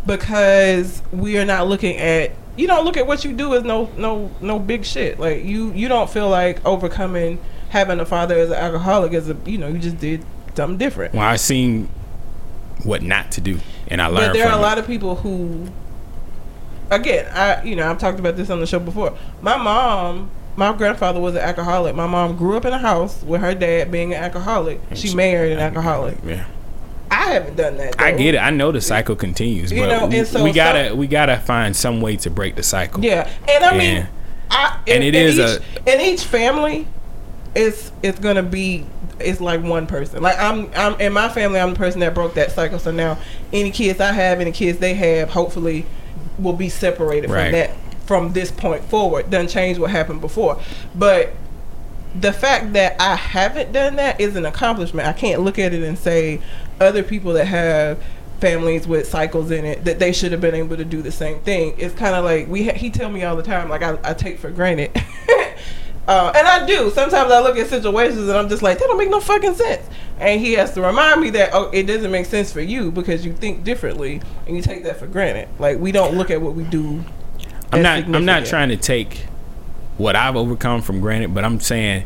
because 0.07 1.03
we 1.13 1.39
are 1.39 1.45
not 1.45 1.69
looking 1.69 1.97
at 1.99 2.33
you 2.59 2.67
don't 2.67 2.85
look 2.85 2.97
at 2.97 3.07
what 3.07 3.25
you 3.25 3.33
do 3.33 3.55
as 3.55 3.63
no 3.63 3.89
no 3.97 4.31
no 4.41 4.59
big 4.59 4.85
shit. 4.85 5.19
Like 5.19 5.45
you 5.45 5.73
you 5.73 5.89
don't 5.89 6.11
feel 6.11 6.29
like 6.29 6.65
overcoming 6.67 7.39
having 7.71 8.01
a 8.01 8.05
father 8.05 8.37
as 8.37 8.51
an 8.51 8.57
alcoholic 8.57 9.13
as 9.15 9.31
a 9.31 9.37
you 9.47 9.59
know 9.59 9.69
you 9.69 9.79
just 9.79 9.99
did 9.99 10.25
something 10.55 10.77
different. 10.77 11.15
Well, 11.15 11.23
I 11.23 11.37
seen 11.37 11.89
what 12.85 13.03
not 13.03 13.31
to 13.33 13.41
do, 13.41 13.61
and 13.87 14.03
I 14.03 14.07
learned. 14.07 14.33
But 14.33 14.33
there 14.35 14.49
are 14.49 14.59
a 14.59 14.61
lot 14.61 14.79
of 14.79 14.87
people 14.87 15.17
who, 15.17 15.69
again, 16.91 17.31
I 17.33 17.63
you 17.63 17.77
know 17.77 17.89
I've 17.89 17.99
talked 17.99 18.19
about 18.19 18.37
this 18.37 18.51
on 18.51 18.61
the 18.61 18.67
show 18.67 18.81
before. 18.81 19.17
My 19.41 19.57
mom, 19.57 20.31
my 20.57 20.73
grandfather 20.73 21.21
was 21.21 21.37
an 21.37 21.43
alcoholic. 21.43 21.95
My 21.95 22.07
mom 22.09 22.37
grew 22.37 22.57
up 22.57 22.65
in 22.65 22.73
a 22.73 22.79
house 22.79 23.23
with 23.23 23.41
her 23.41 23.55
dad 23.55 23.93
being 23.93 24.13
an 24.13 24.23
alcoholic. 24.23 24.81
She 24.95 25.15
married 25.15 25.53
an 25.53 25.61
alcoholic. 25.61 26.19
Yeah. 26.25 26.45
I 27.11 27.33
haven't 27.33 27.57
done 27.57 27.77
that. 27.79 28.01
I 28.01 28.13
get 28.13 28.35
it. 28.35 28.39
I 28.39 28.51
know 28.51 28.71
the 28.73 28.81
cycle 28.81 29.17
continues, 29.17 29.73
You 29.73 29.83
but 29.83 29.89
know, 29.89 30.07
we, 30.07 30.19
and 30.19 30.27
so 30.29 30.43
we 30.45 30.53
gotta 30.53 30.89
some- 30.91 30.99
we 30.99 31.07
gotta 31.07 31.37
find 31.39 31.75
some 31.75 32.01
way 32.01 32.17
to 32.19 32.31
break 32.31 32.55
the 32.57 32.63
cycle. 32.63 33.03
Yeah, 33.05 33.29
and 33.49 33.65
I 33.65 33.77
mean, 33.77 33.97
And- 33.99 34.09
I 34.51 34.79
and 34.87 35.03
in, 35.05 35.15
it 35.15 35.15
in 35.15 35.27
is 35.27 35.39
each, 35.39 35.63
a- 35.87 35.95
in 35.95 36.01
each 36.01 36.25
family, 36.25 36.87
it's 37.55 37.93
it's 38.03 38.19
gonna 38.19 38.43
be 38.43 38.85
it's 39.21 39.41
like 39.41 39.63
one 39.63 39.87
person. 39.87 40.23
Like 40.23 40.39
I'm 40.39 40.71
I'm 40.77 41.01
in 41.01 41.13
my 41.13 41.29
family, 41.29 41.59
I'm 41.61 41.71
the 41.71 41.77
person 41.79 42.01
that 42.01 42.15
broke 42.15 42.35
that 42.35 42.53
cycle. 42.53 42.79
So 42.79 42.91
now 42.91 43.19
any 43.53 43.71
kids 43.71 44.01
I 44.01 44.13
have, 44.13 44.41
any 44.41 44.53
kids 44.53 44.79
they 44.79 44.95
have, 44.95 45.31
hopefully, 45.31 45.87
will 46.39 46.53
be 46.53 46.69
separated 46.69 47.31
Right. 47.31 47.45
from 47.45 47.53
that 47.53 47.71
from 48.07 48.33
this 48.33 48.51
point 48.51 48.83
forward. 48.85 49.31
Doesn't 49.31 49.49
change 49.49 49.79
what 49.79 49.91
happened 49.91 50.21
before, 50.21 50.59
but 50.95 51.33
the 52.19 52.33
fact 52.33 52.73
that 52.73 52.97
I 52.99 53.17
haven't 53.17 53.73
done 53.73 53.97
that 53.97 54.19
is 54.21 54.35
an 54.35 54.47
accomplishment. 54.47 55.07
I 55.07 55.13
can't 55.13 55.43
look 55.43 55.59
at 55.59 55.75
it 55.75 55.83
and 55.83 55.99
say 55.99 56.41
other 56.81 57.03
people 57.03 57.33
that 57.35 57.47
have 57.47 58.03
families 58.41 58.87
with 58.87 59.09
cycles 59.09 59.51
in 59.51 59.65
it 59.65 59.85
that 59.85 59.99
they 59.99 60.13
should 60.13 60.33
have 60.33 60.41
been 60.41 60.55
able 60.55 60.77
to 60.77 60.85
do 60.85 61.03
the 61.03 61.11
same 61.11 61.41
thing. 61.41 61.75
It's 61.79 61.95
kind 61.95 62.15
of 62.15 62.25
like 62.25 62.49
we 62.49 62.67
ha- 62.67 62.75
he 62.75 62.91
tell 62.91 63.11
me 63.11 63.25
all 63.25 63.37
the 63.37 63.43
time 63.43 63.69
like 63.69 63.83
I, 63.83 63.99
I 64.05 64.15
take 64.15 64.39
for 64.39 64.51
granted. 64.51 64.91
uh, 66.09 66.33
and 66.35 66.47
I 66.47 66.65
do. 66.67 66.91
Sometimes 66.91 67.33
I 67.33 67.41
look 67.41 67.57
at 67.57 67.69
situations 67.69 68.29
and 68.29 68.37
I'm 68.37 68.49
just 68.49 68.63
like 68.63 68.79
that 68.79 68.87
don't 68.87 68.99
make 68.99 69.11
no 69.11 69.21
fucking 69.21 69.55
sense. 69.55 69.87
And 70.19 70.41
he 70.41 70.53
has 70.55 70.73
to 70.75 70.83
remind 70.83 71.21
me 71.21 71.31
that 71.31 71.51
oh 71.53 71.71
it 71.73 71.85
doesn't 71.85 72.11
make 72.11 72.27
sense 72.27 72.53
for 72.53 72.61
you 72.61 72.91
because 72.91 73.25
you 73.25 73.33
think 73.33 73.65
differently 73.65 74.21
and 74.47 74.57
you 74.57 74.63
take 74.63 74.85
that 74.85 74.99
for 74.99 75.07
granted. 75.07 75.49
Like 75.59 75.79
we 75.79 75.93
don't 75.93 76.17
look 76.17 76.31
at 76.31 76.41
what 76.41 76.55
we 76.55 76.65
do. 76.65 77.05
I'm 77.73 77.83
not 77.83 78.05
I'm 78.05 78.25
not 78.25 78.47
trying 78.47 78.69
to 78.69 78.77
take 78.77 79.27
what 79.97 80.15
I've 80.15 80.37
overcome 80.37 80.81
from 80.81 81.01
granted, 81.01 81.35
but 81.35 81.45
I'm 81.45 81.59
saying 81.59 82.05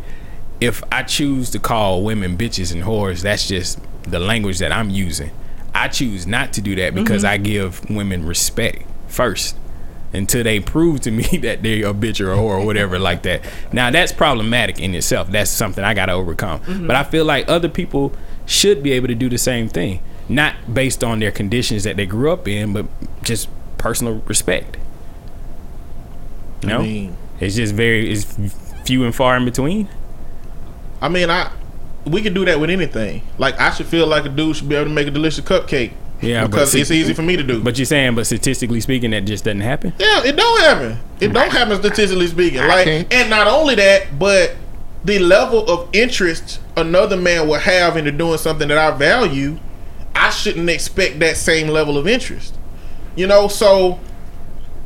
if 0.61 0.83
I 0.91 1.03
choose 1.03 1.51
to 1.51 1.59
call 1.59 2.03
women 2.03 2.39
bitches 2.39 2.73
and 2.73 2.85
whores, 2.85 3.21
that's 3.21 3.47
just 3.47 3.79
the 4.03 4.19
language 4.19 4.59
that 4.59 4.73
I'm 4.73 4.91
using. 4.91 5.31
I 5.75 5.89
choose 5.89 6.27
not 6.27 6.53
to 6.55 6.61
do 6.61 6.75
that 6.77 6.95
because 6.95 7.25
mm-hmm. 7.25 7.33
I 7.33 7.37
give 7.39 7.89
women 7.89 8.27
respect 8.27 8.85
first 9.09 9.57
until 10.13 10.45
they 10.45 10.61
prove 10.61 11.01
to 11.01 11.11
me 11.11 11.23
that 11.39 11.63
they're 11.63 11.87
a 11.87 11.95
bitch 11.95 12.21
or 12.21 12.33
a 12.33 12.37
whore 12.37 12.61
or 12.61 12.67
whatever 12.67 12.99
like 12.99 13.23
that. 13.23 13.43
Now 13.73 13.91
that's 13.91 14.13
problematic 14.13 14.81
in 14.81 14.95
itself. 14.95 15.31
That's 15.31 15.51
something 15.51 15.83
I 15.83 15.95
got 15.95 16.07
to 16.07 16.13
overcome. 16.13 16.61
Mm-hmm. 16.61 16.87
But 16.87 16.97
I 16.97 17.05
feel 17.05 17.25
like 17.25 17.49
other 17.49 17.69
people 17.69 18.13
should 18.47 18.83
be 18.83 18.93
able 18.93 19.09
to 19.09 19.15
do 19.15 19.29
the 19.29 19.39
same 19.39 19.69
thing, 19.69 20.03
not 20.29 20.73
based 20.73 21.03
on 21.03 21.21
their 21.21 21.31
conditions 21.31 21.85
that 21.85 21.97
they 21.97 22.07
grew 22.07 22.31
up 22.31 22.47
in, 22.47 22.73
but 22.73 22.87
just 23.23 23.49
personal 23.79 24.17
respect. 24.27 24.77
No, 26.63 26.79
I 26.79 26.83
mean, 26.83 27.17
it's 27.41 27.57
just 27.57 27.75
very 27.75 28.13
it's 28.13 28.25
few 28.85 29.05
and 29.05 29.15
far 29.15 29.37
in 29.37 29.45
between. 29.45 29.89
I 31.01 31.09
mean, 31.09 31.31
I 31.31 31.51
we 32.05 32.23
could 32.23 32.35
do 32.35 32.45
that 32.45 32.59
with 32.61 32.71
anything. 32.71 33.23
Like 33.39 33.59
I 33.61 33.71
should 33.71 33.87
feel 33.87 34.07
like 34.07 34.25
a 34.25 34.29
dude 34.29 34.57
should 34.57 34.69
be 34.69 34.75
able 34.75 34.87
to 34.89 34.95
make 34.95 35.07
a 35.07 35.11
delicious 35.11 35.45
cupcake. 35.45 35.93
Yeah, 36.21 36.47
because 36.47 36.71
see- 36.73 36.81
it's 36.81 36.91
easy 36.93 37.15
for 37.15 37.23
me 37.23 37.37
to 37.37 37.43
do. 37.43 37.63
But 37.63 37.79
you're 37.79 37.85
saying, 37.85 38.15
but 38.15 38.27
statistically 38.27 38.81
speaking, 38.81 39.11
that 39.11 39.25
just 39.25 39.45
doesn't 39.45 39.61
happen. 39.61 39.93
Yeah, 39.99 40.23
it 40.25 40.37
don't 40.37 40.61
happen. 40.61 40.99
It 41.21 41.33
don't 41.33 41.51
happen 41.51 41.77
statistically 41.79 42.29
speaking. 42.29 42.61
Like, 42.61 43.13
and 43.13 43.29
not 43.29 43.49
only 43.49 43.75
that, 43.75 44.19
but 44.21 44.55
the 45.05 45.19
level 45.19 45.69
of 45.69 45.89
interest 45.93 46.61
another 46.77 47.17
man 47.17 47.49
will 47.49 47.59
have 47.59 47.97
into 47.97 48.13
doing 48.13 48.39
something 48.39 48.69
that 48.69 48.79
I 48.79 48.93
value, 48.97 49.59
I 50.15 50.31
shouldn't 50.31 50.71
expect 50.71 51.19
that 51.19 51.37
same 51.37 51.67
level 51.69 51.99
of 51.99 52.07
interest. 52.07 52.57
You 53.17 53.27
know, 53.27 53.49
so 53.49 53.99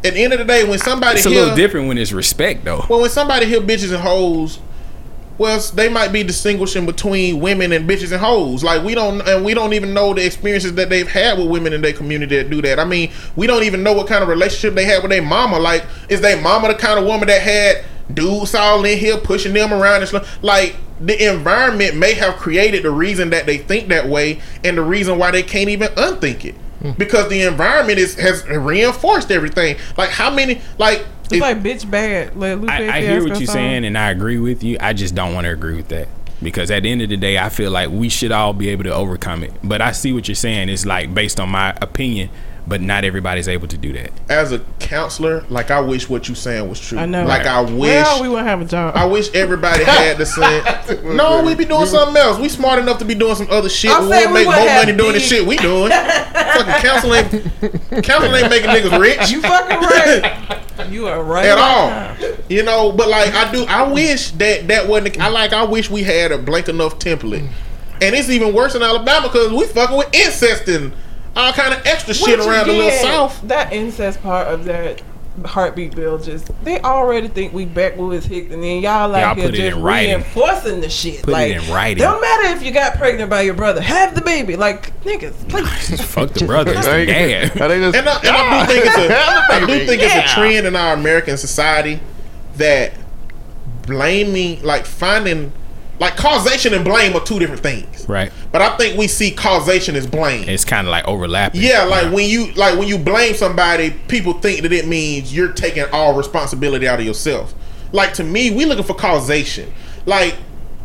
at 0.02 0.14
the 0.14 0.24
end 0.24 0.32
of 0.32 0.38
the 0.38 0.44
day, 0.46 0.66
when 0.66 0.78
somebody 0.78 1.18
It's 1.18 1.26
a 1.26 1.30
hear, 1.30 1.40
little 1.42 1.56
different 1.56 1.88
when 1.88 1.98
it's 1.98 2.12
respect, 2.12 2.64
though. 2.64 2.86
well, 2.88 3.00
when 3.02 3.10
somebody 3.10 3.44
hear 3.44 3.60
bitches 3.60 3.92
and 3.92 4.00
hoes, 4.02 4.58
well, 5.38 5.60
they 5.74 5.88
might 5.88 6.12
be 6.12 6.22
distinguishing 6.22 6.86
between 6.86 7.40
women 7.40 7.72
and 7.72 7.88
bitches 7.88 8.12
and 8.12 8.20
hoes. 8.20 8.64
Like 8.64 8.82
we 8.82 8.94
don't, 8.94 9.20
and 9.22 9.44
we 9.44 9.54
don't 9.54 9.72
even 9.74 9.92
know 9.92 10.14
the 10.14 10.24
experiences 10.24 10.74
that 10.74 10.88
they've 10.88 11.08
had 11.08 11.38
with 11.38 11.48
women 11.48 11.72
in 11.72 11.82
their 11.82 11.92
community 11.92 12.36
that 12.36 12.50
do 12.50 12.62
that. 12.62 12.78
I 12.78 12.84
mean, 12.84 13.12
we 13.36 13.46
don't 13.46 13.64
even 13.64 13.82
know 13.82 13.92
what 13.92 14.06
kind 14.06 14.22
of 14.22 14.28
relationship 14.28 14.74
they 14.74 14.84
had 14.84 15.02
with 15.02 15.10
their 15.10 15.22
mama. 15.22 15.58
Like, 15.58 15.84
is 16.08 16.20
their 16.20 16.40
mama 16.40 16.68
the 16.68 16.74
kind 16.74 16.98
of 16.98 17.04
woman 17.04 17.28
that 17.28 17.42
had 17.42 17.84
dudes 18.14 18.54
all 18.54 18.84
in 18.84 18.98
here 18.98 19.18
pushing 19.18 19.52
them 19.52 19.72
around 19.72 20.00
and 20.00 20.08
stuff? 20.08 20.42
Like, 20.42 20.76
the 21.00 21.30
environment 21.30 21.96
may 21.96 22.14
have 22.14 22.36
created 22.36 22.84
the 22.84 22.90
reason 22.90 23.30
that 23.30 23.46
they 23.46 23.58
think 23.58 23.88
that 23.88 24.08
way, 24.08 24.40
and 24.64 24.78
the 24.78 24.82
reason 24.82 25.18
why 25.18 25.30
they 25.30 25.42
can't 25.42 25.68
even 25.68 25.88
unthink 25.96 26.44
it. 26.44 26.54
Hmm. 26.80 26.92
Because 26.92 27.28
the 27.28 27.42
environment 27.42 27.98
is 27.98 28.14
has 28.16 28.46
reinforced 28.46 29.30
everything. 29.30 29.76
Like 29.96 30.10
how 30.10 30.30
many 30.30 30.60
like 30.78 31.06
It's 31.30 31.40
like 31.40 31.62
bitch 31.62 31.90
bad. 31.90 32.36
Like 32.36 32.58
Lupe 32.58 32.70
I, 32.70 32.98
I 32.98 33.00
hear 33.02 33.20
what 33.22 33.38
you're 33.38 33.46
song. 33.46 33.54
saying, 33.54 33.84
and 33.84 33.96
I 33.98 34.10
agree 34.10 34.38
with 34.38 34.62
you. 34.62 34.76
I 34.80 34.92
just 34.92 35.14
don't 35.14 35.34
want 35.34 35.46
to 35.46 35.52
agree 35.52 35.76
with 35.76 35.88
that 35.88 36.08
because 36.42 36.70
at 36.70 36.82
the 36.82 36.90
end 36.90 37.02
of 37.02 37.08
the 37.08 37.16
day, 37.16 37.38
I 37.38 37.48
feel 37.48 37.70
like 37.70 37.90
we 37.90 38.08
should 38.08 38.32
all 38.32 38.52
be 38.52 38.68
able 38.68 38.84
to 38.84 38.94
overcome 38.94 39.42
it. 39.42 39.52
But 39.62 39.80
I 39.80 39.92
see 39.92 40.12
what 40.12 40.28
you're 40.28 40.34
saying. 40.34 40.68
It's 40.68 40.86
like 40.86 41.14
based 41.14 41.40
on 41.40 41.48
my 41.48 41.76
opinion, 41.82 42.30
but 42.66 42.80
not 42.80 43.04
everybody's 43.04 43.46
able 43.48 43.68
to 43.68 43.78
do 43.78 43.92
that. 43.92 44.10
as 44.28 44.52
a 44.52 44.58
counselor, 44.80 45.44
like 45.48 45.70
I 45.70 45.80
wish 45.80 46.08
what 46.08 46.28
you 46.28 46.34
saying 46.34 46.68
was 46.68 46.80
true. 46.80 46.98
I 46.98 47.06
know. 47.06 47.24
Like 47.24 47.46
I 47.46 47.60
wish. 47.60 47.72
Well, 47.72 48.22
we 48.22 48.28
wouldn't 48.28 48.48
have 48.48 48.60
a 48.60 48.64
job. 48.64 48.96
I 48.96 49.04
wish 49.04 49.32
everybody 49.34 49.84
had 49.84 50.18
the 50.18 50.26
same. 50.92 51.16
no, 51.16 51.42
we 51.44 51.54
be 51.54 51.64
doing 51.64 51.86
something 51.86 52.16
else. 52.16 52.38
We 52.38 52.48
smart 52.48 52.78
enough 52.78 52.98
to 52.98 53.04
be 53.04 53.14
doing 53.14 53.34
some 53.36 53.48
other 53.50 53.68
shit. 53.68 53.90
We 54.00 54.08
saying 54.10 54.32
would 54.32 54.38
we 54.38 54.44
make 54.44 54.46
more 54.46 54.54
have 54.54 54.86
money 54.86 54.96
doing 54.96 55.12
the 55.12 55.20
shit 55.20 55.46
we 55.46 55.56
doing. 55.56 55.90
Fucking 55.90 56.74
counseling, 56.82 58.02
counseling 58.02 58.42
ain't 58.42 58.50
making 58.50 58.70
niggas 58.70 58.98
rich 59.00 59.30
you 59.30 59.40
fucking 59.42 59.80
right. 59.80 60.62
you 60.90 61.06
are 61.06 61.22
right 61.22 61.46
at 61.46 61.52
about 61.54 62.20
all. 62.20 62.36
You 62.48 62.62
know, 62.62 62.92
but 62.92 63.08
like 63.08 63.32
I 63.34 63.50
do, 63.52 63.64
I 63.64 63.90
wish 63.90 64.30
that 64.32 64.68
that 64.68 64.88
wasn't. 64.88 65.20
I 65.20 65.28
like. 65.28 65.52
I 65.52 65.64
wish 65.64 65.90
we 65.90 66.02
had 66.02 66.32
a 66.32 66.38
blank 66.38 66.68
enough 66.68 66.98
template. 66.98 67.48
And 68.02 68.14
it's 68.14 68.28
even 68.28 68.54
worse 68.54 68.74
in 68.74 68.82
Alabama 68.82 69.28
because 69.28 69.52
we 69.52 69.64
fucking 69.64 69.96
with 69.96 70.14
incest 70.14 70.68
and 70.68 70.92
all 71.36 71.52
kind 71.52 71.74
of 71.74 71.84
extra 71.86 72.14
shit 72.14 72.38
Which 72.38 72.46
around 72.48 72.66
the 72.68 72.72
little 72.72 72.90
south. 72.90 73.40
That 73.48 73.72
incest 73.72 74.22
part 74.22 74.48
of 74.48 74.64
that 74.64 75.02
heartbeat 75.44 75.94
bill 75.94 76.16
just 76.18 76.50
they 76.64 76.80
already 76.80 77.28
think 77.28 77.52
we 77.52 77.66
backwoods 77.66 78.24
hick 78.24 78.50
and 78.50 78.62
then 78.62 78.80
y'all 78.80 79.06
like 79.10 79.20
Y'all 79.22 79.34
here 79.34 79.44
put 79.50 79.54
it 79.54 79.70
just 79.70 79.76
reinforcing 79.82 80.80
the 80.80 80.88
shit. 80.88 81.20
Put 81.24 81.28
it 81.28 81.32
like 81.32 81.52
in 81.62 81.70
writing. 81.72 82.02
don't 82.02 82.22
matter 82.22 82.56
if 82.56 82.62
you 82.62 82.72
got 82.72 82.96
pregnant 82.96 83.28
by 83.28 83.42
your 83.42 83.52
brother, 83.52 83.82
have 83.82 84.14
the 84.14 84.22
baby. 84.22 84.56
Like 84.56 84.98
niggas, 85.04 85.34
please. 85.50 86.00
Fuck 86.10 86.32
the 86.32 86.46
brother, 86.46 86.72
it's 86.74 86.86
the 86.86 87.04
dad. 87.04 87.60
are 87.60 87.68
they 87.68 87.80
just- 87.80 87.96
And 87.96 88.08
I, 88.08 88.18
and 88.20 88.28
I 88.30 88.66
do 88.66 88.72
think 88.72 88.86
it's 88.86 88.96
a, 88.96 89.52
I 89.54 89.60
do 89.66 89.86
think 89.86 90.02
it's 90.02 90.14
a 90.14 90.34
trend 90.34 90.66
in 90.66 90.74
our 90.74 90.94
American 90.94 91.36
society 91.36 92.00
that 92.56 92.94
blaming, 93.82 94.62
like 94.62 94.86
finding, 94.86 95.52
like 95.98 96.16
causation 96.16 96.74
and 96.74 96.84
blame 96.84 97.14
are 97.14 97.24
two 97.24 97.38
different 97.38 97.62
things. 97.62 98.08
Right. 98.08 98.32
But 98.52 98.62
I 98.62 98.76
think 98.76 98.98
we 98.98 99.08
see 99.08 99.30
causation 99.30 99.96
as 99.96 100.06
blame. 100.06 100.48
It's 100.48 100.64
kind 100.64 100.86
of 100.86 100.90
like 100.90 101.06
overlapping. 101.08 101.60
yeah, 101.60 101.84
like 101.84 102.12
when 102.12 102.28
you 102.28 102.52
like 102.52 102.78
when 102.78 102.88
you 102.88 102.98
blame 102.98 103.34
somebody, 103.34 103.90
people 104.08 104.34
think 104.34 104.62
that 104.62 104.72
it 104.72 104.86
means 104.86 105.34
you're 105.34 105.52
taking 105.52 105.84
all 105.92 106.14
responsibility 106.14 106.86
out 106.86 107.00
of 107.00 107.06
yourself. 107.06 107.54
Like 107.92 108.12
to 108.14 108.24
me, 108.24 108.50
we 108.50 108.64
looking 108.64 108.84
for 108.84 108.94
causation. 108.94 109.72
Like 110.04 110.36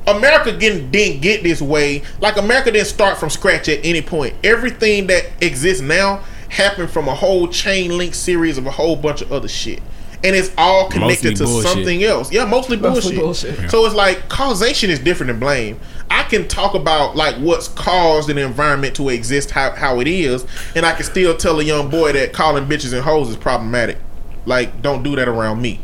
America 0.07 0.51
didn't, 0.57 0.91
didn't 0.91 1.21
get 1.21 1.43
this 1.43 1.61
way. 1.61 2.03
Like 2.19 2.37
America 2.37 2.71
didn't 2.71 2.87
start 2.87 3.17
from 3.17 3.29
scratch 3.29 3.69
at 3.69 3.79
any 3.83 4.01
point. 4.01 4.33
Everything 4.43 5.07
that 5.07 5.25
exists 5.41 5.81
now 5.81 6.23
happened 6.49 6.89
from 6.89 7.07
a 7.07 7.15
whole 7.15 7.47
chain 7.47 7.97
link 7.97 8.13
series 8.13 8.57
of 8.57 8.65
a 8.65 8.71
whole 8.71 8.95
bunch 8.95 9.21
of 9.21 9.31
other 9.31 9.47
shit. 9.47 9.81
And 10.23 10.35
it's 10.35 10.51
all 10.57 10.87
connected 10.89 11.31
Mostly 11.31 11.35
to 11.35 11.43
bullshit. 11.45 11.71
something 11.71 12.03
else. 12.03 12.31
Yeah, 12.31 12.45
mostly 12.45 12.77
Mostly 12.77 13.15
bullshit. 13.17 13.55
bullshit. 13.55 13.71
So 13.71 13.85
it's 13.85 13.95
like 13.95 14.29
causation 14.29 14.89
is 14.91 14.99
different 14.99 15.29
than 15.29 15.39
blame. 15.39 15.79
I 16.11 16.23
can 16.23 16.47
talk 16.47 16.75
about 16.75 17.15
like 17.15 17.35
what's 17.37 17.67
caused 17.69 18.29
an 18.29 18.37
environment 18.37 18.95
to 18.97 19.09
exist 19.09 19.49
how, 19.51 19.71
how 19.71 19.99
it 19.99 20.07
is, 20.07 20.45
and 20.75 20.85
I 20.85 20.93
can 20.93 21.05
still 21.05 21.35
tell 21.35 21.59
a 21.59 21.63
young 21.63 21.89
boy 21.89 22.11
that 22.13 22.33
calling 22.33 22.65
bitches 22.65 22.93
and 22.93 23.01
hoes 23.01 23.29
is 23.29 23.35
problematic. 23.35 23.97
Like, 24.45 24.81
don't 24.81 25.01
do 25.03 25.15
that 25.15 25.27
around 25.27 25.61
me. 25.61 25.79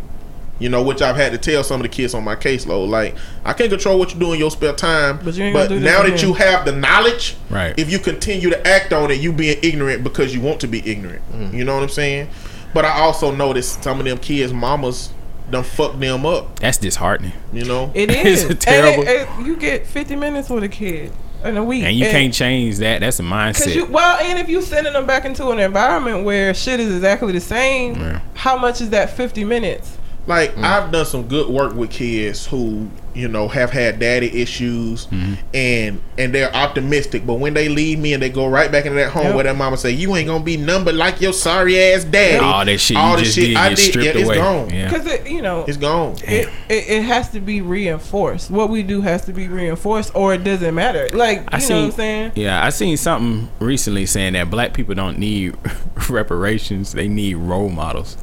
You 0.60 0.70
know, 0.70 0.82
which 0.82 1.04
I've 1.04 1.16
had 1.16 1.32
to 1.34 1.38
tell 1.38 1.64
some 1.64 1.80
of 1.82 1.84
the 1.84 1.90
kids 1.90 2.16
on 2.16 2.24
my 2.24 2.36
caseload. 2.36 2.90
Like, 2.90 3.16
I 3.46 3.54
can't 3.54 3.70
control 3.70 4.00
what 4.00 4.12
you 4.14 4.20
do 4.20 4.34
in 4.34 4.40
your 4.40 4.50
spare 4.50 4.74
time. 4.74 5.20
But 5.24 5.36
you 5.36 5.44
ain't 5.46 5.54
but 5.54 5.70
gonna 5.70 5.80
do 5.80 5.86
now 5.86 6.02
that 6.02 6.18
to 6.20 6.28
you 6.28 6.34
have 6.34 6.66
the 6.66 6.72
knowledge, 6.72 7.36
Right. 7.52 7.76
if 7.78 7.92
you 7.92 8.00
continue 8.00 8.50
to 8.50 8.68
act 8.68 8.92
on 8.92 9.12
it, 9.12 9.20
you 9.20 9.32
being 9.32 9.58
ignorant 9.62 10.04
because 10.04 10.34
you 10.34 10.42
want 10.42 10.60
to 10.62 10.68
be 10.68 10.80
ignorant. 10.90 11.22
Mm-hmm. 11.32 11.56
You 11.56 11.64
know 11.64 11.76
what 11.76 11.84
I'm 11.84 11.90
saying? 11.90 12.30
But 12.78 12.86
I 12.86 13.00
also 13.00 13.32
noticed 13.32 13.82
some 13.82 14.00
of 14.00 14.06
them 14.06 14.20
kids' 14.20 14.54
mamas 14.54 15.10
done 15.50 15.64
fucked 15.64 16.00
them 16.00 16.28
up. 16.28 16.60
That's 16.60 16.78
disheartening. 16.78 17.32
You 17.52 17.66
know? 17.66 17.92
It 17.96 18.12
It's 18.12 18.64
terrible. 18.64 19.00
And 19.00 19.10
it- 19.10 19.28
it- 19.40 19.46
you 19.48 19.56
get 19.58 19.88
50 19.88 20.16
minutes 20.16 20.48
with 20.48 20.64
a 20.64 20.70
kid 20.70 21.12
in 21.44 21.58
a 21.58 21.64
week, 21.64 21.84
And 21.86 21.96
you 21.96 22.06
can't 22.06 22.32
change 22.32 22.78
that. 22.78 23.00
That's 23.00 23.20
a 23.20 23.24
Cause 23.24 23.32
mindset. 23.32 23.74
you 23.74 23.88
well, 23.88 24.20
and 24.22 24.38
if 24.38 24.48
you 24.48 24.62
sending 24.62 24.94
them 24.94 25.08
back 25.08 25.26
into 25.26 25.50
an 25.50 25.58
environment 25.58 26.24
where 26.24 26.54
shit 26.54 26.80
is 26.80 26.94
exactly 26.94 27.34
the 27.34 27.40
same, 27.42 27.96
Yeah. 27.96 28.20
how 28.36 28.56
much 28.60 28.80
is 28.80 28.92
that 28.92 29.10
50 29.18 29.44
minutes? 29.44 29.97
Like 30.28 30.56
mm. 30.56 30.64
I've 30.64 30.92
done 30.92 31.06
some 31.06 31.28
good 31.28 31.48
work 31.50 31.74
with 31.74 31.90
kids 31.90 32.46
who 32.46 32.90
you 33.14 33.28
know 33.28 33.48
have 33.48 33.72
had 33.72 33.98
daddy 34.00 34.42
issues 34.42 35.08
mm-hmm. 35.08 35.34
and 35.54 36.02
and 36.18 36.36
they're 36.36 36.54
optimistic, 36.54 37.26
but 37.26 37.36
when 37.36 37.54
they 37.54 37.70
leave 37.70 37.98
me 37.98 38.12
and 38.14 38.22
they 38.22 38.30
go 38.30 38.46
right 38.48 38.70
back 38.72 38.86
into 38.86 38.98
that 38.98 39.12
home 39.12 39.28
Yep. 39.28 39.36
where 39.36 39.44
their 39.46 39.54
mama 39.54 39.78
say 39.78 39.92
you 39.92 40.16
ain't 40.18 40.28
gonna 40.28 40.44
be 40.44 40.58
numbered 40.58 40.96
like 40.96 41.22
your 41.22 41.32
sorry 41.34 41.80
ass 41.82 42.04
daddy. 42.04 42.44
all 42.44 42.66
that 42.66 42.78
shit 42.78 42.98
all 42.98 43.18
you 43.18 43.24
the 43.24 43.32
shit 43.32 43.46
did 43.48 43.56
I 43.58 43.70
did, 43.70 43.78
stripped 43.78 44.06
yeah, 44.06 44.22
it's 44.22 44.28
away. 44.28 44.36
gone. 44.38 44.70
Yeah. 44.70 44.90
Because 44.90 45.08
it, 45.08 45.28
you 45.30 45.42
know, 45.42 45.64
It's 45.66 45.78
gone. 45.78 46.16
it, 46.24 46.50
it, 46.70 46.90
it 46.90 47.04
has 47.04 47.30
to 47.32 47.40
be 47.40 47.62
reinforced. 47.62 48.52
What 48.52 48.70
we 48.70 48.84
do 48.84 49.02
has 49.02 49.24
to 49.26 49.34
be 49.34 49.48
reinforced, 49.48 50.12
or 50.14 50.34
it 50.34 50.44
doesn't 50.44 50.76
matter. 50.76 51.08
Like 51.14 51.40
you 51.40 51.46
I 51.48 51.58
know 51.60 51.64
seen, 51.64 51.76
what 51.78 51.86
I'm 51.86 51.92
saying? 51.94 52.32
Yeah, 52.36 52.64
I 52.64 52.70
seen 52.70 52.98
something 52.98 53.50
recently 53.60 54.06
saying 54.06 54.34
that 54.34 54.50
black 54.52 54.74
people 54.74 54.94
don't 54.94 55.18
need 55.18 55.56
reparations; 56.10 56.92
they 56.92 57.08
need 57.08 57.36
role 57.36 57.70
models. 57.70 58.18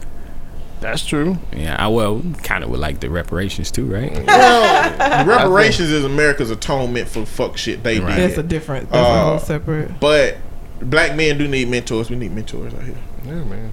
That's 0.84 1.04
true. 1.06 1.38
Yeah, 1.56 1.76
I 1.78 1.88
well, 1.88 2.22
kind 2.42 2.62
of 2.62 2.68
would 2.68 2.78
like 2.78 3.00
the 3.00 3.08
reparations 3.08 3.70
too, 3.70 3.86
right? 3.86 4.12
Well, 4.26 5.24
reparations 5.26 5.90
is 5.90 6.04
America's 6.04 6.50
atonement 6.50 7.08
for 7.08 7.24
fuck 7.24 7.56
shit 7.56 7.82
they 7.82 8.00
Right. 8.00 8.16
did. 8.16 8.28
That's 8.30 8.38
a 8.38 8.42
different. 8.42 8.90
That's 8.90 9.06
a 9.08 9.10
Uh, 9.10 9.24
whole 9.24 9.38
separate. 9.38 9.98
But 9.98 10.36
black 10.82 11.16
men 11.16 11.38
do 11.38 11.48
need 11.48 11.68
mentors. 11.70 12.10
We 12.10 12.16
need 12.16 12.32
mentors 12.32 12.74
out 12.74 12.82
here. 12.82 12.94
Yeah, 13.24 13.32
man. 13.44 13.72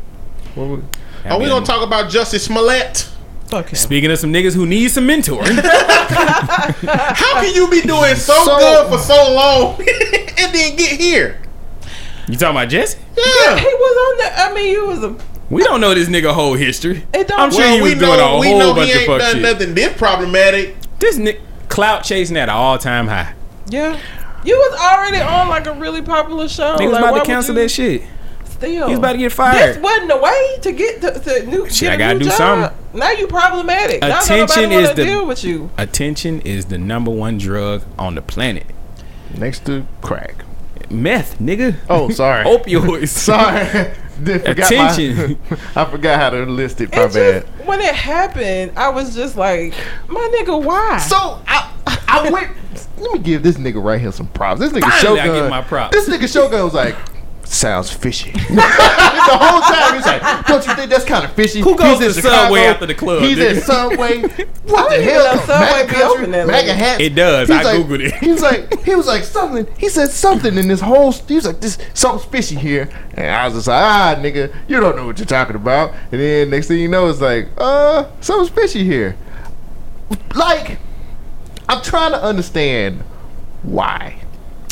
What 0.56 0.68
would, 0.70 0.86
Are 1.26 1.38
we 1.38 1.48
gonna 1.48 1.66
talk 1.66 1.86
about 1.86 2.10
Jussie 2.10 2.40
Smollett? 2.40 3.10
Fuck. 3.50 3.76
Speaking 3.76 4.10
of 4.10 4.18
some 4.18 4.32
niggas 4.32 4.56
who 4.56 4.66
need 4.66 4.90
some 4.92 5.06
mentoring, 5.06 5.60
How 5.62 7.42
can 7.42 7.54
you 7.54 7.70
be 7.70 7.82
doing 7.82 8.16
so, 8.16 8.34
So- 8.46 8.58
good 8.58 8.88
for 8.90 8.98
so 9.00 9.34
long 9.34 9.76
and 9.80 10.54
then 10.56 10.76
get 10.78 11.00
here? 11.00 11.42
you 12.30 12.38
talking 12.38 12.56
about 12.56 12.70
Jesse? 12.70 12.98
Yeah. 13.18 13.58
He 13.60 13.66
was 13.66 13.98
on 14.08 14.18
the. 14.18 14.40
I 14.44 14.54
mean, 14.54 14.72
you 14.72 14.86
was 14.88 15.04
a. 15.04 15.16
We 15.52 15.64
don't 15.64 15.82
know 15.82 15.94
this 15.94 16.08
nigga 16.08 16.34
whole 16.34 16.54
history. 16.54 17.04
It 17.14 17.28
don't- 17.28 17.40
I'm 17.40 17.52
sure 17.52 17.60
well, 17.60 17.76
he 17.76 17.82
was 17.82 17.94
we 17.94 18.00
doing 18.00 18.18
know 18.18 18.36
a 18.38 18.40
we 18.40 18.48
whole 18.48 18.60
know 18.60 18.74
bunch 18.74 18.88
he 18.88 18.94
of 18.94 18.98
ain't 19.00 19.08
fuck 19.08 19.20
done 19.20 19.34
shit. 19.34 19.42
nothing 19.42 19.74
this 19.76 19.94
problematic. 19.98 20.76
This 21.00 21.18
nick 21.18 21.42
clout 21.68 22.04
chasing 22.04 22.38
at 22.38 22.50
an 22.50 22.56
all 22.56 22.78
time 22.78 23.08
high. 23.08 23.34
Yeah. 23.68 24.00
You 24.44 24.56
was 24.58 24.80
already 24.80 25.18
on 25.20 25.50
like 25.50 25.68
a 25.68 25.74
really 25.74 26.02
popular 26.02 26.48
show. 26.48 26.76
Niggas 26.78 26.92
like, 26.94 27.04
about 27.04 27.20
to 27.20 27.26
cancel 27.26 27.54
you 27.56 27.62
that 27.64 27.70
shit. 27.70 28.04
Still, 28.46 28.88
He's 28.90 28.98
about 28.98 29.14
to 29.14 29.18
get 29.18 29.32
fired. 29.32 29.76
This 29.76 29.78
wasn't 29.84 30.08
the 30.10 30.18
way 30.18 30.58
to 30.62 30.72
get 30.72 31.02
to, 31.02 31.20
to 31.20 31.46
new. 31.48 31.68
Shit, 31.70 31.82
get 31.82 31.92
I 31.92 31.96
a 31.96 31.98
gotta 31.98 32.14
new 32.14 32.20
do 32.20 32.26
job. 32.30 32.38
something. 32.38 33.00
Now 33.00 33.12
you 33.12 33.28
problematic. 33.28 33.98
Attention 34.04 34.70
nobody 34.70 34.76
is 34.76 34.94
the- 34.94 35.04
deal 35.04 35.26
with 35.26 35.44
you. 35.44 35.70
Attention 35.78 36.42
is 36.42 36.66
the 36.66 36.78
number 36.78 37.12
one 37.12 37.38
drug 37.38 37.84
on 38.00 38.16
the 38.16 38.22
planet. 38.22 38.66
next 39.36 39.66
to 39.66 39.86
crack. 40.02 40.44
Meth, 40.92 41.40
nigga. 41.40 41.76
Oh, 41.90 42.10
sorry. 42.10 42.46
Opioids. 42.58 43.08
Sorry. 43.10 43.66
Did- 44.24 44.46
forgot 44.46 44.72
my- 44.72 44.92
Attention. 44.92 45.40
I 45.76 45.86
forgot 45.86 46.20
how 46.20 46.30
to 46.32 46.46
list 46.46 46.80
it. 46.82 46.92
My 46.96 47.04
It 47.06 47.14
bad. 47.14 47.46
just 47.48 47.68
when 47.68 47.82
it 47.82 47.96
happened, 47.96 48.74
I 48.78 48.90
was 48.90 49.16
just 49.16 49.36
like, 49.36 49.74
my 50.08 50.20
nigga, 50.40 50.64
why? 50.64 50.98
So 51.00 51.42
I, 51.48 51.72
I 52.08 52.30
went. 52.30 52.52
Let 53.00 53.14
me 53.14 53.20
give 53.20 53.42
this 53.42 53.58
nigga 53.58 53.84
right 53.84 54.00
here 54.00 54.12
some 54.12 54.28
props. 54.28 54.60
This 54.60 54.72
nigga 54.74 54.82
Finally, 55.02 55.20
I 55.22 55.28
get 55.28 55.50
my 55.50 55.62
props. 55.62 55.96
This 55.96 56.08
nigga 56.08 56.32
Shogun 56.32 56.64
was 56.64 56.74
like, 56.76 56.96
sounds 57.52 57.92
fishy. 57.92 58.32
the 58.32 58.38
whole 58.40 59.62
time 59.62 59.96
he's 59.96 60.06
like, 60.06 60.46
don't 60.48 60.66
you 60.66 60.74
think 60.74 60.90
that's 60.90 61.06
kind 61.06 61.26
of 61.26 61.34
fishy? 61.34 61.60
Who 61.62 61.76
goes 61.76 62.00
He's 62.00 62.14
to 62.14 62.20
in 62.20 62.24
Subway 62.24 62.60
Chicago. 62.60 62.74
after 62.74 62.86
the 62.86 62.96
club, 62.96 63.22
He's 63.24 63.38
nigga? 63.38 63.58
at 63.58 63.64
Subway. 63.64 64.22
What 64.72 64.90
the 64.90 65.02
hell? 65.04 65.26
even 65.26 65.38
know 65.38 65.46
Subway 65.46 65.66
MAGA 65.66 65.88
be 65.88 65.94
country, 65.94 66.04
open 66.22 66.32
that 66.32 66.48
MAGA 66.48 67.04
It 67.04 67.16
does. 67.16 67.48
He's 67.50 67.58
I 67.58 67.64
like, 67.64 67.86
Googled 67.86 68.00
it. 68.00 68.14
He 68.16 68.32
was 68.32 68.42
like, 68.42 68.84
he 68.84 68.96
was 68.96 69.08
like 69.08 69.24
something. 69.24 69.68
He 69.78 69.90
said 69.90 70.10
something 70.12 70.58
in 70.58 70.68
this 70.70 70.80
whole. 70.80 71.12
He 71.12 71.36
was 71.36 71.46
like, 71.46 71.60
this 71.60 71.78
something's 71.94 72.26
fishy 72.32 72.56
here, 72.56 72.90
and 73.16 73.28
I 73.28 73.46
was 73.46 73.56
just 73.56 73.68
like, 73.68 73.84
ah, 73.84 74.16
nigga, 74.18 74.56
you 74.70 74.80
don't 74.80 74.96
know 74.96 75.08
what 75.08 75.18
you're 75.20 75.26
talking 75.26 75.56
about. 75.58 75.94
And 76.12 76.22
then 76.22 76.50
next 76.52 76.68
thing 76.68 76.80
you 76.80 76.88
know, 76.88 77.10
it's 77.10 77.20
like, 77.20 77.50
uh, 77.58 78.06
something's 78.22 78.50
fishy 78.50 78.84
here. 78.86 79.18
Like, 80.36 80.80
I'm 81.68 81.82
trying 81.82 82.12
to 82.12 82.22
understand 82.24 83.02
why. 83.64 84.18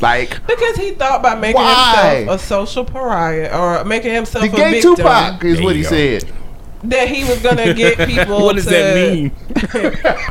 Like, 0.02 0.46
because 0.48 0.76
he 0.78 0.92
thought 0.92 1.22
by 1.22 1.36
making 1.36 1.62
Why? 1.62 2.16
himself 2.20 2.42
a 2.42 2.44
social 2.46 2.86
pariah 2.86 3.50
or 3.54 3.84
making 3.86 4.14
himself 4.14 4.46
the 4.46 4.52
a 4.52 4.56
gay 4.56 4.72
victim 4.74 4.96
Tupac 4.96 5.44
is 5.44 5.62
what 5.62 5.76
he 5.76 5.82
go. 5.84 5.90
said. 5.90 6.32
that 6.86 7.08
he 7.10 7.24
was 7.26 7.42
gonna 7.42 7.74
get 7.76 8.08
people. 8.08 8.42
what 8.46 8.56
does 8.56 8.66
to, 8.66 8.70
that 8.72 8.96
mean? 8.96 9.32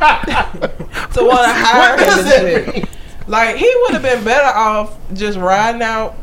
To 1.13 1.23
want 1.23 1.43
to 1.45 1.53
hire 1.53 1.95
What 1.95 1.99
him 1.99 2.05
does 2.07 2.17
and 2.19 2.27
that 2.27 2.65
shit. 2.65 2.75
mean? 2.75 2.85
Like 3.27 3.55
he 3.57 3.75
would 3.81 3.93
have 3.93 4.01
been 4.01 4.23
better 4.23 4.57
off 4.57 4.97
just 5.13 5.37
riding 5.37 5.81
out 5.81 6.15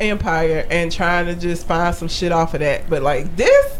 Empire 0.00 0.66
and 0.70 0.90
trying 0.90 1.26
to 1.26 1.34
just 1.34 1.66
find 1.66 1.94
some 1.94 2.08
shit 2.08 2.32
off 2.32 2.54
of 2.54 2.60
that. 2.60 2.88
But 2.90 3.02
like 3.02 3.36
this, 3.36 3.78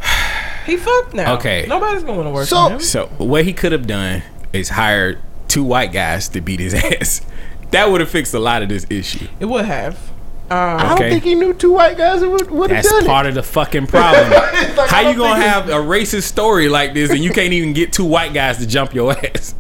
he 0.66 0.77
fucked 0.77 1.15
now. 1.15 1.35
Okay. 1.35 1.66
nobody's 1.69 2.03
going 2.03 2.15
to 2.16 2.23
wanna 2.23 2.31
work 2.35 2.47
So- 2.49 2.66
for 2.69 2.73
him. 2.74 2.81
So 2.81 3.07
what 3.19 3.45
he 3.45 3.53
could 3.53 3.73
have 3.73 3.86
done 3.86 4.23
is 4.53 4.70
hired 4.70 5.19
two 5.49 5.65
white 5.65 5.93
guys 5.93 6.28
to 6.31 6.41
beat 6.41 6.61
his 6.61 6.74
ass. 7.01 7.20
That 7.74 7.90
would 7.90 8.01
have 8.01 8.10
fixed 8.10 8.34
a 8.34 8.38
lot 8.38 8.62
of 8.62 8.68
this 8.68 8.86
issue. 8.88 9.26
It 9.40 9.46
would 9.46 9.64
have. 9.64 9.96
Um, 10.48 10.59
I 10.78 10.88
don't 10.90 10.98
think 10.98 11.24
he 11.24 11.34
knew 11.34 11.52
two 11.52 11.72
white 11.72 11.96
guys 11.96 12.20
who 12.20 12.30
would, 12.30 12.48
would 12.48 12.70
have 12.70 12.84
That's 12.84 13.05
part 13.05 13.26
of 13.26 13.34
the 13.34 13.42
fucking 13.42 13.86
problem. 13.88 14.30
Like, 14.30 14.88
How 14.88 15.01
you 15.01 15.16
gonna 15.16 15.40
have 15.40 15.68
a 15.68 15.72
racist 15.72 16.22
story 16.22 16.68
like 16.68 16.94
this 16.94 17.10
and 17.10 17.18
you 17.18 17.30
can't 17.32 17.52
even 17.52 17.72
get 17.72 17.92
two 17.92 18.05
white 18.05 18.32
guys 18.32 18.59
to 18.59 18.66
jump 18.68 18.94
your 18.94 19.12
ass? 19.12 19.56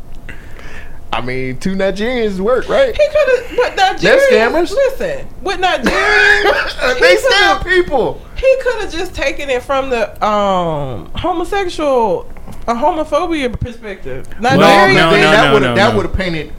I 1.12 1.22
mean, 1.22 1.58
two 1.58 1.74
Nigerians 1.74 2.38
work, 2.38 2.68
right? 2.68 2.96
he 2.96 3.08
could 3.08 3.48
have. 3.48 3.56
But 3.56 3.76
Nigerians, 3.76 4.00
They're 4.00 4.30
scammers. 4.30 4.70
listen, 4.70 5.28
with 5.42 5.58
Nigerians, 5.58 7.00
they 7.00 7.10
he 7.10 7.16
still 7.16 7.58
people. 7.64 8.22
He 8.36 8.56
could 8.62 8.80
have 8.82 8.92
just 8.92 9.12
taken 9.12 9.50
it 9.50 9.64
from 9.64 9.90
the 9.90 10.24
um 10.24 11.10
homosexual, 11.16 12.30
a 12.68 12.74
homophobia 12.74 13.58
perspective. 13.58 14.28
Well, 14.40 14.56
Nigerians, 14.56 14.94
no, 14.94 15.10
then 15.10 15.20
no, 15.20 15.30
that 15.32 15.46
no, 15.46 15.52
would 15.54 15.62
no, 15.62 15.66
have 15.68 15.76
that 15.76 15.90
no. 15.90 15.96
would 15.96 16.06
have 16.06 16.14
painted 16.16 16.52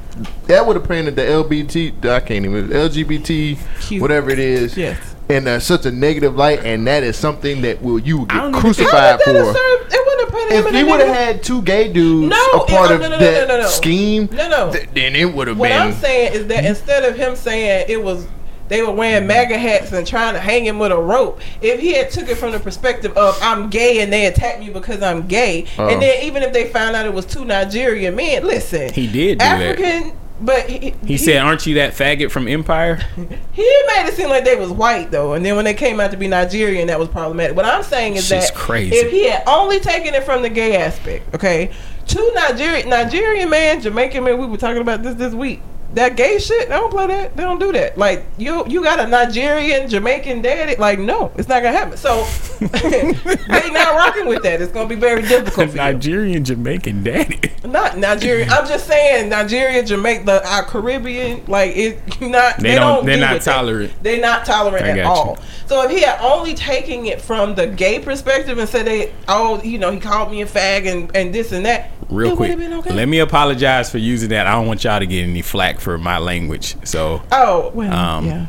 that 0.47 0.65
would 0.65 0.75
have 0.75 0.87
painted 0.87 1.15
the 1.15 1.23
LGBT 1.23 2.05
I 2.05 2.19
can't 2.19 2.45
even 2.45 2.69
LGBT 2.69 3.57
Cute. 3.81 4.01
whatever 4.01 4.29
it 4.29 4.39
is 4.39 4.77
Yes. 4.77 4.97
in 5.29 5.47
uh, 5.47 5.59
such 5.59 5.85
a 5.85 5.91
negative 5.91 6.35
light, 6.35 6.63
and 6.63 6.85
that 6.87 7.03
is 7.03 7.17
something 7.17 7.61
that 7.63 7.81
will 7.81 7.99
you 7.99 8.19
will 8.19 8.25
I 8.29 8.33
get 8.33 8.35
even 8.37 8.51
think- 8.51 8.55
How 8.55 8.61
crucified 8.61 9.17
would 9.17 9.25
that 9.25 9.35
have 9.35 9.47
for. 9.47 9.53
served? 9.53 9.93
It 9.93 10.01
wouldn't 10.05 10.21
have 10.21 10.29
put 10.29 10.51
him 10.51 10.59
If 10.59 10.67
in 10.67 10.75
he 10.75 10.83
would 10.83 10.99
have 11.01 11.15
had 11.15 11.43
two 11.43 11.61
gay 11.63 11.91
dudes 11.91 12.29
No, 12.29 12.45
a 12.61 12.65
part 12.65 12.91
it- 12.91 12.95
of 12.95 13.01
no, 13.01 13.09
no, 13.09 13.17
no, 13.19 13.47
that 13.61 13.69
scheme, 13.69 14.29
No, 14.31 14.49
no. 14.49 14.71
th- 14.71 14.89
then 14.93 15.15
it 15.15 15.33
would 15.33 15.47
have 15.47 15.55
been. 15.57 15.59
What 15.59 15.69
been. 15.69 15.81
I'm 15.81 15.93
saying 15.93 16.33
is 16.33 16.47
that 16.47 16.65
instead 16.65 17.03
of 17.03 17.15
him 17.15 17.35
saying 17.35 17.85
it 17.89 18.01
was 18.03 18.27
they 18.67 18.81
were 18.81 18.91
wearing 18.91 19.27
MAGA 19.27 19.57
hats 19.57 19.91
and 19.91 20.05
trying 20.05 20.33
to 20.33 20.39
hang 20.39 20.65
him 20.65 20.79
with 20.79 20.91
a 20.91 20.97
rope, 20.97 21.39
if 21.61 21.79
he 21.79 21.93
had 21.93 22.09
took 22.11 22.29
it 22.29 22.35
from 22.35 22.51
the 22.51 22.59
perspective 22.59 23.15
of 23.17 23.37
I'm 23.41 23.69
gay 23.69 24.01
and 24.01 24.11
they 24.11 24.25
attacked 24.25 24.59
me 24.59 24.69
because 24.69 25.01
I'm 25.01 25.27
gay, 25.27 25.61
and 25.77 25.97
oh. 25.97 25.99
then 25.99 26.23
even 26.23 26.43
if 26.43 26.53
they 26.53 26.69
found 26.69 26.95
out 26.95 27.05
it 27.05 27.13
was 27.13 27.25
two 27.25 27.45
Nigerian 27.45 28.15
men, 28.15 28.45
listen, 28.45 28.91
He 28.93 29.07
did 29.07 29.39
do 29.39 29.45
that. 29.45 29.61
African, 29.61 30.17
but 30.41 30.69
he, 30.69 30.93
He 31.05 31.17
said, 31.17 31.37
"Aren't 31.37 31.65
you 31.65 31.75
that 31.75 31.93
faggot 31.93 32.31
from 32.31 32.47
Empire?" 32.47 32.95
he 33.15 33.83
made 33.87 34.07
it 34.07 34.15
seem 34.15 34.29
like 34.29 34.43
they 34.43 34.55
was 34.55 34.69
white 34.71 35.11
though, 35.11 35.33
and 35.33 35.45
then 35.45 35.55
when 35.55 35.65
they 35.65 35.73
came 35.73 35.99
out 35.99 36.11
to 36.11 36.17
be 36.17 36.27
Nigerian, 36.27 36.87
that 36.87 36.99
was 36.99 37.07
problematic. 37.07 37.55
What 37.55 37.65
I'm 37.65 37.83
saying 37.83 38.15
is 38.15 38.27
Shit's 38.27 38.51
that 38.51 38.57
crazy. 38.57 38.95
if 38.95 39.11
he 39.11 39.29
had 39.29 39.43
only 39.47 39.79
taken 39.79 40.13
it 40.13 40.23
from 40.23 40.41
the 40.41 40.49
gay 40.49 40.75
aspect, 40.77 41.33
okay, 41.33 41.71
two 42.07 42.31
Nigerian 42.35 42.89
Nigerian 42.89 43.49
man, 43.49 43.81
Jamaican 43.81 44.23
man, 44.23 44.37
we 44.37 44.45
were 44.45 44.57
talking 44.57 44.81
about 44.81 45.03
this 45.03 45.15
this 45.15 45.33
week. 45.33 45.61
That 45.95 46.15
gay 46.15 46.37
shit. 46.39 46.69
They 46.69 46.75
don't 46.75 46.91
play 46.91 47.07
that. 47.07 47.35
They 47.35 47.43
don't 47.43 47.59
do 47.59 47.71
that. 47.73 47.97
Like 47.97 48.23
you, 48.37 48.65
you 48.67 48.83
got 48.83 48.99
a 48.99 49.07
Nigerian, 49.07 49.89
Jamaican 49.89 50.41
daddy. 50.41 50.75
Like 50.75 50.99
no, 50.99 51.31
it's 51.35 51.47
not 51.47 51.63
gonna 51.63 51.77
happen. 51.77 51.97
So 51.97 52.23
they 52.59 53.69
not 53.71 53.95
rocking 53.95 54.27
with 54.27 54.43
that. 54.43 54.61
It's 54.61 54.71
gonna 54.71 54.87
be 54.89 54.95
very 54.95 55.21
difficult. 55.21 55.69
For 55.69 55.75
you. 55.75 55.81
Nigerian 55.81 56.43
Jamaican 56.43 57.03
daddy. 57.03 57.39
Not 57.63 57.97
Nigerian. 57.97 58.49
I'm 58.49 58.67
just 58.67 58.87
saying 58.87 59.29
Nigeria, 59.29 59.83
Jamaica, 59.83 60.23
the 60.25 60.47
our 60.49 60.63
Caribbean. 60.63 61.43
Like 61.47 61.75
it, 61.75 62.21
not. 62.21 62.57
They 62.57 62.69
They, 62.71 62.75
don't- 62.75 63.05
they're 63.05 63.15
do 63.15 63.21
not 63.21 63.33
with 63.35 63.45
that. 63.45 63.51
tolerant. 63.53 63.93
They're 64.03 64.21
not 64.21 64.45
tolerant 64.45 64.85
at 64.85 64.97
you. 64.97 65.03
all. 65.03 65.37
So 65.67 65.81
if 65.83 65.91
he 65.91 66.01
had 66.01 66.19
only 66.21 66.53
taken 66.53 67.05
it 67.07 67.19
from 67.21 67.55
the 67.55 67.67
gay 67.67 67.99
perspective 67.99 68.57
and 68.59 68.69
said 68.69 68.85
they, 68.85 69.13
oh, 69.27 69.61
you 69.63 69.79
know, 69.79 69.91
he 69.91 69.99
called 69.99 70.29
me 70.31 70.41
a 70.41 70.45
fag 70.45 70.85
and 70.91 71.15
and 71.15 71.33
this 71.33 71.51
and 71.51 71.65
that, 71.65 71.89
Real 72.09 72.35
quick, 72.35 72.55
been 72.57 72.73
okay. 72.73 72.93
let 72.93 73.07
me 73.07 73.17
apologize 73.19 73.89
for 73.89 73.97
using 73.97 74.29
that. 74.29 74.45
I 74.45 74.51
don't 74.51 74.67
want 74.67 74.83
y'all 74.83 74.99
to 74.99 75.07
get 75.07 75.23
any 75.23 75.41
flack 75.41 75.79
for 75.85 75.97
my 75.99 76.17
language. 76.17 76.75
So, 76.83 77.21
Oh 77.31 77.71
well, 77.75 77.93
Um, 77.93 78.25
yeah. 78.25 78.45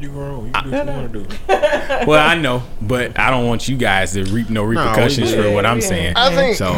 You 0.00 0.10
wrong. 0.10 0.46
You 0.46 0.52
do 0.52 0.70
what 0.70 0.86
you 0.86 0.92
want 0.92 1.12
to 1.12 1.18
do. 1.24 1.36
well, 2.06 2.26
I 2.28 2.34
know, 2.36 2.62
but 2.80 3.18
I 3.18 3.30
don't 3.30 3.46
want 3.48 3.68
you 3.68 3.76
guys 3.76 4.12
to 4.12 4.24
reap 4.24 4.50
no 4.50 4.62
repercussions 4.62 5.32
Yeah, 5.32 5.42
for 5.42 5.50
what 5.52 5.66
I'm 5.66 5.80
yeah. 5.80 5.86
saying. 5.86 6.12
I 6.16 6.34
think 6.34 6.56
So, 6.56 6.72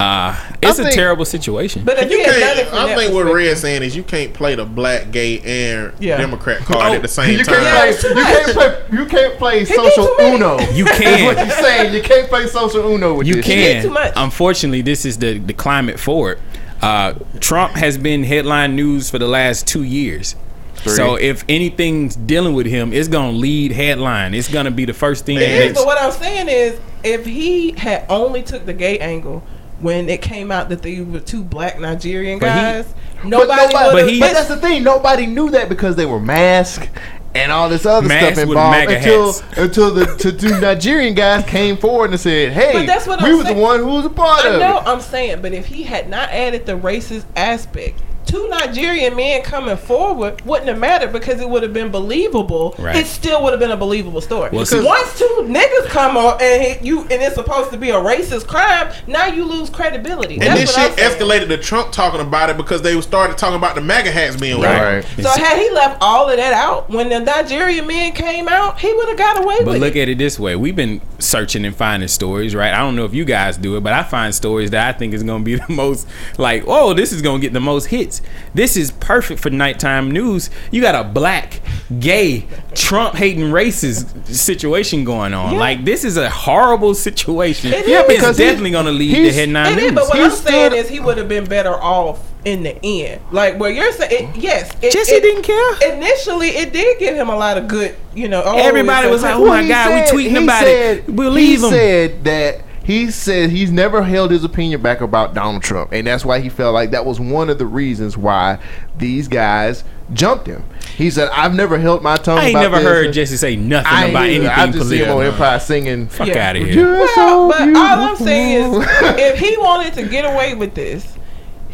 uh, 0.00 0.36
it's 0.62 0.78
a 0.78 0.82
think- 0.84 0.94
terrible 0.94 1.24
situation. 1.24 1.84
But 1.84 1.98
if 1.98 2.10
You 2.10 2.18
he 2.18 2.24
had 2.24 2.40
done 2.40 2.58
it 2.58 2.70
can't. 2.70 2.74
I 2.74 2.94
think 2.94 3.12
what 3.14 3.22
perspective- 3.24 3.34
Red's 3.34 3.60
saying 3.60 3.82
is 3.82 3.96
you 3.96 4.02
can't 4.02 4.32
play 4.34 4.54
the 4.54 4.64
black, 4.64 5.10
gay, 5.10 5.40
and 5.40 5.92
Yeah. 5.98 6.16
Democrat 6.18 6.58
card 6.60 6.92
at 6.92 7.02
the 7.02 7.08
same 7.08 7.38
You 7.38 7.44
time. 7.44 7.56
can't 7.56 7.96
play. 7.98 8.10
You 8.18 8.24
can't 8.24 8.52
play. 8.52 8.98
You 8.98 9.06
can't 9.06 9.38
play 9.38 9.58
did 9.64 9.68
social 9.74 10.06
too 10.06 10.14
many. 10.18 10.36
uno. 10.36 10.58
You 10.72 10.84
That's 10.84 10.98
can. 10.98 11.24
what 11.26 11.38
you're 11.46 11.56
saying. 11.56 11.94
You 11.94 12.02
can't 12.02 12.28
play 12.28 12.46
social 12.46 12.86
uno 12.94 13.14
with 13.14 13.26
You 13.26 13.34
this. 13.36 13.46
can. 13.46 13.82
too. 13.84 13.96
Unfortunately, 14.16 14.82
this 14.82 15.04
is 15.04 15.18
the, 15.18 15.38
the 15.38 15.52
climate 15.54 15.98
for 15.98 16.32
it. 16.32 16.38
Uh, 16.84 17.14
Trump 17.40 17.72
has 17.72 17.96
been 17.96 18.22
headline 18.24 18.76
news 18.76 19.08
for 19.08 19.18
the 19.18 19.26
last 19.26 19.66
two 19.66 19.82
years. 19.84 20.36
So 20.84 21.14
if 21.14 21.42
anything's 21.48 22.14
dealing 22.14 22.52
with 22.52 22.66
him, 22.66 22.92
it's 22.92 23.08
gonna 23.08 23.32
lead 23.32 23.72
headline. 23.72 24.34
It's 24.34 24.48
gonna 24.48 24.70
be 24.70 24.84
the 24.84 24.92
first 24.92 25.24
thing. 25.24 25.38
It 25.38 25.40
that 25.40 25.62
is, 25.68 25.72
but 25.74 25.86
what 25.86 25.98
I'm 25.98 26.12
saying 26.12 26.48
is, 26.50 26.78
if 27.02 27.24
he 27.24 27.72
had 27.72 28.04
only 28.10 28.42
took 28.42 28.66
the 28.66 28.74
gay 28.74 28.98
angle 28.98 29.42
when 29.80 30.10
it 30.10 30.20
came 30.20 30.52
out 30.52 30.68
that 30.68 30.82
they 30.82 31.00
were 31.00 31.20
two 31.20 31.42
black 31.42 31.80
Nigerian 31.80 32.38
But 32.38 32.52
he- 32.52 32.60
guys, 32.60 32.94
But 33.22 33.28
nobody, 33.28 33.62
nobody- 33.74 33.90
but 34.02 34.08
he- 34.12 34.20
But 34.20 34.32
that's 34.34 34.48
the 34.48 34.56
thing. 34.58 34.82
Nobody 34.84 35.24
knew 35.26 35.50
that 35.52 35.70
because 35.70 35.96
they 35.96 36.04
were 36.06 36.20
masked 36.20 36.90
and 37.34 37.50
all 37.50 37.68
this 37.68 37.84
other 37.84 38.06
Masked 38.06 38.36
stuff 38.36 38.48
involved 38.48 38.90
until 38.90 39.32
hats. 39.32 39.44
until 39.58 39.92
the 39.92 40.06
to 40.16 40.32
two 40.32 40.60
Nigerian 40.60 41.14
guys 41.14 41.44
came 41.44 41.76
forward 41.76 42.10
and 42.10 42.20
said, 42.20 42.52
"Hey, 42.52 42.86
that's 42.86 43.06
what 43.06 43.20
we 43.22 43.30
I'm 43.30 43.36
was 43.38 43.46
saying. 43.46 43.56
the 43.56 43.62
one 43.62 43.80
who 43.80 43.86
was 43.86 44.04
a 44.06 44.10
part 44.10 44.44
I 44.44 44.48
of 44.48 44.60
know 44.60 44.78
it." 44.78 44.86
I'm 44.86 45.00
saying, 45.00 45.42
but 45.42 45.52
if 45.52 45.66
he 45.66 45.82
had 45.82 46.08
not 46.08 46.28
added 46.30 46.66
the 46.66 46.78
racist 46.78 47.24
aspect, 47.36 48.00
two 48.34 48.48
Nigerian 48.48 49.14
men 49.14 49.42
coming 49.42 49.76
forward 49.76 50.44
wouldn't 50.44 50.68
have 50.68 50.78
mattered 50.78 51.12
because 51.12 51.40
it 51.40 51.48
would 51.48 51.62
have 51.62 51.72
been 51.72 51.90
believable. 51.90 52.74
Right. 52.78 52.96
It 52.96 53.06
still 53.06 53.44
would 53.44 53.52
have 53.52 53.60
been 53.60 53.70
a 53.70 53.76
believable 53.76 54.20
story. 54.20 54.50
Well, 54.50 54.64
because 54.64 54.70
see- 54.70 54.84
once 54.84 55.18
two 55.18 55.44
niggas 55.46 55.86
come 55.86 56.16
up 56.16 56.40
and 56.40 56.84
you 56.84 57.02
and 57.02 57.12
it's 57.12 57.36
supposed 57.36 57.70
to 57.70 57.76
be 57.76 57.90
a 57.90 57.94
racist 57.94 58.48
crime, 58.48 58.92
now 59.06 59.26
you 59.26 59.44
lose 59.44 59.70
credibility. 59.70 60.34
And 60.34 60.42
That's 60.42 60.74
this 60.74 60.74
shit 60.74 60.96
escalated 60.96 61.48
to 61.48 61.58
Trump 61.58 61.92
talking 61.92 62.20
about 62.20 62.50
it 62.50 62.56
because 62.56 62.82
they 62.82 63.00
started 63.00 63.38
talking 63.38 63.56
about 63.56 63.76
the 63.76 63.80
MAGA 63.80 64.10
hats 64.10 64.36
being 64.36 64.58
worn. 64.58 64.68
Right. 64.68 65.04
So 65.04 65.28
had 65.28 65.58
he 65.58 65.70
left 65.70 65.98
all 66.00 66.28
of 66.28 66.36
that 66.36 66.52
out 66.52 66.90
when 66.90 67.10
the 67.10 67.20
Nigerian 67.20 67.86
men 67.86 68.12
came 68.12 68.48
out, 68.48 68.80
he 68.80 68.92
would 68.92 69.08
have 69.08 69.18
got 69.18 69.38
away 69.38 69.58
But 69.58 69.66
with 69.66 69.76
it. 69.76 69.80
But 69.80 69.86
look 69.86 69.96
at 69.96 70.08
it 70.08 70.18
this 70.18 70.40
way: 70.40 70.56
we've 70.56 70.76
been 70.76 71.00
searching 71.20 71.64
and 71.64 71.74
finding 71.74 72.08
stories, 72.08 72.54
right? 72.54 72.72
I 72.72 72.78
don't 72.78 72.96
know 72.96 73.04
if 73.04 73.14
you 73.14 73.24
guys 73.24 73.56
do 73.56 73.76
it, 73.76 73.82
but 73.82 73.92
I 73.92 74.02
find 74.02 74.34
stories 74.34 74.70
that 74.70 74.92
I 74.94 74.98
think 74.98 75.14
is 75.14 75.22
going 75.22 75.42
to 75.42 75.44
be 75.44 75.54
the 75.68 75.72
most 75.72 76.08
like, 76.36 76.64
oh, 76.66 76.94
this 76.94 77.12
is 77.12 77.22
going 77.22 77.40
to 77.40 77.46
get 77.46 77.52
the 77.52 77.60
most 77.60 77.86
hits. 77.86 78.20
This 78.54 78.76
is 78.76 78.90
perfect 78.92 79.40
for 79.40 79.50
nighttime 79.50 80.10
news. 80.10 80.48
You 80.70 80.80
got 80.80 80.94
a 80.94 81.08
black, 81.08 81.60
gay, 81.98 82.46
Trump 82.74 83.16
hating 83.16 83.44
racist 83.50 84.26
situation 84.32 85.04
going 85.04 85.34
on. 85.34 85.54
Yeah. 85.54 85.58
Like 85.58 85.84
this 85.84 86.04
is 86.04 86.16
a 86.16 86.30
horrible 86.30 86.94
situation. 86.94 87.72
It 87.72 87.88
yeah, 87.88 88.02
is. 88.02 88.08
it's 88.10 88.14
because 88.20 88.38
he- 88.38 88.44
definitely 88.44 88.70
going 88.70 88.86
to 88.86 88.92
lead 88.92 89.14
to 89.14 89.20
he's- 89.22 89.34
headline 89.34 89.76
news. 89.76 89.84
is, 89.86 89.92
but 89.92 90.04
what 90.08 90.16
He 90.18 90.22
I'm 90.24 90.30
saying 90.30 90.72
is 90.74 90.88
he 90.88 91.00
would 91.00 91.18
have 91.18 91.28
been 91.28 91.44
better 91.46 91.74
off 91.74 92.32
in 92.44 92.62
the 92.62 92.78
end. 92.84 93.20
Like 93.32 93.58
where 93.58 93.70
you're 93.70 93.90
saying, 93.92 94.30
it, 94.30 94.36
yes, 94.36 94.70
it, 94.82 94.92
Jesse 94.92 95.14
it- 95.16 95.22
didn't 95.22 95.42
care. 95.42 95.92
Initially, 95.94 96.48
it 96.50 96.72
did 96.72 96.98
give 96.98 97.16
him 97.16 97.28
a 97.30 97.36
lot 97.36 97.58
of 97.58 97.66
good, 97.66 97.96
you 98.14 98.28
know. 98.28 98.42
Oh, 98.44 98.56
Everybody 98.58 99.08
was 99.10 99.22
like, 99.22 99.34
"Oh 99.34 99.46
my 99.46 99.66
God, 99.66 100.12
we 100.14 100.24
tweeting 100.28 100.44
about 100.44 100.62
said, 100.62 100.98
it. 100.98 101.08
We'll 101.08 101.30
leave 101.32 101.58
he 101.60 101.64
him." 101.66 101.70
said 101.70 102.24
that 102.24 102.60
he 102.84 103.10
said 103.10 103.50
he's 103.50 103.72
never 103.72 104.02
held 104.02 104.30
his 104.30 104.44
opinion 104.44 104.80
back 104.82 105.00
about 105.00 105.34
Donald 105.34 105.62
Trump, 105.62 105.90
and 105.92 106.06
that's 106.06 106.24
why 106.24 106.38
he 106.40 106.48
felt 106.48 106.74
like 106.74 106.90
that 106.92 107.04
was 107.04 107.18
one 107.18 107.50
of 107.50 107.58
the 107.58 107.66
reasons 107.66 108.16
why 108.16 108.58
these 108.98 109.26
guys 109.26 109.82
jumped 110.12 110.46
him. 110.46 110.62
He 110.96 111.10
said, 111.10 111.28
"I've 111.32 111.54
never 111.54 111.78
held 111.78 112.02
my 112.02 112.16
tongue." 112.16 112.38
I 112.38 112.42
ain't 112.46 112.50
about 112.56 112.62
never 112.62 112.76
this." 112.76 112.84
heard 112.84 113.12
Jesse 113.14 113.36
say 113.36 113.56
nothing 113.56 113.90
I 113.90 114.04
about 114.06 114.26
either. 114.26 114.44
anything 114.46 114.48
I 114.48 114.70
just 114.70 114.88
see 114.90 114.98
him 114.98 115.16
on. 115.16 115.24
Empire 115.24 115.58
singing. 115.58 116.06
Fuck 116.08 116.28
Yeah. 116.28 116.50
out 116.50 116.56
of 116.56 116.62
here. 116.62 116.74
You're 116.74 117.08
so 117.08 117.48
Well, 117.48 117.48
but 117.48 117.76
all 117.76 117.98
I'm 118.10 118.16
saying 118.16 118.74
is, 118.74 118.86
if 119.18 119.38
he 119.38 119.56
wanted 119.58 119.94
to 119.94 120.02
get 120.04 120.24
away 120.24 120.54
with 120.54 120.74
this, 120.74 121.06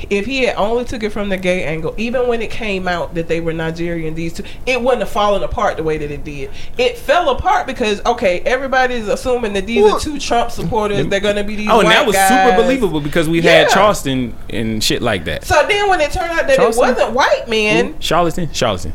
if 0.09 0.27
he 0.27 0.44
had 0.44 0.56
only 0.56 0.85
took 0.85 1.02
it 1.02 1.10
from 1.10 1.28
the 1.28 1.36
gay 1.36 1.64
angle, 1.64 1.94
even 1.97 2.28
when 2.28 2.40
it 2.43 2.51
came 2.51 2.89
out 2.89 3.14
that 3.14 3.28
they 3.28 3.40
were 3.40 3.52
Nigerian, 3.52 4.14
these 4.14 4.32
two, 4.32 4.44
it 4.66 4.81
wouldn't 4.81 5.01
have 5.02 5.10
fallen 5.10 5.43
apart 5.43 5.77
the 5.77 5.82
way 5.82 5.98
that 5.98 6.10
it 6.10 6.24
did. 6.24 6.51
It 6.78 6.97
fell 6.97 7.28
apart 7.31 7.66
because 7.66 8.01
okay, 8.06 8.40
everybody's 8.40 9.09
assuming 9.09 9.52
that 9.55 9.66
these 9.66 9.82
Well- 9.82 9.97
are 9.97 10.01
two 10.01 10.18
Trump 10.18 10.51
supporters. 10.51 11.06
They're 11.09 11.20
going 11.20 11.36
to 11.36 11.44
be 11.44 11.56
these. 11.56 11.68
Oh, 11.70 11.81
and 11.81 11.89
that 11.90 12.06
was 12.06 12.16
guys. 12.16 12.28
super 12.51 12.62
believable 12.62 13.01
because 13.01 13.28
we've 13.28 13.44
Yeah. 13.44 13.59
had 13.60 13.68
Charleston 13.68 14.35
and 14.48 14.82
shit 14.82 15.02
like 15.02 15.24
that. 15.24 15.44
So 15.44 15.66
then, 15.68 15.89
when 15.89 16.01
it 16.01 16.12
turned 16.12 16.31
out 16.31 16.47
that 16.47 16.56
Charleston? 16.56 16.85
it 16.85 16.93
wasn't 16.93 17.12
white 17.12 17.48
men, 17.48 17.94
Charleston, 17.98 18.51
Charleston, 18.52 18.93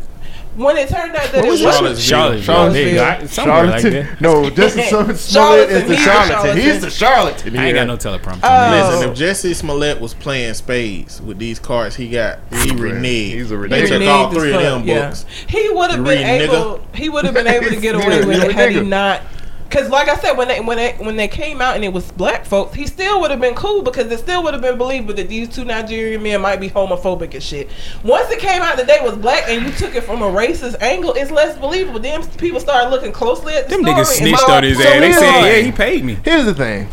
when 0.56 0.77
it 0.77 0.90
turned 0.90 1.15
out 1.15 1.32
that 1.32 1.41
What 1.44 1.52
was 1.52 1.61
it 1.61 1.65
wasn't 1.65 1.98
Charlottesville, 1.99 2.45
Charlottesville. 2.45 2.73
There 2.73 2.90
you 2.90 2.95
go. 2.95 3.03
I- 3.03 3.26
somewhere 3.26 3.65
like 3.65 3.82
that. 3.84 4.22
no, 4.22 4.44
Jussie 4.52 4.88
Smollett 4.88 5.10
is 5.11 5.32
Charlatan, 5.32 5.73
the 5.73 5.80
he's 5.80 5.88
the 5.88 5.95
charlatan. 5.98 6.57
He's 6.57 6.82
the 6.82 6.90
charlatan. 6.90 7.57
I 7.57 7.65
ain't 7.68 7.76
got 7.76 7.88
no 7.88 7.98
teleprompter. 7.98 8.40
Oh. 8.44 8.91
Listen, 8.99 9.10
if 9.11 9.18
Jussie 9.18 9.56
Smollett 9.56 9.99
was 9.99 10.14
playing 10.14 10.53
spades 10.53 11.22
with 11.22 11.38
these 11.40 11.60
cards 11.60 11.95
he 11.95 12.10
got, 12.10 12.40
he 12.52 12.69
reneged. 12.72 13.34
He's 13.34 13.52
a 13.52 13.57
They 13.57 13.86
took 13.86 14.02
He 14.02 14.07
all 14.07 14.32
three 14.32 14.53
as 14.53 14.56
of 14.56 14.61
them 14.80 14.88
yeah. 14.88 15.07
books. 15.10 15.26
He 15.49 15.69
would 15.69 15.91
have 15.91 16.03
been 16.03 16.23
read, 16.23 16.41
able. 16.41 16.82
He 16.94 17.10
would 17.10 17.26
have 17.26 17.34
been 17.34 17.48
able 17.48 17.69
to 17.69 17.76
get 17.80 17.95
away 18.03 18.23
with 18.26 18.44
it 18.44 18.52
had 18.52 18.72
he 18.72 18.82
not. 18.82 19.22
Because, 19.76 19.90
like 19.90 20.08
I 20.08 20.16
said, 20.16 20.38
when 20.38 20.48
they 20.48 20.62
when 20.62 20.78
they 20.78 20.94
when 20.94 21.18
they 21.18 21.28
came 21.28 21.60
out 21.60 21.76
and 21.76 21.84
it 21.84 21.92
was 21.92 22.10
black 22.14 22.46
folks, 22.46 22.74
he 22.76 22.88
still 22.88 23.20
would 23.20 23.30
have 23.30 23.42
been 23.42 23.56
cool 23.56 23.82
because 23.82 24.10
it 24.10 24.20
still 24.20 24.42
would 24.44 24.54
have 24.54 24.62
been 24.62 24.78
believable 24.78 25.14
that 25.16 25.28
these 25.28 25.50
two 25.50 25.66
Nigerian 25.66 26.24
men 26.24 26.40
might 26.40 26.62
be 26.62 26.70
homophobic 26.70 27.34
and 27.34 27.44
shit. 27.44 27.70
Once 28.02 28.32
it 28.32 28.40
came 28.40 28.62
out 28.62 28.78
that 28.78 28.88
they 28.88 29.00
was 29.02 29.18
black 29.18 29.50
and 29.50 29.66
you 29.66 29.74
took 29.74 29.94
it 29.94 30.06
from 30.06 30.22
a 30.22 30.28
racist 30.28 30.82
angle, 30.82 31.12
it's 31.12 31.30
less 31.30 31.58
believable. 31.58 32.00
Then 32.00 32.26
people 32.38 32.62
started 32.62 32.90
looking 32.90 33.12
closely 33.12 33.54
at 33.54 33.68
the 33.68 33.72
Them 33.76 33.82
story. 33.82 33.96
niggas 33.96 34.08
and 34.08 34.18
snitched 34.30 34.50
on 34.50 34.64
his 34.64 34.78
so 34.78 34.84
ass. 34.86 35.00
They 35.02 35.12
said, 35.12 35.42
yeah, 35.42 35.62
he 35.66 35.72
paid 35.74 36.06
me. 36.06 36.20
Here's 36.24 36.46
the 36.46 36.54
thing. 36.54 36.88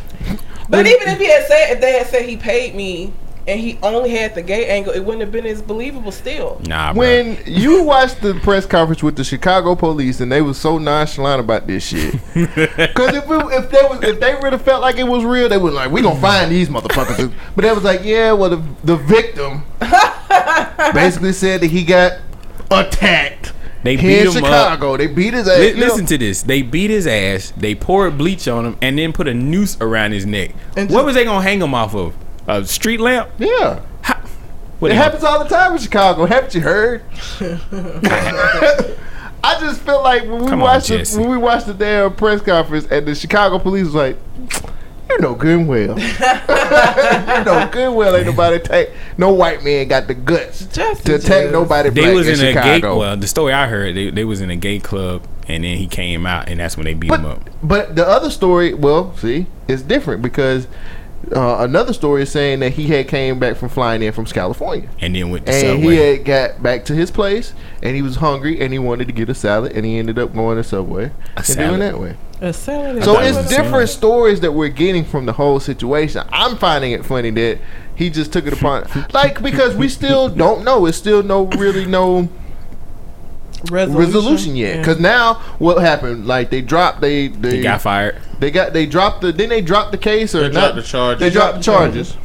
But 0.68 0.88
even 0.88 1.06
if 1.06 1.20
he 1.20 1.26
had 1.26 1.46
said 1.46 1.70
if 1.74 1.80
they 1.80 1.92
had 1.92 2.08
said 2.08 2.24
he 2.28 2.36
paid 2.36 2.74
me 2.74 3.12
and 3.46 3.58
he 3.60 3.78
only 3.82 4.10
had 4.10 4.34
the 4.34 4.42
gay 4.42 4.66
angle, 4.68 4.92
it 4.92 5.00
wouldn't 5.00 5.20
have 5.22 5.32
been 5.32 5.46
as 5.46 5.60
believable 5.62 6.12
still. 6.12 6.60
Nah, 6.66 6.92
bro. 6.92 7.00
When 7.00 7.38
you 7.46 7.82
watched 7.82 8.20
the 8.20 8.34
press 8.34 8.66
conference 8.66 9.02
with 9.02 9.16
the 9.16 9.24
Chicago 9.24 9.74
police 9.74 10.20
and 10.20 10.30
they 10.30 10.42
was 10.42 10.58
so 10.58 10.78
nonchalant 10.78 11.40
about 11.40 11.66
this 11.66 11.84
shit, 11.86 12.12
because 12.34 13.14
if, 13.16 13.24
it- 13.24 13.52
if 13.64 13.70
they 13.70 13.82
was 13.82 14.02
if 14.02 14.20
they 14.20 14.34
really 14.42 14.58
felt 14.58 14.80
like 14.82 14.96
it 14.96 15.04
was 15.06 15.24
real, 15.24 15.48
they 15.48 15.58
was 15.58 15.74
like, 15.74 15.90
"We 15.90 16.02
gonna 16.02 16.20
find 16.20 16.50
these 16.52 16.68
motherfuckers." 16.68 17.32
But 17.56 17.62
they 17.62 17.72
was 17.72 17.84
like, 17.84 18.00
"Yeah, 18.04 18.32
well, 18.32 18.50
the 18.50 18.62
the 18.84 18.96
victim 18.96 19.64
basically 20.94 21.32
said 21.32 21.60
that 21.60 21.70
he 21.70 21.84
got 21.84 22.12
attacked 22.70 23.52
They 23.82 23.96
here 23.96 24.24
beat 24.24 24.30
in 24.30 24.36
him 24.38 24.44
up. 24.44 24.50
Chicago. 24.72 24.96
They 24.96 25.06
beat 25.08 25.34
his 25.34 25.48
ass." 25.48 25.58
Li- 25.58 25.68
you 25.70 25.74
know? 25.76 25.86
listen 25.86 26.06
to 26.06 26.18
this. 26.18 26.42
They 26.42 26.62
beat 26.62 26.90
his 26.90 27.06
ass. 27.06 27.52
They 27.56 27.74
poured 27.74 28.16
bleach 28.18 28.46
on 28.48 28.64
him 28.66 28.76
and 28.82 28.98
then 28.98 29.12
put 29.12 29.28
a 29.28 29.34
noose 29.34 29.76
around 29.80 30.12
his 30.12 30.26
neck. 30.26 30.50
And 30.76 30.88
what 30.90 30.98
just- 30.98 31.04
was 31.06 31.14
they 31.14 31.24
gonna 31.24 31.42
hang 31.42 31.60
him 31.60 31.74
off 31.74 31.94
of? 31.94 32.14
A 32.46 32.64
street 32.64 33.00
lamp? 33.00 33.30
Yeah. 33.38 33.80
How, 34.02 34.20
what 34.78 34.90
It 34.90 34.94
they 34.94 34.96
happens 34.96 35.24
all 35.24 35.42
the 35.42 35.48
time 35.48 35.72
in 35.72 35.78
Chicago. 35.78 36.26
Haven't 36.26 36.54
you 36.54 36.60
heard? 36.60 37.02
I 39.44 39.58
just 39.60 39.80
feel 39.82 40.02
like 40.02 40.22
when 40.22 40.42
we 40.42 40.48
Come 40.48 40.60
on, 40.62 40.68
watched 40.68 40.88
the, 40.88 41.16
when 41.18 41.28
we 41.30 41.36
watched 41.36 41.66
the 41.66 41.74
damn 41.74 42.14
press 42.14 42.40
conference 42.42 42.86
and 42.90 43.06
the 43.06 43.14
Chicago 43.14 43.58
police 43.58 43.86
was 43.86 43.94
like, 43.94 44.16
"You 45.10 45.18
know 45.18 45.34
good 45.34 45.58
and 45.60 45.68
well, 45.68 45.98
you 45.98 47.44
know 47.44 47.68
good 47.72 47.86
and 47.88 47.96
well 47.96 48.14
ain't 48.16 48.26
nobody 48.26 48.60
take 48.60 48.90
no 49.18 49.32
white 49.32 49.64
man 49.64 49.88
got 49.88 50.06
the 50.06 50.14
guts 50.14 50.66
Just 50.66 51.04
to 51.06 51.18
take 51.18 51.50
nobody 51.50 51.90
They 51.90 52.02
black 52.02 52.14
was 52.14 52.28
in, 52.28 52.34
in, 52.46 52.56
a 52.56 52.60
gay. 52.60 52.74
Chicago." 52.76 52.98
Well, 52.98 53.16
the 53.16 53.26
story 53.26 53.52
I 53.52 53.66
heard, 53.66 53.96
they, 53.96 54.10
they 54.10 54.24
was 54.24 54.40
in 54.40 54.50
a 54.50 54.56
gay 54.56 54.78
club, 54.78 55.26
and 55.48 55.64
then 55.64 55.76
he 55.76 55.88
came 55.88 56.24
out, 56.24 56.48
and 56.48 56.60
that's 56.60 56.76
when 56.76 56.84
they 56.84 56.94
beat 56.94 57.12
him 57.12 57.26
up. 57.26 57.50
but 57.64 57.96
the 57.96 58.06
other 58.06 58.30
story, 58.30 58.74
well, 58.74 59.16
see, 59.16 59.46
it's 59.66 59.82
different 59.82 60.22
because 60.22 60.68
uh, 61.34 61.56
another 61.60 61.92
story 61.92 62.22
is 62.22 62.32
saying 62.32 62.60
that 62.60 62.72
he 62.72 62.86
had 62.88 63.08
came 63.08 63.38
back 63.38 63.56
from 63.56 63.68
flying 63.68 64.02
in 64.02 64.12
from 64.12 64.24
California. 64.26 64.88
And 65.00 65.14
then 65.14 65.30
with 65.30 65.46
the 65.46 65.52
And 65.52 65.80
subway. 65.80 65.94
he 65.94 65.96
had 65.96 66.24
got 66.24 66.62
back 66.62 66.84
to 66.86 66.94
his 66.94 67.10
place, 67.10 67.54
and 67.82 67.94
he 67.94 68.02
was 68.02 68.16
hungry, 68.16 68.60
and 68.60 68.72
he 68.72 68.78
wanted 68.78 69.06
to 69.06 69.12
get 69.12 69.28
a 69.28 69.34
salad, 69.34 69.72
and 69.72 69.84
he 69.86 69.98
ended 69.98 70.18
up 70.18 70.34
going 70.34 70.56
to 70.56 70.64
Subway 70.64 71.10
and 71.36 71.44
salad. 71.46 71.68
doing 71.68 71.80
that 71.80 72.00
way. 72.00 72.16
A 72.40 72.52
salad. 72.52 73.04
So 73.04 73.20
it's 73.20 73.48
different 73.48 73.70
salad. 73.70 73.88
stories 73.88 74.40
that 74.40 74.52
we're 74.52 74.68
getting 74.68 75.04
from 75.04 75.26
the 75.26 75.32
whole 75.32 75.60
situation. 75.60 76.22
I'm 76.30 76.56
finding 76.56 76.90
it 76.92 77.04
funny 77.04 77.30
that 77.30 77.58
he 77.94 78.10
just 78.10 78.32
took 78.32 78.46
it 78.46 78.52
upon, 78.52 78.84
like 79.12 79.40
because 79.42 79.76
we 79.76 79.88
still 79.88 80.28
don't 80.28 80.64
know. 80.64 80.86
It's 80.86 80.96
still 80.98 81.22
no 81.22 81.46
really 81.46 81.86
no 81.86 82.28
resolution, 83.70 84.12
resolution 84.14 84.56
yet. 84.56 84.74
Yeah. 84.74 84.80
Because 84.80 84.98
now 85.00 85.34
what 85.58 85.78
happened? 85.80 86.26
Like 86.26 86.50
they 86.50 86.60
dropped 86.62 87.00
they 87.00 87.28
they 87.28 87.56
he 87.58 87.62
got 87.62 87.80
fired. 87.82 88.20
they 88.38 88.50
got 88.50 88.72
they 88.72 88.86
dropped 88.86 89.20
the 89.20 89.32
then 89.32 89.48
they 89.48 89.60
dropped 89.60 89.92
the 89.92 89.98
case 89.98 90.34
or 90.34 90.48
They 90.48 90.54
not? 90.54 90.60
dropped 90.60 90.76
the 90.76 90.82
charges. 90.82 91.20
They 91.20 91.30
dropped 91.30 91.56
the 91.58 91.62
charges. 91.62 92.16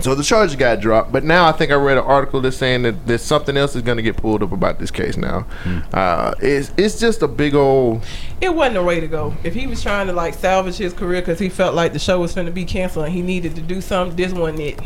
So 0.00 0.14
the 0.14 0.22
charges 0.22 0.54
got 0.54 0.78
dropped, 0.80 1.10
but 1.10 1.24
now 1.24 1.48
I 1.48 1.52
think 1.52 1.72
I 1.72 1.74
read 1.74 1.98
an 1.98 2.04
article 2.04 2.40
that's 2.40 2.56
saying 2.56 2.82
that 2.82 3.04
there's 3.08 3.20
something 3.22 3.56
else 3.56 3.74
is 3.74 3.82
going 3.82 3.96
to 3.96 4.02
get 4.02 4.16
pulled 4.16 4.44
up 4.44 4.52
about 4.52 4.78
this 4.78 4.92
case. 4.92 5.16
Now, 5.16 5.44
uh, 5.92 6.34
it's 6.40 6.72
it's 6.76 7.00
just 7.00 7.20
a 7.22 7.26
big 7.26 7.56
old 7.56 8.04
it 8.40 8.54
wasn't 8.54 8.74
the 8.74 8.84
way 8.84 9.00
to 9.00 9.08
go. 9.08 9.34
If 9.42 9.54
he 9.54 9.66
was 9.66 9.82
trying 9.82 10.06
to 10.06 10.12
like 10.12 10.34
salvage 10.34 10.76
his 10.76 10.92
career 10.92 11.20
because 11.20 11.40
he 11.40 11.48
felt 11.48 11.74
like 11.74 11.92
the 11.94 11.98
show 11.98 12.20
was 12.20 12.32
going 12.32 12.46
to 12.46 12.52
be 12.52 12.64
canceled 12.64 13.06
and 13.06 13.14
he 13.14 13.22
needed 13.22 13.56
to 13.56 13.60
do 13.60 13.80
something, 13.80 14.14
this 14.16 14.32
wasn't 14.32 14.60
it. 14.60 14.80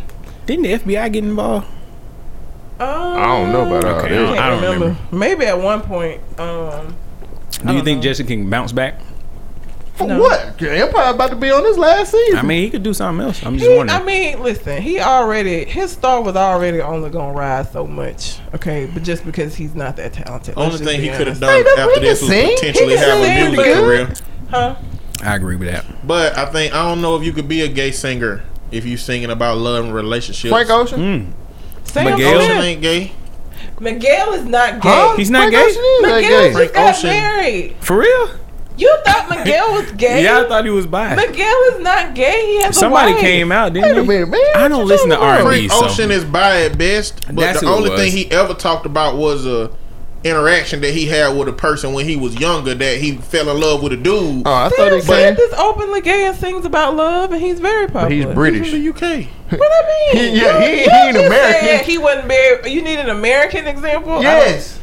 Didn't 0.46 0.62
the 0.62 0.72
FBI 0.78 1.12
get 1.12 1.24
involved? 1.24 1.66
Um, 2.82 3.16
I 3.18 3.26
don't 3.26 3.52
know 3.52 3.66
about 3.66 3.84
all 3.84 4.02
that. 4.02 4.12
I 4.12 4.46
I 4.46 4.50
don't 4.50 4.62
don't 4.62 4.62
remember. 4.62 4.86
remember. 4.86 5.16
Maybe 5.16 5.44
at 5.46 5.58
one 5.60 5.80
point. 5.82 6.20
Um, 6.38 6.96
Do 7.66 7.74
you 7.74 7.82
think 7.82 8.02
know. 8.02 8.10
Jussie 8.10 8.26
can 8.26 8.48
bounce 8.50 8.72
back? 8.72 9.00
For 9.94 10.06
No. 10.06 10.20
what? 10.20 10.60
Empire 10.62 11.12
about 11.14 11.30
to 11.30 11.36
be 11.36 11.50
on 11.50 11.64
his 11.66 11.76
last 11.76 12.12
season. 12.12 12.38
I 12.38 12.42
mean, 12.42 12.62
he 12.62 12.70
could 12.70 12.82
do 12.82 12.94
something 12.94 13.26
else. 13.26 13.44
I'm 13.44 13.58
just 13.58 13.70
he, 13.70 13.76
wondering. 13.76 14.00
I 14.00 14.02
mean, 14.02 14.42
listen, 14.42 14.80
he 14.80 14.98
already 15.00 15.66
his 15.66 15.92
star 15.92 16.22
was 16.22 16.34
already 16.34 16.80
only 16.80 17.10
gonna 17.10 17.34
rise 17.34 17.70
so 17.72 17.86
much. 17.86 18.38
Okay, 18.54 18.90
but 18.92 19.02
just 19.02 19.24
because 19.26 19.54
he's 19.54 19.74
not 19.74 19.96
that 19.96 20.14
talented. 20.14 20.54
Only 20.56 20.78
thing 20.78 21.00
he 21.00 21.10
could 21.10 21.26
have 21.26 21.38
done 21.40 21.50
Hey, 21.62 21.70
after 21.78 22.00
this 22.00 22.20
can 22.20 22.28
was 22.28 22.34
sing. 22.36 22.56
potentially 22.56 22.88
He 22.88 22.94
can 22.96 23.08
have 23.10 23.18
a 23.18 23.24
sing, 23.24 23.36
music 23.52 23.56
but- 23.74 23.82
career. 23.84 24.14
Huh? 24.50 24.74
I 25.24 25.36
agree 25.36 25.56
with 25.56 25.68
that. 25.70 25.84
But 26.06 26.36
I 26.38 26.46
think 26.46 26.74
I 26.74 26.82
don't 26.88 27.00
know 27.02 27.14
if 27.16 27.22
you 27.22 27.32
could 27.32 27.46
be 27.46 27.60
a 27.60 27.68
gay 27.68 27.90
singer 27.92 28.42
if 28.72 28.86
you 28.86 28.96
singing 28.96 29.30
about 29.30 29.58
love 29.58 29.84
and 29.84 29.94
relationships. 29.94 30.50
Frank 30.50 30.70
Ocean. 30.70 31.00
Mm. 31.00 31.32
Sam 31.84 32.04
Miguel? 32.04 32.38
Ocean 32.40 32.58
ain't 32.62 32.82
gay. 32.82 33.12
Miguel 33.80 34.32
is 34.34 34.44
not 34.44 34.80
gay. 34.80 34.88
Huh? 34.88 35.16
He's 35.16 35.30
not 35.30 35.50
Frank 35.50 35.52
gay? 35.52 35.62
Ocean 35.62 35.82
is 35.82 36.02
that 36.02 36.16
Miguel 36.16 36.20
gay. 36.20 36.44
just 36.48 36.56
Frank 36.56 36.72
got 36.72 36.94
Ocean. 36.94 37.10
married. 37.10 37.76
For 37.80 37.98
real? 37.98 38.30
You 38.76 38.96
thought 39.04 39.28
Miguel 39.28 39.72
was 39.72 39.92
gay? 39.96 40.24
Yeah, 40.24 40.40
I 40.40 40.48
thought 40.48 40.64
he 40.64 40.70
was 40.70 40.86
bi. 40.86 41.14
Miguel 41.14 41.56
is 41.74 41.80
not 41.80 42.14
gay. 42.14 42.46
He 42.46 42.62
has 42.62 42.76
Somebody 42.78 43.12
a 43.12 43.14
wife. 43.14 43.20
came 43.20 43.52
out, 43.52 43.72
didn't 43.74 43.98
a 43.98 44.02
he? 44.02 44.08
minute, 44.08 44.28
man. 44.30 44.40
I 44.56 44.68
don't 44.68 44.86
listen 44.86 45.10
to 45.10 45.16
talking 45.16 45.28
about? 45.40 45.46
R&B. 45.46 45.68
Frank 45.68 45.72
so- 45.72 45.86
Ocean 45.86 46.10
is 46.10 46.24
bi 46.24 46.62
at 46.62 46.78
best, 46.78 47.26
but 47.26 47.36
That's 47.36 47.60
the 47.60 47.66
who 47.66 47.72
it 47.72 47.76
only 47.76 47.90
was. 47.90 48.00
thing 48.00 48.12
he 48.12 48.30
ever 48.30 48.54
talked 48.54 48.86
about 48.86 49.16
was 49.16 49.44
a 49.46 49.70
interaction 50.24 50.80
that 50.82 50.92
he 50.94 51.06
had 51.06 51.36
with 51.36 51.48
a 51.48 51.52
person 51.52 51.92
when 51.92 52.06
he 52.06 52.16
was 52.16 52.34
younger 52.38 52.74
that 52.74 52.98
he 52.98 53.16
fell 53.16 53.48
in 53.48 53.60
love 53.60 53.82
with 53.82 53.92
a 53.92 53.96
dude. 53.96 54.42
Oh, 54.46 54.52
I 54.52 54.68
thought 54.68 54.76
Sam 54.76 54.94
he 54.94 55.00
said. 55.02 55.38
is 55.38 55.52
openly 55.54 56.00
gay 56.00 56.26
and 56.26 56.36
sings 56.36 56.64
about 56.64 56.94
love, 56.96 57.32
and 57.32 57.40
he's 57.42 57.60
very 57.60 57.86
popular. 57.86 58.02
But 58.04 58.12
he's 58.12 58.24
He's 58.26 58.34
British. 58.34 58.70
from 58.70 58.82
the 58.82 58.88
UK. 58.88 59.28
What 59.58 59.72
I 59.72 60.12
mean? 60.14 60.22
He- 60.34 60.40
yeah, 60.40 60.58
You- 60.58 60.66
he- 60.66 60.84
you 60.84 60.90
he 60.90 60.96
ain't 61.08 61.16
American. 61.16 61.84
He 61.84 61.98
wasn't 61.98 62.26
married. 62.28 62.66
You 62.66 62.82
need 62.82 62.98
an 62.98 63.10
American 63.10 63.66
example. 63.66 64.12
I 64.12 64.20
Yes. 64.22 64.78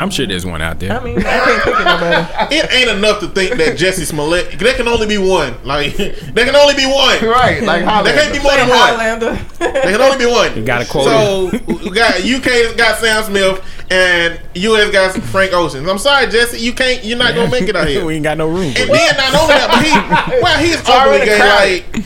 I'm 0.00 0.10
sure 0.10 0.26
there's 0.26 0.46
one 0.46 0.62
out 0.62 0.80
there. 0.80 0.98
I, 0.98 1.04
mean, 1.04 1.18
I 1.18 1.22
can't 1.22 1.62
think 1.62 1.78
of 1.78 1.84
nobody. 1.84 2.56
It 2.56 2.72
ain't 2.72 2.90
enough 2.90 3.20
to 3.20 3.28
think 3.28 3.56
that 3.58 3.76
Jussie 3.78 4.06
Smollett. 4.06 4.58
There 4.58 4.74
can 4.74 4.88
only 4.88 5.06
be 5.06 5.18
one. 5.18 5.54
Like 5.64 5.94
there 5.96 6.44
can 6.46 6.56
only 6.56 6.74
be 6.74 6.86
one. 6.86 7.22
Right. 7.22 7.62
Like 7.62 7.84
how 7.84 8.02
There 8.02 8.14
can't 8.14 8.32
be 8.32 8.40
more 8.40 8.52
Say 8.52 8.58
than 8.60 8.68
one. 8.70 8.78
Highlander. 8.78 9.34
There 9.58 9.82
can 9.92 10.00
only 10.00 10.18
be 10.18 10.26
one. 10.30 10.56
You 10.56 10.64
got 10.64 10.82
a 10.82 10.86
quote. 10.90 11.04
So 11.06 11.50
we 11.66 11.90
got 11.90 12.24
UK 12.24 12.76
got 12.76 12.98
Sam 12.98 13.22
Smith 13.24 13.62
and 13.90 14.40
US 14.54 14.90
got 14.90 15.12
Frank 15.24 15.52
Ocean. 15.52 15.88
I'm 15.88 15.98
sorry, 15.98 16.26
Jussie. 16.26 16.60
You 16.60 16.72
can't. 16.72 17.04
You're 17.04 17.18
not 17.18 17.34
gonna 17.34 17.50
make 17.50 17.68
it 17.68 17.76
out 17.76 17.86
here. 17.92 18.04
we 18.04 18.14
ain't 18.14 18.24
got 18.24 18.38
no 18.38 18.48
room. 18.48 18.72
For 18.72 18.80
And 18.80 18.90
it. 18.90 18.92
then 18.92 19.16
not 19.16 19.34
only 19.34 19.54
that, 19.54 19.68
but 19.70 19.84
he 19.84 20.40
well 20.42 20.58
he's 20.58 20.88
already 20.88 21.30
openly 21.30 21.38
gay. 21.38 21.84
Like 21.92 22.04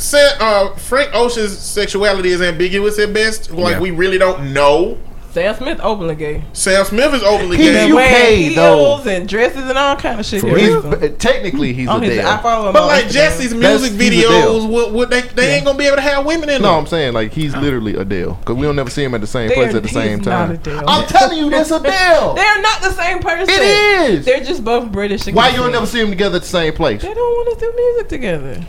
said, 0.00 0.36
uh, 0.40 0.74
Frank 0.76 1.10
Ocean's 1.14 1.58
sexuality 1.58 2.30
is 2.30 2.40
ambiguous 2.40 2.98
at 2.98 3.12
best. 3.12 3.50
Like 3.50 3.74
Yeah. 3.74 3.80
we 3.80 3.90
really 3.90 4.18
don't 4.18 4.52
know. 4.52 4.98
Sam 5.32 5.54
Smith 5.54 5.80
openly 5.82 6.16
gay. 6.16 6.42
Sam 6.52 6.84
Smith 6.84 7.14
is 7.14 7.22
openly 7.22 7.56
He's 7.56 7.68
gay. 7.70 7.88
UK 7.88 7.94
Wearing 7.94 8.54
though. 8.56 8.76
heels 8.78 9.06
and 9.06 9.28
dresses 9.28 9.68
and 9.68 9.78
all 9.78 9.94
kind 9.96 10.18
of 10.18 10.26
shit. 10.26 10.40
For 10.40 10.56
He's 10.58 11.16
technically 11.18 11.72
he's 11.72 11.88
On 11.88 12.02
a 12.02 12.06
his, 12.06 12.18
I 12.24 12.42
follow 12.42 12.66
him 12.68 12.72
But 12.72 12.86
like 12.86 13.08
Jussie's 13.08 13.54
music 13.54 13.92
he's 13.92 14.24
videos, 14.24 14.68
what, 14.68 14.92
what 14.92 15.10
they 15.10 15.20
they 15.20 15.54
ain't 15.54 15.64
gonna 15.64 15.78
be 15.78 15.84
able 15.86 15.96
to 15.96 16.02
have 16.02 16.26
women 16.26 16.48
in 16.48 16.60
No, 16.62 16.68
them. 16.68 16.74
No, 16.74 16.78
I'm 16.80 16.86
saying 16.86 17.12
like 17.14 17.32
he's 17.32 17.54
literally 17.56 17.94
Adele 17.94 18.34
because 18.34 18.56
we 18.56 18.62
don't 18.66 18.74
never 18.76 18.90
see 18.90 19.04
him 19.04 19.14
at 19.14 19.20
the 19.20 19.26
same 19.26 19.48
They 19.48 19.54
place 19.54 19.74
at 19.74 19.82
the 19.84 19.88
same 19.88 20.20
time. 20.20 20.60
I'm 20.66 21.06
telling 21.06 21.38
you, 21.38 21.48
that's 21.48 21.70
Adele. 21.70 22.34
They're 22.34 22.62
not 22.62 22.82
the 22.82 22.92
same 22.92 23.20
person. 23.20 23.46
It 23.48 24.10
is. 24.10 24.24
They're 24.24 24.42
just 24.44 24.64
both 24.64 24.90
British. 24.90 25.26
Why 25.26 25.50
you 25.50 25.58
don't 25.58 25.72
never 25.72 25.86
see 25.86 26.00
them 26.00 26.10
together 26.10 26.36
at 26.36 26.42
the 26.42 26.48
same 26.48 26.72
place? 26.72 27.02
They 27.02 27.14
don't 27.14 27.16
want 27.16 27.58
to 27.58 27.64
do 27.66 27.72
music 27.76 28.08
together. 28.08 28.66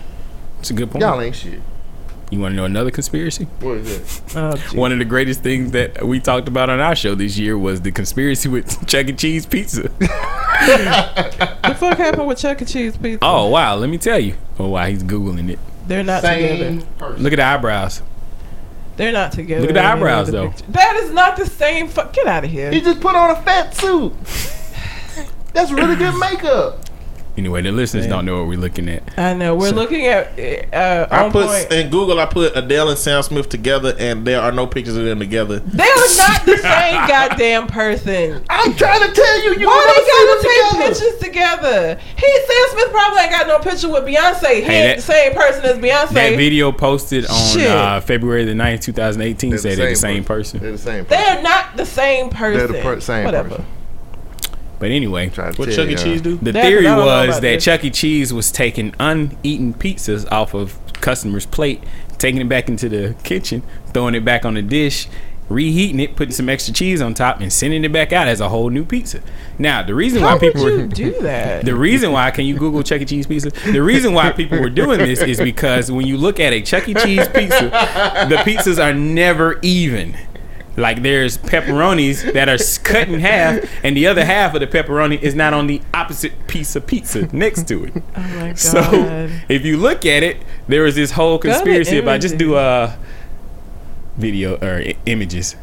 It's 0.59 0.69
a 0.69 0.73
good 0.73 0.91
point. 0.91 1.01
Y'all 1.01 1.19
ain't 1.19 1.35
shit. 1.35 1.59
You 2.31 2.39
want 2.39 2.53
to 2.53 2.55
know 2.55 2.63
another 2.65 2.89
conspiracy? 2.91 3.43
What 3.59 3.77
is 3.77 4.21
that? 4.21 4.37
Oh, 4.37 4.55
gee. 4.71 4.77
One 4.77 4.91
of 4.93 4.99
the 4.99 5.05
greatest 5.05 5.41
things 5.41 5.71
that 5.71 6.03
we 6.05 6.19
talked 6.21 6.47
about 6.47 6.69
on 6.69 6.79
our 6.79 6.95
show 6.95 7.13
this 7.13 7.37
year 7.37 7.57
was 7.57 7.81
the 7.81 7.91
conspiracy 7.91 8.47
with 8.49 8.87
Chuck 8.87 9.07
E. 9.07 9.13
Cheese 9.13 9.45
pizza. 9.45 9.81
the 9.99 11.75
fuck 11.77 11.97
happened 11.97 12.27
with 12.27 12.37
Chuck 12.39 12.61
E. 12.61 12.65
Cheese 12.65 12.95
pizza? 12.97 13.19
oh 13.21 13.47
wow, 13.49 13.75
let 13.75 13.89
me 13.89 13.97
tell 13.97 14.17
you. 14.19 14.35
Oh 14.57 14.69
wow, 14.69 14.85
he's 14.85 15.03
googling 15.03 15.49
it. 15.49 15.59
they're 15.87 16.03
not 16.03 16.21
Same 16.21 16.57
together. 16.57 16.85
person. 16.97 17.23
Look 17.23 17.33
at 17.33 17.35
the 17.37 17.43
eyebrows. 17.43 18.01
They're 18.97 19.11
not 19.11 19.31
together. 19.33 19.61
Look 19.61 19.71
at 19.71 19.73
the 19.73 19.83
eyebrows, 19.85 20.27
the 20.27 20.31
though. 20.33 20.49
picture. 20.49 20.71
That 20.71 20.95
is 20.97 21.11
not 21.11 21.35
the 21.37 21.45
same. 21.45 21.87
Fu- 21.89 22.09
Get 22.13 22.27
out 22.27 22.45
of 22.45 22.51
here. 22.51 22.71
He 22.71 22.81
just 22.81 22.99
put 23.01 23.15
on 23.15 23.31
a 23.31 23.41
fat 23.41 23.75
suit. 23.75 24.13
That's 25.53 25.71
really 25.71 25.95
good 25.97 26.17
makeup. 26.17 26.79
Anyway, 27.37 27.61
the 27.61 27.71
listeners 27.71 28.07
don't 28.07 28.25
know 28.25 28.39
what 28.39 28.47
we're 28.47 28.57
looking 28.59 28.89
at. 28.89 29.03
I 29.17 29.33
know. 29.33 29.55
We're 29.55 29.69
So- 29.69 29.75
looking 29.75 30.05
at 30.05 30.37
uh, 30.73 31.07
I 31.09 31.29
put 31.29 31.47
point. 31.47 31.71
in 31.71 31.89
Google. 31.89 32.19
I 32.19 32.25
put 32.25 32.55
Adele 32.57 32.89
and 32.89 32.97
Sam 32.99 33.23
Smith 33.23 33.47
together, 33.47 33.95
and 33.97 34.27
there 34.27 34.41
are 34.41 34.51
no 34.51 34.67
pictures 34.67 34.97
of 34.97 35.05
them 35.05 35.19
together. 35.19 35.59
They 35.59 35.83
are 35.83 35.87
not 36.17 36.45
the 36.45 36.57
same 36.57 37.07
goddamn 37.07 37.67
person. 37.67 38.43
I'm 38.49 38.75
trying 38.75 38.99
to 39.07 39.13
tell 39.13 39.43
you, 39.45 39.55
you 39.59 39.65
Why 39.65 39.85
never 39.87 40.01
they 40.01 40.11
gotta 40.11 40.41
take 40.41 40.69
together. 40.69 40.93
pictures 40.93 41.19
together? 41.19 42.01
He 42.17 42.39
Sam 42.47 42.65
Smith 42.73 42.91
probably 42.91 43.21
ain't 43.21 43.31
got 43.31 43.47
no 43.47 43.59
picture 43.59 43.89
with 43.89 44.03
Beyonce. 44.03 44.55
He 44.55 44.61
Hey, 44.61 44.89
ain't 44.89 44.89
that- 44.89 44.95
the 44.97 45.01
same 45.01 45.33
person 45.33 45.63
as 45.65 45.77
Beyonce. 45.77 46.09
That 46.13 46.35
video 46.35 46.71
posted 46.73 47.25
on 47.27 47.61
uh, 47.61 48.01
February 48.01 48.43
the 48.43 48.53
9th, 48.53 48.81
2018 48.81 49.57
said 49.57 49.77
they're 49.77 49.89
the 49.91 49.95
same 49.95 50.25
person. 50.25 50.59
They're 50.59 50.73
the 50.73 50.77
same 50.77 51.05
They're 51.05 51.41
not 51.41 51.77
the 51.77 51.85
same 51.85 52.29
person. 52.29 52.57
They're 52.57 52.67
the 52.67 52.83
per- 52.83 52.99
same 52.99 53.23
Whatever. 53.23 53.49
person. 53.49 53.65
But 54.81 54.91
anyway, 54.91 55.29
What 55.29 55.55
tell 55.55 55.67
Chuck 55.67 55.87
E. 55.89 55.95
Cheese 55.95 56.21
do? 56.21 56.35
the 56.41 56.51
That- 56.51 56.63
theory 56.65 56.85
I 56.87 56.95
don't 56.95 56.99
know 56.99 57.05
was 57.05 57.37
about 57.37 57.41
that 57.43 57.53
this. 57.55 57.63
Chuck 57.63 57.85
E. 57.85 57.89
Cheese 57.89 58.33
was 58.33 58.51
taking 58.51 58.93
uneaten 58.99 59.73
pizzas 59.75 60.29
off 60.31 60.53
of 60.53 60.77
customers' 60.99 61.45
plate, 61.45 61.81
taking 62.17 62.41
it 62.41 62.49
back 62.49 62.67
into 62.67 62.89
the 62.89 63.15
kitchen, 63.23 63.63
throwing 63.93 64.15
it 64.15 64.25
back 64.25 64.43
on 64.43 64.55
the 64.55 64.61
dish, 64.61 65.07
reheating 65.49 65.99
it, 65.99 66.15
putting 66.15 66.31
some 66.33 66.47
extra 66.49 66.73
cheese 66.73 67.01
on 67.01 67.13
top, 67.13 67.41
and 67.41 67.51
sending 67.51 67.83
it 67.83 67.91
back 67.91 68.11
out 68.13 68.27
as 68.27 68.39
a 68.39 68.49
whole 68.49 68.69
new 68.69 68.85
pizza. 68.85 69.19
Now, 69.59 69.83
the 69.83 69.93
reason 69.93 70.21
How 70.21 70.27
why 70.27 70.33
would 70.33 70.41
people 70.41 70.69
you 70.71 70.77
were 70.77 70.87
do 70.87 71.21
that? 71.21 71.65
The 71.65 71.75
reason 71.75 72.11
why, 72.13 72.31
can 72.31 72.45
you 72.45 72.55
Google 72.55 72.81
Chuck 72.83 73.01
E. 73.01 73.05
Cheese 73.05 73.27
pizza? 73.27 73.49
The 73.71 73.81
reason 73.83 74.13
why 74.13 74.31
people 74.31 74.59
were 74.59 74.69
doing 74.69 74.97
this 74.99 75.21
is 75.21 75.39
because 75.39 75.91
when 75.91 76.07
you 76.07 76.17
look 76.17 76.39
at 76.39 76.53
a 76.53 76.61
Chuck 76.61 76.87
E. 76.89 76.93
Cheese 76.95 77.27
pizza, 77.27 77.69
the 78.29 78.37
pizzas 78.37 78.83
are 78.83 78.93
never 78.93 79.59
even. 79.61 80.15
Like 80.77 81.01
there's 81.01 81.37
pepperonis 81.37 82.31
that 82.33 82.47
are 82.47 82.57
cut 82.83 83.09
in 83.09 83.19
half, 83.19 83.59
and 83.83 83.95
the 83.97 84.07
other 84.07 84.23
half 84.23 84.53
of 84.53 84.61
the 84.61 84.67
pepperoni 84.67 85.21
is 85.21 85.35
not 85.35 85.53
on 85.53 85.67
the 85.67 85.81
opposite 85.93 86.47
piece 86.47 86.75
of 86.77 86.87
pizza 86.87 87.27
next 87.35 87.67
to 87.67 87.83
it. 87.85 87.93
oh 88.15 88.21
my 88.21 88.47
god. 88.47 88.57
So 88.59 89.29
if 89.49 89.65
you 89.65 89.75
look 89.77 90.05
at 90.05 90.23
it, 90.23 90.37
there 90.69 90.85
is 90.85 90.95
this 90.95 91.11
whole 91.11 91.37
conspiracy 91.39 91.97
about 91.99 92.21
just 92.21 92.37
do 92.37 92.55
uh 92.55 92.95
video 94.17 94.55
or 94.57 94.77
i- 94.81 94.95
images. 95.05 95.55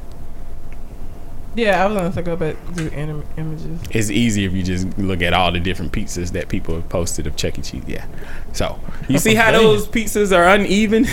Yeah, 1.59 1.83
I 1.83 1.87
was 1.87 1.97
gonna 1.97 2.13
say 2.13 2.23
go 2.23 2.37
back 2.37 2.57
to 2.77 2.93
anim- 2.93 3.25
images. 3.37 3.81
It's 3.91 4.11
easy 4.11 4.45
if 4.45 4.53
you 4.53 4.63
just 4.63 4.97
look 4.97 5.23
at 5.23 5.33
all 5.33 5.51
the 5.51 5.59
different 5.59 5.91
pizzas 5.93 6.31
that 6.33 6.49
people 6.49 6.77
have 6.77 6.89
posted 6.89 7.27
of 7.27 7.35
Chuck 7.35 7.59
E. 7.59 7.63
Cheese. 7.63 7.83
Yeah. 7.87 8.07
So 8.53 8.79
you 9.09 9.19
see 9.19 9.35
how 9.35 9.51
those 9.51 9.89
pizzas 9.89 10.37
are 10.37 10.47
uneven. 10.49 11.05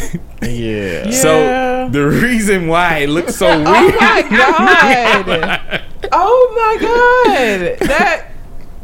Yeah. 0.41 1.05
Yeah. 1.05 1.09
So 1.11 1.89
the 1.91 2.05
reason 2.07 2.67
why 2.67 2.99
it 2.99 3.09
looks 3.09 3.35
so 3.35 3.47
weird. 3.47 3.65
Oh 3.71 3.99
my 3.99 4.21
god! 4.29 5.83
oh 6.11 6.53
my 6.55 6.77
god! 6.87 7.79
That 7.87 8.31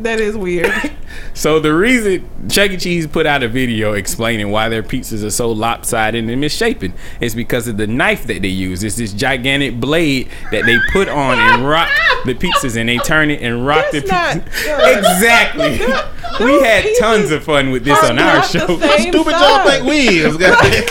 that 0.03 0.19
is 0.19 0.35
weird. 0.37 0.71
So 1.33 1.59
the 1.59 1.73
reason 1.73 2.29
Chuck 2.47 2.71
E. 2.71 2.77
Cheese 2.77 3.05
put 3.05 3.25
out 3.25 3.43
a 3.43 3.49
video 3.49 3.91
explaining 3.93 4.49
why 4.49 4.69
their 4.69 4.81
pizzas 4.81 5.25
are 5.25 5.29
so 5.29 5.51
lopsided 5.51 6.29
and 6.29 6.39
misshapen 6.39 6.93
is 7.19 7.35
because 7.35 7.67
of 7.67 7.75
the 7.75 7.85
knife 7.85 8.27
that 8.27 8.41
they 8.41 8.47
use. 8.47 8.81
It's 8.81 8.95
this 8.95 9.11
gigantic 9.11 9.77
blade 9.77 10.29
that 10.51 10.65
they 10.65 10.77
put 10.93 11.09
on 11.09 11.37
and 11.37 11.67
rock 11.67 11.89
the 12.23 12.33
pizzas, 12.33 12.77
and 12.77 12.87
they 12.87 12.97
turn 12.99 13.29
it 13.29 13.41
and 13.41 13.67
rock 13.67 13.87
That's 13.91 14.05
the 14.05 14.11
not 14.11 14.45
pizza. 14.45 14.63
good. 14.63 14.97
exactly. 14.99 15.71
we 16.45 16.61
had 16.61 16.83
pieces 16.83 16.99
tons 16.99 17.31
of 17.31 17.43
fun 17.43 17.71
with 17.71 17.83
this 17.83 18.01
are 18.03 18.11
on 18.11 18.19
our 18.19 18.41
show. 18.43 18.59
Stupid 18.77 19.33
size. 19.33 19.41
y'all 19.41 19.65
think 19.69 19.85
we 19.85 20.07
is. 20.19 20.37
goddamn. 20.37 20.87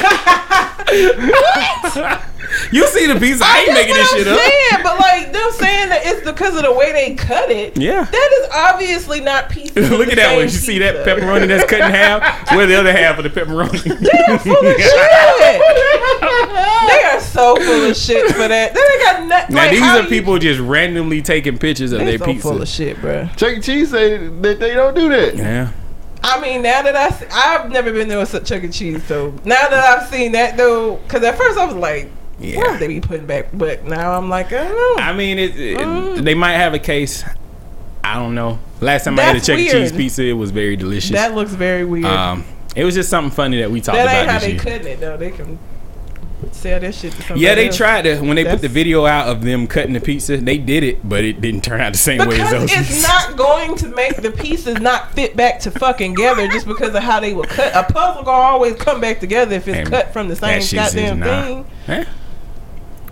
You 2.73 2.87
see 2.89 3.07
the 3.07 3.19
piece? 3.19 3.41
I 3.41 3.59
ain't 3.61 3.67
That's 3.69 3.79
making 3.81 3.95
this 3.95 4.11
what 4.13 4.19
shit 4.19 4.27
I'm 4.29 4.35
up. 4.35 4.41
saying, 4.41 4.83
but 4.83 4.99
like 5.01 5.33
them 5.33 5.51
saying 5.53 5.89
that 5.91 6.01
it's 6.05 6.25
because 6.29 6.57
of 6.57 6.63
the 6.65 6.73
way 6.73 6.93
they 6.93 7.15
cut 7.15 7.51
it. 7.51 7.77
Yeah. 7.79 8.05
that 8.05 8.31
is 8.43 8.49
obviously 8.53 9.21
not 9.21 9.49
pizza. 9.51 9.81
Look 9.97 10.09
at 10.09 10.17
that 10.17 10.27
same 10.31 10.37
one. 10.37 10.43
You 10.45 10.49
see 10.51 10.79
that 10.79 11.07
pepperoni 11.07 11.47
that's 11.49 11.69
cut 11.71 11.81
in 11.81 11.91
half? 11.91 12.51
Where 12.53 12.67
the 12.67 12.75
other 12.75 12.93
half 12.93 13.19
of 13.19 13.25
the 13.25 13.31
pepperoni? 13.31 13.83
They're 13.85 14.39
full 14.39 14.67
of 14.67 14.77
shit. 14.77 15.61
they 16.21 17.03
are 17.05 17.21
so 17.21 17.57
full 17.57 17.91
of 17.91 17.97
shit 17.97 18.31
for 18.33 18.49
that. 18.49 18.75
They 18.75 18.81
ain't 18.81 19.03
got 19.03 19.27
nothing. 19.29 19.55
now 19.55 19.63
like, 19.63 19.71
these 19.71 19.81
how 19.81 19.99
are 19.99 20.03
you- 20.03 20.09
people 20.09 20.39
just 20.39 20.61
randomly 20.61 21.23
taking 21.23 21.59
pictures 21.59 21.93
of 21.93 22.01
They 22.01 22.05
their 22.17 22.19
so 22.19 22.25
pizza. 22.27 22.43
full 22.49 22.63
of 22.63 22.69
shit, 22.69 23.01
bro. 23.01 23.29
Chuck 23.37 23.57
E. 23.59 23.61
Cheese 23.61 23.91
say 23.91 24.17
that 24.29 24.59
they 24.61 24.75
don't 24.75 24.95
do 24.95 25.09
that. 25.11 25.37
yeah. 25.37 25.71
I 26.23 26.39
mean, 26.41 26.61
now 26.63 26.83
that 26.83 26.95
I, 26.95 27.09
see, 27.11 27.25
I've 27.33 27.71
never 27.71 27.93
been 27.93 28.09
there 28.09 28.19
with 28.19 28.45
Chuck 28.45 28.63
E. 28.63 28.69
Cheese, 28.69 29.03
so 29.05 29.31
now 29.45 29.69
that 29.69 29.73
I've 29.73 30.09
seen 30.09 30.33
that 30.33 30.57
though, 30.57 30.97
because 30.97 31.23
at 31.23 31.37
first 31.39 31.57
I 31.59 31.65
was 31.65 31.75
like, 31.77 32.11
Yeah. 32.41 32.71
would 32.73 32.81
they 32.81 32.89
be 32.89 33.01
putting 33.01 33.27
back? 33.27 33.49
But 33.53 33.85
now 33.85 34.13
I'm 34.17 34.29
like, 34.29 34.47
I 34.53 34.65
don't 34.69 34.97
know. 34.97 35.03
I 35.03 35.13
mean, 35.13 35.39
it, 35.39 35.57
it- 35.59 35.79
Mm. 35.79 36.25
they 36.25 36.35
might 36.35 36.55
have 36.55 36.73
a 36.75 36.79
case. 36.79 37.23
I 38.03 38.15
don't 38.15 38.35
know. 38.35 38.59
Last 38.81 39.05
time 39.05 39.19
I 39.19 39.23
had 39.23 39.37
a 39.37 39.41
Chuck 39.41 39.59
E. 39.59 39.69
Cheese 39.69 39.93
pizza, 39.93 40.25
it 40.25 40.33
was 40.33 40.51
very 40.51 40.75
delicious. 40.75 41.11
that 41.13 41.35
looks 41.35 41.53
very 41.53 41.85
weird. 41.85 42.07
um, 42.07 42.45
it 42.75 42.85
was 42.85 42.95
just 42.95 43.11
something 43.11 43.31
funny 43.31 43.59
that 43.61 43.71
we 43.71 43.81
talked 43.81 43.97
that 43.97 44.09
ain't 44.09 44.23
about 44.25 44.33
how 44.33 44.39
this 44.39 44.45
they 44.47 44.53
year. 44.53 44.61
cutting 44.79 44.87
it 44.93 45.01
though. 45.01 45.17
They 45.19 45.31
can 45.33 45.59
sell 46.53 46.81
that 46.81 46.95
shit 46.95 47.13
to 47.13 47.19
somebody. 47.23 47.41
Yeah, 47.41 47.55
they 47.57 47.67
else. 47.67 47.77
tried 47.77 48.03
to 48.03 48.17
when 48.21 48.37
they 48.37 48.45
put 48.45 48.63
the 48.63 48.69
video 48.69 49.05
out 49.05 49.29
of 49.29 49.43
them 49.43 49.67
cutting 49.67 49.93
the 49.93 50.01
pizza. 50.01 50.39
They 50.39 50.57
did 50.57 50.83
it, 50.83 51.07
but 51.07 51.25
it 51.25 51.41
didn't 51.43 51.63
turn 51.63 51.81
out 51.83 51.93
the 51.93 51.99
same 51.99 52.27
way 52.27 52.41
as 52.41 52.51
those. 52.51 52.71
it's 52.73 53.03
not 53.03 53.37
going 53.37 53.77
to 53.77 53.89
make 53.89 54.17
the 54.17 54.31
pieces 54.31 54.81
not 54.81 55.13
fit 55.13 55.37
back 55.37 55.61
to 55.61 55.71
fucking 55.71 56.15
together 56.17 56.49
just 56.49 56.67
because 56.67 56.95
of 56.95 57.03
how 57.03 57.21
they 57.21 57.35
were 57.35 57.45
cut. 57.45 57.75
A 57.77 57.93
puzzle 57.93 58.23
gonna 58.23 58.43
always 58.47 58.77
come 58.77 59.01
back 59.01 59.21
together 59.21 59.57
if 59.57 59.69
it's 59.69 59.77
And 59.79 59.89
cut 59.91 60.13
from 60.15 60.29
the 60.29 60.35
that 60.37 60.63
same 60.63 60.79
goddamn 60.79 61.21
thing. 61.23 61.67
Huh? 61.87 62.05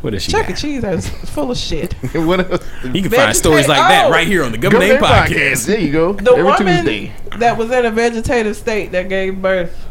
What 0.00 0.14
is 0.14 0.22
she? 0.22 0.32
Chuck 0.32 0.44
E. 0.46 0.48
got? 0.48 0.58
Cheese 0.58 0.84
is 0.84 1.08
full 1.30 1.50
of 1.50 1.56
shit. 1.56 1.92
what 2.14 2.50
else? 2.50 2.64
You 2.84 3.02
can 3.02 3.10
find 3.10 3.36
stories 3.36 3.66
like 3.68 3.78
Vegetate- 3.78 3.88
that 3.90 4.06
oh. 4.06 4.10
right 4.10 4.26
here 4.26 4.44
on 4.44 4.52
the 4.52 4.58
Government 4.58 4.92
Name 4.92 5.00
Podcast. 5.02 5.66
There 5.66 5.80
you 5.80 5.90
go. 5.92 6.12
The 6.12 6.30
Every 6.32 6.44
woman 6.44 6.84
Tuesday. 6.84 7.12
that 7.38 7.58
was 7.58 7.70
in 7.70 7.84
a 7.84 7.90
vegetative 7.90 8.56
state 8.56 8.92
that 8.92 9.08
gave 9.08 9.42
birth. 9.42 9.86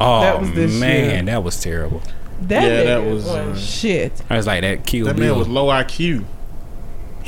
Oh 0.00 0.20
That 0.20 0.40
was 0.40 0.52
this 0.52 0.78
man, 0.78 1.10
year. 1.10 1.22
that 1.34 1.42
was 1.42 1.60
terrible. 1.60 2.02
That 2.42 2.62
Yeah, 2.62 2.84
that 2.84 3.04
was, 3.10 3.24
wasn't 3.24 3.50
uh, 3.50 3.56
shit. 3.58 4.22
I 4.30 4.36
was 4.36 4.46
like 4.46 4.60
that 4.60 4.86
killed 4.86 5.08
That 5.08 5.16
Bill. 5.16 5.30
man 5.30 5.38
was 5.38 5.48
low 5.48 5.66
IQ. 5.68 6.24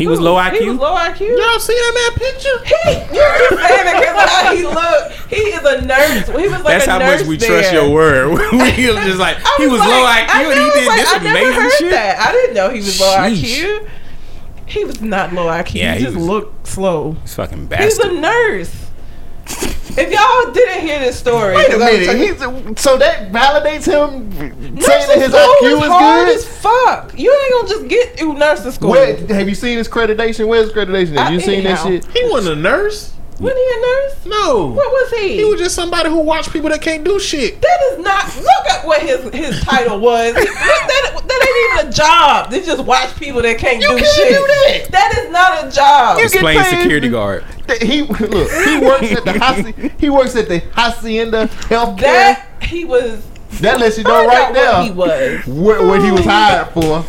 He 0.01 0.07
was 0.09 0.19
low 0.21 0.35
IQ. 0.37 0.59
He 0.59 0.69
was 0.69 0.79
low 0.79 0.97
IQ. 0.97 1.21
Y'all 1.21 1.61
see 1.61 1.75
that 1.75 1.93
man 1.95 2.13
picture? 2.19 2.57
He, 2.65 2.91
you 3.17 3.25
keep 3.49 3.59
saying 3.61 3.87
it 3.87 4.01
because 4.01 4.31
how 4.31 4.55
he 4.57 4.63
looked. 4.81 5.31
He 5.31 5.37
is 5.37 5.65
a 5.65 5.81
nurse. 5.87 6.27
He 6.29 6.49
was 6.49 6.53
like 6.53 6.65
That's 6.65 6.87
a 6.87 6.91
how 6.91 6.99
nurse 6.99 7.21
much 7.21 7.29
we 7.29 7.37
there. 7.37 7.61
trust 7.61 7.73
your 7.73 7.91
word. 7.91 8.29
we 8.53 8.59
was 8.91 9.05
just 9.05 9.19
like 9.19 9.37
I 9.45 9.55
he 9.59 9.67
was 9.69 9.79
like- 9.81 9.89
low 9.89 10.05
I 10.05 10.27
IQ 10.27 10.53
and 10.53 10.61
he 10.61 10.71
did 10.81 10.89
like, 10.89 11.01
this 11.01 11.13
I 11.13 11.19
never 11.19 11.29
amazing 11.39 11.61
heard 11.61 11.73
shit. 11.79 11.91
That. 11.93 12.19
I 12.19 12.33
didn't 12.33 12.55
know 12.55 12.71
he 12.71 12.79
was 12.79 13.01
low 13.01 13.07
Sheesh. 13.17 13.65
IQ. 13.65 13.89
He 14.67 14.85
was 14.85 15.01
not 15.03 15.33
low 15.33 15.47
IQ. 15.47 15.75
Yeah, 15.75 15.93
he, 15.95 15.99
he 15.99 16.05
just 16.05 16.17
was- 16.17 16.27
looked 16.27 16.67
slow. 16.67 17.13
He's 17.23 17.35
fucking 17.35 17.71
He's 17.77 17.99
a 17.99 18.13
nurse. 18.13 18.80
If 19.99 20.11
y'all 20.13 20.53
didn't 20.53 20.81
hear 20.87 20.99
this 21.01 21.19
story, 21.19 21.55
Wait 21.57 21.69
a 21.69 21.73
'cause 21.73 21.81
I 21.83 21.91
was 21.91 22.01
minute. 22.09 22.39
talking- 22.39 22.67
He's, 22.75 22.83
so 22.83 22.97
that 22.99 23.33
validates 23.33 23.85
him 23.87 24.31
saying 24.81 25.09
that 25.09 25.19
his 25.19 25.33
school 25.33 25.55
IQ 25.61 25.77
is 25.79 25.83
is 25.83 25.89
hard 25.89 26.27
good. 26.27 26.37
as 26.37 26.45
fuck. 26.45 27.13
You 27.19 27.33
ain't 27.33 27.53
gonna 27.53 27.69
just 27.69 27.89
get 27.89 28.19
through 28.19 28.35
nursing 28.35 28.71
school. 28.73 28.91
Where, 28.91 29.17
have 29.29 29.49
you 29.49 29.55
seen 29.55 29.79
his 29.79 29.89
accreditation? 29.89 30.47
Where's 30.47 30.67
his 30.67 30.73
accreditation? 30.73 31.17
Have 31.19 31.29
I- 31.29 31.31
you 31.33 31.41
seen 31.41 31.65
that 31.65 31.83
shit? 31.83 32.05
He 32.15 32.29
wasn't 32.31 32.59
a 32.59 32.61
nurse. 32.61 33.13
Wasn't 33.41 33.59
he 33.59 33.65
a 33.75 33.81
nurse? 33.81 34.15
No. 34.27 34.67
What 34.67 34.91
was 34.93 35.11
he? 35.19 35.37
He 35.39 35.45
was 35.47 35.59
just 35.59 35.75
somebody 35.75 36.11
who 36.11 36.19
watched 36.19 36.53
people 36.53 36.69
that 36.69 36.83
can't 36.83 37.03
do 37.05 37.19
shit. 37.19 37.59
That 37.63 37.81
is 37.93 37.99
not. 38.01 38.27
Look 38.37 38.67
at 38.71 38.85
what 38.87 39.01
his 39.01 39.33
his 39.33 39.61
title 39.65 39.99
was. 39.99 40.35
Look, 40.35 40.45
that, 40.45 41.23
that 41.27 41.47
ain't 41.49 41.81
even 41.81 41.89
a 41.89 41.91
job. 41.97 42.51
They 42.51 42.61
just 42.61 42.85
watch 42.85 43.17
people 43.17 43.41
that 43.41 43.57
can't 43.57 43.81
do 43.81 43.89
can't 43.89 44.07
shit. 44.07 44.29
do 44.29 44.47
that. 44.47 44.89
That 44.91 45.19
is 45.25 45.31
not 45.31 45.65
a 45.67 45.71
job. 45.75 46.19
You 46.19 46.25
He's 46.25 46.33
get 46.35 46.43
paid. 46.45 46.65
security 46.83 47.09
guard. 47.09 47.45
That 47.71 47.83
He 47.83 48.03
look. 48.03 48.51
He 48.51 48.79
works 48.85 49.13
at 49.13 49.25
the 49.25 49.33
Haci- 49.33 50.01
he 50.01 50.11
works 50.11 50.35
at 50.35 50.49
the 50.49 50.59
Hacienda 50.75 51.47
Healthcare. 51.47 52.01
that 52.01 52.49
he 52.63 52.85
was. 52.85 53.25
That 53.61 53.79
lets 53.79 53.97
you 53.99 54.05
know 54.05 54.27
right 54.27 54.53
there 54.53 54.83
he 54.83 54.91
was. 54.91 55.47
what, 55.47 55.85
what 55.85 56.03
he 56.03 56.11
was 56.11 56.25
hired 56.25 56.69
for. 56.69 57.05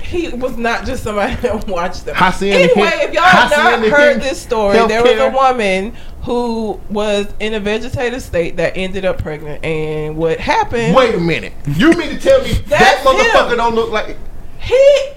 He 0.00 0.28
was 0.28 0.56
not 0.56 0.84
just 0.84 1.02
somebody 1.02 1.34
that 1.42 1.66
watched 1.66 2.04
them. 2.04 2.14
Hacienda 2.14 2.58
anyway, 2.72 2.90
if 3.02 3.12
y'all 3.12 3.24
have 3.24 3.50
not 3.50 3.80
heard 3.88 4.20
this 4.22 4.40
story, 4.40 4.76
there 4.86 5.02
was 5.02 5.18
a 5.18 5.30
woman 5.30 5.94
who 6.22 6.80
was 6.88 7.26
in 7.40 7.54
a 7.54 7.60
vegetative 7.60 8.22
state 8.22 8.56
that 8.56 8.76
ended 8.76 9.04
up 9.04 9.18
pregnant, 9.18 9.64
and 9.64 10.16
what 10.16 10.38
happened? 10.38 10.94
Wait 10.94 11.14
a 11.16 11.20
minute. 11.20 11.52
You 11.66 11.92
mean 11.94 12.10
to 12.10 12.18
tell 12.20 12.40
me 12.42 12.52
that 12.68 13.02
motherfucker 13.04 13.50
him. 13.52 13.56
don't 13.56 13.74
look 13.74 13.90
like 13.90 14.16
He 14.60 15.10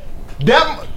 that? 0.45 0.87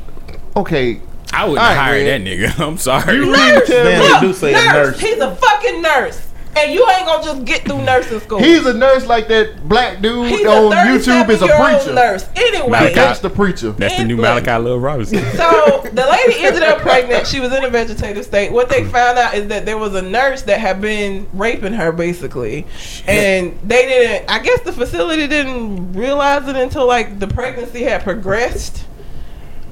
Okay. 0.56 1.00
I 1.32 1.44
wouldn't 1.44 1.58
All 1.60 1.68
right, 1.68 1.76
hire 1.76 2.04
man. 2.04 2.24
that 2.24 2.30
nigga. 2.30 2.60
I'm 2.66 2.78
sorry. 2.78 3.14
You 3.16 3.26
nurse. 3.32 3.68
mean 3.68 3.84
Man, 3.84 4.12
me 4.12 4.20
do 4.28 4.32
say 4.32 4.52
a 4.52 4.72
nurse. 4.72 5.00
He's 5.00 5.18
a 5.18 5.34
fucking 5.34 5.80
nurse, 5.82 6.28
and 6.56 6.72
you 6.72 6.88
ain't 6.90 7.06
gonna 7.06 7.22
just 7.22 7.44
get 7.44 7.62
through 7.64 7.82
nursing 7.84 8.20
school. 8.20 8.38
he's 8.38 8.66
a 8.66 8.74
nurse 8.74 9.06
like 9.06 9.28
that 9.28 9.68
black 9.68 10.00
dude 10.02 10.28
He's 10.28 10.44
on 10.46 10.72
YouTube 10.72 11.28
is 11.28 11.40
a 11.42 11.46
preacher. 11.46 11.94
Nurse. 11.94 12.28
Anyway, 12.34 12.68
Malachi. 12.68 12.94
That's 12.94 13.20
the 13.20 13.30
preacher. 13.30 13.70
That's 13.72 13.96
the 13.96 14.04
new 14.04 14.16
Malachi 14.16 14.62
Lil 14.62 14.80
Robinson. 14.80 15.18
so 15.36 15.82
the 15.92 16.06
lady 16.06 16.44
ended 16.44 16.62
up 16.64 16.78
pregnant. 16.78 17.26
She 17.26 17.38
was 17.38 17.52
in 17.52 17.64
a 17.64 17.70
vegetative 17.70 18.24
state. 18.24 18.50
What 18.50 18.68
they 18.68 18.84
found 18.84 19.18
out 19.18 19.34
is 19.34 19.46
that 19.48 19.64
there 19.64 19.78
was 19.78 19.94
a 19.94 20.02
nurse 20.02 20.42
that 20.42 20.58
had 20.58 20.80
been 20.80 21.28
raping 21.32 21.74
her, 21.74 21.92
basically, 21.92 22.66
and 23.06 23.56
they 23.62 23.86
didn't. 23.86 24.28
I 24.28 24.40
guess 24.40 24.60
the 24.62 24.72
facility 24.72 25.28
didn't 25.28 25.92
realize 25.92 26.48
it 26.48 26.56
until 26.56 26.86
like 26.86 27.20
the 27.20 27.28
pregnancy 27.28 27.84
had 27.84 28.02
progressed. 28.02 28.86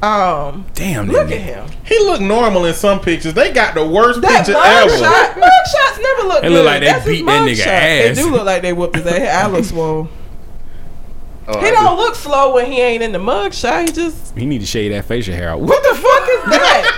Um, 0.03 0.65
Damn, 0.75 1.09
look 1.09 1.27
nigga. 1.29 1.33
at 1.33 1.41
him. 1.41 1.69
He 1.85 1.99
looked 1.99 2.23
normal 2.23 2.65
in 2.67 2.75
some 2.75 3.01
pictures. 3.01 3.35
They 3.35 3.53
got 3.53 3.75
the 3.75 3.85
worst 3.87 4.21
That 4.21 4.39
picture 4.47 4.53
mug 4.53 4.67
ever. 4.67 4.97
shot, 4.97 5.39
mug 5.39 5.51
shots 5.73 5.99
never 6.01 6.29
look 6.29 6.43
They 6.43 6.49
good. 6.49 6.55
look 6.55 6.67
like 6.67 6.81
they 6.81 6.87
That's 6.87 7.05
his 7.05 7.19
beat 7.19 7.27
that 7.27 7.43
nigga 7.49 7.57
shot. 7.57 7.67
ass. 7.69 8.17
They 8.17 8.23
do 8.23 8.31
look 8.31 8.45
like 8.45 8.63
they 8.63 8.73
whooped 8.73 8.95
his 8.97 9.07
ass. 9.07 9.45
I 9.47 9.51
look 9.51 9.65
swole. 9.65 10.09
Oh, 11.49 11.61
He 11.61 11.67
I 11.67 11.71
don't 11.71 11.97
look 11.97 12.15
slow 12.15 12.55
when 12.55 12.67
he 12.71 12.81
ain't 12.81 13.03
in 13.03 13.11
the 13.13 13.19
mug 13.19 13.53
shot. 13.55 13.87
He 13.89 13.93
just 13.93 14.37
He 14.37 14.45
need 14.47 14.61
to 14.61 14.67
shave 14.67 14.93
that 14.93 15.05
facial 15.07 15.35
hair 15.35 15.49
out. 15.51 15.61
what 15.61 15.83
the 15.83 15.95
fuck 15.95 16.29
is 16.29 16.45
that? 16.51 16.95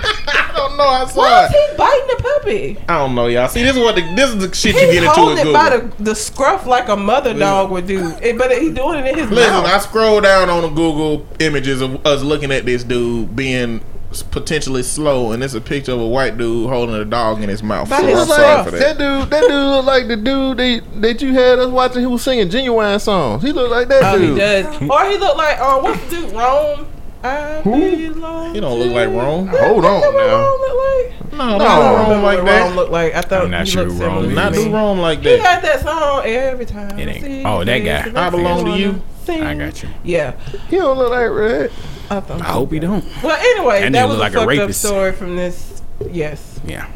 I 0.81 0.99
know. 0.99 1.05
I 1.05 1.09
saw 1.09 1.19
Why 1.19 1.45
is 1.45 1.51
he 1.51 1.77
biting 1.77 2.07
the 2.07 2.23
puppy? 2.23 2.77
I 2.89 2.97
don't 2.99 3.15
know, 3.15 3.27
y'all. 3.27 3.47
See, 3.47 3.63
this 3.63 3.75
is 3.75 3.81
what 3.81 3.95
the, 3.95 4.01
this 4.15 4.29
is 4.29 4.37
the 4.47 4.53
shit 4.55 4.75
you 4.75 4.81
get 4.81 5.03
into 5.03 5.07
He's 5.07 5.15
holding 5.15 5.47
it 5.47 5.53
by 5.53 5.77
the, 5.77 6.03
the 6.03 6.15
scruff 6.15 6.65
like 6.65 6.87
a 6.89 6.95
mother 6.97 7.33
dog 7.33 7.71
would 7.71 7.87
do, 7.87 8.11
Eh, 8.21 8.33
but 8.37 8.51
he 8.51 8.71
doing 8.71 8.99
it 8.99 9.07
in 9.07 9.17
his 9.19 9.29
Listen, 9.31 9.53
I 9.65 9.77
scroll 9.79 10.21
down 10.21 10.49
on 10.49 10.61
the 10.63 10.69
Google 10.69 11.25
images 11.39 11.81
of 11.81 12.05
us 12.05 12.23
looking 12.23 12.51
at 12.51 12.65
this 12.65 12.83
dude 12.83 13.35
being 13.35 13.81
potentially 14.29 14.83
slow, 14.83 15.31
and 15.31 15.41
it's 15.41 15.53
a 15.53 15.61
picture 15.61 15.93
of 15.93 15.99
a 16.01 16.05
white 16.07 16.37
dude 16.37 16.69
holding 16.69 16.95
a 16.95 17.05
dog 17.05 17.41
in 17.41 17.47
his 17.47 17.63
mouth. 17.63 17.87
So 17.87 18.05
his 18.05 18.19
I'm 18.19 18.27
sorry 18.27 18.63
for 18.65 18.71
That 18.71 18.97
that. 18.97 19.19
dude, 19.21 19.29
that 19.29 19.41
dude 19.41 19.51
look 19.51 19.85
like 19.85 20.07
the 20.09 20.17
dude 20.17 20.57
that, 20.57 21.01
that 21.01 21.21
you 21.21 21.33
had 21.33 21.59
us 21.59 21.69
watching. 21.69 22.01
He 22.01 22.07
was 22.07 22.21
singing 22.21 22.49
genuine 22.49 22.99
songs. 22.99 23.41
He 23.41 23.53
looked 23.53 23.71
like 23.71 23.87
that 23.87 24.03
Oh, 24.15 24.19
he 24.19 24.25
dude. 24.27 24.37
does. 24.37 24.65
Or 24.81 25.05
he 25.09 25.17
looked 25.17 25.37
like 25.37 25.59
um, 25.61 25.83
what's 25.83 26.03
the 26.09 26.09
dude? 26.21 26.33
Rome. 26.33 26.87
I 27.23 27.61
belong 27.63 28.53
He 28.55 28.59
don't 28.61 28.79
look 28.79 28.91
like 28.93 29.09
to- 29.09 29.15
Rome. 29.15 29.47
Hold 29.47 29.85
on 29.85 30.01
That's 30.01 30.13
what 30.13 30.25
now. 30.27 30.37
Rome 30.41 30.59
look 30.61 30.77
like. 30.77 31.33
No, 31.33 31.37
No. 31.37 31.57
no, 31.57 31.65
I 31.65 31.77
don't 32.01 32.09
Rome 32.11 32.23
like 32.23 32.37
what 32.39 32.45
that. 32.45 32.61
Rome 32.65 32.75
look 32.75 32.89
like. 32.91 33.15
I 33.15 33.21
thought 33.21 33.41
I'm 33.43 33.51
not 33.51 33.65
he 33.65 33.71
sure 33.71 33.83
looked 33.83 33.95
who 33.99 34.03
Rome 34.05 34.09
similar 34.09 34.23
to 34.23 34.29
is. 34.29 34.35
Not 34.35 34.51
me. 34.53 34.63
do 34.65 34.73
Rome 34.73 34.99
like 34.99 35.19
He 35.19 35.23
that. 35.37 35.39
got 35.39 35.61
that 35.61 35.81
song 35.81 36.23
every 36.25 36.65
time. 36.65 36.99
It 36.99 37.07
ain't- 37.07 37.23
see 37.23 37.43
oh, 37.45 37.63
that 37.63 37.81
face, 37.81 38.13
guy. 38.13 38.27
I 38.27 38.29
belong 38.29 38.65
to 38.65 38.77
you. 38.77 39.01
sing. 39.25 39.43
I 39.43 39.55
got 39.55 39.83
you. 39.83 39.89
Yeah. 40.03 40.33
He 40.69 40.77
don't 40.77 40.97
look 40.97 41.11
like 41.11 41.29
red. 41.29 41.71
I, 42.09 42.19
thought 42.19 42.41
I 42.41 42.45
hope 42.45 42.71
he 42.73 42.79
don't. 42.79 43.05
Well, 43.23 43.37
anyway, 43.39 43.81
That 43.81 43.91
that, 43.93 44.05
nigga 44.05 44.09
was 44.09 44.17
look 44.17 44.19
like 44.19 44.33
a 44.33 44.37
a 44.37 44.39
fucked 44.41 44.51
up 44.53 44.59
rapist. 44.59 44.81
story 44.81 45.11
from 45.13 45.35
this. 45.37 45.81
Yes, 46.11 46.59
Yeah. 46.65 46.87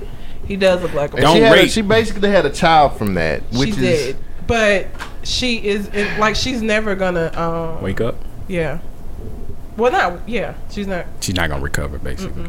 he 0.47 0.55
does 0.57 0.81
look 0.81 0.93
like 0.93 1.13
a 1.13 1.17
And 1.17 1.23
Don't 1.23 1.35
she, 1.37 1.41
had 1.41 1.53
a, 1.53 1.55
rape. 1.55 1.69
she 1.69 1.81
basically 1.81 2.29
had 2.29 2.45
a 2.45 2.49
child 2.49 2.97
from 2.97 3.13
that, 3.13 3.43
which 3.53 3.75
she 3.75 3.85
is 3.85 4.05
did, 4.07 4.17
but 4.47 4.87
she 5.23 5.65
is 5.65 5.87
it, 5.93 6.19
like 6.19 6.35
she's 6.35 6.61
never 6.61 6.95
gonna. 6.95 7.31
Um, 7.39 7.81
Wake 7.83 8.01
up. 8.01 8.15
Yeah. 8.47 8.79
Well, 9.77 9.91
not 9.91 10.27
yeah. 10.27 10.53
She's 10.71 10.87
not 10.87 11.05
She's 11.21 11.35
not 11.35 11.49
gonna 11.49 11.61
recover, 11.61 11.97
basically. 11.97 12.45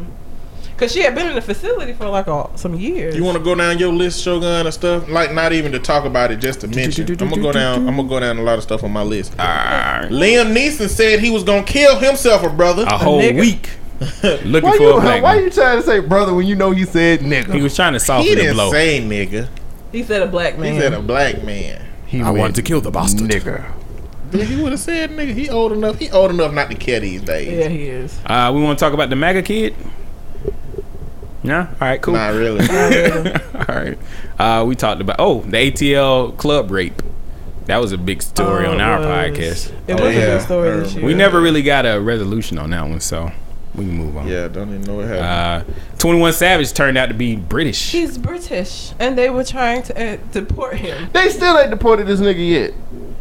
because 0.75 0.93
she 0.93 1.01
had 1.01 1.13
been 1.15 1.27
in 1.27 1.35
the 1.35 1.41
facility 1.41 1.93
for 1.93 2.07
like 2.07 2.27
all, 2.27 2.51
some 2.55 2.75
years. 2.75 3.15
You 3.15 3.23
want 3.23 3.37
to 3.37 3.43
go 3.43 3.53
down 3.55 3.79
your 3.79 3.91
list, 3.91 4.21
Shogun, 4.23 4.65
and 4.65 4.73
stuff? 4.73 5.09
Like, 5.09 5.33
not 5.33 5.51
even 5.51 5.71
to 5.73 5.79
talk 5.79 6.05
about 6.05 6.31
it, 6.31 6.37
just 6.37 6.61
to 6.61 6.67
mention. 6.67 7.09
I'm 7.09 7.29
gonna 7.29 7.41
go 7.41 7.51
down. 7.51 7.87
I'm 7.87 7.95
gonna 7.97 8.07
go 8.07 8.19
down 8.19 8.37
a 8.37 8.43
lot 8.43 8.57
of 8.57 8.63
stuff 8.63 8.83
on 8.83 8.91
my 8.91 9.03
list. 9.03 9.35
Liam 9.37 10.55
Neeson 10.55 10.89
said 10.89 11.19
he 11.19 11.29
was 11.29 11.43
gonna 11.43 11.63
kill 11.63 11.97
himself, 11.99 12.43
a 12.43 12.49
brother. 12.49 12.83
a 12.83 12.97
whole 12.97 13.21
nigga. 13.21 13.39
week 13.39 13.69
looking 14.45 14.69
why 14.69 14.77
for 14.77 14.83
you 14.83 14.97
a 14.97 15.01
black 15.01 15.23
why 15.23 15.35
man. 15.35 15.43
you 15.45 15.49
trying 15.49 15.77
to 15.79 15.83
say 15.83 15.99
brother 15.99 16.31
when 16.31 16.45
you 16.45 16.55
know 16.55 16.69
he 16.69 16.85
said 16.85 17.19
nigga? 17.21 17.51
He 17.53 17.61
was 17.63 17.75
trying 17.75 17.93
to 17.93 17.99
soften 17.99 18.27
he 18.27 18.35
the 18.35 18.41
didn't 18.41 18.53
blow. 18.53 18.71
say 18.71 19.01
nigga. 19.01 19.49
He 19.91 20.03
said 20.03 20.21
a 20.21 20.27
black 20.27 20.57
man. 20.59 20.73
He 20.75 20.79
said 20.79 20.93
a 20.93 21.01
black 21.01 21.43
man. 21.43 21.83
He 22.05 22.21
I 22.21 22.25
went 22.25 22.37
wanted 22.37 22.55
to 22.57 22.61
kill 22.61 22.79
the 22.79 22.91
bastard. 22.91 23.27
nigga. 23.27 23.65
Yeah, 24.31 24.43
he 24.43 24.61
would 24.61 24.71
have 24.73 24.79
said 24.81 25.09
nigga. 25.11 25.33
He 25.33 25.49
old 25.49 25.71
enough. 25.71 25.99
He 25.99 26.09
old 26.11 26.31
enough 26.31 26.53
not 26.53 26.69
to 26.69 26.75
care 26.75 26.99
these 26.99 27.21
days. 27.21 27.47
yeah, 27.57 27.67
he 27.69 27.83
is. 27.87 28.19
Uh, 28.25 28.51
we 28.53 28.61
want 28.61 28.77
to 28.77 28.83
talk 28.85 28.93
about 28.93 29.09
the 29.09 29.15
MAGA 29.15 29.41
kid. 29.43 29.75
No, 31.43 31.59
all 31.61 31.67
right, 31.79 32.01
cool. 32.01 32.13
Not 32.15 32.33
really. 32.33 32.67
all 32.67 33.27
All 33.69 33.75
right. 33.75 33.97
Uh, 34.37 34.65
we 34.65 34.75
talked 34.75 35.01
about 35.01 35.17
oh 35.19 35.41
the 35.41 35.57
ATL 35.71 36.35
club 36.37 36.71
rape. 36.71 37.01
That 37.65 37.77
was 37.77 37.91
a 37.91 37.97
big 37.97 38.21
story 38.21 38.65
Oh, 38.65 38.71
on 38.71 38.81
our 38.81 38.99
was. 38.99 39.07
podcast. 39.07 39.73
It 39.87 39.93
was 39.93 40.01
Oh, 40.01 40.07
a 40.07 40.13
big 40.13 40.41
story 40.41 40.69
this 40.79 40.93
year. 40.95 41.05
We 41.05 41.13
never 41.13 41.39
really 41.41 41.61
got 41.61 41.85
a 41.85 41.99
resolution 41.99 42.57
on 42.57 42.69
that 42.71 42.81
one, 42.87 42.99
so 43.01 43.29
we 43.75 43.85
can 43.85 43.93
move 43.93 44.17
on. 44.17 44.27
Yeah, 44.27 44.47
don't 44.47 44.69
even 44.69 44.81
know 44.81 44.95
what 44.95 45.05
happened. 45.07 45.69
Uh, 45.69 45.95
Twenty 45.97 46.19
One 46.19 46.33
Savage 46.33 46.73
turned 46.73 46.97
out 46.97 47.07
to 47.07 47.13
be 47.13 47.35
British. 47.35 47.91
He's 47.91 48.17
British, 48.17 48.93
and 48.99 49.17
they 49.17 49.29
were 49.29 49.43
trying 49.43 49.83
to 49.83 50.13
uh, 50.13 50.17
deport 50.31 50.75
him. 50.77 51.09
They 51.13 51.29
still 51.29 51.57
ain't 51.57 51.69
deported 51.69 52.07
this 52.07 52.19
nigga 52.19 52.49
yet. 52.49 52.73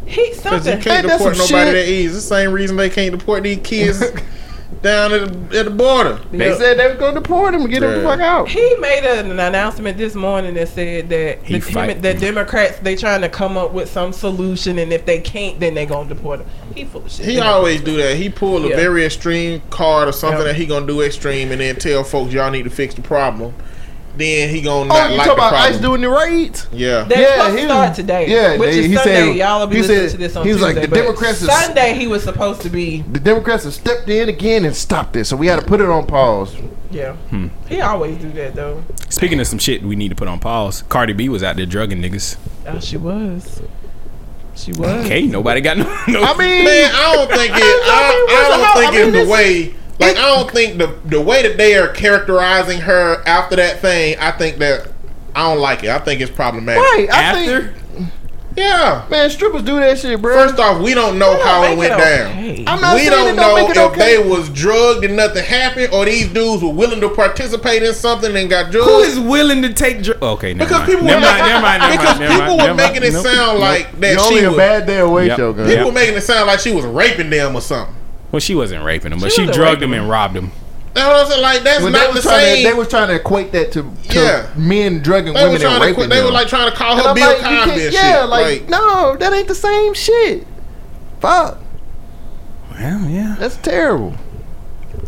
He 0.06 0.30
Because 0.34 0.66
you 0.66 0.72
can't 0.78 0.86
Ain't 0.86 1.02
deport 1.08 1.36
nobody 1.36 1.46
shit? 1.46 1.72
that 1.74 1.88
easy. 1.88 2.14
The 2.14 2.20
same 2.20 2.52
reason 2.52 2.76
they 2.76 2.90
can't 2.90 3.18
deport 3.18 3.42
these 3.42 3.58
kids 3.62 3.98
down 4.82 5.12
at 5.12 5.50
the, 5.50 5.58
at 5.58 5.64
the 5.64 5.70
border. 5.70 6.20
They 6.30 6.48
Yep. 6.50 6.58
said 6.58 6.78
they 6.78 6.86
was 6.88 6.96
gonna 6.98 7.20
deport 7.20 7.54
him 7.54 7.62
and 7.62 7.70
get 7.70 7.82
him 7.82 7.90
the 7.92 8.00
Yeah. 8.02 8.08
fuck 8.10 8.20
out. 8.20 8.48
He 8.48 8.76
made 8.76 9.04
an 9.04 9.38
announcement 9.38 9.98
this 9.98 10.14
morning 10.14 10.54
that 10.54 10.68
said 10.68 11.08
that 11.08 11.38
He 11.42 11.54
the, 11.54 11.60
fight- 11.60 11.90
him, 11.90 12.00
the 12.02 12.14
Democrats 12.14 12.78
they 12.80 12.94
trying 12.94 13.22
to 13.22 13.28
come 13.28 13.56
up 13.56 13.72
with 13.72 13.90
some 13.90 14.12
solution, 14.12 14.78
and 14.78 14.92
if 14.92 15.04
they 15.06 15.18
can't, 15.20 15.58
then 15.58 15.74
they 15.74 15.86
gonna 15.86 16.08
deport 16.08 16.40
him. 16.40 16.46
He 16.74 16.84
full 16.84 17.04
of 17.04 17.10
shit. 17.10 17.26
He 17.26 17.40
always 17.40 17.80
do 17.80 17.96
that. 17.96 18.16
He 18.16 18.28
pull 18.28 18.64
a 18.64 18.68
Yeah. 18.68 18.76
very 18.76 19.04
extreme 19.04 19.60
card 19.70 20.08
or 20.08 20.12
something 20.12 20.38
Yeah. 20.40 20.44
that 20.48 20.56
he 20.56 20.66
gonna 20.66 20.86
do 20.86 21.00
extreme, 21.00 21.50
and 21.52 21.60
then 21.60 21.76
tell 21.76 22.04
folks 22.04 22.32
y'all 22.32 22.50
need 22.50 22.64
to 22.64 22.70
fix 22.70 22.94
the 22.94 23.02
problem. 23.02 23.54
Then 24.16 24.48
he 24.54 24.62
gonna 24.62 24.92
Oh, 24.92 25.08
you 25.10 25.16
like 25.16 25.16
talking 25.16 25.26
the 25.26 25.32
about 25.34 25.48
problem. 25.50 25.72
ICE 25.74 25.78
doing 25.80 26.00
the 26.00 26.08
raids? 26.08 26.66
yeah, 26.72 27.02
They're 27.04 27.32
supposed 27.36 27.54
to 27.54 27.60
he 27.60 27.64
start 27.66 27.94
today. 27.94 28.26
Yeah, 28.28 28.56
which 28.56 28.70
they- 28.70 28.78
is 28.78 28.86
he 28.86 28.94
Sunday. 28.94 29.14
said- 29.28 29.36
Y'all 29.36 29.60
will 29.60 29.66
be 29.66 29.76
listening 29.82 29.98
said- 29.98 30.10
to 30.12 30.16
this 30.16 30.36
on 30.36 30.46
he 30.46 30.52
was 30.52 30.62
Tuesday. 30.62 30.80
like, 30.80 30.82
the 30.82 30.88
but 30.88 30.96
Democrats 31.02 31.42
is- 31.42 31.48
Sunday 31.50 31.94
he 31.94 32.06
was 32.06 32.22
supposed 32.22 32.62
to 32.62 32.70
be. 32.70 33.04
The 33.12 33.20
Democrats 33.20 33.64
have 33.64 33.74
stepped 33.74 34.08
in 34.08 34.28
again 34.30 34.64
and 34.64 34.74
stopped 34.74 35.12
this, 35.12 35.28
so 35.28 35.36
we 35.36 35.48
had 35.48 35.60
to 35.60 35.66
put 35.66 35.80
it 35.82 35.88
on 35.90 36.06
pause. 36.06 36.54
Yeah, 36.90 37.12
Hmm. 37.30 37.48
he 37.68 37.80
always 37.82 38.16
do 38.16 38.30
that 38.32 38.54
though. 38.54 38.82
Speaking 39.10 39.38
of 39.40 39.46
some 39.46 39.58
shit 39.58 39.82
we 39.82 39.96
need 39.96 40.08
to 40.08 40.14
put 40.14 40.28
on 40.28 40.38
pause, 40.38 40.82
Cardi 40.88 41.12
B 41.12 41.28
was 41.28 41.42
out 41.42 41.56
there 41.56 41.66
drugging 41.66 42.00
niggas. 42.00 42.36
Oh, 42.66 42.80
she 42.80 42.96
was. 42.96 43.60
She 44.54 44.72
was. 44.72 45.04
Okay, 45.04 45.22
nobody 45.22 45.60
got 45.60 45.76
no. 45.76 45.84
no 46.08 46.22
I 46.22 46.34
mean, 46.38 46.64
man, 46.64 46.90
I 46.94 47.14
don't 47.14 47.30
think 47.30 47.52
it. 47.54 47.62
I, 47.62 48.24
I 48.28 48.32
what's 48.32 48.48
the 48.48 48.56
don't 48.64 48.76
think 48.76 48.86
I 48.86 48.90
mean, 48.92 49.00
it's 49.00 49.12
the 49.12 49.18
this- 49.18 49.28
way. 49.28 49.74
Like 49.98 50.16
I 50.16 50.26
don't 50.34 50.50
think 50.50 50.78
the 50.78 50.94
the 51.04 51.20
way 51.20 51.42
that 51.42 51.56
they 51.56 51.74
are 51.76 51.88
characterizing 51.88 52.80
her 52.80 53.22
after 53.26 53.56
that 53.56 53.80
thing. 53.80 54.16
I 54.18 54.30
think 54.32 54.58
that 54.58 54.88
I 55.34 55.48
don't 55.52 55.60
like 55.60 55.84
it. 55.84 55.90
I 55.90 55.98
think 55.98 56.20
it's 56.20 56.30
problematic. 56.30 56.82
right? 56.82 57.08
I 57.10 57.22
after 57.22 57.72
think, 57.72 58.08
Yeah. 58.56 59.04
man, 59.10 59.28
strippers 59.28 59.62
do 59.62 59.78
that 59.80 59.98
shit, 59.98 60.20
bro. 60.22 60.34
First 60.34 60.58
off, 60.58 60.80
we 60.82 60.94
don't 60.94 61.18
know 61.18 61.42
how 61.42 61.62
it 61.64 61.70
make 61.70 61.78
went 61.78 61.90
down. 61.98 62.30
okay. 62.32 62.64
I'm 62.66 62.80
not 62.80 62.94
we 62.94 63.00
saying 63.00 63.10
don't 63.10 63.28
it 63.28 63.36
know 63.36 63.54
make 63.54 63.68
if 63.70 63.76
okay. 63.76 64.16
they 64.22 64.28
was 64.28 64.48
drugged 64.50 65.04
and 65.04 65.14
nothing 65.16 65.44
happened, 65.44 65.92
or 65.92 66.04
these 66.06 66.28
dudes 66.28 66.62
were 66.62 66.72
willing 66.72 67.00
to 67.02 67.08
participate 67.10 67.82
in 67.82 67.92
something 67.92 68.34
and 68.34 68.48
got 68.48 68.70
drugged. 68.72 68.88
who 68.88 68.98
is 69.00 69.18
willing 69.20 69.60
to 69.62 69.72
take 69.74 70.02
dr- 70.02 70.22
Okay, 70.22 70.54
never 70.54 70.68
because 70.68 70.80
mind. 70.80 70.90
people 70.90 71.04
never 71.06 71.20
were 71.20 71.26
mind, 71.26 71.38
making, 71.38 71.52
never 71.52 71.62
mind, 71.62 71.80
never 71.82 71.92
because 71.96 72.18
mind, 72.18 72.20
never 72.30 72.42
people 72.42 72.56
mind, 72.56 72.70
were 72.70 72.74
making 72.76 73.02
it 73.02 73.12
sound 73.12 73.58
nope. 73.58 73.60
like 73.60 74.00
that 74.00 74.10
You're 74.12 74.20
she 74.20 74.26
only 74.28 74.44
a 74.44 74.48
was. 74.48 74.56
bad 74.56 74.86
day 74.86 74.98
away, 75.00 75.26
Yep. 75.26 75.36
Shogun. 75.38 75.66
People 75.68 75.84
Yep. 75.86 75.94
making 75.94 76.14
it 76.16 76.20
sound 76.22 76.46
like 76.46 76.60
she 76.60 76.72
was 76.72 76.84
raping 76.86 77.28
them 77.30 77.54
or 77.56 77.60
something. 77.60 77.94
Well, 78.32 78.40
she 78.40 78.54
wasn't 78.54 78.84
raping 78.84 79.12
him, 79.12 79.20
but 79.20 79.32
She 79.32 79.46
she, 79.46 79.52
drugged 79.52 79.80
raping 79.82 79.94
him 79.94 80.00
and 80.00 80.10
robbed 80.10 80.36
him. 80.36 80.52
That's 80.94 81.28
what 81.30 81.36
I'm. 81.36 81.42
Like 81.42 81.62
that's 81.62 81.82
When 81.82 81.92
not 81.92 82.14
the 82.14 82.22
same. 82.22 82.56
to, 82.64 82.68
they 82.70 82.74
was 82.74 82.88
trying 82.88 83.08
to 83.08 83.16
equate 83.16 83.52
that 83.52 83.70
to, 83.72 83.82
to 83.82 84.14
Yeah. 84.18 84.50
men 84.56 85.00
drugging 85.02 85.34
They 85.34 85.44
women 85.44 85.60
trying 85.60 85.74
and 85.74 85.80
to. 85.82 85.86
raping 85.88 85.94
Quit, 85.94 86.10
they 86.10 86.22
were 86.24 86.30
like 86.30 86.48
trying 86.48 86.70
to 86.70 86.76
call 86.76 86.92
And 86.92 87.02
her 87.02 87.08
I'm 87.10 87.14
Bill 87.14 87.28
like, 87.28 87.38
Cosby 87.66 87.84
and 87.84 87.92
yeah, 87.92 88.20
shit. 88.22 88.28
like, 88.30 88.60
Like, 88.62 88.68
no, 88.70 89.16
that 89.16 89.32
ain't 89.32 89.46
the 89.48 89.54
same 89.54 89.92
shit. 89.94 90.46
Fuck, 91.20 91.58
Well, 92.72 93.00
yeah. 93.08 93.36
that's 93.38 93.56
terrible. 93.58 94.14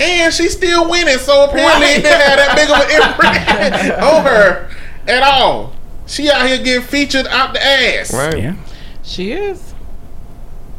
and 0.01 0.33
she's 0.33 0.53
still 0.57 0.89
winning. 0.91 1.19
So 1.19 1.45
apparently, 1.45 1.87
it 1.89 2.03
didn't 2.03 2.21
have 2.21 2.37
that 2.39 2.55
big 2.55 2.71
of 2.71 2.77
an 2.77 3.81
imprint 3.83 4.03
on 4.03 4.25
her 4.25 4.71
at 5.07 5.23
all. 5.23 5.73
She 6.07 6.31
out 6.31 6.47
here 6.47 6.59
getting 6.59 6.83
featured 6.87 7.27
out 7.27 7.53
the 7.55 7.63
ass, 7.65 8.13
Right. 8.15 8.39
Yeah. 8.43 8.55
She 9.03 9.33
is. 9.33 9.75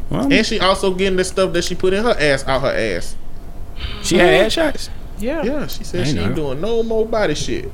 Well, 0.09 0.31
and 0.31 0.45
she 0.45 0.59
also 0.59 0.93
getting 0.93 1.17
the 1.17 1.23
stuff 1.23 1.53
that 1.53 1.63
she 1.63 1.75
put 1.75 1.93
in 1.93 2.03
her 2.03 2.15
ass 2.19 2.45
out 2.47 2.61
her 2.61 2.75
ass. 2.97 3.15
she 4.03 4.17
had 4.17 4.45
ass 4.45 4.51
shots. 4.53 4.89
Yeah. 5.19 5.43
Yeah, 5.43 5.67
she 5.67 5.83
said 5.83 6.07
she 6.07 6.13
know. 6.13 6.23
ain't 6.23 6.35
doing 6.35 6.61
no 6.61 6.81
more 6.83 7.05
body 7.05 7.35
shit. 7.35 7.71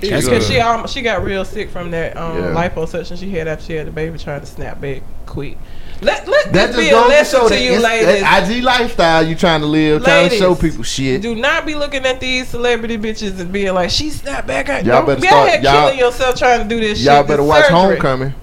That's 0.00 0.24
Because 0.26 0.46
she 0.48 0.58
um, 0.58 0.86
she 0.86 1.02
got 1.02 1.22
real 1.24 1.44
sick 1.44 1.70
from 1.70 1.90
that 1.92 2.16
um, 2.16 2.36
Yeah. 2.38 2.68
liposuction 2.68 3.18
she 3.18 3.30
had 3.30 3.46
after 3.48 3.64
she 3.64 3.72
had 3.74 3.86
the 3.86 3.90
baby, 3.90 4.18
trying 4.18 4.40
to 4.40 4.46
snap 4.46 4.80
back 4.80 5.02
quick. 5.26 5.56
Let 6.00 6.26
let 6.26 6.52
That 6.52 6.52
this 6.52 6.76
just 6.76 6.78
be 6.78 6.88
a 6.88 6.90
goes 6.90 7.02
to 7.04 7.08
lesson 7.08 7.40
show 7.40 7.48
to 7.50 7.60
you, 7.62 7.78
ladies. 7.80 8.20
that 8.22 8.50
IG 8.50 8.62
lifestyle 8.64 9.24
you 9.26 9.36
trying 9.36 9.60
to 9.60 9.66
live, 9.66 10.02
trying 10.02 10.30
to 10.30 10.36
show 10.36 10.54
people 10.56 10.82
shit. 10.82 11.22
Do 11.22 11.34
not 11.36 11.64
be 11.64 11.74
looking 11.76 12.04
at 12.04 12.18
these 12.20 12.48
celebrity 12.48 12.98
bitches 12.98 13.38
and 13.38 13.52
being 13.52 13.72
like, 13.74 13.90
she 13.90 14.10
snapped 14.10 14.48
back. 14.48 14.68
I 14.68 14.78
Y'all 14.80 15.04
don't 15.04 15.06
better 15.06 15.20
be 15.20 15.26
start- 15.28 15.62
y'all- 15.62 15.72
killing 15.86 15.98
yourself 16.00 16.36
trying 16.36 16.68
to 16.68 16.74
do 16.74 16.80
this 16.80 16.98
shit. 16.98 17.06
Y'all 17.06 17.22
this 17.22 17.28
better 17.30 17.42
watch 17.44 17.64
surgery. 17.66 17.78
Homecoming. 17.78 18.34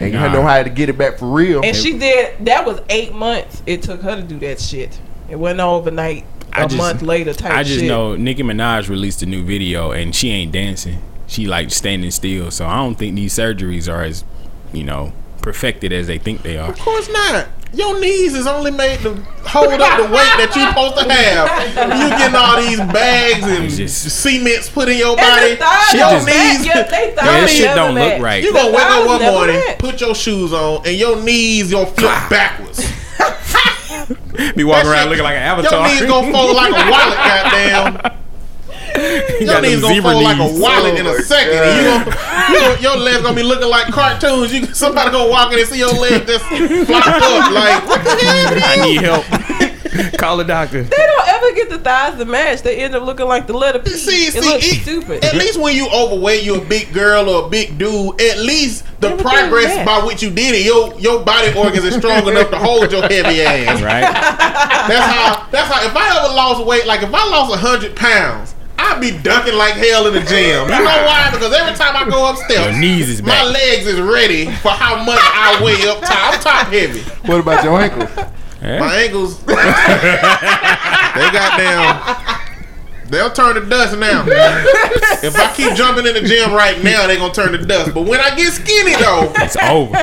And 0.00 0.12
you 0.12 0.18
Nah. 0.18 0.32
know 0.32 0.42
how 0.42 0.62
to 0.62 0.70
get 0.70 0.88
it 0.88 0.98
back 0.98 1.18
for 1.18 1.26
real. 1.26 1.60
And 1.64 1.74
she 1.76 1.96
did. 1.98 2.32
That 2.46 2.66
was 2.66 2.80
eight 2.88 3.14
months. 3.14 3.62
It 3.66 3.82
took 3.82 4.02
her 4.02 4.16
to 4.16 4.22
do 4.22 4.38
that 4.40 4.60
shit. 4.60 4.98
It 5.30 5.36
wasn't 5.38 5.60
overnight. 5.60 6.24
A 6.52 6.60
I 6.60 6.62
just- 6.66 6.76
month 6.76 7.02
later, 7.02 7.32
type 7.32 7.52
I 7.52 7.62
just 7.62 7.80
shit. 7.80 7.88
know 7.88 8.14
Nicki 8.16 8.42
Minaj 8.42 8.88
released 8.88 9.22
a 9.22 9.26
new 9.26 9.44
video 9.44 9.90
and 9.92 10.14
she 10.14 10.30
ain't 10.30 10.52
dancing. 10.52 10.98
She 11.26 11.46
like 11.46 11.70
standing 11.70 12.10
still. 12.10 12.50
So 12.50 12.66
I 12.66 12.76
don't 12.76 12.96
think 12.96 13.14
these 13.16 13.34
surgeries 13.36 13.92
are 13.92 14.02
as, 14.02 14.24
you 14.72 14.84
know, 14.84 15.12
perfected 15.42 15.92
as 15.92 16.06
they 16.06 16.18
think 16.18 16.42
they 16.42 16.56
are. 16.58 16.68
Of 16.70 16.78
course 16.78 17.08
not. 17.10 17.46
Your 17.74 17.98
knees 18.00 18.34
is 18.34 18.46
only 18.46 18.70
made 18.70 19.00
to 19.00 19.14
hold 19.44 19.72
up 19.72 19.96
the 19.98 20.04
weight 20.04 20.30
that 20.38 20.52
you're 20.54 20.68
supposed 20.68 20.96
to 20.96 21.12
have. 21.12 21.48
You 21.74 22.08
getting 22.16 22.36
all 22.36 22.56
these 22.60 22.78
bags 22.92 23.44
and 23.44 23.64
It's 23.64 23.76
just- 23.76 24.20
cements 24.20 24.68
put 24.68 24.88
in 24.88 24.98
your 24.98 25.16
body. 25.16 25.48
Your 25.48 25.56
thighs 25.56 25.88
Shit 25.90 26.00
don't 26.00 26.12
just- 26.14 26.26
match. 26.26 26.66
Yeah, 26.66 26.82
they 26.82 27.14
thighs 27.14 27.26
Yeah, 27.26 27.40
that 27.40 27.50
shit 27.50 27.74
don't 27.74 27.94
look 27.94 28.20
right. 28.22 28.42
You 28.42 28.52
gonna 28.52 28.70
wake 28.70 28.80
up 28.84 29.06
one 29.06 29.22
morning, 29.22 29.56
match. 29.66 29.78
put 29.78 30.00
your 30.00 30.14
shoes 30.14 30.52
on, 30.52 30.82
and 30.86 30.94
your 30.96 31.16
knees 31.16 31.70
gonna 31.72 31.86
flip 31.86 32.28
backwards. 32.30 32.78
Be 34.56 34.64
walking 34.64 34.84
That 34.84 34.92
around 34.92 34.98
shit- 35.02 35.08
looking 35.10 35.24
like 35.24 35.36
an 35.36 35.42
avatar. 35.42 35.72
Your 35.88 35.88
knees 35.88 36.02
gonna 36.08 36.32
fold 36.32 36.56
like 36.56 36.70
a 36.70 36.90
wallet, 36.90 37.18
goddamn. 38.02 38.12
You 39.40 39.46
Your 39.46 39.54
got 39.54 39.62
knees 39.62 39.80
gonna 39.80 40.00
fall 40.02 40.12
fold 40.12 40.24
like 40.24 40.38
a 40.38 40.44
knees. 40.52 40.60
wallet 40.60 40.98
in 40.98 41.06
Oh 41.06 41.16
a 41.16 41.22
second. 41.22 41.54
And 41.54 41.76
you 41.76 41.84
gonna, 41.84 42.52
you 42.52 42.60
gonna, 42.60 42.80
your 42.80 42.96
legs 42.96 43.22
gonna 43.22 43.36
be 43.36 43.42
looking 43.42 43.68
like 43.68 43.92
cartoons. 43.92 44.52
You 44.54 44.66
somebody 44.74 45.10
gonna 45.10 45.28
walk 45.30 45.52
in 45.52 45.58
and 45.58 45.68
see 45.68 45.78
your 45.78 45.92
leg 45.92 46.26
just 46.26 46.44
flop 46.86 47.06
up 47.06 47.50
like 47.52 47.86
what 47.88 48.04
the 48.04 48.10
hell? 48.10 48.60
I 48.62 48.76
need 48.86 49.00
help. 49.02 49.24
Call 50.18 50.40
a 50.40 50.44
doctor. 50.44 50.82
They 50.82 50.96
don't 50.96 51.28
ever 51.28 51.52
get 51.54 51.68
the 51.70 51.78
thighs 51.78 52.18
to 52.18 52.24
match. 52.24 52.62
They 52.62 52.82
end 52.82 52.94
up 52.96 53.04
looking 53.04 53.26
like 53.26 53.46
the 53.46 53.52
letter 53.52 53.78
P. 53.78 53.90
See, 53.90 54.26
it 54.26 54.34
looks 54.44 54.66
it- 54.66 54.82
stupid. 54.82 55.24
At 55.24 55.34
least 55.34 55.58
when 55.60 55.76
you 55.76 55.88
overweight, 55.88 56.42
you 56.44 56.60
a 56.60 56.64
big 56.64 56.92
girl 56.92 57.28
or 57.28 57.46
a 57.46 57.48
big 57.48 57.78
dude. 57.78 58.20
At 58.20 58.38
least 58.38 58.84
the 59.00 59.08
Everything 59.10 59.26
progress 59.30 59.86
by 59.86 60.04
which 60.04 60.22
you 60.22 60.30
did 60.30 60.54
it, 60.54 60.64
your 60.64 60.98
your 60.98 61.24
body 61.24 61.52
organs 61.56 61.84
is 61.84 61.94
strong 61.96 62.26
enough 62.28 62.50
to 62.50 62.58
hold 62.58 62.90
your 62.90 63.02
heavy 63.02 63.42
ass. 63.42 63.80
Right? 63.82 64.02
That's 64.88 65.12
how. 65.12 65.46
That's 65.50 65.72
how. 65.72 65.86
If 65.86 65.96
I 65.96 66.24
ever 66.24 66.34
lost 66.34 66.64
weight, 66.66 66.86
like 66.86 67.02
if 67.02 67.12
I 67.14 67.28
lost 67.30 67.54
hundred 67.60 67.94
pounds, 67.94 68.53
I'd 68.78 69.00
be 69.00 69.10
dunking 69.22 69.54
like 69.54 69.74
hell 69.74 70.06
in 70.06 70.14
the 70.14 70.20
gym. 70.20 70.62
You 70.64 70.68
know 70.68 70.84
why? 70.84 71.30
Because 71.32 71.52
every 71.52 71.74
time 71.76 71.96
I 71.96 72.08
go 72.08 72.30
upstairs, 72.30 72.72
Your 72.72 72.80
knees 72.80 73.08
is 73.08 73.22
my 73.22 73.42
legs 73.44 73.86
is 73.86 74.00
ready 74.00 74.46
for 74.46 74.70
how 74.70 75.02
much 75.04 75.18
I 75.20 75.60
weigh 75.62 75.86
up 75.88 76.00
top. 76.00 76.34
I'm 76.34 76.40
top 76.40 76.66
heavy. 76.68 77.00
what 77.28 77.40
about 77.40 77.64
your 77.64 77.80
ankles? 77.80 78.10
My 78.62 78.94
ankles, 78.96 79.42
they 79.44 79.54
got 79.54 81.58
down. 81.58 82.40
They'll 83.08 83.30
turn 83.30 83.54
to 83.56 83.60
dust 83.66 83.98
now. 83.98 84.24
if 84.28 85.36
I 85.36 85.52
keep 85.54 85.74
jumping 85.74 86.06
in 86.06 86.14
the 86.14 86.22
gym 86.22 86.52
right 86.52 86.82
now, 86.82 87.06
they're 87.06 87.16
gonna 87.18 87.32
turn 87.32 87.52
to 87.52 87.58
dust. 87.64 87.92
But 87.94 88.02
when 88.02 88.20
I 88.20 88.34
get 88.34 88.52
skinny 88.52 88.94
though, 88.96 89.32
It's 89.36 89.56
over. 89.56 89.96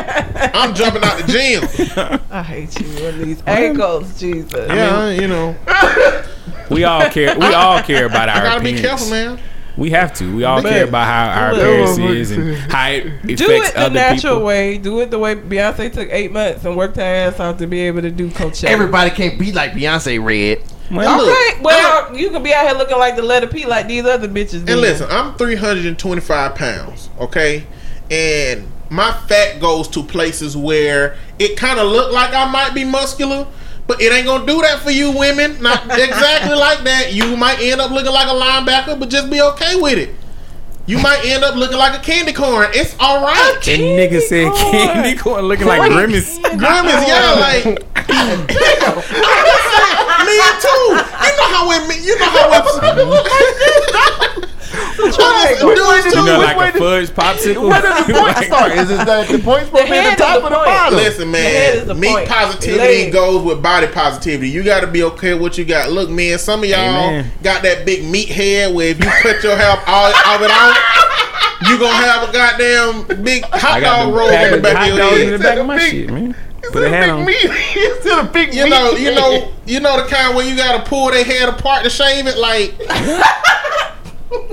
I'm 0.56 0.74
jumping 0.76 1.04
out 1.04 1.18
the 1.20 1.28
gym. 1.32 2.22
I 2.32 2.44
hate 2.44 2.80
you 2.80 3.06
and 3.08 3.22
these 3.22 3.44
ankles, 3.48 4.20
Jesus. 4.20 4.54
Yeah, 4.70 5.10
you 5.10 5.28
know. 5.28 5.56
We 6.70 6.84
all 6.86 7.10
care. 7.10 7.38
We 7.38 7.46
all 7.54 7.82
care 7.82 8.06
about 8.06 8.30
our 8.30 8.38
I 8.38 8.44
gotta 8.44 8.58
appearance. 8.60 8.82
be 8.82 8.88
careful, 8.88 9.10
man. 9.10 9.40
We 9.78 9.92
have 9.92 10.14
to. 10.16 10.36
We 10.36 10.44
all 10.44 10.62
Man. 10.62 10.72
care 10.74 10.84
about 10.88 11.06
how 11.08 11.42
our 11.42 11.52
appearance 11.52 11.98
is 11.98 12.32
and 12.32 12.56
how 12.72 12.90
it 12.90 13.06
affects 13.08 13.36
Do 13.42 13.52
it 13.52 13.74
the 13.74 13.80
other 13.80 13.94
natural 13.94 14.34
people. 14.36 14.44
way. 14.46 14.78
Do 14.78 15.00
it 15.00 15.12
the 15.12 15.20
way 15.20 15.36
Beyonce 15.36 15.92
took 15.94 16.10
eight 16.12 16.32
months 16.32 16.66
and 16.66 16.76
worked 16.76 16.98
her 16.98 17.02
ass 17.02 17.40
off 17.40 17.58
to 17.60 17.68
be 17.68 17.80
able 17.82 18.02
to 18.02 18.12
do 18.12 18.30
Coachella. 18.30 18.66
Everybody 18.70 19.12
can't 19.12 19.40
be 19.40 19.52
like 19.52 19.72
Beyonce 19.72 20.24
Red. 20.24 20.62
Well, 20.92 21.22
Okay, 21.22 21.56
Look, 21.56 21.64
well, 21.64 22.12
uh, 22.12 22.14
you 22.14 22.30
can 22.32 22.44
be 22.44 22.54
out 22.54 22.68
here 22.68 22.78
looking 22.78 22.98
like 22.98 23.16
the 23.16 23.22
letter 23.22 23.48
P 23.48 23.66
like 23.66 23.88
these 23.88 24.04
other 24.06 24.28
bitches. 24.28 24.66
do. 24.66 24.74
And 24.74 24.82
listen, 24.82 25.08
I'm 25.10 25.36
325 25.36 26.56
pounds, 26.56 27.10
okay? 27.18 27.66
And 28.10 28.68
my 28.90 29.14
fat 29.14 29.62
goes 29.62 29.88
to 29.90 30.04
places 30.04 30.58
where 30.58 31.16
it 31.40 31.56
kind 31.56 31.80
of 31.80 31.88
looked 31.90 32.14
like 32.14 32.34
I 32.34 32.52
might 32.52 32.74
be 32.74 32.84
muscular, 32.84 33.48
but 33.88 34.02
it 34.02 34.12
ain't 34.12 34.26
gonna 34.26 34.46
do 34.46 34.62
that 34.62 34.80
for 34.80 34.92
you 34.92 35.12
women. 35.12 35.62
Not 35.62 35.84
exactly 35.86 36.56
like 36.56 36.84
that. 36.84 37.14
You 37.14 37.36
might 37.38 37.60
end 37.60 37.82
up 37.82 37.92
looking 37.92 38.12
like 38.12 38.28
a 38.28 38.32
linebacker, 38.32 39.00
but 39.00 39.10
just 39.10 39.30
be 39.30 39.42
okay 39.42 39.76
with 39.80 39.98
it. 39.98 40.16
You 40.88 40.98
might 41.00 41.24
end 41.24 41.44
up 41.44 41.56
looking 41.56 41.78
like 41.78 41.98
a 41.98 42.04
candy 42.04 42.34
corn. 42.34 42.70
It's 42.74 42.96
all 43.00 43.24
right. 43.24 43.60
that 43.64 43.80
nigga 43.80 44.20
said 44.20 44.52
corn. 44.52 44.72
candy 44.72 45.18
corn 45.18 45.46
looking 45.46 45.68
like 45.68 45.92
Grimace. 45.92 46.40
Grimace, 46.40 47.08
yeah, 47.08 47.32
like 47.38 47.66
me 47.66 47.76
too. 50.60 50.84
You 50.90 51.32
know 51.38 51.48
how 51.54 51.70
women, 51.70 52.04
you 52.04 52.20
know 52.20 52.30
how 52.30 52.50
women. 52.96 54.48
A 54.74 55.02
Honestly, 55.02 55.12
triangle. 55.12 55.76
do 55.76 55.92
it 55.92 56.06
You 56.06 56.12
too. 56.12 56.20
You 56.20 56.26
know, 56.26 56.40
like 56.40 56.58
a 56.58 56.72
did- 56.72 56.80
fudge 56.80 57.10
popsicle. 57.10 57.70
Where 57.70 57.82
does 57.82 58.06
the 58.08 58.14
point 58.20 58.36
Like- 58.36 58.46
start? 58.46 58.72
Is 58.74 58.90
it 58.92 59.06
that 59.06 59.28
the 59.30 59.40
point's 59.40 59.66
supposed 59.68 59.86
to 59.86 59.92
be 59.92 59.98
at 59.98 60.18
the 60.18 60.24
top 60.24 60.40
the 60.42 60.48
or 60.48 60.50
the 60.50 60.56
point. 60.56 60.66
bottom? 60.68 60.96
Listen, 60.98 61.34
head 61.34 61.76
is 61.76 61.86
the 61.88 61.96
man. 61.96 62.16
Meat 62.16 62.28
positivity 62.30 63.12
goes 63.12 63.44
with 63.44 63.62
body 63.62 63.88
positivity. 63.88 64.50
You 64.50 64.64
got 64.64 64.82
to 64.82 64.88
be 64.88 65.04
okay 65.04 65.34
with 65.34 65.42
what 65.42 65.58
you 65.58 65.66
got. 65.66 65.92
Look, 65.92 66.10
man, 66.10 66.38
some 66.40 66.64
of 66.64 66.70
y'all 66.70 67.24
got 67.44 67.64
that 67.64 67.86
big 67.86 68.04
meat 68.06 68.30
head 68.30 68.74
where 68.74 68.90
if 68.90 69.00
you 69.00 69.06
cut 69.22 69.44
your 69.44 69.56
hair 69.56 69.78
all 69.88 70.08
of 70.08 70.42
it 70.42 70.52
out, 70.52 70.76
you 71.68 71.78
gonna 71.78 71.94
have 71.94 72.28
a 72.28 72.32
goddamn 72.34 73.24
big 73.24 73.44
hot 73.46 73.82
dog 73.82 74.08
the 74.12 74.18
roll 74.18 74.30
in 74.30 74.52
the 74.52 74.58
back 74.60 74.82
of 74.82 74.88
your 74.88 74.98
dogs 74.98 75.20
in 75.22 75.26
the 75.32 75.38
head. 75.38 75.42
back 75.42 75.58
of 75.60 75.66
my 75.68 75.78
Big- 75.78 75.92
shit, 75.92 76.10
man. 76.10 76.36
It's 76.64 76.72
Put 76.72 76.84
a 76.84 76.86
a 76.86 76.90
hat 76.90 77.02
big 77.06 77.10
on. 77.10 77.26
meat. 77.26 77.38
It's 77.76 78.06
a 78.06 78.24
big 78.24 78.54
You 78.54 78.64
meat. 78.66 78.70
know, 78.70 78.92
you 78.92 79.12
know, 79.16 79.52
you 79.66 79.80
know 79.80 80.02
the 80.04 80.08
kind 80.10 80.36
where 80.36 80.48
you 80.48 80.56
gotta 80.56 80.88
pull 80.88 81.10
their 81.12 81.24
head 81.24 81.50
apart 81.50 81.84
to 81.84 81.90
shave 81.90 82.26
it, 82.28 82.38
like. 82.38 82.74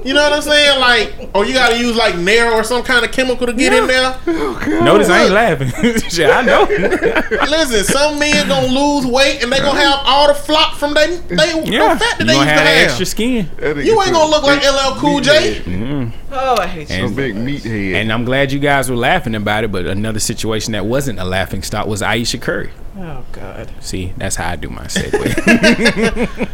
You 0.05 0.13
know 0.15 0.23
what 0.23 0.33
I'm 0.33 0.43
saying? 0.43 0.81
Like, 0.81 1.31
or 1.35 1.45
you 1.45 1.55
gotta 1.55 1.79
use 1.79 1.95
like 1.97 2.17
Nair 2.19 2.51
or 2.53 2.65
some 2.65 2.83
kind 2.83 3.05
of 3.05 3.13
chemical 3.13 3.47
to 3.47 3.53
get 3.53 3.73
in 3.73 3.87
there. 3.87 4.19
Oh, 4.71 4.81
Notice 4.85 5.09
I 5.09 5.25
ain't 5.25 5.33
laughing. 5.33 5.69
Shit, 6.11 6.31
I 6.31 6.43
know. 6.43 6.65
Listen, 7.49 7.85
some 7.85 8.19
men 8.19 8.49
gonna 8.49 8.67
lose 8.67 9.07
weight 9.07 9.43
and 9.43 9.53
they 9.53 9.59
gonna 9.59 9.79
have 9.81 10.01
all 10.05 10.29
the 10.29 10.35
flop 10.35 10.75
from 10.77 10.95
they 10.95 11.17
they 11.17 11.63
Yeah, 11.65 11.95
the 11.95 12.01
fat 12.01 12.19
that 12.19 12.21
you 12.21 12.27
they 12.27 12.33
gonna 12.33 12.39
used 12.45 12.49
to 12.49 12.55
have 12.55 12.67
have. 12.67 12.89
extra 12.89 13.07
skin. 13.07 13.51
You 13.61 14.03
ain't 14.03 14.13
gonna 14.13 14.31
look 14.31 14.43
like 14.43 14.63
LL 14.63 14.99
Cool 15.01 15.21
J. 15.21 15.61
Mm-hmm. 15.61 16.33
Oh, 16.33 16.57
I 16.57 16.67
hate 16.67 16.91
A 16.91 17.01
you. 17.09 17.11
big 17.11 17.35
meathead. 17.37 17.95
And 17.95 18.13
I'm 18.13 18.25
glad 18.25 18.53
you 18.53 18.59
guys 18.59 18.91
were 18.91 18.97
laughing 18.97 19.35
about 19.35 19.65
it. 19.65 19.73
But 19.73 19.87
another 19.87 20.21
situation 20.21 20.73
that 20.73 20.85
wasn't 20.87 21.19
a 21.19 21.25
laughing 21.25 21.63
stock 21.63 21.87
was 21.87 22.03
Ayesha 22.03 22.39
Curry. 22.39 22.71
Oh 22.99 23.25
God, 23.33 23.71
See, 23.81 24.13
that's 24.17 24.37
how 24.37 24.51
I 24.51 24.57
do 24.57 24.69
my 24.71 24.85
segue. 24.85 26.49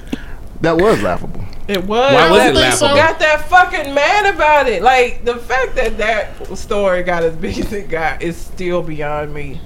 that 0.60 0.76
was 0.76 1.02
laughable. 1.02 1.44
It 1.68 1.84
was. 1.84 2.12
Why 2.12 2.30
was 2.30 2.40
I 2.40 2.44
it 2.48 2.52
think 2.54 2.56
laughable? 2.56 2.88
so. 2.88 2.94
Got 2.94 3.18
that 3.20 3.48
fucking 3.48 3.94
mad 3.94 4.34
about 4.34 4.68
it. 4.68 4.82
Like 4.82 5.24
the 5.24 5.36
fact 5.36 5.74
that 5.76 5.96
that 5.98 6.56
story 6.56 7.02
got 7.02 7.22
as 7.22 7.34
big 7.36 7.58
as 7.58 7.72
it 7.72 7.88
got 7.88 8.22
is 8.22 8.36
still 8.36 8.82
beyond 8.82 9.32
me. 9.32 9.60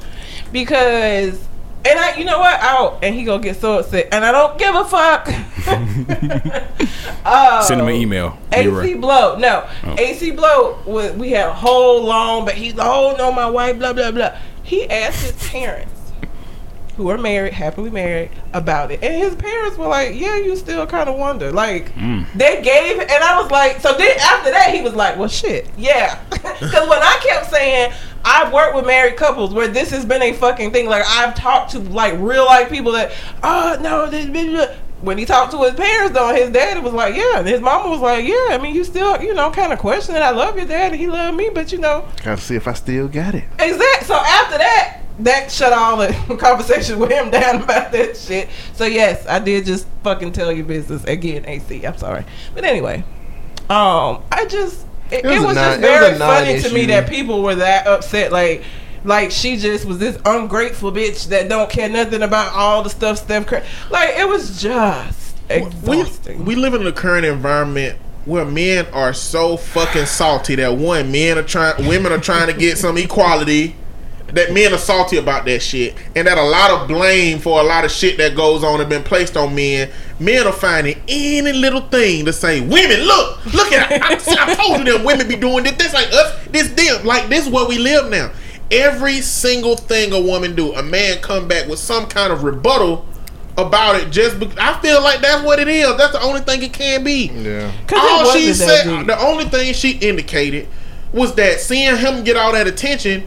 Because, 0.53 1.45
and 1.85 1.99
I, 1.99 2.17
you 2.17 2.25
know 2.25 2.39
what? 2.39 2.59
Out 2.61 3.01
and 3.03 3.15
he 3.15 3.25
gonna 3.25 3.43
get 3.43 3.57
so 3.61 3.79
upset, 3.81 4.09
and 4.13 4.25
I 4.25 4.33
don't 4.33 4.59
give 4.59 4.75
a 4.75 4.85
fuck. 4.85 5.29
oh, 7.27 7.65
Send 7.67 7.81
him 7.81 7.89
an 7.89 7.95
email. 7.95 8.39
AC 8.53 8.69
Leroy. 8.69 9.01
Blow. 9.01 9.37
No. 9.39 9.69
Oh. 9.85 9.95
AC 9.99 10.31
Blow 10.31 10.79
was 10.87 11.13
we 11.13 11.31
had 11.31 11.49
a 11.49 11.55
whole 11.55 12.05
long 12.05 12.45
but 12.45 12.55
he's 12.55 12.75
oh 12.79 13.15
no 13.19 13.33
my 13.33 13.49
wife, 13.51 13.79
blah 13.79 13.93
blah 13.93 14.11
blah. 14.11 14.37
He 14.63 14.89
asked 14.91 15.23
his 15.23 15.49
parents 15.49 15.93
who 16.99 17.09
are 17.09 17.17
married, 17.17 17.55
happily 17.55 17.91
married, 17.91 18.29
about 18.53 18.91
it. 18.91 19.03
And 19.03 19.15
his 19.17 19.35
parents 19.35 19.79
were 19.79 19.87
like, 19.87 20.15
Yeah, 20.15 20.37
you 20.37 20.55
still 20.57 20.87
kinda 20.87 21.13
wonder. 21.13 21.51
Like 21.51 21.95
Mm. 21.95 22.27
they 22.35 22.61
gave 22.61 22.99
and 23.01 23.11
I 23.25 23.41
was 23.41 23.51
like 23.51 23.81
so 23.81 23.95
then 23.97 24.19
after 24.21 24.51
that 24.51 24.75
he 24.75 24.83
was 24.83 24.95
like, 24.95 25.17
Well 25.17 25.29
shit, 25.29 25.67
yeah. 25.79 26.17
Cause 26.31 26.89
when 26.89 27.01
I 27.03 27.19
kept 27.27 27.51
saying 27.51 27.93
I've 28.25 28.53
worked 28.53 28.75
with 28.75 28.85
married 28.85 29.17
couples 29.17 29.55
where 29.55 29.69
this 29.69 29.91
has 29.91 30.05
been 30.05 30.21
a 30.23 30.33
fucking 30.33 30.73
thing. 30.73 30.87
Like 30.87 31.05
I've 31.07 31.35
talked 31.35 31.71
to 31.71 31.79
like 31.79 32.15
real 32.19 32.45
life 32.45 32.69
people 32.69 32.93
that, 32.93 33.13
oh 33.43 33.79
no, 33.81 34.11
this, 34.11 34.27
blah, 34.27 34.45
blah." 34.67 34.75
when 35.01 35.17
he 35.17 35.25
talked 35.25 35.53
to 35.53 35.63
his 35.63 35.75
parents 35.75 36.13
though, 36.13 36.35
his 36.35 36.51
dad 36.51 36.83
was 36.83 36.93
like, 36.93 37.15
yeah, 37.15 37.39
and 37.39 37.47
his 37.47 37.61
mama 37.61 37.89
was 37.89 38.01
like, 38.01 38.27
yeah. 38.27 38.49
I 38.51 38.59
mean, 38.61 38.75
you 38.75 38.83
still, 38.83 39.23
you 39.23 39.33
know, 39.33 39.49
kind 39.53 39.73
of 39.73 39.79
questioning. 39.79 40.21
I 40.21 40.31
love 40.31 40.57
your 40.57 40.67
dad, 40.67 40.91
and 40.91 41.01
he 41.01 41.07
loved 41.07 41.37
me, 41.37 41.51
but 41.55 41.71
you 41.71 41.79
know, 41.79 42.05
Gotta 42.25 42.41
see 42.41 42.57
if 42.57 42.67
I 42.67 42.73
still 42.73 43.07
got 43.07 43.37
it. 43.37 43.45
exact. 43.61 44.07
So 44.07 44.15
after 44.17 44.59
that, 44.59 44.99
that 45.21 45.51
shut 45.51 45.73
all 45.73 45.97
the 45.97 46.37
conversation 46.41 46.99
with 46.99 47.11
him 47.11 47.31
down 47.31 47.63
about 47.63 47.93
that 47.93 48.17
shit. 48.17 48.49
So 48.75 48.85
yes, 48.85 49.27
I 49.27 49.39
did 49.39 49.65
just 49.67 49.87
fucking 50.05 50.33
tell 50.33 50.53
your 50.53 50.65
business 50.65 51.05
again, 51.05 51.45
AC. 51.47 51.85
I'm 51.85 51.97
sorry, 51.97 52.25
but 52.55 52.65
anyway, 52.65 53.05
um, 53.71 54.23
I 54.33 54.47
just 54.49 54.87
it, 55.11 55.25
It 55.25 55.29
was 55.29 55.43
it 55.43 55.47
was 55.47 55.57
non- 55.57 55.81
just 55.81 55.81
was 55.81 55.81
very 55.81 56.15
a 56.15 56.19
funny 56.19 56.61
to 56.61 56.73
me 56.75 56.87
that 56.87 57.09
people 57.09 57.43
were 57.43 57.57
that 57.57 57.87
upset, 57.87 58.33
like. 58.33 58.63
Like 59.05 59.31
she 59.31 59.57
just 59.57 59.85
was 59.85 59.99
this 59.99 60.19
ungrateful 60.25 60.91
bitch 60.91 61.29
that 61.29 61.49
don't 61.49 61.71
care 61.71 61.89
nothing 61.89 62.21
about 62.21 62.53
all 62.53 62.83
the 62.83 62.91
stuff 62.91 63.19
Steph 63.19 63.47
Curry. 63.47 63.63
Like 63.91 64.11
it 64.19 64.27
was 64.29 64.61
just 64.61 65.37
We, 65.49 65.55
exhausting. 65.55 66.45
we 66.45 66.57
live 66.57 66.75
in 66.75 66.83
the 66.83 66.91
current 66.93 67.25
environment 67.25 67.97
where 68.25 68.45
men 68.45 68.87
are 68.93 69.15
so 69.15 69.57
fucking 69.57 70.07
salty 70.07 70.57
that 70.57 70.75
one 70.77 71.13
men 71.13 71.39
are 71.39 71.45
trying 71.45 71.87
women 71.87 72.11
are 72.11 72.19
trying 72.19 72.49
to 72.49 72.53
get 72.53 72.77
some 72.77 72.99
equality 72.99 73.77
that 74.35 74.53
men 74.53 74.73
are 74.75 74.79
salty 74.79 75.17
about 75.17 75.45
that 75.47 75.61
shit 75.61 75.95
and 76.15 76.27
that 76.27 76.37
a 76.37 76.43
lot 76.43 76.71
of 76.71 76.87
blame 76.89 77.39
for 77.39 77.61
a 77.61 77.63
lot 77.63 77.85
of 77.85 77.91
shit 77.91 78.19
that 78.19 78.37
goes 78.37 78.63
on 78.63 78.79
have 78.79 78.89
been 78.89 79.03
placed 79.03 79.37
on 79.37 79.55
men 79.55 79.89
men 80.21 80.47
are 80.47 80.53
finding 80.53 81.01
any 81.09 81.53
little 81.53 81.81
thing 81.81 82.25
to 82.27 82.33
say 82.33 82.61
women 82.61 83.01
look 83.01 83.45
look 83.55 83.73
at 83.73 83.91
I, 84.03 84.15
I 84.15 84.55
told 84.55 84.79
you 84.87 84.93
that 84.99 85.03
women 85.05 85.27
be 85.29 85.37
doing 85.37 85.65
this 85.65 85.73
this 85.77 85.95
like 85.95 86.09
us 86.13 86.47
this 86.49 86.69
them 86.73 87.07
like 87.07 87.29
this 87.29 87.47
is 87.47 87.53
where 87.53 87.67
we 87.67 87.79
live 87.79 88.11
now. 88.11 88.31
Every 88.71 89.23
single 89.23 89.77
thing 89.77 90.13
a 90.13 90.21
woman 90.21 90.55
do 90.55 90.75
a 90.75 90.83
man 90.83 91.23
come 91.23 91.49
back 91.49 91.67
with 91.67 91.79
some 91.79 92.07
kind 92.07 92.31
of 92.31 92.45
rebuttal 92.45 93.07
about 93.57 93.97
it 93.97 94.11
just 94.11 94.39
be- 94.39 94.51
I 94.59 94.79
feel 94.83 95.03
like 95.03 95.21
that's 95.23 95.43
what 95.43 95.59
it 95.59 95.69
is 95.69 95.97
that's 95.97 96.13
the 96.13 96.21
only 96.23 96.43
thing 96.43 96.63
it 96.63 96.75
can 96.75 97.03
be. 97.03 97.29
Yeah. 97.35 97.73
'Cause 97.87 97.99
it 97.99 98.27
all 98.27 98.33
she 98.33 98.53
said, 98.53 98.87
the 99.07 99.19
only 99.19 99.47
thing 99.47 99.73
she 99.73 99.93
indicated 99.93 100.69
was 101.15 101.35
that 101.37 101.61
seeing 101.61 101.97
him 101.97 102.23
get 102.25 102.37
all 102.37 102.53
that 102.53 102.67
attention, 102.67 103.27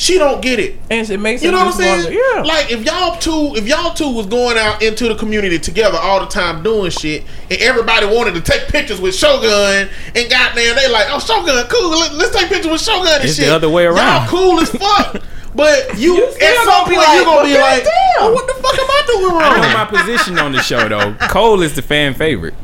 she 0.00 0.16
don't 0.16 0.40
get 0.40 0.58
it. 0.58 0.76
and 0.88 1.08
it 1.10 1.18
makes 1.20 1.42
You 1.42 1.50
know 1.50 1.58
what 1.58 1.66
I'm 1.66 1.72
saying? 1.74 2.04
wonder- 2.04 2.18
Yeah. 2.36 2.42
Like 2.42 2.70
if 2.70 2.84
y'all 2.86 3.18
two, 3.18 3.52
if 3.54 3.68
y'all 3.68 3.92
two 3.92 4.08
was 4.10 4.24
going 4.24 4.56
out 4.56 4.82
into 4.82 5.06
the 5.08 5.14
community 5.14 5.58
together 5.58 5.98
all 5.98 6.20
the 6.20 6.26
time 6.26 6.62
doing 6.62 6.90
shit, 6.90 7.24
and 7.50 7.60
everybody 7.60 8.06
wanted 8.06 8.32
to 8.34 8.40
take 8.40 8.66
pictures 8.68 8.98
with 8.98 9.14
Shogun, 9.14 9.90
and 10.14 10.30
goddamn 10.30 10.74
they 10.74 10.88
like, 10.90 11.06
oh 11.10 11.18
Shogun, 11.18 11.66
cool, 11.68 11.90
let, 11.90 12.12
us 12.12 12.30
take 12.34 12.48
pictures 12.48 12.72
with 12.72 12.80
Shogun 12.80 13.08
and 13.12 13.24
It's 13.24 13.34
shit. 13.36 13.44
the 13.46 13.54
other 13.54 13.68
way 13.68 13.84
around. 13.84 14.22
Y'all 14.22 14.28
cool 14.28 14.60
as 14.60 14.70
fuck. 14.70 15.22
But 15.54 15.98
you, 15.98 16.14
You 16.16 16.26
at 16.28 16.54
some 16.64 16.64
gonna 16.66 16.88
be 16.88 16.94
point, 16.94 17.06
like, 17.06 17.18
you 17.18 17.24
gonna 17.24 17.44
be 17.48 17.58
like, 17.58 17.84
goddamn. 17.84 17.92
oh, 18.20 18.32
what 18.32 18.46
the 18.46 18.54
fuck 18.54 18.78
am 18.78 18.86
I 18.88 19.02
doing 19.06 19.32
wrong? 19.34 19.42
I 19.42 19.60
know 19.60 19.74
my 19.74 19.84
position 19.84 20.38
on 20.38 20.52
the 20.52 20.62
show 20.62 20.88
though. 20.88 21.14
Cole 21.28 21.60
is 21.60 21.74
the 21.76 21.82
fan 21.82 22.14
favorite. 22.14 22.54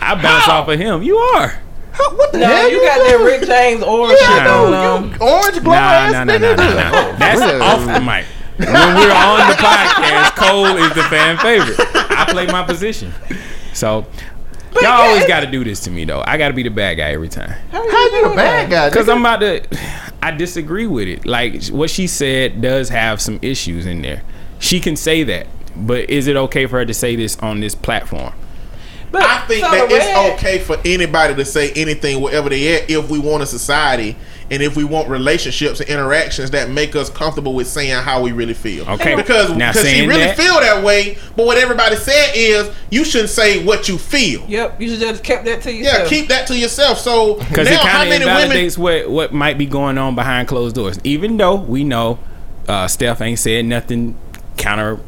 I 0.00 0.14
bounce 0.14 0.44
How? 0.44 0.60
off 0.62 0.68
of 0.68 0.78
him. 0.78 1.02
You 1.02 1.18
are. 1.18 1.60
What 1.98 2.32
the 2.32 2.38
no, 2.38 2.46
hell? 2.46 2.70
you 2.70 2.80
got 2.82 2.98
that 2.98 3.20
Rick 3.24 3.46
James 3.46 3.82
aura 3.82 4.10
shit 4.10 4.20
Yeah, 4.20 4.44
going 4.44 4.70
no, 4.72 4.96
on. 4.96 5.02
orange 5.22 5.62
glow 5.62 5.72
Nah, 5.72 5.78
ass 5.78 6.12
nah, 6.12 6.24
nah, 6.24 6.32
nigga. 6.34 6.56
nah, 6.56 6.64
nah, 6.74 6.90
nah. 6.90 7.18
That's 7.18 7.62
off 7.62 7.84
the 7.86 8.00
mic. 8.00 8.24
When 8.58 8.72
we're 8.72 9.12
on 9.14 9.48
the 9.50 9.54
podcast, 9.56 10.34
Cole 10.36 10.76
is 10.78 10.92
the 10.94 11.04
fan 11.04 11.38
favorite. 11.38 11.78
I 12.10 12.26
play 12.28 12.46
my 12.46 12.64
position. 12.64 13.12
So 13.72 14.06
y'all 14.82 14.86
always 15.02 15.26
got 15.26 15.40
to 15.40 15.46
do 15.46 15.62
this 15.64 15.80
to 15.80 15.90
me 15.90 16.04
though. 16.04 16.22
I 16.26 16.36
got 16.38 16.48
to 16.48 16.54
be 16.54 16.62
the 16.64 16.70
bad 16.70 16.94
guy 16.94 17.12
every 17.12 17.28
time. 17.28 17.50
How 17.70 17.82
you 17.84 18.28
the 18.30 18.34
bad 18.34 18.68
guy? 18.70 18.88
Because? 18.88 19.08
I'm 19.08 19.20
about 19.20 19.40
to. 19.40 19.62
I 20.20 20.32
disagree 20.32 20.86
with 20.88 21.06
it. 21.06 21.24
Like 21.26 21.66
what 21.68 21.90
she 21.90 22.06
said 22.08 22.60
does 22.60 22.88
have 22.88 23.20
some 23.20 23.38
issues 23.42 23.86
in 23.86 24.02
there. 24.02 24.22
She 24.58 24.80
can 24.80 24.96
say 24.96 25.22
that, 25.22 25.46
but 25.76 26.10
is 26.10 26.26
it 26.26 26.34
okay 26.36 26.66
for 26.66 26.78
her 26.78 26.84
to 26.84 26.94
say 26.94 27.14
this 27.14 27.36
on 27.38 27.60
this 27.60 27.76
platform? 27.76 28.32
But 29.10 29.22
I 29.22 29.38
think 29.46 29.64
so 29.64 29.70
that 29.70 29.88
the 29.88 29.96
it's 29.96 30.04
way- 30.06 30.32
okay 30.34 30.58
for 30.58 30.76
anybody 30.84 31.34
to 31.34 31.44
say 31.44 31.70
anything 31.72 32.20
wherever 32.20 32.48
they 32.48 32.76
at 32.76 32.90
if 32.90 33.08
we 33.08 33.18
want 33.18 33.42
a 33.42 33.46
society 33.46 34.16
and 34.50 34.62
if 34.62 34.76
we 34.76 34.84
want 34.84 35.08
relationships 35.08 35.80
and 35.80 35.88
interactions 35.90 36.50
that 36.52 36.70
make 36.70 36.96
us 36.96 37.10
comfortable 37.10 37.52
with 37.54 37.66
saying 37.66 38.02
how 38.02 38.22
we 38.22 38.32
really 38.32 38.54
feel. 38.54 38.88
Okay. 38.88 39.14
Because 39.14 39.50
Now, 39.54 39.72
because 39.72 39.88
she 39.90 40.06
really 40.06 40.20
that- 40.24 40.36
feel 40.38 40.58
that 40.60 40.82
way, 40.82 41.18
but 41.36 41.44
what 41.46 41.58
everybody 41.58 41.96
said 41.96 42.32
is 42.34 42.70
you 42.90 43.04
shouldn't 43.04 43.30
say 43.30 43.62
what 43.64 43.88
you 43.88 43.98
feel. 43.98 44.42
Yep, 44.48 44.80
you 44.80 44.88
should 44.90 45.00
just 45.00 45.22
kept 45.22 45.44
that 45.44 45.60
to 45.62 45.72
yourself. 45.72 45.98
Yeah, 46.10 46.18
keep 46.18 46.28
that 46.28 46.46
to 46.46 46.56
yourself. 46.56 46.98
So 46.98 47.34
Because 47.34 47.68
now 47.68 47.74
it 47.74 47.80
how 47.80 47.98
kind 48.04 48.12
of 48.12 48.20
many 48.26 48.48
women 48.48 48.70
what 48.76 49.10
what 49.10 49.32
might 49.34 49.58
be 49.58 49.66
going 49.66 49.98
on 49.98 50.14
behind 50.14 50.48
closed 50.48 50.74
doors. 50.76 50.98
Even 51.04 51.36
though 51.36 51.54
we 51.56 51.84
know 51.84 52.18
uh, 52.68 52.86
Steph 52.86 53.20
ain't 53.20 53.38
said 53.38 53.64
nothing 53.64 54.16
counter 54.56 54.98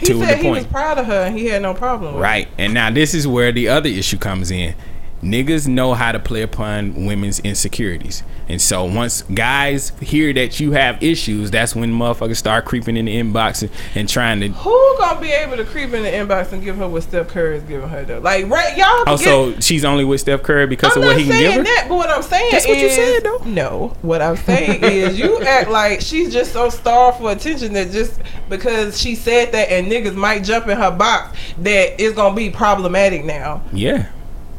he 0.00 0.06
to 0.06 0.14
the 0.14 0.26
said 0.26 0.38
he 0.38 0.50
was 0.50 0.66
proud 0.66 0.98
of 0.98 1.06
her 1.06 1.24
and 1.26 1.38
he 1.38 1.46
had 1.46 1.62
no 1.62 1.74
problem 1.74 2.14
with 2.14 2.22
Right. 2.22 2.48
And 2.58 2.74
now 2.74 2.90
this 2.90 3.14
is 3.14 3.26
where 3.26 3.52
the 3.52 3.68
other 3.68 3.88
issue 3.88 4.18
comes 4.18 4.50
in. 4.50 4.74
Niggas 5.22 5.68
know 5.68 5.92
how 5.92 6.12
to 6.12 6.18
play 6.18 6.40
upon 6.40 7.04
women's 7.04 7.40
insecurities. 7.40 8.22
And 8.48 8.60
so 8.60 8.84
once 8.84 9.22
guys 9.22 9.92
hear 10.00 10.32
that 10.32 10.58
you 10.58 10.72
have 10.72 11.00
issues, 11.02 11.50
that's 11.50 11.76
when 11.76 11.92
motherfuckers 11.92 12.36
start 12.36 12.64
creeping 12.64 12.96
in 12.96 13.04
the 13.04 13.14
inbox 13.16 13.62
and, 13.62 13.70
and 13.94 14.08
trying 14.08 14.40
to. 14.40 14.48
Who 14.48 14.96
gonna 14.98 15.20
be 15.20 15.30
able 15.30 15.56
to 15.58 15.64
creep 15.64 15.92
in 15.92 16.02
the 16.02 16.08
inbox 16.10 16.52
and 16.52 16.64
give 16.64 16.76
her 16.78 16.88
what 16.88 17.02
Steph 17.02 17.28
Curry 17.28 17.58
is 17.58 17.62
giving 17.64 17.88
her 17.88 18.02
though? 18.04 18.18
Like, 18.18 18.48
right, 18.48 18.76
y'all. 18.76 18.86
Oh, 19.06 19.16
forget- 19.18 19.20
so 19.20 19.60
she's 19.60 19.84
only 19.84 20.04
with 20.04 20.20
Steph 20.22 20.42
Curry 20.42 20.66
because 20.66 20.96
I'm 20.96 21.02
of 21.02 21.08
what 21.08 21.12
not 21.12 21.20
he 21.20 21.24
can 21.26 21.32
saying 21.32 21.50
give 21.50 21.54
her? 21.58 21.62
that, 21.64 21.86
but 21.88 21.94
what 21.96 22.10
I'm 22.10 22.22
saying 22.22 22.48
That's 22.50 22.64
is, 22.64 22.68
what 22.70 22.78
you 22.78 22.88
said, 22.90 23.22
though. 23.22 23.38
No, 23.44 23.96
what 24.02 24.22
I'm 24.22 24.36
saying 24.36 24.82
is, 24.82 25.18
you 25.18 25.40
act 25.42 25.68
like 25.70 26.00
she's 26.00 26.32
just 26.32 26.52
so 26.52 26.70
starved 26.70 27.18
for 27.18 27.30
attention 27.30 27.74
that 27.74 27.90
just 27.90 28.20
because 28.48 28.98
she 28.98 29.14
said 29.14 29.52
that 29.52 29.70
and 29.70 29.86
niggas 29.86 30.14
might 30.16 30.44
jump 30.44 30.66
in 30.66 30.78
her 30.78 30.90
box, 30.90 31.38
that 31.58 32.00
it's 32.02 32.16
gonna 32.16 32.34
be 32.34 32.48
problematic 32.50 33.24
now. 33.24 33.62
Yeah. 33.72 34.08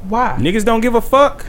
Why? 0.08 0.36
Niggas 0.40 0.66
don't 0.66 0.82
give 0.82 0.96
a 0.96 1.02
fuck. 1.02 1.46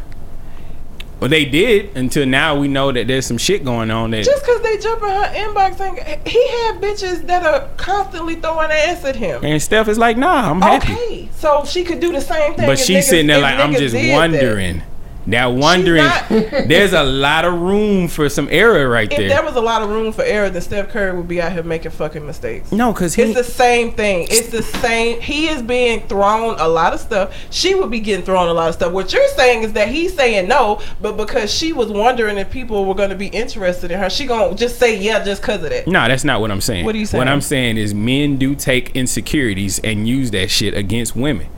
Well, 1.20 1.28
they 1.30 1.44
did 1.44 1.96
until 1.96 2.26
now. 2.26 2.58
We 2.58 2.66
know 2.66 2.90
that 2.90 3.06
there's 3.06 3.26
some 3.26 3.38
shit 3.38 3.64
going 3.64 3.92
on 3.92 4.10
there. 4.10 4.24
Just 4.24 4.42
because 4.42 4.60
they 4.62 4.76
jump 4.78 5.02
in 5.04 5.08
her 5.08 5.32
inbox, 5.34 5.78
and 5.80 6.26
he 6.26 6.48
had 6.48 6.80
bitches 6.80 7.24
that 7.28 7.44
are 7.46 7.68
constantly 7.76 8.34
throwing 8.34 8.72
ass 8.72 9.04
at 9.04 9.14
him. 9.14 9.44
and 9.44 9.62
Steph 9.62 9.86
is 9.86 9.98
like, 9.98 10.16
nah, 10.16 10.50
I'm 10.50 10.60
happy. 10.60 10.92
Okay, 10.92 11.28
so 11.36 11.64
she 11.64 11.84
could 11.84 12.00
do 12.00 12.10
the 12.10 12.20
same 12.20 12.54
thing. 12.54 12.66
But 12.66 12.78
she's 12.80 13.04
niggas- 13.04 13.08
sitting 13.08 13.26
there 13.28 13.40
like, 13.40 13.56
I'm 13.56 13.72
just 13.72 13.94
wondering. 13.94 14.78
that. 14.78 14.86
Now 15.26 15.50
wondering, 15.50 16.08
there's 16.28 16.92
a 16.92 17.02
lot 17.04 17.44
of 17.44 17.54
room 17.54 18.08
for 18.08 18.28
some 18.28 18.48
error 18.50 18.88
right 18.88 19.10
If 19.10 19.16
there. 19.16 19.26
If 19.26 19.32
there 19.32 19.44
was 19.44 19.54
a 19.54 19.60
lot 19.60 19.82
of 19.82 19.88
room 19.88 20.12
for 20.12 20.22
error, 20.22 20.50
then 20.50 20.62
Steph 20.62 20.88
Curry 20.88 21.16
would 21.16 21.28
be 21.28 21.40
out 21.40 21.52
here 21.52 21.62
making 21.62 21.92
fucking 21.92 22.26
mistakes. 22.26 22.72
no, 22.72 22.92
because 22.92 23.16
It's 23.16 23.34
the 23.34 23.44
same 23.44 23.92
thing. 23.92 24.26
It's 24.30 24.48
the 24.48 24.62
same. 24.62 25.20
He 25.20 25.48
is 25.48 25.62
being 25.62 26.00
thrown 26.08 26.58
a 26.58 26.68
lot 26.68 26.92
of 26.92 27.00
stuff. 27.00 27.34
She 27.50 27.74
would 27.74 27.90
be 27.90 28.00
getting 28.00 28.24
thrown 28.24 28.48
a 28.48 28.52
lot 28.52 28.68
of 28.68 28.74
stuff. 28.74 28.92
What 28.92 29.12
you're 29.12 29.28
saying 29.28 29.62
is 29.62 29.72
that 29.74 29.88
he's 29.88 30.14
saying 30.14 30.48
no, 30.48 30.80
but 31.00 31.16
because 31.16 31.52
she 31.52 31.72
was 31.72 31.88
wondering 31.88 32.38
if 32.38 32.50
people 32.50 32.84
were 32.84 32.94
going 32.94 33.10
to 33.10 33.16
be 33.16 33.28
interested 33.28 33.90
in 33.90 33.98
her, 33.98 34.10
she 34.10 34.26
gonna 34.26 34.54
just 34.54 34.78
say 34.78 34.98
yeah 34.98 35.22
just 35.24 35.42
because 35.42 35.62
of 35.62 35.70
that. 35.70 35.86
No, 35.86 36.06
that's 36.08 36.24
not 36.24 36.40
what 36.40 36.50
I'm 36.50 36.60
saying. 36.60 36.84
What 36.84 36.94
are 36.94 36.98
you 36.98 37.06
What? 37.06 37.28
I'm 37.28 37.40
saying 37.40 37.76
is 37.76 37.94
men 37.94 38.36
do 38.36 38.54
take 38.54 38.94
insecurities 38.96 39.78
and 39.80 40.08
use 40.08 40.30
that 40.32 40.50
shit 40.50 40.74
against 40.74 41.16
women. 41.16 41.48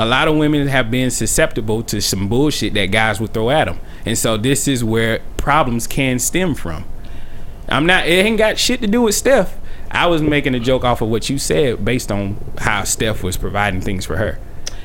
A 0.00 0.06
lot 0.06 0.28
of 0.28 0.36
women 0.36 0.68
have 0.68 0.92
been 0.92 1.10
susceptible 1.10 1.82
to 1.82 2.00
some 2.00 2.28
bullshit 2.28 2.72
that 2.74 2.86
guys 2.86 3.20
would 3.20 3.34
throw 3.34 3.50
at 3.50 3.64
them. 3.64 3.80
And 4.06 4.16
so 4.16 4.36
this 4.36 4.68
is 4.68 4.84
where 4.84 5.18
problems 5.36 5.88
can 5.88 6.20
stem 6.20 6.54
from. 6.54 6.84
I'm 7.68 7.84
not 7.84 8.06
it 8.06 8.24
ain't 8.24 8.38
got 8.38 8.58
shit 8.58 8.80
to 8.82 8.86
do 8.86 9.02
with 9.02 9.16
Steph. 9.16 9.58
I 9.90 10.06
was 10.06 10.22
making 10.22 10.54
a 10.54 10.60
joke 10.60 10.84
off 10.84 11.02
of 11.02 11.08
what 11.08 11.28
you 11.28 11.36
said 11.36 11.84
based 11.84 12.12
on 12.12 12.36
how 12.58 12.84
Steph 12.84 13.24
was 13.24 13.36
providing 13.36 13.80
things 13.80 14.06
for 14.06 14.18
her. 14.18 14.38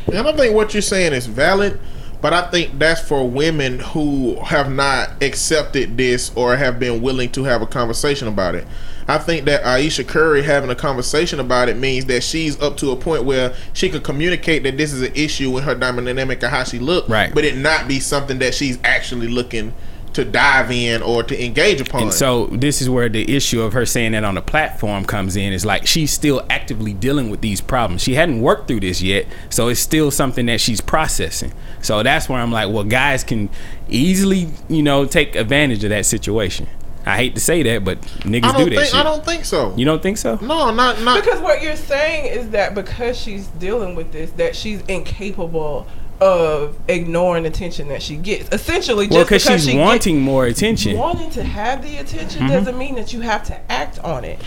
And 0.08 0.17
I 0.17 0.35
think 0.35 0.56
what 0.56 0.74
you're 0.74 0.82
saying 0.82 1.14
is 1.14 1.27
valid, 1.27 1.80
but 2.24 2.32
I 2.32 2.50
think 2.50 2.80
that's 2.80 3.02
for 3.02 3.27
women 3.27 3.80
who 3.80 4.35
have 4.35 4.72
not 4.72 5.22
accepted 5.22 5.98
this 5.98 6.32
or 6.35 6.56
have 6.56 6.80
been 6.80 7.02
willing 7.02 7.30
to 7.34 7.43
have 7.43 7.61
a 7.61 7.68
conversation 7.68 8.30
about 8.30 8.56
it. 8.56 8.66
I 9.10 9.18
think 9.18 9.43
that 9.43 9.66
Ayesha 9.66 10.06
Curry 10.06 10.42
having 10.42 10.69
a 10.69 10.76
conversation 10.76 11.42
about 11.42 11.68
it 11.68 11.76
means 11.76 12.06
that 12.06 12.24
she's 12.24 12.58
up 12.61 12.77
to 12.77 12.92
a 12.92 12.95
point 12.95 13.26
where 13.26 13.53
she 13.74 13.90
can 13.90 14.00
communicate 14.00 14.64
that 14.64 14.77
this 14.77 14.93
is 14.93 15.02
an 15.02 15.14
issue 15.14 15.52
with 15.52 15.66
her 15.66 15.76
dynamic 15.76 16.42
of 16.43 16.50
how 16.50 16.64
she 16.64 16.80
look, 16.80 17.10
Right. 17.10 17.35
But 17.35 17.43
it 17.43 17.58
not 17.58 17.90
be 17.90 18.00
something 18.00 18.40
that 18.40 18.56
she's 18.56 18.80
actually 18.85 19.27
looking 19.27 19.74
to 20.14 20.25
dive 20.25 20.72
in 20.72 21.01
or 21.01 21.24
to 21.24 21.43
engage 21.43 21.82
upon. 21.82 22.03
And 22.03 22.14
so 22.14 22.48
this 22.48 22.82
is 22.82 22.90
where 22.90 23.09
the 23.09 23.35
issue 23.35 23.61
of 23.61 23.74
her 23.74 23.85
saying 23.85 24.14
that 24.14 24.24
on 24.24 24.35
the 24.35 24.42
platform 24.42 25.06
comes 25.06 25.35
in. 25.35 25.53
Is 25.53 25.66
like 25.66 25.88
she's 25.88 26.11
still 26.11 26.45
actively 26.50 26.93
dealing 26.93 27.30
with 27.30 27.42
these 27.42 27.61
problems. 27.61 28.01
She 28.01 28.16
hadn't 28.16 28.42
worked 28.42 28.67
through 28.67 28.82
this 28.82 29.01
yet, 29.01 29.25
so 29.50 29.67
it's 29.67 29.80
still 29.80 30.11
something 30.11 30.45
that 30.48 30.61
she's 30.61 30.82
processing. 30.82 31.53
So 31.82 32.03
that's 32.03 32.30
where 32.30 32.40
I'm 32.40 32.51
like, 32.51 32.72
well, 32.72 32.83
guys 32.83 33.24
can 33.24 33.50
easily, 33.90 34.50
you 34.69 34.83
know, 34.83 35.06
take 35.06 35.35
advantage 35.35 35.83
of 35.83 35.90
that 35.90 36.06
situation. 36.06 36.67
I 37.06 37.17
hate 37.17 37.35
to 37.35 37.42
say 37.42 37.64
that, 37.64 37.83
but 37.83 38.01
niggas 38.01 38.56
do 38.58 38.69
that 38.69 38.75
think 38.75 38.85
shit. 38.85 38.95
I 38.95 39.03
don't 39.03 39.25
think 39.25 39.43
so. 39.43 39.75
you 39.75 39.83
don't 39.83 40.01
think 40.01 40.17
so? 40.17 40.38
no, 40.42 40.72
not 40.72 41.01
not 41.01 41.22
Because 41.22 41.42
what 41.42 41.61
you're 41.61 41.75
saying 41.75 42.27
is 42.27 42.51
that 42.51 42.74
because 42.75 43.17
she's 43.17 43.48
dealing 43.48 43.95
with 43.95 44.11
this, 44.11 44.32
that 44.32 44.56
she's 44.56 44.82
incapable 44.83 45.85
of 46.24 46.77
ignoring 46.88 47.45
attention 47.45 47.90
that 47.90 48.02
she 48.02 48.16
gets. 48.16 48.50
Essentially, 48.53 49.06
just 49.08 49.16
Well, 49.16 49.26
because 49.26 49.43
she's 49.43 49.66
she 49.66 49.77
wanting 49.77 50.22
more 50.22 50.45
attention. 50.45 50.98
wanting 50.98 51.30
to 51.32 51.43
have 51.43 51.82
the 51.84 51.98
attention 51.98 52.43
Mm-hmm. 52.43 52.52
doesn't 52.53 52.77
mean 52.77 52.95
that 52.95 53.11
you 53.14 53.22
have 53.22 53.43
to 53.45 53.72
act 53.72 54.00
on 54.00 54.24
it. 54.24 54.40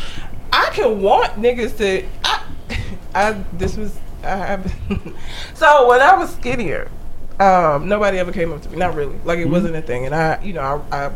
I 0.52 0.70
can 0.72 1.02
want 1.02 1.32
niggas 1.34 1.76
to. 1.78 2.05
I, 2.24 2.42
I 3.14 3.32
this 3.52 3.76
was 3.76 3.98
I 4.24 4.36
have. 4.36 4.74
so 5.55 5.88
when 5.88 6.00
I 6.00 6.16
was 6.16 6.32
skinnier, 6.34 6.90
um, 7.38 7.88
nobody 7.88 8.18
ever 8.18 8.32
came 8.32 8.52
up 8.52 8.62
to 8.62 8.70
me. 8.70 8.76
Not 8.76 8.94
really. 8.94 9.18
Like 9.24 9.38
it 9.38 9.42
Mm-hmm. 9.42 9.52
wasn't 9.52 9.76
a 9.76 9.82
thing, 9.82 10.06
and 10.06 10.14
I, 10.14 10.42
you 10.42 10.52
know, 10.55 10.84
I. 10.90 11.06
I 11.06 11.12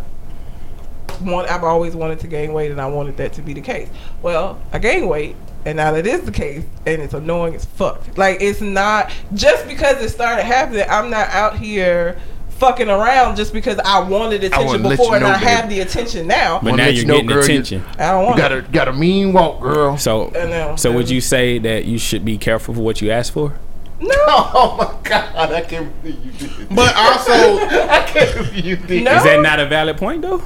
want, 1.22 1.50
I've 1.50 1.64
always 1.64 1.94
wanted 1.94 2.20
to 2.20 2.28
gain 2.28 2.55
weight, 2.55 2.70
and 2.70 2.80
I 2.80 2.86
wanted 2.86 3.18
that 3.18 3.34
to 3.34 3.42
be 3.42 3.52
the 3.52 3.60
case. 3.60 3.90
Well, 4.22 4.58
I 4.72 4.78
gained 4.78 5.06
weight, 5.06 5.36
and 5.64 5.76
now 5.76 5.92
that 5.92 6.06
is 6.06 6.22
the 6.22 6.32
case, 6.32 6.64
and 6.86 7.02
it's 7.02 7.14
annoying 7.14 7.55
as 7.55 7.64
fuck. 7.64 8.16
Like 8.18 8.39
it's 8.40 8.60
not 8.60 9.12
just 9.34 9.66
because 9.66 10.00
it 10.02 10.08
started 10.10 10.44
happening. 10.44 10.84
I'm 10.89 11.10
not 11.10 11.28
out 11.28 11.56
here 11.58 12.18
fucking 12.50 12.90
around 12.90 13.36
just 13.36 13.55
because 13.55 13.78
I 13.78 14.00
wanted 14.00 14.44
attention 14.44 14.82
wanna 14.82 14.90
before 14.90 15.06
you 15.10 15.14
and 15.14 15.24
I 15.24 15.39
babe. 15.39 15.48
have 15.48 15.70
the 15.70 15.80
attention 15.80 16.26
now. 16.26 16.56
But 16.58 16.72
Wanna 16.72 16.76
now 16.82 16.89
you're 16.89 17.00
you 17.02 17.06
know, 17.06 17.14
getting 17.14 17.26
girl, 17.28 17.36
you- 17.39 17.42
attention. 17.42 17.84
I 17.98 18.10
don't 18.10 18.20
You 18.20 18.26
want 18.26 18.36
got 18.39 18.52
a 18.52 18.62
got 18.62 18.89
a 18.89 18.92
mean 18.92 19.32
walk, 19.32 19.60
girl. 19.62 19.97
So, 19.97 20.28
I 20.34 20.44
know. 20.47 20.76
so 20.76 20.92
would 20.92 21.08
you 21.08 21.20
say 21.22 21.58
that 21.58 21.86
you 21.86 21.98
should 21.98 22.22
be 22.24 22.36
careful 22.36 22.74
for 22.74 22.80
what 22.82 23.00
you 23.00 23.10
ask 23.10 23.32
for? 23.32 23.55
No, 24.02 24.08
Oh 24.28 24.76
my 24.78 25.08
god, 25.08 25.52
I 25.52 25.60
can't 25.62 26.02
believe 26.02 26.24
you 26.42 26.48
did. 26.48 26.68
but 26.74 26.94
also 26.97 27.32
I 27.89 28.02
can't 28.06 28.34
believe 28.34 28.64
you 28.64 28.76
did. 28.76 29.05
No. 29.05 29.16
Is 29.16 29.24
that 29.24 29.40
not 29.40 29.58
a 29.60 29.66
valid 29.66 29.97
point 29.97 30.20
though? 30.22 30.42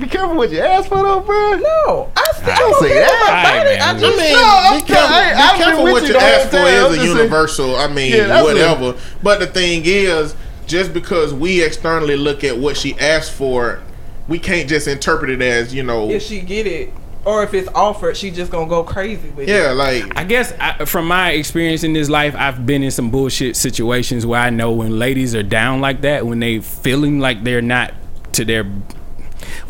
Be 0.00 0.06
careful 0.06 0.36
what 0.36 0.50
you 0.50 0.60
ask 0.60 0.88
for, 0.88 0.96
though, 1.02 1.20
bro. 1.20 1.56
no. 1.56 2.12
I 2.16 2.32
still 2.34 2.50
I 2.52 2.56
don't 2.56 2.80
say 2.80 2.88
care 2.88 3.00
that. 3.02 3.22
about 3.22 3.28
All 3.28 3.34
right, 3.34 3.58
body. 3.58 3.70
man. 3.70 3.82
I 3.82 3.90
I 3.90 3.98
just 3.98 4.18
mean, 4.18 4.32
No, 4.32 4.80
be 4.80 4.86
careful. 4.86 5.14
I- 5.14 5.52
be 5.52 5.62
careful 5.64 5.84
with 5.84 5.92
what 5.92 6.02
you 6.02 6.06
you 6.08 6.12
the 6.14 6.20
whole 6.20 6.28
ask 6.28 6.50
for 6.50 6.56
is 6.56 6.62
a 6.64 6.80
just 6.86 6.94
saying- 7.02 7.16
universal. 7.18 7.76
I 7.76 7.86
mean, 7.88 8.12
Yeah, 8.12 8.26
that's 8.28 8.44
whatever. 8.46 8.94
But 9.22 9.40
the 9.40 9.46
thing 9.46 9.82
is, 9.84 10.34
just 10.66 10.92
because 10.94 11.34
we 11.34 11.62
externally 11.62 12.16
look 12.16 12.44
at 12.44 12.56
what 12.58 12.76
she 12.76 12.96
asked 12.98 13.32
for, 13.32 13.80
we 14.28 14.38
can't 14.38 14.68
just 14.68 14.86
interpret 14.88 15.30
it 15.30 15.42
as 15.42 15.74
you 15.74 15.82
know. 15.82 16.08
if 16.10 16.22
she 16.22 16.40
get 16.40 16.66
it 16.66 16.92
or 17.24 17.42
if 17.42 17.52
it's 17.52 17.68
offered, 17.74 18.16
she 18.16 18.30
just 18.30 18.50
gonna 18.50 18.66
go 18.68 18.82
crazy 18.82 19.28
with 19.30 19.48
it. 19.48 19.52
Yeah, 19.52 19.72
like 19.72 20.16
I 20.16 20.24
guess 20.24 20.54
I, 20.60 20.84
from 20.86 21.06
my 21.08 21.32
experience 21.32 21.82
in 21.84 21.92
this 21.92 22.08
life, 22.08 22.34
I've 22.38 22.64
been 22.64 22.82
in 22.82 22.90
some 22.90 23.10
bullshit 23.10 23.56
situations 23.56 24.24
where 24.24 24.40
I 24.40 24.48
know 24.50 24.70
when 24.72 24.98
ladies 24.98 25.34
are 25.34 25.42
down 25.42 25.80
like 25.82 26.00
that, 26.02 26.24
when 26.26 26.38
they 26.40 26.60
feeling 26.60 27.18
like 27.20 27.42
they're 27.44 27.60
not 27.60 27.92
to 28.34 28.44
their, 28.44 28.64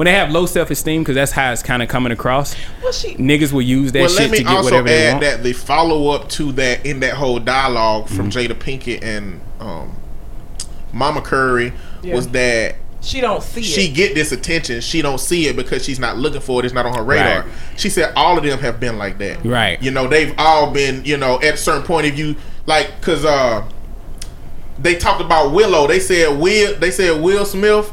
when 0.00 0.06
they 0.06 0.12
have 0.12 0.30
low 0.30 0.46
self 0.46 0.70
esteem, 0.70 1.02
because 1.02 1.14
that's 1.14 1.30
how 1.30 1.52
it's 1.52 1.62
kind 1.62 1.82
of 1.82 1.88
coming 1.90 2.10
across. 2.10 2.56
Well, 2.82 2.90
she 2.90 3.16
Niggas 3.16 3.52
will 3.52 3.60
use 3.60 3.92
that 3.92 3.98
well, 4.00 4.08
let 4.08 4.18
shit 4.22 4.30
me 4.30 4.38
to 4.38 4.44
get 4.44 4.52
also 4.56 4.64
whatever 4.64 4.88
they 4.88 5.06
add 5.08 5.10
want. 5.12 5.20
that 5.24 5.42
the 5.42 5.52
follow 5.52 6.08
up 6.08 6.30
to 6.30 6.52
that 6.52 6.86
in 6.86 7.00
that 7.00 7.12
whole 7.12 7.38
dialogue 7.38 8.08
from 8.08 8.30
Mm-hmm. 8.30 8.52
Jada 8.52 8.54
Pinkett 8.58 9.02
and 9.04 9.42
um, 9.60 9.94
Mama 10.94 11.20
Curry 11.20 11.74
Yeah. 12.02 12.14
was 12.14 12.28
that 12.28 12.76
she 13.02 13.20
don't 13.20 13.42
see 13.42 13.60
she 13.60 13.88
it. 13.90 13.94
get 13.94 14.14
this 14.14 14.32
attention. 14.32 14.80
She 14.80 15.02
don't 15.02 15.20
see 15.20 15.48
it 15.48 15.54
because 15.56 15.84
she's 15.84 15.98
not 16.00 16.16
looking 16.16 16.40
for 16.40 16.60
it. 16.60 16.64
It's 16.64 16.72
not 16.72 16.86
on 16.86 16.94
her 16.94 17.02
radar. 17.04 17.42
Right. 17.42 17.52
She 17.76 17.90
said 17.90 18.14
all 18.16 18.38
of 18.38 18.42
them 18.44 18.58
have 18.58 18.80
been 18.80 18.96
like 18.96 19.18
that. 19.18 19.44
Right. 19.44 19.82
You 19.82 19.90
know, 19.90 20.08
they've 20.08 20.32
all 20.38 20.70
been. 20.70 21.04
You 21.04 21.18
know, 21.18 21.36
at 21.42 21.54
a 21.54 21.56
certain 21.58 21.82
point, 21.82 22.06
if 22.06 22.18
you 22.18 22.36
like, 22.64 22.90
because 23.00 23.26
uh, 23.26 23.68
they 24.78 24.94
talked 24.96 25.20
about 25.20 25.52
Willow. 25.52 25.86
They 25.86 26.00
said 26.00 26.38
Will. 26.40 26.74
They 26.78 26.90
said 26.90 27.20
Will 27.22 27.44
Smith. 27.44 27.92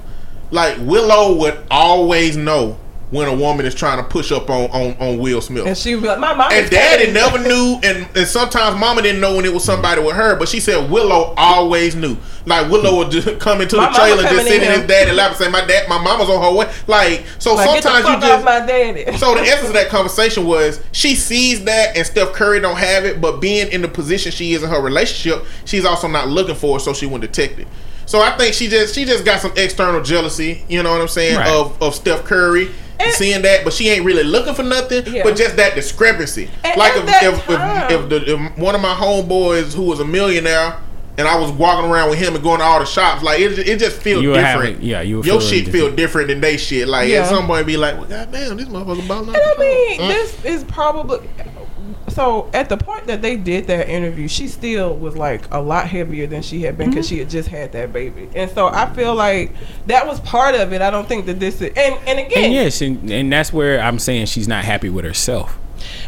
Like 0.51 0.77
Willow 0.79 1.35
would 1.37 1.57
always 1.69 2.37
know 2.37 2.77
when 3.09 3.25
a 3.29 3.33
woman 3.33 3.65
is 3.65 3.73
trying 3.73 3.97
to 3.97 4.03
push 4.03 4.33
up 4.33 4.49
on 4.49 4.69
on, 4.71 4.93
on 4.99 5.17
Will 5.17 5.39
Smith. 5.39 5.65
and 5.65 5.77
she 5.77 5.95
was 5.95 6.03
like, 6.03 6.19
my 6.19 6.33
mom. 6.33 6.51
And 6.51 6.69
daddy 6.69 7.09
never 7.11 7.37
knew, 7.39 7.79
and, 7.81 8.05
and 8.17 8.27
sometimes 8.27 8.77
mama 8.77 9.01
didn't 9.01 9.21
know 9.21 9.37
when 9.37 9.45
it 9.45 9.53
was 9.53 9.63
somebody 9.63 10.01
with 10.01 10.15
her, 10.15 10.35
but 10.35 10.49
she 10.49 10.59
said 10.59 10.91
Willow 10.91 11.33
always 11.37 11.95
knew. 11.95 12.17
Like 12.45 12.69
Willow 12.69 12.97
would 12.97 13.11
just 13.11 13.39
come 13.39 13.61
into 13.61 13.77
My 13.77 13.87
the 13.89 13.97
trailer, 13.97 14.23
just 14.23 14.47
sit 14.47 14.61
in 14.61 14.71
his 14.71 14.87
daddy 14.87 15.11
lap 15.13 15.29
and 15.31 15.37
say, 15.37 15.49
"My 15.49 15.63
dad, 15.65 15.87
my 15.87 16.01
mama's 16.01 16.29
on 16.29 16.41
her 16.43 16.57
way." 16.57 16.69
Like 16.87 17.25
so, 17.39 17.55
Like, 17.55 17.81
sometimes 17.81 18.07
you 18.07 18.27
just. 18.27 18.43
my 18.45 18.65
daddy. 18.65 19.05
So 19.17 19.35
the 19.35 19.41
essence 19.41 19.69
of 19.69 19.73
that 19.73 19.87
conversation 19.87 20.45
was 20.45 20.81
she 20.91 21.15
sees 21.15 21.63
that, 21.65 21.95
and 21.95 22.05
Steph 22.05 22.33
Curry 22.33 22.59
don't 22.59 22.77
have 22.77 23.05
it, 23.05 23.21
but 23.21 23.39
being 23.39 23.71
in 23.71 23.81
the 23.81 23.87
position 23.89 24.31
she 24.33 24.51
is 24.53 24.63
in 24.63 24.69
her 24.69 24.81
relationship, 24.81 25.45
she's 25.65 25.85
also 25.85 26.07
not 26.09 26.27
looking 26.27 26.55
for 26.55 26.77
it, 26.77 26.81
so 26.81 26.93
she 26.93 27.05
wouldn't 27.05 27.31
detect 27.33 27.59
it. 27.59 27.67
So 28.07 28.19
I 28.21 28.35
think 28.37 28.55
she 28.55 28.67
just 28.67 28.95
she 28.95 29.05
just 29.05 29.23
got 29.23 29.39
some 29.41 29.51
external 29.55 30.01
jealousy, 30.01 30.63
you 30.67 30.81
know 30.81 30.91
what 30.91 31.01
I'm 31.01 31.07
saying, 31.07 31.37
Right. 31.37 31.47
of 31.47 31.79
of 31.81 31.93
Steph 31.93 32.23
Curry. 32.23 32.69
And- 32.99 33.13
seeing 33.13 33.43
that, 33.43 33.63
but 33.63 33.73
she 33.73 33.89
ain't 33.89 34.03
really 34.05 34.23
looking 34.23 34.55
for 34.55 34.63
nothing. 34.63 35.03
Yeah. 35.13 35.21
But 35.23 35.35
just 35.37 35.55
that 35.57 35.75
discrepancy. 35.75 36.49
And 36.63 36.75
like 36.79 36.93
at 36.93 36.97
if 36.97 37.05
that 37.05 37.23
if, 37.25 37.45
time- 37.45 37.91
if, 37.91 38.01
if, 38.01 38.09
the, 38.09 38.33
if 38.33 38.57
one 38.57 38.73
of 38.73 38.81
my 38.81 38.95
homeboys 38.95 39.75
who 39.75 39.83
was 39.83 39.99
a 39.99 40.05
millionaire 40.05 40.79
and 41.19 41.27
I 41.27 41.37
was 41.39 41.51
walking 41.51 41.91
around 41.91 42.09
with 42.09 42.17
him 42.17 42.33
and 42.33 42.43
going 42.43 42.57
to 42.57 42.65
all 42.65 42.79
the 42.79 42.85
shops, 42.87 43.21
like 43.21 43.39
it, 43.39 43.59
it 43.59 43.77
just 43.79 43.97
feels 44.01 44.23
You 44.23 44.29
would 44.31 44.39
have 44.39 44.61
different. 44.61 44.79
it- 44.83 44.87
yeah, 44.87 45.01
you 45.01 45.17
would 45.17 45.27
your 45.27 45.39
feel 45.39 45.47
shit 45.47 45.65
different. 45.65 45.85
feel 45.89 45.95
different 45.95 46.27
than 46.29 46.41
they 46.41 46.57
shit. 46.57 46.87
Like 46.87 47.09
Yeah. 47.09 47.19
at 47.21 47.29
some 47.29 47.45
point, 47.45 47.67
be 47.67 47.77
like, 47.77 47.97
well, 47.97 48.05
goddamn, 48.09 48.57
this 48.57 48.67
motherfucker 48.67 49.07
balling. 49.07 49.29
And 49.29 49.37
I 49.37 49.55
mean, 49.59 49.99
Mm. 49.99 50.07
this 50.07 50.45
is 50.45 50.63
probably 50.63 51.19
so. 52.17 52.49
At 52.53 52.67
the 52.69 52.75
point 52.77 53.07
that 53.07 53.21
they 53.21 53.37
did 53.37 53.67
that 53.67 53.87
interview, 53.87 54.27
she 54.27 54.47
still 54.47 54.95
was 54.95 55.15
like 55.15 55.51
a 55.53 55.61
lot 55.61 55.87
heavier 55.87 56.27
than 56.27 56.41
she 56.41 56.63
had 56.63 56.77
been 56.77 56.89
because 56.89 57.05
Mm-hmm. 57.05 57.15
she 57.15 57.19
had 57.19 57.29
just 57.29 57.47
had 57.49 57.71
that 57.71 57.93
baby, 57.93 58.27
and 58.35 58.51
so 58.51 58.67
I 58.67 58.93
feel 58.93 59.15
like 59.15 59.53
that 59.85 60.05
was 60.05 60.19
part 60.21 60.55
of 60.55 60.73
it. 60.73 60.81
I 60.81 60.89
don't 60.89 61.07
think 61.07 61.25
that 61.27 61.39
this 61.39 61.61
is, 61.61 61.71
and 61.77 61.95
and 62.07 62.19
again, 62.19 62.43
And 62.45 62.53
yes, 62.53 62.81
and, 62.81 63.09
and 63.11 63.31
that's 63.31 63.53
where 63.53 63.79
I'm 63.79 63.99
saying 63.99 64.25
she's 64.25 64.47
not 64.47 64.65
happy 64.65 64.89
with 64.89 65.05
herself. 65.05 65.57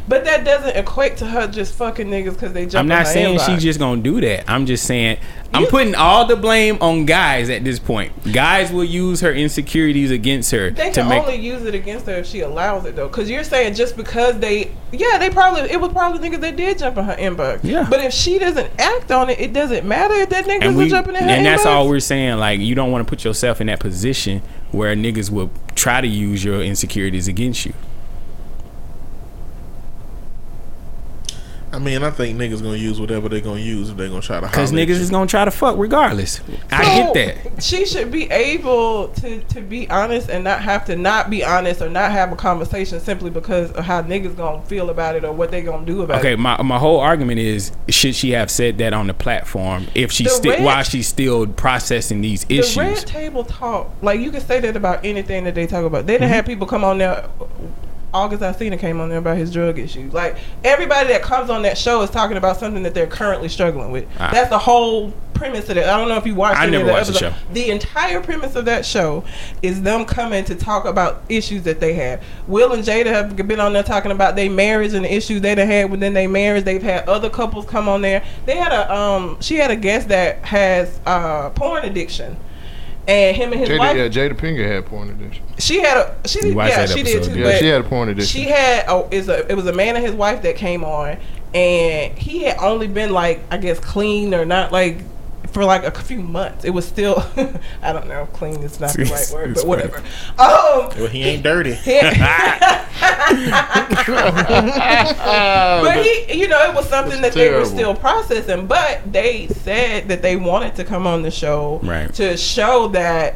But 0.08 0.26
that 0.26 0.44
doesn't 0.44 0.76
equate 0.76 1.18
to 1.18 1.26
her 1.26 1.48
just 1.48 1.74
fucking 1.76 2.08
niggas 2.08 2.34
because 2.34 2.54
they 2.54 2.66
jump. 2.66 2.86
In 2.86 2.90
her 2.92 2.98
earbuds. 2.98 3.00
I'm 3.00 3.04
not 3.04 3.08
saying 3.08 3.38
inbox. 3.40 3.46
she's 3.46 3.64
just 3.64 3.80
gonna 3.80 4.02
do 4.02 4.20
that. 4.22 4.50
I'm 4.50 4.66
just 4.66 4.86
saying 4.86 5.18
I'm 5.54 5.64
You- 5.64 5.68
putting 5.68 5.96
all 5.96 6.26
the 6.26 6.36
blame 6.36 6.78
on 6.82 7.06
guys 7.06 7.50
at 7.50 7.64
this 7.64 7.80
point. 7.80 8.12
Guys 8.34 8.72
will 8.72 8.84
use 8.84 9.22
her 9.22 9.34
insecurities 9.34 10.12
against 10.12 10.52
her 10.52 10.70
They 10.70 10.90
to 10.92 11.02
can 11.02 11.10
make. 11.10 11.24
only 11.24 11.38
use 11.38 11.64
it 11.66 11.74
against 11.74 12.06
her 12.06 12.14
if 12.18 12.28
she 12.28 12.42
allows 12.42 12.86
it 12.86 12.96
though. 12.96 13.10
Cause 13.10 13.30
you're 13.30 13.44
saying 13.44 13.74
just 13.74 13.98
because 13.98 14.38
they, 14.40 14.72
yeah, 14.92 15.18
they 15.18 15.30
probably 15.30 15.70
it 15.72 15.80
was 15.82 15.92
probably 15.92 16.28
niggas 16.30 16.42
that 16.42 16.56
did 16.56 16.78
jump 16.80 16.98
in 16.98 17.06
her 17.06 17.16
inbox. 17.16 17.60
Yeah. 17.64 17.88
But 17.90 18.02
if 18.04 18.14
she 18.14 18.38
doesn't 18.38 18.70
act 18.80 19.12
on 19.12 19.30
it, 19.30 19.40
it 19.40 19.54
doesn't 19.54 19.88
matter 19.88 20.14
if 20.16 20.30
that 20.30 20.46
niggas 20.46 20.76
we, 20.76 20.90
jumping 20.90 21.16
in 21.16 21.24
her 21.24 21.30
and 21.30 21.46
that's 21.46 21.64
inbox. 21.64 21.66
all 21.68 21.88
we're 21.90 22.00
saying. 22.00 22.38
Like 22.38 22.60
you 22.60 22.76
don't 22.76 22.92
want 22.92 23.06
to 23.06 23.10
put 23.10 23.24
yourself 23.24 23.60
in 23.62 23.68
that 23.68 23.80
position 23.80 24.42
where 24.72 24.96
niggas 24.96 25.32
will 25.32 25.50
try 25.74 26.00
to 26.00 26.08
use 26.08 26.44
your 26.44 26.62
insecurities 26.62 27.28
against 27.28 27.66
you. 27.66 27.74
I 31.72 31.78
mean, 31.78 32.02
I 32.04 32.10
think 32.10 32.38
niggas 32.38 32.64
gonna 32.64 32.78
use 32.78 33.00
whatever 33.00 33.30
they're 33.30 33.42
gonna 33.42 33.60
use 33.60 33.90
if 33.92 33.98
they're 33.98 34.10
gonna 34.10 34.22
try 34.22 34.40
to. 34.40 34.48
Because 34.48 34.72
holler 34.72 34.82
at 34.82 34.88
niggas 34.88 34.96
you. 34.96 35.02
is 35.02 35.10
gonna 35.12 35.28
try 35.28 35.46
to 35.46 35.52
fuck 35.52 35.78
regardless. 35.78 36.42
I 36.72 36.84
So, 36.84 37.14
get 37.14 37.44
that. 37.54 37.64
She 37.64 37.86
should 37.86 38.12
be 38.12 38.24
able 38.32 39.10
to, 39.10 39.40
to 39.42 39.62
be 39.62 39.88
honest 39.90 40.30
and 40.30 40.44
not 40.44 40.62
have 40.64 40.86
to 40.86 40.96
not 40.96 41.30
be 41.30 41.44
honest 41.44 41.82
or 41.82 41.90
not 41.90 42.12
have 42.12 42.32
a 42.32 42.36
conversation 42.36 43.00
simply 43.00 43.30
because 43.30 43.72
of 43.74 43.86
how 43.86 44.02
niggas 44.02 44.36
gonna 44.36 44.62
feel 44.64 44.90
about 44.90 45.16
it 45.16 45.24
or 45.24 45.32
what 45.32 45.52
they 45.52 45.62
gonna 45.62 45.86
do 45.86 46.02
about 46.02 46.20
Okay, 46.20 46.30
it. 46.30 46.34
Okay, 46.34 46.42
my 46.42 46.62
my 46.64 46.80
whole 46.80 47.00
argument 47.00 47.40
is 47.40 47.72
should 47.88 48.16
she 48.16 48.32
have 48.32 48.50
said 48.50 48.80
that 48.80 48.94
on 48.94 49.06
the 49.08 49.14
platform 49.14 49.86
if 49.94 50.12
she 50.12 50.24
The 50.24 50.30
still 50.32 50.52
red- 50.54 50.64
while 50.64 50.84
she's 50.84 51.08
still 51.08 51.46
processing 51.46 52.22
these 52.22 52.46
The 52.46 52.60
issues? 52.60 52.78
red 52.78 52.98
table 53.06 53.44
talk, 53.44 53.92
like 54.02 54.20
you 54.20 54.32
can 54.32 54.42
say 54.42 54.60
that 54.60 54.76
about 54.76 55.06
anything 55.06 55.44
that 55.44 55.54
they 55.54 55.68
talk 55.68 55.86
about. 55.86 56.08
They 56.08 56.14
didn't 56.14 56.30
have 56.30 56.46
Mm-hmm. 56.46 56.50
people 56.52 56.68
come 56.68 56.84
on 56.84 56.98
there. 56.98 57.26
August 58.14 58.42
Alsina 58.42 58.80
came 58.80 59.00
on 59.00 59.10
there 59.10 59.20
about 59.20 59.38
his 59.38 59.52
drug 59.52 59.78
issues. 59.78 60.14
Like 60.14 60.38
everybody 60.64 61.10
that 61.10 61.22
comes 61.22 61.50
on 61.50 61.62
that 61.64 61.78
show 61.78 62.02
is 62.02 62.10
talking 62.10 62.38
about 62.38 62.58
something 62.58 62.84
that 62.84 62.94
they're 62.94 63.08
currently 63.08 63.50
struggling 63.50 63.92
with. 63.92 64.08
Ah. 64.20 64.32
That's 64.32 64.50
the 64.50 64.58
whole 64.58 65.14
premise 65.40 65.70
of 65.70 65.78
it. 65.78 65.86
I 65.86 65.98
don't 65.98 66.10
know 66.10 66.18
if 66.18 66.26
you 66.26 66.36
watched. 66.36 66.60
I 66.60 66.66
never 66.66 66.92
watched 66.92 67.08
the 67.08 67.14
show. 67.14 67.34
The 67.54 67.70
entire 67.70 68.20
premise 68.22 68.56
of 68.56 68.66
that 68.66 68.86
show 68.86 69.24
is 69.62 69.82
them 69.82 70.06
coming 70.06 70.44
to 70.46 70.56
talk 70.56 70.86
about 70.86 71.24
issues 71.30 71.64
that 71.64 71.80
they 71.80 71.94
have. 71.94 72.22
Will 72.48 72.74
and 72.74 72.84
Jada 72.84 73.08
have 73.08 73.36
been 73.36 73.60
on 73.60 73.74
there 73.74 73.84
talking 73.84 74.12
about 74.12 74.36
their 74.36 74.50
marriage 74.50 74.94
and 74.94 75.06
the 75.06 75.14
issues 75.14 75.42
they 75.42 75.56
done 75.56 75.68
had 75.68 75.90
within 75.90 76.14
their 76.14 76.28
marriage. 76.28 76.66
They've 76.66 76.84
had 76.84 77.08
other 77.08 77.30
couples 77.30 77.66
come 77.66 77.88
on 77.88 78.02
there. 78.02 78.24
They 78.46 78.58
had 78.58 78.72
a 78.74 78.94
um. 78.94 79.38
She 79.42 79.56
had 79.56 79.72
a 79.72 79.76
guest 79.76 80.10
that 80.10 80.44
has 80.46 81.00
uh 81.06 81.52
porn 81.52 81.86
addiction. 81.86 82.38
And 83.10 83.36
him 83.36 83.52
and 83.54 83.60
his 83.60 83.70
Jada, 83.70 83.80
wife, 83.80 83.98
yeah, 83.98 84.08
Jada 84.08 84.34
Pinkett 84.38 84.68
had 84.68 84.86
porn 84.86 85.10
addiction. 85.10 85.44
she 85.58 85.80
had 85.82 85.98
a 85.98 86.28
she 86.28 86.48
You 86.50 86.56
watched 86.56 86.70
yeah 86.70 86.86
that 86.86 86.96
she 86.96 87.02
did 87.04 87.24
too. 87.24 87.38
Yeah, 87.40 87.44
but 87.44 87.58
she 87.60 87.66
had 87.66 87.82
a 87.82 87.84
porn 87.84 88.10
addiction. 88.10 88.42
she 88.42 88.48
had 88.48 88.86
oh 88.88 89.08
is 89.10 89.30
a 89.30 89.50
it 89.52 89.56
was 89.56 89.66
a 89.66 89.74
man 89.74 89.96
and 89.96 90.06
his 90.06 90.14
wife 90.14 90.44
that 90.44 90.56
came 90.58 90.84
on, 90.84 91.18
and 91.56 92.18
he 92.18 92.44
had 92.44 92.58
only 92.60 92.88
been 92.88 93.12
like 93.12 93.42
I 93.50 93.58
guess 93.58 93.80
clean 93.80 94.36
or 94.36 94.46
not 94.46 94.72
like 94.72 95.00
for 95.60 95.66
like 95.66 95.84
a 95.84 95.92
few 95.92 96.22
months. 96.22 96.64
It 96.64 96.70
was 96.70 96.88
still 96.88 97.22
I 97.82 97.92
don't 97.92 98.08
know 98.08 98.28
clean 98.32 98.64
is 98.64 98.80
not 98.80 98.94
the 98.94 99.04
right 99.04 99.30
word, 99.34 99.56
but 99.56 99.68
whatever. 99.68 99.98
Um, 100.38 100.90
Well, 100.98 101.08
he 101.08 101.24
ain't 101.24 101.44
dirty. 101.44 101.72
but 101.76 101.84
he, 106.06 106.40
you 106.40 106.48
know, 106.48 106.62
it 106.70 106.74
was 106.74 106.88
something 106.88 107.20
that 107.22 107.28
It's 107.28 107.36
they 107.36 107.52
were 107.52 107.66
still 107.66 107.94
processing. 107.94 108.68
But 108.68 109.12
they 109.12 109.48
said 109.48 110.08
that 110.08 110.22
they 110.22 110.38
wanted 110.38 110.76
to 110.76 110.86
come 110.86 111.06
on 111.06 111.24
the 111.24 111.32
show 111.32 111.82
Right. 111.84 112.14
to 112.14 112.38
show 112.38 112.88
that 112.90 113.36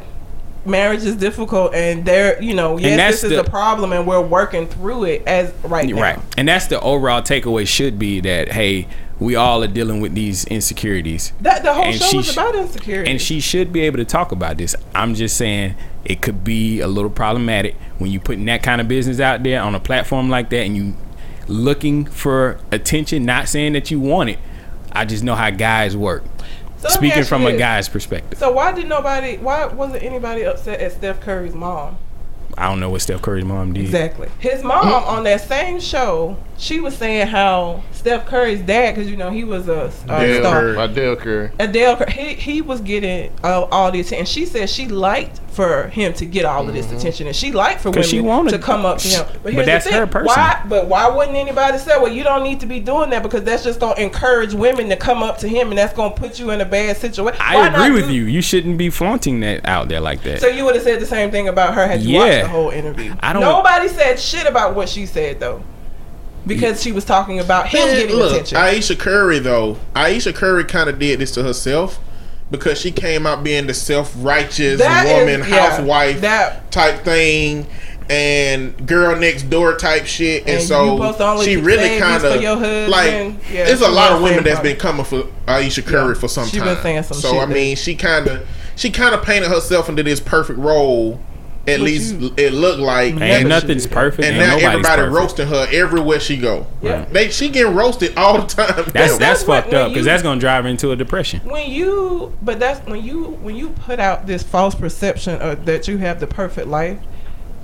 marriage 0.66 1.04
is 1.04 1.16
difficult 1.16 1.74
and 1.74 2.04
they're, 2.04 2.40
you 2.42 2.54
know, 2.54 2.78
yes, 2.78 3.20
this 3.22 3.24
is 3.24 3.30
the- 3.30 3.40
a 3.40 3.44
problem 3.44 3.92
and 3.92 4.06
we're 4.06 4.20
working 4.20 4.66
through 4.66 5.04
it 5.04 5.22
as 5.26 5.52
right 5.64 5.88
now. 5.88 6.00
Right. 6.00 6.18
And 6.36 6.48
that's 6.48 6.66
the 6.66 6.80
overall 6.80 7.22
takeaway 7.22 7.66
should 7.66 7.98
be 7.98 8.20
that 8.20 8.52
hey, 8.52 8.86
we 9.20 9.36
all 9.36 9.62
are 9.62 9.68
dealing 9.68 10.00
with 10.00 10.14
these 10.14 10.44
insecurities. 10.46 11.32
That 11.40 11.62
the 11.62 11.72
whole 11.72 11.84
And 11.84 11.94
show 12.00 12.20
sh- 12.22 12.32
about 12.32 12.54
insecurity. 12.56 13.10
And 13.10 13.20
she 13.20 13.38
should 13.40 13.72
be 13.72 13.80
able 13.82 13.98
to 13.98 14.04
talk 14.04 14.32
about 14.32 14.56
this. 14.58 14.74
I'm 14.94 15.14
just 15.14 15.36
saying 15.36 15.74
it 16.04 16.20
could 16.20 16.42
be 16.44 16.80
a 16.80 16.88
little 16.88 17.10
problematic 17.10 17.76
when 17.98 18.10
you're 18.10 18.20
putting 18.20 18.44
that 18.46 18.62
kind 18.62 18.80
of 18.80 18.88
business 18.88 19.20
out 19.20 19.42
there 19.42 19.62
on 19.62 19.74
a 19.74 19.80
platform 19.80 20.28
like 20.30 20.50
that 20.50 20.60
and 20.66 20.76
you 20.76 20.94
looking 21.46 22.06
for 22.06 22.58
attention, 22.72 23.24
not 23.24 23.48
saying 23.48 23.74
that 23.74 23.90
you 23.90 24.00
want 24.00 24.30
it. 24.30 24.38
I 24.92 25.04
just 25.04 25.22
know 25.22 25.34
how 25.34 25.50
guys 25.50 25.96
work. 25.96 26.24
So 26.84 26.90
Speaking 26.90 27.24
from 27.24 27.42
you 27.42 27.48
a 27.48 27.52
this. 27.52 27.58
guy's 27.58 27.88
perspective. 27.88 28.38
So 28.38 28.52
why 28.52 28.72
did 28.72 28.88
nobody? 28.88 29.38
Why 29.38 29.64
wasn't 29.64 30.02
anybody 30.02 30.44
upset 30.44 30.80
at 30.80 30.92
Steph 30.92 31.18
Curry's 31.20 31.54
mom? 31.54 31.96
I 32.58 32.68
don't 32.68 32.78
know 32.78 32.90
what 32.90 33.00
Steph 33.00 33.22
Curry's 33.22 33.44
mom 33.44 33.72
did. 33.72 33.84
Exactly. 33.84 34.28
His 34.38 34.62
mom 34.62 34.84
mm. 34.84 35.06
on 35.08 35.24
that 35.24 35.40
same 35.40 35.80
show, 35.80 36.36
she 36.58 36.80
was 36.80 36.94
saying 36.94 37.28
how 37.28 37.82
Steph 37.92 38.26
Curry's 38.26 38.60
dad, 38.60 38.94
because 38.94 39.10
you 39.10 39.16
know 39.16 39.30
he 39.30 39.44
was 39.44 39.66
a, 39.66 39.90
a 40.04 40.20
Dale 40.20 40.42
star. 40.42 40.60
Curry. 40.60 40.76
By 40.76 40.86
Dell 40.88 41.16
Curry. 41.16 41.50
Adele, 41.58 41.96
Cur- 41.96 42.10
he 42.10 42.34
he 42.34 42.60
was 42.60 42.82
getting 42.82 43.32
uh, 43.42 43.62
all, 43.62 43.64
all 43.70 43.90
the 43.90 44.00
attention. 44.00 44.26
She 44.26 44.44
said 44.44 44.68
she 44.68 44.86
liked 44.86 45.40
for 45.54 45.88
him 45.88 46.12
to 46.14 46.26
get 46.26 46.44
all 46.44 46.68
of 46.68 46.74
this 46.74 46.86
mm-hmm. 46.86 46.96
attention, 46.96 47.26
and 47.26 47.34
she 47.36 47.52
liked 47.52 47.80
for 47.80 47.90
women 47.90 48.02
'Cause 48.02 48.10
she 48.10 48.20
wanted- 48.20 48.50
to 48.50 48.58
come 48.58 48.84
up 48.84 48.98
to 48.98 49.08
him. 49.08 49.24
But 49.42 49.52
here's 49.52 49.64
the 49.66 49.72
that's 49.72 49.88
her 49.90 50.06
person. 50.06 50.26
Why? 50.26 50.60
But 50.68 50.86
why 50.88 51.08
wouldn't 51.08 51.36
anybody 51.36 51.78
say, 51.78 51.96
"Well, 51.98 52.12
you 52.12 52.24
don't 52.24 52.42
need 52.42 52.60
to 52.60 52.66
be 52.66 52.80
doing 52.80 53.10
that 53.10 53.22
because 53.22 53.44
that's 53.44 53.62
just 53.64 53.80
gonna 53.80 54.00
encourage 54.00 54.52
women 54.52 54.88
to 54.88 54.96
come 54.96 55.22
up 55.22 55.38
to 55.38 55.48
him, 55.48 55.68
and 55.70 55.78
that's 55.78 55.94
gonna 55.94 56.14
put 56.14 56.38
you 56.38 56.50
in 56.50 56.60
a 56.60 56.64
bad 56.64 56.96
situation." 56.96 57.40
I 57.42 57.56
Why 57.56 57.68
agree 57.68 57.90
with 58.00 58.08
do- 58.08 58.14
you. 58.14 58.24
You 58.24 58.42
shouldn't 58.42 58.76
be 58.78 58.90
flaunting 58.90 59.40
that 59.40 59.64
out 59.66 59.88
there 59.88 60.00
like 60.00 60.22
that. 60.24 60.40
So 60.40 60.48
you 60.48 60.64
would 60.64 60.74
have 60.74 60.84
said 60.84 61.00
the 61.00 61.06
same 61.06 61.30
thing 61.30 61.48
about 61.48 61.74
her 61.74 61.86
had 61.86 62.02
you 62.02 62.18
Yeah. 62.18 62.18
watched 62.24 62.42
the 62.42 62.48
whole 62.48 62.70
interview. 62.70 63.14
I 63.20 63.32
don't- 63.32 63.42
Nobody 63.42 63.88
said 63.88 64.18
shit 64.18 64.46
about 64.46 64.74
what 64.74 64.88
she 64.88 65.06
said 65.06 65.40
though, 65.40 65.62
because 66.46 66.82
she 66.82 66.92
was 66.92 67.04
talking 67.04 67.40
about 67.40 67.68
him 67.68 67.86
Man, 67.86 67.96
getting 67.96 68.16
look, 68.16 68.32
attention. 68.32 68.58
Ayesha 68.58 68.96
Curry 68.96 69.38
though, 69.38 69.76
Ayesha 69.94 70.32
Curry 70.32 70.64
kind 70.64 70.88
of 70.90 70.98
did 70.98 71.18
this 71.20 71.30
to 71.32 71.42
herself 71.42 71.98
because 72.58 72.80
she 72.80 72.90
came 72.90 73.26
out 73.26 73.42
being 73.44 73.66
the 73.66 73.74
self-righteous 73.74 74.78
That 74.78 75.06
is- 75.06 75.12
woman, 75.12 75.48
yeah, 75.48 75.68
housewife 75.70 76.20
that- 76.20 76.70
type 76.70 77.04
thing, 77.04 77.66
and 78.10 78.86
girl 78.86 79.16
next 79.16 79.44
door 79.50 79.74
type 79.76 80.06
shit, 80.06 80.42
and, 80.42 80.58
And 80.58 80.62
so 80.62 80.96
supposed 80.96 81.18
to 81.18 81.26
only 81.26 81.44
she 81.46 81.56
really 81.56 81.98
kind 81.98 82.22
of 82.24 82.42
like. 82.90 83.10
Yeah, 83.50 83.64
there's 83.64 83.80
a 83.80 83.88
lot 83.88 84.12
of 84.12 84.22
women 84.22 84.44
that's 84.44 84.60
been 84.60 84.76
coming 84.76 85.04
for 85.04 85.24
Ayesha 85.46 85.82
Curry 85.82 86.14
Yeah. 86.14 86.20
for 86.20 86.28
some 86.28 86.48
time. 86.48 87.02
some 87.02 87.16
so 87.16 87.38
I 87.40 87.46
mean, 87.46 87.76
she 87.76 87.94
kind 87.94 88.26
of 88.28 88.46
she 88.76 88.90
kind 88.90 89.14
of 89.14 89.22
painted 89.22 89.48
herself 89.50 89.88
into 89.88 90.02
this 90.02 90.20
perfect 90.20 90.58
role. 90.58 91.20
At 91.66 91.78
But 91.78 91.84
least 91.86 92.14
you- 92.16 92.34
it 92.36 92.52
looked 92.52 92.78
like. 92.80 93.14
Never 93.14 93.24
Ain't 93.24 93.48
nothing's 93.48 93.86
do 93.86 93.94
perfect. 93.94 94.22
and 94.28 94.36
ain't 94.36 94.46
now 94.62 94.68
everybody 94.68 95.00
perfect. 95.02 95.14
roasting 95.16 95.48
her 95.48 95.66
everywhere 95.72 96.20
she 96.20 96.36
go. 96.36 96.66
Yeah. 96.82 97.06
They 97.10 97.30
she 97.30 97.48
getting 97.48 97.74
roasted 97.74 98.14
all 98.18 98.42
the 98.42 98.46
time. 98.46 98.74
That's 98.76 98.92
That's 98.92 99.18
that's 99.18 99.42
fucked 99.44 99.68
when 99.68 99.76
up 99.76 99.88
because 99.88 100.04
that's 100.04 100.22
gonna 100.22 100.38
drive 100.40 100.64
her 100.64 100.70
into 100.70 100.90
a 100.92 100.96
depression. 100.96 101.40
when 101.44 101.70
you 101.70 102.36
but 102.42 102.60
that's 102.60 102.86
when 102.86 103.02
you 103.02 103.24
when 103.40 103.56
you 103.56 103.70
put 103.70 103.98
out 103.98 104.26
this 104.26 104.42
false 104.42 104.74
perception 104.74 105.40
of 105.40 105.64
that 105.64 105.88
you 105.88 105.96
have 105.98 106.20
the 106.20 106.26
perfect 106.26 106.66
life 106.68 106.98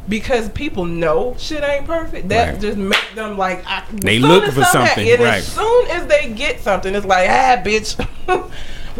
because 0.08 0.48
people 0.48 0.86
know 0.86 1.36
shit 1.38 1.62
ain't 1.62 1.84
perfect 1.86 2.30
that 2.30 2.52
Right. 2.54 2.60
just 2.60 2.78
make 2.78 3.04
them 3.14 3.36
like 3.36 3.62
I, 3.66 3.82
They 3.92 4.18
look 4.18 4.44
for 4.46 4.64
something 4.64 4.86
something, 4.86 5.08
and 5.10 5.20
right. 5.20 5.34
as 5.38 5.46
soon 5.46 5.86
as 5.90 6.06
they 6.06 6.32
get 6.32 6.60
something 6.60 6.94
it's 6.94 7.04
like 7.06 7.28
ah 7.28 7.60
bitch 7.62 7.96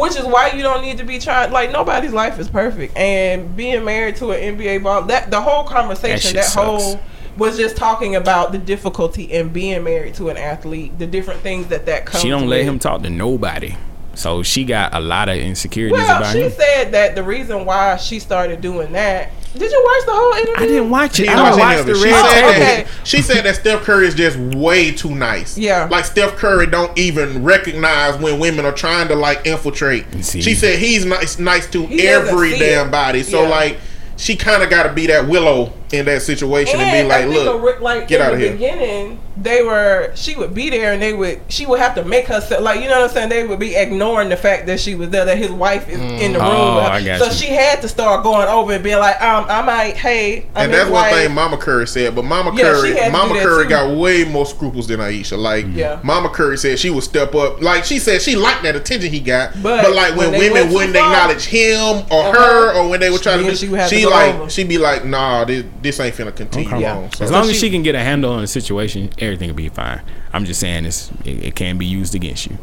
which 0.00 0.16
is 0.16 0.24
why 0.24 0.50
you 0.52 0.62
don't 0.62 0.82
need 0.82 0.98
to 0.98 1.04
be 1.04 1.18
trying 1.18 1.52
like 1.52 1.70
nobody's 1.70 2.12
life 2.12 2.38
is 2.38 2.48
perfect 2.48 2.96
and 2.96 3.56
being 3.56 3.84
married 3.84 4.16
to 4.16 4.30
an 4.32 4.56
NBA 4.58 4.82
ball 4.82 5.02
that 5.02 5.30
the 5.30 5.40
whole 5.40 5.64
conversation 5.64 6.18
shit 6.32 6.34
that, 6.34 6.52
whole 6.52 7.00
was 7.36 7.56
just 7.56 7.76
talking 7.76 8.16
about 8.16 8.52
the 8.52 8.58
difficulty 8.58 9.24
in 9.24 9.50
being 9.50 9.84
married 9.84 10.14
to 10.14 10.28
an 10.30 10.36
athlete 10.36 10.98
the 10.98 11.06
different 11.06 11.40
things 11.40 11.68
that 11.68 11.86
that 11.86 12.04
comes 12.06 12.22
She 12.22 12.28
don't 12.28 12.48
let 12.48 12.58
with. 12.58 12.66
him 12.68 12.78
talk 12.78 13.02
to 13.02 13.10
nobody, 13.10 13.76
so 14.14 14.42
she 14.42 14.64
got 14.64 14.92
a 14.94 15.00
lot 15.00 15.28
of 15.28 15.36
insecurities 15.36 15.98
Well, 15.98 16.18
about 16.18 16.32
she 16.32 16.40
him. 16.42 16.50
said 16.50 16.92
that 16.92 17.14
the 17.14 17.22
reason 17.22 17.64
why 17.64 17.96
she 17.96 18.18
started 18.18 18.60
doing 18.60 18.92
that. 18.92 19.30
Did 19.52 19.70
you 19.70 19.82
watch 19.84 20.06
the 20.06 20.12
whole 20.12 20.32
interview? 20.34 20.54
I 20.56 20.66
didn't 20.68 20.90
watch 20.90 21.10
it. 21.10 21.16
She 21.24 21.28
I 21.28 21.34
didn't 21.34 21.46
don't 21.50 21.58
watch 21.58 21.76
watch 21.78 21.86
the 21.86 21.92
it. 21.92 21.96
She 21.96 22.04
red 22.04 22.24
said, 22.30 22.34
table. 22.34 22.48
okay. 22.50 22.82
that, 22.84 22.86
she 23.06 23.22
said 23.22 23.44
that 23.44 23.56
Steph 23.56 23.82
Curry 23.82 24.06
is 24.06 24.14
just 24.14 24.38
way 24.38 24.92
too 24.92 25.14
nice. 25.14 25.58
Yeah. 25.58 25.88
Like 25.90 26.04
Steph 26.04 26.36
Curry 26.36 26.66
don't 26.66 26.96
even 26.96 27.42
recognize 27.42 28.16
when 28.20 28.38
women 28.38 28.64
are 28.64 28.72
trying 28.72 29.08
to 29.08 29.16
like 29.16 29.46
infiltrate. 29.46 30.04
She 30.24 30.54
said 30.54 30.78
he's 30.78 31.04
nice 31.04 31.38
nice 31.38 31.68
to 31.70 31.84
He 31.86 32.06
every 32.06 32.58
damn 32.58 32.88
it. 32.88 32.90
body. 32.92 33.22
So 33.24 33.42
Yeah. 33.42 33.48
like 33.48 33.78
she 34.16 34.36
kind 34.36 34.62
of 34.62 34.68
got 34.70 34.82
to 34.84 34.92
be 34.92 35.06
that 35.06 35.26
willow 35.26 35.72
in 35.92 36.04
that 36.04 36.20
situation 36.22 36.78
and, 36.78 36.88
And 36.90 37.06
be 37.06 37.08
like, 37.08 37.24
I 37.24 37.28
think 37.32 37.44
look, 37.44 37.62
ori- 37.62 37.78
like 37.80 38.06
get 38.06 38.20
in 38.20 38.26
out 38.26 38.28
the 38.30 38.34
of 38.34 38.40
here. 38.40 38.52
beginning, 38.52 39.20
they 39.42 39.62
were 39.62 40.12
she 40.14 40.36
would 40.36 40.52
be 40.54 40.68
there 40.70 40.92
and 40.92 41.00
they 41.00 41.14
would 41.14 41.40
she 41.48 41.64
would 41.64 41.80
have 41.80 41.94
to 41.94 42.04
make 42.04 42.26
herself 42.26 42.62
like 42.62 42.80
you 42.80 42.88
know 42.88 43.00
what 43.00 43.10
I'm 43.10 43.14
saying. 43.14 43.28
They 43.30 43.46
would 43.46 43.58
be 43.58 43.74
ignoring 43.74 44.28
the 44.28 44.36
fact 44.36 44.66
that 44.66 44.78
she 44.80 44.94
was 44.94 45.08
there, 45.10 45.24
that 45.24 45.38
his 45.38 45.50
wife 45.50 45.88
is 45.88 45.98
in 45.98 46.32
the 46.34 46.38
room. 46.38 46.48
Oh. 46.50 46.78
I 46.80 47.02
got 47.04 47.18
so 47.20 47.26
you. 47.26 47.32
she 47.32 47.46
had 47.46 47.80
to 47.82 47.88
start 47.88 48.22
going 48.22 48.48
over 48.48 48.72
and 48.72 48.84
being 48.84 48.98
like, 48.98 49.20
um, 49.22 49.46
I 49.48 49.62
might, 49.62 49.96
hey, 49.96 50.42
I'm 50.54 50.64
and 50.64 50.72
his 50.72 50.80
that's 50.80 50.90
one 50.90 51.02
wife. 51.02 51.14
thing 51.14 51.34
Mama 51.34 51.56
Curry 51.56 51.86
said. 51.86 52.14
But 52.14 52.24
Mama 52.24 52.52
Yeah, 52.54 52.62
Curry, 52.64 52.90
she 52.92 52.96
had 52.98 53.06
to 53.06 53.12
Mama 53.12 53.34
Curry 53.40 53.64
too. 53.64 53.70
got 53.70 53.96
way 53.96 54.24
more 54.24 54.44
scruples 54.46 54.86
than 54.88 55.00
Ayesha. 55.00 55.36
Like, 55.36 55.66
Yeah. 55.70 56.00
Mama 56.02 56.28
Curry 56.28 56.58
said 56.58 56.78
she 56.78 56.90
would 56.90 57.02
step 57.04 57.34
up. 57.34 57.62
Like 57.62 57.84
she 57.84 57.98
said, 57.98 58.20
she 58.22 58.36
liked 58.36 58.62
that 58.64 58.76
attention 58.76 59.10
he 59.10 59.20
got. 59.20 59.54
But 59.62 59.82
But, 59.84 59.94
like 59.94 60.16
when, 60.16 60.32
when 60.32 60.52
women 60.52 60.72
wouldn't 60.72 60.96
far- 60.96 61.12
acknowledge 61.12 61.44
him 61.46 62.04
or 62.10 62.24
Uh-huh. 62.24 62.32
her, 62.32 62.74
or 62.78 62.88
when 62.88 63.00
they 63.00 63.10
were 63.10 63.18
trying 63.18 63.38
to 63.38 63.44
Then 63.44 63.52
do, 63.52 63.56
she 63.56 63.68
would 63.68 63.88
she 63.88 64.06
like 64.06 64.34
over. 64.34 64.50
she'd 64.50 64.68
be 64.68 64.78
like, 64.78 65.04
nah, 65.04 65.44
this, 65.44 65.64
this 65.82 65.98
ain't 66.00 66.14
finna 66.14 66.34
continue 66.34 66.68
Okay. 66.68 66.80
Yeah. 66.82 66.96
on. 66.96 67.12
So. 67.12 67.24
As 67.24 67.30
long 67.30 67.44
So 67.44 67.50
as 67.50 67.56
she- 67.56 67.60
she 67.66 67.70
can 67.70 67.82
get 67.82 67.94
a 67.94 68.00
handle 68.00 68.32
on 68.32 68.40
the 68.42 68.46
situation, 68.46 69.10
everything 69.30 69.48
will 69.48 69.56
be 69.56 69.68
fine. 69.68 70.02
I'm 70.32 70.44
just 70.44 70.60
saying 70.60 70.84
this 70.84 71.10
it, 71.24 71.44
it 71.44 71.54
can 71.56 71.78
be 71.78 71.86
used 71.86 72.14
against 72.14 72.46
you. 72.46 72.58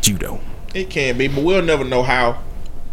Judo. 0.00 0.40
It 0.74 0.90
can 0.90 1.16
be, 1.18 1.28
but 1.28 1.42
we'll 1.44 1.62
never 1.62 1.84
know 1.84 2.02
how. 2.02 2.42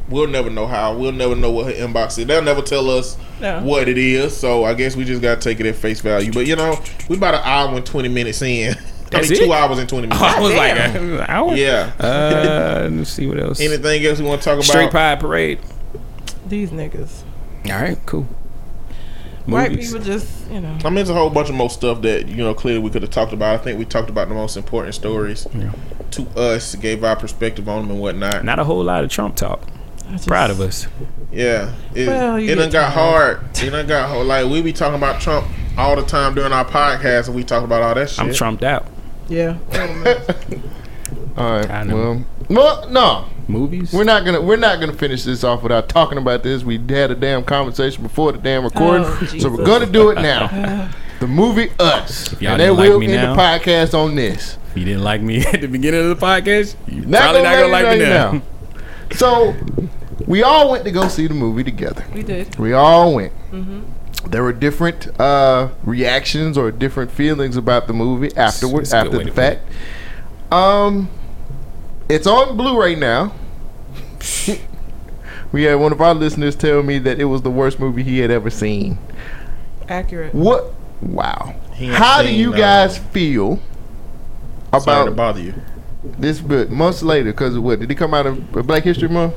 We'll 0.09 0.27
never 0.27 0.49
know 0.49 0.67
how. 0.67 0.95
We'll 0.97 1.11
never 1.13 1.35
know 1.35 1.49
what 1.51 1.67
her 1.67 1.71
inbox 1.87 2.17
is. 2.19 2.25
They'll 2.25 2.41
never 2.41 2.61
tell 2.61 2.89
us 2.89 3.17
No. 3.39 3.61
what 3.63 3.87
it 3.87 3.97
is. 3.97 4.35
So 4.35 4.65
I 4.65 4.73
guess 4.73 4.95
we 4.95 5.05
just 5.05 5.21
gotta 5.21 5.39
take 5.39 5.59
it 5.59 5.65
at 5.65 5.75
face 5.75 6.01
value. 6.01 6.31
But 6.31 6.45
you 6.45 6.55
know, 6.55 6.81
we 7.07 7.15
about 7.15 7.35
an 7.35 7.41
hour 7.43 7.75
and 7.75 7.85
twenty 7.85 8.09
minutes 8.09 8.41
in. 8.41 8.73
I 9.13 9.17
That's 9.17 9.29
mean, 9.29 9.39
two 9.45 9.53
hours 9.53 9.77
and 9.79 9.87
twenty 9.87 10.07
minutes. 10.07 10.23
I 10.23 10.39
was 10.41 10.53
like, 10.55 10.75
damn. 10.75 11.19
uh, 11.19 11.25
hour? 11.29 11.55
Yeah. 11.55 11.93
Uh, 11.99 12.89
let's 12.91 13.11
see 13.11 13.27
what 13.27 13.39
else. 13.39 13.59
Anything 13.61 14.03
else 14.05 14.19
we 14.19 14.25
want 14.25 14.41
to 14.41 14.45
talk 14.45 14.55
about? 14.55 14.65
Straight 14.65 14.91
Pride 14.91 15.19
Parade. 15.19 15.59
These 16.47 16.71
niggas. 16.71 17.21
All 17.67 17.71
right, 17.73 17.97
cool. 18.05 18.27
White 19.45 19.71
Movies. 19.71 19.91
people 19.91 20.05
just, 20.05 20.49
you 20.49 20.61
know. 20.61 20.77
I 20.83 20.85
mean, 20.85 20.95
there's 20.95 21.09
a 21.09 21.13
whole 21.13 21.29
bunch 21.29 21.49
of 21.49 21.55
more 21.55 21.69
stuff 21.69 22.01
that 22.03 22.27
you 22.27 22.37
know 22.37 22.53
clearly 22.53 22.79
we 22.79 22.89
could 22.89 23.01
have 23.01 23.11
talked 23.11 23.33
about. 23.33 23.59
I 23.59 23.63
think 23.63 23.77
we 23.77 23.85
talked 23.85 24.09
about 24.09 24.29
the 24.29 24.35
most 24.35 24.55
important 24.55 24.95
stories 24.95 25.47
yeah. 25.53 25.71
to 26.11 26.23
us, 26.37 26.75
gave 26.75 27.03
our 27.03 27.15
perspective 27.15 27.67
on 27.67 27.83
them 27.83 27.91
and 27.91 27.99
whatnot. 27.99 28.45
Not 28.45 28.59
a 28.59 28.63
whole 28.63 28.83
lot 28.83 29.03
of 29.03 29.09
Trump 29.09 29.35
talk. 29.35 29.67
Just- 30.11 30.27
Proud 30.27 30.51
of 30.51 30.59
us. 30.61 30.87
Yeah, 31.31 31.73
it, 31.95 32.07
Well, 32.07 32.39
you 32.39 32.51
it 32.51 32.55
done 32.55 32.69
got 32.69 32.93
hard. 32.93 33.39
It 33.61 33.71
done 33.71 33.87
got 33.87 34.09
hard. 34.09 34.27
Like 34.27 34.49
we 34.49 34.61
be 34.61 34.71
talking 34.71 34.95
about 34.95 35.19
Trump 35.19 35.47
all 35.77 35.95
the 35.95 36.03
time 36.03 36.35
during 36.35 36.53
our 36.53 36.65
podcast, 36.65 37.27
and 37.27 37.35
we 37.35 37.43
talk 37.43 37.63
about 37.63 37.81
all 37.81 37.95
that 37.95 38.09
shit. 38.09 38.19
I'm 38.19 38.33
trumped 38.33 38.63
out. 38.63 38.85
Yeah. 39.29 39.57
All 41.35 41.59
right. 41.59 41.87
Well, 41.87 42.23
well, 42.49 42.89
no, 42.89 43.25
Movies. 43.47 43.91
we're 43.93 44.03
not 44.03 44.25
gonna 44.25 44.41
we're 44.41 44.55
not 44.57 44.79
gonna 44.79 44.93
finish 44.93 45.23
this 45.23 45.43
off 45.43 45.63
without 45.63 45.89
talking 45.89 46.17
about 46.17 46.43
this. 46.43 46.63
We 46.63 46.77
had 46.77 47.11
a 47.11 47.15
damn 47.15 47.43
conversation 47.43 48.03
before 48.03 48.31
the 48.31 48.37
damn 48.37 48.63
recording, 48.63 49.05
Oh, 49.05 49.25
so 49.39 49.49
we're 49.49 49.65
gonna 49.65 49.85
do 49.85 50.09
it 50.11 50.15
now. 50.15 50.89
the 51.19 51.27
movie 51.27 51.69
Us, 51.79 52.31
y'all 52.41 52.51
and 52.53 52.59
then 52.61 52.69
didn't 52.69 52.77
like 52.77 52.89
we'll 52.89 52.99
me 52.99 53.05
end 53.07 53.15
now- 53.15 53.33
the 53.35 53.39
podcast 53.41 53.93
on 53.97 54.15
this. 54.15 54.57
If 54.71 54.77
you 54.77 54.85
didn't 54.85 55.03
like 55.03 55.21
me 55.21 55.45
at 55.45 55.61
the 55.61 55.67
beginning 55.67 56.09
of 56.09 56.19
the 56.19 56.25
podcast, 56.25 56.75
you 56.87 57.01
Not 57.05 57.21
probably 57.21 57.43
not 57.43 57.55
gonna 57.55 57.67
like 57.67 57.83
let 57.85 57.97
me 57.99 58.03
you 58.05 58.09
now. 58.09 58.41
So 59.11 59.55
we 60.25 60.41
all 60.41 60.71
went 60.71 60.83
to 60.85 60.91
go 60.91 61.07
see 61.07 61.27
the 61.27 61.33
movie 61.33 61.63
together. 61.63 62.05
we 62.13 62.23
did. 62.23 62.57
We 62.57 62.73
all 62.73 63.13
went. 63.15 63.33
Mm-hmm. 63.51 64.29
There 64.29 64.41
were 64.41 64.53
different 64.53 65.19
uh, 65.19 65.69
reactions 65.83 66.57
or 66.57 66.71
different 66.71 67.11
feelings 67.11 67.57
about 67.57 67.87
the 67.87 67.93
movie 67.93 68.35
afterwards, 68.37 68.91
That's 68.91 69.07
a 69.07 69.09
good 69.11 69.21
after 69.21 69.25
the 69.25 69.31
to 69.31 69.31
put 69.31 69.43
it. 69.43 69.59
fact. 69.59 70.53
Um, 70.53 71.09
it's 72.09 72.27
on 72.27 72.57
Blu-ray 72.57 72.95
now. 72.95 73.33
we 75.51 75.63
had 75.63 75.75
one 75.75 75.91
of 75.91 76.01
our 76.01 76.13
listeners 76.13 76.55
tell 76.55 76.83
me 76.83 76.99
that 76.99 77.19
it 77.19 77.25
was 77.25 77.41
the 77.41 77.51
worst 77.51 77.79
movie 77.79 78.03
he 78.03 78.19
had 78.19 78.31
ever 78.31 78.49
seen. 78.49 78.97
Accurate. 79.87 80.33
What? 80.33 80.73
Wow. 81.01 81.55
He 81.73 81.85
ain't 81.85 81.95
How 81.95 82.21
do 82.21 82.27
seen, 82.27 82.39
you 82.39 82.53
uh, 82.53 82.57
guys 82.57 82.97
feel 82.97 83.59
Sorry 84.79 85.05
to 85.05 85.11
about 85.11 85.15
bother 85.15 85.41
you. 85.41 85.53
this? 86.03 86.39
But 86.39 86.69
months 86.69 87.03
later, 87.03 87.31
because 87.31 87.57
what 87.59 87.79
did 87.79 87.89
he 87.89 87.95
come 87.95 88.13
out 88.13 88.25
of 88.25 88.51
Black 88.65 88.83
History 88.83 89.09
Month? 89.09 89.33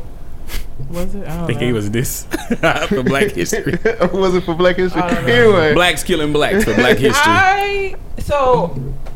Was 0.91 1.15
it? 1.15 1.27
I 1.27 1.35
don't 1.35 1.45
I 1.45 1.47
think 1.47 1.61
know. 1.61 1.67
he 1.67 1.73
was 1.73 1.91
this 1.91 2.25
for 2.89 3.03
Black 3.03 3.33
History. 3.33 3.79
Or 4.01 4.09
was 4.09 4.35
it 4.35 4.45
for 4.45 4.55
Black 4.55 4.77
History? 4.77 5.01
I 5.03 5.15
don't 5.15 5.27
know. 5.27 5.33
Anyway, 5.33 5.75
Blacks 5.75 6.05
killing 6.05 6.33
blacks 6.33 6.65
for 6.65 6.75
Black 6.75 6.99
History. 6.99 7.33
I 7.33 7.97
so 8.19 8.69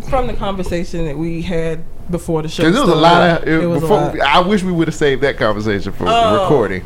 from 0.08 0.26
the 0.26 0.34
conversation 0.34 1.04
that 1.04 1.16
we 1.16 1.42
had 1.42 1.84
before 2.10 2.42
the 2.42 2.48
show. 2.48 2.62
Because 2.62 2.74
there 2.74 2.82
was 2.86 2.94
a 2.94 2.98
started, 2.98 3.32
lot 3.32 3.42
of 3.42 3.48
it, 3.48 3.64
it 3.64 3.66
was 3.66 3.78
a 3.78 3.80
before. 3.80 4.00
lot. 4.00 4.20
I 4.20 4.40
wish 4.40 4.62
we 4.62 4.72
would 4.72 4.89
have 4.89 4.94
saved 4.94 5.22
that 5.22 5.36
conversation 5.36 5.92
for 5.92 6.05
Oh. 6.08 6.42
recording. 6.42 6.84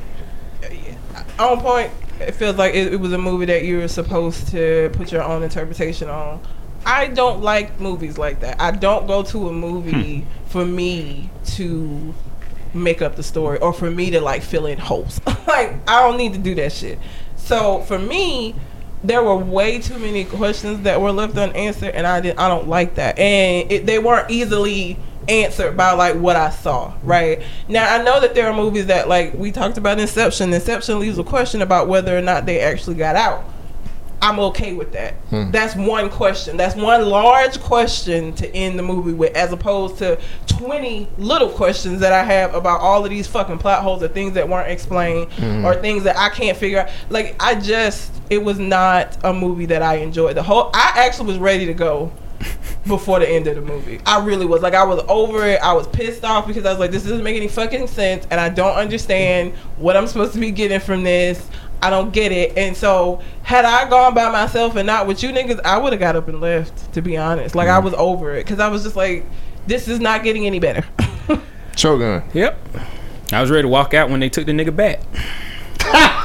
on 1.39 1.61
point. 1.61 1.91
It 2.21 2.33
feels 2.33 2.57
like 2.57 2.75
it, 2.75 2.93
it 2.93 3.01
was 3.01 3.13
a 3.13 3.19
movie 3.19 3.47
that 3.47 3.65
you 3.65 3.79
were 3.79 3.89
supposed 3.89 4.49
to 4.49 4.91
put 4.93 5.11
your 5.11 5.23
own 5.23 5.43
interpretation 5.43 6.09
on. 6.09 6.41
I 6.87 7.09
don't 7.09 7.41
like 7.43 7.81
movies 7.81 8.19
like 8.19 8.41
that. 8.41 8.61
I 8.61 8.71
don't 8.71 9.07
go 9.07 9.23
to 9.25 9.49
a 9.49 9.53
movie 9.53 10.21
hmm. 10.21 10.49
for 10.49 10.65
me 10.65 11.31
to 11.57 12.15
make 12.73 13.03
up 13.03 13.17
the 13.17 13.23
story 13.23 13.59
or 13.59 13.73
for 13.73 13.91
me 13.91 14.11
to 14.11 14.21
like 14.21 14.43
fill 14.43 14.67
in 14.67 14.79
holes. 14.79 15.21
like 15.47 15.75
I 15.89 16.03
don't 16.03 16.17
need 16.17 16.35
to 16.35 16.39
do 16.39 16.55
that 16.57 16.73
shit. 16.73 16.99
So 17.37 17.81
for 17.83 17.99
me, 17.99 18.55
there 19.03 19.23
were 19.23 19.37
way 19.37 19.79
too 19.79 19.99
many 19.99 20.25
questions 20.25 20.83
that 20.83 21.01
were 21.01 21.13
left 21.13 21.37
unanswered, 21.37 21.95
and 21.95 22.07
I 22.07 22.21
didn't. 22.21 22.39
I 22.39 22.49
don't 22.49 22.69
like 22.69 22.95
that, 22.95 23.19
and 23.19 23.71
it, 23.71 23.87
they 23.87 23.99
weren't 23.99 24.31
easily 24.31 24.99
answered 25.29 25.77
by 25.77 25.93
like 25.93 26.17
what 26.17 26.37
I 26.37 26.51
saw. 26.51 26.95
Right 27.03 27.43
now, 27.69 27.93
I 27.93 28.03
know 28.03 28.21
that 28.21 28.35
there 28.35 28.49
are 28.49 28.55
movies 28.55 28.87
that 28.87 29.09
like 29.09 29.35
we 29.35 29.53
talked 29.53 29.79
about 29.79 29.99
Inception. 29.99 30.53
Inception 30.53 30.99
leaves 31.01 31.19
a 31.19 31.25
question 31.25 31.63
about 31.63 31.89
whether 31.89 32.17
or 32.17 32.23
not 32.23 32.47
they 32.47 32.61
actually 32.61 32.97
got 32.97 33.17
out. 33.17 33.45
I'm 34.25 34.39
okay 34.41 34.73
with 34.73 34.93
that. 34.93 35.15
Hmm. 35.29 35.51
That's 35.51 35.77
one 35.77 36.09
question. 36.09 36.57
That's 36.57 36.75
one 36.75 37.05
large 37.05 37.61
question 37.61 38.33
to 38.37 38.51
end 38.55 38.79
the 38.79 38.83
movie 38.83 39.13
with, 39.13 39.37
as 39.37 39.53
opposed 39.53 39.99
to 39.99 40.19
20 40.47 41.09
little 41.19 41.51
questions 41.51 42.01
that 42.01 42.15
I 42.15 42.25
have 42.25 42.55
about 42.55 42.81
all 42.81 43.05
of 43.05 43.11
these 43.11 43.27
fucking 43.27 43.59
plot 43.59 43.83
holes 43.83 44.03
or 44.03 44.09
things 44.09 44.33
that 44.35 44.49
weren't 44.49 44.71
explained 44.71 45.31
hmm. 45.35 45.67
or 45.67 45.75
things 45.75 46.05
that 46.05 46.17
I 46.17 46.31
can't 46.31 46.57
figure 46.57 46.81
out. 46.81 46.91
Like, 47.11 47.37
I 47.39 47.61
just, 47.61 48.13
it 48.31 48.43
was 48.43 48.59
not 48.59 49.19
a 49.25 49.35
movie 49.35 49.67
that 49.67 49.83
I 49.83 49.97
enjoyed. 49.97 50.37
The 50.39 50.43
whole, 50.43 50.71
I 50.73 50.93
actually 51.05 51.27
was 51.27 51.39
ready 51.39 51.67
to 51.67 51.75
go 51.75 52.11
before 52.87 53.19
the 53.19 53.29
end 53.29 53.47
of 53.47 53.57
the 53.57 53.61
movie. 53.61 54.01
I 54.07 54.25
really 54.25 54.47
was. 54.47 54.63
Like, 54.63 54.75
I 54.75 54.85
was 54.85 55.05
over 55.09 55.47
it. 55.47 55.61
I 55.63 55.73
was 55.73 55.87
pissed 55.89 56.25
off 56.25 56.47
because 56.47 56.65
I 56.65 56.71
was 56.71 56.79
like, 56.79 56.91
this 56.91 57.03
doesn't 57.03 57.23
make 57.23 57.37
any 57.37 57.49
fucking 57.49 57.87
sense, 57.87 58.27
and 58.31 58.41
I 58.41 58.49
don't 58.49 58.77
understand 58.77 59.55
what 59.77 59.97
I'm 59.97 60.07
supposed 60.07 60.33
to 60.35 60.41
be 60.41 60.51
getting 60.51 60.81
from 60.81 61.03
this. 61.03 61.49
I 61.83 61.91
don't 61.91 62.13
get 62.13 62.33
it. 62.33 62.57
And 62.57 62.77
so, 62.77 63.21
had 63.43 63.65
I 63.65 63.89
gone 63.89 64.15
by 64.15 64.31
myself 64.31 64.77
and 64.77 64.87
not 64.87 65.07
with 65.07 65.23
you 65.23 65.31
niggas, 65.31 65.61
I 65.65 65.77
would 65.77 65.93
have 65.93 66.01
got 66.01 66.17
up 66.17 66.29
and 66.29 66.41
left, 66.41 66.93
to 66.95 67.03
be 67.03 67.17
honest. 67.17 67.55
Like, 67.55 67.69
I 67.69 67.81
mm. 67.81 67.85
was 67.85 67.95
over 67.95 68.35
it 68.35 68.45
because 68.45 68.59
I 68.59 68.69
was 68.69 68.85
just 68.85 68.97
like, 68.97 69.27
this 69.67 69.89
is 69.89 70.01
not 70.01 70.23
getting 70.23 70.47
any 70.47 70.61
better. 70.61 70.85
Shogun. 71.77 72.23
Yep. 72.33 72.59
I 73.33 73.41
was 73.41 73.51
ready 73.51 73.63
to 73.63 73.69
walk 73.69 73.95
out 73.95 74.11
when 74.11 74.21
they 74.21 74.29
took 74.29 74.47
the 74.47 74.53
nigga 74.53 74.75
back. 74.75 75.01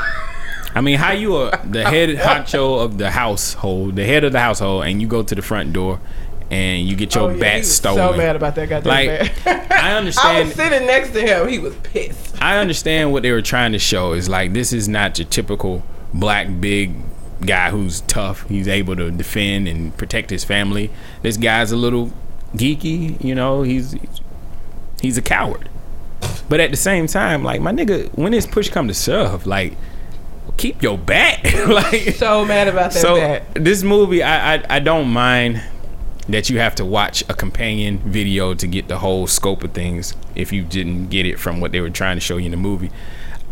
I 0.80 0.82
mean, 0.82 0.98
how 0.98 1.11
you 1.11 1.35
are 1.35 1.51
the 1.66 1.83
head 1.83 2.08
honcho 2.17 2.82
of 2.82 2.98
the 2.98 3.11
household, 3.11 3.98
the 3.98 4.06
head 4.06 4.24
of 4.24 4.32
the 4.32 4.40
household, 4.40 4.85
and 4.85 5.01
you 5.01 5.09
go 5.09 5.24
to 5.24 5.35
the 5.35 5.41
front 5.41 5.74
door 5.74 5.99
and 6.49 6.88
you 6.88 6.95
get 6.95 7.14
your 7.16 7.25
Oh, 7.25 7.30
yeah, 7.33 7.40
bat 7.41 7.58
was 7.59 7.75
stolen. 7.75 8.14
So 8.14 8.17
mad 8.17 8.38
about 8.38 8.56
that 8.56 8.69
goddamn 8.69 8.90
Like, 8.90 9.43
bat. 9.43 9.67
I 9.72 9.90
I 9.91 9.98
understand. 9.98 10.48
was 10.48 10.56
sitting 10.56 10.88
next 10.88 11.09
to 11.11 11.22
him. 11.22 11.49
He 11.49 11.59
was 11.59 11.75
pissed. 11.83 12.41
I 12.41 12.59
understand 12.59 13.11
what 13.11 13.24
they 13.24 13.32
were 13.33 13.41
trying 13.41 13.74
to 13.74 13.77
show 13.80 14.14
is 14.14 14.30
like 14.30 14.53
this 14.53 14.72
is 14.72 14.88
not 14.88 15.19
your 15.19 15.27
typical 15.27 15.83
black 16.14 16.48
big 16.61 16.93
guy 17.45 17.72
who's 17.72 17.99
tough. 18.01 18.48
He's 18.48 18.69
able 18.69 18.95
to 18.95 19.11
defend 19.11 19.67
and 19.67 19.95
protect 19.98 20.30
his 20.30 20.45
family. 20.45 20.91
This 21.24 21.35
guy's 21.35 21.74
a 21.74 21.77
little 21.77 22.14
geeky, 22.56 23.22
you 23.22 23.35
know. 23.35 23.64
He's 23.64 23.95
he's 25.01 25.17
a 25.17 25.22
coward. 25.22 25.67
But 26.48 26.61
at 26.61 26.72
the 26.72 26.77
same 26.77 27.08
time, 27.08 27.43
like 27.43 27.59
my 27.59 27.74
nigga, 27.74 28.08
when 28.17 28.32
this 28.32 28.48
push 28.48 28.69
come 28.69 28.88
to 28.88 28.93
shove, 28.93 29.45
like 29.45 29.74
keep 30.58 30.82
your 30.84 30.98
bat. 30.98 31.44
like 31.68 32.16
So 32.16 32.45
mad 32.45 32.68
about 32.68 32.92
that 32.92 33.02
so 33.02 33.16
bat. 33.16 33.44
this 33.56 33.84
movie, 33.84 34.22
I, 34.24 34.56
I 34.56 34.64
I 34.69 34.80
don't 34.80 35.10
mind 35.10 35.61
that 36.28 36.50
you 36.50 36.60
have 36.60 36.76
to 36.76 36.86
watch 36.86 37.24
a 37.28 37.34
companion 37.34 37.98
video 38.00 38.53
to 38.53 38.68
get 38.68 38.88
the 38.88 39.00
whole 39.00 39.26
scope 39.26 39.64
of 39.64 39.72
things 39.72 40.16
if 40.36 40.53
you 40.53 40.61
didn't 40.64 41.08
get 41.10 41.26
it 41.26 41.40
from 41.40 41.60
what 41.60 41.72
they 41.72 41.82
were 41.82 41.90
trying 41.90 42.16
to 42.18 42.22
show 42.22 42.38
you 42.38 42.45
in 42.45 42.52
the 42.52 42.58
movie. 42.58 42.92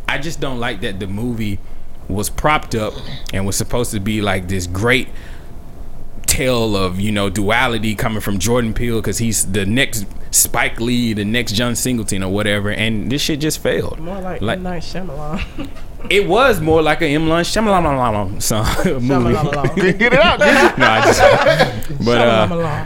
I 0.08 0.20
just 0.20 0.40
don't 0.40 0.60
like 0.60 0.82
that 0.82 1.00
the 1.00 1.08
movie 1.08 1.60
was 2.08 2.30
propped 2.30 2.76
up 2.76 2.94
and 3.34 3.46
was 3.46 3.56
supposed 3.58 3.92
to 3.92 4.00
be 4.00 4.22
like 4.22 4.48
this 4.48 4.68
great 4.68 5.08
tale 6.26 6.76
of 6.78 7.00
you 7.00 7.12
know 7.12 7.30
duality 7.30 7.96
coming 7.96 8.22
from 8.22 8.38
Jordan 8.38 8.74
Peele 8.74 8.98
because 9.02 9.18
he's 9.18 9.52
the 9.52 9.66
next 9.66 10.06
Spike 10.32 10.80
Lee, 10.80 11.14
the 11.14 11.26
next 11.26 11.54
John 11.54 11.76
Singleton 11.76 12.22
or 12.22 12.32
whatever, 12.32 12.70
and 12.70 13.12
this 13.12 13.22
shit 13.22 13.40
just 13.40 13.60
failed. 13.60 14.00
More 14.00 14.20
like, 14.22 14.42
Like- 14.42 14.60
Night 14.60 14.84
Shyamalan. 14.84 15.70
It 16.10 16.28
was 16.28 16.62
more 16.62 16.82
like 16.82 17.02
an 17.02 17.08
M. 17.10 17.28
Lunch 17.28 17.48
Shyamalan 17.48 18.42
song 18.42 18.66
movie. 18.86 19.08
Shyamalan. 19.08 19.76
Get 20.00 20.14
it 20.14 20.20
out. 20.20 20.40
No, 20.40 20.86
I 20.88 21.02
just, 21.06 21.20
but 22.06 22.18
uh, 22.22 22.86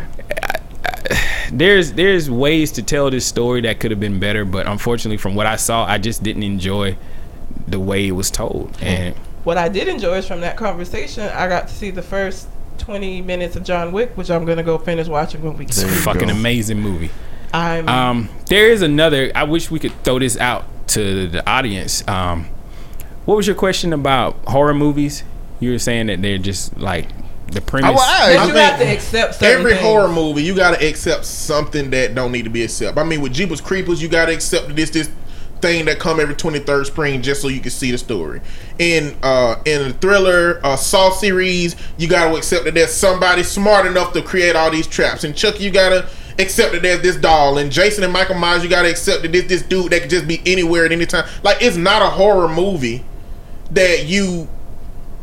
there's 1.51 1.93
there's 1.93 2.30
ways 2.30 2.72
to 2.73 2.83
tell 2.83 3.09
this 3.09 3.25
story 3.25 3.61
that 3.61 3.80
could 3.80 3.91
have 3.91 3.99
been 3.99 4.19
better, 4.19 4.45
but 4.45 4.67
unfortunately, 4.67 5.17
from 5.17 5.35
what 5.35 5.45
I 5.45 5.56
saw, 5.57 5.85
I 5.85 5.98
just 5.98 6.23
didn't 6.23 6.43
enjoy 6.43 6.98
the 7.67 7.80
way 7.80 8.07
it 8.07 8.11
was 8.11 8.31
told. 8.31 8.75
And 8.81 9.15
What 9.43 9.57
I 9.57 9.69
did 9.69 9.88
enjoy 9.88 10.17
is 10.17 10.27
from 10.27 10.41
that 10.41 10.57
conversation, 10.57 11.23
I 11.23 11.48
got 11.48 11.67
to 11.67 11.73
see 11.73 11.91
the 11.91 12.01
first 12.01 12.48
20 12.80 13.22
minutes 13.22 13.56
of 13.56 13.64
John 13.64 13.91
Wick, 13.91 14.15
which 14.17 14.31
I'm 14.31 14.45
going 14.45 14.57
to 14.57 14.64
go 14.64 14.77
finish 14.77 15.07
watching 15.07 15.41
when 15.43 15.57
we 15.57 15.65
it's 15.65 15.81
a 15.81 15.85
There 15.85 15.95
fucking 15.95 16.27
go. 16.30 16.33
amazing 16.33 16.80
movie. 16.80 17.11
I'm 17.53 17.88
Um, 17.88 18.30
there 18.48 18.69
is 18.69 18.81
another. 18.81 19.31
I 19.35 19.43
wish 19.43 19.69
we 19.69 19.80
could 19.80 19.93
throw 20.03 20.19
this 20.19 20.38
out 20.38 20.65
to 20.90 21.27
the 21.27 21.48
audience. 21.49 22.07
Um, 22.07 22.48
what 23.32 23.38
was 23.38 23.48
your 23.48 23.56
question 23.56 23.93
about 23.93 24.35
horror 24.45 24.74
movies? 24.74 25.24
You 25.61 25.72
were 25.72 25.80
saying 25.80 26.08
that 26.08 26.22
they're 26.22 26.38
just 26.38 26.77
like 26.77 27.08
the 27.48 27.61
premise. 27.61 27.92
I, 27.92 27.93
well, 27.93 28.01
I, 28.01 28.27
I 28.27 28.45
you 28.45 28.51
think 28.51 28.58
have 28.58 28.80
to 28.82 28.85
accept 28.85 29.42
Every 29.42 29.72
things. 29.72 29.82
horror 29.82 30.10
movie, 30.10 30.43
you 30.43 30.53
gotta 30.53 30.85
accept 30.85 31.24
something 31.24 31.92
that 31.92 32.14
don't 32.14 32.34
need 32.34 32.43
to 32.43 32.50
be 32.50 32.61
accepted. 32.61 33.00
I 33.00 33.06
mean, 33.06 33.22
with 33.22 33.32
Jeepers 33.32 33.61
Creepers, 33.61 34.01
you 34.01 34.10
gotta 34.10 34.34
accept 34.34 34.76
this 34.76 34.90
this 34.90 35.10
thing 35.61 35.85
that 35.85 35.98
come 35.98 36.19
every 36.19 36.35
twenty 36.35 36.60
third 36.60 36.88
spring 36.88 37.22
just 37.22 37.42
so 37.42 37.48
you 37.48 37.61
can 37.61 37.72
see 37.72 37.90
the 37.92 37.98
story. 37.98 38.42
In 38.80 39.16
uh 39.24 39.61
in 39.66 39.88
the 39.88 39.93
thriller 39.93 40.60
uh 40.66 40.76
Saw 40.76 41.11
series, 41.11 41.77
you 41.98 42.10
gotta 42.10 42.35
accept 42.35 42.66
that 42.66 42.74
there's 42.74 42.92
somebody 42.92 43.43
smart 43.43 43.85
enough 43.85 44.11
to 44.11 44.22
create 44.22 44.58
all 44.58 44.69
these 44.69 44.88
traps. 44.88 45.24
And 45.24 45.34
Chucky, 45.34 45.64
you 45.64 45.72
gotta 45.72 46.10
accept 46.38 46.74
that 46.74 46.82
there's 46.82 47.01
this 47.01 47.16
doll. 47.16 47.60
And 47.60 47.72
Jason 47.72 48.03
and 48.03 48.11
Michael 48.11 48.35
Myers, 48.35 48.61
you 48.61 48.69
gotta 48.69 48.90
accept 48.90 49.22
that 49.22 49.32
this 49.32 49.45
this 49.45 49.61
dude 49.61 49.93
that 49.93 50.01
could 50.01 50.10
just 50.10 50.27
be 50.27 50.42
anywhere 50.45 50.84
at 50.84 50.92
any 50.92 51.06
time. 51.06 51.30
Like 51.43 51.61
it's 51.61 51.77
not 51.77 52.01
a 52.01 52.10
horror 52.10 52.50
movie 52.50 53.06
that 53.72 54.06
you 54.06 54.48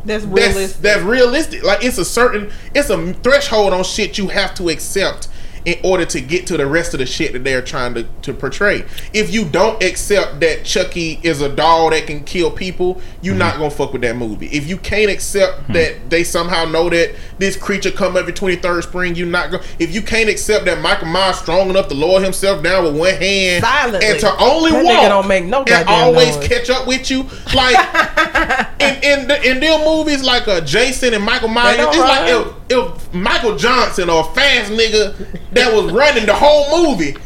That's 0.05 0.25
that's 0.25 0.27
realistic. 0.27 0.83
that's 0.83 1.02
realistic. 1.02 1.62
Like 1.65 1.85
it's 1.85 1.99
a 1.99 2.05
certain 2.05 2.51
it's 2.75 2.91
a 2.91 3.12
threshold 3.15 3.73
on 3.73 3.85
shit 3.85 4.18
you 4.18 4.28
have 4.28 4.55
to 4.57 4.68
accept 4.68 5.28
in 5.68 5.78
order 5.84 6.05
to 6.06 6.20
get 6.20 6.47
to 6.47 6.56
the 6.56 6.66
rest 6.66 6.94
of 6.94 6.98
the 7.00 7.06
shit 7.06 7.32
that 7.34 7.44
they're 7.44 7.60
trying 7.60 7.92
to, 7.94 8.05
to 8.22 8.32
portray. 8.32 8.84
If 9.12 9.32
you 9.32 9.44
don't 9.44 9.82
accept 9.82 10.40
that 10.40 10.64
Chucky 10.64 11.20
is 11.22 11.42
a 11.42 11.48
doll 11.55 11.90
that 11.90 12.06
can 12.06 12.24
kill 12.24 12.50
people, 12.50 13.00
you're 13.20 13.34
Mm-hmm. 13.34 13.38
not 13.38 13.56
gonna 13.58 13.70
fuck 13.70 13.92
with 13.92 14.00
that 14.02 14.16
movie. 14.16 14.47
If 14.47 14.66
you 14.68 14.78
can't 14.78 15.10
accept 15.10 15.60
Hmm. 15.66 15.72
that 15.74 16.08
they 16.10 16.24
somehow 16.24 16.64
know 16.64 16.88
that 16.88 17.14
this 17.38 17.56
creature 17.56 17.90
come 17.90 18.16
every 18.16 18.32
23rd 18.32 18.82
spring, 18.84 19.14
you're 19.14 19.26
not 19.26 19.50
gonna 19.50 19.62
if 19.78 19.94
you 19.94 20.00
can't 20.02 20.28
accept 20.30 20.64
that 20.64 20.80
Michael 20.80 21.08
Myers 21.08 21.36
strong 21.36 21.68
enough 21.68 21.88
to 21.88 21.94
lower 21.94 22.20
himself 22.22 22.62
down 22.62 22.84
with 22.84 22.97
one 22.97 23.14
hand 23.14 23.62
Silently. 23.64 24.08
and 24.08 24.20
to 24.20 24.36
only 24.38 24.70
That 24.70 24.84
walk 24.84 25.08
don't 25.08 25.28
make 25.28 25.44
no 25.44 25.62
and 25.64 25.88
always 25.88 26.36
noise. 26.36 26.48
catch 26.48 26.70
up 26.70 26.86
with 26.86 27.10
you 27.10 27.26
like 27.55 27.76
in 28.80 29.02
in 29.02 29.28
the, 29.28 29.50
in 29.50 29.60
them 29.60 29.84
movies 29.84 30.22
like 30.22 30.48
uh, 30.48 30.60
Jason 30.62 31.12
and 31.14 31.22
Michael 31.24 31.48
Myers, 31.48 31.76
don't 31.76 31.88
it's 31.88 31.98
like 31.98 32.32
run. 32.32 32.55
If, 32.70 33.14
Michael 33.14 33.56
Johnson 33.56 34.10
or 34.10 34.20
a 34.20 34.34
fast 34.34 34.72
nigga 34.72 35.14
that 35.52 35.72
was 35.72 35.92
running 35.92 36.26
the 36.26 36.34
whole 36.34 36.86
movie 36.86 37.16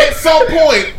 at 0.00 0.14
some 0.14 0.46
point. 0.48 0.94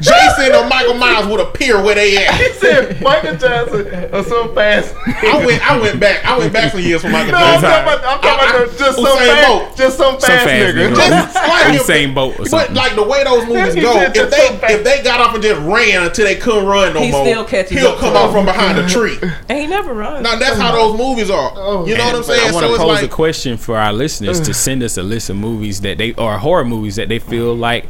Jason 0.00 0.54
or 0.54 0.68
Michael 0.68 0.94
Myers 0.94 1.26
would 1.26 1.40
appear 1.40 1.82
where 1.82 1.94
they 1.94 2.16
at. 2.26 2.34
He 2.40 2.52
said 2.54 3.00
Michael 3.02 3.36
Johnson 3.36 3.86
or 4.14 4.22
some 4.24 4.54
fast. 4.54 4.94
I 5.06 5.44
went, 5.44 5.70
I 5.70 5.80
went 5.80 5.98
back. 6.00 6.24
I 6.24 6.38
went 6.38 6.52
back 6.52 6.72
some 6.72 6.80
years 6.80 7.02
for 7.02 7.08
Michael 7.08 7.32
No, 7.32 7.38
I'm 7.38 7.60
talking 7.60 7.82
about, 7.82 8.04
I'm 8.04 8.20
talking 8.20 8.30
I- 8.30 8.32
I- 8.32 8.56
about 8.56 8.70
the- 8.72 8.78
just 8.78 8.96
some 8.96 9.18
fast, 9.18 9.48
Bolt. 9.48 9.76
just 9.76 9.96
some 9.96 10.14
fast, 10.14 10.26
fast 10.26 10.48
nigga. 10.48 10.72
nigga. 10.90 10.96
Just- 10.96 11.34
Just 11.34 11.48
like 11.48 11.74
if- 11.74 11.82
Usain 11.86 12.14
Bolt 12.14 12.40
or 12.40 12.44
But 12.50 12.74
like 12.74 12.94
the 12.94 13.02
way 13.02 13.24
those 13.24 13.46
movies 13.46 13.74
go, 13.74 14.00
if 14.02 14.12
they 14.30 14.74
if 14.74 14.84
they 14.84 15.02
got 15.02 15.20
off 15.20 15.34
and 15.34 15.42
just 15.42 15.60
ran 15.62 16.02
until 16.04 16.24
they 16.24 16.36
couldn't 16.36 16.66
run 16.66 16.94
no 16.94 17.00
He 17.00 17.10
more, 17.10 17.24
still 17.26 17.44
catches 17.44 17.78
he'll 17.78 17.96
come 17.96 18.12
to 18.12 18.18
out 18.18 18.32
from 18.32 18.44
behind 18.44 18.78
a 18.78 18.86
tree. 18.88 19.18
And 19.48 19.58
he 19.58 19.66
never 19.66 19.94
runs. 19.94 20.22
Now 20.22 20.36
that's 20.36 20.58
how 20.58 20.72
those 20.72 20.98
movies 20.98 21.30
are. 21.30 21.52
Oh, 21.56 21.86
you 21.86 21.96
know 21.96 22.04
what 22.06 22.14
I'm 22.16 22.22
saying? 22.22 22.40
I 22.48 22.52
want 22.52 22.64
So 22.64 22.68
to 22.68 22.74
it's 22.74 22.82
pose 22.82 23.02
a 23.02 23.08
question 23.08 23.56
for 23.56 23.76
our 23.76 23.92
listeners 23.92 24.40
to 24.40 24.54
send 24.66 24.82
us 24.82 24.96
a 24.98 25.02
list 25.02 25.30
of 25.30 25.36
movies 25.36 25.80
that 25.82 25.98
they 25.98 26.12
or 26.14 26.38
horror 26.38 26.64
movies 26.64 26.96
that 26.96 27.08
they 27.08 27.18
feel 27.18 27.54
like 27.56 27.86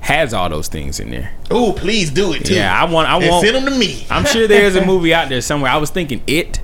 has 0.00 0.32
all 0.32 0.48
those 0.48 0.68
things 0.68 1.00
in 1.00 1.10
there. 1.10 1.32
Oh, 1.50 1.72
please 1.72 2.10
do 2.10 2.32
it 2.32 2.44
too. 2.44 2.54
Yeah, 2.54 2.80
I 2.80 2.90
want. 2.90 3.08
I 3.08 3.16
and 3.18 3.28
want. 3.30 3.44
send 3.44 3.56
them 3.56 3.72
to 3.72 3.78
me. 3.78 4.06
I'm 4.10 4.24
sure 4.24 4.46
there's 4.46 4.76
a 4.76 4.84
movie 4.84 5.12
out 5.12 5.28
there 5.28 5.40
somewhere. 5.40 5.70
I 5.70 5.76
was 5.76 5.90
thinking 5.90 6.22
it, 6.26 6.60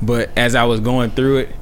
but 0.00 0.30
as 0.36 0.54
I 0.54 0.64
was 0.64 0.80
going 0.80 1.10
through 1.10 1.38
it, 1.38 1.56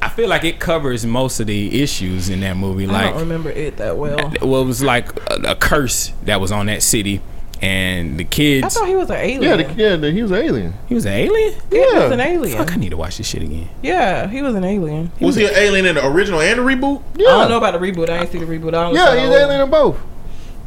I 0.00 0.08
feel 0.08 0.28
like 0.28 0.44
it 0.44 0.60
covers 0.60 1.04
most 1.06 1.40
of 1.40 1.46
the 1.46 1.82
issues 1.82 2.28
in 2.28 2.40
that 2.40 2.56
movie. 2.56 2.86
Like 2.86 3.06
I 3.06 3.10
don't 3.10 3.20
remember 3.20 3.50
it 3.50 3.76
that 3.78 3.96
well. 3.96 4.32
well, 4.40 4.62
it 4.62 4.66
was 4.66 4.82
like 4.82 5.08
a, 5.30 5.52
a 5.52 5.56
curse 5.56 6.12
that 6.24 6.40
was 6.40 6.52
on 6.52 6.66
that 6.66 6.82
city, 6.82 7.20
and 7.62 8.18
the 8.18 8.24
kids. 8.24 8.64
I 8.64 8.68
thought 8.68 8.88
he 8.88 8.94
was 8.94 9.08
an 9.10 9.16
alien. 9.16 9.42
Yeah, 9.42 9.56
the, 9.56 9.74
yeah, 9.74 9.96
the, 9.96 10.10
he 10.12 10.22
was 10.22 10.30
an 10.30 10.36
alien. 10.38 10.74
he 10.88 10.94
was 10.94 11.04
an 11.06 11.12
alien. 11.12 11.54
Yeah, 11.70 11.90
he 11.90 11.94
was 11.94 12.12
an 12.12 12.20
alien. 12.20 12.58
Fuck, 12.58 12.72
I 12.72 12.76
need 12.76 12.90
to 12.90 12.96
watch 12.96 13.16
this 13.18 13.26
shit 13.28 13.42
again. 13.42 13.68
Yeah, 13.82 14.28
he 14.28 14.42
was 14.42 14.54
an 14.54 14.64
alien. 14.64 15.10
He 15.18 15.24
Was 15.24 15.36
he 15.36 15.44
an 15.46 15.52
alien 15.54 15.86
in 15.86 15.94
the 15.94 16.06
original 16.06 16.40
and 16.40 16.58
the 16.58 16.62
reboot? 16.62 17.02
Yeah, 17.16 17.28
I 17.28 17.30
don't 17.40 17.50
know 17.50 17.58
about 17.58 17.72
the 17.72 17.78
reboot. 17.78 18.08
I 18.10 18.18
ain't 18.20 18.30
see 18.32 18.38
the 18.38 18.46
reboot. 18.46 18.68
I 18.68 18.82
don't 18.84 18.94
yeah, 18.94 19.14
he's 19.14 19.28
an 19.28 19.32
alien 19.32 19.60
in 19.62 19.70
both. 19.70 19.98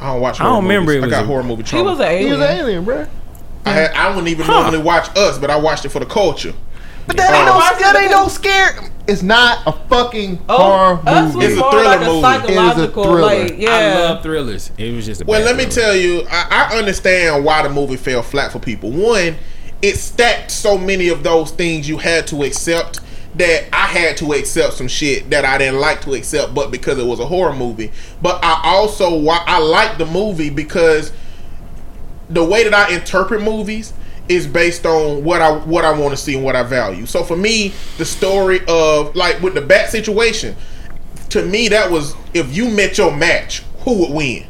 I 0.00 0.12
don't 0.12 0.20
watch. 0.20 0.40
I 0.40 0.44
don't 0.44 0.62
remember 0.62 0.92
it 0.92 1.00
was 1.02 1.08
I 1.08 1.10
got 1.10 1.24
a- 1.24 1.26
horror 1.26 1.42
movie 1.42 1.62
He 1.64 1.82
was 1.82 1.98
an 2.00 2.06
alien. 2.06 2.26
He 2.26 2.32
was 2.32 2.40
an 2.40 2.58
alien, 2.58 2.84
bro. 2.84 3.06
I 3.66 3.70
had, 3.72 3.90
I 3.92 4.08
wouldn't 4.08 4.28
even 4.28 4.46
Huh. 4.46 4.62
normally 4.62 4.78
watch 4.82 5.14
us, 5.16 5.38
but 5.38 5.50
I 5.50 5.56
watched 5.56 5.84
it 5.84 5.90
for 5.90 5.98
the 6.00 6.06
culture. 6.06 6.54
But 7.06 7.16
that 7.16 7.32
ain't 7.34 7.48
Oh. 7.48 7.58
no, 7.58 7.78
that 7.92 7.96
ain't 8.00 8.10
no 8.10 8.28
scare. 8.28 8.78
It's 9.08 9.22
not 9.22 9.58
a 9.66 9.72
fucking 9.88 10.38
Oh, 10.48 10.56
horror 10.58 11.00
us 11.06 11.34
movie. 11.34 11.36
was 11.38 11.46
It's 11.46 11.56
a 11.56 11.60
more 11.60 11.70
thriller 11.72 11.84
like 11.86 12.00
a 12.00 12.04
movie. 12.04 12.20
psychological, 12.22 13.02
It 13.04 13.08
is 13.08 13.18
a 13.18 13.20
like 13.26 13.46
thriller. 13.48 13.54
yeah. 13.60 13.70
I 13.70 14.00
love 14.00 14.22
thrillers. 14.22 14.70
It 14.78 14.94
was 14.94 15.06
just 15.06 15.22
a 15.22 15.24
Well, 15.24 15.40
bad 15.40 15.46
let 15.46 15.56
me 15.56 15.64
thriller. 15.64 15.88
tell 15.88 15.96
you, 15.96 16.26
I, 16.30 16.68
I 16.72 16.78
understand 16.78 17.44
why 17.44 17.62
the 17.62 17.68
movie 17.70 17.96
fell 17.96 18.22
flat 18.22 18.52
for 18.52 18.58
people. 18.60 18.90
One, 18.92 19.36
it 19.82 19.96
stacked 19.96 20.50
so 20.52 20.78
many 20.78 21.08
of 21.08 21.22
those 21.24 21.50
things 21.50 21.88
you 21.88 21.98
had 21.98 22.26
to 22.28 22.42
accept 22.44 23.00
that 23.34 23.64
I 23.72 23.86
had 23.86 24.16
to 24.18 24.32
accept 24.34 24.74
some 24.74 24.88
shit 24.88 25.30
that 25.30 25.44
I 25.44 25.56
didn't 25.58 25.80
like 25.80 26.02
to 26.02 26.14
accept, 26.14 26.54
but 26.54 26.70
because 26.70 26.98
it 26.98 27.06
was 27.06 27.18
a 27.20 27.26
horror 27.26 27.54
movie. 27.54 27.90
But 28.20 28.44
I 28.44 28.60
also 28.64 29.26
I 29.28 29.58
like 29.58 29.98
the 29.98 30.06
movie 30.06 30.50
because 30.50 31.12
the 32.28 32.44
way 32.44 32.62
that 32.64 32.74
I 32.74 32.92
interpret 32.94 33.40
movies 33.42 33.92
is 34.30 34.46
based 34.46 34.86
on 34.86 35.24
what 35.24 35.42
I 35.42 35.50
what 35.50 35.84
I 35.84 35.90
want 35.90 36.12
to 36.12 36.16
see 36.16 36.36
and 36.36 36.44
what 36.44 36.54
I 36.54 36.62
value. 36.62 37.04
So 37.04 37.24
for 37.24 37.36
me, 37.36 37.74
the 37.98 38.04
story 38.04 38.60
of 38.68 39.14
like 39.16 39.42
with 39.42 39.54
the 39.54 39.60
bat 39.60 39.90
situation, 39.90 40.56
to 41.30 41.44
me 41.44 41.68
that 41.68 41.90
was 41.90 42.14
if 42.32 42.56
you 42.56 42.70
met 42.70 42.96
your 42.96 43.14
match, 43.14 43.64
who 43.80 43.98
would 44.00 44.12
win? 44.12 44.46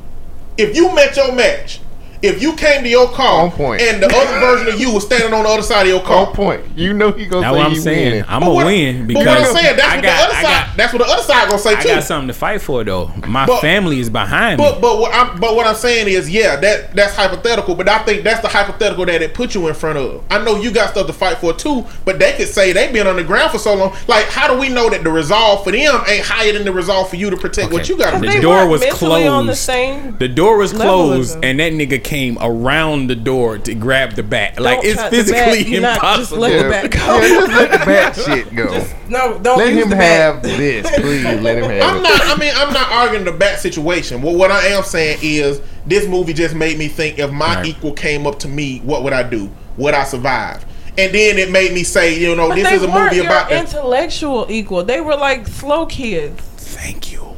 If 0.59 0.77
you 0.77 0.95
met 0.95 1.17
your 1.17 1.35
match, 1.35 1.81
if 2.23 2.43
you 2.43 2.55
came 2.55 2.83
to 2.83 2.89
your 2.89 3.09
car 3.09 3.45
On 3.45 3.51
point. 3.51 3.81
and 3.83 4.03
the 4.03 4.07
other 4.07 4.41
version 4.41 4.75
of 4.75 4.81
you 4.81 4.93
was 4.93 5.05
standing 5.07 5.33
on 5.33 5.45
the 5.45 5.49
other 5.49 5.63
side 5.63 5.83
of 5.83 5.89
your 5.89 6.03
car. 6.03 6.27
On 6.27 6.33
point. 6.35 6.63
You 6.77 6.93
know 6.93 7.13
he 7.13 7.27
gonna 7.27 7.43
That's 7.43 7.57
what 7.57 7.67
I'm 7.67 7.75
saying. 7.77 8.11
winning. 8.13 8.25
I'm 8.29 8.41
gonna 8.43 8.65
win 8.67 9.07
because 9.07 9.25
but 9.25 9.31
what 9.39 9.49
I'm 9.49 9.57
saying, 9.57 9.77
that's 9.77 9.89
I 9.93 9.97
what 9.97 10.05
got, 10.05 10.17
the 10.19 10.25
other 10.25 10.35
I 10.35 10.43
side. 10.43 10.67
got, 10.67 10.77
that's 10.77 10.93
what 10.93 10.99
the 10.99 11.09
other 11.13 11.23
side 11.23 11.49
gonna 11.49 11.59
say 11.59 11.75
I 11.77 11.81
too. 11.83 11.89
got 11.89 12.05
something 12.05 12.29
to 12.29 12.35
fight 12.35 12.61
for 12.63 12.85
though. 12.85 13.11
My 13.27 13.47
But- 13.47 13.61
family 13.61 14.01
is 14.01 14.11
behind 14.11 14.61
me. 14.61 14.65
But 14.67 14.81
but 14.81 14.99
what 14.99 15.15
I'm 15.15 15.41
but 15.41 15.55
what 15.57 15.67
I'm 15.67 15.75
saying 15.75 16.09
is 16.09 16.29
yeah 16.31 16.57
that 16.57 16.95
that's 16.95 17.15
hypothetical 17.15 17.75
but 17.75 17.89
I 17.89 17.99
think 18.01 18.25
that's 18.25 18.41
the 18.41 18.49
hypothetical 18.49 19.07
that 19.07 19.23
it 19.23 19.35
put 19.35 19.55
you 19.55 19.69
in 19.69 19.75
front 19.75 19.99
of. 19.99 20.23
I 20.31 20.43
know 20.45 20.57
you 20.61 20.71
got 20.71 20.91
stuff 20.91 21.07
to 21.07 21.13
fight 21.13 21.39
for 21.39 21.53
too, 21.53 21.87
but 22.05 22.19
they 22.19 22.33
could 22.33 22.49
say 22.49 22.73
they've 22.73 22.93
been 22.93 23.07
on 23.07 23.17
the 23.17 23.25
ground 23.25 23.51
for 23.53 23.59
so 23.59 23.75
long. 23.75 23.97
Like 24.09 24.27
how 24.27 24.53
do 24.53 24.59
we 24.59 24.69
know 24.69 24.91
that 24.91 25.05
the 25.05 25.11
resolve 25.11 25.65
for 25.65 25.73
them 25.73 26.03
ain't 26.09 26.25
higher 26.27 26.53
than 26.53 26.65
the 26.65 26.73
resolve 26.73 27.09
for 27.09 27.17
you 27.17 27.31
to 27.31 27.37
protect 27.37 27.73
what 27.73 27.89
you 27.89 27.97
got? 27.97 28.21
The 28.21 28.41
door 28.41 28.67
was 28.69 28.81
mentally 28.81 29.27
on 29.27 29.47
the 29.47 29.53
closed. 29.53 29.61
same 29.61 30.17
The 30.19 30.29
door 30.29 30.59
was 30.59 30.73
closed, 30.73 31.39
and 31.43 31.59
that 31.61 31.73
nigga 31.73 32.03
came 32.11 32.37
around 32.41 33.07
the 33.07 33.15
door 33.15 33.57
to 33.57 33.73
grab 33.73 34.15
the 34.15 34.23
bat. 34.25 34.59
Like 34.59 34.79
Don't 34.83 34.87
it's 34.87 35.01
touch 35.01 35.11
the 35.13 35.17
bat. 35.33 35.49
physically 35.55 35.73
You 35.73 35.81
not- 35.81 36.01
just 36.01 36.33
impossible. 36.33 36.41
let 36.41 36.53
Yeah, 36.53 36.63
the 36.65 36.69
bat 36.69 36.83
yeah, 36.95 37.07
go. 37.07 37.29
just 37.29 37.53
let 37.53 37.71
the 37.71 37.87
bat 37.87 38.17
shit 38.17 38.57
go. 38.57 38.87
No, 39.09 39.39
don't 39.39 39.59
let 39.59 39.69
use 39.73 39.85
him 39.85 39.91
the 39.91 39.97
bat. 39.97 40.35
have 40.35 40.43
this, 40.43 40.91
please. 41.01 41.25
Let 41.41 41.59
him 41.59 41.65
have 41.71 41.83
I'm 41.83 41.97
it. 41.99 42.03
not. 42.03 42.21
I 42.25 42.37
mean, 42.37 42.53
I'm 42.57 42.73
not 42.75 42.91
arguing 42.91 43.25
the 43.25 43.31
bat 43.33 43.61
situation. 43.61 44.23
Well, 44.23 44.35
what 44.37 44.51
I 44.51 44.67
am 44.67 44.83
saying 44.83 45.21
is 45.23 45.63
this 45.87 46.09
movie 46.09 46.33
just 46.33 46.57
made 46.57 46.79
me 46.79 46.89
think: 46.89 47.21
if 47.21 47.31
my 47.31 47.55
Right. 47.55 47.67
equal 47.67 47.93
came 47.93 48.27
up 48.27 48.41
to 48.41 48.49
me, 48.49 48.81
what 48.81 49.05
would 49.05 49.13
I 49.13 49.23
do? 49.23 49.49
Would 49.77 49.95
I 49.95 50.03
survive? 50.03 50.65
And 50.99 51.15
then 51.15 51.39
it 51.39 51.53
made 51.53 51.73
me 51.73 51.85
say, 51.85 52.19
you 52.19 52.35
know, 52.35 52.49
But 52.49 52.57
this 52.57 52.73
is 52.73 52.83
a 52.83 52.89
movie 52.89 53.17
your 53.17 53.27
about 53.27 53.53
intellectual 53.53 54.47
equal. 54.51 54.83
They 54.83 55.01
were 55.01 55.15
like 55.15 55.47
slow 55.47 55.87
kids. 55.87 56.41
Thank 56.57 57.13
you. 57.13 57.30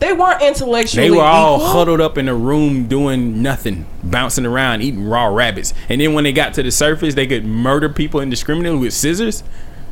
They 0.00 0.12
weren't 0.14 0.42
intellectually. 0.42 1.08
They 1.08 1.14
were 1.14 1.22
all 1.22 1.56
equal. 1.56 1.68
huddled 1.68 2.00
up 2.00 2.16
in 2.18 2.28
a 2.28 2.34
room 2.34 2.88
doing 2.88 3.42
nothing, 3.42 3.86
bouncing 4.02 4.46
around, 4.46 4.82
eating 4.82 5.04
raw 5.04 5.26
rabbits. 5.26 5.74
And 5.88 6.00
then 6.00 6.14
when 6.14 6.24
they 6.24 6.32
got 6.32 6.54
to 6.54 6.62
the 6.62 6.70
surface, 6.70 7.14
they 7.14 7.26
could 7.26 7.44
murder 7.44 7.88
people 7.90 8.20
indiscriminately 8.20 8.78
with 8.80 8.94
scissors. 8.94 9.44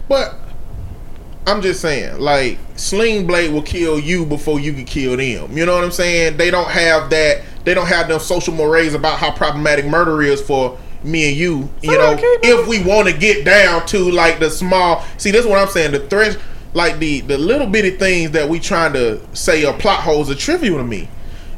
But 0.08 0.34
I'm 1.46 1.60
just 1.62 1.80
saying, 1.80 2.20
like 2.20 2.58
Sling 2.76 3.26
Blade 3.26 3.52
will 3.52 3.62
kill 3.62 3.98
you 3.98 4.24
before 4.24 4.58
you 4.58 4.72
can 4.72 4.86
kill 4.86 5.16
them. 5.16 5.56
You 5.56 5.66
know 5.66 5.74
what 5.74 5.84
I'm 5.84 5.90
saying? 5.92 6.38
They 6.38 6.50
don't 6.50 6.68
have 6.70 7.10
that. 7.10 7.42
They 7.64 7.74
don't 7.74 7.86
have 7.86 8.08
them 8.08 8.18
social 8.18 8.54
mores 8.54 8.94
about 8.94 9.18
how 9.18 9.30
problematic 9.30 9.84
murder 9.86 10.22
is 10.22 10.40
for 10.40 10.78
me 11.04 11.28
and 11.28 11.36
you. 11.36 11.70
You 11.82 11.92
So 11.92 11.98
know, 11.98 12.16
if 12.42 12.66
we 12.66 12.82
want 12.82 13.08
to 13.08 13.16
get 13.16 13.44
down 13.44 13.86
to 13.86 14.10
like 14.10 14.38
the 14.40 14.50
small. 14.50 15.04
See, 15.18 15.30
this 15.30 15.44
is 15.44 15.46
what 15.46 15.58
I'm 15.58 15.68
saying. 15.68 15.92
The 15.92 16.00
thresh, 16.00 16.36
like 16.78 17.00
the 17.00 17.20
the 17.22 17.36
little 17.36 17.66
bitty 17.66 17.90
things 17.90 18.30
that 18.30 18.48
we 18.48 18.60
trying 18.60 18.92
to 18.92 19.20
say 19.36 19.64
are 19.64 19.76
plot 19.76 20.00
holes 20.00 20.30
are 20.30 20.34
trivial 20.36 20.78
to 20.78 20.84
me. 20.84 21.08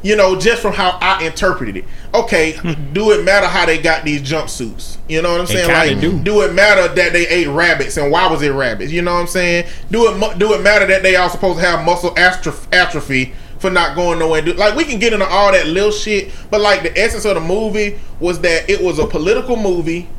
You 0.03 0.15
know, 0.15 0.37
just 0.39 0.63
from 0.63 0.73
how 0.73 0.97
I 0.99 1.23
interpreted 1.23 1.77
it. 1.77 1.85
Okay, 2.11 2.53
hmm. 2.53 2.91
do 2.91 3.11
it 3.11 3.23
matter 3.23 3.45
how 3.45 3.67
they 3.67 3.79
got 3.79 4.03
these 4.03 4.23
jumpsuits? 4.23 4.97
You 5.07 5.21
know 5.21 5.31
what 5.31 5.41
I'm 5.41 5.45
saying? 5.45 5.69
Like, 5.69 6.01
do. 6.01 6.19
do 6.19 6.41
it 6.41 6.53
matter 6.53 6.91
that 6.95 7.13
they 7.13 7.27
ate 7.27 7.47
rabbits 7.47 7.97
and 7.97 8.11
why 8.11 8.27
was 8.27 8.41
it 8.41 8.49
rabbits? 8.49 8.91
You 8.91 9.03
know 9.03 9.13
what 9.13 9.21
I'm 9.21 9.27
saying? 9.27 9.67
Do 9.91 10.07
it 10.07 10.39
do 10.39 10.53
it 10.53 10.63
matter 10.63 10.87
that 10.87 11.03
they 11.03 11.15
all 11.17 11.29
supposed 11.29 11.59
to 11.59 11.65
have 11.65 11.85
muscle 11.85 12.17
atrophy 12.17 13.33
for 13.59 13.69
not 13.69 13.95
going 13.95 14.17
nowhere? 14.17 14.41
like 14.41 14.75
we 14.75 14.85
can 14.85 14.97
get 14.97 15.13
into 15.13 15.27
all 15.27 15.51
that 15.51 15.67
little 15.67 15.91
shit, 15.91 16.31
but 16.49 16.61
like 16.61 16.81
the 16.81 16.97
essence 16.99 17.25
of 17.25 17.35
the 17.35 17.41
movie 17.41 17.99
was 18.19 18.41
that 18.41 18.67
it 18.67 18.81
was 18.81 18.97
a 18.97 19.05
political 19.05 19.55
movie 19.55 20.09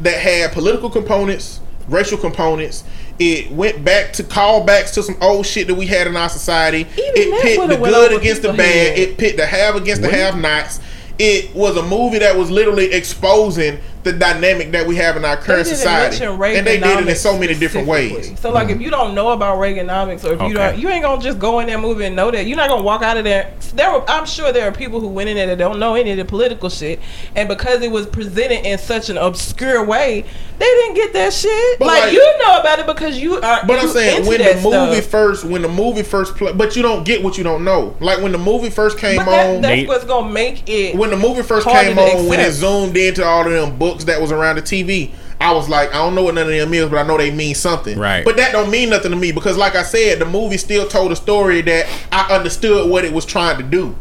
that 0.00 0.18
had 0.18 0.52
political 0.52 0.90
components, 0.90 1.60
racial 1.88 2.18
components. 2.18 2.84
It 3.20 3.52
went 3.52 3.84
back 3.84 4.14
to 4.14 4.22
callbacks 4.22 4.94
to 4.94 5.02
some 5.02 5.16
old 5.20 5.44
shit 5.44 5.66
that 5.66 5.74
we 5.74 5.86
had 5.86 6.06
in 6.06 6.16
our 6.16 6.30
society. 6.30 6.80
Even 6.80 6.96
it 6.96 7.30
that 7.30 7.42
pit 7.42 7.68
the 7.68 7.76
good 7.76 8.12
against 8.18 8.40
the 8.40 8.48
bad. 8.48 8.60
head. 8.60 8.98
It 8.98 9.18
pit 9.18 9.36
the 9.36 9.46
have 9.46 9.76
against 9.76 10.00
the 10.00 10.10
have-nots. 10.10 10.80
It 11.18 11.54
was 11.54 11.76
a 11.76 11.82
movie 11.82 12.18
that 12.20 12.34
was 12.34 12.50
literally 12.50 12.92
exposing 12.94 13.78
the 14.02 14.12
dynamic 14.12 14.70
that 14.72 14.86
we 14.86 14.96
have 14.96 15.16
in 15.16 15.24
our 15.24 15.36
current 15.36 15.64
didn't 15.64 15.78
society, 15.78 16.24
and 16.24 16.66
they 16.66 16.78
did 16.80 17.00
it 17.00 17.08
in 17.08 17.16
so 17.16 17.38
many 17.38 17.54
different 17.54 17.86
ways. 17.86 18.38
So, 18.40 18.50
like, 18.50 18.68
if 18.68 18.74
mm-hmm. 18.74 18.82
you 18.82 18.90
don't 18.90 19.14
know 19.14 19.30
about 19.30 19.58
Reaganomics, 19.58 20.24
or 20.24 20.32
if 20.32 20.40
you 20.40 20.46
Okay. 20.46 20.54
don't, 20.54 20.78
you 20.78 20.88
ain't 20.88 21.02
gonna 21.02 21.20
just 21.20 21.38
go 21.38 21.60
in 21.60 21.66
that 21.66 21.80
movie 21.80 22.04
and 22.04 22.16
know 22.16 22.30
that. 22.30 22.46
You're 22.46 22.56
not 22.56 22.68
gonna 22.68 22.82
walk 22.82 23.02
out 23.02 23.16
of 23.16 23.24
there. 23.24 23.52
There, 23.74 23.92
were, 23.92 24.08
I'm 24.10 24.26
sure 24.26 24.52
there 24.52 24.66
are 24.68 24.72
people 24.72 25.00
who 25.00 25.08
went 25.08 25.28
in 25.28 25.36
there 25.36 25.46
that 25.48 25.58
don't 25.58 25.78
know 25.78 25.94
any 25.94 26.10
of 26.12 26.16
the 26.16 26.24
political 26.24 26.70
shit, 26.70 27.00
and 27.36 27.48
because 27.48 27.82
it 27.82 27.90
was 27.90 28.06
presented 28.06 28.66
in 28.66 28.78
such 28.78 29.10
an 29.10 29.18
obscure 29.18 29.84
way, 29.84 30.24
they 30.58 30.64
didn't 30.64 30.94
get 30.94 31.12
that 31.12 31.32
shit. 31.32 31.78
But, 31.78 31.86
like, 31.88 32.02
like- 32.04 32.12
you 32.12 32.38
know 32.38 32.60
about 32.60 32.78
it 32.78 32.86
because 32.86 33.18
you 33.18 33.34
are. 33.36 33.66
But 33.66 33.78
I'm 33.80 33.88
saying 33.88 34.18
into 34.18 34.28
when 34.28 34.38
the 34.38 34.54
movie 34.62 35.00
stuff. 35.00 35.10
first, 35.10 35.44
when 35.44 35.62
the 35.62 35.68
movie 35.68 36.02
first 36.02 36.36
play, 36.36 36.52
but 36.52 36.76
you 36.76 36.82
don't 36.82 37.04
get 37.04 37.22
what 37.22 37.36
you 37.38 37.44
don't 37.44 37.64
know. 37.64 37.96
Like 38.00 38.20
when 38.22 38.32
the 38.32 38.38
movie 38.38 38.70
first 38.70 38.98
came 38.98 39.16
But 39.16 39.26
that, 39.26 39.46
on, 39.56 39.60
that's 39.60 39.82
They- 39.82 39.86
what's 39.86 40.04
gonna 40.04 40.30
make 40.30 40.68
it. 40.68 40.96
when 40.96 41.10
the 41.10 41.16
movie 41.16 41.42
first 41.42 41.66
came 41.66 41.96
to 41.96 42.02
on, 42.02 42.26
when 42.26 42.40
it 42.40 42.48
accept. 42.48 42.56
zoomed 42.60 42.96
into 42.96 43.24
all 43.24 43.46
of 43.46 43.52
them 43.52 43.76
books 43.90 44.04
that 44.04 44.20
was 44.20 44.32
around 44.32 44.56
the 44.56 44.62
TV, 44.62 45.10
I 45.40 45.52
was 45.52 45.68
like, 45.68 45.90
I 45.90 45.94
don't 45.94 46.14
know 46.14 46.22
what 46.22 46.34
none 46.34 46.44
of 46.46 46.52
them 46.52 46.72
is, 46.74 46.88
but 46.88 46.98
I 46.98 47.02
know 47.06 47.16
they 47.16 47.30
mean 47.30 47.54
something. 47.54 47.98
Right. 47.98 48.24
But 48.24 48.36
that 48.36 48.52
don't 48.52 48.70
mean 48.70 48.90
nothing 48.90 49.10
to 49.10 49.16
me 49.16 49.32
because, 49.32 49.56
like 49.56 49.74
I 49.74 49.82
said, 49.82 50.18
the 50.18 50.26
movie 50.26 50.58
still 50.58 50.86
told 50.86 51.12
a 51.12 51.16
story 51.16 51.60
that 51.62 51.86
I 52.12 52.34
understood 52.34 52.90
what 52.90 53.04
it 53.04 53.12
was 53.12 53.24
trying 53.24 53.56
to 53.58 53.64
do. 53.64 53.96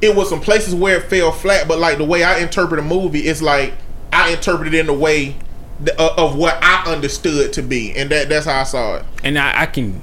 It 0.00 0.16
was 0.16 0.30
some 0.30 0.40
places 0.40 0.74
where 0.74 0.96
it 0.98 1.04
fell 1.04 1.32
flat, 1.32 1.68
but 1.68 1.78
like 1.78 1.98
the 1.98 2.04
way 2.04 2.24
I 2.24 2.38
interpret 2.38 2.80
a 2.80 2.82
movie, 2.82 3.20
it's 3.20 3.42
like 3.42 3.74
I 4.12 4.30
interpret 4.30 4.72
it 4.72 4.74
in 4.78 4.86
the 4.86 4.94
way 4.94 5.36
th- 5.84 5.98
uh, 5.98 6.14
of 6.16 6.36
what 6.36 6.58
I 6.62 6.84
understood 6.90 7.52
to 7.54 7.62
be, 7.62 7.94
and 7.94 8.08
that 8.10 8.28
that's 8.28 8.46
how 8.46 8.60
I 8.60 8.64
saw 8.64 8.96
it. 8.96 9.04
and 9.22 9.38
I, 9.38 9.62
I 9.62 9.66
can 9.66 10.02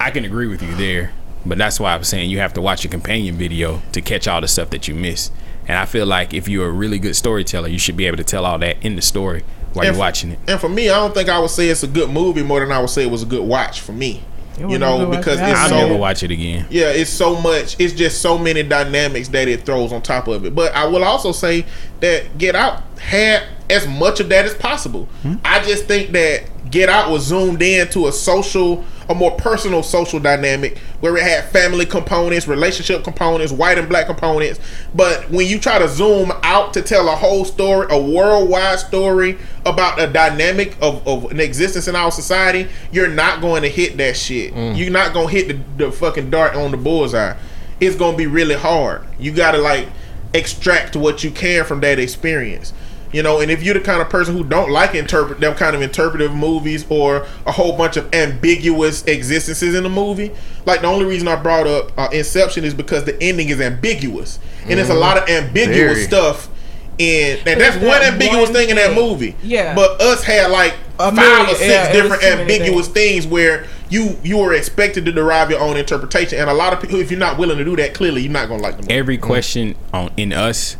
I 0.00 0.10
can 0.10 0.24
agree 0.26 0.48
with 0.48 0.62
you 0.62 0.74
there, 0.74 1.12
but 1.46 1.56
that's 1.56 1.80
why 1.80 1.94
I'm 1.94 2.04
saying 2.04 2.28
you 2.28 2.38
have 2.40 2.52
to 2.54 2.60
watch 2.60 2.84
a 2.84 2.88
companion 2.88 3.36
video 3.36 3.80
to 3.92 4.02
catch 4.02 4.28
all 4.28 4.40
the 4.42 4.48
stuff 4.48 4.68
that 4.70 4.86
you 4.86 4.94
miss. 4.94 5.30
And 5.68 5.76
I 5.76 5.84
feel 5.84 6.06
like 6.06 6.32
if 6.34 6.48
you're 6.48 6.68
a 6.68 6.72
really 6.72 6.98
good 6.98 7.14
storyteller, 7.14 7.68
you 7.68 7.78
should 7.78 7.96
be 7.96 8.06
able 8.06 8.16
to 8.16 8.24
tell 8.24 8.44
all 8.46 8.58
that 8.58 8.82
in 8.84 8.96
the 8.96 9.02
story 9.02 9.44
while 9.74 9.84
And 9.86 9.94
you're 9.94 9.94
f- 9.94 9.98
watching 9.98 10.30
it. 10.32 10.38
And 10.48 10.58
for 10.60 10.68
me, 10.68 10.88
I 10.88 10.94
don't 10.98 11.12
think 11.14 11.28
I 11.28 11.38
would 11.38 11.50
say 11.50 11.68
it's 11.68 11.82
a 11.82 11.86
good 11.88 12.10
movie 12.10 12.42
more 12.42 12.60
than 12.60 12.72
I 12.72 12.80
would 12.80 12.90
say 12.90 13.02
it 13.04 13.10
was 13.10 13.22
a 13.22 13.26
good 13.26 13.46
watch 13.46 13.80
for 13.82 13.92
me. 13.92 14.22
It 14.58 14.68
You 14.68 14.78
know, 14.78 15.06
because 15.08 15.38
at 15.38 15.50
it's 15.50 15.58
all. 15.58 15.64
I'll 15.64 15.68
so 15.68 15.86
never 15.88 15.98
watch 15.98 16.22
it 16.24 16.30
again. 16.32 16.66
yeah, 16.70 16.88
it's 16.88 17.10
so 17.10 17.40
much. 17.40 17.76
It's 17.78 17.92
just 17.94 18.20
so 18.20 18.36
many 18.38 18.62
dynamics 18.64 19.28
that 19.28 19.46
it 19.46 19.64
throws 19.64 19.92
on 19.92 20.02
top 20.02 20.26
of 20.26 20.44
it. 20.44 20.54
But 20.54 20.74
I 20.74 20.86
will 20.86 21.04
also 21.04 21.30
say 21.32 21.64
that 22.00 22.38
Get 22.38 22.56
Out 22.56 22.82
had 22.98 23.44
as 23.70 23.86
much 23.86 24.18
of 24.18 24.28
that 24.30 24.46
as 24.46 24.54
possible. 24.54 25.04
Hmm? 25.22 25.34
I 25.44 25.62
just 25.62 25.84
think 25.84 26.10
that 26.12 26.44
Get 26.70 26.88
Out 26.88 27.10
was 27.10 27.24
zoomed 27.24 27.62
in 27.62 27.88
to 27.88 28.08
a 28.08 28.12
social, 28.12 28.84
a 29.08 29.14
more 29.14 29.30
personal 29.32 29.82
social 29.82 30.18
dynamic 30.18 30.78
where 31.00 31.16
it 31.16 31.22
had 31.22 31.44
family 31.44 31.86
components, 31.86 32.46
relationship 32.46 33.04
components, 33.04 33.52
white 33.52 33.78
and 33.78 33.88
black 33.88 34.06
components. 34.06 34.60
But 34.94 35.30
when 35.30 35.46
you 35.46 35.58
try 35.58 35.78
to 35.78 35.88
zoom 35.88 36.32
out 36.42 36.74
to 36.74 36.82
tell 36.82 37.08
a 37.08 37.16
whole 37.16 37.44
story, 37.44 37.86
a 37.90 38.00
worldwide 38.00 38.80
story 38.80 39.38
about 39.64 40.00
a 40.00 40.06
dynamic 40.06 40.76
of, 40.80 41.06
of 41.06 41.30
an 41.30 41.40
existence 41.40 41.88
in 41.88 41.96
our 41.96 42.10
society, 42.10 42.68
you're 42.92 43.08
not 43.08 43.40
going 43.40 43.62
to 43.62 43.68
hit 43.68 43.96
that 43.98 44.16
shit. 44.16 44.54
Mm. 44.54 44.76
You're 44.76 44.90
not 44.90 45.12
going 45.12 45.28
to 45.28 45.34
hit 45.34 45.48
the, 45.48 45.84
the 45.86 45.92
fucking 45.92 46.30
dart 46.30 46.54
on 46.54 46.70
the 46.70 46.76
bullseye. 46.76 47.36
It's 47.80 47.96
going 47.96 48.12
to 48.12 48.18
be 48.18 48.26
really 48.26 48.56
hard. 48.56 49.04
You 49.18 49.32
got 49.32 49.52
to 49.52 49.58
like 49.58 49.88
extract 50.34 50.96
what 50.96 51.24
you 51.24 51.30
can 51.30 51.64
from 51.64 51.80
that 51.80 51.98
experience. 51.98 52.72
You 53.12 53.22
know, 53.22 53.40
and 53.40 53.50
if 53.50 53.62
you're 53.62 53.74
the 53.74 53.80
kind 53.80 54.02
of 54.02 54.10
person 54.10 54.36
who 54.36 54.44
don't 54.44 54.70
like 54.70 54.94
interpret 54.94 55.40
them 55.40 55.54
kind 55.54 55.74
of 55.74 55.80
interpretive 55.82 56.34
movies 56.34 56.84
or 56.90 57.26
a 57.46 57.52
whole 57.52 57.76
bunch 57.76 57.96
of 57.96 58.12
ambiguous 58.14 59.02
existences 59.04 59.74
in 59.74 59.84
a 59.86 59.88
movie, 59.88 60.30
like 60.66 60.82
the 60.82 60.86
only 60.88 61.06
reason 61.06 61.26
I 61.28 61.36
brought 61.36 61.66
up 61.66 61.92
uh, 61.98 62.08
Inception 62.12 62.64
is 62.64 62.74
because 62.74 63.04
the 63.04 63.20
ending 63.22 63.48
is 63.48 63.60
ambiguous, 63.60 64.38
and 64.64 64.72
there's 64.78 64.90
a 64.90 64.94
lot 64.94 65.16
of 65.16 65.28
ambiguous 65.28 65.92
Very. 65.94 66.04
stuff. 66.04 66.50
In 66.98 67.38
and 67.46 67.60
that's 67.60 67.76
That 67.76 67.86
one 67.86 68.02
ambiguous 68.02 68.48
one 68.48 68.52
thing 68.54 68.70
in 68.70 68.76
that 68.76 68.92
movie. 68.92 69.36
Yeah. 69.40 69.72
But 69.76 70.00
us 70.02 70.24
had 70.24 70.50
like 70.50 70.74
A 70.98 71.04
five 71.12 71.14
million- 71.14 71.46
or 71.46 71.54
six 71.54 71.60
yeah, 71.60 71.92
different 71.92 72.24
ambiguous 72.24 72.88
things 72.88 73.24
where 73.24 73.66
you 73.88 74.18
you 74.24 74.36
were 74.38 74.52
expected 74.52 75.04
to 75.04 75.12
derive 75.12 75.48
your 75.48 75.60
own 75.60 75.76
interpretation, 75.76 76.40
and 76.40 76.50
a 76.50 76.54
lot 76.54 76.72
of 76.72 76.80
people, 76.80 76.98
if 77.00 77.10
you're 77.12 77.20
not 77.20 77.38
willing 77.38 77.56
to 77.56 77.64
do 77.64 77.76
that, 77.76 77.94
clearly 77.94 78.22
you're 78.22 78.32
not 78.32 78.48
gonna 78.48 78.60
like 78.62 78.76
the 78.78 78.82
movie. 78.82 78.94
Every 78.94 79.16
question 79.16 79.76
on 79.94 80.10
in 80.16 80.32
us 80.32 80.76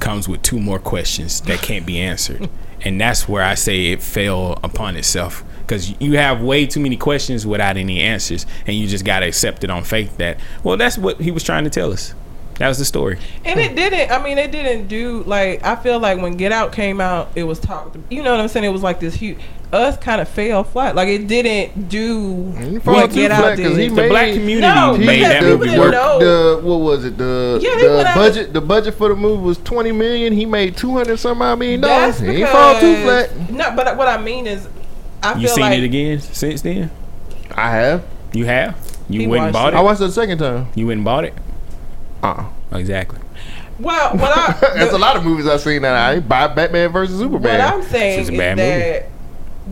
comes 0.00 0.28
with 0.28 0.42
two 0.42 0.60
more 0.60 0.78
questions 0.78 1.40
that 1.42 1.60
can't 1.60 1.86
be 1.86 2.00
answered, 2.00 2.48
and 2.82 3.00
that's 3.00 3.28
where 3.28 3.42
I 3.42 3.54
say 3.54 3.86
it 3.92 4.02
fell 4.02 4.58
upon 4.62 4.96
itself. 4.96 5.44
Because 5.60 6.00
you 6.00 6.16
have 6.16 6.40
way 6.40 6.64
too 6.64 6.80
many 6.80 6.96
questions 6.96 7.46
without 7.46 7.76
any 7.76 8.00
answers, 8.00 8.46
and 8.66 8.76
you 8.76 8.86
just 8.86 9.04
gotta 9.04 9.26
accept 9.26 9.64
it 9.64 9.70
on 9.70 9.82
faith 9.84 10.16
that 10.18 10.38
well, 10.62 10.76
that's 10.76 10.96
what 10.96 11.20
he 11.20 11.30
was 11.30 11.42
trying 11.42 11.64
to 11.64 11.70
tell 11.70 11.92
us. 11.92 12.14
That 12.58 12.68
was 12.68 12.78
the 12.78 12.84
story. 12.86 13.18
And 13.44 13.60
it 13.60 13.76
didn't. 13.76 14.10
I 14.10 14.22
mean, 14.22 14.38
it 14.38 14.50
didn't 14.50 14.88
do 14.88 15.22
like. 15.24 15.62
I 15.62 15.76
feel 15.76 15.98
like 15.98 16.18
when 16.20 16.36
Get 16.36 16.52
Out 16.52 16.72
came 16.72 17.00
out, 17.00 17.30
it 17.34 17.42
was 17.42 17.58
talked. 17.58 17.98
You 18.10 18.22
know 18.22 18.30
what 18.30 18.40
I'm 18.40 18.48
saying? 18.48 18.64
It 18.64 18.70
was 18.70 18.82
like 18.82 18.98
this 18.98 19.14
huge. 19.14 19.38
Us 19.72 19.96
kind 19.98 20.20
of 20.20 20.28
fell 20.28 20.62
flat. 20.62 20.94
Like 20.94 21.08
it 21.08 21.26
didn't 21.26 21.88
do 21.88 22.52
He 22.52 22.78
fell 22.78 22.94
what 22.94 23.10
too 23.10 23.16
Get 23.16 23.30
flat 23.32 23.52
Out 23.52 23.58
'cause 23.58 23.76
he 23.76 23.88
did. 23.88 23.90
The 23.90 23.94
made- 24.02 24.08
black 24.08 24.32
community 24.32 24.60
No, 24.60 24.94
He 24.94 25.04
made 25.06 25.22
that 25.24 25.42
movie 25.42 25.66
didn't 25.70 25.80
work. 25.80 25.92
the 26.20 26.60
what 26.62 26.76
was 26.80 27.04
it 27.04 27.18
the 27.18 27.58
Yeah, 27.60 27.76
the 27.76 28.06
out- 28.08 28.14
budget 28.14 28.52
the 28.52 28.60
budget 28.60 28.94
for 28.94 29.08
the 29.08 29.16
movie 29.16 29.42
was 29.42 29.58
twenty 29.58 29.90
million. 29.92 30.32
He 30.32 30.46
made 30.46 30.76
two 30.76 30.92
hundred 30.92 31.18
some 31.18 31.42
odd 31.42 31.58
million 31.58 31.80
dollars. 31.80 32.20
He 32.20 32.44
fall 32.44 32.78
too 32.80 32.94
flat. 33.02 33.50
no. 33.50 33.72
But 33.74 33.96
what 33.96 34.06
I 34.08 34.18
mean 34.22 34.46
is, 34.46 34.68
I 35.22 35.32
feel 35.32 35.42
You 35.42 35.48
seen 35.48 35.62
like 35.64 35.78
it 35.78 35.84
again 35.84 36.20
since 36.20 36.62
then? 36.62 36.90
I 37.54 37.70
have. 37.70 38.02
You 38.32 38.44
have? 38.44 38.76
You 39.08 39.20
He 39.22 39.26
went 39.26 39.44
and 39.44 39.52
bought 39.52 39.74
it. 39.74 39.76
I 39.76 39.80
watched 39.80 40.00
it 40.00 40.04
the 40.04 40.12
second 40.12 40.38
time. 40.38 40.68
You 40.76 40.86
went 40.86 40.98
and 40.98 41.04
bought 41.04 41.24
it? 41.24 41.34
Uh. 42.22 42.44
Exactly. 42.72 43.18
well, 43.78 44.16
what 44.16 44.30
I 44.36 44.74
There's 44.74 44.92
a 44.92 44.98
lot 44.98 45.16
of 45.16 45.24
movies 45.24 45.46
I've 45.46 45.60
seen 45.60 45.82
that 45.82 45.94
I 45.96 46.20
buy 46.20 46.46
Batman 46.48 46.90
versus 46.92 47.18
Superman. 47.18 47.42
What 47.42 47.50
Superman. 47.52 47.72
I'm 47.74 47.82
saying 47.82 48.20
It's 48.20 48.28
is 48.28 48.34
a 48.34 48.38
bad 48.38 48.58
that 48.58 49.08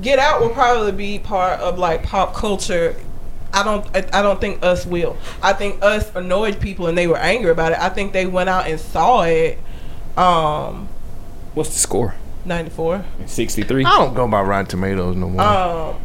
Get 0.01 0.19
Out 0.19 0.41
will 0.41 0.51
probably 0.51 0.93
be 0.93 1.19
part 1.19 1.61
of 1.61 1.79
like 1.79 2.03
pop 2.03 2.35
culture. 2.35 2.97
I 3.53 3.63
don't. 3.63 3.87
I 3.95 3.99
I 4.13 4.23
don't 4.23 4.41
think 4.41 4.65
us 4.65 4.85
will. 4.85 5.17
I 5.43 5.53
think 5.53 5.83
us 5.83 6.11
annoyed 6.17 6.61
people 6.61 6.89
and 6.89 6.99
they 6.99 7.07
were 7.07 7.17
angry 7.17 7.51
about 7.51 7.73
it. 7.73 7.79
I 7.79 7.89
think 7.89 8.13
they 8.13 8.27
went 8.27 8.49
out 8.49 8.67
and 8.67 8.81
saw 8.81 9.23
it. 9.23 9.59
Um, 10.17 10.89
What's 11.55 11.71
the 11.71 11.79
score? 11.79 12.15
ninety 12.45 12.71
four. 12.71 13.05
63. 13.27 13.85
I 13.85 13.99
don't 13.99 14.15
go 14.15 14.27
by 14.29 14.43
Rotten 14.43 14.67
Tomatoes 14.67 15.17
no 15.17 15.29
more. 15.31 15.41
Um, 15.43 15.97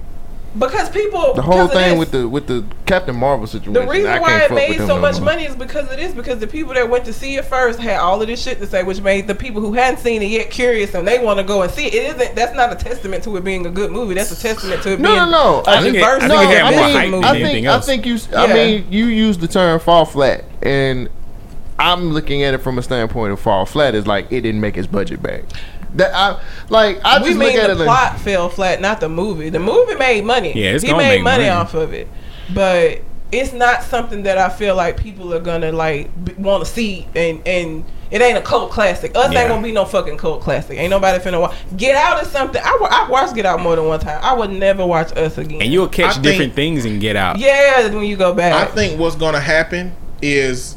because 0.58 0.90
people 0.90 1.34
the 1.34 1.42
whole 1.42 1.68
thing 1.68 1.92
this, 1.92 2.00
with 2.00 2.12
the 2.12 2.28
with 2.28 2.48
the 2.48 2.66
Captain 2.86 3.16
Marvel 3.16 3.46
situation. 3.46 3.74
The 3.74 3.86
reason 3.88 4.10
I 4.10 4.20
why 4.20 4.42
it 4.44 4.52
made 4.52 4.78
so 4.78 4.88
no 4.88 5.00
much 5.00 5.16
more. 5.18 5.26
money 5.26 5.44
is 5.46 5.56
because 5.56 5.90
of 5.92 5.98
this. 5.98 6.14
Because 6.14 6.40
the 6.40 6.48
people 6.48 6.74
that 6.74 6.90
went 6.90 7.06
to 7.06 7.14
see 7.14 7.36
it 7.36 7.46
first 7.46 7.80
had 7.80 8.00
all 8.00 8.22
of 8.22 8.28
this 8.28 8.42
shit 8.42 8.58
to 8.60 8.66
say, 8.66 8.82
which 8.84 9.00
made 9.02 9.28
the 9.28 9.36
people 9.36 9.62
who 9.62 9.74
hadn't 9.74 10.00
seen 10.00 10.22
it 10.24 10.28
yet 10.32 10.50
curious 10.50 10.94
and 10.96 11.08
they 11.08 11.20
want 11.24 11.38
to 11.40 11.44
go 11.44 11.62
and 11.62 11.72
see 11.72 11.86
it. 11.86 11.94
It 11.94 12.16
isn't. 12.16 12.36
That's 12.36 12.56
not 12.56 12.72
a 12.74 12.76
testament 12.76 13.24
to 13.26 13.38
it 13.38 13.44
being 13.44 13.66
a 13.66 13.70
good 13.70 13.92
movie. 13.92 14.16
That's 14.16 14.32
a 14.32 14.42
testament 14.42 14.82
to 14.84 14.94
it 14.94 15.00
No, 15.00 15.10
being 15.10 15.20
no, 15.20 15.30
no. 15.32 15.64
a 15.68 15.70
I 15.78 15.82
think 15.82 15.96
it- 15.96 16.00
diverse 16.00 16.24
I 16.24 16.28
No, 16.28 16.38
think 16.40 16.52
it 16.52 16.58
I 16.64 16.72
had 16.72 16.72
more 16.76 16.86
mean, 16.86 16.94
hype 16.96 17.12
than 17.12 17.24
I 17.24 17.30
anything 17.30 17.54
think 17.54 17.68
else. 17.68 17.84
I 17.84 17.86
think 17.88 18.06
you. 18.06 18.18
I 18.36 18.46
Yeah. 18.48 18.54
mean, 18.54 18.88
you 18.90 19.06
use 19.06 19.38
the 19.38 19.48
term 19.48 19.80
"fall 19.80 20.06
flat," 20.06 20.46
and 20.64 21.10
I'm 21.78 22.12
looking 22.12 22.44
at 22.44 22.54
it 22.54 22.58
from 22.58 22.78
a 22.78 22.82
standpoint 22.82 23.32
of 23.34 23.40
fall 23.40 23.66
flat 23.66 23.96
is 23.96 24.06
like 24.08 24.26
it 24.32 24.42
didn't 24.42 24.62
make 24.62 24.78
its 24.78 24.88
budget 24.88 25.22
back. 25.22 25.44
That 25.96 26.14
I 26.16 26.40
like. 26.70 27.00
I 27.04 27.20
we 27.20 27.30
just 27.30 27.40
look 27.40 27.48
mean 27.54 27.60
at 27.60 27.68
the 27.68 27.74
it. 27.74 27.78
like- 27.78 27.86
plot 27.88 28.20
fell 28.20 28.50
flat, 28.50 28.80
not 28.82 29.00
the 29.00 29.10
movie. 29.10 29.50
The 29.50 29.60
movie 29.60 29.96
made 29.96 30.24
money. 30.24 30.54
Yeah, 30.56 30.72
it's 30.72 30.84
he 30.84 30.90
gonna 30.92 31.04
made 31.04 31.16
make 31.18 31.24
money, 31.24 31.44
money. 31.46 31.50
off 31.50 31.74
of 31.74 31.94
it, 31.94 32.08
but 32.54 33.02
it's 33.32 33.54
not 33.54 33.84
something 33.84 34.24
that 34.24 34.38
I 34.38 34.50
feel 34.50 34.76
like 34.76 34.98
people 34.98 35.34
are 35.34 35.40
gonna 35.40 35.72
like 35.72 36.10
want 36.38 36.64
to 36.66 36.70
see, 36.72 37.08
and 37.16 37.42
and 37.48 37.86
it 38.12 38.22
ain't 38.22 38.38
a 38.38 38.42
cult 38.42 38.72
classic. 38.72 39.16
Us 39.16 39.32
Yeah. 39.32 39.40
ain't 39.42 39.50
gonna 39.50 39.62
be 39.64 39.72
no 39.72 39.86
fucking 39.86 40.18
cult 40.18 40.42
classic. 40.42 40.78
Ain't 40.80 40.90
nobody 40.90 41.18
finna 41.24 41.40
watch. 41.42 41.56
Get 41.78 41.96
Out 41.96 42.22
is 42.24 42.30
something. 42.32 42.62
I 42.64 43.06
I 43.08 43.10
watched 43.10 43.36
Get 43.36 43.46
Out 43.46 43.60
more 43.62 43.76
than 43.76 43.86
one 43.86 44.00
time. 44.00 44.20
I 44.24 44.34
would 44.34 44.50
never 44.52 44.86
watch 44.86 45.16
Us 45.18 45.38
again. 45.38 45.62
And 45.62 45.72
you'll 45.72 45.88
catch 45.88 46.06
I 46.06 46.14
think- 46.14 46.24
different 46.24 46.54
things 46.56 46.86
and 46.86 47.00
get 47.02 47.16
out. 47.16 47.38
yeah, 47.38 47.88
when 47.88 48.06
you 48.06 48.16
go 48.16 48.34
back. 48.34 48.54
I 48.54 48.66
think 48.72 49.00
what's 49.00 49.16
gonna 49.16 49.40
happen 49.40 49.92
is 50.22 50.76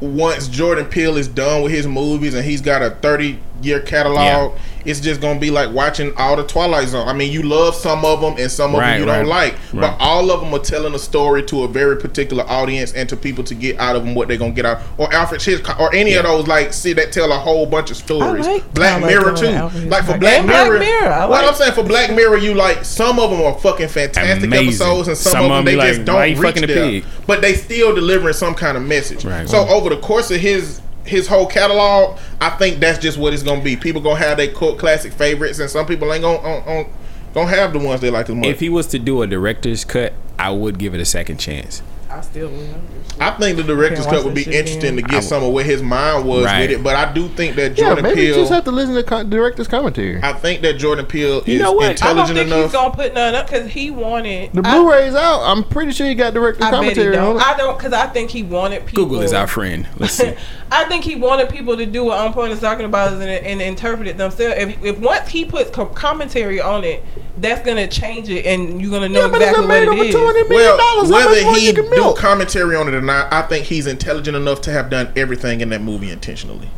once 0.00 0.46
Jordan 0.48 0.84
Peele 0.86 1.16
is 1.16 1.26
done 1.28 1.62
with 1.62 1.72
his 1.72 1.86
movies 1.86 2.34
and 2.34 2.44
he's 2.44 2.60
got 2.60 2.82
a 2.82 2.90
30 2.90 3.38
year 3.62 3.80
catalog, 3.80 4.52
it's 4.84 5.00
just 5.00 5.20
gonna 5.20 5.40
be 5.40 5.50
like 5.50 5.72
watching 5.72 6.12
all 6.16 6.36
the 6.36 6.44
Twilight 6.46 6.88
Zone. 6.88 7.08
I 7.08 7.12
mean, 7.12 7.32
you 7.32 7.42
love 7.42 7.74
some 7.74 8.04
of 8.04 8.20
them 8.20 8.36
and 8.38 8.50
some 8.50 8.72
of 8.74 8.80
Right, 8.80 8.92
them 8.92 9.00
you 9.00 9.06
don't 9.06 9.26
like, 9.26 9.54
right. 9.72 9.80
but 9.80 9.96
all 9.98 10.30
of 10.30 10.40
them 10.40 10.54
are 10.54 10.60
telling 10.60 10.94
a 10.94 10.98
story 10.98 11.42
to 11.44 11.64
a 11.64 11.68
very 11.68 11.96
particular 11.96 12.44
audience 12.48 12.92
and 12.92 13.08
to 13.08 13.16
people 13.16 13.42
to 13.44 13.54
get 13.54 13.78
out 13.80 13.96
of 13.96 14.04
them 14.04 14.14
what 14.14 14.28
they're 14.28 14.36
gonna 14.36 14.52
get 14.52 14.64
out. 14.66 14.78
Or 14.98 15.12
Alfred 15.12 15.42
Hitchcock, 15.42 15.80
or 15.80 15.92
any 15.94 16.14
of 16.14 16.24
those 16.24 16.46
like 16.46 16.72
see 16.72 16.92
that 16.92 17.10
tell 17.12 17.32
a 17.32 17.38
whole 17.38 17.66
bunch 17.66 17.90
of 17.90 17.96
stories. 17.96 18.46
like 18.46 18.74
Black 18.74 19.00
Twilight 19.00 19.14
Mirror 19.22 19.36
too. 19.36 19.46
Alfred 19.48 19.88
Like 19.90 20.04
for 20.04 20.18
Black 20.18 20.38
And 20.38 20.46
Black 20.46 20.66
Mirror, 20.68 20.78
Mirror, 20.78 21.28
what 21.28 21.44
I'm 21.44 21.54
saying 21.54 21.72
for 21.72 21.82
Black 21.82 22.10
Mirror, 22.14 22.36
you 22.38 22.54
like 22.54 22.84
some 22.84 23.18
of 23.18 23.30
them 23.30 23.40
are 23.42 23.58
fucking 23.58 23.88
fantastic 23.88 24.44
Amazing. 24.44 24.68
episodes, 24.68 25.08
and 25.08 25.16
some, 25.16 25.32
Some 25.32 25.44
of 25.44 25.48
them 25.50 25.52
of 25.52 25.58
'em 25.58 25.64
they 25.64 25.74
be 25.90 25.94
just 25.96 26.04
don't 26.04 26.20
reach 26.22 26.38
fucking 26.38 26.66
there. 26.68 26.76
pig? 26.90 27.04
But 27.26 27.40
they 27.42 27.54
still 27.54 27.92
delivering 27.94 28.34
some 28.34 28.54
kind 28.54 28.76
of 28.76 28.84
message. 28.84 29.24
Right. 29.24 29.48
So 29.48 29.66
over 29.66 29.88
the 29.90 29.96
course 29.96 30.30
of 30.30 30.36
his 30.40 30.80
his 31.08 31.26
whole 31.26 31.46
catalog, 31.46 32.18
I 32.40 32.50
think 32.50 32.80
that's 32.80 32.98
just 32.98 33.18
what 33.18 33.32
it's 33.32 33.42
gonna 33.42 33.62
be. 33.62 33.76
People 33.76 34.00
gonna 34.00 34.18
have 34.18 34.36
their 34.36 34.52
cult 34.52 34.78
classic 34.78 35.12
favorites, 35.12 35.58
and 35.58 35.70
some 35.70 35.86
people 35.86 36.12
ain't 36.12 36.22
gonna 36.22 36.38
on, 36.38 36.62
on, 36.68 36.92
gonna 37.34 37.48
have 37.48 37.72
the 37.72 37.78
ones 37.78 38.00
they 38.00 38.10
like 38.10 38.28
as 38.28 38.34
much. 38.34 38.46
If 38.46 38.60
he 38.60 38.68
was 38.68 38.86
to 38.88 38.98
do 38.98 39.22
a 39.22 39.26
director's 39.26 39.84
cut, 39.84 40.12
I 40.38 40.50
would 40.50 40.78
give 40.78 40.94
it 40.94 41.00
a 41.00 41.04
second 41.04 41.38
chance. 41.38 41.82
I 42.16 42.20
still 42.22 42.48
will. 42.48 42.80
I 43.20 43.30
think 43.32 43.56
the 43.56 43.62
director's 43.62 44.06
cut 44.06 44.24
would 44.24 44.34
be 44.34 44.42
interesting 44.44 44.94
again. 44.94 44.96
to 44.96 45.02
get 45.02 45.24
some 45.24 45.42
of 45.42 45.52
where 45.52 45.64
his 45.64 45.82
mind 45.82 46.26
was 46.26 46.44
Right. 46.44 46.62
with 46.68 46.80
it, 46.80 46.82
but 46.82 46.96
I 46.96 47.12
do 47.12 47.28
think 47.28 47.56
that 47.56 47.74
Jordan 47.74 47.76
Yeah, 47.76 47.84
Jordan 47.88 48.04
maybe 48.04 48.20
you 48.22 48.32
Peele. 48.32 48.42
just 48.42 48.52
have 48.52 48.64
to 48.64 48.70
listen 48.70 48.94
to 48.94 49.02
con- 49.02 49.28
director's 49.30 49.68
commentary. 49.68 50.20
I 50.22 50.32
think 50.32 50.62
that 50.62 50.74
Jordan 50.78 51.04
Peele 51.06 51.42
is 51.46 51.60
know 51.60 51.72
what? 51.72 52.02
I 52.02 52.10
I 52.10 52.14
don't 52.14 52.26
think 52.26 52.38
enough. 52.46 52.62
he's 52.64 52.72
gonna 52.72 52.94
put 52.94 53.14
none 53.14 53.34
up 53.34 53.48
because 53.50 53.68
he 53.70 53.90
wanted 53.90 54.50
the 54.54 54.62
I- 54.66 54.72
Blu-ray's 54.78 55.14
out. 55.14 55.42
I'm 55.44 55.64
pretty 55.64 55.92
sure 55.92 56.06
you 56.06 56.14
got 56.14 56.32
director's 56.34 56.62
I 56.66 56.70
bet 56.70 56.80
he 56.80 56.88
commentary 56.94 57.16
on 57.18 57.24
don't. 57.24 57.36
it. 57.36 57.46
I 57.46 57.56
don't 57.56 57.76
because 57.78 57.92
I 57.92 58.06
think 58.06 58.30
he 58.30 58.42
wanted 58.42 58.86
people. 58.86 59.04
Google 59.04 59.22
is 59.22 59.32
our 59.32 59.46
friend. 59.46 59.86
Let's 59.98 60.14
see. 60.14 60.32
I 60.72 60.84
think 60.84 61.04
he 61.04 61.16
wanted 61.16 61.48
people 61.48 61.76
to 61.76 61.86
do 61.86 62.04
what 62.04 62.18
On 62.18 62.32
Point 62.32 62.52
is 62.52 62.60
talking 62.60 62.86
about 62.86 63.12
and, 63.12 63.22
and 63.22 63.62
interpret 63.62 64.08
it 64.08 64.16
themselves. 64.18 64.54
If, 64.58 64.82
if 64.84 64.98
once 64.98 65.28
he 65.28 65.44
puts 65.44 65.70
co- 65.70 65.86
commentary 65.86 66.60
on 66.60 66.82
it, 66.84 67.04
that's 67.38 67.64
gonna 67.64 67.86
change 67.86 68.28
it, 68.30 68.46
and 68.46 68.80
you're 68.80 68.90
gonna 68.90 69.08
know 69.10 69.20
yeah, 69.20 69.36
exactly 69.36 69.66
made 69.66 69.86
what 69.86 69.98
over 69.98 70.04
it 70.04 70.10
two 70.12 70.24
hundred 70.24 70.40
is. 70.40 70.48
million 70.48 70.68
Well, 70.68 70.76
dollars. 70.78 71.10
How 71.10 71.16
much 71.30 71.44
whether 71.44 71.58
he 71.60 71.72
do 71.72 71.82
milk? 72.06 72.18
commentary 72.18 72.74
on 72.76 72.88
it 72.88 72.94
or 72.94 73.00
not, 73.02 73.32
I 73.32 73.42
think 73.42 73.66
he's 73.66 73.86
intelligent 73.86 74.36
enough 74.36 74.60
to 74.62 74.72
have 74.72 74.90
done 74.90 75.12
everything 75.16 75.60
in 75.60 75.68
that 75.70 75.80
movie 75.82 76.10
intentionally. 76.10 76.70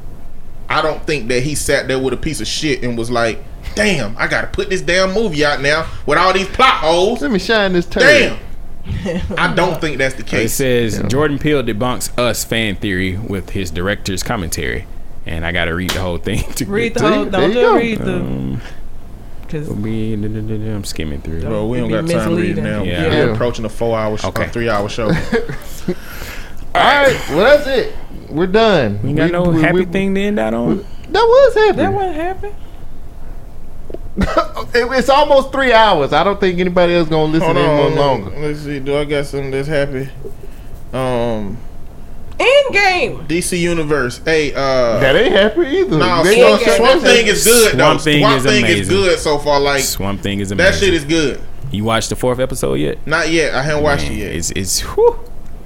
I 0.69 0.83
don't 0.83 1.03
think 1.07 1.29
that 1.29 1.43
he 1.43 1.55
sat 1.55 1.89
there 1.89 1.99
with 1.99 2.13
a 2.13 2.17
piece 2.19 2.41
of 2.41 2.47
shit 2.47 2.83
and 2.85 2.97
was 2.99 3.11
like, 3.11 3.43
"Damn, 3.75 4.15
I 4.19 4.27
got 4.27 4.43
to 4.43 4.47
put 4.49 4.69
this 4.69 4.83
damn 4.83 5.13
movie 5.15 5.45
out 5.45 5.61
now 5.63 5.87
with 6.07 6.19
all 6.19 6.33
these 6.33 6.49
plot 6.49 6.75
holes." 6.75 7.23
Let 7.23 7.31
me 7.31 7.39
shine 7.39 7.73
this 7.73 7.87
turd. 7.87 8.03
Damn. 8.03 8.39
I 9.39 9.53
don't 9.55 9.81
think 9.81 9.99
that's 9.99 10.15
the 10.15 10.23
case. 10.23 10.59
It 10.61 10.65
case. 10.65 10.97
says 10.97 11.11
Jordan 11.11 11.39
Peele 11.39 11.63
debunks 11.63 12.17
us 12.19 12.45
fan 12.45 12.75
theory 12.77 13.17
with 13.19 13.51
his 13.51 13.71
director's 13.71 14.23
commentary, 14.23 14.87
and 15.27 15.45
I 15.45 15.53
got 15.53 15.67
to 15.67 15.75
read 15.75 15.91
the 15.91 16.01
whole 16.01 16.19
thing. 16.19 16.43
To 16.55 16.65
Read 16.67 16.95
the 16.95 17.01
See, 17.01 17.07
whole. 17.07 17.25
there 17.27 17.41
Don't 17.41 17.51
you 17.51 17.55
just 17.55 17.67
go. 17.67 17.77
read 17.77 17.99
the. 17.99 18.17
Um, 18.17 18.61
Because 19.49 19.68
be- 19.70 20.12
I'm 20.15 20.85
skimming 20.85 21.20
through. 21.23 21.41
Bro, 21.41 21.67
we 21.68 21.78
don't 21.78 21.91
It'd 21.91 22.07
got 22.07 22.12
time 22.20 22.31
to 22.31 22.36
read 22.36 22.59
it 22.59 22.62
misleading. 22.62 22.65
now. 22.65 22.83
Yeah. 22.83 23.09
We're 23.27 23.33
approaching 23.33 23.65
a 23.65 23.68
four-hour, 23.70 24.18
sh- 24.18 24.25
Okay. 24.27 24.44
uh, 24.44 24.49
three-hour 24.51 24.89
show. 24.91 25.07
All 25.09 25.15
right, 26.75 27.18
well 27.31 27.39
that's 27.57 27.67
it. 27.67 27.94
We're 28.28 28.47
done. 28.47 29.01
We 29.02 29.15
got 29.15 29.31
no 29.31 29.44
we- 29.44 29.62
happy 29.62 29.75
we- 29.81 29.85
thing 29.86 30.15
to 30.15 30.20
end 30.20 30.39
out 30.39 30.52
on. 30.55 30.85
That 31.10 31.23
was 31.23 31.55
happy. 31.55 31.77
that 31.78 31.93
wasn't 31.93 32.15
happen. 32.17 32.55
It- 34.75 34.99
it's 34.99 35.09
almost 35.09 35.51
three 35.52 35.73
hours. 35.73 36.12
I 36.12 36.23
don't 36.25 36.39
think 36.39 36.59
anybody 36.59 36.94
else 36.94 37.09
gonna 37.09 37.33
listen 37.33 37.55
Hold 37.55 37.57
any 37.57 37.67
more 37.77 37.91
longer. 37.91 38.31
let's 38.39 38.60
see. 38.60 38.81
Do 38.81 38.97
I 38.99 39.05
got 39.07 39.25
something 39.27 39.51
that's 39.51 39.68
happy? 39.68 40.10
Um, 40.93 41.57
End 42.41 42.73
game. 42.75 43.26
DC 43.26 43.58
Universe. 43.58 44.20
Hey, 44.25 44.55
uh, 44.55 44.99
That 45.00 45.17
ain't 45.17 45.33
happy 45.33 45.62
either. 45.62 45.99
no, 45.99 46.23
They 46.23 46.36
Swamp, 46.41 46.52
gonna 46.60 46.65
shut 46.65 46.76
Swamp 46.76 47.02
Thing 47.02 47.26
is 47.26 47.44
good 47.44 47.73
though. 47.73 47.78
Swamp 47.78 48.00
Thing 48.00 48.20
Swamp 48.20 48.36
is 48.36 48.44
Thing 48.44 48.65
is 48.67 48.89
good 48.89 49.18
so 49.18 49.39
far. 49.39 49.58
Like 49.60 49.83
Swamp 49.83 50.20
Thing 50.20 50.41
is 50.41 50.52
amazing. 50.52 50.73
that 50.73 50.78
shit 50.78 50.94
is 50.94 51.05
good. 51.05 51.41
You 51.73 51.84
watched 51.84 52.10
the 52.10 52.17
fourth 52.17 52.39
episode 52.39 52.75
yet? 52.75 53.05
Not 53.07 53.31
yet. 53.31 53.55
I 53.55 53.62
haven't 53.62 53.83
watched 53.83 54.05
it 54.10 54.15
yet. 54.15 54.33
It's 54.34 54.50
it's 54.52 54.81
whew, 54.81 55.18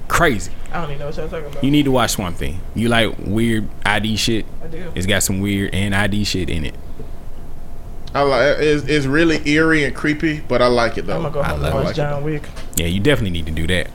crazy. 0.07 0.51
I 0.71 0.81
don't 0.81 0.89
even 0.89 0.99
know 0.99 1.05
what 1.05 1.17
y'all 1.17 1.29
talking 1.29 1.45
about. 1.51 1.63
You 1.63 1.69
need 1.69 1.83
to 1.85 1.91
watch 1.91 2.11
Swamp 2.11 2.37
Thing. 2.37 2.59
You 2.73 2.89
like 2.89 3.13
weird 3.19 3.67
ID 3.85 4.15
shit? 4.17 4.45
I 4.63 4.67
do. 4.67 4.91
It's 4.95 5.05
got 5.05 5.21
some 5.21 5.39
weird 5.41 5.73
and 5.75 5.93
ID 5.93 6.23
shit 6.23 6.49
in 6.49 6.65
it. 6.65 6.73
I 8.15 8.21
like. 8.23 8.57
It's, 8.59 8.83
it's 8.87 9.05
really 9.05 9.47
eerie 9.47 9.83
and 9.85 9.95
creepy, 9.95 10.39
but 10.41 10.61
I 10.61 10.67
like 10.67 10.97
it 10.97 11.03
though. 11.05 11.15
I'm 11.17 11.21
gonna 11.21 11.33
go 11.33 11.43
home 11.43 11.61
love 11.61 11.65
and 11.67 11.75
watch 11.75 11.85
like 11.85 11.93
it. 11.93 11.97
John 11.97 12.23
Wick. 12.23 12.49
Yeah, 12.75 12.87
you 12.87 12.99
definitely 12.99 13.31
need 13.31 13.45
to 13.45 13.51
do 13.51 13.67
that. 13.67 13.89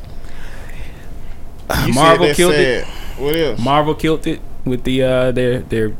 You 1.86 1.92
Marvel 1.92 2.26
that 2.26 2.36
killed 2.36 2.54
it. 2.54 2.84
What 3.18 3.36
else? 3.36 3.60
Marvel 3.60 3.94
killed 3.94 4.26
it 4.26 4.40
with 4.64 4.84
the 4.84 5.02
uh 5.02 5.30
their 5.32 5.60
their 5.60 5.94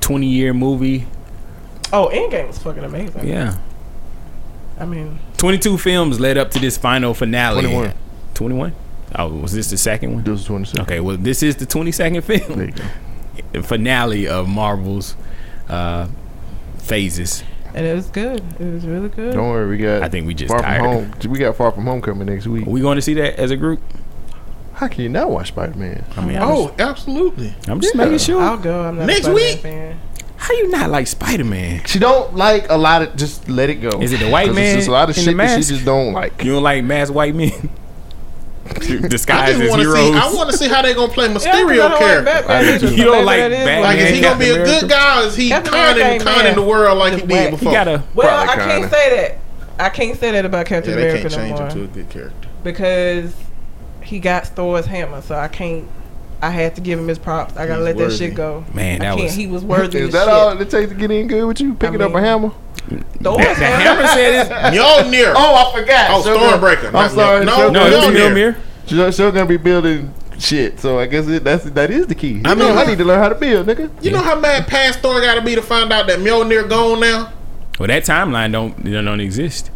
20 0.00 0.26
year 0.26 0.52
movie. 0.54 1.06
Oh, 1.92 2.08
Endgame 2.12 2.46
was 2.46 2.58
fucking 2.58 2.84
amazing. 2.84 3.26
Yeah. 3.26 3.58
I 4.78 4.86
mean, 4.86 5.18
22 5.36 5.76
films 5.78 6.18
led 6.20 6.38
up 6.38 6.50
to 6.52 6.58
this 6.58 6.78
final 6.78 7.12
finale. 7.12 7.62
21. 7.62 7.92
21? 8.34 8.72
Oh, 9.16 9.28
was 9.28 9.52
this 9.52 9.68
the 9.70 9.76
second 9.76 10.14
one? 10.14 10.24
This 10.24 10.40
is 10.40 10.46
twenty 10.46 10.64
second. 10.64 10.82
Okay, 10.82 11.00
well 11.00 11.16
this 11.16 11.42
is 11.42 11.56
the 11.56 11.66
22nd 11.66 12.24
There 12.24 12.38
film. 12.38 12.60
you 12.60 12.72
go. 13.52 13.62
Finale 13.62 14.28
of 14.28 14.48
Marvel's 14.48 15.16
uh 15.68 16.06
phases. 16.78 17.42
and 17.74 17.84
it 17.84 17.94
was 17.94 18.06
good. 18.06 18.42
It 18.60 18.72
was 18.72 18.86
really 18.86 19.08
good. 19.08 19.34
Don't 19.34 19.48
worry, 19.50 19.68
we 19.68 19.78
got. 19.78 20.02
I 20.02 20.08
think 20.08 20.26
we 20.26 20.34
just 20.34 20.50
far 20.52 20.62
tired. 20.62 20.80
from 20.82 20.90
home. 21.20 21.32
We 21.32 21.38
got 21.40 21.56
far 21.56 21.72
from 21.72 21.84
home 21.84 22.00
coming 22.00 22.26
next 22.26 22.46
week. 22.46 22.66
Are 22.66 22.70
we 22.70 22.80
going 22.80 22.96
to 22.96 23.02
see 23.02 23.14
that 23.14 23.38
as 23.38 23.50
a 23.50 23.56
group? 23.56 23.80
How 24.80 24.88
can 24.88 25.02
you 25.02 25.10
not 25.10 25.28
watch 25.30 25.48
Spider 25.48 25.78
Man? 25.78 26.02
I 26.16 26.24
mean, 26.24 26.36
I'm 26.38 26.48
Oh, 26.48 26.74
absolutely. 26.78 27.54
I'm 27.68 27.82
just 27.82 27.94
yeah. 27.94 28.02
making 28.04 28.16
sure. 28.18 28.40
I'll 28.40 28.56
go. 28.56 28.80
I'm 28.82 28.96
not 28.96 29.04
Next 29.08 29.20
a 29.20 29.22
Spider-Man 29.24 29.34
week? 29.52 29.58
fan. 29.60 30.00
How 30.38 30.54
you 30.54 30.68
not 30.68 30.88
like 30.88 31.06
Spider 31.06 31.44
Man? 31.44 31.82
She 31.84 31.98
don't 31.98 32.34
like 32.34 32.64
a 32.70 32.78
lot 32.78 33.02
of. 33.02 33.14
Just 33.14 33.46
let 33.46 33.68
it 33.68 33.74
go. 33.76 34.00
Is 34.00 34.10
it 34.14 34.20
the 34.20 34.30
white 34.30 34.54
man 34.54 34.64
It's 34.64 34.76
just 34.76 34.88
a 34.88 34.92
lot 34.92 35.10
of 35.10 35.14
shit 35.16 35.36
that 35.36 35.62
she 35.62 35.68
just 35.74 35.84
don't 35.84 36.14
like. 36.14 36.42
You 36.42 36.52
don't 36.54 36.62
like 36.62 36.82
masked 36.82 37.12
white 37.14 37.34
men 37.34 37.52
I 38.66 38.78
disguised 39.08 39.60
as 39.60 39.68
want 39.68 39.82
to 39.82 39.88
heroes? 39.88 40.12
see. 40.14 40.14
I 40.18 40.32
want 40.32 40.50
to 40.50 40.56
see 40.56 40.68
how 40.68 40.80
they 40.80 40.94
gonna 40.94 41.12
play 41.12 41.26
Yeah, 41.26 41.34
'cause 41.34 41.44
Mysterio 41.44 41.76
don't 41.76 41.90
like 41.90 41.98
character. 41.98 42.24
Batman 42.24 42.56
I 42.56 42.62
do 42.62 42.68
either, 42.70 42.88
too. 42.88 42.94
You 42.96 43.04
don't 43.04 43.12
maybe 43.16 43.26
like 43.26 43.38
that 43.40 43.52
is 43.52 43.58
Batman? 43.58 43.82
Like, 43.82 43.98
it 43.98 44.02
is 44.02 44.08
is. 44.08 44.14
he 44.16 44.22
gonna 44.22 44.38
be 44.38 44.50
a 44.50 44.64
good 44.64 44.88
guy? 44.88 45.20
Or 45.22 45.26
is 45.26 45.36
he 45.36 45.50
conning, 45.50 46.20
conning 46.20 46.54
the 46.54 46.62
world 46.62 46.96
like 46.98 47.12
he 47.20 47.26
did 47.26 47.50
before? 47.50 47.68
you 47.72 47.76
gotta. 47.76 48.02
Well, 48.14 48.40
I 48.48 48.54
Probably 48.54 48.64
can't 48.80 48.90
say 48.90 49.16
that. 49.76 49.84
I 49.84 49.88
can't 49.90 50.18
say 50.18 50.30
that 50.30 50.44
about 50.46 50.58
yeah, 50.70 50.76
Captain 50.76 50.94
they 50.96 51.02
America 51.10 51.28
can't 51.28 51.34
change 51.34 51.58
no 51.58 51.66
him 51.66 51.70
to 51.72 51.84
a 51.84 51.86
good 51.88 52.08
character. 52.10 52.48
because 52.64 53.34
he 54.02 54.18
got 54.20 54.46
Thor's 54.46 54.86
hammer, 54.86 55.20
so 55.22 55.34
I 55.34 55.48
can't. 55.48 55.88
I 56.42 56.48
had 56.50 56.74
to 56.76 56.80
give 56.80 56.98
him 56.98 57.06
his 57.06 57.18
props. 57.18 57.54
I 57.56 57.66
gotta 57.66 57.84
He's 57.86 57.96
let 57.96 57.98
that 57.98 58.16
shit 58.16 58.34
go. 58.34 58.64
Man, 58.72 59.02
I 59.02 59.04
that 59.04 59.10
can't. 59.16 59.22
was. 59.24 59.34
he 59.34 59.46
was 59.46 59.62
worthy. 59.62 59.98
Is 60.00 60.12
that 60.12 60.24
shit. 60.24 60.28
all 60.32 60.58
it 60.60 60.70
takes 60.70 60.88
to 60.90 60.94
get 60.96 61.10
in 61.10 61.26
good 61.26 61.44
with 61.44 61.60
you? 61.60 61.74
Picking 61.74 62.00
up 62.00 62.14
a 62.14 62.20
hammer? 62.20 62.50
Thor's 62.88 63.04
The, 63.18 63.30
the 63.44 63.54
hammer 63.66 64.06
said 64.08 64.34
it's. 64.40 64.50
Mjolnir. 64.78 65.34
Oh, 65.36 65.54
I 65.74 65.78
forgot. 65.80 66.10
Oh, 66.10 66.20
Still 66.22 66.38
Stormbreaker. 66.38 66.86
I'm 66.86 66.92
Not 66.94 67.10
sorry. 67.10 67.44
Mjol- 67.44 67.52
Still 67.52 67.72
No, 67.72 67.84
No, 67.84 67.90
gonna- 67.90 67.96
it's 68.08 68.18
Mjolnir. 68.18 68.54
Mjolnir. 68.54 69.06
She's 69.06 69.14
still 69.14 69.30
gonna 69.32 69.46
be 69.46 69.58
building 69.58 70.14
shit. 70.38 70.80
So 70.80 70.98
I 70.98 71.04
guess 71.06 71.28
it, 71.28 71.44
that's 71.44 71.64
that 71.64 71.90
is 71.90 72.06
the 72.06 72.14
key. 72.14 72.40
I 72.46 72.52
I 72.52 72.54
know 72.54 72.68
mean, 72.70 72.78
I 72.78 72.84
need 72.86 72.98
to 72.98 73.04
learn 73.04 73.18
how 73.20 73.28
to 73.28 73.34
build, 73.34 73.66
nigga. 73.66 73.90
You 74.02 74.10
know 74.10 74.22
how 74.22 74.40
mad 74.40 74.66
past 74.66 75.00
Thor 75.00 75.20
got 75.20 75.34
to 75.34 75.42
be 75.42 75.54
to 75.54 75.62
find 75.62 75.92
out 75.92 76.06
that 76.06 76.20
Mjolnir 76.20 76.68
gone 76.70 77.00
now? 77.00 77.32
Well, 77.78 77.86
that 77.88 78.04
timeline 78.04 78.50
don't 78.52 78.82
don't, 78.82 79.04
don't 79.04 79.20
exist. 79.20 79.70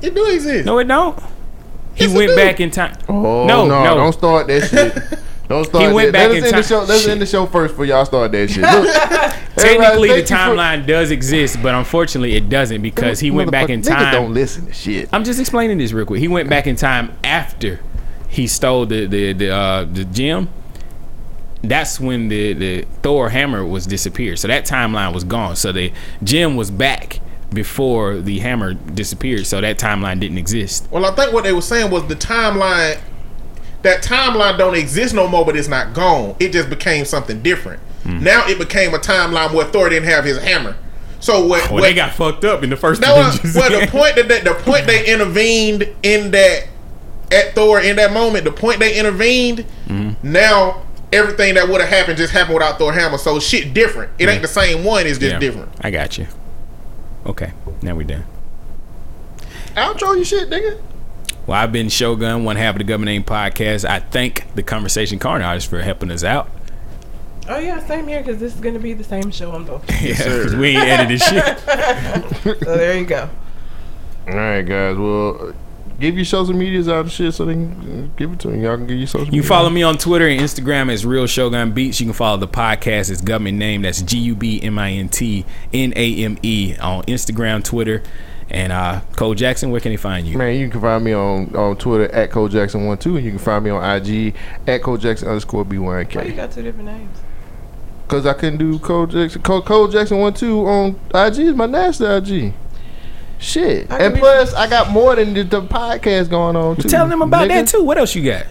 It 0.00 0.14
do 0.14 0.24
exist. 0.30 0.64
No, 0.64 0.78
it 0.78 0.84
don't. 0.88 1.22
He 1.98 2.04
Yes, 2.04 2.14
went 2.14 2.36
back 2.36 2.60
in 2.60 2.70
time. 2.70 2.96
Oh 3.08 3.46
No, 3.46 3.66
no, 3.66 3.84
no. 3.84 3.94
don't 3.96 4.12
start 4.12 4.46
that 4.46 4.68
shit. 4.70 5.18
Don't 5.48 5.64
start. 5.64 5.84
He 5.86 5.92
went 5.92 6.12
that. 6.12 6.28
back 6.28 6.28
Let 6.28 6.36
in 6.38 6.44
us 6.44 6.52
end 6.52 6.58
the 6.62 6.68
show. 6.68 6.78
Let's 6.84 7.00
Shit. 7.02 7.10
end 7.10 7.22
the 7.22 7.26
show 7.26 7.46
first 7.46 7.72
before 7.72 7.86
y'all 7.86 8.04
start 8.04 8.32
that 8.32 8.48
shit. 8.50 8.62
Look, 8.62 9.34
Technically, 9.56 10.08
the 10.08 10.14
everybody, 10.14 10.22
thank 10.22 10.30
you 10.30 10.36
for- 10.36 10.36
timeline 10.36 10.86
does 10.86 11.10
exist, 11.10 11.62
but 11.62 11.74
unfortunately, 11.74 12.34
it 12.36 12.48
doesn't 12.48 12.82
because 12.82 13.18
he 13.18 13.30
went 13.30 13.50
back 13.50 13.70
in 13.70 13.82
time. 13.82 14.12
Don't 14.12 14.32
listen 14.34 14.66
to 14.66 14.72
shit. 14.72 15.08
I'm 15.12 15.24
just 15.24 15.40
explaining 15.40 15.78
this 15.78 15.92
real 15.92 16.06
quick. 16.06 16.20
He 16.20 16.28
went 16.28 16.48
back 16.48 16.66
in 16.66 16.76
time 16.76 17.16
after 17.24 17.80
he 18.28 18.46
stole 18.46 18.86
the 18.86 19.06
the 19.06 19.32
the 19.32 19.50
uh, 19.50 19.84
the 19.84 20.04
gem. 20.04 20.48
That's 21.62 21.98
when 21.98 22.28
the 22.28 22.52
the 22.52 22.82
Thor 23.02 23.30
hammer 23.30 23.64
was 23.64 23.86
disappeared. 23.86 24.38
So 24.38 24.46
that 24.48 24.64
timeline 24.64 25.12
was 25.12 25.24
gone. 25.24 25.56
So 25.56 25.72
the 25.72 25.92
gem 26.22 26.56
was 26.56 26.70
back 26.70 27.20
before 27.50 28.16
the 28.18 28.38
hammer 28.40 28.74
disappeared. 28.74 29.46
So 29.46 29.60
that 29.60 29.78
timeline 29.78 30.20
didn't 30.20 30.38
exist. 30.38 30.88
Well, 30.90 31.04
I 31.04 31.14
think 31.14 31.32
what 31.32 31.44
they 31.44 31.52
were 31.52 31.62
saying 31.62 31.90
was 31.90 32.06
the 32.06 32.16
timeline. 32.16 33.00
That 33.82 34.02
timeline 34.02 34.58
don't 34.58 34.74
exist 34.74 35.14
no 35.14 35.28
more, 35.28 35.44
but 35.46 35.56
it's 35.56 35.68
not 35.68 35.94
gone. 35.94 36.34
It 36.40 36.52
just 36.52 36.68
became 36.68 37.04
something 37.04 37.42
different. 37.42 37.80
Hmm. 38.02 38.22
Now 38.24 38.46
it 38.48 38.58
became 38.58 38.92
a 38.92 38.98
timeline 38.98 39.54
where 39.54 39.66
Thor 39.66 39.88
didn't 39.88 40.08
have 40.08 40.24
his 40.24 40.38
hammer. 40.42 40.76
So 41.20 41.46
what? 41.46 41.64
Well, 41.64 41.74
what 41.74 41.80
they 41.82 41.94
got 41.94 42.12
fucked 42.12 42.44
up 42.44 42.62
in 42.62 42.70
the 42.70 42.76
first 42.76 43.00
no, 43.00 43.14
uh, 43.14 43.28
Avengers. 43.28 43.54
well, 43.54 43.80
the 43.80 43.86
point 43.90 44.16
that 44.16 44.28
they, 44.28 44.40
the 44.40 44.54
point 44.54 44.86
they 44.86 45.06
intervened 45.06 45.88
in 46.02 46.30
that 46.32 46.66
at 47.30 47.54
Thor 47.54 47.80
in 47.80 47.96
that 47.96 48.12
moment, 48.12 48.44
the 48.44 48.52
point 48.52 48.80
they 48.80 48.98
intervened. 48.98 49.64
Mm-hmm. 49.86 50.32
Now 50.32 50.82
everything 51.12 51.54
that 51.54 51.68
would 51.68 51.80
have 51.80 51.90
happened 51.90 52.18
just 52.18 52.32
happened 52.32 52.54
without 52.54 52.78
Thor 52.78 52.92
hammer. 52.92 53.18
So 53.18 53.38
shit 53.40 53.74
different. 53.74 54.12
It 54.18 54.28
ain't 54.28 54.42
the 54.42 54.48
same 54.48 54.84
one. 54.84 55.06
It's 55.06 55.18
just 55.18 55.32
Yeah, 55.32 55.38
different. 55.38 55.70
I 55.80 55.90
got 55.90 56.18
you. 56.18 56.26
Okay, 57.28 57.52
now 57.82 57.94
we're 57.94 58.04
done. 58.04 58.24
Outro 59.76 60.16
your 60.16 60.24
shit, 60.24 60.48
nigga. 60.50 60.80
Well, 61.46 61.58
I've 61.60 61.72
been 61.72 61.88
Shogun, 61.88 62.44
one 62.44 62.56
half 62.56 62.74
of 62.74 62.78
the 62.78 62.84
Government 62.84 63.06
Name 63.06 63.24
Podcast. 63.24 63.84
I 63.88 64.00
thank 64.00 64.52
the 64.54 64.62
Conversation 64.62 65.18
Con 65.18 65.42
Artists 65.42 65.68
for 65.68 65.80
helping 65.80 66.10
us 66.10 66.24
out. 66.24 66.50
Oh 67.48 67.58
yeah, 67.58 67.78
same 67.86 68.06
here 68.08 68.20
because 68.22 68.38
this 68.38 68.54
is 68.54 68.60
gonna 68.60 68.78
be 68.78 68.92
the 68.92 69.04
same 69.04 69.30
show 69.30 69.52
on 69.52 69.64
both. 69.64 69.84
Yeah, 70.02 70.16
'cause 70.16 70.54
we 70.54 70.68
ain't 70.76 70.86
edited 70.86 71.20
shit. 71.22 71.58
so 72.64 72.76
there 72.76 72.98
you 72.98 73.06
go. 73.06 73.28
All 74.26 74.34
right, 74.34 74.62
guys. 74.62 74.96
Well, 74.96 75.48
uh, 75.48 75.52
give 76.00 76.16
your 76.16 76.24
social 76.24 76.54
medias 76.54 76.88
out 76.88 77.00
and 77.00 77.12
shit 77.12 77.34
so 77.34 77.44
they 77.44 77.54
can 77.54 78.12
give 78.16 78.32
it 78.32 78.38
to 78.40 78.48
me. 78.48 78.62
Y'all 78.62 78.76
can 78.76 78.86
give 78.86 78.98
your 78.98 79.06
social. 79.06 79.26
Media. 79.26 79.36
You 79.36 79.42
can 79.42 79.48
follow 79.48 79.70
me 79.70 79.82
on 79.82 79.98
Twitter 79.98 80.28
and 80.28 80.40
Instagram 80.40 80.92
as 80.92 81.04
Real 81.04 81.26
Shogun 81.26 81.72
Beats. 81.72 82.00
You 82.00 82.06
can 82.06 82.12
follow 82.14 82.36
the 82.36 82.48
podcast 82.48 83.10
as 83.10 83.20
Government 83.20 83.58
Name. 83.58 83.82
That's 83.82 84.02
G 84.02 84.18
U 84.18 84.34
B 84.34 84.60
M 84.62 84.78
I 84.78 84.92
N 84.92 85.08
T 85.08 85.44
N 85.72 85.92
A 85.96 86.24
M 86.24 86.38
E 86.42 86.76
on 86.80 87.02
Instagram, 87.04 87.64
Twitter, 87.64 88.02
and 88.50 88.72
uh, 88.72 89.00
Cole 89.16 89.34
Jackson. 89.34 89.70
Where 89.70 89.80
can 89.80 89.92
they 89.92 89.96
find 89.96 90.26
you? 90.26 90.38
Man, 90.38 90.58
you 90.58 90.68
can 90.68 90.80
find 90.80 91.04
me 91.04 91.12
on, 91.12 91.54
on 91.54 91.76
Twitter 91.76 92.12
at 92.14 92.30
Cole 92.30 92.48
Jackson 92.48 92.86
one 92.86 92.98
two, 92.98 93.16
and 93.16 93.24
you 93.24 93.32
can 93.32 93.40
find 93.40 93.64
me 93.64 93.70
on 93.70 93.82
IG 93.84 94.34
at 94.66 94.82
Cole 94.82 94.96
Jackson 94.96 95.28
underscore 95.28 95.64
B 95.64 95.78
one 95.78 96.06
Why 96.06 96.22
you 96.22 96.32
got 96.32 96.52
two 96.52 96.62
different 96.62 96.86
names? 96.86 97.18
Cause 98.06 98.24
I 98.24 98.32
couldn't 98.32 98.58
do 98.58 98.78
Cole 98.78 99.06
Jackson. 99.06 99.42
Cole, 99.42 99.60
Cole 99.60 99.86
Jackson 99.86 100.18
one 100.18 100.32
two 100.32 100.66
on 100.66 100.98
IG 101.14 101.40
is 101.40 101.54
my 101.54 101.66
nasty 101.66 102.06
IG. 102.06 102.54
Shit, 103.38 103.90
I 103.90 103.98
and 103.98 104.16
plus 104.16 104.52
I 104.54 104.68
got 104.68 104.90
more 104.90 105.14
than 105.14 105.32
the, 105.32 105.44
the 105.44 105.62
podcast 105.62 106.28
going 106.28 106.56
on 106.56 106.76
too. 106.76 106.88
Tell 106.88 107.08
them 107.08 107.22
about 107.22 107.44
nigga. 107.44 107.48
that 107.48 107.68
too. 107.68 107.82
What 107.82 107.96
else 107.96 108.14
you 108.14 108.24
got? 108.24 108.46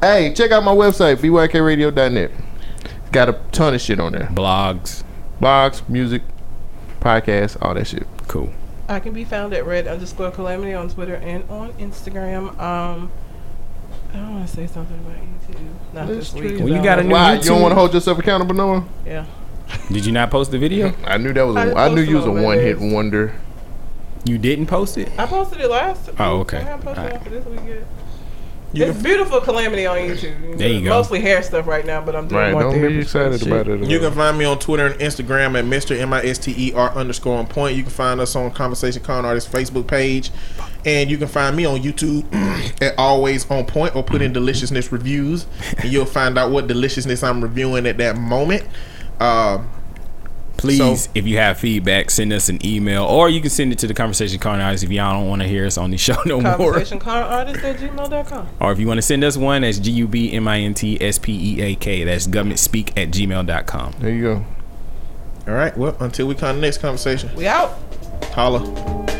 Hey, 0.00 0.34
check 0.34 0.50
out 0.50 0.62
my 0.62 0.74
website 0.74 1.16
bykradio.net. 1.16 2.30
Got 3.12 3.28
a 3.30 3.40
ton 3.50 3.74
of 3.74 3.80
shit 3.80 3.98
on 3.98 4.12
there. 4.12 4.28
Blogs. 4.32 5.04
Blogs, 5.40 5.88
music, 5.88 6.22
podcasts, 7.00 7.56
all 7.62 7.74
that 7.74 7.86
shit. 7.86 8.06
Cool. 8.28 8.52
I 8.88 9.00
can 9.00 9.12
be 9.12 9.24
found 9.24 9.54
at 9.54 9.66
red 9.66 9.86
underscore 9.86 10.30
calamity 10.30 10.74
on 10.74 10.88
Twitter 10.88 11.16
and 11.16 11.48
on 11.50 11.72
Instagram. 11.74 12.58
Um, 12.60 13.10
I 14.12 14.16
don't 14.16 14.34
want 14.34 14.48
to 14.48 14.54
say 14.54 14.66
something 14.66 14.98
about 14.98 15.16
YouTube. 15.16 15.94
Not 15.94 16.06
That's 16.06 16.32
this 16.32 16.34
week. 16.34 16.60
Well, 16.60 16.68
you 16.68 16.82
got 16.82 16.98
a 16.98 17.02
don't 17.02 17.08
new 17.08 17.14
know. 17.14 17.20
Why 17.20 17.34
you 17.34 17.42
don't 17.42 17.62
want 17.62 17.72
to 17.72 17.76
hold 17.76 17.94
yourself 17.94 18.18
accountable, 18.18 18.54
Noah? 18.54 18.84
Yeah. 19.04 19.26
Did 19.90 20.06
you 20.06 20.12
not 20.12 20.30
post 20.30 20.50
the 20.50 20.58
video? 20.58 20.94
I 21.04 21.16
knew 21.16 21.32
that 21.32 21.42
was. 21.42 21.56
I 21.56 21.62
A, 21.62 21.64
didn't 21.66 21.78
I 21.78 21.88
knew 21.88 22.00
you 22.02 22.16
was 22.16 22.26
a 22.26 22.30
one 22.30 22.58
hit 22.58 22.78
wonder. 22.78 23.34
You 24.26 24.38
didn't 24.38 24.66
post 24.66 24.98
it? 24.98 25.08
I 25.18 25.26
posted 25.26 25.60
it 25.60 25.70
last. 25.70 26.10
Oh, 26.18 26.38
okay. 26.40 26.58
I 26.58 26.62
haven't 26.62 26.84
posted 26.84 27.04
Alright. 27.04 27.20
it 27.20 27.22
for 27.24 27.30
this 27.30 27.44
week 27.46 27.60
yet. 27.66 27.86
You 28.72 28.84
it's 28.86 29.00
beautiful 29.00 29.40
calamity 29.40 29.86
on 29.86 29.96
YouTube. 29.96 30.58
There 30.58 30.68
you 30.68 30.82
go. 30.82 30.90
Mostly 30.90 31.20
hair 31.20 31.42
stuff 31.42 31.66
right 31.66 31.86
now, 31.86 32.04
but 32.04 32.16
I'm 32.16 32.26
doing 32.26 32.40
Right, 32.42 32.52
more 32.52 32.62
don't 32.62 32.72
be 32.80 32.98
excited 32.98 33.38
shit. 33.38 33.48
about 33.48 33.68
it. 33.68 33.88
You 33.88 34.00
can 34.00 34.12
find 34.12 34.36
me 34.36 34.44
on 34.44 34.58
Twitter 34.58 34.86
and 34.86 35.00
Instagram 35.00 35.56
at 35.56 35.64
Mr. 35.64 35.98
M 35.98 36.12
I 36.12 36.22
S 36.24 36.38
T 36.38 36.52
E 36.56 36.74
R 36.74 36.90
underscore 36.90 37.38
on 37.38 37.46
point. 37.46 37.76
You 37.76 37.84
can 37.84 37.92
find 37.92 38.20
us 38.20 38.34
on 38.34 38.50
Conversation 38.50 39.02
Con 39.02 39.24
Artist 39.24 39.50
Facebook 39.50 39.86
page. 39.86 40.30
And 40.84 41.08
you 41.10 41.16
can 41.16 41.28
find 41.28 41.56
me 41.56 41.64
on 41.64 41.80
YouTube 41.80 42.26
at 42.82 42.98
Always 42.98 43.48
On 43.50 43.64
Point 43.64 43.96
or 43.96 44.02
put 44.02 44.20
in 44.20 44.32
Deliciousness 44.32 44.92
Reviews. 44.92 45.46
And 45.78 45.90
you'll 45.90 46.04
find 46.04 46.36
out 46.36 46.50
what 46.50 46.66
deliciousness 46.66 47.22
I'm 47.22 47.40
reviewing 47.42 47.86
at 47.86 47.96
that 47.98 48.16
moment. 48.18 48.64
Uh, 49.20 49.62
Please, 50.56 50.78
So- 51.04 51.10
if 51.14 51.26
you 51.26 51.36
have 51.38 51.58
feedback, 51.58 52.10
send 52.10 52.32
us 52.32 52.48
an 52.48 52.64
email, 52.64 53.04
or 53.04 53.28
you 53.28 53.40
can 53.40 53.50
send 53.50 53.72
it 53.72 53.78
to 53.80 53.86
the 53.86 53.94
Conversation 53.94 54.38
Con 54.38 54.60
Artist 54.60 54.84
if 54.84 54.90
y'all 54.90 55.12
don't 55.20 55.28
want 55.28 55.42
to 55.42 55.48
hear 55.48 55.66
us 55.66 55.76
on 55.76 55.90
the 55.90 55.96
show 55.98 56.16
no 56.24 56.40
more. 56.40 56.72
Conversation 56.72 57.00
artist 57.02 57.64
at 57.64 57.76
gmail.com. 57.76 58.48
Or 58.60 58.72
if 58.72 58.78
you 58.78 58.86
want 58.86 58.98
to 58.98 59.02
send 59.02 59.22
us 59.24 59.36
one, 59.36 59.62
that's 59.62 59.78
G 59.78 59.90
U 59.92 60.08
B 60.08 60.32
M 60.32 60.48
I 60.48 60.60
N 60.60 60.74
T 60.74 60.96
S 61.00 61.18
P 61.18 61.32
E 61.58 61.60
A 61.62 61.74
K. 61.74 62.04
That's 62.04 62.26
government 62.26 62.58
speak 62.58 62.96
at 62.98 63.10
gmail.com. 63.10 63.94
There 64.00 64.10
you 64.10 64.22
go. 64.22 64.44
all 65.46 65.54
right. 65.54 65.76
Well, 65.76 65.96
until 66.00 66.26
we 66.26 66.34
come 66.34 66.50
to 66.50 66.60
the 66.60 66.60
next 66.66 66.78
conversation, 66.78 67.30
We 67.36 67.46
out. 67.46 67.78
holla. 68.32 69.15